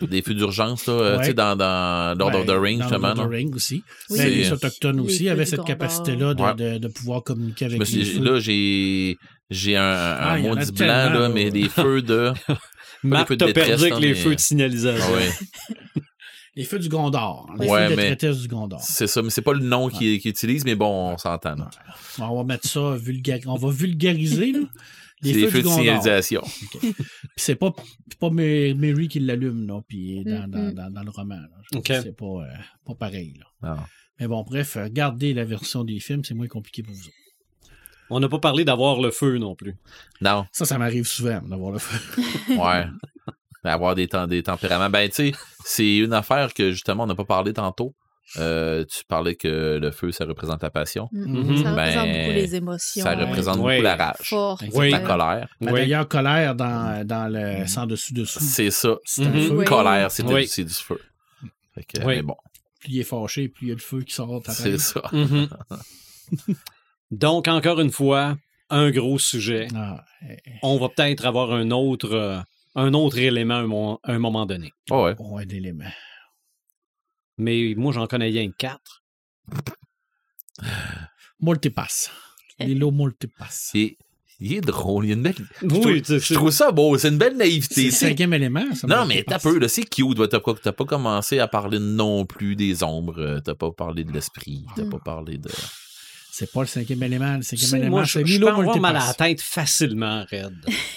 des 0.08 0.22
feux 0.22 0.32
d'urgence, 0.32 0.86
là. 0.86 0.94
euh, 0.94 1.12
Ouais. 1.16 1.20
Tu 1.20 1.26
sais, 1.26 1.34
dans, 1.34 1.54
dans 1.54 2.14
Lord 2.18 2.34
of 2.34 2.46
the 2.46 2.50
Rings, 2.58 2.78
dans 2.78 2.84
justement. 2.88 3.08
Lord 3.08 3.20
of 3.24 3.26
the 3.26 3.30
Rings 3.30 3.54
aussi. 3.54 3.82
Oui. 4.08 4.18
Les 4.24 4.52
Autochtones 4.52 5.00
aussi 5.00 5.28
avaient 5.28 5.44
cette 5.44 5.64
capacité-là 5.64 6.32
de, 6.32 6.42
Ouais. 6.42 6.54
de, 6.54 6.78
de 6.78 6.88
pouvoir 6.88 7.22
communiquer 7.22 7.66
avec 7.66 7.86
les 7.86 8.04
feux. 8.04 8.24
là, 8.24 8.40
j'ai. 8.40 9.18
J'ai 9.48 9.76
un, 9.76 9.82
un 9.82 10.16
Ah, 10.18 10.38
maudit 10.38 10.72
blanc, 10.72 10.86
là. 11.12 11.28
mais 11.28 11.50
des 11.50 11.68
feux 11.68 12.00
de. 12.02 12.32
Marc, 13.02 13.28
feux 13.28 13.36
t'as 13.36 13.52
perdu 13.52 13.84
avec 13.84 13.98
les 14.00 14.08
mais- 14.08 14.14
feux 14.14 14.34
de 14.34 14.40
signalisation. 14.40 15.04
Ah 15.08 15.12
ouais. 15.12 15.30
Les 16.58 16.64
feux 16.64 16.78
du 16.78 16.88
Gondor. 16.88 17.50
Les 17.60 17.68
Ouais, 17.68 17.84
feux 17.84 17.90
de 17.90 17.96
mais- 17.96 18.08
détresse 18.10 18.38
du 18.38 18.48
Gondor. 18.48 18.80
C'est 18.80 19.06
ça, 19.06 19.20
mais 19.20 19.28
c'est 19.28 19.42
pas 19.42 19.52
le 19.52 19.58
nom 19.60 19.90
qu'ils 19.90 20.14
utilisent, 20.26 20.64
mais 20.64 20.74
bon, 20.74 21.12
on 21.12 21.18
s'entend. 21.18 21.54
On 22.18 22.34
va 22.38 22.44
mettre 22.44 22.66
ça 22.66 22.96
vulgaire. 22.96 23.40
On 23.46 23.56
va 23.56 23.70
vulgariser, 23.70 24.52
là. 24.52 24.60
C'est 25.22 25.32
des 25.32 25.48
feux 25.48 25.58
de 25.58 25.64
Gondor. 25.64 25.78
signalisation. 25.80 26.42
Puis 26.80 26.94
c'est 27.36 27.56
pas, 27.56 27.72
pas 28.20 28.30
Ma- 28.30 28.74
Mary 28.74 29.08
qui 29.08 29.18
l'allume, 29.20 29.66
là, 29.66 29.80
puis 29.88 30.22
dans, 30.24 30.46
Mm, 30.46 30.50
dans, 30.50 30.72
dans, 30.74 30.90
dans 30.90 31.02
le 31.02 31.10
roman. 31.10 31.36
là. 31.36 31.48
Je 31.72 31.78
OK. 31.78 31.84
trouve 31.84 31.96
que 31.98 32.02
C'est 32.02 32.16
pas, 32.16 32.24
euh, 32.26 32.62
pas 32.86 32.94
pareil, 32.94 33.34
là. 33.62 33.74
Non. 33.76 33.82
Mais 34.20 34.26
bon, 34.28 34.42
bref, 34.42 34.76
euh, 34.76 34.88
gardez 34.90 35.32
la 35.34 35.44
version 35.44 35.84
des 35.84 36.00
films, 36.00 36.22
c'est 36.24 36.34
moins 36.34 36.48
compliqué 36.48 36.82
pour 36.82 36.94
vous. 36.94 37.00
autres. 37.00 37.10
On 38.10 38.20
n'a 38.20 38.28
pas 38.28 38.38
parlé 38.38 38.64
d'avoir 38.64 39.00
le 39.00 39.10
feu 39.10 39.38
non 39.38 39.54
plus. 39.54 39.74
Non. 40.20 40.46
Ça, 40.52 40.64
ça 40.64 40.78
m'arrive 40.78 41.06
souvent 41.06 41.40
d'avoir 41.42 41.72
le 41.72 41.78
feu. 41.78 42.22
Ouais. 42.56 42.86
Avoir 43.64 43.96
des, 43.96 44.06
temps, 44.06 44.28
des 44.28 44.44
tempéraments. 44.44 44.88
Ben, 44.90 45.08
tu 45.08 45.14
sais, 45.14 45.32
c'est 45.64 45.96
une 45.96 46.12
affaire 46.12 46.54
que 46.54 46.70
justement, 46.70 47.02
on 47.02 47.06
n'a 47.08 47.16
pas 47.16 47.24
parlé 47.24 47.52
tantôt. 47.52 47.96
Euh, 48.38 48.84
tu 48.84 49.04
parlais 49.08 49.34
que 49.34 49.78
le 49.80 49.90
feu, 49.90 50.12
ça 50.12 50.24
représente 50.24 50.62
la 50.62 50.70
passion. 50.70 51.08
Mhm. 51.12 51.64
Ça 51.64 51.72
Ben, 51.74 51.82
représente 51.86 52.06
beaucoup 52.08 52.32
les 52.32 52.54
émotions. 52.54 53.02
Ça 53.02 53.14
représente 53.16 53.56
Ouais. 53.58 53.76
beaucoup 53.76 53.82
la 53.82 53.96
rage. 53.96 54.16
Fort. 54.22 54.62
Oui. 54.72 54.90
La 54.90 55.00
colère. 55.00 55.48
Mais 55.60 55.72
Oui. 55.72 55.80
D'ailleurs, 55.80 56.06
colère 56.06 56.54
dans, 56.54 57.04
dans 57.04 57.32
le 57.32 57.66
sans 57.66 57.86
dessus-dessous. 57.86 58.38
C'est 58.40 58.70
ça. 58.70 58.96
C'est 59.04 59.26
un 59.26 59.32
feu. 59.32 59.50
Oui. 59.58 59.64
Colère, 59.64 60.10
c'est 60.12 60.22
Oui. 60.24 60.48
du, 60.56 60.68
feu. 60.72 61.00
Fait 61.74 61.82
que, 61.84 61.98
Oui. 62.04 62.16
Mais 62.16 62.22
bon, 62.22 62.36
Plus 62.80 62.92
il 62.92 63.00
est 63.00 63.04
fâché, 63.04 63.48
plus 63.48 63.66
il 63.66 63.68
y 63.70 63.72
a 63.72 63.74
le 63.74 63.80
feu 63.80 64.02
qui 64.02 64.14
sort. 64.14 64.42
c'est 64.48 64.78
ça. 64.78 65.02
Donc, 67.10 67.48
encore 67.48 67.80
une 67.80 67.90
fois, 67.92 68.36
un 68.70 68.90
gros 68.90 69.18
sujet. 69.18 69.68
Ah, 69.74 70.04
eh, 70.28 70.36
On 70.62 70.78
va 70.78 70.88
peut-être 70.88 71.24
avoir 71.26 71.52
un 71.52 71.70
autre, 71.70 72.12
euh, 72.12 72.38
un 72.74 72.94
autre 72.94 73.18
élément 73.18 73.98
à 74.02 74.12
un, 74.12 74.18
moment 74.18 74.44
donné. 74.46 74.72
Oh, 74.90 75.04
ouais. 75.04 75.14
bon, 75.14 75.38
un 75.38 75.48
élément. 75.48 75.84
Mais 77.38 77.74
moi, 77.76 77.92
j'en 77.92 78.06
connais 78.06 78.26
rien 78.30 78.50
quatre. 78.56 79.02
Multipass. 81.40 82.10
Les 82.58 82.74
lots 82.74 82.90
multipass. 82.90 83.72
Il, 83.74 83.96
Il 84.40 84.54
est 84.54 84.60
drôle, 84.62 85.04
il 85.04 85.08
y 85.08 85.12
a 85.12 85.14
une 85.16 85.22
belle. 85.22 85.34
je, 85.60 85.66
Oui, 85.66 86.02
trouve, 86.02 86.18
je 86.18 86.34
trouve 86.34 86.50
ça 86.50 86.72
beau, 86.72 86.96
c'est 86.98 87.08
une 87.08 87.18
belle 87.18 87.36
naïveté. 87.36 87.74
C'est 87.74 88.06
le 88.06 88.10
cinquième 88.10 88.32
élément, 88.34 88.64
ça. 88.74 88.86
Non, 88.86 89.04
mais 89.06 89.22
t'as 89.26 89.38
peu, 89.38 89.58
là, 89.58 89.68
c'est 89.68 89.84
cute. 89.84 90.28
T'as 90.30 90.40
pas, 90.40 90.54
t'as 90.54 90.72
pas 90.72 90.84
commencé 90.86 91.38
à 91.38 91.46
parler 91.48 91.78
non 91.78 92.24
plus 92.24 92.56
des 92.56 92.82
ombres. 92.82 93.18
euh, 93.20 93.40
T'as 93.40 93.54
pas 93.54 93.70
parlé 93.70 94.04
de 94.04 94.12
l'esprit. 94.12 94.64
T'as 94.74 94.84
Mm. 94.84 94.90
pas 94.90 94.98
parlé 94.98 95.38
de. 95.38 95.50
C'est 96.38 96.52
pas 96.52 96.60
le 96.60 96.66
cinquième 96.66 97.02
élément. 97.02 97.32
Le 97.32 97.38
Tu 97.38 97.44
cinquième 97.46 97.70
sais, 97.70 97.78
élément, 97.78 97.96
moi, 97.96 98.04
je, 98.04 98.12
c'est 98.12 98.26
je 98.26 98.38
peux 98.38 98.78
mal 98.78 98.94
à 98.94 99.06
la 99.06 99.14
tête 99.14 99.40
facilement, 99.40 100.26
Red. 100.30 100.54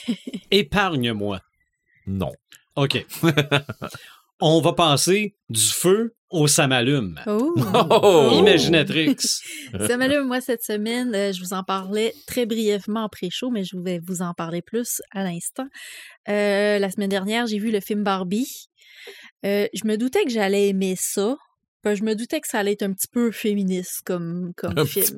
Épargne-moi. 0.52 1.40
Non. 2.08 2.34
OK. 2.76 3.06
On 4.42 4.60
va 4.60 4.74
passer 4.74 5.38
du 5.50 5.62
feu 5.62 6.14
au 6.30 6.48
samalume. 6.48 7.22
Oh! 7.26 7.56
Oh! 7.74 8.32
Imaginatrix. 8.38 9.16
Ça 9.88 9.96
m'allume, 9.96 10.28
moi, 10.28 10.42
cette 10.42 10.62
semaine, 10.62 11.16
euh, 11.16 11.32
je 11.32 11.40
vous 11.40 11.54
en 11.54 11.64
parlais 11.64 12.14
très 12.28 12.46
brièvement 12.46 13.06
en 13.06 13.10
pré-show, 13.10 13.50
mais 13.50 13.64
je 13.64 13.78
vais 13.78 14.02
vous 14.06 14.22
en 14.22 14.34
parler 14.34 14.62
plus 14.62 15.02
à 15.12 15.24
l'instant. 15.24 15.68
Euh, 16.28 16.80
la 16.80 16.92
semaine 16.92 17.10
dernière, 17.10 17.48
j'ai 17.48 17.60
vu 17.60 17.72
le 17.72 17.80
film 17.80 18.04
Barbie. 18.04 18.68
Euh, 19.46 19.68
je 19.74 19.88
me 19.88 19.96
doutais 19.96 20.26
que 20.26 20.32
j'allais 20.32 20.68
aimer 20.68 20.96
ça. 20.98 21.38
Ben, 21.84 21.96
je 21.96 22.04
me 22.04 22.14
doutais 22.14 22.42
que 22.42 22.48
ça 22.48 22.60
allait 22.60 22.74
être 22.74 22.84
un 22.84 22.92
petit 22.92 23.08
peu 23.08 23.32
féministe 23.32 24.02
comme, 24.06 24.52
comme 24.58 24.78
Un 24.78 24.86
film. 24.86 25.18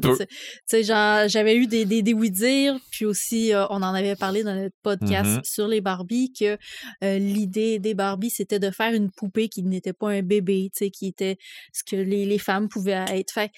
j'avais 0.72 1.56
eu 1.56 1.66
des, 1.68 1.86
des, 1.86 2.02
des 2.04 2.14
oui-dire, 2.14 2.80
puis 2.92 3.06
aussi, 3.06 3.54
euh, 3.54 3.66
on 3.70 3.78
en 3.82 3.94
avait 3.94 4.16
parlé 4.16 4.44
dans 4.44 4.54
notre 4.56 4.76
podcast 4.84 5.30
Mhm. 5.38 5.42
sur 5.44 5.68
les 5.68 5.82
Barbies, 5.82 6.32
que 6.34 6.58
euh, 7.04 7.18
l'idée 7.18 7.80
des 7.80 7.94
Barbies, 7.96 8.30
c'était 8.30 8.60
de 8.60 8.70
faire 8.70 8.94
une 8.94 9.10
poupée 9.12 9.50
qui 9.50 9.64
n'était 9.64 9.94
pas 9.94 10.10
un 10.10 10.22
bébé, 10.22 10.70
tu 10.76 10.86
sais, 10.86 10.92
qui 10.92 11.08
était 11.08 11.38
ce 11.74 11.84
que 11.84 11.96
les, 11.96 12.26
les 12.26 12.38
femmes 12.40 12.70
pouvaient 12.70 13.06
être. 13.10 13.32
Fait 13.34 13.52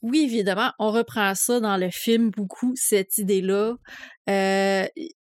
oui, 0.00 0.20
évidemment, 0.20 0.72
on 0.78 0.92
reprend 0.92 1.34
ça 1.34 1.58
dans 1.58 1.76
le 1.76 1.90
film 1.90 2.30
beaucoup, 2.30 2.72
cette 2.76 3.18
idée-là. 3.18 3.74
Euh, 4.30 4.86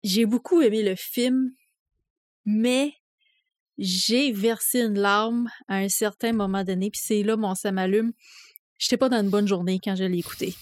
j'ai 0.03 0.25
beaucoup 0.25 0.61
aimé 0.61 0.83
le 0.83 0.95
film, 0.97 1.51
mais 2.45 2.91
j'ai 3.79 4.31
versé 4.31 4.81
une 4.81 4.99
larme 4.99 5.49
à 5.67 5.77
un 5.77 5.89
certain 5.89 6.33
moment 6.33 6.63
donné, 6.63 6.89
puis 6.91 7.01
c'est 7.03 7.23
là 7.23 7.35
mon 7.37 7.55
ça 7.55 7.71
m'allume. 7.71 8.11
J'étais 8.77 8.97
pas 8.97 9.09
dans 9.09 9.21
une 9.21 9.29
bonne 9.29 9.47
journée 9.47 9.79
quand 9.83 9.95
je 9.95 10.03
l'ai 10.03 10.19
écouté. 10.19 10.53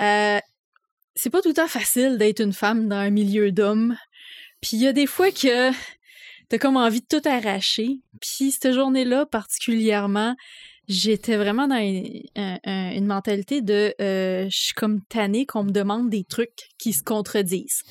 Euh, 0.00 0.38
c'est 1.14 1.30
pas 1.30 1.42
tout 1.42 1.48
le 1.48 1.54
temps 1.54 1.68
facile 1.68 2.18
d'être 2.18 2.40
une 2.40 2.52
femme 2.52 2.88
dans 2.88 2.96
un 2.96 3.10
milieu 3.10 3.52
d'hommes. 3.52 3.96
Puis 4.60 4.70
il 4.78 4.82
y 4.82 4.86
a 4.86 4.92
des 4.92 5.06
fois 5.06 5.30
que 5.30 5.70
t'as 6.48 6.58
comme 6.58 6.76
envie 6.76 7.00
de 7.00 7.06
tout 7.06 7.28
arracher. 7.28 8.00
Puis 8.20 8.50
cette 8.52 8.72
journée-là, 8.72 9.26
particulièrement, 9.26 10.34
j'étais 10.88 11.36
vraiment 11.36 11.68
dans 11.68 11.76
une, 11.78 12.22
un- 12.36 12.58
un- 12.64 12.92
une 12.92 13.06
mentalité 13.06 13.62
de 13.62 13.94
euh, 14.00 14.46
je 14.50 14.56
suis 14.56 14.74
comme 14.74 15.02
tannée 15.04 15.46
qu'on 15.46 15.64
me 15.64 15.70
demande 15.70 16.10
des 16.10 16.24
trucs 16.24 16.70
qui 16.78 16.92
se 16.92 17.02
contredisent. 17.02 17.82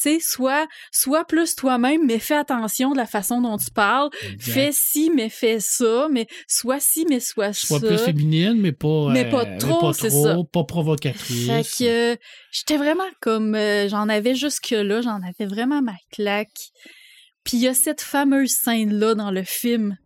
Tu 0.00 0.10
sais, 0.10 0.18
soit, 0.20 0.68
soit 0.92 1.24
plus 1.24 1.56
toi-même, 1.56 2.06
mais 2.06 2.20
fais 2.20 2.36
attention 2.36 2.92
de 2.92 2.96
la 2.96 3.06
façon 3.06 3.40
dont 3.40 3.58
tu 3.58 3.70
parles. 3.72 4.10
Exact. 4.22 4.52
Fais 4.52 4.70
ci, 4.72 5.10
mais 5.14 5.28
fais 5.28 5.58
ça. 5.58 6.08
Mais 6.10 6.26
soit 6.46 6.78
ci, 6.80 7.04
mais 7.08 7.18
soit 7.20 7.52
Soit 7.52 7.80
ça. 7.80 7.86
plus 7.88 7.98
féminine, 7.98 8.54
mais 8.60 8.72
pas, 8.72 9.08
Mais 9.10 9.26
euh, 9.26 9.30
pas 9.30 9.44
trop, 9.58 9.80
pas, 9.80 9.92
c'est 9.92 10.08
trop, 10.10 10.24
ça. 10.24 10.36
pas 10.52 10.64
provocatrice. 10.64 11.46
Fait 11.46 11.62
que 11.62 12.12
euh, 12.12 12.16
j'étais 12.52 12.76
vraiment 12.76 13.08
comme 13.20 13.54
euh, 13.56 13.88
j'en 13.88 14.08
avais 14.08 14.34
jusque-là, 14.36 15.00
j'en 15.02 15.20
avais 15.22 15.46
vraiment 15.46 15.82
ma 15.82 15.96
claque. 16.12 16.70
Puis 17.42 17.56
il 17.56 17.62
y 17.64 17.68
a 17.68 17.74
cette 17.74 18.00
fameuse 18.02 18.52
scène-là 18.52 19.14
dans 19.14 19.30
le 19.32 19.42
film 19.42 19.96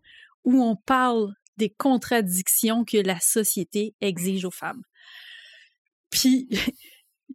où 0.43 0.63
on 0.63 0.75
parle 0.75 1.33
des 1.57 1.69
contradictions 1.69 2.83
que 2.83 2.97
la 2.97 3.19
société 3.19 3.93
exige 4.01 4.43
aux 4.45 4.51
femmes. 4.51 4.81
Puis 6.09 6.47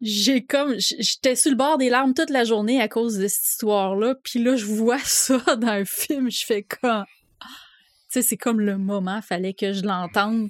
j'ai 0.01 0.45
comme 0.45 0.75
j'étais 0.79 1.35
sur 1.37 1.51
le 1.51 1.57
bord 1.57 1.79
des 1.79 1.91
larmes 1.91 2.15
toute 2.15 2.31
la 2.31 2.45
journée 2.45 2.81
à 2.81 2.89
cause 2.89 3.19
de 3.19 3.27
cette 3.29 3.45
histoire-là, 3.47 4.15
puis 4.23 4.43
là 4.43 4.57
je 4.57 4.65
vois 4.66 4.99
ça 5.05 5.39
dans 5.57 5.66
un 5.69 5.85
film, 5.85 6.31
je 6.31 6.45
fais 6.45 6.62
comme 6.62 7.05
tu 7.41 7.47
sais 8.09 8.23
c'est 8.23 8.37
comme 8.37 8.61
le 8.61 8.79
moment, 8.79 9.20
fallait 9.23 9.55
que 9.55 9.73
je 9.73 9.83
l'entende 9.83 10.49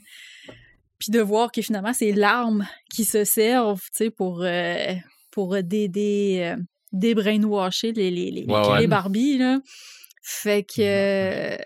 puis 0.98 1.12
de 1.12 1.20
voir 1.20 1.52
que 1.52 1.62
finalement 1.62 1.92
c'est 1.92 2.12
l'arme 2.12 2.66
qui 2.92 3.04
se 3.04 3.24
servent 3.24 3.80
tu 3.92 4.04
sais 4.04 4.10
pour 4.10 4.42
euh, 4.42 4.94
pour 5.30 5.56
des 5.62 6.38
euh, 6.40 6.56
débrainwasher 6.92 7.92
les 7.92 8.10
les 8.10 8.30
les, 8.30 8.44
Ouais, 8.44 8.68
ouais. 8.68 8.80
les 8.80 8.86
Barbies 8.86 9.38
là 9.38 9.60
fait 10.22 10.62
que 10.64 10.80
euh, 10.82 11.56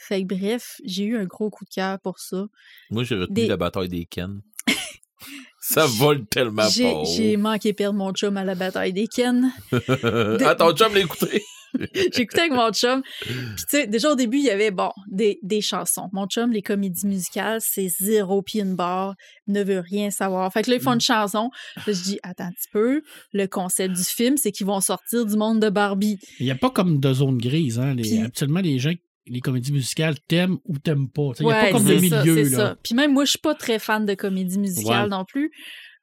fait 0.00 0.22
que 0.22 0.26
bref 0.34 0.80
j'ai 0.84 1.04
eu 1.04 1.16
un 1.16 1.24
gros 1.24 1.50
coup 1.50 1.64
de 1.64 1.70
cœur 1.70 1.98
pour 2.00 2.18
ça 2.18 2.46
Moi, 2.90 3.04
j'ai 3.04 3.14
retenu 3.16 3.34
Des- 3.34 3.46
la 3.48 3.56
bataille 3.56 3.88
des 3.88 4.04
Ken. 4.06 4.40
ça 5.74 5.86
vole 5.86 6.26
tellement 6.26 6.68
j'ai 6.68 6.84
pas. 6.84 7.04
j'ai 7.04 7.36
manqué 7.36 7.72
perdre 7.72 7.98
mon 7.98 8.12
chum 8.12 8.36
à 8.36 8.44
la 8.44 8.54
bataille 8.54 8.92
des 8.92 9.06
Ken 9.06 9.52
ah, 9.72 10.54
ton 10.54 10.74
chum 10.74 10.94
l'a 10.94 11.00
écouté? 11.00 11.42
J'écoutais 12.14 12.40
avec 12.40 12.52
mon 12.52 12.70
chum. 12.72 13.02
Puis, 13.20 13.34
tu 13.34 13.64
sais, 13.68 13.86
déjà 13.86 14.10
au 14.10 14.14
début, 14.14 14.38
il 14.38 14.44
y 14.44 14.50
avait, 14.50 14.70
bon, 14.70 14.90
des, 15.10 15.38
des 15.42 15.60
chansons. 15.60 16.08
Mon 16.12 16.26
chum, 16.26 16.50
les 16.50 16.62
comédies 16.62 17.06
musicales, 17.06 17.60
c'est 17.60 17.88
zéro 17.88 18.42
pied 18.42 18.62
une 18.62 18.74
barre, 18.74 19.14
ne 19.46 19.62
veut 19.62 19.80
rien 19.80 20.10
savoir. 20.10 20.50
Fait 20.52 20.62
que 20.62 20.70
là, 20.70 20.76
ils 20.76 20.82
font 20.82 20.94
une 20.94 21.00
chanson. 21.00 21.50
Là, 21.76 21.92
je 21.92 22.02
dis, 22.02 22.18
attends 22.22 22.44
un 22.44 22.52
petit 22.52 22.68
peu. 22.72 23.02
Le 23.32 23.46
concept 23.46 23.94
du 23.94 24.02
film, 24.02 24.36
c'est 24.36 24.50
qu'ils 24.50 24.66
vont 24.66 24.80
sortir 24.80 25.26
du 25.26 25.36
monde 25.36 25.60
de 25.60 25.68
Barbie. 25.68 26.18
Il 26.40 26.46
n'y 26.46 26.52
a 26.52 26.56
pas 26.56 26.70
comme 26.70 27.00
de 27.00 27.12
zone 27.12 27.38
grise. 27.38 27.78
Hein. 27.78 27.94
Les, 27.94 28.02
Puis- 28.02 28.18
Habituellement, 28.18 28.60
les 28.60 28.78
gens, 28.78 28.92
les 29.28 29.40
comédies 29.40 29.72
musicales 29.72 30.16
t'aiment 30.28 30.58
ou 30.64 30.78
t'aiment 30.78 31.08
pas. 31.10 31.30
Il 31.40 31.46
n'y 31.46 31.52
a 31.52 31.60
pas 31.60 31.70
comme 31.72 31.84
de 31.84 32.08
ça, 32.08 32.22
milieu. 32.22 32.44
c'est 32.44 32.50
là. 32.50 32.56
ça. 32.56 32.76
Puis 32.82 32.94
même 32.94 33.12
moi, 33.12 33.24
je 33.24 33.30
suis 33.30 33.38
pas 33.38 33.54
très 33.54 33.78
fan 33.78 34.06
de 34.06 34.14
comédie 34.14 34.58
musicale 34.58 35.04
Ouais. 35.04 35.08
non 35.08 35.24
plus. 35.24 35.50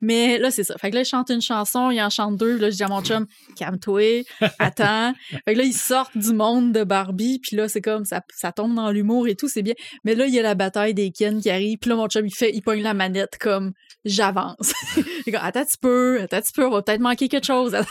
Mais 0.01 0.37
là, 0.37 0.51
c'est 0.51 0.63
ça. 0.63 0.77
Fait 0.77 0.89
que 0.89 0.95
là, 0.95 1.01
il 1.01 1.05
chante 1.05 1.29
une 1.29 1.41
chanson, 1.41 1.89
il 1.89 1.99
en 2.01 2.09
chante 2.09 2.37
deux. 2.37 2.57
Là, 2.57 2.69
je 2.69 2.75
dis 2.75 2.83
à 2.83 2.87
mon 2.87 3.01
chum, 3.01 3.25
calme-toi, 3.57 4.23
attends. 4.59 5.13
fait 5.45 5.53
que 5.53 5.57
là, 5.57 5.63
ils 5.63 5.73
sortent 5.73 6.17
du 6.17 6.33
monde 6.33 6.73
de 6.73 6.83
Barbie. 6.83 7.39
Puis 7.41 7.55
là, 7.55 7.69
c'est 7.69 7.81
comme, 7.81 8.03
ça, 8.05 8.21
ça 8.35 8.51
tombe 8.51 8.75
dans 8.75 8.91
l'humour 8.91 9.27
et 9.27 9.35
tout, 9.35 9.47
c'est 9.47 9.63
bien. 9.63 9.73
Mais 10.03 10.13
là, 10.13 10.27
il 10.27 10.33
y 10.33 10.39
a 10.39 10.43
la 10.43 10.53
bataille 10.53 10.93
des 10.93 11.11
Ken 11.11 11.41
qui 11.41 11.49
arrive. 11.49 11.77
Puis 11.79 11.89
là, 11.89 11.95
mon 11.95 12.07
chum, 12.07 12.25
il 12.27 12.35
fait, 12.35 12.51
il 12.53 12.61
pogne 12.61 12.81
la 12.81 12.93
manette 12.93 13.37
comme, 13.39 13.71
j'avance. 14.03 14.73
il 15.25 15.33
comme, 15.33 15.41
attends 15.41 15.61
un 15.61 15.65
petit 15.65 15.77
peu, 15.77 16.21
attends 16.21 16.37
un 16.37 16.41
petit 16.41 16.53
peu, 16.53 16.67
on 16.67 16.71
va 16.71 16.81
peut-être 16.81 17.01
manquer 17.01 17.27
quelque 17.29 17.47
chose. 17.47 17.73
Attends 17.75 17.87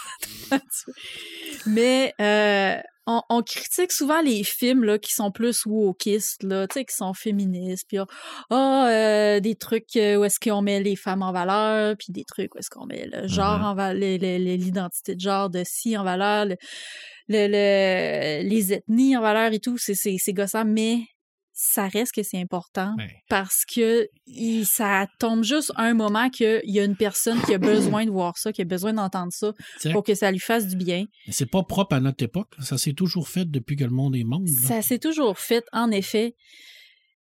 un 0.53 0.59
petit 0.59 0.85
peu. 0.87 0.93
Mais 1.67 2.13
euh, 2.21 2.77
on, 3.07 3.21
on 3.29 3.43
critique 3.43 3.93
souvent 3.93 4.21
les 4.23 4.45
films 4.45 4.85
là, 4.85 4.99
qui 4.99 5.13
sont 5.13 5.31
plus 5.31 5.67
wokistes, 5.67 6.43
là, 6.43 6.67
tu 6.67 6.75
sais, 6.75 6.85
qui 6.85 6.95
sont 6.95 7.13
féministes, 7.15 7.87
puis 7.89 7.99
ah, 8.51 8.87
euh, 8.89 9.41
des 9.41 9.55
trucs 9.57 9.95
euh, 9.97 10.17
où 10.17 10.25
est-ce 10.25 10.41
qu'on 10.41 10.63
met 10.63 10.81
les 10.83 10.97
femmes 10.97 11.23
en 11.23 11.33
valeur, 11.33 11.97
puis 11.99 12.13
des 12.13 12.25
trucs 12.25 12.55
où 12.55 12.59
est-ce 12.59 12.71
qu'on 12.71 12.87
met 12.87 13.07
le 13.13 13.27
genre 13.29 13.59
Mhm. 13.59 13.65
en 13.65 13.75
valeur, 13.75 14.19
l'identité 14.19 15.15
de 15.15 15.21
genre 15.21 15.51
de 15.51 15.63
ci 15.67 15.97
en 15.99 16.05
valeur, 16.05 16.47
le, 16.47 16.57
le- 17.29 17.49
le- 17.49 18.49
les 18.49 18.73
ethnies 18.73 19.17
en 19.17 19.21
valeur 19.21 19.53
et 19.53 19.61
tout, 19.61 19.77
c'est 19.79 20.33
gossant, 20.33 20.65
mais 20.65 20.99
ça 21.57 21.87
reste 21.87 22.13
que 22.13 22.25
c'est 22.25 22.41
important 22.41 22.95
Ouais. 22.99 23.23
parce 23.29 23.65
que 23.65 24.09
il- 24.27 24.67
ça 24.67 25.07
tombe 25.21 25.45
juste 25.45 25.71
à 25.77 25.85
un 25.85 25.95
moment 25.95 26.29
qu'il 26.29 26.61
y 26.65 26.81
a 26.81 26.85
une 26.85 26.97
personne 26.97 27.41
qui 27.43 27.55
a 27.55 27.59
besoin 27.59 28.05
de 28.07 28.11
voir 28.11 28.37
ça, 28.37 28.53
qui 28.53 28.61
a 28.63 28.65
besoin 28.65 28.93
d'entendre 28.93 29.33
ça 29.33 29.53
pour 29.93 30.03
que 30.03 30.15
ça 30.17 30.33
lui 30.33 30.41
fasse 30.41 30.67
du 30.67 30.77
bien. 30.77 31.05
C'est 31.31 31.49
pas 31.49 31.63
propre 31.63 31.95
à 31.95 32.01
notre 32.01 32.25
époque. 32.25 32.53
Ça 32.61 32.77
s'est 32.77 32.93
toujours 32.93 33.29
fait 33.29 33.45
depuis 33.49 33.77
que 33.77 33.85
le 33.85 33.91
monde 33.91 34.17
est 34.17 34.25
monde. 34.25 34.49
là. 34.49 34.69
Ça 34.69 34.83
s'est 34.83 34.99
toujours 34.99 35.39
fait, 35.39 35.65
en 35.73 35.91
effet. 35.93 36.35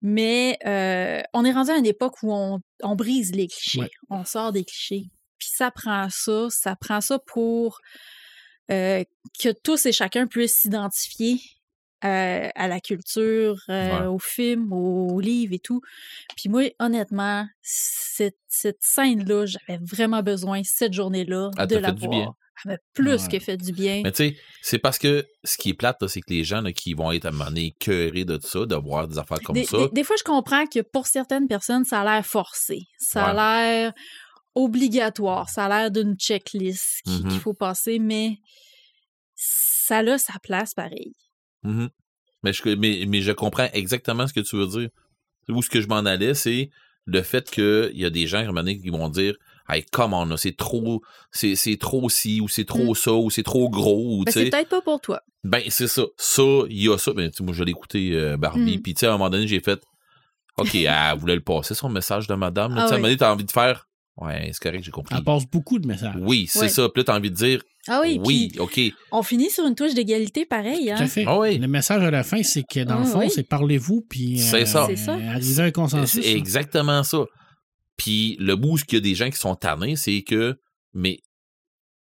Mais 0.01 0.57
euh, 0.65 1.21
on 1.33 1.43
est 1.43 1.51
rendu 1.51 1.71
à 1.71 1.77
une 1.77 1.85
époque 1.85 2.21
où 2.23 2.33
on, 2.33 2.59
on 2.83 2.95
brise 2.95 3.33
les 3.33 3.47
clichés. 3.47 3.79
Ouais. 3.81 3.89
On 4.09 4.23
sort 4.25 4.51
des 4.53 4.63
clichés. 4.63 5.05
Puis 5.39 5.49
ça 5.53 5.71
prend 5.71 6.07
ça. 6.09 6.47
Ça 6.51 6.75
prend 6.75 7.01
ça 7.01 7.19
pour 7.19 7.79
euh, 8.71 9.03
que 9.41 9.49
tous 9.63 9.85
et 9.87 9.91
chacun 9.91 10.27
puissent 10.27 10.55
s'identifier 10.57 11.39
euh, 12.05 12.49
à 12.55 12.67
la 12.67 12.79
culture, 12.79 13.57
euh, 13.69 13.99
Ouais. 13.99 14.05
au 14.07 14.19
film, 14.19 14.71
aux 14.71 15.19
livres 15.19 15.53
et 15.53 15.59
tout. 15.59 15.81
Puis 16.37 16.47
moi, 16.49 16.63
honnêtement, 16.79 17.45
cette, 17.61 18.37
cette 18.47 18.77
scène-là, 18.81 19.45
j'avais 19.45 19.79
vraiment 19.83 20.23
besoin, 20.23 20.61
cette 20.63 20.93
journée-là, 20.93 21.51
Elle 21.57 21.67
de 21.67 21.75
la 21.77 21.89
fait 21.89 21.93
du 21.95 21.99
voir. 22.07 22.11
bien. 22.11 22.33
Elle 22.65 22.71
m'a 22.71 22.77
plus 22.93 23.23
Ouais. 23.23 23.29
que 23.31 23.39
fait 23.39 23.55
du 23.55 23.71
bien. 23.71 24.01
Mais 24.03 24.11
tu 24.11 24.17
sais, 24.31 24.37
c'est 24.61 24.79
parce 24.79 24.97
que 24.97 25.25
ce 25.45 25.57
qui 25.57 25.69
est 25.69 25.73
plate, 25.73 26.05
c'est 26.07 26.19
que 26.19 26.33
les 26.33 26.43
gens 26.43 26.59
là, 26.61 26.73
qui 26.73 26.93
vont 26.93 27.11
être 27.13 27.23
à 27.25 27.29
un 27.29 27.31
moment 27.31 27.45
donné 27.45 27.73
de 27.79 28.39
ça, 28.43 28.65
de 28.65 28.75
voir 28.75 29.07
des 29.07 29.17
affaires 29.17 29.39
comme 29.39 29.53
des, 29.55 29.63
ça. 29.63 29.77
des- 29.77 29.89
des 29.93 30.03
fois, 30.03 30.17
je 30.19 30.23
comprends 30.25 30.65
que 30.65 30.81
pour 30.81 31.07
certaines 31.07 31.47
personnes, 31.47 31.85
ça 31.85 32.01
a 32.01 32.03
l'air 32.03 32.25
forcé. 32.25 32.79
Ça 32.97 33.23
Ouais. 33.23 33.29
a 33.29 33.33
l'air 33.71 33.93
obligatoire. 34.55 35.47
Ça 35.49 35.65
a 35.65 35.69
l'air 35.69 35.91
d'une 35.91 36.15
checklist 36.17 37.01
qui- 37.05 37.19
qu'il 37.19 37.25
Mhm. 37.27 37.39
faut 37.39 37.53
passer, 37.53 37.97
mais 37.97 38.37
ça 39.35 39.99
a 39.99 40.17
sa 40.17 40.33
place 40.43 40.73
pareil. 40.73 41.13
Mhm. 41.63 41.89
mais, 42.43 42.53
je, 42.53 42.69
mais, 42.75 43.05
mais 43.07 43.21
je 43.21 43.31
comprends 43.31 43.67
exactement 43.73 44.27
ce 44.27 44.33
que 44.33 44.39
tu 44.39 44.55
veux 44.55 44.67
dire. 44.67 44.89
Où 45.49 45.61
ce 45.61 45.69
que 45.69 45.81
je 45.81 45.87
m'en 45.87 45.97
allais, 46.05 46.33
c'est 46.35 46.69
le 47.05 47.21
fait 47.23 47.49
qu'il 47.49 47.91
y 47.95 48.05
a 48.05 48.09
des 48.09 48.27
gens 48.27 48.37
à 48.37 48.41
un 48.41 48.45
moment 48.47 48.59
donné, 48.61 48.79
qui 48.79 48.89
vont 48.89 49.09
dire 49.09 49.35
Hey, 49.67 49.83
comment 49.91 50.21
on 50.23 50.37
c'est 50.37 50.55
trop, 50.57 51.01
c'est, 51.31 51.55
trop 51.79 52.09
ci, 52.09 52.41
ou 52.41 52.47
c'est 52.47 52.65
trop 52.65 52.91
Mm. 52.91 52.95
ça, 52.95 53.13
ou 53.13 53.29
c'est 53.29 53.43
trop 53.43 53.69
gros, 53.69 54.23
Ben, 54.25 54.31
c'est 54.31 54.49
peut-être 54.49 54.69
pas 54.69 54.81
pour 54.81 54.99
toi. 55.01 55.21
Ben, 55.43 55.61
c'est 55.69 55.87
ça. 55.87 56.03
Ça, 56.17 56.63
il 56.69 56.83
y 56.83 56.89
a 56.89 56.97
ça. 56.97 57.13
Ben, 57.13 57.29
moi, 57.41 57.53
je 57.53 57.63
l'ai 57.63 57.71
écouté, 57.71 58.11
euh, 58.13 58.35
Barbie. 58.37 58.77
Mm. 58.77 58.81
Puis, 58.81 58.93
tu 58.95 59.01
sais, 59.01 59.05
à 59.07 59.09
un 59.09 59.17
moment 59.17 59.29
donné, 59.29 59.47
j'ai 59.47 59.59
fait 59.59 59.79
OK, 60.57 60.75
elle 60.75 61.17
voulait 61.17 61.35
le 61.35 61.41
passer, 61.41 61.73
son 61.75 61.89
message 61.89 62.27
de 62.27 62.33
madame. 62.35 62.75
là. 62.75 62.81
Ah 62.81 62.85
à 62.85 62.87
un 62.87 62.91
moment 62.93 63.03
donné, 63.03 63.17
t'as 63.17 63.31
envie 63.31 63.45
de 63.45 63.51
faire 63.51 63.87
Ouais, 64.21 64.49
c'est 64.51 64.61
correct, 64.61 64.83
j'ai 64.83 64.91
compris. 64.91 65.15
Elle 65.17 65.23
passe 65.23 65.45
beaucoup 65.45 65.79
de 65.79 65.87
messages. 65.87 66.15
Oui, 66.19 66.45
c'est 66.49 66.59
Ouais. 66.61 66.69
ça. 66.69 66.89
Puis 66.89 66.99
là, 67.01 67.03
t'as 67.05 67.17
envie 67.17 67.31
de 67.31 67.35
dire, 67.35 67.63
Ah 67.87 68.01
oui, 68.03 68.19
oui, 68.25 68.51
OK. 68.59 68.79
on 69.13 69.23
finit 69.23 69.49
sur 69.49 69.65
une 69.65 69.75
touche 69.75 69.93
d'égalité 69.93 70.45
pareil. 70.45 70.87
Tout 70.87 70.91
Hein? 70.91 71.05
à 71.05 71.07
fait. 71.07 71.23
Ah 71.25 71.39
oui. 71.39 71.57
Le 71.57 71.67
message 71.67 72.03
à 72.03 72.11
la 72.11 72.23
fin, 72.23 72.43
c'est 72.43 72.63
que 72.63 72.81
dans 72.83 72.99
le 72.99 73.05
Ah 73.05 73.09
fond, 73.09 73.19
oui. 73.19 73.29
c'est 73.29 73.43
parlez-vous, 73.47 74.05
puis 74.09 74.37
C'est 74.37 74.65
ça. 74.65 74.85
C'est 74.89 74.97
ça. 74.97 75.13
arriver 75.13 75.61
à 75.61 75.65
un 75.65 75.71
consensus. 75.71 76.21
C'est 76.23 76.33
exactement 76.33 77.01
ça. 77.03 77.25
Puis 77.97 78.35
le 78.39 78.55
bout 78.55 78.77
qu'il 78.85 78.95
y 78.95 78.97
a 78.97 79.01
des 79.01 79.15
gens 79.15 79.29
qui 79.29 79.37
sont 79.37 79.55
tannés, 79.55 79.95
c'est 79.95 80.21
que, 80.21 80.59
mais 80.93 81.19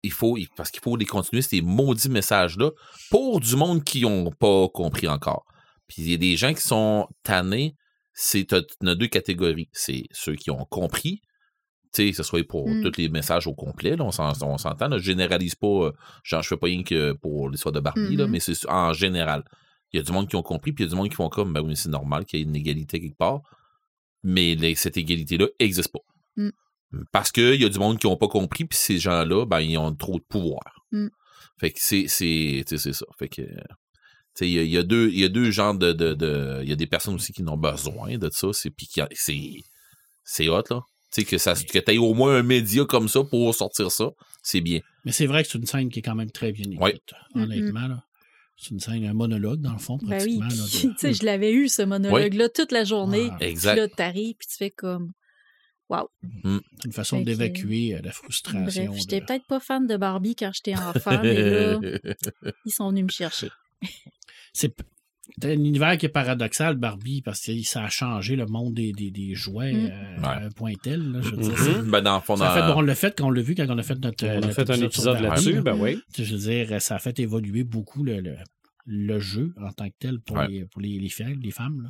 il 0.03 0.11
faut, 0.11 0.38
parce 0.56 0.69
qu'il 0.69 0.81
faut 0.81 0.95
les 0.98 1.06
continuer, 1.06 1.41
ces 1.41 1.61
maudits 1.61 2.10
messages-là, 2.10 2.72
pour 3.10 3.40
du 3.40 3.56
monde 3.56 3.84
qui 3.84 4.02
n'ont 4.02 4.31
pas 4.31 4.68
compris 4.69 5.07
encore. 5.07 5.45
Puis 5.88 6.03
il 6.03 6.11
y 6.11 6.14
a 6.14 6.18
des 6.18 6.35
gens 6.38 6.53
qui 6.53 6.61
sont 6.61 7.07
tannés, 7.23 7.73
c'est, 8.14 8.45
t'as, 8.45 8.61
t'as 8.80 8.95
deux 8.95 9.07
catégories. 9.07 9.69
C'est 9.72 10.03
ceux 10.11 10.35
qui 10.35 10.52
ont 10.52 10.65
compris, 10.69 11.22
que 11.95 12.13
ce 12.13 12.23
soit 12.23 12.45
pour 12.47 12.67
Mm. 12.67 12.81
tous 12.83 12.97
les 12.97 13.09
messages 13.09 13.47
au 13.47 13.53
complet, 13.53 13.95
là, 13.95 14.03
on, 14.03 14.11
s'en- 14.11 14.33
on 14.43 14.57
s'entend, 14.57 14.89
je 14.97 15.03
généralise 15.03 15.55
pas, 15.55 15.67
euh, 15.67 15.91
genre, 16.23 16.41
je 16.41 16.47
fais 16.49 16.57
pas 16.57 16.67
rien 16.67 16.83
que 16.83 17.13
pour 17.13 17.49
l'histoire 17.49 17.71
de 17.71 17.79
Barbie, 17.79 18.15
là, 18.15 18.25
Mhm. 18.25 18.31
mais 18.31 18.39
c'est 18.39 18.67
en 18.69 18.93
général. 18.93 19.43
Il 19.91 19.97
y 19.97 19.99
a 19.99 20.03
du 20.03 20.11
monde 20.11 20.27
qui 20.27 20.35
ont 20.35 20.41
compris, 20.43 20.71
puis 20.73 20.83
il 20.83 20.87
y 20.87 20.89
a 20.89 20.91
du 20.91 20.95
monde 20.95 21.09
qui 21.09 21.15
font 21.15 21.29
comme, 21.29 21.53
ben 21.53 21.61
oui, 21.61 21.75
c'est 21.75 21.89
normal 21.89 22.25
qu'il 22.25 22.39
y 22.39 22.41
ait 22.41 22.45
une 22.45 22.55
égalité 22.55 22.99
quelque 22.99 23.17
part, 23.17 23.41
mais 24.23 24.55
les- 24.55 24.75
cette 24.75 24.97
égalité-là 24.97 25.47
n'existe 25.59 25.91
pas. 25.91 25.99
Mm. 26.37 26.49
Parce 27.11 27.31
qu'il 27.31 27.61
y 27.61 27.65
a 27.65 27.69
du 27.69 27.79
monde 27.79 27.99
qui 27.99 28.07
n'ont 28.07 28.17
pas 28.17 28.27
compris, 28.27 28.65
puis 28.65 28.77
ces 28.77 28.97
gens-là, 28.97 29.45
ben, 29.45 29.59
ils 29.59 29.77
ont 29.77 29.93
trop 29.95 30.17
de 30.19 30.23
pouvoir. 30.27 30.63
Mm. 30.91 31.07
Fait 31.59 31.71
que 31.71 31.79
c'est, 31.79 32.07
ça. 32.07 33.05
Fait 33.19 33.29
que, 33.29 33.41
il 34.41 34.47
y, 34.49 34.57
a- 34.59 34.63
il 34.63 34.69
y 34.69 34.77
a 34.77 34.83
deux, 34.83 35.09
il 35.09 35.19
y 35.19 35.23
a 35.23 35.29
deux 35.29 35.51
genres 35.51 35.75
de, 35.75 35.93
de, 35.93 36.13
de- 36.15 36.59
il 36.63 36.69
y 36.69 36.71
a 36.71 36.75
des 36.75 36.87
personnes 36.87 37.13
aussi 37.13 37.31
qui 37.33 37.43
n'ont 37.43 37.57
besoin 37.57 38.17
de 38.17 38.29
ça, 38.31 38.47
c'est, 38.51 38.71
puis 38.71 38.87
qui- 38.87 39.01
c'est, 39.11 39.51
c'est 40.23 40.49
hot, 40.49 40.63
là. 40.71 40.81
Tu 41.14 41.22
sais, 41.22 41.26
que 41.26 41.38
ça, 41.38 41.53
que 41.53 41.80
t'aies 41.80 41.98
au 41.98 42.14
moins 42.14 42.35
un 42.38 42.44
média 42.44 42.85
comme 42.85 43.07
ça 43.07 43.23
pour 43.23 43.53
sortir 43.53 43.91
ça, 43.91 44.10
c'est 44.41 44.61
bien. 44.61 44.80
Mais 45.06 45.11
c'est 45.11 45.26
vrai 45.27 45.44
que 45.44 45.49
c'est 45.49 45.57
une 45.60 45.65
scène 45.68 45.90
qui 45.90 45.99
est 45.99 46.02
quand 46.02 46.15
même 46.15 46.31
très 46.31 46.52
bien 46.52 46.65
écrite, 46.72 46.80
Ouais. 47.35 47.41
honnêtement. 47.41 47.88
là. 47.88 48.03
C'est 48.57 48.69
une 48.72 48.80
scène, 48.80 49.03
un 49.06 49.14
monologue, 49.14 49.60
dans 49.61 49.73
le 49.73 49.80
fond, 49.80 49.98
Ben 50.02 50.22
oui, 50.23 50.38
pratiquement. 50.40 50.48
puis, 50.48 50.57
là, 50.57 50.64
tu 50.72 50.88
de- 50.88 50.98
sais, 50.98 51.14
je 51.14 51.23
l'avais 51.26 51.52
eu, 51.53 51.68
ce 51.69 51.81
monologue-là, 51.81 52.49
toute 52.49 52.72
la 52.72 52.84
journée. 52.84 53.27
Ah, 53.31 53.35
Puis 53.40 53.49
Exact. 53.49 53.76
là, 53.76 53.88
t'arrives, 53.88 54.35
puis 54.38 54.48
tu 54.48 54.56
fais 54.57 54.69
comme... 54.72 55.11
une 56.44 56.61
façon 56.91 57.18
Fait 57.18 57.23
que- 57.23 57.26
d'évacuer 57.27 57.95
euh, 57.95 57.99
la 58.03 58.11
frustration. 58.11 58.85
Bref, 58.85 58.99
j'étais 58.99 59.19
de- 59.19 59.26
peut-être 59.26 59.45
pas 59.48 59.60
fan 59.60 59.85
de 59.85 59.98
Barbie 59.98 60.35
quand 60.35 60.52
j'étais 60.53 60.76
enfant, 60.80 61.19
mais 61.22 61.49
là, 61.52 61.80
ils 62.65 62.72
sont 62.72 62.90
venus 62.90 63.03
me 63.06 63.10
chercher. 63.11 63.49
C'est 64.53 64.73
un 65.43 65.49
univers 65.51 65.97
qui 65.97 66.05
est 66.05 66.10
paradoxal, 66.10 66.76
Barbie, 66.76 67.22
parce 67.22 67.41
que 67.41 67.61
ça 67.64 67.84
a 67.85 67.89
changé 67.89 68.35
le 68.35 68.45
monde 68.45 68.73
des, 68.73 68.91
des, 68.91 69.10
des 69.11 69.34
jouets 69.35 69.73
Mm. 69.73 69.89
euh, 69.91 70.23
à 70.23 70.38
un 70.45 70.49
point 70.51 70.73
tel. 70.81 71.11
là, 71.11 71.19
je 71.22 71.30
veux 71.30 71.38
dire, 71.72 71.84
ben, 71.85 72.01
dans 72.01 72.15
le 72.15 72.22
fond, 72.22 72.35
Ça 72.35 72.51
a 72.51 72.55
fait, 72.61 72.68
bon, 72.73 72.80
on 72.80 72.81
l'a 72.81 72.95
fait 72.95 73.15
quand 73.18 73.26
on 73.27 73.31
l'a 73.31 73.41
vu, 73.41 73.55
quand 73.55 73.65
on 73.69 73.77
a 73.77 73.84
fait 73.84 73.99
notre. 73.99 74.26
On 74.26 74.30
a 74.30 74.35
notre 74.41 74.53
fait 74.53 74.69
un 74.69 74.81
épisode 74.81 75.19
là-dessus, 75.22 75.53
là. 75.53 75.61
ben 75.61 75.76
oui. 75.80 75.99
Je 76.18 76.23
veux 76.35 76.39
dire, 76.39 76.81
ça 76.81 76.95
a 76.95 76.99
fait 76.99 77.19
évoluer 77.19 77.64
beaucoup 77.64 78.03
le, 78.03 78.19
le, 78.22 78.35
le 78.85 79.19
jeu 79.19 79.53
en 79.61 79.72
tant 79.72 79.88
que 79.89 79.95
tel 79.99 80.19
pour, 80.19 80.38
Ouais. 80.38 80.47
les, 80.47 80.65
pour 80.65 80.81
les, 80.81 80.99
les, 80.99 81.10
filles, 81.10 81.38
les 81.41 81.51
femmes. 81.51 81.81
Là. 81.84 81.89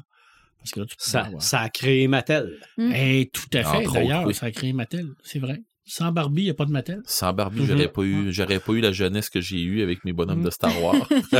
Parce 0.60 0.72
que 0.72 0.80
là, 0.80 0.86
tu 0.86 0.96
peux 0.96 1.04
Ça, 1.04 1.30
ça 1.40 1.60
a 1.60 1.70
créé 1.70 2.08
Mattel. 2.08 2.58
Eh, 2.78 3.30
tout 3.34 3.42
à 3.58 3.64
fait, 3.64 3.78
Entre 3.80 3.94
d'ailleurs, 3.94 4.20
autres, 4.20 4.28
oui. 4.30 4.34
ça 4.34 4.46
a 4.46 4.52
créé 4.52 4.72
Mattel, 4.74 5.08
c'est 5.22 5.40
vrai. 5.40 5.62
Sans 5.86 6.14
Barbie, 6.14 6.44
il 6.44 6.46
n'y 6.46 6.52
a 6.52 6.54
pas 6.54 6.64
de 6.66 6.72
Mattel. 6.72 7.02
sans 7.06 7.34
Barbie, 7.34 7.60
Mhm. 7.60 7.66
j'aurais 7.68 7.88
pas 7.92 8.04
eu, 8.04 8.32
j'aurais 8.32 8.60
pas 8.62 8.72
eu 8.72 8.80
la 8.80 8.94
jeunesse 8.94 9.30
que 9.30 9.42
j'ai 9.42 9.62
eue 9.62 9.82
avec 9.82 10.06
mes 10.06 10.14
bonhommes 10.14 10.40
Mhm. 10.40 10.46
de 10.46 10.50
Star 10.50 10.82
Wars. 10.82 11.10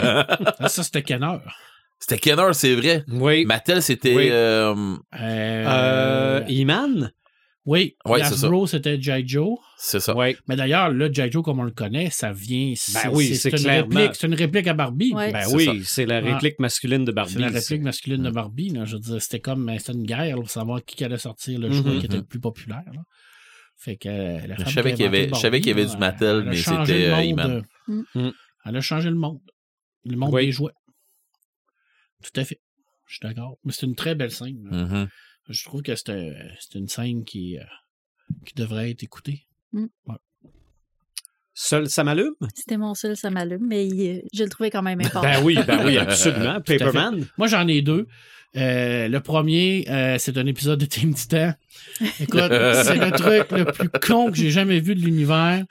Ah, 0.60 0.68
ça, 0.68 0.84
c'était 0.84 1.02
Kenner. 1.04 1.38
C'était 2.00 2.18
Kenner, 2.18 2.54
c'est 2.54 2.76
vrai. 2.76 3.04
Oui. 3.08 3.46
Mattel, 3.46 3.82
c'était, 3.82 4.14
Oui. 4.16 4.28
euh, 4.30 4.96
Euh, 5.20 6.42
oui, 7.66 7.96
Ouais, 8.06 8.20
c'est 8.20 8.36
ça. 8.36 8.48
Hasbro, 8.48 8.68
c'était 8.68 9.02
G.I. 9.02 9.26
Joe. 9.26 9.58
c'est 9.78 10.02
ça. 10.02 10.14
Oui. 10.18 10.36
Mais 10.50 10.58
d'ailleurs, 10.58 10.90
là, 10.92 11.10
G.I. 11.10 11.32
Joe, 11.32 11.42
comme 11.44 11.60
on 11.62 11.64
le 11.64 11.72
connaît, 11.72 12.10
ça 12.10 12.34
vient. 12.34 12.74
Ben 12.94 13.10
oui, 13.14 13.36
c'est 13.38 13.58
une 13.58 13.70
réplique. 13.70 14.16
C'est 14.16 14.28
une 14.28 14.34
réplique 14.34 14.68
à 14.68 14.74
Barbie. 14.74 15.14
Ben 15.14 15.34
C'est 15.48 15.56
oui, 15.56 15.82
c'est 15.86 16.06
la 16.06 16.20
réplique 16.20 16.60
masculine 16.60 17.06
de 17.06 17.14
Barbie. 17.14 17.34
C'est 17.34 17.40
la 17.40 17.48
réplique 17.48 17.82
masculine 17.82 18.22
de 18.22 18.30
Mm. 18.30 18.34
Barbie. 18.34 18.70
Là. 18.72 18.84
Je 18.84 18.96
veux 18.96 19.00
dire, 19.00 19.22
c'était 19.22 19.40
comme 19.40 19.66
ben, 19.66 19.80
c'était 19.80 19.94
une 19.94 20.04
guerre 20.04 20.36
là, 20.36 20.42
pour 20.42 20.50
savoir 20.50 20.84
qui 20.84 21.02
allait 21.06 21.18
sortir 21.18 21.58
le 21.58 21.72
jouet 21.72 21.92
Mhm. 21.92 22.00
qui 22.00 22.06
était 22.08 22.18
le 22.18 22.24
plus 22.26 22.42
populaire. 22.42 22.84
là. 22.94 23.02
Fait 23.78 23.96
que 23.96 24.10
euh, 24.10 24.40
la 24.46 24.56
femme 24.58 24.66
Je 24.68 24.74
savais 24.74 24.92
qu'il 24.94 25.04
y 25.06 25.08
avait- 25.08 25.30
je 25.30 25.40
savais 25.40 25.60
qu'il 25.62 25.70
y 25.70 25.80
avait 25.82 25.90
du 25.90 25.98
Mattel, 25.98 26.44
mais 26.46 26.56
c'était, 26.58 27.08
le 27.08 27.14
euh, 27.14 27.16
monde, 27.16 27.26
He-Man. 27.26 27.64
Mm. 27.88 28.02
Mm. 28.16 28.32
Elle 28.66 28.76
a 28.78 28.82
changé 28.82 29.10
le 29.10 29.16
monde. 29.16 29.40
Le 30.06 30.18
monde 30.18 30.34
Oui. 30.34 30.48
des 30.48 30.52
jouets. 30.52 30.72
Tout 32.24 32.40
à 32.40 32.44
fait. 32.46 32.60
Je 33.08 33.16
suis 33.16 33.20
d'accord. 33.22 33.58
Mais 33.64 33.72
c'est 33.74 33.86
une 33.86 33.96
très 33.96 34.16
belle 34.16 34.32
scène. 34.32 34.64
Mhm. 34.72 35.10
Je 35.50 35.64
trouve 35.66 35.82
que 35.82 35.94
c'est 35.96 36.10
un- 36.10 36.34
c'est 36.60 36.80
une 36.80 36.88
scène 36.88 37.26
qui, 37.26 37.60
euh, 37.60 37.64
qui 38.46 38.54
devrait 38.56 38.92
être 38.92 39.04
écoutée. 39.04 39.46
Seul 41.56 41.90
ça 41.90 42.04
m'allume? 42.04 42.34
C'était 42.56 42.78
mon 42.78 42.94
seul, 42.96 43.16
ça 43.16 43.30
m'allume, 43.30 43.66
mais 43.68 44.24
je 44.34 44.44
le 44.44 44.50
trouvais 44.50 44.72
quand 44.72 44.82
même 44.82 45.00
important. 45.04 45.22
Ben 45.22 45.42
oui, 45.44 45.58
ben 45.68 45.86
oui, 45.86 45.98
absolument. 45.98 46.60
Paperman? 46.66 47.26
Moi, 47.38 47.48
j'en 47.48 47.68
ai 47.68 47.82
deux. 47.82 48.08
Euh, 48.56 49.08
le 49.08 49.20
premier, 49.20 49.86
euh, 49.90 50.18
c'est 50.20 50.38
un 50.38 50.46
épisode 50.46 50.80
de 50.80 50.86
Team 50.86 51.14
Titan. 51.14 51.54
Écoute, 52.20 52.40
c'est 52.50 52.96
le 52.98 53.12
truc 53.12 53.52
le 53.52 53.66
plus 53.66 53.90
con 53.90 54.30
que 54.32 54.38
j'ai 54.38 54.52
jamais 54.52 54.80
vu 54.80 54.94
de 54.96 55.02
l'univers. 55.02 55.64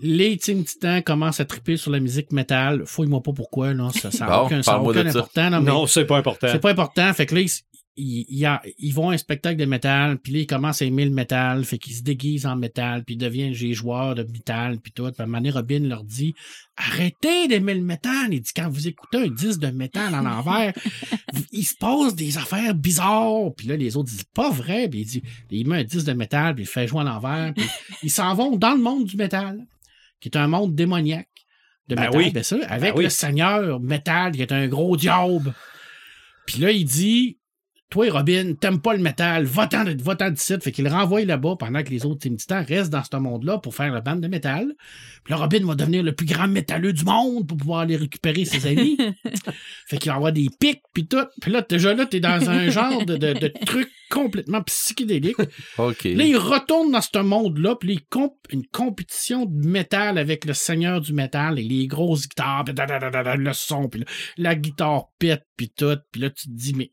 Les 0.00 0.36
Team 0.36 0.64
Titans 0.64 1.02
commencent 1.02 1.40
à 1.40 1.44
triper 1.44 1.76
sur 1.76 1.90
la 1.90 2.00
musique 2.00 2.32
métal. 2.32 2.82
Fouille-moi 2.86 3.22
pas 3.22 3.32
pourquoi, 3.32 3.72
là. 3.74 3.90
Ça 3.94 4.08
n'a 4.20 4.26
Bon, 4.26 4.46
aucun, 4.46 4.62
ça 4.62 4.80
aucun 4.80 5.06
important. 5.06 5.50
là, 5.50 5.60
Non, 5.60 5.86
c'est 5.86 6.04
pas 6.04 6.16
important. 6.18 6.48
c'est 6.50 6.58
pas 6.58 6.70
important. 6.70 7.12
Fait 7.14 7.26
que 7.26 7.34
là, 7.34 7.40
ils, 7.42 7.50
ils, 7.96 8.26
ils 8.28 8.44
a- 8.46 8.62
ils 8.78 8.92
vont 8.92 9.10
à 9.10 9.14
un 9.14 9.16
spectacle 9.16 9.56
de 9.58 9.64
métal, 9.64 10.18
puis 10.18 10.32
là, 10.32 10.38
ils 10.40 10.46
commencent 10.46 10.82
à 10.82 10.84
aimer 10.84 11.04
le 11.04 11.10
métal, 11.10 11.64
fait 11.64 11.78
qu'ils 11.78 11.94
se 11.94 12.02
déguisent 12.02 12.46
en 12.46 12.54
métal, 12.56 13.04
puis 13.04 13.14
ils 13.14 13.18
deviennent 13.18 13.52
des 13.54 13.72
joueurs 13.74 14.14
de 14.14 14.22
métal, 14.22 14.78
puis 14.80 14.92
tout. 14.92 15.04
Puis 15.04 15.14
à 15.18 15.22
un 15.22 15.26
moment 15.26 15.38
donné, 15.38 15.50
Robin 15.50 15.80
leur 15.80 16.04
dit 16.04 16.34
«Arrêtez 16.76 17.48
d'aimer 17.48 17.74
le 17.74 17.82
métal!» 17.82 18.28
Il 18.32 18.40
dit 18.42 18.50
«Quand 18.56 18.68
vous 18.68 18.86
écoutez 18.86 19.18
un 19.18 19.28
disque 19.28 19.60
de 19.60 19.68
métal 19.68 20.14
en 20.14 20.20
l'envers, 20.22 20.72
il 21.52 21.64
se 21.64 21.74
passe 21.74 22.14
des 22.14 22.36
affaires 22.38 22.74
bizarres.» 22.74 23.54
Puis 23.56 23.66
là, 23.66 23.76
les 23.76 23.96
autres 23.96 24.10
disent 24.10 24.24
«Pas 24.34 24.50
vrai!» 24.50 24.88
Puis 24.90 25.00
il 25.00 25.06
dit 25.06 25.22
il 25.50 25.66
met 25.68 25.78
un 25.78 25.84
disque 25.84 26.06
de 26.06 26.12
métal, 26.12 26.54
puis 26.54 26.64
il 26.64 26.68
fait 26.68 26.86
jouer 26.86 27.00
à 27.00 27.04
l'envers, 27.04 27.52
puis 27.54 27.66
ils 28.02 28.10
s'en 28.10 28.34
vont 28.34 28.56
dans 28.56 28.72
le 28.74 28.80
monde 28.82 29.04
du 29.06 29.16
métal, 29.16 29.66
qui 30.20 30.28
est 30.28 30.36
un 30.36 30.48
monde 30.48 30.74
démoniaque 30.74 31.28
de 31.88 31.94
Ben 31.94 32.02
métal, 32.06 32.20
oui. 32.20 32.30
bien 32.30 32.42
sûr, 32.42 32.58
avec 32.68 32.92
Ben 32.92 32.98
oui. 32.98 33.04
le 33.04 33.10
seigneur 33.10 33.80
métal, 33.80 34.32
qui 34.32 34.42
est 34.42 34.52
un 34.52 34.66
gros 34.68 34.96
diable. 34.96 35.54
Puis 36.46 36.60
là, 36.60 36.70
il 36.72 36.84
dit 36.84 37.38
Toi, 37.88 38.10
Robin, 38.10 38.54
t'aimes 38.60 38.80
pas 38.80 38.94
le 38.94 38.98
métal, 39.02 39.44
va-t'en 39.44 39.84
de- 39.84 40.02
va-t'en 40.02 40.30
d'ici. 40.30 40.54
Fait 40.60 40.72
qu'il 40.72 40.84
le 40.84 40.90
renvoie 40.90 41.24
là-bas 41.24 41.54
pendant 41.58 41.82
que 41.84 41.90
les 41.90 42.04
autres 42.04 42.18
Team 42.20 42.36
Titans 42.36 42.64
restent 42.66 42.90
dans 42.90 43.04
ce 43.04 43.16
monde-là 43.16 43.58
pour 43.58 43.76
faire 43.76 43.92
la 43.92 44.00
bande 44.00 44.20
de 44.20 44.26
métal. 44.28 44.74
Puis 45.22 45.32
là, 45.32 45.36
Robin 45.36 45.64
va 45.64 45.76
devenir 45.76 46.02
le 46.02 46.12
plus 46.12 46.26
grand 46.26 46.48
métalleux 46.48 46.92
du 46.92 47.04
monde 47.04 47.46
pour 47.46 47.56
pouvoir 47.56 47.80
aller 47.80 47.96
récupérer 47.96 48.44
ses 48.44 48.66
amis. 48.66 48.98
fait 49.86 49.98
qu'il 49.98 50.10
va 50.10 50.16
avoir 50.16 50.32
des 50.32 50.48
pics, 50.58 50.82
puis 50.92 51.06
tout. 51.06 51.24
Puis 51.40 51.52
là, 51.52 51.62
déjà 51.68 51.94
là, 51.94 52.06
t'es 52.06 52.18
dans 52.20 52.50
un 52.50 52.70
genre 52.70 53.04
de, 53.04 53.16
de, 53.16 53.32
de 53.34 53.52
truc 53.64 53.88
complètement 54.10 54.62
psychédélique. 54.62 55.36
OK. 55.78 56.04
Là, 56.04 56.24
il 56.24 56.36
retourne 56.36 56.90
dans 56.90 57.00
ce 57.00 57.18
monde-là, 57.18 57.76
puis 57.76 57.88
là, 57.90 57.94
il 58.00 58.04
comp- 58.08 58.34
une 58.50 58.66
compétition 58.66 59.46
de 59.46 59.66
métal 59.68 60.18
avec 60.18 60.44
le 60.44 60.54
seigneur 60.54 61.00
du 61.00 61.12
métal 61.12 61.58
et 61.58 61.62
les 61.62 61.86
grosses 61.86 62.28
guitares, 62.28 62.64
puis 62.64 62.74
da, 62.74 62.86
da, 62.86 62.98
da, 62.98 63.10
da, 63.10 63.22
da, 63.22 63.36
le 63.36 63.52
son, 63.52 63.88
puis 63.88 64.00
là, 64.00 64.06
la 64.38 64.54
guitare 64.56 65.06
pète, 65.18 65.44
puis 65.56 65.70
tout. 65.70 65.96
Puis 66.12 66.20
là, 66.20 66.30
tu 66.30 66.46
te 66.48 66.52
dis, 66.52 66.74
mais 66.74 66.90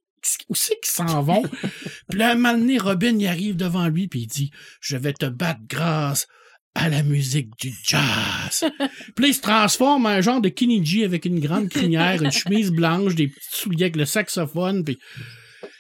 où 0.50 0.56
c'est 0.56 0.80
qu'ils 0.80 0.92
s'en 0.92 1.22
vont? 1.22 1.44
puis 2.10 2.20
là, 2.20 2.32
un 2.32 2.36
moment 2.36 2.58
donné, 2.58 2.78
Robin, 2.78 3.18
il 3.18 3.28
arrive 3.28 3.56
devant 3.56 3.88
lui, 3.88 4.08
puis 4.08 4.22
il 4.22 4.28
dit, 4.28 4.52
je 4.82 4.98
vais 4.98 5.14
te 5.14 5.26
battre 5.26 5.62
grâce 5.68 6.28
à 6.76 6.90
la 6.90 7.04
musique 7.04 7.50
du 7.60 7.72
jazz. 7.84 8.66
puis 9.16 9.24
là, 9.24 9.28
il 9.28 9.34
se 9.34 9.42
transforme 9.42 10.06
en 10.06 10.10
un 10.10 10.22
genre 10.22 10.42
de 10.42 10.50
Kenny 10.50 10.84
G 10.84 11.04
avec 11.04 11.26
une 11.26 11.40
grande 11.40 11.70
crinière, 11.70 12.22
une 12.22 12.32
chemise 12.32 12.72
blanche, 12.72 13.16
des 13.16 13.28
petits 13.28 13.48
souliers 13.52 13.86
avec 13.86 13.96
le 13.96 14.06
saxophone, 14.06 14.84
puis... 14.84 14.98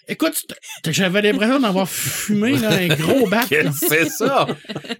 Écoute, 0.07 0.45
j'avais 0.85 1.21
l'impression 1.21 1.59
d'avoir 1.59 1.87
fumé 1.89 2.57
là, 2.57 2.71
un 2.71 2.87
gros 2.87 3.27
bat. 3.27 3.37
là. 3.41 3.45
Qu'est-ce 3.47 3.81
que 3.81 3.87
c'est 3.87 4.09
ça? 4.09 4.47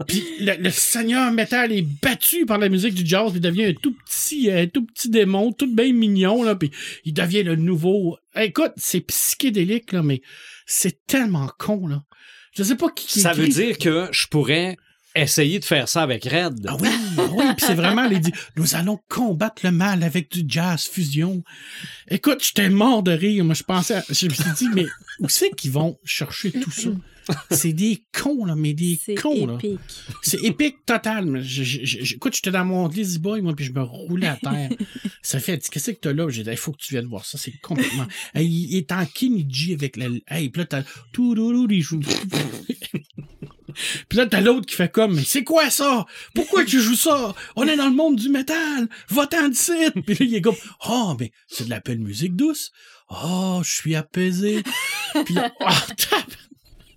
Puis 0.08 0.24
le, 0.40 0.56
le 0.62 0.70
seigneur 0.70 1.32
métal 1.32 1.72
est 1.72 1.82
battu 1.82 2.46
par 2.46 2.58
la 2.58 2.70
musique 2.70 2.94
du 2.94 3.06
jazz. 3.06 3.32
Il 3.36 3.42
devient 3.42 3.66
un 3.66 3.74
tout 3.74 3.94
petit, 3.94 4.50
un 4.50 4.68
tout 4.68 4.86
petit 4.86 5.10
démon, 5.10 5.52
tout 5.52 5.74
bien 5.74 5.92
mignon. 5.94 6.44
Là, 6.44 6.56
puis 6.56 6.72
il 7.04 7.14
devient 7.14 7.44
le 7.44 7.56
nouveau. 7.56 8.18
Écoute, 8.36 8.72
c'est 8.78 9.02
psychédélique, 9.02 9.92
là, 9.92 10.04
mais 10.04 10.22
c'est 10.66 11.06
tellement 11.06 11.50
con. 11.58 11.88
Là. 11.88 12.04
Je 12.56 12.64
sais 12.64 12.76
pas 12.76 12.90
qui. 12.90 13.08
qui 13.08 13.20
Ça 13.20 13.34
veut 13.34 13.48
dire 13.48 13.78
que 13.78 14.08
je 14.12 14.28
pourrais 14.28 14.78
essayer 15.16 15.60
de 15.60 15.66
faire 15.66 15.88
ça 15.88 16.02
avec 16.02 16.24
Red. 16.26 16.66
Ah 16.68 16.76
oui, 16.80 16.90
ah 17.18 17.22
oui, 17.34 17.46
puis 17.58 17.66
c'est 17.68 17.76
vraiment 17.76 18.08
les 18.08 18.20
dit 18.20 18.32
nous 18.56 18.76
allons 18.76 19.00
combattre 19.10 19.62
le 19.66 19.72
mal 19.72 20.04
avec 20.04 20.32
du 20.32 20.44
jazz 20.48 20.84
fusion. 20.86 21.44
Écoute, 22.10 22.44
j'étais 22.44 22.70
mort 22.70 23.04
de 23.04 23.12
rire, 23.12 23.44
moi 23.46 23.54
je 23.54 23.64
pensais, 23.64 23.96
à- 23.96 24.04
je 24.10 24.26
me 24.28 24.34
suis 24.34 24.52
dit 24.58 24.68
mais 24.74 24.86
où 25.20 25.30
c'est 25.30 25.52
qu'ils 25.52 25.72
vont 25.72 25.98
chercher 26.04 26.52
tout 26.52 26.72
ça? 26.72 26.90
C'est 27.52 27.72
des 27.72 28.04
cons 28.12 28.44
là, 28.44 28.54
mais 28.54 28.74
des 28.74 29.00
cons 29.22 29.48
là. 29.48 29.54
épique. 29.56 29.80
C'est 30.22 30.42
épique 30.44 30.86
total. 30.86 31.26
mais 31.26 31.42
je- 31.42 31.64
je- 31.64 31.86
je- 31.86 32.16
écoute, 32.16 32.36
j'étais 32.36 32.52
dans 32.52 32.66
mon 32.66 32.90
Lazy 32.90 33.18
Boy, 33.18 33.42
moi, 33.42 33.56
puis 33.56 33.64
je 33.64 33.72
me 33.72 33.82
roulais 33.82 34.28
à 34.28 34.36
terre. 34.36 34.70
ça 35.22 35.40
fait, 35.40 35.58
qu'est-ce 35.70 35.92
que 35.92 35.96
t'as 36.02 36.12
là? 36.12 36.28
J'ai 36.28 36.44
dit, 36.44 36.50
il 36.52 36.58
faut 36.58 36.74
que 36.74 36.80
tu 36.84 36.94
viennes 36.94 37.06
voir 37.08 37.24
ça. 37.24 37.38
C'est 37.38 37.54
complètement. 37.62 38.08
Il 38.36 38.76
est 38.76 38.92
en 38.92 39.06
Kenny 39.06 39.48
G 39.50 39.74
avec 39.74 39.96
la. 39.96 40.08
Hey, 40.28 40.50
puis 40.50 40.60
là, 40.64 40.66
t'as. 40.66 40.84
Touloulou, 41.14 41.66
il 41.72 41.82
joue. 41.82 42.02
Puis 44.10 44.18
là, 44.18 44.26
t'as 44.26 44.42
l'autre 44.42 44.66
qui 44.66 44.76
fait 44.76 44.92
comme, 44.92 45.16
mais 45.16 45.24
c'est 45.24 45.44
quoi 45.44 45.70
ça? 45.70 46.06
Pourquoi 46.34 46.66
tu 46.66 46.80
joues 46.80 46.96
ça? 46.96 47.34
On 47.56 47.68
est 47.68 47.78
dans 47.78 47.88
le 47.88 47.96
monde 47.96 48.16
du 48.16 48.30
métal! 48.30 48.88
Va-t'en 49.10 49.50
d'ici! 49.50 49.72
Puis 50.06 50.16
là, 50.16 50.26
il 50.26 50.36
est 50.36 50.42
comme, 50.42 50.56
oh, 50.88 51.16
mais 51.20 51.32
c'est 51.48 51.66
de 51.66 51.70
la 51.70 51.80
belle 51.80 52.00
musique 52.00 52.36
douce. 52.36 52.72
Oh, 53.10 53.62
je 53.64 53.72
suis 53.72 53.96
apaisé. 53.96 54.64
Puis 55.26 55.34
là, 55.34 55.52
oh! 55.60 56.14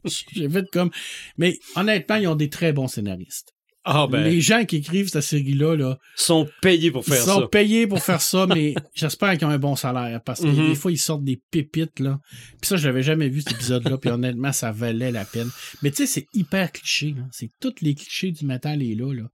J'ai 0.32 0.48
fait 0.48 0.70
comme, 0.70 0.90
mais 1.36 1.58
honnêtement, 1.74 2.16
ils 2.16 2.28
ont 2.28 2.36
des 2.36 2.50
très 2.50 2.72
bons 2.72 2.86
scénaristes. 2.86 3.55
Ah 3.88 4.08
ben, 4.10 4.24
Les 4.24 4.40
gens 4.40 4.64
qui 4.64 4.76
écrivent 4.76 5.08
cette 5.08 5.22
série-là, 5.22 5.76
là, 5.76 5.96
sont 6.16 6.48
payés 6.60 6.90
pour 6.90 7.04
ils 7.06 7.12
faire 7.14 7.22
sont 7.22 7.40
ça. 7.42 7.46
payés 7.46 7.86
pour 7.86 8.02
faire 8.02 8.20
ça, 8.32 8.46
mais 8.48 8.74
j'espère 8.94 9.38
qu'ils 9.38 9.46
ont 9.46 9.50
un 9.50 9.58
bon 9.58 9.76
salaire 9.76 10.20
parce 10.24 10.40
que 10.40 10.46
Mhm. 10.48 10.68
des 10.70 10.74
fois, 10.74 10.90
ils 10.90 10.98
sortent 10.98 11.22
des 11.24 11.40
pépites, 11.50 12.00
là. 12.00 12.18
Puis 12.60 12.68
ça, 12.68 12.76
je 12.76 12.86
l'avais 12.86 13.04
jamais 13.04 13.28
vu, 13.28 13.42
cet 13.42 13.52
épisode-là, 13.52 13.96
puis 13.98 14.10
honnêtement, 14.10 14.52
ça 14.52 14.72
valait 14.72 15.12
la 15.12 15.24
peine. 15.24 15.48
Mais 15.82 15.90
tu 15.92 15.98
sais, 15.98 16.06
c'est 16.06 16.26
hyper 16.34 16.72
cliché, 16.72 17.14
là. 17.16 17.22
C'est 17.30 17.50
tous 17.60 17.74
les 17.80 17.94
clichés 17.94 18.32
du 18.32 18.44
métal 18.44 18.82
est 18.82 18.96
là, 18.96 19.12
là. 19.14 19.28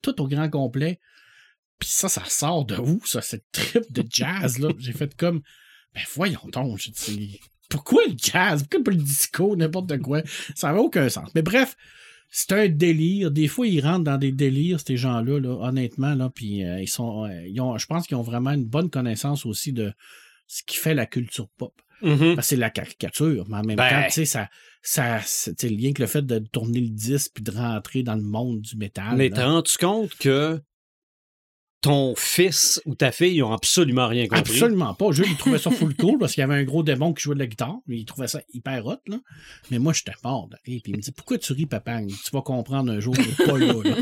Tout 0.00 0.18
au 0.22 0.26
grand 0.26 0.48
complet. 0.48 0.98
Puis 1.78 1.90
ça, 1.92 2.08
ça 2.08 2.24
sort 2.24 2.64
de 2.64 2.76
où, 2.76 3.00
ça, 3.04 3.20
cette 3.20 3.44
trip 3.52 3.84
de 3.92 4.02
jazz, 4.10 4.58
là? 4.58 4.70
J'ai 4.78 4.92
fait 4.94 5.14
comme, 5.16 5.42
ben 5.94 6.02
voyons 6.14 6.40
donc, 6.52 6.78
je 6.80 6.90
dis, 6.90 7.40
pourquoi 7.68 8.02
le 8.08 8.14
jazz? 8.16 8.62
Pourquoi 8.62 8.84
pas 8.84 8.90
le 8.92 9.02
disco, 9.02 9.54
n'importe 9.54 9.98
quoi? 9.98 10.22
Ça 10.56 10.68
n'avait 10.68 10.80
aucun 10.80 11.08
sens. 11.10 11.28
Mais 11.34 11.42
bref, 11.42 11.76
c'est 12.30 12.52
un 12.52 12.68
délire. 12.68 13.30
Des 13.30 13.48
fois, 13.48 13.66
ils 13.66 13.80
rentrent 13.80 14.04
dans 14.04 14.18
des 14.18 14.32
délires, 14.32 14.80
ces 14.84 14.96
gens-là, 14.96 15.40
là, 15.40 15.56
honnêtement, 15.60 16.14
là, 16.14 16.30
puis 16.34 16.64
euh, 16.64 16.80
ils 16.80 16.88
sont, 16.88 17.24
euh, 17.24 17.46
ils 17.46 17.60
ont, 17.60 17.78
je 17.78 17.86
pense 17.86 18.06
qu'ils 18.06 18.16
ont 18.16 18.22
vraiment 18.22 18.50
une 18.50 18.66
bonne 18.66 18.90
connaissance 18.90 19.46
aussi 19.46 19.72
de 19.72 19.92
ce 20.46 20.62
qui 20.66 20.76
fait 20.76 20.94
la 20.94 21.06
culture 21.06 21.48
pop. 21.56 21.74
Mhm. 22.00 22.36
Que 22.36 22.42
c'est 22.42 22.56
la 22.56 22.70
caricature, 22.70 23.44
mais 23.48 23.56
en 23.56 23.62
même 23.62 23.76
Ben. 23.76 23.88
temps, 23.88 24.06
tu 24.06 24.24
sais, 24.24 24.24
ça, 24.24 24.48
ça, 24.82 25.20
lien 25.62 25.92
que 25.92 26.00
le 26.00 26.06
fait 26.06 26.24
de 26.24 26.38
tourner 26.38 26.80
le 26.80 26.90
disque 26.90 27.32
puis 27.34 27.42
de 27.42 27.50
rentrer 27.50 28.04
dans 28.04 28.14
le 28.14 28.22
monde 28.22 28.60
du 28.60 28.76
métal. 28.76 29.16
Mais 29.16 29.30
là. 29.30 29.36
t'as 29.36 29.46
rendu 29.46 29.72
compte 29.80 30.14
que 30.14 30.60
ton 31.80 32.14
fils 32.16 32.80
ou 32.86 32.94
ta 32.94 33.12
fille 33.12 33.42
ont 33.42 33.52
absolument 33.52 34.08
rien 34.08 34.26
compris? 34.26 34.40
Absolument 34.52 34.94
pas. 34.94 35.12
Jules, 35.12 35.26
il 35.30 35.36
trouvait 35.36 35.58
ça 35.58 35.70
full 35.70 35.94
cool 35.96 36.18
parce 36.18 36.32
qu'il 36.34 36.40
y 36.40 36.44
avait 36.44 36.54
un 36.56 36.64
gros 36.64 36.82
démon 36.82 37.12
qui 37.12 37.22
jouait 37.22 37.34
de 37.34 37.40
la 37.40 37.46
guitare. 37.46 37.76
Il 37.88 38.04
trouvait 38.04 38.26
ça 38.28 38.40
hyper 38.52 38.84
hot, 38.86 38.96
là. 39.06 39.18
Mais 39.70 39.78
moi, 39.78 39.92
j'étais 39.92 40.12
mort 40.24 40.48
de 40.48 40.56
rire. 40.66 40.80
Puis 40.82 40.92
il 40.92 40.96
me 40.96 41.00
dit, 41.02 41.12
pourquoi 41.12 41.38
tu 41.38 41.52
ris, 41.52 41.66
papa? 41.66 42.00
Tu 42.06 42.30
vas 42.32 42.42
comprendre 42.42 42.90
un 42.92 42.98
jour, 43.00 43.14
mais 43.16 43.46
pas 43.46 43.56
là, 43.58 43.72
là. 43.84 43.94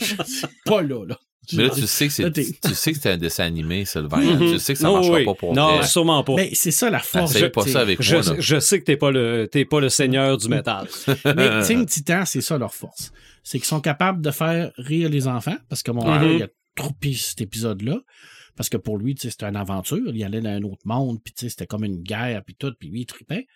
Je 0.00 0.46
pas 0.66 0.82
là, 0.82 1.04
là. 1.06 1.18
Mais 1.54 1.62
là, 1.64 1.70
tu 1.70 1.86
sais 1.86 2.08
que 2.08 2.12
c'est, 2.12 2.30
tu 2.30 2.74
sais 2.74 2.92
que 2.92 2.98
c'est 3.00 3.10
un 3.10 3.16
dessin 3.16 3.44
animé, 3.44 3.86
Sylvain. 3.86 4.18
Mhm. 4.20 4.38
Tu 4.52 4.58
sais 4.58 4.74
que 4.74 4.78
ça 4.80 4.88
Non, 4.88 4.94
marchera 4.96 5.14
oui. 5.16 5.24
pas 5.24 5.32
pour 5.34 5.54
Non, 5.54 5.76
vrai. 5.78 5.86
sûrement 5.86 6.22
pas. 6.22 6.34
Mais 6.36 6.50
c'est 6.52 6.70
ça 6.72 6.90
la 6.90 6.98
force. 6.98 7.34
Essaye 7.34 7.48
pas 7.48 7.62
ça 7.66 7.80
avec 7.80 8.02
je, 8.02 8.16
moi, 8.16 8.22
là. 8.22 8.34
je 8.38 8.60
sais 8.60 8.78
que 8.80 8.84
t'es 8.84 8.98
pas 8.98 9.10
le 9.10 9.48
t'es 9.50 9.64
pas 9.64 9.80
le 9.80 9.88
seigneur 9.88 10.36
du 10.36 10.46
métal. 10.48 10.86
Mais 11.36 11.62
Team 11.62 11.86
Titan, 11.86 12.24
c'est 12.26 12.42
ça 12.42 12.58
leur 12.58 12.74
force. 12.74 13.12
C'est 13.42 13.56
qu'ils 13.58 13.66
sont 13.66 13.80
capables 13.80 14.20
de 14.20 14.30
faire 14.30 14.72
rire 14.76 15.08
les 15.08 15.26
enfants, 15.26 15.56
parce 15.70 15.82
que 15.82 15.90
mon 15.90 16.04
Mhm. 16.04 16.20
père, 16.20 16.32
il 16.32 16.42
a 16.42 16.48
troupé 16.78 17.12
cet 17.12 17.40
épisode-là. 17.40 18.00
Parce 18.56 18.68
que 18.68 18.76
pour 18.76 18.98
lui, 18.98 19.14
tu 19.14 19.22
sais, 19.22 19.30
c'était 19.30 19.46
une 19.46 19.56
aventure. 19.56 20.14
Il 20.14 20.24
allait 20.24 20.40
dans 20.40 20.50
un 20.50 20.62
autre 20.62 20.82
monde, 20.84 21.18
puis 21.22 21.32
tu 21.32 21.42
sais, 21.42 21.50
c'était 21.50 21.66
comme 21.66 21.84
une 21.84 22.02
guerre, 22.02 22.42
puis 22.44 22.56
tout, 22.56 22.72
puis 22.78 22.88
lui, 22.88 23.02
il 23.02 23.06
tripait. 23.06 23.46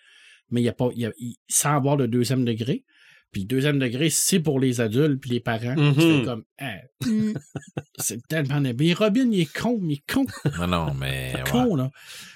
Mais 0.49 0.61
il 0.61 0.65
y 0.65 0.69
a 0.69 0.73
pas, 0.73 0.89
il 0.95 1.01
y 1.01 1.05
a- 1.05 1.11
il- 1.17 1.35
sans 1.49 1.75
avoir 1.75 1.95
le 1.97 2.07
deuxième 2.07 2.45
degré. 2.45 2.83
Puis 3.31 3.41
le 3.41 3.47
deuxième 3.47 3.79
degré, 3.79 4.11
c'est 4.11 4.39
pour 4.39 4.59
les 4.59 4.79
adultes 4.79 5.19
puis 5.19 5.31
les 5.31 5.39
parents. 5.39 5.73
Tu 5.75 5.99
fais 5.99 6.23
comme, 6.23 6.43
ah, 6.59 6.75
Mm. 7.03 7.33
c'est 7.97 8.21
tellement... 8.27 8.61
Mais 8.61 8.93
Robin, 8.93 9.27
il 9.31 9.39
est 9.41 9.51
con, 9.57 9.79
il 9.83 9.93
est 9.93 10.03
con, 10.13 10.25
Non, 10.59 10.67
non, 10.67 10.93
mais. 10.93 11.33
ouais. 11.35 11.43
con, 11.51 11.75
là. 11.75 11.89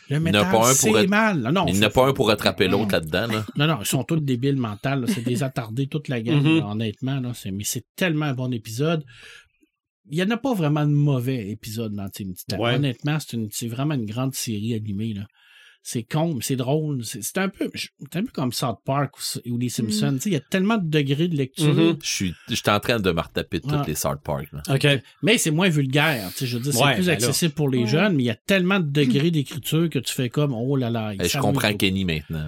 Le 0.09 0.19
métal, 0.19 0.45
c'est 0.73 0.91
être- 0.91 1.07
mal. 1.09 1.39
Non, 1.39 1.51
non, 1.51 1.65
Il 1.67 1.73
n'y 1.73 1.77
en 1.77 1.81
c'est- 1.81 1.85
a 1.85 1.89
pas 1.91 2.07
un 2.07 2.13
pour 2.13 2.31
attraper 2.31 2.67
l'autre 2.67 2.91
là-dedans. 2.93 3.27
Là. 3.27 3.45
non, 3.57 3.67
non, 3.67 3.77
ils 3.81 3.85
sont 3.85 4.03
tous 4.03 4.19
débiles 4.19 4.55
mentales. 4.57 5.05
C'est 5.07 5.21
des 5.23 5.43
attardés 5.43 5.87
toute 5.87 6.07
la 6.07 6.19
Mhm. 6.21 6.57
là, 6.59 6.65
honnêtement. 6.67 7.19
Là. 7.19 7.33
C'est- 7.35 7.51
Mais 7.51 7.63
c'est 7.63 7.85
tellement 7.95 8.25
un 8.25 8.33
bon 8.33 8.51
épisode. 8.51 9.05
Il 10.09 10.17
n'y 10.17 10.23
en 10.23 10.29
a 10.31 10.37
pas 10.37 10.53
vraiment 10.53 10.85
de 10.85 10.91
mauvais 10.91 11.49
épisodes 11.49 11.93
dans 11.93 12.07
Teen 12.09 12.33
Titan. 12.33 12.57
Ouais. 12.59 12.75
Honnêtement, 12.75 13.17
c'est, 13.19 13.33
une, 13.35 13.49
c'est 13.51 13.67
vraiment 13.67 13.95
une 13.95 14.05
grande 14.05 14.33
série 14.33 14.73
animée. 14.73 15.13
Là. 15.13 15.27
C'est 15.83 16.03
con, 16.03 16.33
mais 16.35 16.41
c'est 16.41 16.57
drôle. 16.57 17.05
C'est, 17.05 17.23
c'est 17.23 17.37
un 17.37 17.47
peu 17.47 17.69
c'est 17.75 18.15
un 18.15 18.23
peu 18.23 18.31
comme 18.33 18.51
South 18.51 18.79
Park 18.83 19.15
ou, 19.17 19.51
ou 19.51 19.57
les 19.57 19.69
Simpsons. 19.69 20.15
Tu 20.15 20.19
sais, 20.21 20.29
Il 20.29 20.33
y 20.33 20.37
a 20.37 20.41
tellement 20.41 20.77
de 20.77 20.89
degrés 20.89 21.29
de 21.29 21.35
lecture, 21.37 21.73
Mhm. 21.73 21.97
Je 22.03 22.07
suis, 22.09 22.33
je 22.49 22.55
suis 22.55 22.69
en 22.69 22.79
train 22.81 22.99
de 22.99 23.09
me 23.11 23.21
retaper 23.21 23.61
toutes 23.61 23.71
Ouais. 23.71 23.87
les 23.87 23.95
South 23.95 24.19
Park. 24.21 24.49
Là. 24.51 24.61
OK. 24.75 24.85
mais 25.23 25.37
c'est 25.37 25.51
moins 25.51 25.69
vulgaire. 25.69 26.29
Tu 26.31 26.39
sais, 26.39 26.45
Je 26.47 26.57
veux 26.57 26.63
dire, 26.63 26.73
c'est 26.73 26.83
Ouais, 26.83 26.95
plus 26.95 27.05
ben 27.05 27.13
accessible 27.13 27.53
pour 27.53 27.69
les 27.69 27.79
Ouais. 27.79 27.87
jeunes, 27.87 28.15
mais 28.15 28.23
il 28.23 28.27
y 28.27 28.29
a 28.31 28.35
tellement 28.35 28.79
de 28.81 28.89
degrés 28.89 29.31
d'écriture 29.31 29.89
que 29.89 29.99
tu 29.99 30.13
fais 30.13 30.29
comme, 30.29 30.53
oh 30.53 30.75
là 30.75 30.89
là. 30.89 31.13
Eh, 31.17 31.27
je 31.27 31.37
comprends. 31.37 31.73
Kenny 31.73 32.03
maintenant. 32.03 32.47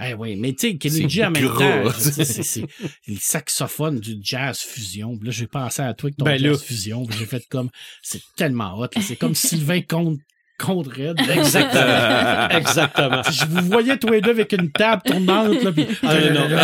Eh 0.00 0.14
oui, 0.14 0.36
mais 0.36 0.52
tu 0.54 0.70
sais, 0.70 0.76
Kenny 0.76 1.08
G 1.08 1.24
en 1.24 1.30
même 1.30 1.44
gros. 1.44 1.58
temps, 1.58 1.90
c'est, 1.98 2.62
le 3.06 3.16
saxophone 3.18 3.98
du 3.98 4.16
jazz 4.20 4.60
fusion. 4.60 5.16
Puis 5.16 5.26
là, 5.26 5.32
j'ai 5.32 5.46
pensé 5.46 5.82
à 5.82 5.92
toi 5.94 6.08
avec 6.08 6.16
ton 6.16 6.24
Ben 6.24 6.38
jazz 6.38 6.52
là. 6.52 6.58
fusion. 6.58 7.06
j'ai 7.10 7.26
fait 7.26 7.44
comme, 7.48 7.70
c'est 8.02 8.22
tellement 8.36 8.78
hot. 8.78 8.88
C'est 9.00 9.16
comme 9.16 9.34
Sylvain 9.34 9.80
contre, 9.82 10.22
contre 10.62 10.90
Red. 10.90 11.20
Exactement. 11.30 12.48
Exactement. 12.58 13.22
Je 13.30 13.46
vous 13.46 13.66
voyais 13.68 13.96
tous 13.98 14.08
les 14.10 14.20
deux 14.20 14.30
avec 14.30 14.52
une 14.52 14.70
table 14.70 15.02
tournante. 15.04 15.62
Là, 15.62 15.72
puis... 15.72 15.86
Ah, 16.02 16.14
non, 16.30 16.48
non. 16.48 16.56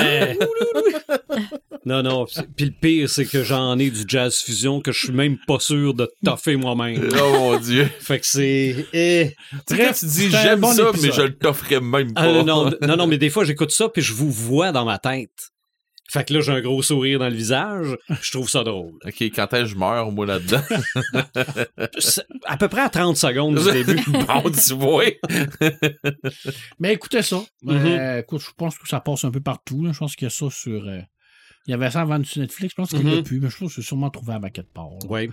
Non, 1.86 2.02
non. 2.10 2.26
Puis 2.56 2.66
le 2.66 2.72
pire, 2.72 3.08
c'est 3.08 3.24
que 3.24 3.42
j'en 3.42 3.78
ai 3.78 3.90
du 3.90 4.02
jazz 4.06 4.36
fusion 4.38 4.80
que 4.80 4.92
je 4.92 4.98
suis 5.06 5.12
même 5.12 5.36
pas 5.46 5.58
sûr 5.60 5.94
de 5.94 6.10
toffer 6.24 6.56
moi-même. 6.56 7.08
Oh 7.20 7.32
mon 7.32 7.58
Dieu. 7.60 7.88
Fait 8.00 8.18
que 8.20 8.26
c'est. 8.26 8.86
eh. 8.92 9.34
Quand 9.68 9.92
tu 9.98 10.06
dis 10.06 10.30
j'aime 10.30 10.60
bon 10.60 10.72
ça, 10.72 10.88
épisode. 10.90 11.02
mais 11.02 11.12
je 11.16 11.22
le 11.22 11.34
t'offrais 11.36 11.80
même 11.80 12.12
pas. 12.12 12.22
Ah, 12.22 12.32
non, 12.32 12.44
non, 12.44 12.72
non, 12.82 12.96
non, 12.96 13.06
mais 13.06 13.18
des 13.18 13.30
fois, 13.30 13.44
j'écoute 13.44 13.70
ça, 13.70 13.88
puis 13.88 14.02
je 14.02 14.12
vous 14.12 14.30
vois 14.30 14.72
dans 14.72 14.84
ma 14.84 14.98
tête. 14.98 15.30
Fait 16.10 16.24
que 16.28 16.34
là, 16.34 16.40
j'ai 16.42 16.52
un 16.52 16.60
gros 16.60 16.82
sourire 16.82 17.18
dans 17.18 17.28
le 17.28 17.34
visage. 17.34 17.96
Je 18.20 18.30
trouve 18.30 18.48
ça 18.48 18.62
drôle. 18.62 18.92
Ok, 19.04 19.20
quand 19.22 19.52
est-ce 19.54 19.62
que 19.62 19.68
je 19.70 19.76
meurs, 19.76 20.12
moi, 20.12 20.26
là-dedans? 20.26 20.62
À 22.46 22.56
peu 22.56 22.68
près 22.68 22.82
à 22.82 22.88
30 22.90 23.16
secondes 23.16 23.58
du 23.58 23.72
début. 23.84 24.02
bon, 24.26 24.42
tu 24.50 24.74
vois. 24.74 25.04
Mais 26.78 26.92
écoutez 26.92 27.22
ça. 27.22 27.42
Mhm. 27.62 27.76
Euh, 27.86 28.18
écoute, 28.20 28.42
je 28.42 28.50
pense 28.56 28.78
que 28.78 28.88
ça 28.88 29.00
passe 29.00 29.24
un 29.24 29.30
peu 29.30 29.40
partout. 29.40 29.84
là. 29.84 29.92
Je 29.92 29.98
pense 29.98 30.14
qu'il 30.16 30.26
y 30.26 30.28
a 30.28 30.30
ça 30.30 30.50
sur. 30.50 30.86
euh, 30.86 31.00
Il 31.66 31.70
y 31.70 31.74
avait 31.74 31.90
ça 31.90 32.02
avant 32.02 32.22
sur 32.22 32.40
Netflix. 32.42 32.72
Je 32.72 32.74
pense 32.82 32.90
qu'il 32.90 33.04
Mhm. 33.06 33.16
l'a 33.16 33.22
plus, 33.22 33.40
mais 33.40 33.48
je 33.50 33.56
pense 33.56 33.74
que 33.74 33.80
c'est 33.80 33.86
sûrement 33.86 34.10
trouvé 34.10 34.34
à 34.34 34.50
quelque 34.50 34.72
part. 34.72 34.90
Oui. 35.08 35.30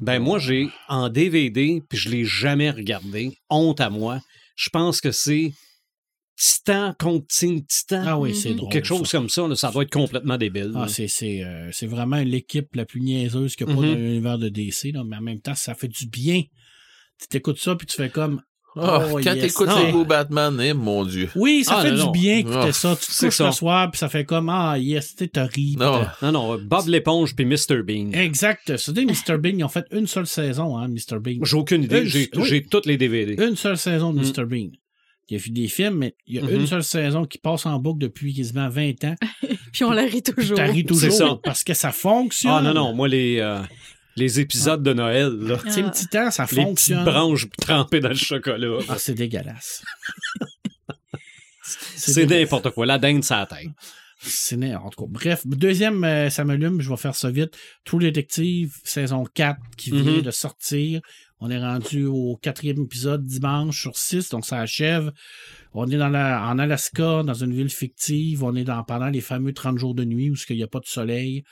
Ben, 0.00 0.18
moi, 0.18 0.38
j'ai 0.38 0.68
en 0.88 1.08
DVD, 1.08 1.82
puis 1.88 1.98
je 1.98 2.08
l'ai 2.10 2.24
jamais 2.24 2.70
regardé. 2.70 3.38
Honte 3.50 3.80
à 3.80 3.90
moi. 3.90 4.20
Je 4.56 4.70
pense 4.70 5.00
que 5.00 5.10
c'est 5.10 5.52
Titan 6.38 6.94
contre 6.98 7.26
Teen 7.28 7.64
Titan. 7.64 8.02
Ah 8.06 8.18
oui, 8.18 8.34
c'est 8.34 8.50
Mhm. 8.50 8.54
ou 8.54 8.58
drôle. 8.58 8.72
quelque 8.72 8.84
chose 8.84 9.08
ça. 9.08 9.18
comme 9.18 9.28
ça. 9.30 9.48
là, 9.48 9.56
ça 9.56 9.70
doit 9.70 9.84
être 9.84 9.90
complètement 9.92 10.36
débile. 10.36 10.72
Ah, 10.74 10.86
c'est, 10.88 11.08
c'est, 11.08 11.42
euh, 11.42 11.70
c'est 11.72 11.86
vraiment 11.86 12.16
l'équipe 12.18 12.74
la 12.76 12.84
plus 12.84 13.00
niaiseuse 13.00 13.56
qu'il 13.56 13.66
n'y 13.66 13.72
a 13.72 13.76
pas 13.76 13.82
Mhm. 13.82 13.88
dans 13.88 13.94
l'univers 13.98 14.38
de 14.38 14.48
DC, 14.50 14.92
là, 14.92 15.02
mais 15.04 15.16
en 15.16 15.22
même 15.22 15.40
temps, 15.40 15.54
ça 15.54 15.74
fait 15.74 15.88
du 15.88 16.06
bien. 16.08 16.42
Tu 17.20 17.28
t'écoutes 17.28 17.58
ça, 17.58 17.74
puis 17.76 17.86
tu 17.86 17.96
fais 17.96 18.10
comme. 18.10 18.42
Oh, 18.78 18.80
Oh, 18.84 19.20
quand 19.24 19.32
yes. 19.32 19.40
t'écoutes 19.54 19.70
les 19.86 19.90
beaux 19.90 20.04
Batman, 20.04 20.60
eh, 20.62 20.74
mon 20.74 21.06
Dieu. 21.06 21.30
Oui, 21.34 21.64
ça 21.64 21.76
Ah, 21.78 21.82
fait 21.82 21.92
non, 21.92 21.96
du 21.96 22.02
non. 22.02 22.10
bien 22.10 22.36
écouter 22.36 22.58
Ah, 22.60 22.72
ça. 22.72 22.94
Tu 23.00 23.06
te 23.06 23.10
c'est 23.12 23.26
couches 23.28 23.36
ça. 23.36 23.46
le 23.46 23.52
soir, 23.52 23.90
puis 23.90 23.98
ça 23.98 24.10
fait 24.10 24.26
comme 24.26 24.50
Ah, 24.50 24.78
yes, 24.78 25.16
t'as 25.32 25.46
ri. 25.46 25.76
Non. 25.78 26.02
Non, 26.20 26.32
non, 26.32 26.58
Bob 26.62 26.86
l'éponge 26.88 27.34
puis 27.34 27.46
Mr. 27.46 27.82
Bean. 27.82 28.12
Exact. 28.12 28.76
C'était 28.76 29.06
Mr. 29.06 29.38
Bean. 29.38 29.54
Ils 29.56 29.64
ont 29.64 29.68
fait 29.70 29.86
une 29.92 30.06
seule 30.06 30.26
saison, 30.26 30.76
hein, 30.76 30.88
Mr. 30.88 31.18
Bean. 31.20 31.38
J'ai 31.42 31.56
aucune 31.56 31.84
idée. 31.84 32.04
J'ai 32.06 32.28
oui. 32.36 32.44
j'ai 32.44 32.62
toutes 32.64 32.84
les 32.84 32.98
DVD. 32.98 33.42
Une 33.42 33.56
seule 33.56 33.78
saison 33.78 34.12
de 34.12 34.18
Mm. 34.20 34.24
Mr. 34.28 34.44
Bean. 34.44 34.68
Il 35.28 35.36
a 35.36 35.40
fait 35.40 35.50
des 35.50 35.66
films, 35.68 35.94
mais 35.96 36.14
il 36.26 36.36
y 36.36 36.38
a 36.38 36.42
une 36.48 36.66
seule 36.66 36.84
saison 36.84 37.24
qui 37.24 37.38
passe 37.38 37.66
en 37.66 37.78
boucle 37.80 37.98
depuis 37.98 38.32
quasiment 38.34 38.68
20 38.68 39.04
ans. 39.04 39.14
Puis 39.72 39.84
on 39.84 39.90
la 39.90 40.02
rit 40.02 40.22
toujours. 40.22 40.58
Ri 40.58 40.84
toujours 40.84 41.12
ça. 41.12 41.38
parce 41.42 41.64
que 41.64 41.74
ça 41.74 41.90
fonctionne. 41.92 42.52
Ah 42.54 42.62
non, 42.62 42.72
non, 42.74 42.94
moi, 42.94 43.08
les, 43.08 43.38
euh, 43.40 43.60
les 44.16 44.38
épisodes 44.40 44.82
de 44.82 44.92
Noël, 44.94 45.28
là, 45.40 45.58
Tu 45.58 45.82
petit 45.82 46.06
temps, 46.06 46.30
ça 46.30 46.44
les 46.44 46.48
petites 46.48 46.62
fonctionne. 46.64 47.04
branches 47.04 47.46
trempées 47.60 48.00
dans 48.00 48.08
le 48.10 48.14
chocolat, 48.14 48.78
Ah, 48.88 48.96
c'est 48.98 49.14
dégueulasse. 49.14 49.82
c'est 51.96 52.26
n'importe 52.26 52.70
quoi. 52.70 52.86
La 52.86 52.98
dinde, 52.98 53.24
ça 53.24 53.46
tête. 53.48 53.68
C'est 54.18 54.56
né- 54.56 54.74
en 54.74 54.88
tout 54.90 55.04
cas. 55.04 55.10
Bref, 55.10 55.42
deuxième, 55.46 56.02
euh, 56.04 56.30
ça 56.30 56.44
m'allume, 56.44 56.80
je 56.80 56.88
vais 56.88 56.96
faire 56.96 57.14
ça 57.14 57.30
vite. 57.30 57.56
True 57.84 57.98
Detective, 58.00 58.72
saison 58.82 59.24
4, 59.34 59.58
qui 59.76 59.90
vient 59.90 60.12
Mhm. 60.16 60.22
de 60.22 60.30
sortir. 60.30 61.00
On 61.40 61.50
est 61.50 61.58
rendu 61.58 62.06
au 62.06 62.38
quatrième 62.40 62.82
épisode 62.82 63.24
dimanche 63.26 63.80
sur 63.82 63.96
6, 63.98 64.30
donc 64.30 64.46
ça 64.46 64.58
achève. 64.58 65.12
On 65.74 65.86
est 65.90 65.98
dans 65.98 66.08
la, 66.08 66.42
en 66.48 66.58
Alaska, 66.58 67.22
dans 67.22 67.34
une 67.34 67.52
ville 67.52 67.68
fictive. 67.68 68.42
On 68.42 68.54
est 68.56 68.64
dans, 68.64 68.82
pendant 68.84 69.08
les 69.08 69.20
fameux 69.20 69.52
30 69.52 69.76
jours 69.78 69.94
de 69.94 70.04
nuit 70.04 70.30
où 70.30 70.34
il 70.48 70.56
n'y 70.56 70.62
a 70.62 70.66
pas 70.66 70.80
de 70.80 70.86
soleil. 70.86 71.44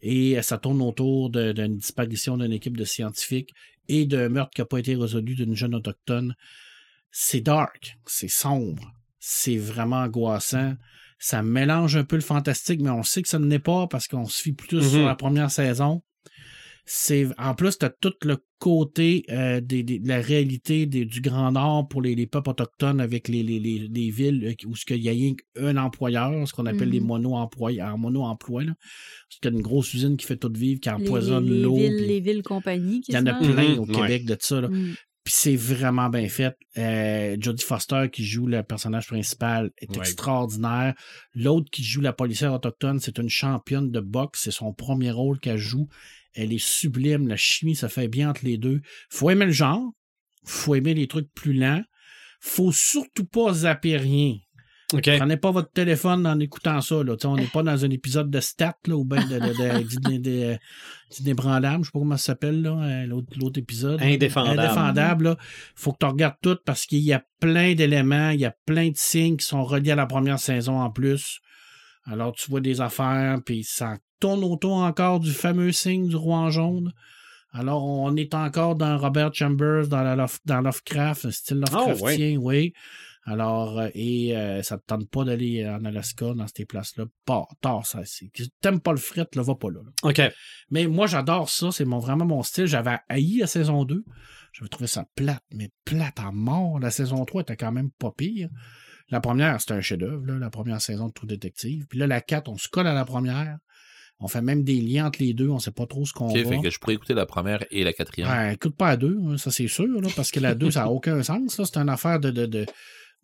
Et 0.00 0.38
euh, 0.38 0.42
ça 0.42 0.56
tourne 0.56 0.80
autour 0.80 1.28
d'une 1.28 1.76
disparition 1.76 2.38
d'une 2.38 2.52
équipe 2.52 2.78
de 2.78 2.84
scientifiques 2.84 3.52
et 3.88 4.06
d'un 4.06 4.30
meurtre 4.30 4.52
qui 4.54 4.62
n'a 4.62 4.66
pas 4.66 4.78
été 4.78 4.96
résolu 4.96 5.34
d'une 5.34 5.54
jeune 5.54 5.74
autochtone. 5.74 6.34
C'est 7.10 7.42
dark, 7.42 7.98
c'est 8.06 8.28
sombre, 8.28 8.94
c'est 9.18 9.58
vraiment 9.58 9.96
angoissant. 9.98 10.74
Ça 11.18 11.42
mélange 11.42 11.96
un 11.96 12.04
peu 12.04 12.16
le 12.16 12.22
fantastique, 12.22 12.80
mais 12.80 12.90
on 12.90 13.02
sait 13.02 13.22
que 13.22 13.28
ça 13.28 13.38
ne 13.38 13.46
l'est 13.46 13.58
pas 13.58 13.86
parce 13.86 14.06
qu'on 14.08 14.26
se 14.26 14.42
fie 14.42 14.52
plutôt 14.52 14.78
Mhm. 14.80 14.88
sur 14.88 15.06
la 15.06 15.14
première 15.14 15.50
saison. 15.50 16.02
C'est 16.88 17.26
en 17.36 17.54
plus, 17.54 17.78
tu 17.78 17.84
as 17.84 17.90
tout 17.90 18.12
le 18.24 18.36
côté 18.58 19.24
euh, 19.30 19.60
des, 19.60 19.82
des- 19.82 19.98
de 19.98 20.08
la 20.08 20.20
réalité 20.20 20.86
des- 20.86 21.04
du 21.04 21.20
Grand 21.20 21.50
Nord 21.52 21.88
pour 21.88 22.00
les, 22.00 22.14
les 22.14 22.26
peuples 22.28 22.50
autochtones 22.50 23.00
avec 23.00 23.26
les, 23.28 23.42
les, 23.42 23.58
les, 23.58 23.88
les 23.92 24.10
villes 24.10 24.44
euh, 24.46 24.68
où 24.68 24.76
ce 24.76 24.84
qu'il 24.86 25.02
y 25.02 25.08
a 25.08 25.12
rien 25.12 25.34
qu'un 25.54 25.76
employeur, 25.76 26.46
ce 26.46 26.52
qu'on 26.52 26.66
appelle 26.66 26.90
les 26.90 27.00
Mhm. 27.00 27.06
mono-emplois, 27.06 27.72
en 27.82 27.98
mono-emploi. 27.98 28.62
là. 28.64 28.72
Parce 29.28 29.40
qu'il 29.42 29.50
y 29.50 29.54
a 29.54 29.56
une 29.56 29.62
grosse 29.62 29.92
usine 29.94 30.16
qui 30.16 30.26
fait 30.26 30.36
tout 30.36 30.52
vivre, 30.54 30.80
qui 30.80 30.88
empoisonne 30.88 31.50
les, 31.50 31.60
l'eau. 31.62 31.76
les 31.76 32.20
villes 32.20 32.42
compagnies. 32.44 33.02
Il 33.08 33.14
y 33.14 33.18
en 33.18 33.26
a 33.26 33.34
plein 33.34 33.74
Mhm, 33.74 33.78
au 33.80 33.84
ouais. 33.86 33.92
Québec 33.94 34.24
de 34.24 34.36
ça. 34.38 34.60
Là. 34.60 34.68
Mm. 34.68 34.94
Puis 35.24 35.34
c'est 35.36 35.56
vraiment 35.56 36.08
bien 36.08 36.28
fait. 36.28 36.54
Euh, 36.78 37.36
Jodie 37.40 37.64
Foster 37.64 38.06
qui 38.12 38.24
joue 38.24 38.46
le 38.46 38.62
personnage 38.62 39.08
principal 39.08 39.72
est 39.78 39.90
Ouais. 39.90 39.98
extraordinaire. 39.98 40.94
L'autre 41.34 41.68
qui 41.72 41.82
joue 41.82 42.00
la 42.00 42.12
policière 42.12 42.54
autochtone, 42.54 43.00
c'est 43.00 43.18
une 43.18 43.28
championne 43.28 43.90
de 43.90 43.98
boxe. 43.98 44.42
C'est 44.44 44.52
son 44.52 44.72
premier 44.72 45.10
rôle 45.10 45.40
qu'elle 45.40 45.58
joue. 45.58 45.88
Elle 46.36 46.52
est 46.52 46.64
sublime. 46.64 47.26
La 47.26 47.36
chimie, 47.36 47.74
ça 47.74 47.88
fait 47.88 48.08
bien 48.08 48.30
entre 48.30 48.44
les 48.44 48.58
deux. 48.58 48.80
Faut 49.08 49.30
aimer 49.30 49.46
le 49.46 49.52
genre. 49.52 49.92
Faut 50.44 50.74
aimer 50.74 50.94
les 50.94 51.08
trucs 51.08 51.32
plus 51.34 51.54
lents. 51.54 51.82
Faut 52.40 52.72
surtout 52.72 53.24
pas 53.24 53.52
zapper 53.52 53.96
rien. 53.96 54.36
OK. 54.92 55.10
Prenez 55.18 55.36
pas 55.36 55.50
votre 55.50 55.72
téléphone 55.72 56.26
en 56.26 56.38
écoutant 56.38 56.80
ça. 56.80 57.02
Là. 57.02 57.16
On 57.24 57.36
n'est 57.36 57.46
pas 57.46 57.64
dans 57.64 57.84
un 57.84 57.90
épisode 57.90 58.30
de 58.30 58.38
stat 58.38 58.76
là, 58.86 58.96
ou 58.96 59.04
bien 59.04 59.24
de, 59.26 59.38
de, 59.38 60.18
de, 60.18 60.58
je 61.10 61.16
sais 61.16 61.34
pas 61.34 61.80
comment 61.92 62.16
ça 62.16 62.24
s'appelle, 62.24 62.64
euh, 62.64 63.04
l'autre, 63.06 63.32
l'autre 63.36 63.58
épisode. 63.58 64.00
Indéfendable. 64.00 64.60
Indéfendable. 64.60 65.24
Là. 65.24 65.36
Faut 65.74 65.92
que 65.92 65.98
tu 66.00 66.06
regardes 66.06 66.36
tout 66.40 66.58
parce 66.64 66.86
qu'il 66.86 67.00
y 67.00 67.12
a 67.12 67.24
plein 67.40 67.74
d'éléments, 67.74 68.30
il 68.30 68.40
y 68.40 68.44
a 68.44 68.54
plein 68.64 68.90
de 68.90 68.96
signes 68.96 69.36
qui 69.36 69.46
sont 69.46 69.64
reliés 69.64 69.90
à 69.90 69.96
la 69.96 70.06
première 70.06 70.38
saison 70.38 70.80
en 70.80 70.90
plus. 70.90 71.40
Alors 72.04 72.32
tu 72.32 72.48
vois 72.48 72.60
des 72.60 72.80
affaires, 72.80 73.38
puis 73.44 73.64
ça 73.64 73.96
tourne 74.20 74.44
autour 74.44 74.74
encore 74.76 75.20
du 75.20 75.32
fameux 75.32 75.72
signe 75.72 76.08
du 76.08 76.16
roi 76.16 76.36
en 76.38 76.50
jaune. 76.50 76.92
Alors, 77.52 77.84
on 77.84 78.14
est 78.16 78.34
encore 78.34 78.74
dans 78.74 78.98
Robert 78.98 79.32
Chambers, 79.32 79.88
dans, 79.88 80.02
la 80.02 80.14
Lof- 80.16 80.40
dans 80.44 80.60
Lovecraft, 80.60 81.26
un 81.26 81.30
style 81.30 81.64
Ah, 81.72 81.86
Lovecraftien, 81.88 82.36
oui. 82.36 82.72
Alors, 83.28 83.78
euh, 83.80 83.88
et 83.94 84.36
euh, 84.36 84.62
ça 84.62 84.78
te 84.78 84.84
tente 84.86 85.08
pas 85.10 85.24
d'aller 85.24 85.66
en 85.66 85.84
Alaska, 85.84 86.32
dans 86.34 86.46
ces 86.54 86.64
places-là. 86.64 87.06
Pas 87.24 87.44
tard, 87.60 87.84
ça. 87.84 88.02
T'aimes 88.60 88.80
pas 88.80 88.92
le 88.92 88.98
fret, 88.98 89.26
là, 89.34 89.42
va 89.42 89.54
pas 89.54 89.68
là. 89.70 89.80
là. 89.84 89.90
OK. 90.10 90.20
Mais 90.70 90.86
moi, 90.86 91.06
j'adore 91.06 91.48
ça. 91.48 91.72
C'est 91.72 91.84
mon, 91.84 91.98
vraiment 91.98 92.24
mon 92.24 92.42
style. 92.42 92.66
J'avais 92.66 92.98
haï 93.08 93.38
la 93.38 93.46
saison 93.46 93.84
2. 93.84 94.04
J'avais 94.52 94.68
trouvé 94.68 94.86
ça 94.86 95.06
plate, 95.16 95.42
mais 95.50 95.70
plate 95.84 96.20
à 96.20 96.30
mort. 96.30 96.78
La 96.78 96.90
saison 96.90 97.24
3 97.24 97.42
était 97.42 97.56
quand 97.56 97.72
même 97.72 97.90
pas 97.90 98.12
pire. 98.16 98.48
La 99.08 99.20
première, 99.20 99.60
c'était 99.60 99.74
un 99.74 99.80
chef-d'œuvre, 99.80 100.24
la 100.26 100.50
première 100.50 100.80
saison 100.80 101.08
de 101.08 101.12
Trou 101.12 101.26
Détective. 101.26 101.86
Puis 101.88 101.98
là, 101.98 102.06
la 102.06 102.20
4, 102.20 102.48
on 102.48 102.56
se 102.58 102.68
colle 102.68 102.86
à 102.86 102.94
la 102.94 103.04
première. 103.04 103.56
On 104.18 104.28
fait 104.28 104.40
même 104.40 104.64
des 104.64 104.80
liens 104.80 105.06
entre 105.06 105.22
les 105.22 105.34
deux. 105.34 105.48
On 105.50 105.58
sait 105.58 105.70
pas 105.72 105.86
trop 105.86 106.06
ce 106.06 106.12
qu'on 106.12 106.30
Ok, 106.30 106.36
va. 106.38 106.48
fait 106.50 106.60
que 106.62 106.70
je 106.70 106.78
pourrais 106.78 106.94
écouter 106.94 107.12
la 107.14 107.26
première 107.26 107.64
et 107.70 107.84
la 107.84 107.92
quatrième. 107.92 108.28
Ben, 108.28 108.50
écoute 108.52 108.74
pas 108.76 108.88
à 108.88 108.96
deux, 108.96 109.18
hein, 109.26 109.36
ça 109.36 109.50
c'est 109.50 109.68
sûr, 109.68 109.86
là, 110.00 110.08
parce 110.16 110.30
que 110.30 110.40
la 110.40 110.54
deux, 110.54 110.70
ça 110.70 110.80
n'a 110.84 110.90
aucun 110.90 111.22
sens. 111.22 111.58
là. 111.58 111.64
C'est 111.66 111.76
une 111.76 111.88
affaire 111.90 112.18
de, 112.18 112.30
de, 112.30 112.46
de, 112.46 112.64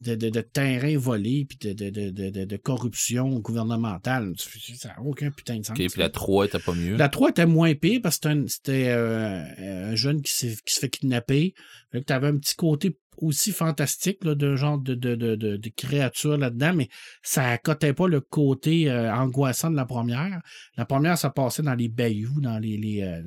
de, 0.02 0.14
de, 0.16 0.28
de 0.28 0.40
terrain 0.42 0.98
volé 0.98 1.46
puis 1.48 1.56
de, 1.58 1.72
de, 1.72 1.88
de, 1.90 2.10
de, 2.10 2.28
de- 2.30 2.44
de 2.44 2.56
corruption 2.56 3.38
gouvernementale. 3.38 4.32
Ça 4.76 4.88
n'a 4.88 5.00
aucun 5.02 5.30
putain 5.30 5.58
de 5.58 5.64
sens. 5.64 5.78
Ok, 5.78 5.86
puis 5.90 6.00
la 6.00 6.10
3 6.10 6.46
était 6.46 6.58
pas 6.58 6.74
mieux. 6.74 6.96
La 6.96 7.08
3 7.08 7.30
était 7.30 7.46
moins 7.46 7.74
pire 7.74 8.00
parce 8.02 8.18
que 8.18 8.28
c'était 8.28 8.38
un- 8.40 8.48
c'était 8.48 8.88
euh, 8.88 9.90
un 9.92 9.94
jeune 9.94 10.20
qui, 10.22 10.32
s'est- 10.32 10.56
qui 10.66 10.74
se 10.74 10.80
fait 10.80 10.90
kidnapper. 10.90 11.54
Tu 11.92 12.12
avais 12.12 12.28
un 12.28 12.36
petit 12.36 12.54
côté 12.54 12.96
aussi 13.18 13.52
fantastique 13.52 14.24
là, 14.24 14.34
de 14.34 14.56
genre 14.56 14.78
de, 14.78 14.94
de, 14.94 15.14
de, 15.14 15.34
de, 15.36 15.56
de 15.56 15.68
créature 15.76 16.36
là-dedans, 16.38 16.72
mais 16.74 16.88
ça 17.22 17.48
accotait 17.50 17.92
pas 17.92 18.08
le 18.08 18.20
côté 18.20 18.90
euh, 18.90 19.12
angoissant 19.14 19.70
de 19.70 19.76
la 19.76 19.84
première. 19.86 20.40
La 20.76 20.84
première, 20.84 21.18
ça 21.18 21.30
passait 21.30 21.62
dans 21.62 21.74
les 21.74 21.88
bayous, 21.88 22.40
dans 22.40 22.58
les, 22.58 22.76
les, 22.76 23.02
euh, 23.02 23.20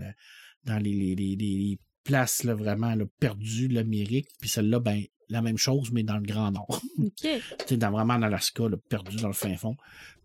dans 0.66 0.78
les, 0.78 0.94
les, 0.94 1.16
les- 1.16 1.36
les 1.36 1.80
places 2.04 2.44
là, 2.44 2.54
vraiment 2.56 2.94
là, 2.96 3.06
perdues 3.20 3.68
de 3.68 3.74
l'Amérique. 3.76 4.28
Puis 4.40 4.50
celle-là, 4.50 4.80
ben, 4.80 5.02
la 5.30 5.42
même 5.42 5.58
chose, 5.58 5.92
mais 5.92 6.04
dans 6.04 6.18
le 6.18 6.24
Grand 6.26 6.52
Nord. 6.52 6.82
OK. 7.00 7.12
Tu 7.22 7.30
sais, 7.68 7.78
dans, 7.78 7.92
vraiment 7.92 8.14
en 8.16 8.22
Alaska, 8.22 8.68
là, 8.70 8.78
perdu 8.90 9.18
dans 9.18 9.28
le 9.28 9.34
fin 9.34 9.56
fond. 9.56 9.76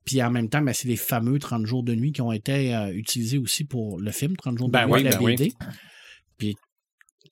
Puis 0.04 0.22
en 0.22 0.30
même 0.30 0.48
temps, 0.48 0.62
ben, 0.62 0.72
c'est 0.72 0.88
les 0.88 0.96
fameux 0.96 1.38
30 1.38 1.64
jours 1.66 1.82
de 1.82 1.94
nuit 1.94 2.12
qui 2.12 2.22
ont 2.22 2.32
été 2.32 2.74
euh, 2.74 2.92
utilisés 2.92 3.38
aussi 3.38 3.64
pour 3.64 4.00
le 4.00 4.10
film 4.10 4.36
30 4.36 4.58
jours 4.58 4.68
de 4.68 4.72
Ben 4.72 4.86
nuit, 4.86 4.92
oui, 4.94 5.02
la 5.04 5.16
ben. 5.16 5.24
BD. 5.24 5.52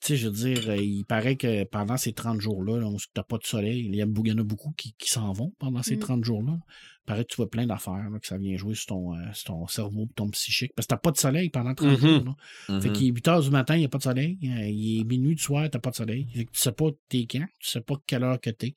Tu 0.01 0.07
sais, 0.09 0.16
je 0.16 0.29
veux 0.29 0.35
dire, 0.55 0.70
euh, 0.70 0.77
il 0.77 1.05
paraît 1.05 1.37
que 1.37 1.65
pendant 1.65 1.97
ces 1.97 2.12
30 2.12 2.41
jours-là, 2.41 2.79
là, 2.79 2.87
où 2.87 2.97
t'as 3.15 3.23
pas 3.23 3.39
de 3.39 3.45
soleil, 3.45 3.85
il 3.87 3.95
y, 3.97 4.03
a, 4.03 4.07
il 4.07 4.29
y 4.29 4.33
en 4.33 4.39
a 4.39 4.43
beaucoup 4.45 4.73
qui, 4.77 4.95
qui 4.99 5.11
s'en 5.11 5.33
vont 5.33 5.53
pendant 5.59 5.83
ces 5.83 5.97
Mm. 5.97 6.01
30 6.01 6.25
jours-là. 6.25 6.53
Il 6.57 7.05
paraît 7.07 7.25
que 7.25 7.31
tu 7.31 7.37
vois 7.37 7.49
plein 7.51 7.66
d'affaires, 7.66 8.09
là, 8.11 8.19
que 8.20 8.27
ça 8.27 8.37
vient 8.39 8.57
jouer 8.57 8.75
sur 8.75 8.87
ton, 8.87 9.15
euh, 9.15 9.23
sur 9.33 9.45
ton 9.47 9.66
cerveau, 9.66 10.07
ton 10.15 10.29
psychique. 10.31 10.73
Parce 10.77 10.87
que 10.87 10.91
t'as 10.95 10.99
pas 10.99 11.11
de 11.11 11.16
soleil 11.16 11.49
pendant 11.51 11.75
30 11.75 11.91
Mhm. 11.93 11.97
jours. 11.99 12.37
Là. 12.69 12.81
Fait 12.81 12.93
qu'il 12.93 13.07
est 13.09 13.12
8 13.12 13.27
heures 13.29 13.41
du 13.43 13.51
matin, 13.51 13.77
il 13.77 13.81
n'y 13.81 13.85
a 13.87 13.89
pas 13.89 13.99
de 13.99 14.03
soleil. 14.05 14.39
Euh, 14.45 14.69
il 14.69 15.01
est 15.01 15.05
minuit 15.05 15.35
du 15.35 15.43
soir, 15.43 15.69
t'as 15.70 15.79
pas 15.79 15.91
de 15.91 15.97
soleil. 15.97 16.29
Fait 16.35 16.45
que 16.45 16.51
tu 16.53 16.61
sais 16.61 16.73
pas 16.73 16.87
t'es 17.09 17.27
quand, 17.31 17.47
tu 17.59 17.69
sais 17.70 17.81
pas 17.81 17.95
quelle 18.07 18.23
heure 18.25 18.41
que 18.41 18.51
t'es. 18.51 18.75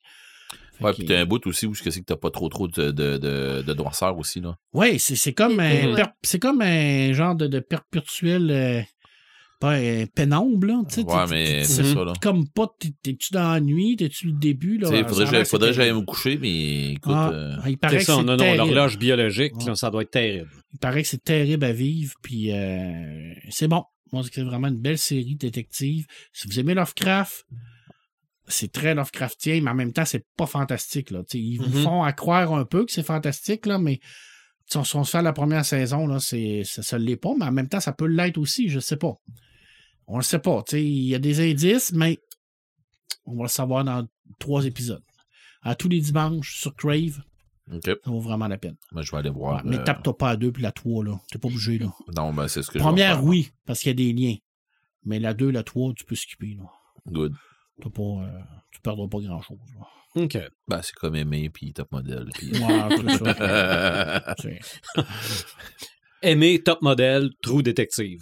Fait 0.78 0.84
Ouais, 0.84 0.92
puis 0.94 1.04
t'as 1.04 1.20
un 1.20 1.26
bout 1.26 1.46
aussi 1.46 1.66
où 1.66 1.74
c'est 1.74 1.90
que 1.90 2.00
t'as 2.00 2.16
pas 2.16 2.30
trop 2.30 2.48
trop 2.48 2.66
de, 2.68 2.90
de, 2.90 3.18
de, 3.18 3.62
de 3.62 3.74
noirceur 3.74 4.16
aussi, 4.18 4.40
là. 4.40 4.56
Oui, 4.72 4.98
c'est 4.98 5.14
c'est 5.16 5.34
comme, 5.34 5.60
un 5.60 5.94
c'est 6.22 6.38
comme 6.38 6.62
un 6.62 7.12
genre 7.12 7.34
de, 7.36 7.46
de 7.46 7.60
perpétuel. 7.60 8.50
euh, 8.50 8.82
pas 9.62 9.72
un 9.76 10.06
pénombre, 10.06 10.66
là. 10.66 10.82
tu 10.88 10.94
sais, 10.96 11.04
Ouais, 11.04 11.24
tu- 11.24 11.30
mais 11.30 11.62
tu- 11.62 11.68
c'est 11.68 11.84
ça, 11.94 12.04
là. 12.04 12.12
Comme 12.20 12.48
pas, 12.48 12.66
t'es- 12.78 12.92
t'es-tu 13.02 13.32
dans 13.32 13.52
la 13.52 13.60
nuit, 13.60 13.96
t'es-tu 13.96 14.26
le 14.26 14.32
début, 14.32 14.76
là? 14.78 14.88
Ça 14.88 14.92
faudrait 15.08 15.24
a 15.24 15.26
que 15.28 15.36
j'aille- 15.36 15.44
faudrait 15.46 15.68
que 15.70 15.74
c'est 15.76 15.82
j'aille 15.82 15.92
me 15.92 16.00
coucher, 16.02 16.38
mais 16.38 16.92
écoute. 16.92 17.12
Ah, 17.14 17.30
euh, 17.32 17.56
il 17.66 17.78
paraît 17.78 17.94
C'est 17.94 17.98
que 18.00 18.04
ça, 18.04 18.16
c'est 18.18 18.24
non, 18.24 18.36
non, 18.36 18.54
l'horloge 18.54 18.98
biologique, 18.98 19.56
Ouais. 19.56 19.64
là, 19.66 19.74
ça 19.74 19.90
doit 19.90 20.02
être 20.02 20.10
terrible. 20.10 20.50
Il 20.72 20.78
paraît 20.78 21.02
que 21.02 21.08
c'est 21.08 21.22
terrible 21.24 21.64
à 21.64 21.72
vivre, 21.72 22.14
puis 22.22 22.52
euh, 22.52 23.32
c'est 23.50 23.68
bon. 23.68 23.84
Moi, 24.12 24.22
c'est 24.30 24.42
vraiment 24.42 24.68
une 24.68 24.80
belle 24.80 24.98
série 24.98 25.36
détective. 25.36 26.06
Si 26.32 26.46
vous 26.48 26.60
aimez 26.60 26.74
Lovecraft, 26.74 27.46
c'est 28.48 28.70
très 28.72 28.94
Lovecraftien, 28.94 29.60
mais 29.62 29.70
en 29.70 29.74
même 29.74 29.92
temps, 29.92 30.04
c'est 30.04 30.26
pas 30.36 30.46
fantastique. 30.46 31.10
Là. 31.10 31.22
Ils 31.32 31.58
vous 31.58 31.78
Mhm. 31.78 31.84
font 31.84 32.02
à 32.02 32.12
croire 32.12 32.52
un 32.52 32.64
peu 32.64 32.84
que 32.84 32.92
c'est 32.92 33.02
fantastique, 33.06 33.64
là, 33.66 33.78
mais 33.78 34.00
si 34.66 34.76
on, 34.76 34.84
se 34.84 35.10
fait 35.10 35.22
la 35.22 35.32
première 35.32 35.64
saison, 35.64 36.06
là, 36.06 36.18
c'est, 36.18 36.62
ça, 36.64 36.82
ça 36.82 36.98
l'est 36.98 37.16
pas, 37.16 37.30
mais 37.38 37.44
en 37.46 37.52
même 37.52 37.68
temps, 37.68 37.80
ça 37.80 37.92
peut 37.92 38.06
l'être 38.06 38.38
aussi, 38.38 38.68
je 38.68 38.80
sais 38.80 38.96
pas. 38.96 39.14
On 40.06 40.16
le 40.16 40.22
sait 40.22 40.38
pas. 40.38 40.62
tu 40.66 40.72
sais, 40.76 40.82
Il 40.84 41.04
y 41.08 41.14
a 41.14 41.18
des 41.18 41.40
indices, 41.50 41.92
mais 41.92 42.18
on 43.24 43.36
va 43.36 43.42
le 43.44 43.48
savoir 43.48 43.84
dans 43.84 44.06
trois 44.38 44.64
épisodes. 44.66 45.02
À 45.62 45.74
tous 45.74 45.88
les 45.88 46.00
dimanches 46.00 46.56
sur 46.58 46.74
Crave, 46.74 47.22
ça 47.84 47.94
vaut 48.06 48.20
vraiment 48.20 48.48
la 48.48 48.58
peine. 48.58 48.76
ben, 48.90 49.02
je 49.02 49.10
vais 49.12 49.18
aller 49.18 49.30
voir. 49.30 49.56
Ouais, 49.64 49.70
mais 49.70 49.78
euh, 49.78 49.84
tape-toi 49.84 50.16
pas 50.18 50.30
à 50.30 50.36
deux 50.36 50.50
puis 50.52 50.62
la 50.62 50.72
trois, 50.72 51.04
là. 51.04 51.20
T'es 51.30 51.38
pas 51.38 51.48
obligé, 51.48 51.78
là. 51.78 51.86
Non, 52.16 52.32
ben, 52.34 52.48
c'est 52.48 52.62
ce 52.62 52.70
que 52.70 52.78
je 52.78 52.84
Première, 52.84 53.16
faire. 53.16 53.24
oui, 53.24 53.52
parce 53.64 53.78
qu'il 53.80 53.88
y 53.90 53.92
a 53.92 53.94
des 53.94 54.12
liens. 54.12 54.36
Mais 55.04 55.18
la 55.18 55.34
2, 55.34 55.50
la 55.50 55.62
3, 55.62 55.94
tu 55.94 56.04
peux 56.04 56.14
skipper. 56.14 56.54
Là. 56.58 56.64
Good. 57.06 57.34
T'as 57.80 57.90
pas, 57.90 58.02
euh, 58.02 58.40
tu 58.70 58.80
perdras 58.80 59.08
pas 59.08 59.18
grand-chose. 59.20 59.58
OK. 60.14 60.38
Ben, 60.68 60.82
c'est 60.82 60.94
comme 60.94 61.16
aimer, 61.16 61.48
puis 61.50 61.72
top 61.72 61.90
modèle. 61.92 62.28
Puis... 62.34 62.52
Ouais, 62.52 62.88
c'est 64.38 64.58
ça. 64.94 65.04
Aimer 66.22 66.62
Top 66.62 66.82
Model, 66.82 67.30
Trou 67.42 67.62
Détective. 67.62 68.18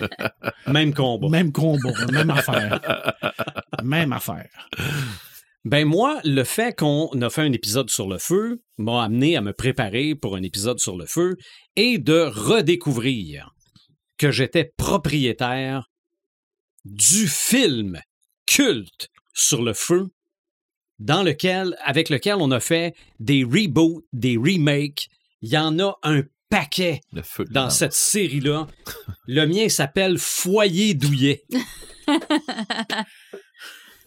Même 0.66 0.94
combat. 0.94 1.28
Même 1.28 1.52
combat, 1.52 1.92
même 2.10 2.30
affaire. 2.30 2.80
Même 3.82 4.12
affaire. 4.12 4.48
Ben 5.64 5.86
moi, 5.86 6.20
le 6.24 6.44
fait 6.44 6.76
qu'on 6.76 7.08
a 7.22 7.30
fait 7.30 7.42
un 7.42 7.52
épisode 7.52 7.90
sur 7.90 8.08
le 8.08 8.18
feu 8.18 8.60
m'a 8.76 9.04
amené 9.04 9.36
à 9.36 9.40
me 9.40 9.52
préparer 9.52 10.14
pour 10.14 10.36
un 10.36 10.42
épisode 10.42 10.78
sur 10.78 10.96
le 10.96 11.06
feu 11.06 11.36
et 11.76 11.98
de 11.98 12.20
redécouvrir 12.20 13.54
que 14.18 14.30
j'étais 14.30 14.72
propriétaire 14.76 15.90
du 16.84 17.26
film 17.26 18.00
culte 18.46 19.08
sur 19.32 19.62
le 19.62 19.72
feu 19.72 20.08
dans 20.98 21.22
lequel 21.22 21.76
avec 21.82 22.10
lequel 22.10 22.36
on 22.40 22.50
a 22.50 22.60
fait 22.60 22.94
des 23.18 23.42
reboots, 23.42 24.04
des 24.12 24.36
remakes, 24.36 25.08
il 25.40 25.50
y 25.50 25.58
en 25.58 25.78
a 25.78 25.96
un 26.02 26.22
paquet 26.58 27.00
Le 27.12 27.22
feu 27.22 27.44
de 27.44 27.52
dans 27.52 27.70
cette 27.70 27.92
série-là. 27.92 28.66
Le 29.26 29.46
mien 29.46 29.68
s'appelle 29.68 30.18
Foyer 30.18 30.94
douillet. 30.94 31.42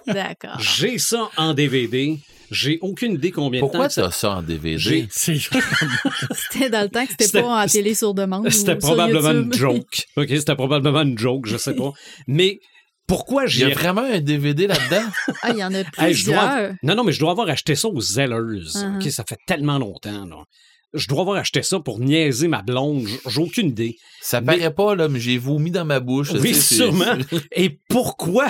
D'accord. 0.08 0.60
J'ai 0.60 0.98
ça 0.98 1.30
en 1.38 1.54
DVD. 1.54 2.18
J'ai 2.50 2.78
aucune 2.82 3.14
idée 3.16 3.32
combien 3.32 3.60
de 3.60 3.66
Pourquoi 3.66 3.82
temps. 3.82 3.88
que 3.88 3.94
ça- 3.94 4.02
t'as 4.04 4.12
ça 4.12 4.32
en 4.38 4.42
DVD? 4.42 4.78
J'ai- 4.78 5.08
C'était 5.12 6.70
dans 6.70 6.82
le 6.84 6.90
temps 6.90 7.06
que 7.06 7.12
c'était 7.20 7.42
pas 7.42 7.64
en 7.64 7.68
télé 7.68 7.94
sur 7.94 8.14
demande. 8.14 8.50
C'était 8.50 8.78
probablement 8.78 9.32
YouTube. 9.34 9.46
une 9.54 9.54
joke. 9.54 10.06
OK, 10.16 10.28
c'était 10.30 10.56
probablement 10.56 11.02
une 11.02 11.18
joke, 11.18 11.46
je 11.48 11.58
sais 11.58 11.76
pas. 11.76 11.92
Mais 12.28 12.60
pourquoi 13.06 13.46
Il 13.48 13.60
y 13.60 13.64
a 13.66 13.68
j'ai 13.68 13.74
vraiment 13.74 14.04
un 14.04 14.22
DVD 14.22 14.68
là-dedans? 14.68 15.10
Ah, 15.42 15.50
il 15.52 15.58
y 15.58 15.64
en 15.64 15.74
a 15.74 15.80
Hey, 15.98 16.14
je 16.14 16.26
dois- 16.32 16.48
plusieurs. 16.48 16.74
Non, 16.84 16.96
non, 16.96 17.04
mais 17.04 17.12
je 17.12 17.20
dois 17.20 17.32
avoir 17.32 17.50
acheté 17.50 17.76
ça 17.76 17.90
aux 17.90 18.00
Zellers. 18.00 18.36
Uh-huh. 18.76 18.96
OK, 19.04 19.12
ça 19.12 19.26
fait 19.28 19.38
tellement 19.46 19.78
longtemps, 19.78 20.26
là. 20.26 20.44
Je 20.94 21.08
dois 21.08 21.22
avoir 21.22 21.38
acheté 21.38 21.62
ça 21.64 21.80
pour 21.80 22.00
niaiser 22.00 22.48
ma 22.48 22.62
blonde. 22.62 23.08
J'ai 23.28 23.42
aucune 23.42 23.68
idée. 23.70 23.98
Ça 24.22 24.40
Mais- 24.42 24.58
paraît 24.58 24.74
pas, 24.74 24.96
là, 24.96 25.08
mais 25.10 25.20
j'ai 25.20 25.38
vomi 25.38 25.70
dans 25.72 25.86
ma 25.86 26.00
bouche. 26.00 26.32
Oui, 26.32 26.56
sûrement. 26.56 27.18
Et 27.52 27.80
pourquoi 27.90 28.48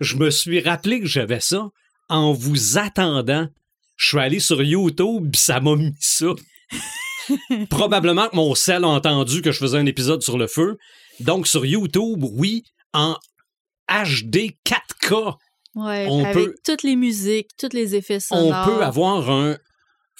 je 0.00 0.16
me 0.16 0.30
suis 0.30 0.60
rappelé 0.60 1.00
que 1.00 1.06
j'avais 1.06 1.40
ça 1.40 1.68
en 2.08 2.32
vous 2.32 2.78
attendant? 2.78 3.48
Je 3.96 4.08
suis 4.08 4.18
allé 4.18 4.38
sur 4.40 4.62
YouTube, 4.62 5.30
pis 5.32 5.40
ça 5.40 5.60
m'a 5.60 5.76
mis 5.76 5.92
ça. 6.00 6.26
Probablement 7.70 8.28
que 8.28 8.36
mon 8.36 8.54
sel 8.54 8.84
a 8.84 8.88
entendu 8.88 9.42
que 9.42 9.52
je 9.52 9.58
faisais 9.58 9.78
un 9.78 9.86
épisode 9.86 10.22
sur 10.22 10.38
le 10.38 10.46
feu. 10.46 10.76
Donc, 11.20 11.46
sur 11.46 11.66
YouTube, 11.66 12.24
oui, 12.32 12.62
en 12.92 13.16
HD 13.88 14.52
4K, 14.64 15.34
Ouais, 15.76 16.06
On 16.08 16.24
avec 16.24 16.34
peut- 16.34 16.54
toutes 16.64 16.82
les 16.82 16.96
musiques, 16.96 17.50
tous 17.56 17.72
les 17.72 17.94
effets 17.94 18.18
on 18.32 18.46
sonores. 18.50 18.66
peut 18.66 18.82
avoir 18.82 19.30
un 19.30 19.56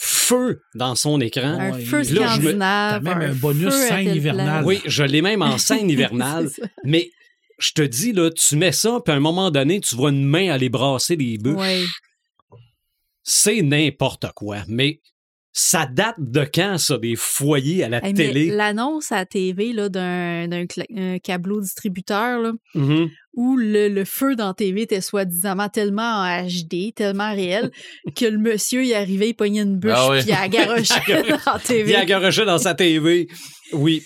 feu 0.03 0.63
dans 0.75 0.95
son 0.95 1.21
écran. 1.21 1.59
un 1.61 1.73
Ouais, 1.73 1.85
feu 1.85 1.99
là, 1.99 2.03
je 2.05 2.15
me- 2.15 2.25
scandinave. 2.25 3.05
T'as 3.05 3.15
même 3.15 3.31
un 3.31 3.35
bonus 3.35 3.75
scène 3.75 4.15
hivernale. 4.15 4.65
Oui, 4.65 4.81
je 4.87 5.03
l'ai 5.03 5.21
même 5.21 5.43
en 5.43 5.59
scène 5.59 5.91
hivernale. 5.91 6.49
Mais 6.85 7.11
je 7.59 7.73
te 7.73 7.83
dis, 7.83 8.13
là, 8.15 8.31
tu 8.31 8.57
mets 8.57 8.73
ça, 8.73 9.01
puis 9.05 9.13
à 9.13 9.17
un 9.17 9.21
moment 9.21 9.51
donné, 9.51 9.79
tu 9.81 9.95
vois 9.95 10.09
une 10.11 10.25
main 10.25 10.51
aller 10.51 10.71
brasser 10.71 11.17
les 11.17 11.37
bûches. 11.37 11.55
Ouais. 11.59 11.85
C'est 13.23 13.61
n'importe 13.61 14.27
quoi. 14.35 14.59
Mais 14.69 15.01
ça 15.53 15.85
date 15.87 16.15
de 16.19 16.45
quand, 16.55 16.79
ça, 16.79 16.97
des 16.99 17.17
foyers 17.17 17.83
à 17.83 17.89
la 17.89 18.05
Hey, 18.07 18.15
télé? 18.15 18.47
L'annonce 18.51 19.11
à 19.11 19.17
la 19.17 19.27
TV 19.27 19.73
d'un, 19.89 20.47
câbleau 21.23 21.61
distributeur 21.61 22.41
là, 22.41 22.53
Mhm. 22.75 23.09
où 23.35 23.57
le, 23.57 23.89
le 23.89 24.05
feu 24.05 24.37
dans 24.37 24.47
la 24.49 24.55
TV 24.55 24.83
était 24.83 25.01
soi-disant 25.01 25.57
tellement 25.69 26.03
en 26.23 26.47
HD, 26.47 26.95
tellement 26.95 27.33
réel, 27.35 27.71
que 28.17 28.27
le 28.27 28.39
monsieur 28.39 28.85
il 28.85 28.95
arrivait, 28.95 29.31
il 29.31 29.35
pognait 29.35 29.63
une 29.63 29.77
bûche, 29.79 29.93
Ah 29.97 30.09
puis 30.13 30.29
il 30.29 30.33
a 30.33 30.49
garoché 30.49 30.95
dans 31.09 31.53
la 31.53 31.59
TV. 31.59 31.91
Il 31.91 31.97
a 31.97 32.05
garoché 32.05 32.45
dans 32.45 32.59
sa 32.59 32.75
TV. 32.75 33.27
Oui, 33.73 34.03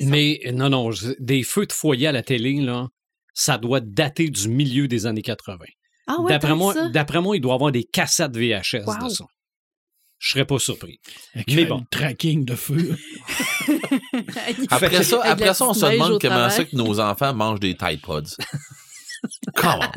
mais 0.00 0.40
non, 0.52 0.68
non, 0.68 0.90
des 1.20 1.42
feux 1.42 1.66
de 1.66 1.72
foyer 1.72 2.08
à 2.08 2.12
la 2.12 2.22
télé, 2.22 2.54
là, 2.60 2.88
ça 3.34 3.56
doit 3.56 3.80
dater 3.80 4.28
du 4.28 4.48
milieu 4.48 4.88
des 4.88 5.06
années 5.06 5.22
80. 5.22 5.58
Ah 6.06 6.20
ouais, 6.20 6.28
d'après, 6.32 6.54
moi, 6.56 6.74
d'après 6.88 7.20
moi, 7.20 7.36
il 7.36 7.40
doit 7.40 7.52
y 7.52 7.54
avoir 7.54 7.70
des 7.72 7.84
cassettes 7.84 8.36
VHS 8.36 8.84
Wow. 8.84 9.04
de 9.04 9.08
ça. 9.10 9.24
Je 10.20 10.32
serais 10.32 10.44
pas 10.44 10.58
surpris. 10.58 11.00
Avec 11.34 11.50
Mais 11.54 11.64
bon. 11.64 11.82
tracking 11.90 12.44
de 12.44 12.54
feu. 12.54 12.94
Après 14.70 15.02
ça, 15.02 15.20
après 15.24 15.50
on 15.62 15.72
se 15.74 15.86
demande 15.86 16.20
comment 16.20 16.50
ça 16.50 16.64
que 16.64 16.76
nos 16.76 17.00
enfants 17.00 17.32
mangent 17.34 17.60
des 17.60 17.74
Tide 17.74 18.00
Pods. 18.02 18.36
Comment? 19.54 19.90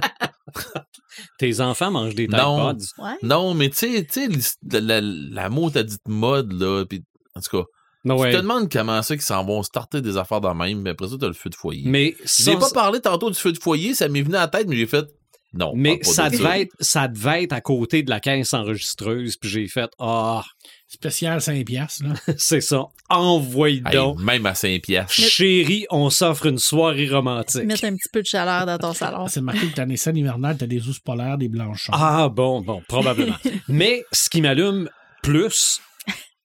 Tes 1.37 1.59
enfants 1.61 1.91
mangent 1.91 2.15
des 2.15 2.27
Tide 2.27 2.37
Non. 2.37 2.73
Pods? 2.73 2.85
Ouais. 2.97 3.15
Non, 3.21 3.53
mais 3.53 3.69
tu 3.69 4.05
sais, 4.07 4.29
la, 4.71 4.79
la, 4.79 5.01
la 5.01 5.49
mot 5.49 5.69
t'as 5.69 5.83
dit 5.83 5.97
mode, 6.07 6.51
là, 6.53 6.85
pis, 6.85 7.03
en 7.35 7.41
tout 7.41 7.57
cas, 8.05 8.13
ouais. 8.13 8.29
tu 8.31 8.37
te 8.37 8.41
demandes 8.41 8.71
comment 8.71 9.01
ça 9.01 9.15
qu'ils 9.15 9.23
s'en 9.25 9.43
vont 9.45 9.61
starter 9.63 10.01
des 10.01 10.17
affaires 10.17 10.41
dans 10.41 10.53
le 10.53 10.59
même, 10.59 10.81
mais 10.81 10.91
après 10.91 11.07
ça, 11.09 11.15
t'as 11.19 11.27
le 11.27 11.33
feu 11.33 11.49
de 11.49 11.55
foyer. 11.55 11.83
Mais, 11.85 12.15
Je 12.19 12.49
n'ai 12.49 12.53
sans- 12.53 12.59
pas 12.59 12.69
parlé 12.71 12.99
tantôt 13.01 13.29
du 13.29 13.37
feu 13.37 13.51
de 13.51 13.59
foyer, 13.59 13.93
ça 13.93 14.07
m'est 14.07 14.21
venu 14.21 14.35
à 14.35 14.41
la 14.41 14.47
tête, 14.47 14.67
mais 14.67 14.75
j'ai 14.77 14.87
fait, 14.87 15.05
non. 15.53 15.73
mais 15.75 15.99
ça, 16.03 16.30
de 16.30 16.38
devait 16.38 16.61
être, 16.63 16.75
ça 16.80 17.07
devait 17.07 17.43
être 17.43 17.53
à 17.53 17.61
côté 17.61 18.03
de 18.03 18.09
la 18.09 18.19
caisse 18.19 18.53
enregistreuse, 18.53 19.38
puis 19.38 19.49
j'ai 19.49 19.67
fait 19.67 19.89
Ah, 19.99 20.43
Spécial 20.88 21.41
5 21.41 21.65
piastres, 21.65 22.03
là. 22.03 22.13
c'est 22.38 22.61
ça. 22.61 22.85
Envoie 23.09 23.69
Hey, 23.71 23.81
donc. 23.93 24.19
même 24.19 24.45
à 24.45 24.53
5 24.53 24.81
piastres. 24.81 25.13
Chérie, 25.13 25.85
on 25.89 26.09
s'offre 26.11 26.45
une 26.45 26.59
soirée 26.59 27.09
romantique. 27.09 27.63
Mettre 27.63 27.85
un 27.85 27.95
petit 27.95 28.09
peu 28.11 28.21
de 28.21 28.27
chaleur 28.27 28.65
dans 28.67 28.77
ton 28.77 28.93
salon. 28.93 29.23
Ah, 29.25 29.30
C'est 29.30 29.41
marqué 29.41 29.67
que 29.67 29.73
t'as 29.75 29.85
des 29.85 29.97
scènes 29.97 30.17
hivernales, 30.17 30.57
t'as 30.57 30.67
des 30.67 30.88
ours 30.88 30.99
polaires, 30.99 31.38
des 31.39 31.49
blanchons. 31.49 31.93
Ah 31.95 32.30
bon, 32.30 32.61
bon, 32.61 32.81
probablement. 32.88 33.38
Mais 33.67 34.03
ce 34.11 34.30
qui 34.30 34.41
m'allume 34.41 34.88
plus, 35.23 35.81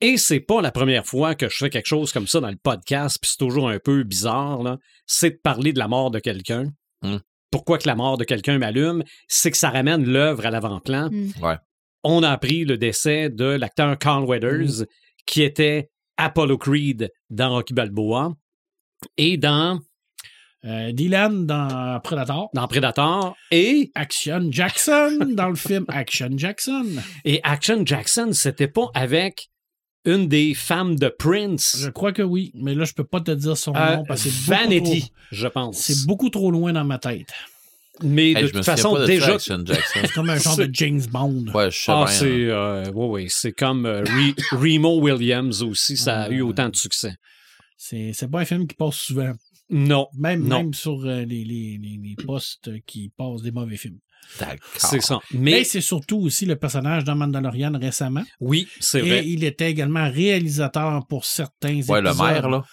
et 0.00 0.16
c'est 0.16 0.40
pas 0.40 0.62
la 0.62 0.70
première 0.70 1.04
fois 1.04 1.34
que 1.34 1.48
je 1.48 1.56
fais 1.56 1.70
quelque 1.70 1.86
chose 1.88 2.12
comme 2.12 2.26
ça 2.26 2.40
dans 2.40 2.50
le 2.50 2.56
podcast, 2.56 3.18
puis 3.20 3.30
c'est 3.30 3.44
toujours 3.44 3.68
un 3.68 3.78
peu 3.78 4.02
bizarre, 4.04 4.62
là, 4.62 4.78
c'est 5.06 5.30
de 5.30 5.40
parler 5.42 5.72
de 5.74 5.78
la 5.78 5.88
mort 5.88 6.10
de 6.10 6.20
quelqu'un. 6.20 6.70
Hmm. 7.02 7.18
Pourquoi 7.50 7.78
que 7.78 7.88
la 7.88 7.94
mort 7.94 8.18
de 8.18 8.24
quelqu'un 8.24 8.58
m'allume? 8.58 9.02
C'est 9.28 9.50
que 9.50 9.56
ça 9.56 9.70
ramène 9.70 10.04
l'œuvre 10.06 10.44
à 10.46 10.50
l'avant-plan. 10.50 11.08
Mm. 11.10 11.30
Ouais. 11.42 11.56
On 12.04 12.22
a 12.22 12.30
appris 12.30 12.64
le 12.64 12.76
décès 12.78 13.28
de 13.30 13.44
l'acteur 13.44 13.98
Carl 13.98 14.24
Weathers, 14.24 14.84
qui 15.26 15.42
était 15.42 15.90
Apollo 16.16 16.58
Creed 16.58 17.10
dans 17.30 17.50
Rocky 17.50 17.74
Balboa 17.74 18.32
et 19.16 19.36
dans, 19.36 19.80
Euh, 20.64 20.90
Dylan 20.90 21.46
dans 21.46 22.00
Predator. 22.02 22.50
dans 22.52 22.66
Predator 22.66 23.36
et 23.52 23.92
Action 23.94 24.48
Jackson 24.50 25.18
dans 25.36 25.48
le 25.50 25.54
film 25.54 25.84
Action 25.88 26.30
Jackson. 26.36 26.84
Et 27.24 27.40
Action 27.44 27.86
Jackson, 27.86 28.30
c'était 28.32 28.66
pas 28.66 28.90
avec 28.94 29.50
une 30.04 30.28
des 30.28 30.54
femmes 30.54 30.96
de 30.96 31.08
Prince, 31.08 31.76
Je 31.80 31.90
crois 31.90 32.12
que 32.12 32.22
oui, 32.22 32.52
mais 32.54 32.74
là, 32.74 32.84
je 32.84 32.92
peux 32.94 33.04
pas 33.04 33.20
te 33.20 33.30
dire 33.32 33.56
son 33.56 33.74
euh, 33.74 33.96
nom 33.96 34.04
parce 34.06 34.22
que 34.24 34.30
c'est 34.30 34.50
beaucoup 34.52 34.62
Vanity, 34.62 35.00
trop- 35.00 35.10
je 35.32 35.46
pense. 35.48 35.78
C'est 35.78 36.06
beaucoup 36.06 36.30
trop 36.30 36.50
loin 36.50 36.72
dans 36.72 36.84
ma 36.84 36.98
tête. 36.98 37.28
Mais 38.02 38.28
Hey, 38.30 38.42
de 38.42 38.46
je 38.46 38.52
toute 38.52 38.64
façon, 38.64 38.92
pas 38.92 39.00
de 39.00 39.06
ça, 39.06 39.12
déjà. 39.12 39.26
Jackson. 39.32 39.64
C'est 39.92 40.12
comme 40.12 40.30
un 40.30 40.38
genre 40.38 40.56
de 40.56 40.68
James 40.72 41.02
Bond. 41.10 41.46
Ouais, 41.52 41.70
je 41.72 41.76
sais 41.78 41.92
Ah, 41.92 42.04
bien, 42.04 42.06
c'est 42.06 42.26
euh, 42.44 42.90
ouais, 42.92 43.06
ouais, 43.06 43.26
c'est 43.28 43.50
comme 43.52 43.86
euh, 43.86 44.04
Re- 44.04 44.34
Remo 44.52 45.00
Williams 45.00 45.62
aussi, 45.62 45.96
ça 45.96 46.22
a 46.22 46.30
eu 46.30 46.42
Ah. 46.42 46.44
autant 46.46 46.68
de 46.68 46.76
succès. 46.76 47.14
C'est 47.76 48.12
c'est 48.12 48.28
pas 48.28 48.40
un 48.40 48.44
film 48.44 48.66
qui 48.68 48.76
passe 48.76 48.94
souvent. 48.96 49.32
Non, 49.70 50.06
Même, 50.16 50.44
Non. 50.46 50.58
même 50.58 50.74
sur 50.74 51.04
euh, 51.04 51.24
les, 51.24 51.44
les, 51.44 51.78
les, 51.82 51.98
les 52.02 52.16
postes 52.24 52.70
qui 52.86 53.10
passent 53.10 53.42
des 53.42 53.50
mauvais 53.50 53.76
films. 53.76 53.98
C'est 54.76 55.00
ça. 55.00 55.18
Mais 55.32 55.38
Mais 55.52 55.64
c'est 55.64 55.80
surtout 55.80 56.18
aussi 56.18 56.46
le 56.46 56.56
personnage 56.56 57.04
dans 57.04 57.16
Mandalorian 57.16 57.72
récemment. 57.78 58.22
oui, 58.40 58.68
c'est 58.78 58.98
Et 59.00 59.02
vrai. 59.08 59.26
il 59.26 59.42
était 59.44 59.70
également 59.70 60.08
réalisateur 60.10 61.06
pour 61.08 61.24
certains 61.24 61.80
Ouais, 61.88 62.00
le 62.00 62.08
épisodes. 62.10 62.26
maire, 62.26 62.48
là. 62.48 62.64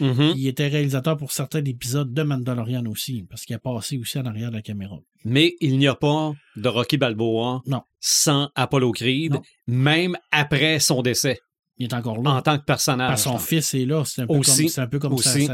Mhm. 0.00 0.34
Il 0.36 0.46
était 0.46 0.68
réalisateur 0.68 1.16
pour 1.16 1.32
certains 1.32 1.64
épisodes 1.64 2.12
de 2.14 2.22
Mandalorian 2.22 2.84
aussi, 2.86 3.24
parce 3.28 3.42
qu'il 3.44 3.56
a 3.56 3.58
passé 3.58 3.98
aussi 3.98 4.16
en 4.18 4.26
arrière 4.26 4.50
de 4.50 4.56
la 4.56 4.62
caméra. 4.62 4.96
Mais 5.24 5.54
il 5.60 5.76
n'y 5.78 5.88
a 5.88 5.96
pas 5.96 6.32
de 6.56 6.68
Rocky 6.68 6.96
Balboa 6.98 7.62
Non. 7.66 7.82
sans 7.98 8.50
Apollo 8.54 8.92
Creed, 8.92 9.32
Non. 9.32 9.42
même 9.66 10.16
après 10.30 10.78
son 10.78 11.02
décès, 11.02 11.40
Il 11.78 11.86
est 11.86 11.94
encore 11.94 12.22
là. 12.22 12.30
en 12.30 12.42
tant 12.42 12.58
que 12.58 12.64
personnage. 12.64 13.08
Parce 13.08 13.22
son 13.24 13.38
fils 13.38 13.74
est 13.74 13.84
là. 13.86 14.04
C'est 14.04 14.22
un 14.22 14.26
peu 14.28 14.34
Aussi. 14.36 14.60
comme, 14.62 14.68
c'est 14.68 14.80
un 14.80 14.86
peu 14.86 14.98
comme 15.00 15.14
Aussi. 15.14 15.48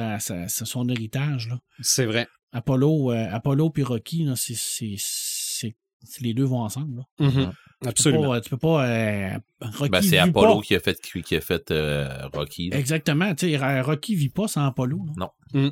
son 0.46 0.88
héritage. 0.90 1.48
Là. 1.48 1.58
C'est 1.80 2.04
vrai. 2.04 2.26
Apollo, 2.54 3.12
euh, 3.12 3.26
Apollo 3.30 3.68
puis 3.70 3.82
Rocky, 3.82 4.24
là, 4.24 4.34
c'est, 4.36 4.54
c'est, 4.56 4.94
c'est- 4.98 5.76
c'est- 6.02 6.22
les 6.22 6.32
deux 6.32 6.44
vont 6.44 6.60
ensemble. 6.60 6.98
Là. 6.98 7.26
Mhm. 7.26 7.30
Tu 7.30 7.36
peux 7.80 7.88
Absolument. 7.88 8.28
pas, 8.30 8.40
tu 8.40 8.50
peux 8.50 8.56
pas 8.56 8.88
euh, 8.88 9.38
Rocky 9.60 9.90
Ben, 9.90 10.00
c'est 10.00 10.08
vit 10.10 10.16
Apollo 10.18 10.54
pas. 10.56 10.60
qui 10.62 10.74
a 10.74 10.80
fait, 10.80 10.98
qui 11.00 11.34
a 11.36 11.40
fait 11.42 11.70
euh, 11.70 12.26
Rocky. 12.32 12.70
là. 12.70 12.78
Exactement. 12.78 13.34
tu 13.34 13.50
sais, 13.50 13.80
Rocky 13.82 14.14
vit 14.14 14.30
pas 14.30 14.48
sans 14.48 14.64
Apollo. 14.64 15.02
là. 15.06 15.12
Non. 15.18 15.60
Mm. 15.60 15.70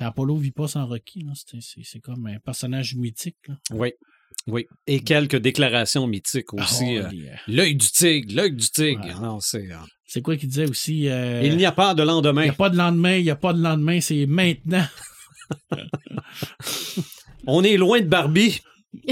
Apollo 0.00 0.36
vit 0.36 0.50
pas 0.50 0.68
sans 0.68 0.84
Rocky. 0.86 1.20
là. 1.22 1.32
C'est, 1.34 1.60
c'est- 1.62 1.80
c'est 1.84 2.00
comme 2.00 2.26
un 2.26 2.38
personnage 2.40 2.94
mythique. 2.96 3.36
là. 3.48 3.54
Oui. 3.70 3.92
Oui. 4.46 4.66
Et 4.86 5.00
quelques 5.00 5.36
déclarations 5.36 6.06
mythiques 6.06 6.52
aussi. 6.52 6.98
Ah, 6.98 7.04
euh, 7.04 7.08
les, 7.10 7.28
euh, 7.28 7.34
L'œil 7.46 7.76
du 7.76 7.86
tigre, 7.88 8.34
l'œil 8.34 8.52
du 8.52 8.68
tigre. 8.68 9.02
Ouais. 9.04 9.14
Non, 9.14 9.38
c'est, 9.40 9.70
euh, 9.72 9.76
c'est 10.04 10.20
quoi 10.20 10.36
qu'il 10.36 10.48
disait 10.50 10.68
aussi? 10.68 11.08
euh, 11.08 11.40
Il 11.44 11.56
n'y 11.56 11.64
a 11.64 11.72
pas 11.72 11.94
de 11.94 12.02
il 12.02 12.06
lendemain. 12.06 12.42
n'y 12.42 12.48
a 12.50 12.52
pas 12.52 12.68
de 12.68 12.76
lendemain, 12.76 13.14
il 13.16 13.22
n'y 13.24 13.30
a 13.30 13.36
pas 13.36 13.52
de 13.54 13.62
lendemain, 13.62 14.00
c'est 14.02 14.26
maintenant. 14.26 14.84
On 17.46 17.62
est 17.62 17.76
loin 17.76 18.00
de 18.00 18.06
Barbie. 18.06 18.60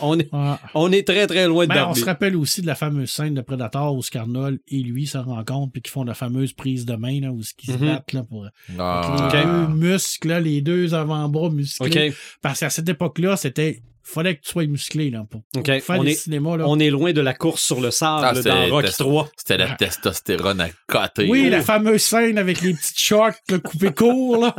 on, 0.00 0.18
est, 0.18 0.30
on 0.74 0.90
est 0.90 1.06
très, 1.06 1.26
très 1.26 1.46
loin 1.46 1.64
de 1.64 1.68
Ben, 1.68 1.76
on 1.76 1.84
Barbie. 1.86 2.00
se 2.00 2.04
rappelle 2.06 2.34
aussi 2.34 2.62
de 2.62 2.66
la 2.66 2.74
fameuse 2.74 3.10
scène 3.10 3.34
de 3.34 3.42
Predator 3.42 3.94
où 3.94 4.02
Scarnol 4.02 4.58
et 4.68 4.80
lui 4.80 5.06
se 5.06 5.18
rencontrent 5.18 5.70
puis 5.72 5.82
qu'ils 5.82 5.90
font 5.92 6.04
la 6.04 6.14
fameuse 6.14 6.54
prise 6.54 6.86
de 6.86 6.96
main 6.96 7.20
là, 7.20 7.30
où 7.30 7.40
ils 7.40 7.66
se 7.66 7.72
Mhm. 7.76 7.86
battent 7.86 8.12
là, 8.14 8.22
pour 8.24 8.46
Ah, 8.78 9.30
les 9.32 9.42
deux 9.42 9.74
muscles, 9.74 10.28
là, 10.28 10.40
les 10.40 10.62
deux 10.62 10.94
avant-bras 10.94 11.50
musclés. 11.50 12.14
Parce 12.40 12.60
qu'à 12.60 12.70
cette 12.70 12.88
époque-là, 12.88 13.36
c'était 13.36 13.82
fallait 14.04 14.36
que 14.36 14.42
tu 14.42 14.50
sois 14.50 14.66
musclé 14.66 15.10
là, 15.10 15.24
pour, 15.30 15.42
pour 15.52 15.60
OK. 15.60 15.66
faire 15.80 15.98
On 15.98 16.04
est- 16.04 16.14
cinéma. 16.14 16.56
Là. 16.56 16.64
On 16.68 16.78
est 16.78 16.90
loin 16.90 17.12
de 17.12 17.20
la 17.20 17.34
course 17.34 17.62
sur 17.62 17.80
le 17.80 17.88
Ah, 17.88 17.90
sable 17.90 18.42
c'est- 18.42 18.48
dans 18.48 18.66
Rocky 18.68 18.86
test- 18.86 18.98
3. 19.00 19.28
C'était 19.36 19.56
la 19.56 19.70
testostérone 19.70 20.60
à 20.60 20.68
côté. 20.86 21.26
Oui, 21.28 21.44
Oh. 21.46 21.50
la 21.50 21.62
fameuse 21.62 22.02
scène 22.02 22.38
avec 22.38 22.60
les 22.60 22.74
petites 22.74 22.98
shorts 23.00 23.32
coupées 23.64 23.92
court. 23.92 24.42
Là. 24.44 24.54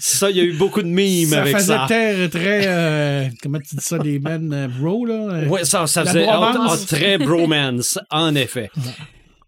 Ça, 0.00 0.30
il 0.30 0.36
y 0.36 0.40
a 0.40 0.44
eu 0.44 0.54
beaucoup 0.54 0.82
de 0.82 0.88
mimes 0.88 1.28
ça 1.28 1.42
avec 1.42 1.54
faisait 1.56 1.66
ça. 1.76 1.84
très, 1.86 2.28
très 2.28 2.62
euh, 2.66 3.28
comment 3.42 3.58
tu 3.60 3.76
dis 3.76 3.84
ça, 3.84 3.98
des 3.98 4.18
men 4.18 4.52
euh, 4.52 4.68
bro, 4.68 5.04
là? 5.06 5.14
euh, 5.14 5.46
Ouais, 5.46 5.64
ça, 5.64 5.86
ça 5.86 6.04
faisait 6.04 6.26
ah, 6.28 6.52
ah, 6.68 6.76
très 6.88 7.18
bromance, 7.18 7.98
en 8.10 8.34
effet. 8.34 8.70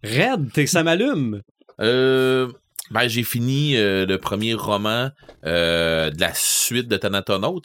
Red, 0.05 0.53
t'es 0.53 0.67
ça 0.67 0.83
m'allume. 0.83 1.43
Euh, 1.81 2.49
ben, 2.91 3.09
j'ai 3.09 3.23
fini 3.23 3.77
euh, 3.77 4.05
le 4.05 4.19
premier 4.19 4.55
roman 4.55 5.11
euh, 5.47 6.11
de 6.11 6.21
la 6.21 6.33
suite 6.35 6.89
de 6.89 6.97
Thanatonaut, 6.97 7.63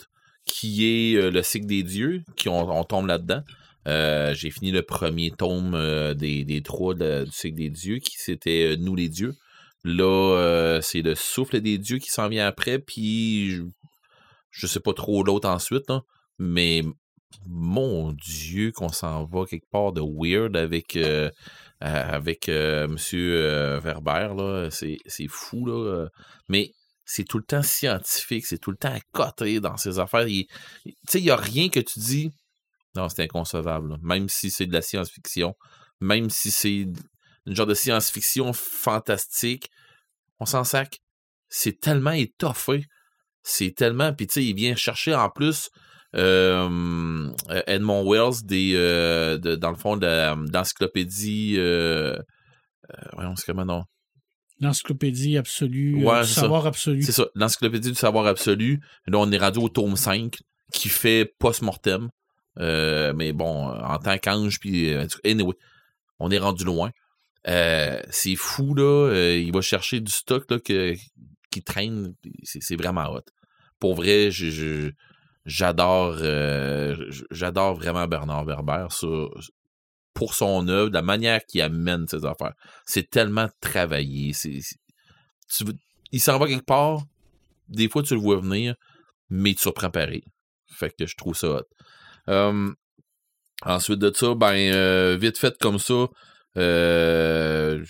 qui 0.47 0.87
est 0.87 1.15
euh, 1.15 1.29
Le 1.29 1.43
cycle 1.43 1.67
des 1.67 1.83
dieux, 1.83 2.23
qui 2.35 2.49
on, 2.49 2.83
tombe 2.83 3.07
là-dedans. 3.07 3.43
Euh, 3.87 4.33
j'ai 4.33 4.49
fini 4.49 4.71
le 4.71 4.81
premier 4.81 5.31
tome 5.31 5.73
euh, 5.75 6.13
des, 6.13 6.43
des 6.43 6.61
trois 6.61 6.93
du 6.93 7.31
cycle 7.31 7.57
des 7.57 7.69
dieux, 7.69 7.99
qui 7.99 8.17
c'était 8.17 8.75
Nous 8.77 8.95
les 8.95 9.09
dieux. 9.09 9.35
Là, 9.83 10.79
c'est 10.81 11.01
le 11.01 11.15
souffle 11.15 11.61
des 11.61 11.77
dieux 11.77 11.99
qui 11.99 12.09
s'en 12.09 12.27
vient 12.27 12.47
après, 12.47 12.79
puis 12.79 13.51
je, 13.51 13.63
je 14.51 14.67
sais 14.67 14.79
pas 14.79 14.93
trop 14.93 15.23
l'autre 15.23 15.47
ensuite, 15.47 15.87
là, 15.87 16.01
mais 16.39 16.83
mon 17.45 18.11
Dieu 18.11 18.71
qu'on 18.73 18.89
s'en 18.89 19.25
va 19.25 19.45
quelque 19.45 19.69
part 19.71 19.93
de 19.93 20.01
weird 20.01 20.57
avec 20.57 20.97
avec 21.79 22.49
Monsieur 22.49 23.77
Verber, 23.79 24.33
là, 24.35 24.69
c'est, 24.71 25.27
fou, 25.29 25.65
là. 25.65 26.07
Mais 26.49 26.71
c'est 27.07 27.23
tout 27.23 27.37
le 27.39 27.43
temps 27.45 27.63
scientifique, 27.63 28.45
c'est 28.45 28.59
tout 28.59 28.69
le 28.71 28.77
temps 28.77 28.93
à 28.93 28.99
côté 29.13 29.59
dans 29.59 29.77
ces 29.77 29.97
affaires. 29.97 30.27
Il- 30.27 30.45
Tu 30.85 30.93
sais, 31.09 31.21
n'y 31.21 31.31
a 31.31 31.35
rien 31.37 31.69
que 31.69 31.79
tu 31.79 31.99
dis. 31.99 32.29
Non, 32.95 33.09
c'est 33.09 33.23
inconcevable. 33.23 33.97
Même 34.03 34.29
si 34.29 34.51
c'est 34.51 34.65
de 34.67 34.73
la 34.73 34.81
science-fiction, 34.81 35.55
même 36.01 36.29
si 36.29 36.51
c'est 36.51 36.85
une 37.45 37.55
genre 37.55 37.65
de 37.65 37.73
science-fiction 37.73 38.53
fantastique, 38.53 39.69
on 40.39 40.45
s'en 40.45 40.63
sac. 40.63 40.99
c'est 41.49 41.79
tellement 41.79 42.11
étoffé. 42.11 42.83
C'est 43.43 43.73
tellement. 43.73 44.13
Puis, 44.13 44.27
tu 44.27 44.33
sais, 44.33 44.45
il 44.45 44.53
vient 44.55 44.75
chercher 44.75 45.15
en 45.15 45.29
plus 45.29 45.69
euh, 46.15 47.31
Edmond 47.67 48.03
Wells 48.11 48.43
des, 48.45 48.73
euh, 48.75 49.37
dans 49.37 49.69
le 49.71 49.77
fond 49.77 49.95
de 49.97 50.51
l'encyclopédie. 50.51 51.55
Euh, 51.57 52.17
euh, 52.17 53.09
voyons, 53.13 53.35
c'est 53.37 53.45
comment 53.45 53.65
non? 53.65 53.83
L'encyclopédie 54.59 55.37
absolue, 55.37 56.03
Ouais, 56.03 56.15
euh, 56.17 56.21
du 56.23 56.27
ça. 56.29 56.41
savoir 56.41 56.65
absolu. 56.65 57.01
C'est 57.03 57.11
ça, 57.11 57.27
l'encyclopédie 57.35 57.89
du 57.89 57.95
savoir 57.97 58.25
absolu. 58.27 58.79
Là, 59.07 59.19
on 59.19 59.31
est 59.31 59.37
rendu 59.37 59.59
au 59.59 59.69
tome 59.69 59.95
5 59.95 60.35
qui 60.73 60.89
fait 60.89 61.33
post-mortem. 61.39 62.09
Euh, 62.59 63.13
mais 63.15 63.33
bon, 63.33 63.67
en 63.69 63.99
tant 63.99 64.17
qu'ange, 64.17 64.59
puis 64.59 64.91
euh, 64.93 65.05
anyway, 65.23 65.53
on 66.19 66.31
est 66.31 66.39
rendu 66.39 66.63
loin. 66.63 66.89
Euh, 67.47 68.01
c'est 68.09 68.35
fou, 68.35 68.73
là. 68.73 68.83
euh, 68.83 69.37
il 69.37 69.53
va 69.53 69.61
chercher 69.61 69.99
du 69.99 70.11
stock 70.11 70.49
là, 70.49 70.59
que, 70.59 70.95
qui 71.51 71.61
traîne. 71.61 72.13
C'est, 72.43 72.75
vraiment 72.75 73.11
hot. 73.13 73.21
Pour 73.79 73.93
vrai, 73.93 74.29
j'adore 75.45 76.17
euh, 76.21 76.95
j'adore 77.31 77.75
vraiment 77.75 78.07
Bernard 78.07 78.45
Werber 78.45 78.87
sur- 78.89 79.31
pour 80.17 80.33
son 80.33 80.67
œuvre, 80.67 80.89
la 80.91 81.03
manière 81.03 81.45
qu'il 81.45 81.61
amène 81.61 82.07
ses 82.07 82.25
affaires. 82.25 82.55
C'est 82.87 83.07
tellement 83.07 83.49
travaillé. 83.61 84.33
Il 86.11 86.19
s'en 86.19 86.39
va 86.39 86.47
quelque 86.47 86.65
part, 86.65 87.03
des 87.69 87.87
fois 87.87 88.01
tu 88.01 88.15
le 88.15 88.19
vois 88.19 88.39
venir, 88.39 88.73
mais 89.29 89.53
tu 89.53 89.61
surprends 89.61 89.91
pareil. 89.91 90.23
Fait 90.71 90.89
que 90.89 91.05
je 91.05 91.15
trouve 91.15 91.35
ça 91.35 91.47
hot. 91.49 91.67
Euh, 92.29 92.73
ensuite 93.61 93.99
de 93.99 94.11
ça, 94.11 94.33
ben, 94.33 94.55
euh, 94.73 95.17
vite 95.21 95.37
fait 95.37 95.55
comme 95.59 95.77
ça, 95.77 96.07
euh, 96.57 97.85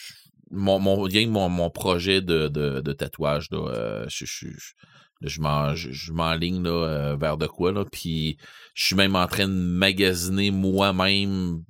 mon, 0.51 0.79
mon, 0.79 1.07
mon, 1.07 1.47
mon 1.47 1.69
projet 1.69 2.19
de, 2.21 2.49
de, 2.49 2.91
tatouage, 2.91 3.47
là, 3.51 3.69
euh, 3.69 4.05
je, 4.09 4.25
je, 4.25 4.47
je, 4.49 4.73
je 5.21 5.39
m'en- 5.39 5.75
je- 5.75 5.93
je 5.93 6.11
m'enligne 6.11 6.67
euh, 6.67 7.15
vers 7.15 7.37
de 7.37 7.47
quoi, 7.47 7.71
là, 7.71 7.85
puis 7.89 8.37
je 8.73 8.85
suis 8.87 8.95
même 8.97 9.15
en 9.15 9.27
train 9.27 9.47
de 9.47 9.53
magasiner 9.53 10.51
moi-même 10.51 11.63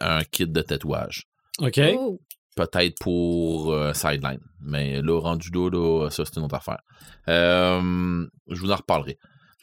un 0.00 0.22
kit 0.24 0.46
de 0.46 0.60
tatouage 0.62 1.24
OK. 1.60 1.80
Oh, 1.98 2.20
peut-être 2.56 2.96
pour 3.00 3.72
euh, 3.72 3.92
Sideline. 3.92 4.40
Mais 4.60 5.00
là, 5.02 5.18
rendu 5.20 5.50
là, 5.50 5.68
là, 5.70 6.10
ça, 6.10 6.24
c'est 6.24 6.36
une 6.36 6.44
autre 6.44 6.54
affaire. 6.56 6.80
Euh, 7.28 8.26
je 8.48 8.60
vous 8.60 8.70
en 8.70 8.76
reparlerai. 8.76 9.18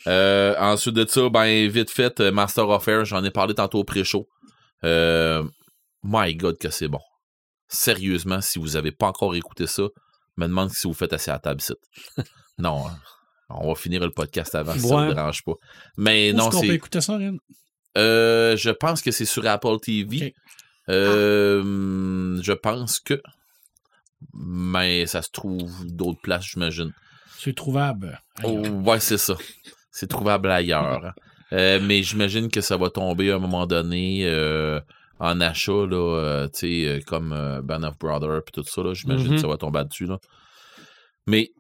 Euh, 0.08 0.56
ensuite 0.60 0.96
de 0.96 1.06
ça, 1.06 1.30
ben, 1.30 1.68
vite 1.70 1.90
fait, 1.90 2.20
euh, 2.20 2.32
Master 2.32 2.68
of 2.70 2.88
Air, 2.88 3.06
j'en 3.06 3.24
ai 3.24 3.32
parlé 3.32 3.54
tantôt 3.54 3.80
au 3.80 3.84
pré-show. 3.84 4.28
Euh, 4.84 5.44
my 6.04 6.36
God, 6.36 6.58
que 6.58 6.70
c'est 6.70 6.88
bon. 6.88 7.00
Sérieusement, 7.68 8.42
si 8.42 8.60
vous 8.60 8.76
avez 8.76 8.92
pas 8.92 9.08
encore 9.08 9.36
écouté 9.36 9.66
ça, 9.68 9.84
me 10.38 10.48
demande 10.48 10.70
si 10.72 10.88
vous 10.88 10.94
faites 10.94 11.14
assez 11.14 11.32
à 11.32 11.36
la 11.36 11.40
table 11.40 11.62
ici. 11.62 11.74
non, 12.58 12.88
hein. 12.88 12.98
on 13.50 13.68
va 13.70 13.76
finir 13.76 14.02
le 14.04 14.12
podcast 14.12 14.54
avant 14.56 14.74
si 14.74 14.82
ça 14.82 14.96
Ouais. 14.96 15.08
vous 15.08 15.14
dérange 15.14 15.44
pas. 15.44 15.54
Mais 15.98 16.32
Où 16.34 16.36
non, 16.38 16.48
est-ce 16.50 16.56
qu'on 16.56 16.62
peut 16.62 16.68
c'est. 16.68 16.76
écouter 16.76 17.02
ça, 17.02 17.18
Ren? 17.18 17.38
Euh, 17.98 18.56
je 18.58 18.70
pense 18.72 19.02
que 19.02 19.12
c'est 19.12 19.26
sur 19.26 19.46
Apple 19.46 19.80
TV. 19.82 20.34
Euh, 20.90 22.40
Je 22.42 22.54
pense 22.54 23.00
que. 23.00 23.22
Mais 24.34 25.06
ça 25.06 25.22
se 25.22 25.30
trouve 25.32 25.86
d'autres 25.86 26.22
places, 26.22 26.46
j'imagine. 26.46 26.94
C'est 27.38 27.56
trouvable. 27.56 28.20
Oh, 28.44 28.60
ouais, 28.68 29.00
c'est 29.00 29.18
ça. 29.18 29.36
C'est 29.92 30.08
trouvable 30.08 30.50
ailleurs. 30.50 31.06
hein. 31.06 31.14
Euh, 31.52 31.80
mais 31.82 32.02
j'imagine 32.02 32.50
que 32.50 32.62
ça 32.62 32.78
va 32.78 32.90
tomber 32.90 33.32
à 33.32 33.36
un 33.36 33.40
moment 33.40 33.68
donné 33.68 34.26
euh, 34.26 34.80
en 35.20 35.40
achat, 35.42 35.86
là, 35.88 36.48
tu 36.54 36.60
sais, 36.60 37.04
comme 37.06 37.62
Band 37.64 37.84
of 37.84 37.98
Brothers 38.00 38.42
puis 38.44 38.54
tout 38.54 38.64
ça. 38.64 38.82
J'imagine 38.94 39.36
que 39.36 39.42
ça 39.42 39.48
va 39.48 39.58
tomber 39.58 39.80
là-dessus, 39.80 40.06
là. 40.08 40.18
Mais 41.28 41.52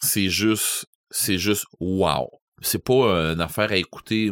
c'est 0.00 0.28
juste, 0.28 0.86
c'est 1.10 1.38
juste 1.38 1.64
wow. 1.80 2.30
C'est 2.60 2.84
pas 2.84 3.32
une 3.32 3.40
affaire 3.40 3.72
à 3.72 3.76
écouter. 3.76 4.30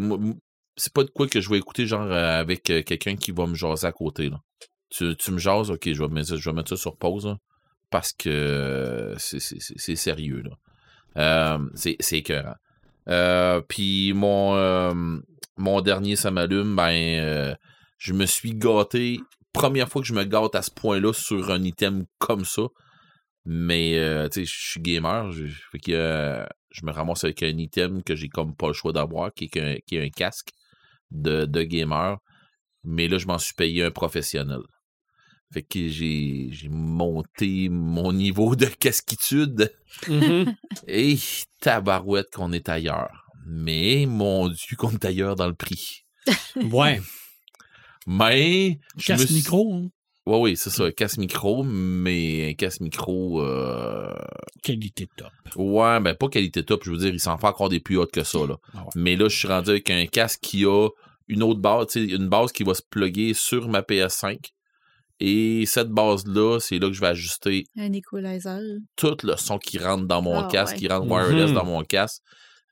C'est 0.81 0.95
pas 0.95 1.05
de 1.05 1.11
quoi 1.11 1.29
que 1.29 1.43
je 1.43 1.51
vais 1.51 1.59
écouter, 1.59 1.85
genre, 1.85 2.11
euh, 2.11 2.41
avec 2.41 2.71
euh, 2.71 2.83
quelqu'un 2.83 3.15
qui 3.15 3.33
va 3.33 3.47
me 3.47 3.55
jaser 3.55 3.87
à 3.87 3.93
côté, 3.93 4.31
là. 4.31 4.41
Tu, 4.89 5.15
tu 5.15 5.31
me 5.31 5.37
jases, 5.39 5.71
ok, 5.71 5.93
je 5.93 6.03
vais 6.03 6.09
mettre, 6.09 6.29
ça- 6.29 6.37
je 6.37 6.49
vais 6.49 6.57
mettre 6.57 6.71
ça 6.71 6.77
sur 6.77 6.97
pause, 6.97 7.37
parce 7.91 8.15
que 8.15 8.31
euh, 8.31 9.15
c'est- 9.19 9.95
sérieux, 9.97 10.43
là. 11.15 11.59
C'est 11.75 11.99
écœurant. 12.13 12.55
Puis 13.69 14.15
mon, 14.15 14.95
mon 15.59 15.81
dernier, 15.83 16.17
ça 16.17 16.31
m'allume, 16.31 16.75
ben, 16.75 17.55
je 17.99 18.13
me 18.15 18.25
suis 18.25 18.55
gâté. 18.55 19.21
Première 19.53 19.89
fois 19.91 20.01
que 20.01 20.09
je 20.09 20.15
me 20.15 20.25
gâte 20.25 20.55
à 20.55 20.63
ce 20.63 20.71
point-là 20.71 21.13
sur 21.13 21.51
un 21.51 21.63
item 21.63 22.07
comme 22.19 22.47
ça. 22.47 22.63
Mais, 23.45 23.99
tu 24.33 24.41
sais, 24.41 24.47
je 24.47 24.71
suis 24.71 24.81
gamer. 24.81 25.31
Je, 25.31 25.45
me 25.45 26.91
ramasse 26.91 27.25
avec 27.25 27.43
un 27.43 27.59
item 27.59 28.03
que 28.03 28.17
j'ai 28.17 28.29
comme 28.29 28.57
pas 28.57 28.69
le 28.69 28.73
choix 28.73 28.93
d'avoir, 28.93 29.35
qui, 29.35 29.51
qui 29.51 29.59
est 29.59 30.03
un 30.03 30.09
casque 30.09 30.53
de, 31.11 31.45
de 31.45 31.63
gamer. 31.63 32.19
Mais 32.85 33.09
là, 33.09 33.19
je 33.19 33.27
m'en 33.27 33.39
suis 33.39 33.55
payé 33.55 33.85
un 33.85 33.91
professionnel. 33.91 34.61
Fait 35.53 35.63
que 35.63 35.89
j'ai 35.89 36.49
j'ai 36.53 36.69
monté 36.69 37.69
mon 37.69 38.13
niveau 38.13 38.55
de 38.57 38.67
casquitude. 38.67 39.73
Mhm. 40.09 40.55
Et 40.87 41.19
tabarouette 41.61 42.31
qu'on 42.33 42.53
est 42.53 42.69
ailleurs. 42.69 43.25
Mais 43.47 44.07
mon 44.07 44.49
Dieu, 44.49 44.77
qu'on 44.77 44.93
est 44.93 45.05
ailleurs 45.05 45.35
dans 45.35 45.49
le 45.49 45.55
prix. 45.55 46.05
Ouais. 46.57 47.01
Mais. 48.07 48.79
je 48.97 49.13
me 49.13 49.19
Casse 49.19 49.27
suis- 49.27 49.35
micro, 49.35 49.75
hein? 49.75 49.89
Ouais, 50.27 50.39
oui, 50.39 50.57
c'est 50.57 50.71
ça. 50.71 50.93
Casse 50.93 51.17
micro, 51.19 51.65
mais 51.65 52.51
un 52.51 52.55
casse 52.55 52.81
micro. 52.81 53.43
euh, 53.43 54.13
qualité 54.63 55.09
top. 55.17 55.29
Ouais, 55.57 55.99
ben 56.01 56.15
pas 56.15 56.29
qualité 56.29 56.63
top, 56.65 56.85
je 56.85 56.91
veux 56.91 56.99
dire, 56.99 57.09
il 57.13 57.21
s'en 57.21 57.39
fait 57.39 57.47
encore 57.47 57.69
des 57.71 57.81
plus 57.81 57.97
hautes 57.97 58.13
que 58.13 58.23
ça, 58.23 58.39
là. 58.47 58.57
Ah 58.75 58.79
ouais. 58.83 58.89
Mais 58.97 59.17
là, 59.17 59.29
je 59.29 59.37
suis 59.37 59.49
rendu 59.49 59.71
avec 59.71 59.91
un 59.91 60.07
casque 60.07 60.41
qui 60.43 60.65
a 60.67 60.89
une 61.29 61.43
autre 61.43 61.61
base, 61.61 61.87
tu 61.89 62.07
sais, 62.09 62.15
une 62.15 62.29
base 62.29 62.53
qui 62.53 62.65
va 62.65 62.75
se 62.75 62.83
plugger 62.89 63.35
sur 63.35 63.69
ma 63.69 63.81
PS5. 63.83 64.39
Et 65.23 65.65
cette 65.67 65.89
base-là, 65.91 66.59
c'est 66.61 66.79
là 66.79 66.89
que 66.89 66.95
je 66.95 67.01
vais 67.01 67.09
ajuster 67.09 67.65
un 67.79 67.93
equalizer. 67.93 68.61
tout 68.97 69.17
le 69.23 69.37
son 69.37 69.59
qui 69.59 69.79
rentre 69.79 70.05
dans 70.07 70.23
mon 70.23 70.39
Ah, 70.41 70.49
casque, 70.51 70.75
ouais. 70.75 70.79
qui 70.81 70.89
rentre 70.89 71.07
wireless 71.11 71.51
Mhm. 71.51 71.55
dans 71.55 71.65
mon 71.67 71.83
casque. 71.85 72.23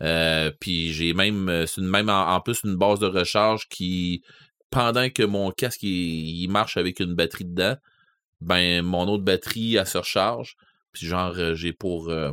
Euh, 0.02 0.50
puis 0.60 0.92
j'ai 0.92 1.12
même, 1.12 1.48
une, 1.48 1.86
même 1.88 2.08
en, 2.08 2.34
en 2.34 2.40
plus 2.40 2.60
une 2.64 2.76
base 2.76 3.00
de 3.00 3.06
recharge 3.06 3.66
qui, 3.68 4.22
pendant 4.70 5.08
que 5.10 5.22
mon 5.22 5.50
casque 5.50 5.82
il, 5.82 6.42
il 6.42 6.48
marche 6.48 6.76
avec 6.76 7.00
une 7.00 7.14
batterie 7.14 7.44
dedans, 7.44 7.76
ben 8.40 8.82
mon 8.82 9.06
autre 9.08 9.24
batterie 9.24 9.76
elle 9.76 9.86
se 9.86 9.98
recharge. 9.98 10.56
Puis 10.92 11.06
genre 11.06 11.34
euh, 11.38 11.54
j'ai 11.54 11.72
pour 11.72 12.08
euh, 12.10 12.32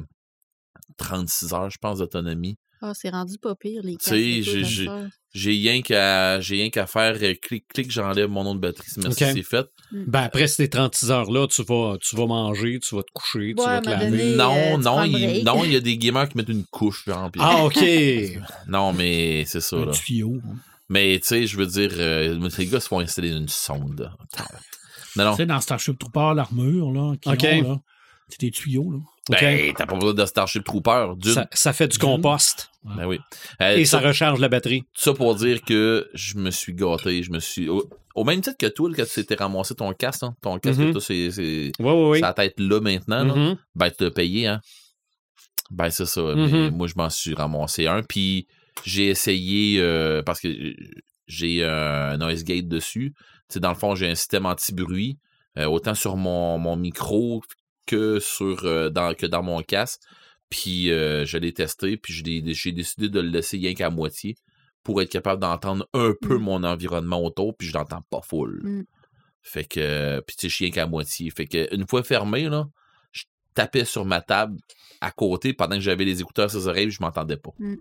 36 0.97 1.53
heures, 1.53 1.69
je 1.69 1.77
pense, 1.77 1.99
d'autonomie. 1.99 2.57
Ah, 2.81 2.91
c'est 2.93 3.09
rendu 3.09 3.37
pas 3.37 3.55
pire, 3.55 3.81
les 3.83 3.97
sais, 3.99 4.09
casques. 4.11 4.13
et 4.13 4.41
tout, 4.43 4.49
j'ai- 5.33 5.51
rien 5.71 5.81
qu'à 5.81 6.39
j'ai 6.39 6.55
rien 6.55 6.69
qu'à 6.69 6.85
faire 6.87 7.17
euh, 7.21 7.33
clic 7.41 7.65
clic, 7.67 7.89
j'enlève 7.89 8.29
mon 8.29 8.45
autre 8.45 8.59
batterie, 8.59 8.85
c'est 8.89 9.43
fait. 9.43 9.65
Ben 9.91 10.21
après 10.23 10.47
ces 10.47 10.69
36 10.69 11.09
heures-là, 11.11 11.47
tu 11.47 11.63
vas, 11.63 11.97
tu 12.01 12.15
vas 12.15 12.25
manger, 12.27 12.79
tu 12.79 12.95
vas 12.95 13.01
te 13.03 13.11
coucher, 13.13 13.53
tu 13.57 13.63
vas 13.63 13.81
te 13.81 13.89
laver. 13.89 14.11
donné, 14.11 14.23
euh, 14.23 14.37
non, 14.37 14.77
tu 14.77 14.83
non, 14.83 15.03
il, 15.03 15.43
non, 15.43 15.63
il 15.63 15.73
y 15.73 15.75
a 15.75 15.79
des 15.81 15.97
gamers 15.97 16.29
qui 16.29 16.37
mettent 16.37 16.49
une 16.49 16.65
couche, 16.65 17.05
genre, 17.05 17.29
Ah, 17.39 17.63
OK. 17.65 17.79
Non, 18.67 18.93
mais 18.93 19.45
c'est 19.45 19.61
ça, 19.61 19.77
Un 19.77 19.85
là. 19.85 19.91
tuyau. 19.91 20.41
Mais, 20.89 21.19
tu 21.19 21.27
sais, 21.27 21.47
je 21.47 21.57
veux 21.57 21.65
dire, 21.65 21.91
euh, 21.97 22.49
les 22.57 22.65
gars 22.67 22.79
se 22.79 22.87
font 22.87 22.99
installer 22.99 23.31
une 23.31 23.47
sonde. 23.49 24.11
Non, 25.15 25.25
non. 25.25 25.31
Tu 25.31 25.37
sais, 25.37 25.45
dans 25.45 25.59
Starship 25.61 25.97
Trooper, 25.97 26.33
l'armure, 26.35 26.91
là, 26.91 27.15
qui 27.19 27.29
Ok. 27.29 27.43
ont, 27.65 27.69
là, 27.69 27.79
c'est 28.29 28.39
des 28.41 28.51
tuyaux, 28.51 28.91
là. 28.91 28.99
Ben, 29.27 29.73
t'as 29.75 29.87
pas 29.87 29.95
besoin 29.95 30.13
de 30.13 30.25
Starship 30.25 30.63
Trooper, 30.63 31.13
d'une. 31.17 31.33
Ça, 31.33 31.47
ça 31.51 31.73
fait 31.73 31.87
du 31.87 31.97
compost 31.97 32.69
Ben 32.83 33.07
oui. 33.07 33.17
Euh, 33.59 33.75
et 33.77 33.85
ça 33.85 33.99
ça, 33.99 34.07
recharge 34.07 34.39
la 34.39 34.49
batterie. 34.49 34.83
ça 34.93 35.13
pour 35.15 35.33
dire 35.33 35.63
que 35.63 36.07
je 36.13 36.37
me 36.37 36.51
suis 36.51 36.75
gâté, 36.75 37.23
je 37.23 37.31
me 37.31 37.39
suis... 37.39 37.67
Au, 37.67 37.89
au 38.13 38.23
même 38.23 38.41
titre 38.41 38.57
que 38.59 38.67
toi, 38.67 38.87
quand 38.95 39.03
tu 39.05 39.13
t'étais 39.15 39.33
ramassé 39.33 39.73
ton 39.73 39.91
casque, 39.93 40.21
hein, 40.21 40.35
ton 40.43 40.59
casque, 40.59 40.79
Mhm. 40.79 40.91
toi, 40.91 41.01
c'est... 41.01 41.31
c'est 41.31 41.71
Oui, 41.79 41.91
oui, 41.91 42.09
oui. 42.11 42.19
Sa 42.19 42.33
tête 42.33 42.53
là 42.59 42.79
maintenant, 42.81 43.23
là. 43.23 43.33
Mhm. 43.35 43.57
ben 43.73 43.89
tu 43.89 44.03
l'as 44.03 44.11
payé, 44.11 44.45
hein. 44.45 44.61
Ben 45.71 45.89
c'est 45.89 46.05
ça. 46.05 46.21
Mhm. 46.21 46.51
Mais 46.51 46.69
moi, 46.69 46.85
je 46.85 46.93
m'en 46.95 47.09
suis 47.09 47.33
ramassé 47.33 47.87
un. 47.87 48.03
Puis 48.03 48.45
j'ai 48.83 49.07
essayé 49.07 49.79
euh, 49.79 50.21
parce 50.23 50.39
que 50.39 50.49
j'ai 51.27 51.63
un 51.63 52.17
noise 52.17 52.43
gate 52.43 52.67
dessus. 52.67 53.13
Dans 53.55 53.69
le 53.69 53.75
fond, 53.75 53.95
j'ai 53.95 54.09
un 54.09 54.15
système 54.15 54.45
anti-bruit, 54.45 55.17
euh, 55.57 55.65
autant 55.65 55.93
sur 55.93 56.17
mon, 56.17 56.57
mon 56.57 56.75
micro 56.75 57.41
que 57.85 58.19
sur 58.19 58.65
euh, 58.65 58.89
dans, 58.89 59.13
que 59.13 59.25
dans 59.25 59.43
mon 59.43 59.61
casque. 59.61 60.01
Puis 60.49 60.91
euh, 60.91 61.25
je 61.25 61.37
l'ai 61.37 61.53
testé, 61.53 61.97
puis 61.97 62.13
j'ai 62.13 62.71
décidé 62.71 63.09
de 63.09 63.19
le 63.19 63.29
laisser 63.29 63.57
rien 63.57 63.73
qu'à 63.73 63.89
moitié 63.89 64.35
pour 64.83 65.01
être 65.01 65.09
capable 65.09 65.41
d'entendre 65.41 65.87
un 65.93 66.13
peu 66.21 66.37
Mm. 66.37 66.41
mon 66.41 66.63
environnement 66.63 67.23
autour, 67.23 67.57
puis 67.57 67.67
je 67.67 67.73
l'entends 67.73 68.03
pas 68.09 68.21
full. 68.21 68.61
Mm. 68.63 68.83
Fait 69.41 69.65
que, 69.65 69.79
euh, 69.79 70.21
puis 70.21 70.35
tu 70.35 70.41
sais, 70.41 70.49
je 70.49 70.55
suis 70.55 70.65
rien 70.65 70.71
qu'à 70.73 70.87
moitié. 70.87 71.29
Fait 71.31 71.47
que 71.47 71.73
une 71.73 71.87
fois 71.87 72.03
fermé, 72.03 72.49
là, 72.49 72.67
je 73.11 73.23
tapais 73.53 73.85
sur 73.85 74.05
ma 74.05 74.21
table 74.21 74.57
à 75.01 75.11
côté 75.11 75.53
pendant 75.53 75.75
que 75.75 75.81
j'avais 75.81 76.05
les 76.05 76.21
écouteurs 76.21 76.49
sur 76.49 76.59
les 76.59 76.67
oreilles, 76.67 76.91
je 76.91 77.01
m'entendais 77.01 77.37
pas. 77.37 77.51
Mm. 77.59 77.75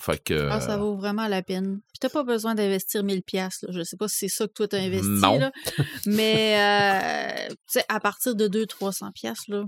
Fait 0.00 0.18
que. 0.22 0.48
Ah, 0.50 0.60
ça 0.60 0.76
vaut 0.78 0.96
vraiment 0.96 1.28
la 1.28 1.42
peine. 1.42 1.80
Puis 1.92 1.98
t'as 2.00 2.08
pas 2.08 2.24
besoin 2.24 2.54
d'investir 2.54 3.02
1000 3.04 3.22
pièces. 3.22 3.64
Je 3.68 3.82
sais 3.82 3.96
pas 3.96 4.08
si 4.08 4.16
c'est 4.18 4.28
ça 4.28 4.46
que 4.46 4.52
toi 4.52 4.66
t'as 4.68 4.78
investi 4.78 5.06
Non. 5.08 5.38
là, 5.38 5.52
mais 6.06 6.56
euh, 6.58 7.48
tu 7.50 7.78
sais 7.78 7.84
à 7.88 8.00
partir 8.00 8.34
de 8.34 8.48
2 8.48 8.66
300 8.66 9.10
pièces 9.12 9.46
là. 9.48 9.64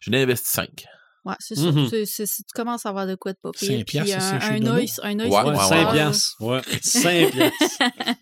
Je 0.00 0.10
l'ai 0.10 0.22
investi 0.22 0.48
5. 0.50 0.84
Ouais, 1.24 1.34
c'est 1.40 1.56
ça. 1.56 1.70
Mhm. 1.72 1.88
C'est- 1.90 2.06
c'est- 2.06 2.26
tu 2.26 2.42
commences 2.54 2.86
à 2.86 2.88
avoir 2.90 3.06
de 3.06 3.14
quoi 3.14 3.32
de 3.32 3.38
pas 3.42 3.50
pire. 3.52 3.68
Cinq 3.68 3.86
Puis 3.86 4.00
piastres, 4.00 4.36
c'est 4.40 4.46
un, 4.48 4.62
un 4.62 4.66
œil, 4.76 4.88
un 5.02 5.18
œil 5.20 5.28
Ouais, 5.28 5.40
sur 5.40 5.42
le 5.44 5.50
ouais, 5.50 5.56
sort, 5.56 5.68
5 5.68 5.84
là. 5.84 5.92
piastres. 5.92 6.36
Ouais. 6.40 6.60
5 6.82 7.30
piastres. 7.32 7.78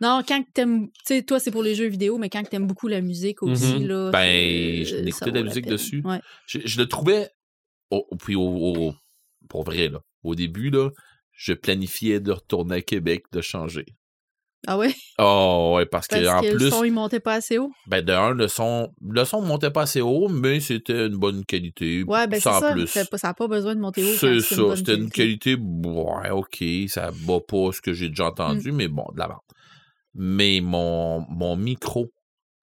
Non, 0.00 0.22
quand 0.26 0.42
que 0.44 0.50
t'aimes, 0.54 0.86
tu 0.88 0.94
sais, 1.06 1.22
toi 1.22 1.40
c'est 1.40 1.50
pour 1.50 1.64
les 1.64 1.74
jeux 1.74 1.88
vidéo, 1.88 2.18
mais 2.18 2.30
quand 2.30 2.42
que 2.44 2.48
t'aimes 2.50 2.68
beaucoup 2.68 2.86
la 2.86 3.00
musique 3.00 3.42
aussi, 3.42 3.80
Mhm. 3.80 3.86
là. 3.88 4.10
Ben, 4.12 4.84
j'ai 4.84 5.06
écouté 5.08 5.32
de 5.32 5.38
la 5.38 5.42
musique 5.42 5.66
dessus. 5.66 6.02
Ouais. 6.04 6.20
Je, 6.46 6.60
je 6.64 6.78
le 6.78 6.86
trouvais, 6.86 7.28
puis 8.20 8.36
au, 8.36 8.42
au- 8.42 8.94
pour 9.48 9.64
vrai, 9.64 9.88
là, 9.88 10.00
au 10.22 10.34
début, 10.34 10.70
là, 10.70 10.90
je 11.32 11.52
planifiais 11.52 12.20
de 12.20 12.32
retourner 12.32 12.76
à 12.76 12.82
Québec, 12.82 13.24
de 13.32 13.40
changer. 13.40 13.86
Ah 14.66 14.76
ouais? 14.76 14.94
Oh, 15.18 15.72
ouais, 15.76 15.86
parce, 15.86 16.06
Parce 16.06 16.20
que 16.20 16.28
en 16.28 16.40
que 16.42 16.54
plus, 16.56 16.64
le 16.64 16.70
son, 16.70 16.84
il 16.84 16.92
montait 16.92 17.18
pas 17.20 17.32
assez 17.34 17.56
haut? 17.56 17.72
ben, 17.86 18.04
de 18.04 18.12
un, 18.12 18.34
le 18.34 18.46
son, 18.46 18.92
le 19.00 19.24
son 19.24 19.40
montait 19.40 19.70
pas 19.70 19.82
assez 19.82 20.02
haut, 20.02 20.28
mais 20.28 20.60
c'était 20.60 21.06
une 21.06 21.16
bonne 21.16 21.46
qualité. 21.46 22.02
Ouais, 22.02 22.26
ben 22.26 22.34
c'est 22.38 22.50
sans 22.50 22.60
ça. 22.60 22.72
plus. 22.72 22.86
Ça 22.86 23.04
n'a 23.22 23.34
pas 23.34 23.48
besoin 23.48 23.74
de 23.74 23.80
monter 23.80 24.02
haut. 24.02 24.12
C'est 24.18 24.40
ça, 24.40 24.76
c'était 24.76 24.96
une 24.96 25.08
qualité, 25.10 25.54
ouais, 25.56 26.28
ok, 26.30 26.62
ça 26.88 27.10
bat 27.26 27.40
pas 27.40 27.72
ce 27.72 27.80
que 27.80 27.94
j'ai 27.94 28.10
déjà 28.10 28.24
Mm. 28.24 28.28
entendu, 28.28 28.72
mais 28.72 28.88
bon, 28.88 29.06
de 29.14 29.18
la 29.18 29.28
vente. 29.28 29.44
Mais 30.14 30.60
mon, 30.60 31.24
mon 31.30 31.56
micro, 31.56 32.10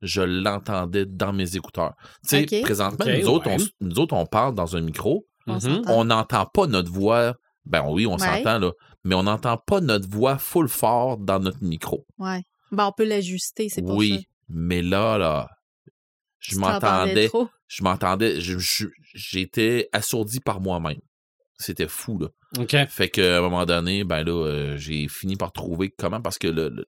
je 0.03 0.21
l'entendais 0.21 1.05
dans 1.07 1.33
mes 1.33 1.55
écouteurs. 1.55 1.95
Tu 2.27 2.37
sais, 2.37 2.43
Ok. 2.43 2.61
présentement, 2.61 3.05
nous, 3.07 3.27
autres, 3.27 3.47
ouais. 3.49 3.57
on, 3.81 3.85
nous 3.87 3.99
autres, 3.99 4.13
on 4.15 4.25
parle 4.27 4.53
dans 4.53 4.75
un 4.75 4.81
micro, 4.81 5.25
On 5.47 5.55
Mhm. 5.55 5.81
on 5.87 6.03
n'entend 6.05 6.45
pas 6.45 6.67
notre 6.67 6.91
voix, 6.91 7.33
ben 7.67 7.83
oui, 7.87 8.05
on 8.07 8.13
Ouais. 8.13 8.19
s'entend, 8.19 8.59
là, 8.59 8.71
mais 9.03 9.15
on 9.15 9.23
n'entend 9.23 9.57
pas 9.57 9.79
notre 9.81 10.09
voix 10.09 10.37
full 10.37 10.67
fort 10.67 11.17
dans 11.17 11.39
notre 11.39 11.63
micro. 11.63 12.05
Ouais. 12.17 12.41
Ben, 12.71 12.85
on 12.87 12.91
peut 12.91 13.05
l'ajuster, 13.05 13.69
c'est 13.69 13.81
pour 13.81 13.95
Oui, 13.95 14.15
ça. 14.19 14.25
mais 14.49 14.81
là, 14.81 15.17
là, 15.17 15.47
je 16.39 16.57
m'entendais, 16.57 17.29
je 17.67 17.83
m'entendais, 17.83 18.39
j'étais 19.13 19.89
assourdi 19.93 20.39
par 20.39 20.59
moi-même. 20.61 20.99
C'était 21.59 21.87
fou, 21.87 22.19
là. 22.19 22.27
OK. 22.59 22.75
Fait 22.89 23.09
qu'à 23.09 23.37
un 23.39 23.41
moment 23.41 23.65
donné, 23.65 24.03
ben 24.03 24.23
là, 24.23 24.31
euh, 24.31 24.77
j'ai 24.77 25.07
fini 25.07 25.35
par 25.35 25.51
trouver 25.51 25.89
comment, 25.97 26.21
parce 26.21 26.37
que 26.37 26.47
le, 26.47 26.69
le, 26.69 26.85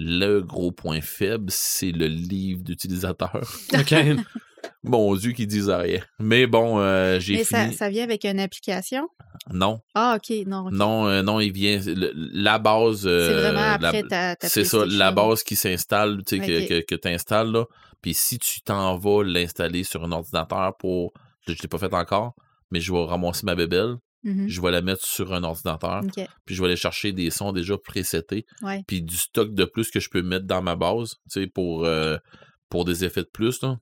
le 0.00 0.40
gros 0.40 0.70
point 0.72 1.00
faible, 1.00 1.46
c'est 1.50 1.90
le 1.92 2.06
livre 2.06 2.62
d'utilisateur. 2.62 3.40
OK. 3.74 3.94
Mon 4.82 5.14
Dieu, 5.16 5.32
qui 5.32 5.46
disent 5.46 5.68
rien. 5.70 6.00
Mais 6.18 6.46
bon, 6.46 6.78
euh, 6.80 7.18
j'ai 7.20 7.36
Mais 7.36 7.44
ça, 7.44 7.62
fini. 7.64 7.74
ça 7.74 7.88
vient 7.90 8.04
avec 8.04 8.24
une 8.24 8.38
application? 8.40 9.08
Non, 9.52 9.80
Ah, 9.94 10.16
OK, 10.16 10.34
non. 10.46 10.68
non, 10.70 11.06
euh, 11.08 11.22
non, 11.22 11.40
il 11.40 11.52
vient. 11.52 11.80
le- 11.84 12.12
la 12.14 12.58
base. 12.58 13.02
C'est 13.02 13.08
euh, 13.08 13.40
vraiment 13.40 13.60
la- 13.60 13.74
après 13.74 14.02
ta, 14.04 14.36
ta 14.36 14.48
C'est 14.48 14.64
ça, 14.64 14.84
la 14.86 15.10
base 15.12 15.42
qui 15.42 15.56
s'installe, 15.56 16.22
tu 16.26 16.38
sais, 16.38 16.66
que, 16.66 16.80
que, 16.82 16.94
tu 16.94 17.08
installes, 17.08 17.50
là. 17.50 17.64
Puis 18.02 18.14
si 18.14 18.38
tu 18.38 18.60
t'en 18.62 18.96
vas 18.98 19.22
l'installer 19.24 19.84
sur 19.84 20.04
un 20.04 20.12
ordinateur 20.12 20.76
pour. 20.78 21.12
Je 21.46 21.52
ne 21.52 21.56
l'ai 21.62 21.68
pas 21.68 21.78
fait 21.78 21.94
encore, 21.94 22.34
mais 22.70 22.80
je 22.80 22.92
vais 22.92 23.04
ramasser 23.04 23.46
ma 23.46 23.54
bébelle, 23.54 23.96
Mhm. 24.24 24.48
je 24.48 24.60
vais 24.60 24.70
la 24.72 24.82
mettre 24.82 25.04
sur 25.06 25.32
un 25.32 25.44
ordinateur, 25.44 26.02
puis 26.44 26.54
je 26.54 26.60
vais 26.60 26.66
aller 26.68 26.76
chercher 26.76 27.12
des 27.12 27.30
sons 27.30 27.52
déjà 27.52 27.78
présetés, 27.78 28.44
Ouais. 28.62 28.82
puis 28.86 29.00
du 29.02 29.16
stock 29.16 29.54
de 29.54 29.64
plus 29.64 29.90
que 29.90 30.00
je 30.00 30.10
peux 30.10 30.22
mettre 30.22 30.44
dans 30.46 30.60
ma 30.62 30.74
base, 30.74 31.10
tu 31.30 31.40
sais, 31.42 31.46
pour, 31.46 31.84
euh, 31.84 32.16
pour 32.68 32.84
des 32.84 33.04
effets 33.04 33.22
de 33.22 33.30
plus, 33.32 33.62
là. 33.62 33.78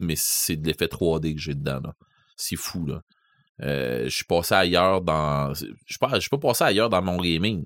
Mais 0.00 0.14
c'est 0.16 0.56
de 0.56 0.66
l'effet 0.66 0.86
3D 0.88 1.34
que 1.34 1.40
j'ai 1.40 1.54
dedans. 1.54 1.80
C'est 2.36 2.56
fou, 2.56 2.86
là. 2.86 3.02
Euh, 3.62 4.04
je 4.04 4.14
suis 4.14 4.24
passé 4.24 4.54
ailleurs 4.54 5.00
dans. 5.00 5.52
Je 5.54 5.64
suis 5.86 5.98
pas, 5.98 6.14
je 6.14 6.20
suis 6.20 6.28
pas 6.30 6.38
passé 6.38 6.62
ailleurs 6.64 6.88
dans 6.90 7.02
mon 7.02 7.16
gaming. 7.20 7.64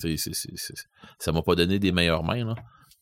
Tu 0.00 0.16
sais, 0.16 0.32
ça 1.18 1.32
m'a 1.32 1.42
pas 1.42 1.54
donné 1.54 1.78
des 1.78 1.92
meilleures 1.92 2.24
mains, 2.24 2.44
là. 2.44 2.54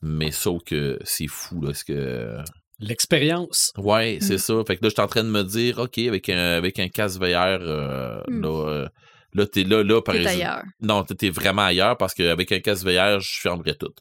Mais 0.02 0.32
sauf 0.32 0.62
que 0.64 0.98
c'est 1.04 1.28
fou, 1.28 1.60
là. 1.62 1.74
Ce 1.74 1.84
que... 1.84 2.38
L'expérience. 2.82 3.72
Ouais, 3.78 4.18
c'est 4.20 4.34
Mm. 4.34 4.38
ça. 4.38 4.54
Fait 4.66 4.76
que 4.76 4.82
là, 4.84 4.88
je 4.88 4.94
suis 4.94 5.00
en 5.02 5.06
train 5.06 5.24
de 5.24 5.28
me 5.30 5.42
dire, 5.44 5.78
OK, 5.78 5.98
avec 5.98 6.28
un, 6.28 6.36
avec 6.56 6.78
un 6.78 6.88
casque 6.88 7.20
VR, 7.20 7.58
euh, 7.62 8.20
Mm. 8.28 8.40
là, 8.42 8.68
euh, 8.68 8.88
là, 9.34 9.46
t'es 9.46 9.64
là, 9.64 9.82
là, 9.82 10.02
par 10.02 10.14
T'es 10.14 10.22
exemple. 10.22 10.40
ailleurs. 10.42 10.62
Non, 10.80 11.02
t'es 11.04 11.30
vraiment 11.30 11.62
ailleurs 11.62 11.96
parce 11.96 12.12
qu'avec 12.12 12.52
un 12.52 12.60
casque 12.60 12.84
VR, 12.84 13.20
je 13.20 13.40
fermerais 13.40 13.74
tout. 13.74 13.92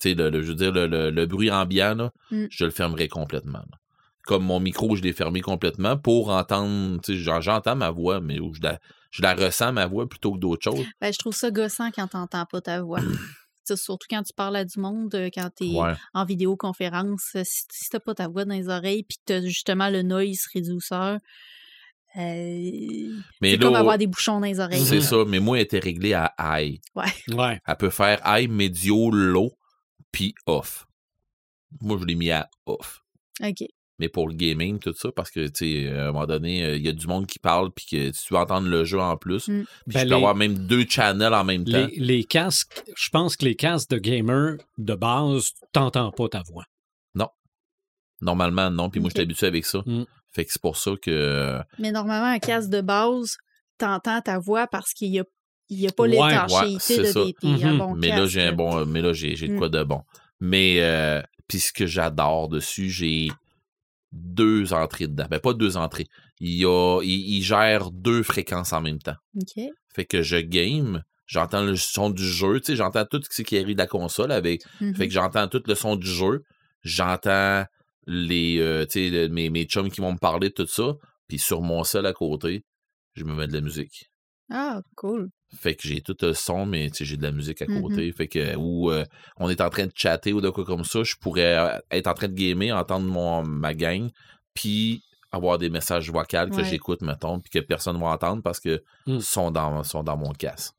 Tu 0.00 0.10
sais, 0.10 0.14
le, 0.14 0.28
le- 0.30 0.42
je 0.42 0.48
veux 0.48 0.54
dire, 0.56 0.72
le, 0.72 0.86
le- 0.86 1.10
le 1.10 1.26
bruit 1.26 1.50
ambiant, 1.50 1.94
là, 1.94 2.10
Mm. 2.30 2.46
je 2.50 2.64
le 2.64 2.70
fermerais 2.70 3.08
complètement. 3.08 3.58
là. 3.60 3.78
Comme 4.26 4.44
mon 4.44 4.58
micro, 4.58 4.96
je 4.96 5.02
l'ai 5.02 5.12
fermé 5.12 5.40
complètement 5.42 5.96
pour 5.98 6.30
entendre, 6.30 6.98
tu 7.02 7.12
sais, 7.12 7.18
j'en- 7.22 7.40
j'entends 7.40 7.76
ma 7.76 7.90
voix, 7.90 8.20
mais 8.20 8.36
je 8.36 8.62
la, 8.62 8.78
je 9.10 9.22
la 9.22 9.34
ressens, 9.34 9.72
ma 9.72 9.86
voix, 9.86 10.08
plutôt 10.08 10.32
que 10.32 10.38
d'autres 10.38 10.64
choses. 10.64 10.84
Ben, 11.00 11.12
je 11.12 11.18
trouve 11.18 11.34
ça 11.34 11.50
gossant 11.50 11.90
quand 11.94 12.08
t'entends 12.08 12.46
pas 12.46 12.60
ta 12.62 12.82
voix. 12.82 13.00
Surtout 13.76 14.06
quand 14.10 14.22
tu 14.22 14.32
parles 14.34 14.56
à 14.56 14.64
du 14.64 14.78
monde, 14.78 15.14
euh, 15.14 15.30
quand 15.34 15.50
t'es 15.54 15.66
Ouais. 15.66 15.94
en 16.12 16.24
vidéoconférence, 16.24 17.30
euh, 17.36 17.42
si, 17.44 17.62
si 17.72 17.88
t'as 17.90 18.00
pas 18.00 18.14
ta 18.14 18.28
voix 18.28 18.44
dans 18.44 18.54
les 18.54 18.68
oreilles, 18.68 19.02
puis 19.04 19.18
que 19.18 19.22
t'as 19.26 19.40
justement 19.42 19.88
le 19.90 20.02
noise 20.02 20.46
réduceur, 20.52 21.18
euh, 22.16 23.10
Mais 23.40 23.58
comme 23.58 23.74
avoir 23.74 23.98
des 23.98 24.06
bouchons 24.06 24.40
dans 24.40 24.46
les 24.46 24.60
oreilles. 24.60 24.84
c'est 24.84 25.00
ça, 25.00 25.24
mais 25.26 25.40
moi, 25.40 25.56
elle 25.58 25.64
était 25.64 25.78
réglée 25.80 26.12
à 26.14 26.32
high. 26.38 26.80
Ouais. 26.94 27.60
Elle 27.66 27.76
peut 27.76 27.90
faire 27.90 28.20
high, 28.24 28.48
médio, 28.50 29.10
low, 29.10 29.52
puis 30.12 30.34
off. 30.46 30.86
Moi, 31.80 31.98
je 32.00 32.04
l'ai 32.04 32.14
mis 32.14 32.30
à 32.30 32.48
off. 32.66 33.02
OK. 33.42 33.64
Mais 33.98 34.08
pour 34.08 34.28
le 34.28 34.34
gaming, 34.34 34.78
tout 34.78 34.92
ça, 34.94 35.10
parce 35.12 35.30
que, 35.30 35.46
tu 35.48 35.84
sais, 35.84 35.88
à 35.90 36.04
un 36.08 36.12
moment 36.12 36.26
donné, 36.26 36.64
euh, 36.64 36.76
il 36.76 36.84
y 36.84 36.88
a 36.88 36.92
du 36.92 37.06
monde 37.06 37.26
qui 37.26 37.38
parle, 37.38 37.70
puis 37.72 37.86
que 37.90 38.10
tu 38.10 38.34
veux 38.34 38.40
entendre 38.40 38.68
le 38.68 38.84
jeu 38.84 39.00
en 39.00 39.16
plus. 39.16 39.46
Mm. 39.48 39.64
Puis 39.64 39.66
Ben, 39.86 39.98
je 40.00 40.04
peux 40.04 40.08
les- 40.10 40.14
avoir 40.14 40.34
même 40.34 40.54
deux 40.66 40.84
channels 40.88 41.32
en 41.34 41.44
même 41.44 41.64
temps. 41.64 41.86
Les, 41.92 41.94
les 41.96 42.24
casques, 42.24 42.82
je 42.96 43.08
pense 43.10 43.36
que 43.36 43.44
les 43.44 43.54
casques 43.54 43.90
de 43.90 43.98
gamer 43.98 44.56
de 44.78 44.94
base, 44.94 45.50
t'entends 45.72 46.10
pas 46.10 46.28
ta 46.28 46.42
voix. 46.42 46.64
Normalement, 48.20 48.70
non, 48.70 48.88
puis 48.88 49.00
moi, 49.00 49.10
je 49.10 49.14
suis 49.18 49.22
habitué 49.22 49.46
avec 49.48 49.66
ça. 49.66 49.82
Mm. 49.84 50.04
Fait 50.30 50.44
que 50.46 50.52
c'est 50.52 50.62
pour 50.62 50.76
ça 50.78 50.92
que... 51.02 51.60
Mais 51.78 51.90
normalement, 51.92 52.28
un 52.28 52.38
casque 52.38 52.70
de 52.70 52.80
base, 52.80 53.36
t'entends 53.76 54.20
ta 54.22 54.38
voix 54.38 54.66
parce 54.66 54.94
qu'il 54.94 55.08
y 55.12 55.20
a, 55.20 55.24
il 55.68 55.80
y 55.80 55.86
a 55.88 55.92
pas 55.92 56.04
Ouais, 56.04 56.10
l'étanchéité 56.10 56.96
ouais, 56.96 57.02
de 57.02 57.12
ça. 57.12 57.24
des, 57.24 57.34
des- 57.42 57.64
un 57.64 57.72
Mhm. 57.72 57.78
bon 57.78 57.94
Mais 57.96 58.08
là, 58.08 58.24
j'ai 58.26 58.42
un 58.42 58.52
bon... 58.52 58.78
euh, 58.78 58.84
Mais 58.86 59.02
là, 59.02 59.12
j'ai 59.12 59.36
j'ai 59.36 59.48
de 59.48 59.54
Mm. 59.54 59.58
quoi 59.58 59.68
de 59.68 59.82
bon. 59.82 60.00
Mais, 60.40 60.76
euh, 60.80 61.20
puis 61.48 61.58
ce 61.58 61.72
que 61.72 61.86
j'adore 61.86 62.48
dessus, 62.48 62.88
j'ai 62.88 63.30
deux 64.14 64.72
entrées 64.72 65.08
dedans. 65.08 65.26
Ben, 65.30 65.40
pas 65.40 65.52
deux 65.54 65.76
entrées. 65.76 66.06
Il, 66.40 66.64
a, 66.64 67.00
il, 67.02 67.36
il 67.36 67.42
gère 67.42 67.90
deux 67.90 68.22
fréquences 68.22 68.72
en 68.72 68.80
même 68.80 68.98
temps. 68.98 69.16
Fait 69.94 70.04
que 70.04 70.22
je 70.22 70.36
game, 70.36 71.02
j'entends 71.26 71.62
le 71.62 71.76
son 71.76 72.10
du 72.10 72.24
jeu, 72.24 72.60
tu 72.60 72.72
sais, 72.72 72.76
j'entends 72.76 73.04
tout 73.04 73.20
ce 73.28 73.42
qui 73.42 73.58
arrive 73.58 73.74
de 73.74 73.80
la 73.80 73.86
console 73.86 74.32
avec. 74.32 74.62
Fait 74.94 75.06
que 75.08 75.12
j'entends 75.12 75.48
tout 75.48 75.62
le 75.66 75.74
son 75.74 75.96
du 75.96 76.06
jeu. 76.06 76.42
J'entends 76.82 77.64
les 78.06 78.58
euh, 78.58 78.84
tu 78.86 79.10
sais, 79.10 79.28
mes, 79.28 79.50
mes 79.50 79.64
chums 79.64 79.90
qui 79.90 80.00
vont 80.00 80.12
me 80.12 80.18
parler 80.18 80.48
de 80.48 80.54
tout 80.54 80.66
ça. 80.66 80.94
Puis 81.28 81.38
sur 81.38 81.62
mon 81.62 81.84
seul 81.84 82.06
à 82.06 82.12
côté, 82.12 82.64
je 83.14 83.24
me 83.24 83.34
mets 83.34 83.46
de 83.46 83.54
la 83.54 83.60
musique. 83.60 84.10
Ah, 84.50 84.80
cool. 84.96 85.30
Fait 85.58 85.74
que 85.74 85.86
j'ai 85.86 86.00
tout 86.00 86.16
le 86.20 86.32
son, 86.34 86.66
mais 86.66 86.90
j'ai 86.98 87.16
de 87.16 87.22
la 87.22 87.32
musique 87.32 87.62
à 87.62 87.66
Mhm. 87.66 87.82
côté. 87.82 88.12
Fait 88.12 88.28
que 88.28 88.56
ou 88.56 88.90
euh, 88.90 89.04
on 89.38 89.48
est 89.50 89.60
en 89.60 89.70
train 89.70 89.86
de 89.86 89.92
chatter 89.94 90.32
ou 90.32 90.40
de 90.40 90.50
quoi 90.50 90.64
comme 90.64 90.84
ça, 90.84 91.02
je 91.04 91.14
pourrais 91.20 91.56
euh, 91.58 91.78
être 91.90 92.06
en 92.06 92.14
train 92.14 92.28
de 92.28 92.34
gamer, 92.34 92.72
entendre 92.76 93.06
mon, 93.06 93.42
ma 93.44 93.74
gang, 93.74 94.10
puis 94.54 95.02
avoir 95.32 95.58
des 95.58 95.70
messages 95.70 96.10
vocaux 96.10 96.48
que 96.50 96.56
Ouais. 96.58 96.64
j'écoute, 96.64 97.02
mettons, 97.02 97.40
puis 97.40 97.50
que 97.50 97.58
personne 97.58 97.96
ne 97.96 98.00
va 98.00 98.08
entendre 98.08 98.42
parce 98.42 98.60
que 98.60 98.82
Mm. 99.06 99.18
sont 99.20 99.50
dans 99.50 99.82
sont 99.84 100.02
dans 100.02 100.16
mon 100.16 100.32
casque. 100.32 100.72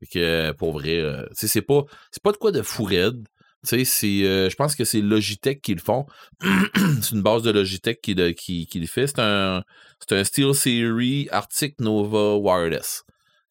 Fait 0.00 0.06
que 0.06 0.52
pour 0.52 0.72
vrai, 0.72 0.98
euh, 1.00 1.22
tu 1.30 1.34
sais, 1.36 1.48
c'est 1.48 1.62
pas 1.62 1.82
c'est 2.12 2.22
pas 2.22 2.32
de 2.32 2.36
quoi 2.36 2.52
de 2.52 2.62
fou 2.62 2.84
raide. 2.84 3.26
Tu 3.66 3.70
sais, 3.70 3.84
c'est, 3.84 4.22
euh, 4.24 4.48
je 4.48 4.54
pense 4.54 4.76
que 4.76 4.84
c'est 4.84 5.00
Logitech 5.00 5.60
qui 5.60 5.74
le 5.74 5.80
font. 5.80 6.06
c'est 7.02 7.10
une 7.10 7.22
base 7.22 7.42
de 7.42 7.50
Logitech 7.50 8.00
qui 8.00 8.14
le, 8.14 8.30
qui, 8.30 8.68
qui 8.68 8.78
le 8.78 8.86
fait. 8.86 9.08
C'est 9.08 9.18
un, 9.18 9.64
c'est 9.98 10.16
un 10.16 10.22
SteelSeries 10.22 11.28
Arctic 11.32 11.80
Nova 11.80 12.36
Wireless 12.36 13.02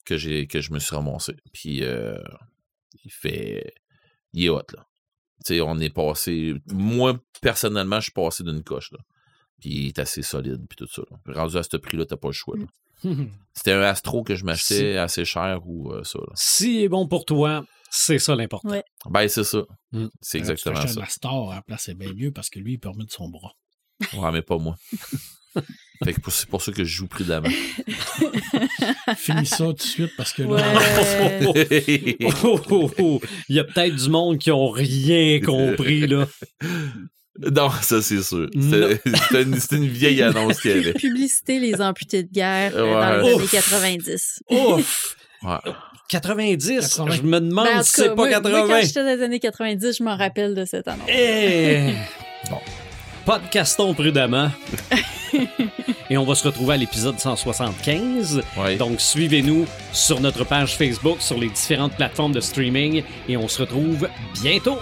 que 0.08 0.18
j'ai, 0.18 0.48
que 0.48 0.62
je 0.62 0.72
me 0.72 0.80
suis 0.80 0.96
ramassé. 0.96 1.36
Puis, 1.52 1.84
euh, 1.84 2.18
il 3.04 3.12
fait, 3.12 3.74
il 4.34 4.46
est 4.46 4.50
hot, 4.50 4.62
là. 4.74 4.88
Tu 5.46 5.54
sais, 5.56 5.62
on 5.62 5.78
est 5.80 5.90
passé, 5.94 6.56
moi, 6.68 7.20
personnellement, 7.42 7.98
je 8.00 8.06
suis 8.06 8.12
passé 8.14 8.44
d'une 8.44 8.64
coche, 8.64 8.92
là. 8.94 9.00
Puis, 9.60 9.70
il 9.70 9.88
est 9.88 10.00
assez 10.00 10.22
solide, 10.22 10.66
puis 10.68 10.78
tout 10.78 10.88
ça. 10.88 11.02
là. 11.12 11.34
Rendu 11.42 11.58
à 11.58 11.64
ce 11.64 11.76
prix-là, 11.78 12.06
t'as 12.06 12.16
pas 12.18 12.30
le 12.30 12.34
choix, 12.34 12.56
là. 12.58 12.66
C'était 13.54 13.74
un 13.74 13.82
Astro 13.82 14.24
que 14.24 14.34
je 14.36 14.44
m'achetais 14.46 14.98
assez 14.98 15.26
cher 15.26 15.62
ou 15.66 15.92
euh, 15.92 16.04
ça, 16.04 16.20
là. 16.20 16.34
Si 16.36 16.80
est 16.84 16.90
bon 16.90 17.08
pour 17.08 17.26
toi, 17.26 17.66
c'est 17.92 18.18
ça 18.18 18.36
l'important. 18.36 18.70
Ouais. 18.70 18.84
Ben, 19.10 19.28
c'est 19.28 19.44
ça. 19.44 19.60
Mm. 19.92 20.06
C'est 20.22 20.38
Euh, 20.38 20.42
tu 20.42 20.50
exactement 20.50 20.88
ça. 20.88 21.00
la 21.02 21.06
Star 21.08 21.50
à 21.52 21.56
la 21.56 21.62
place, 21.62 21.84
c'est 21.84 21.94
bien 21.96 22.14
mieux 22.14 22.32
parce 22.32 22.50
que 22.50 22.60
lui, 22.60 22.74
il 22.74 22.80
peut 22.80 22.90
remettre 22.90 23.14
son 23.14 23.30
bras. 23.30 23.54
Ouais, 24.14 24.32
mais 24.32 24.42
pas 24.42 24.58
moi. 24.58 24.76
fait 26.04 26.14
que 26.14 26.32
c'est 26.32 26.48
pour 26.48 26.62
ça 26.62 26.72
que 26.72 26.84
je 26.84 26.90
joue 26.90 27.08
prudemment. 27.08 27.50
Finis 29.18 29.46
ça 29.48 29.66
tout 29.66 29.74
de 29.74 29.82
suite 29.82 30.12
parce 30.16 30.34
que 30.34 30.44
là, 30.44 30.50
Ouais. 31.54 32.18
Oh, 32.44 32.60
oh, 32.70 32.92
oh. 33.00 33.22
Il 33.50 33.56
y 33.56 33.60
a 33.60 33.64
peut-être 33.64 33.96
du 33.96 34.10
monde 34.10 34.38
qui 34.38 34.52
ont 34.52 34.70
rien 34.70 35.40
compris, 35.42 36.06
là. 36.08 36.28
non, 37.52 37.70
ça 37.82 38.02
c'est 38.02 38.22
sûr. 38.22 38.48
C'était 38.54 39.44
une, 39.44 39.88
vieille 39.88 40.22
annonce 40.22 40.62
qu'il 40.62 40.72
y 40.72 40.80
avait. 40.80 40.94
Publicité 40.94 41.60
les 41.60 41.82
amputés 41.82 42.24
de 42.24 42.32
guerre 42.32 42.74
euh, 42.76 42.86
Ouais. 42.86 42.94
dans 42.94 43.28
les 43.28 43.34
années 43.34 43.44
Ouf. 43.44 43.52
90. 43.52 44.44
Ouf! 44.50 45.16
Ouais. 45.44 45.72
90, 46.10 46.80
80. 46.80 47.12
je 47.12 47.22
me 47.24 47.40
demande 47.42 47.66
Ben, 47.66 47.80
en 47.80 47.84
si 47.84 47.92
c'est 47.92 48.10
pas 48.10 48.16
moi, 48.16 48.30
80. 48.30 48.66
Moi, 48.66 48.68
quand 48.68 48.86
j'étais 48.86 49.04
dans 49.04 49.18
les 49.18 49.24
années 49.24 49.40
90, 49.40 49.98
je 49.98 50.04
m'en 50.04 50.16
rappelle 50.16 50.56
de 50.56 50.64
cette 50.64 50.88
annonce. 50.88 51.10
Eh! 51.10 51.94
Bon. 52.50 52.58
Podcastons 53.28 53.94
prudemment. 53.94 54.50
et 56.10 56.18
on 56.18 56.24
va 56.24 56.34
se 56.34 56.48
retrouver 56.48 56.76
à 56.76 56.78
l'épisode 56.78 57.20
175. 57.20 58.42
Ouais. 58.56 58.78
Donc, 58.78 59.02
suivez-nous 59.02 59.66
sur 59.92 60.22
notre 60.22 60.46
page 60.46 60.78
Facebook, 60.78 61.18
sur 61.20 61.38
les 61.38 61.50
différentes 61.50 61.94
plateformes 61.98 62.32
de 62.32 62.40
streaming 62.40 63.04
et 63.28 63.36
on 63.36 63.50
se 63.50 63.64
retrouve 63.64 64.08
bientôt. 64.42 64.80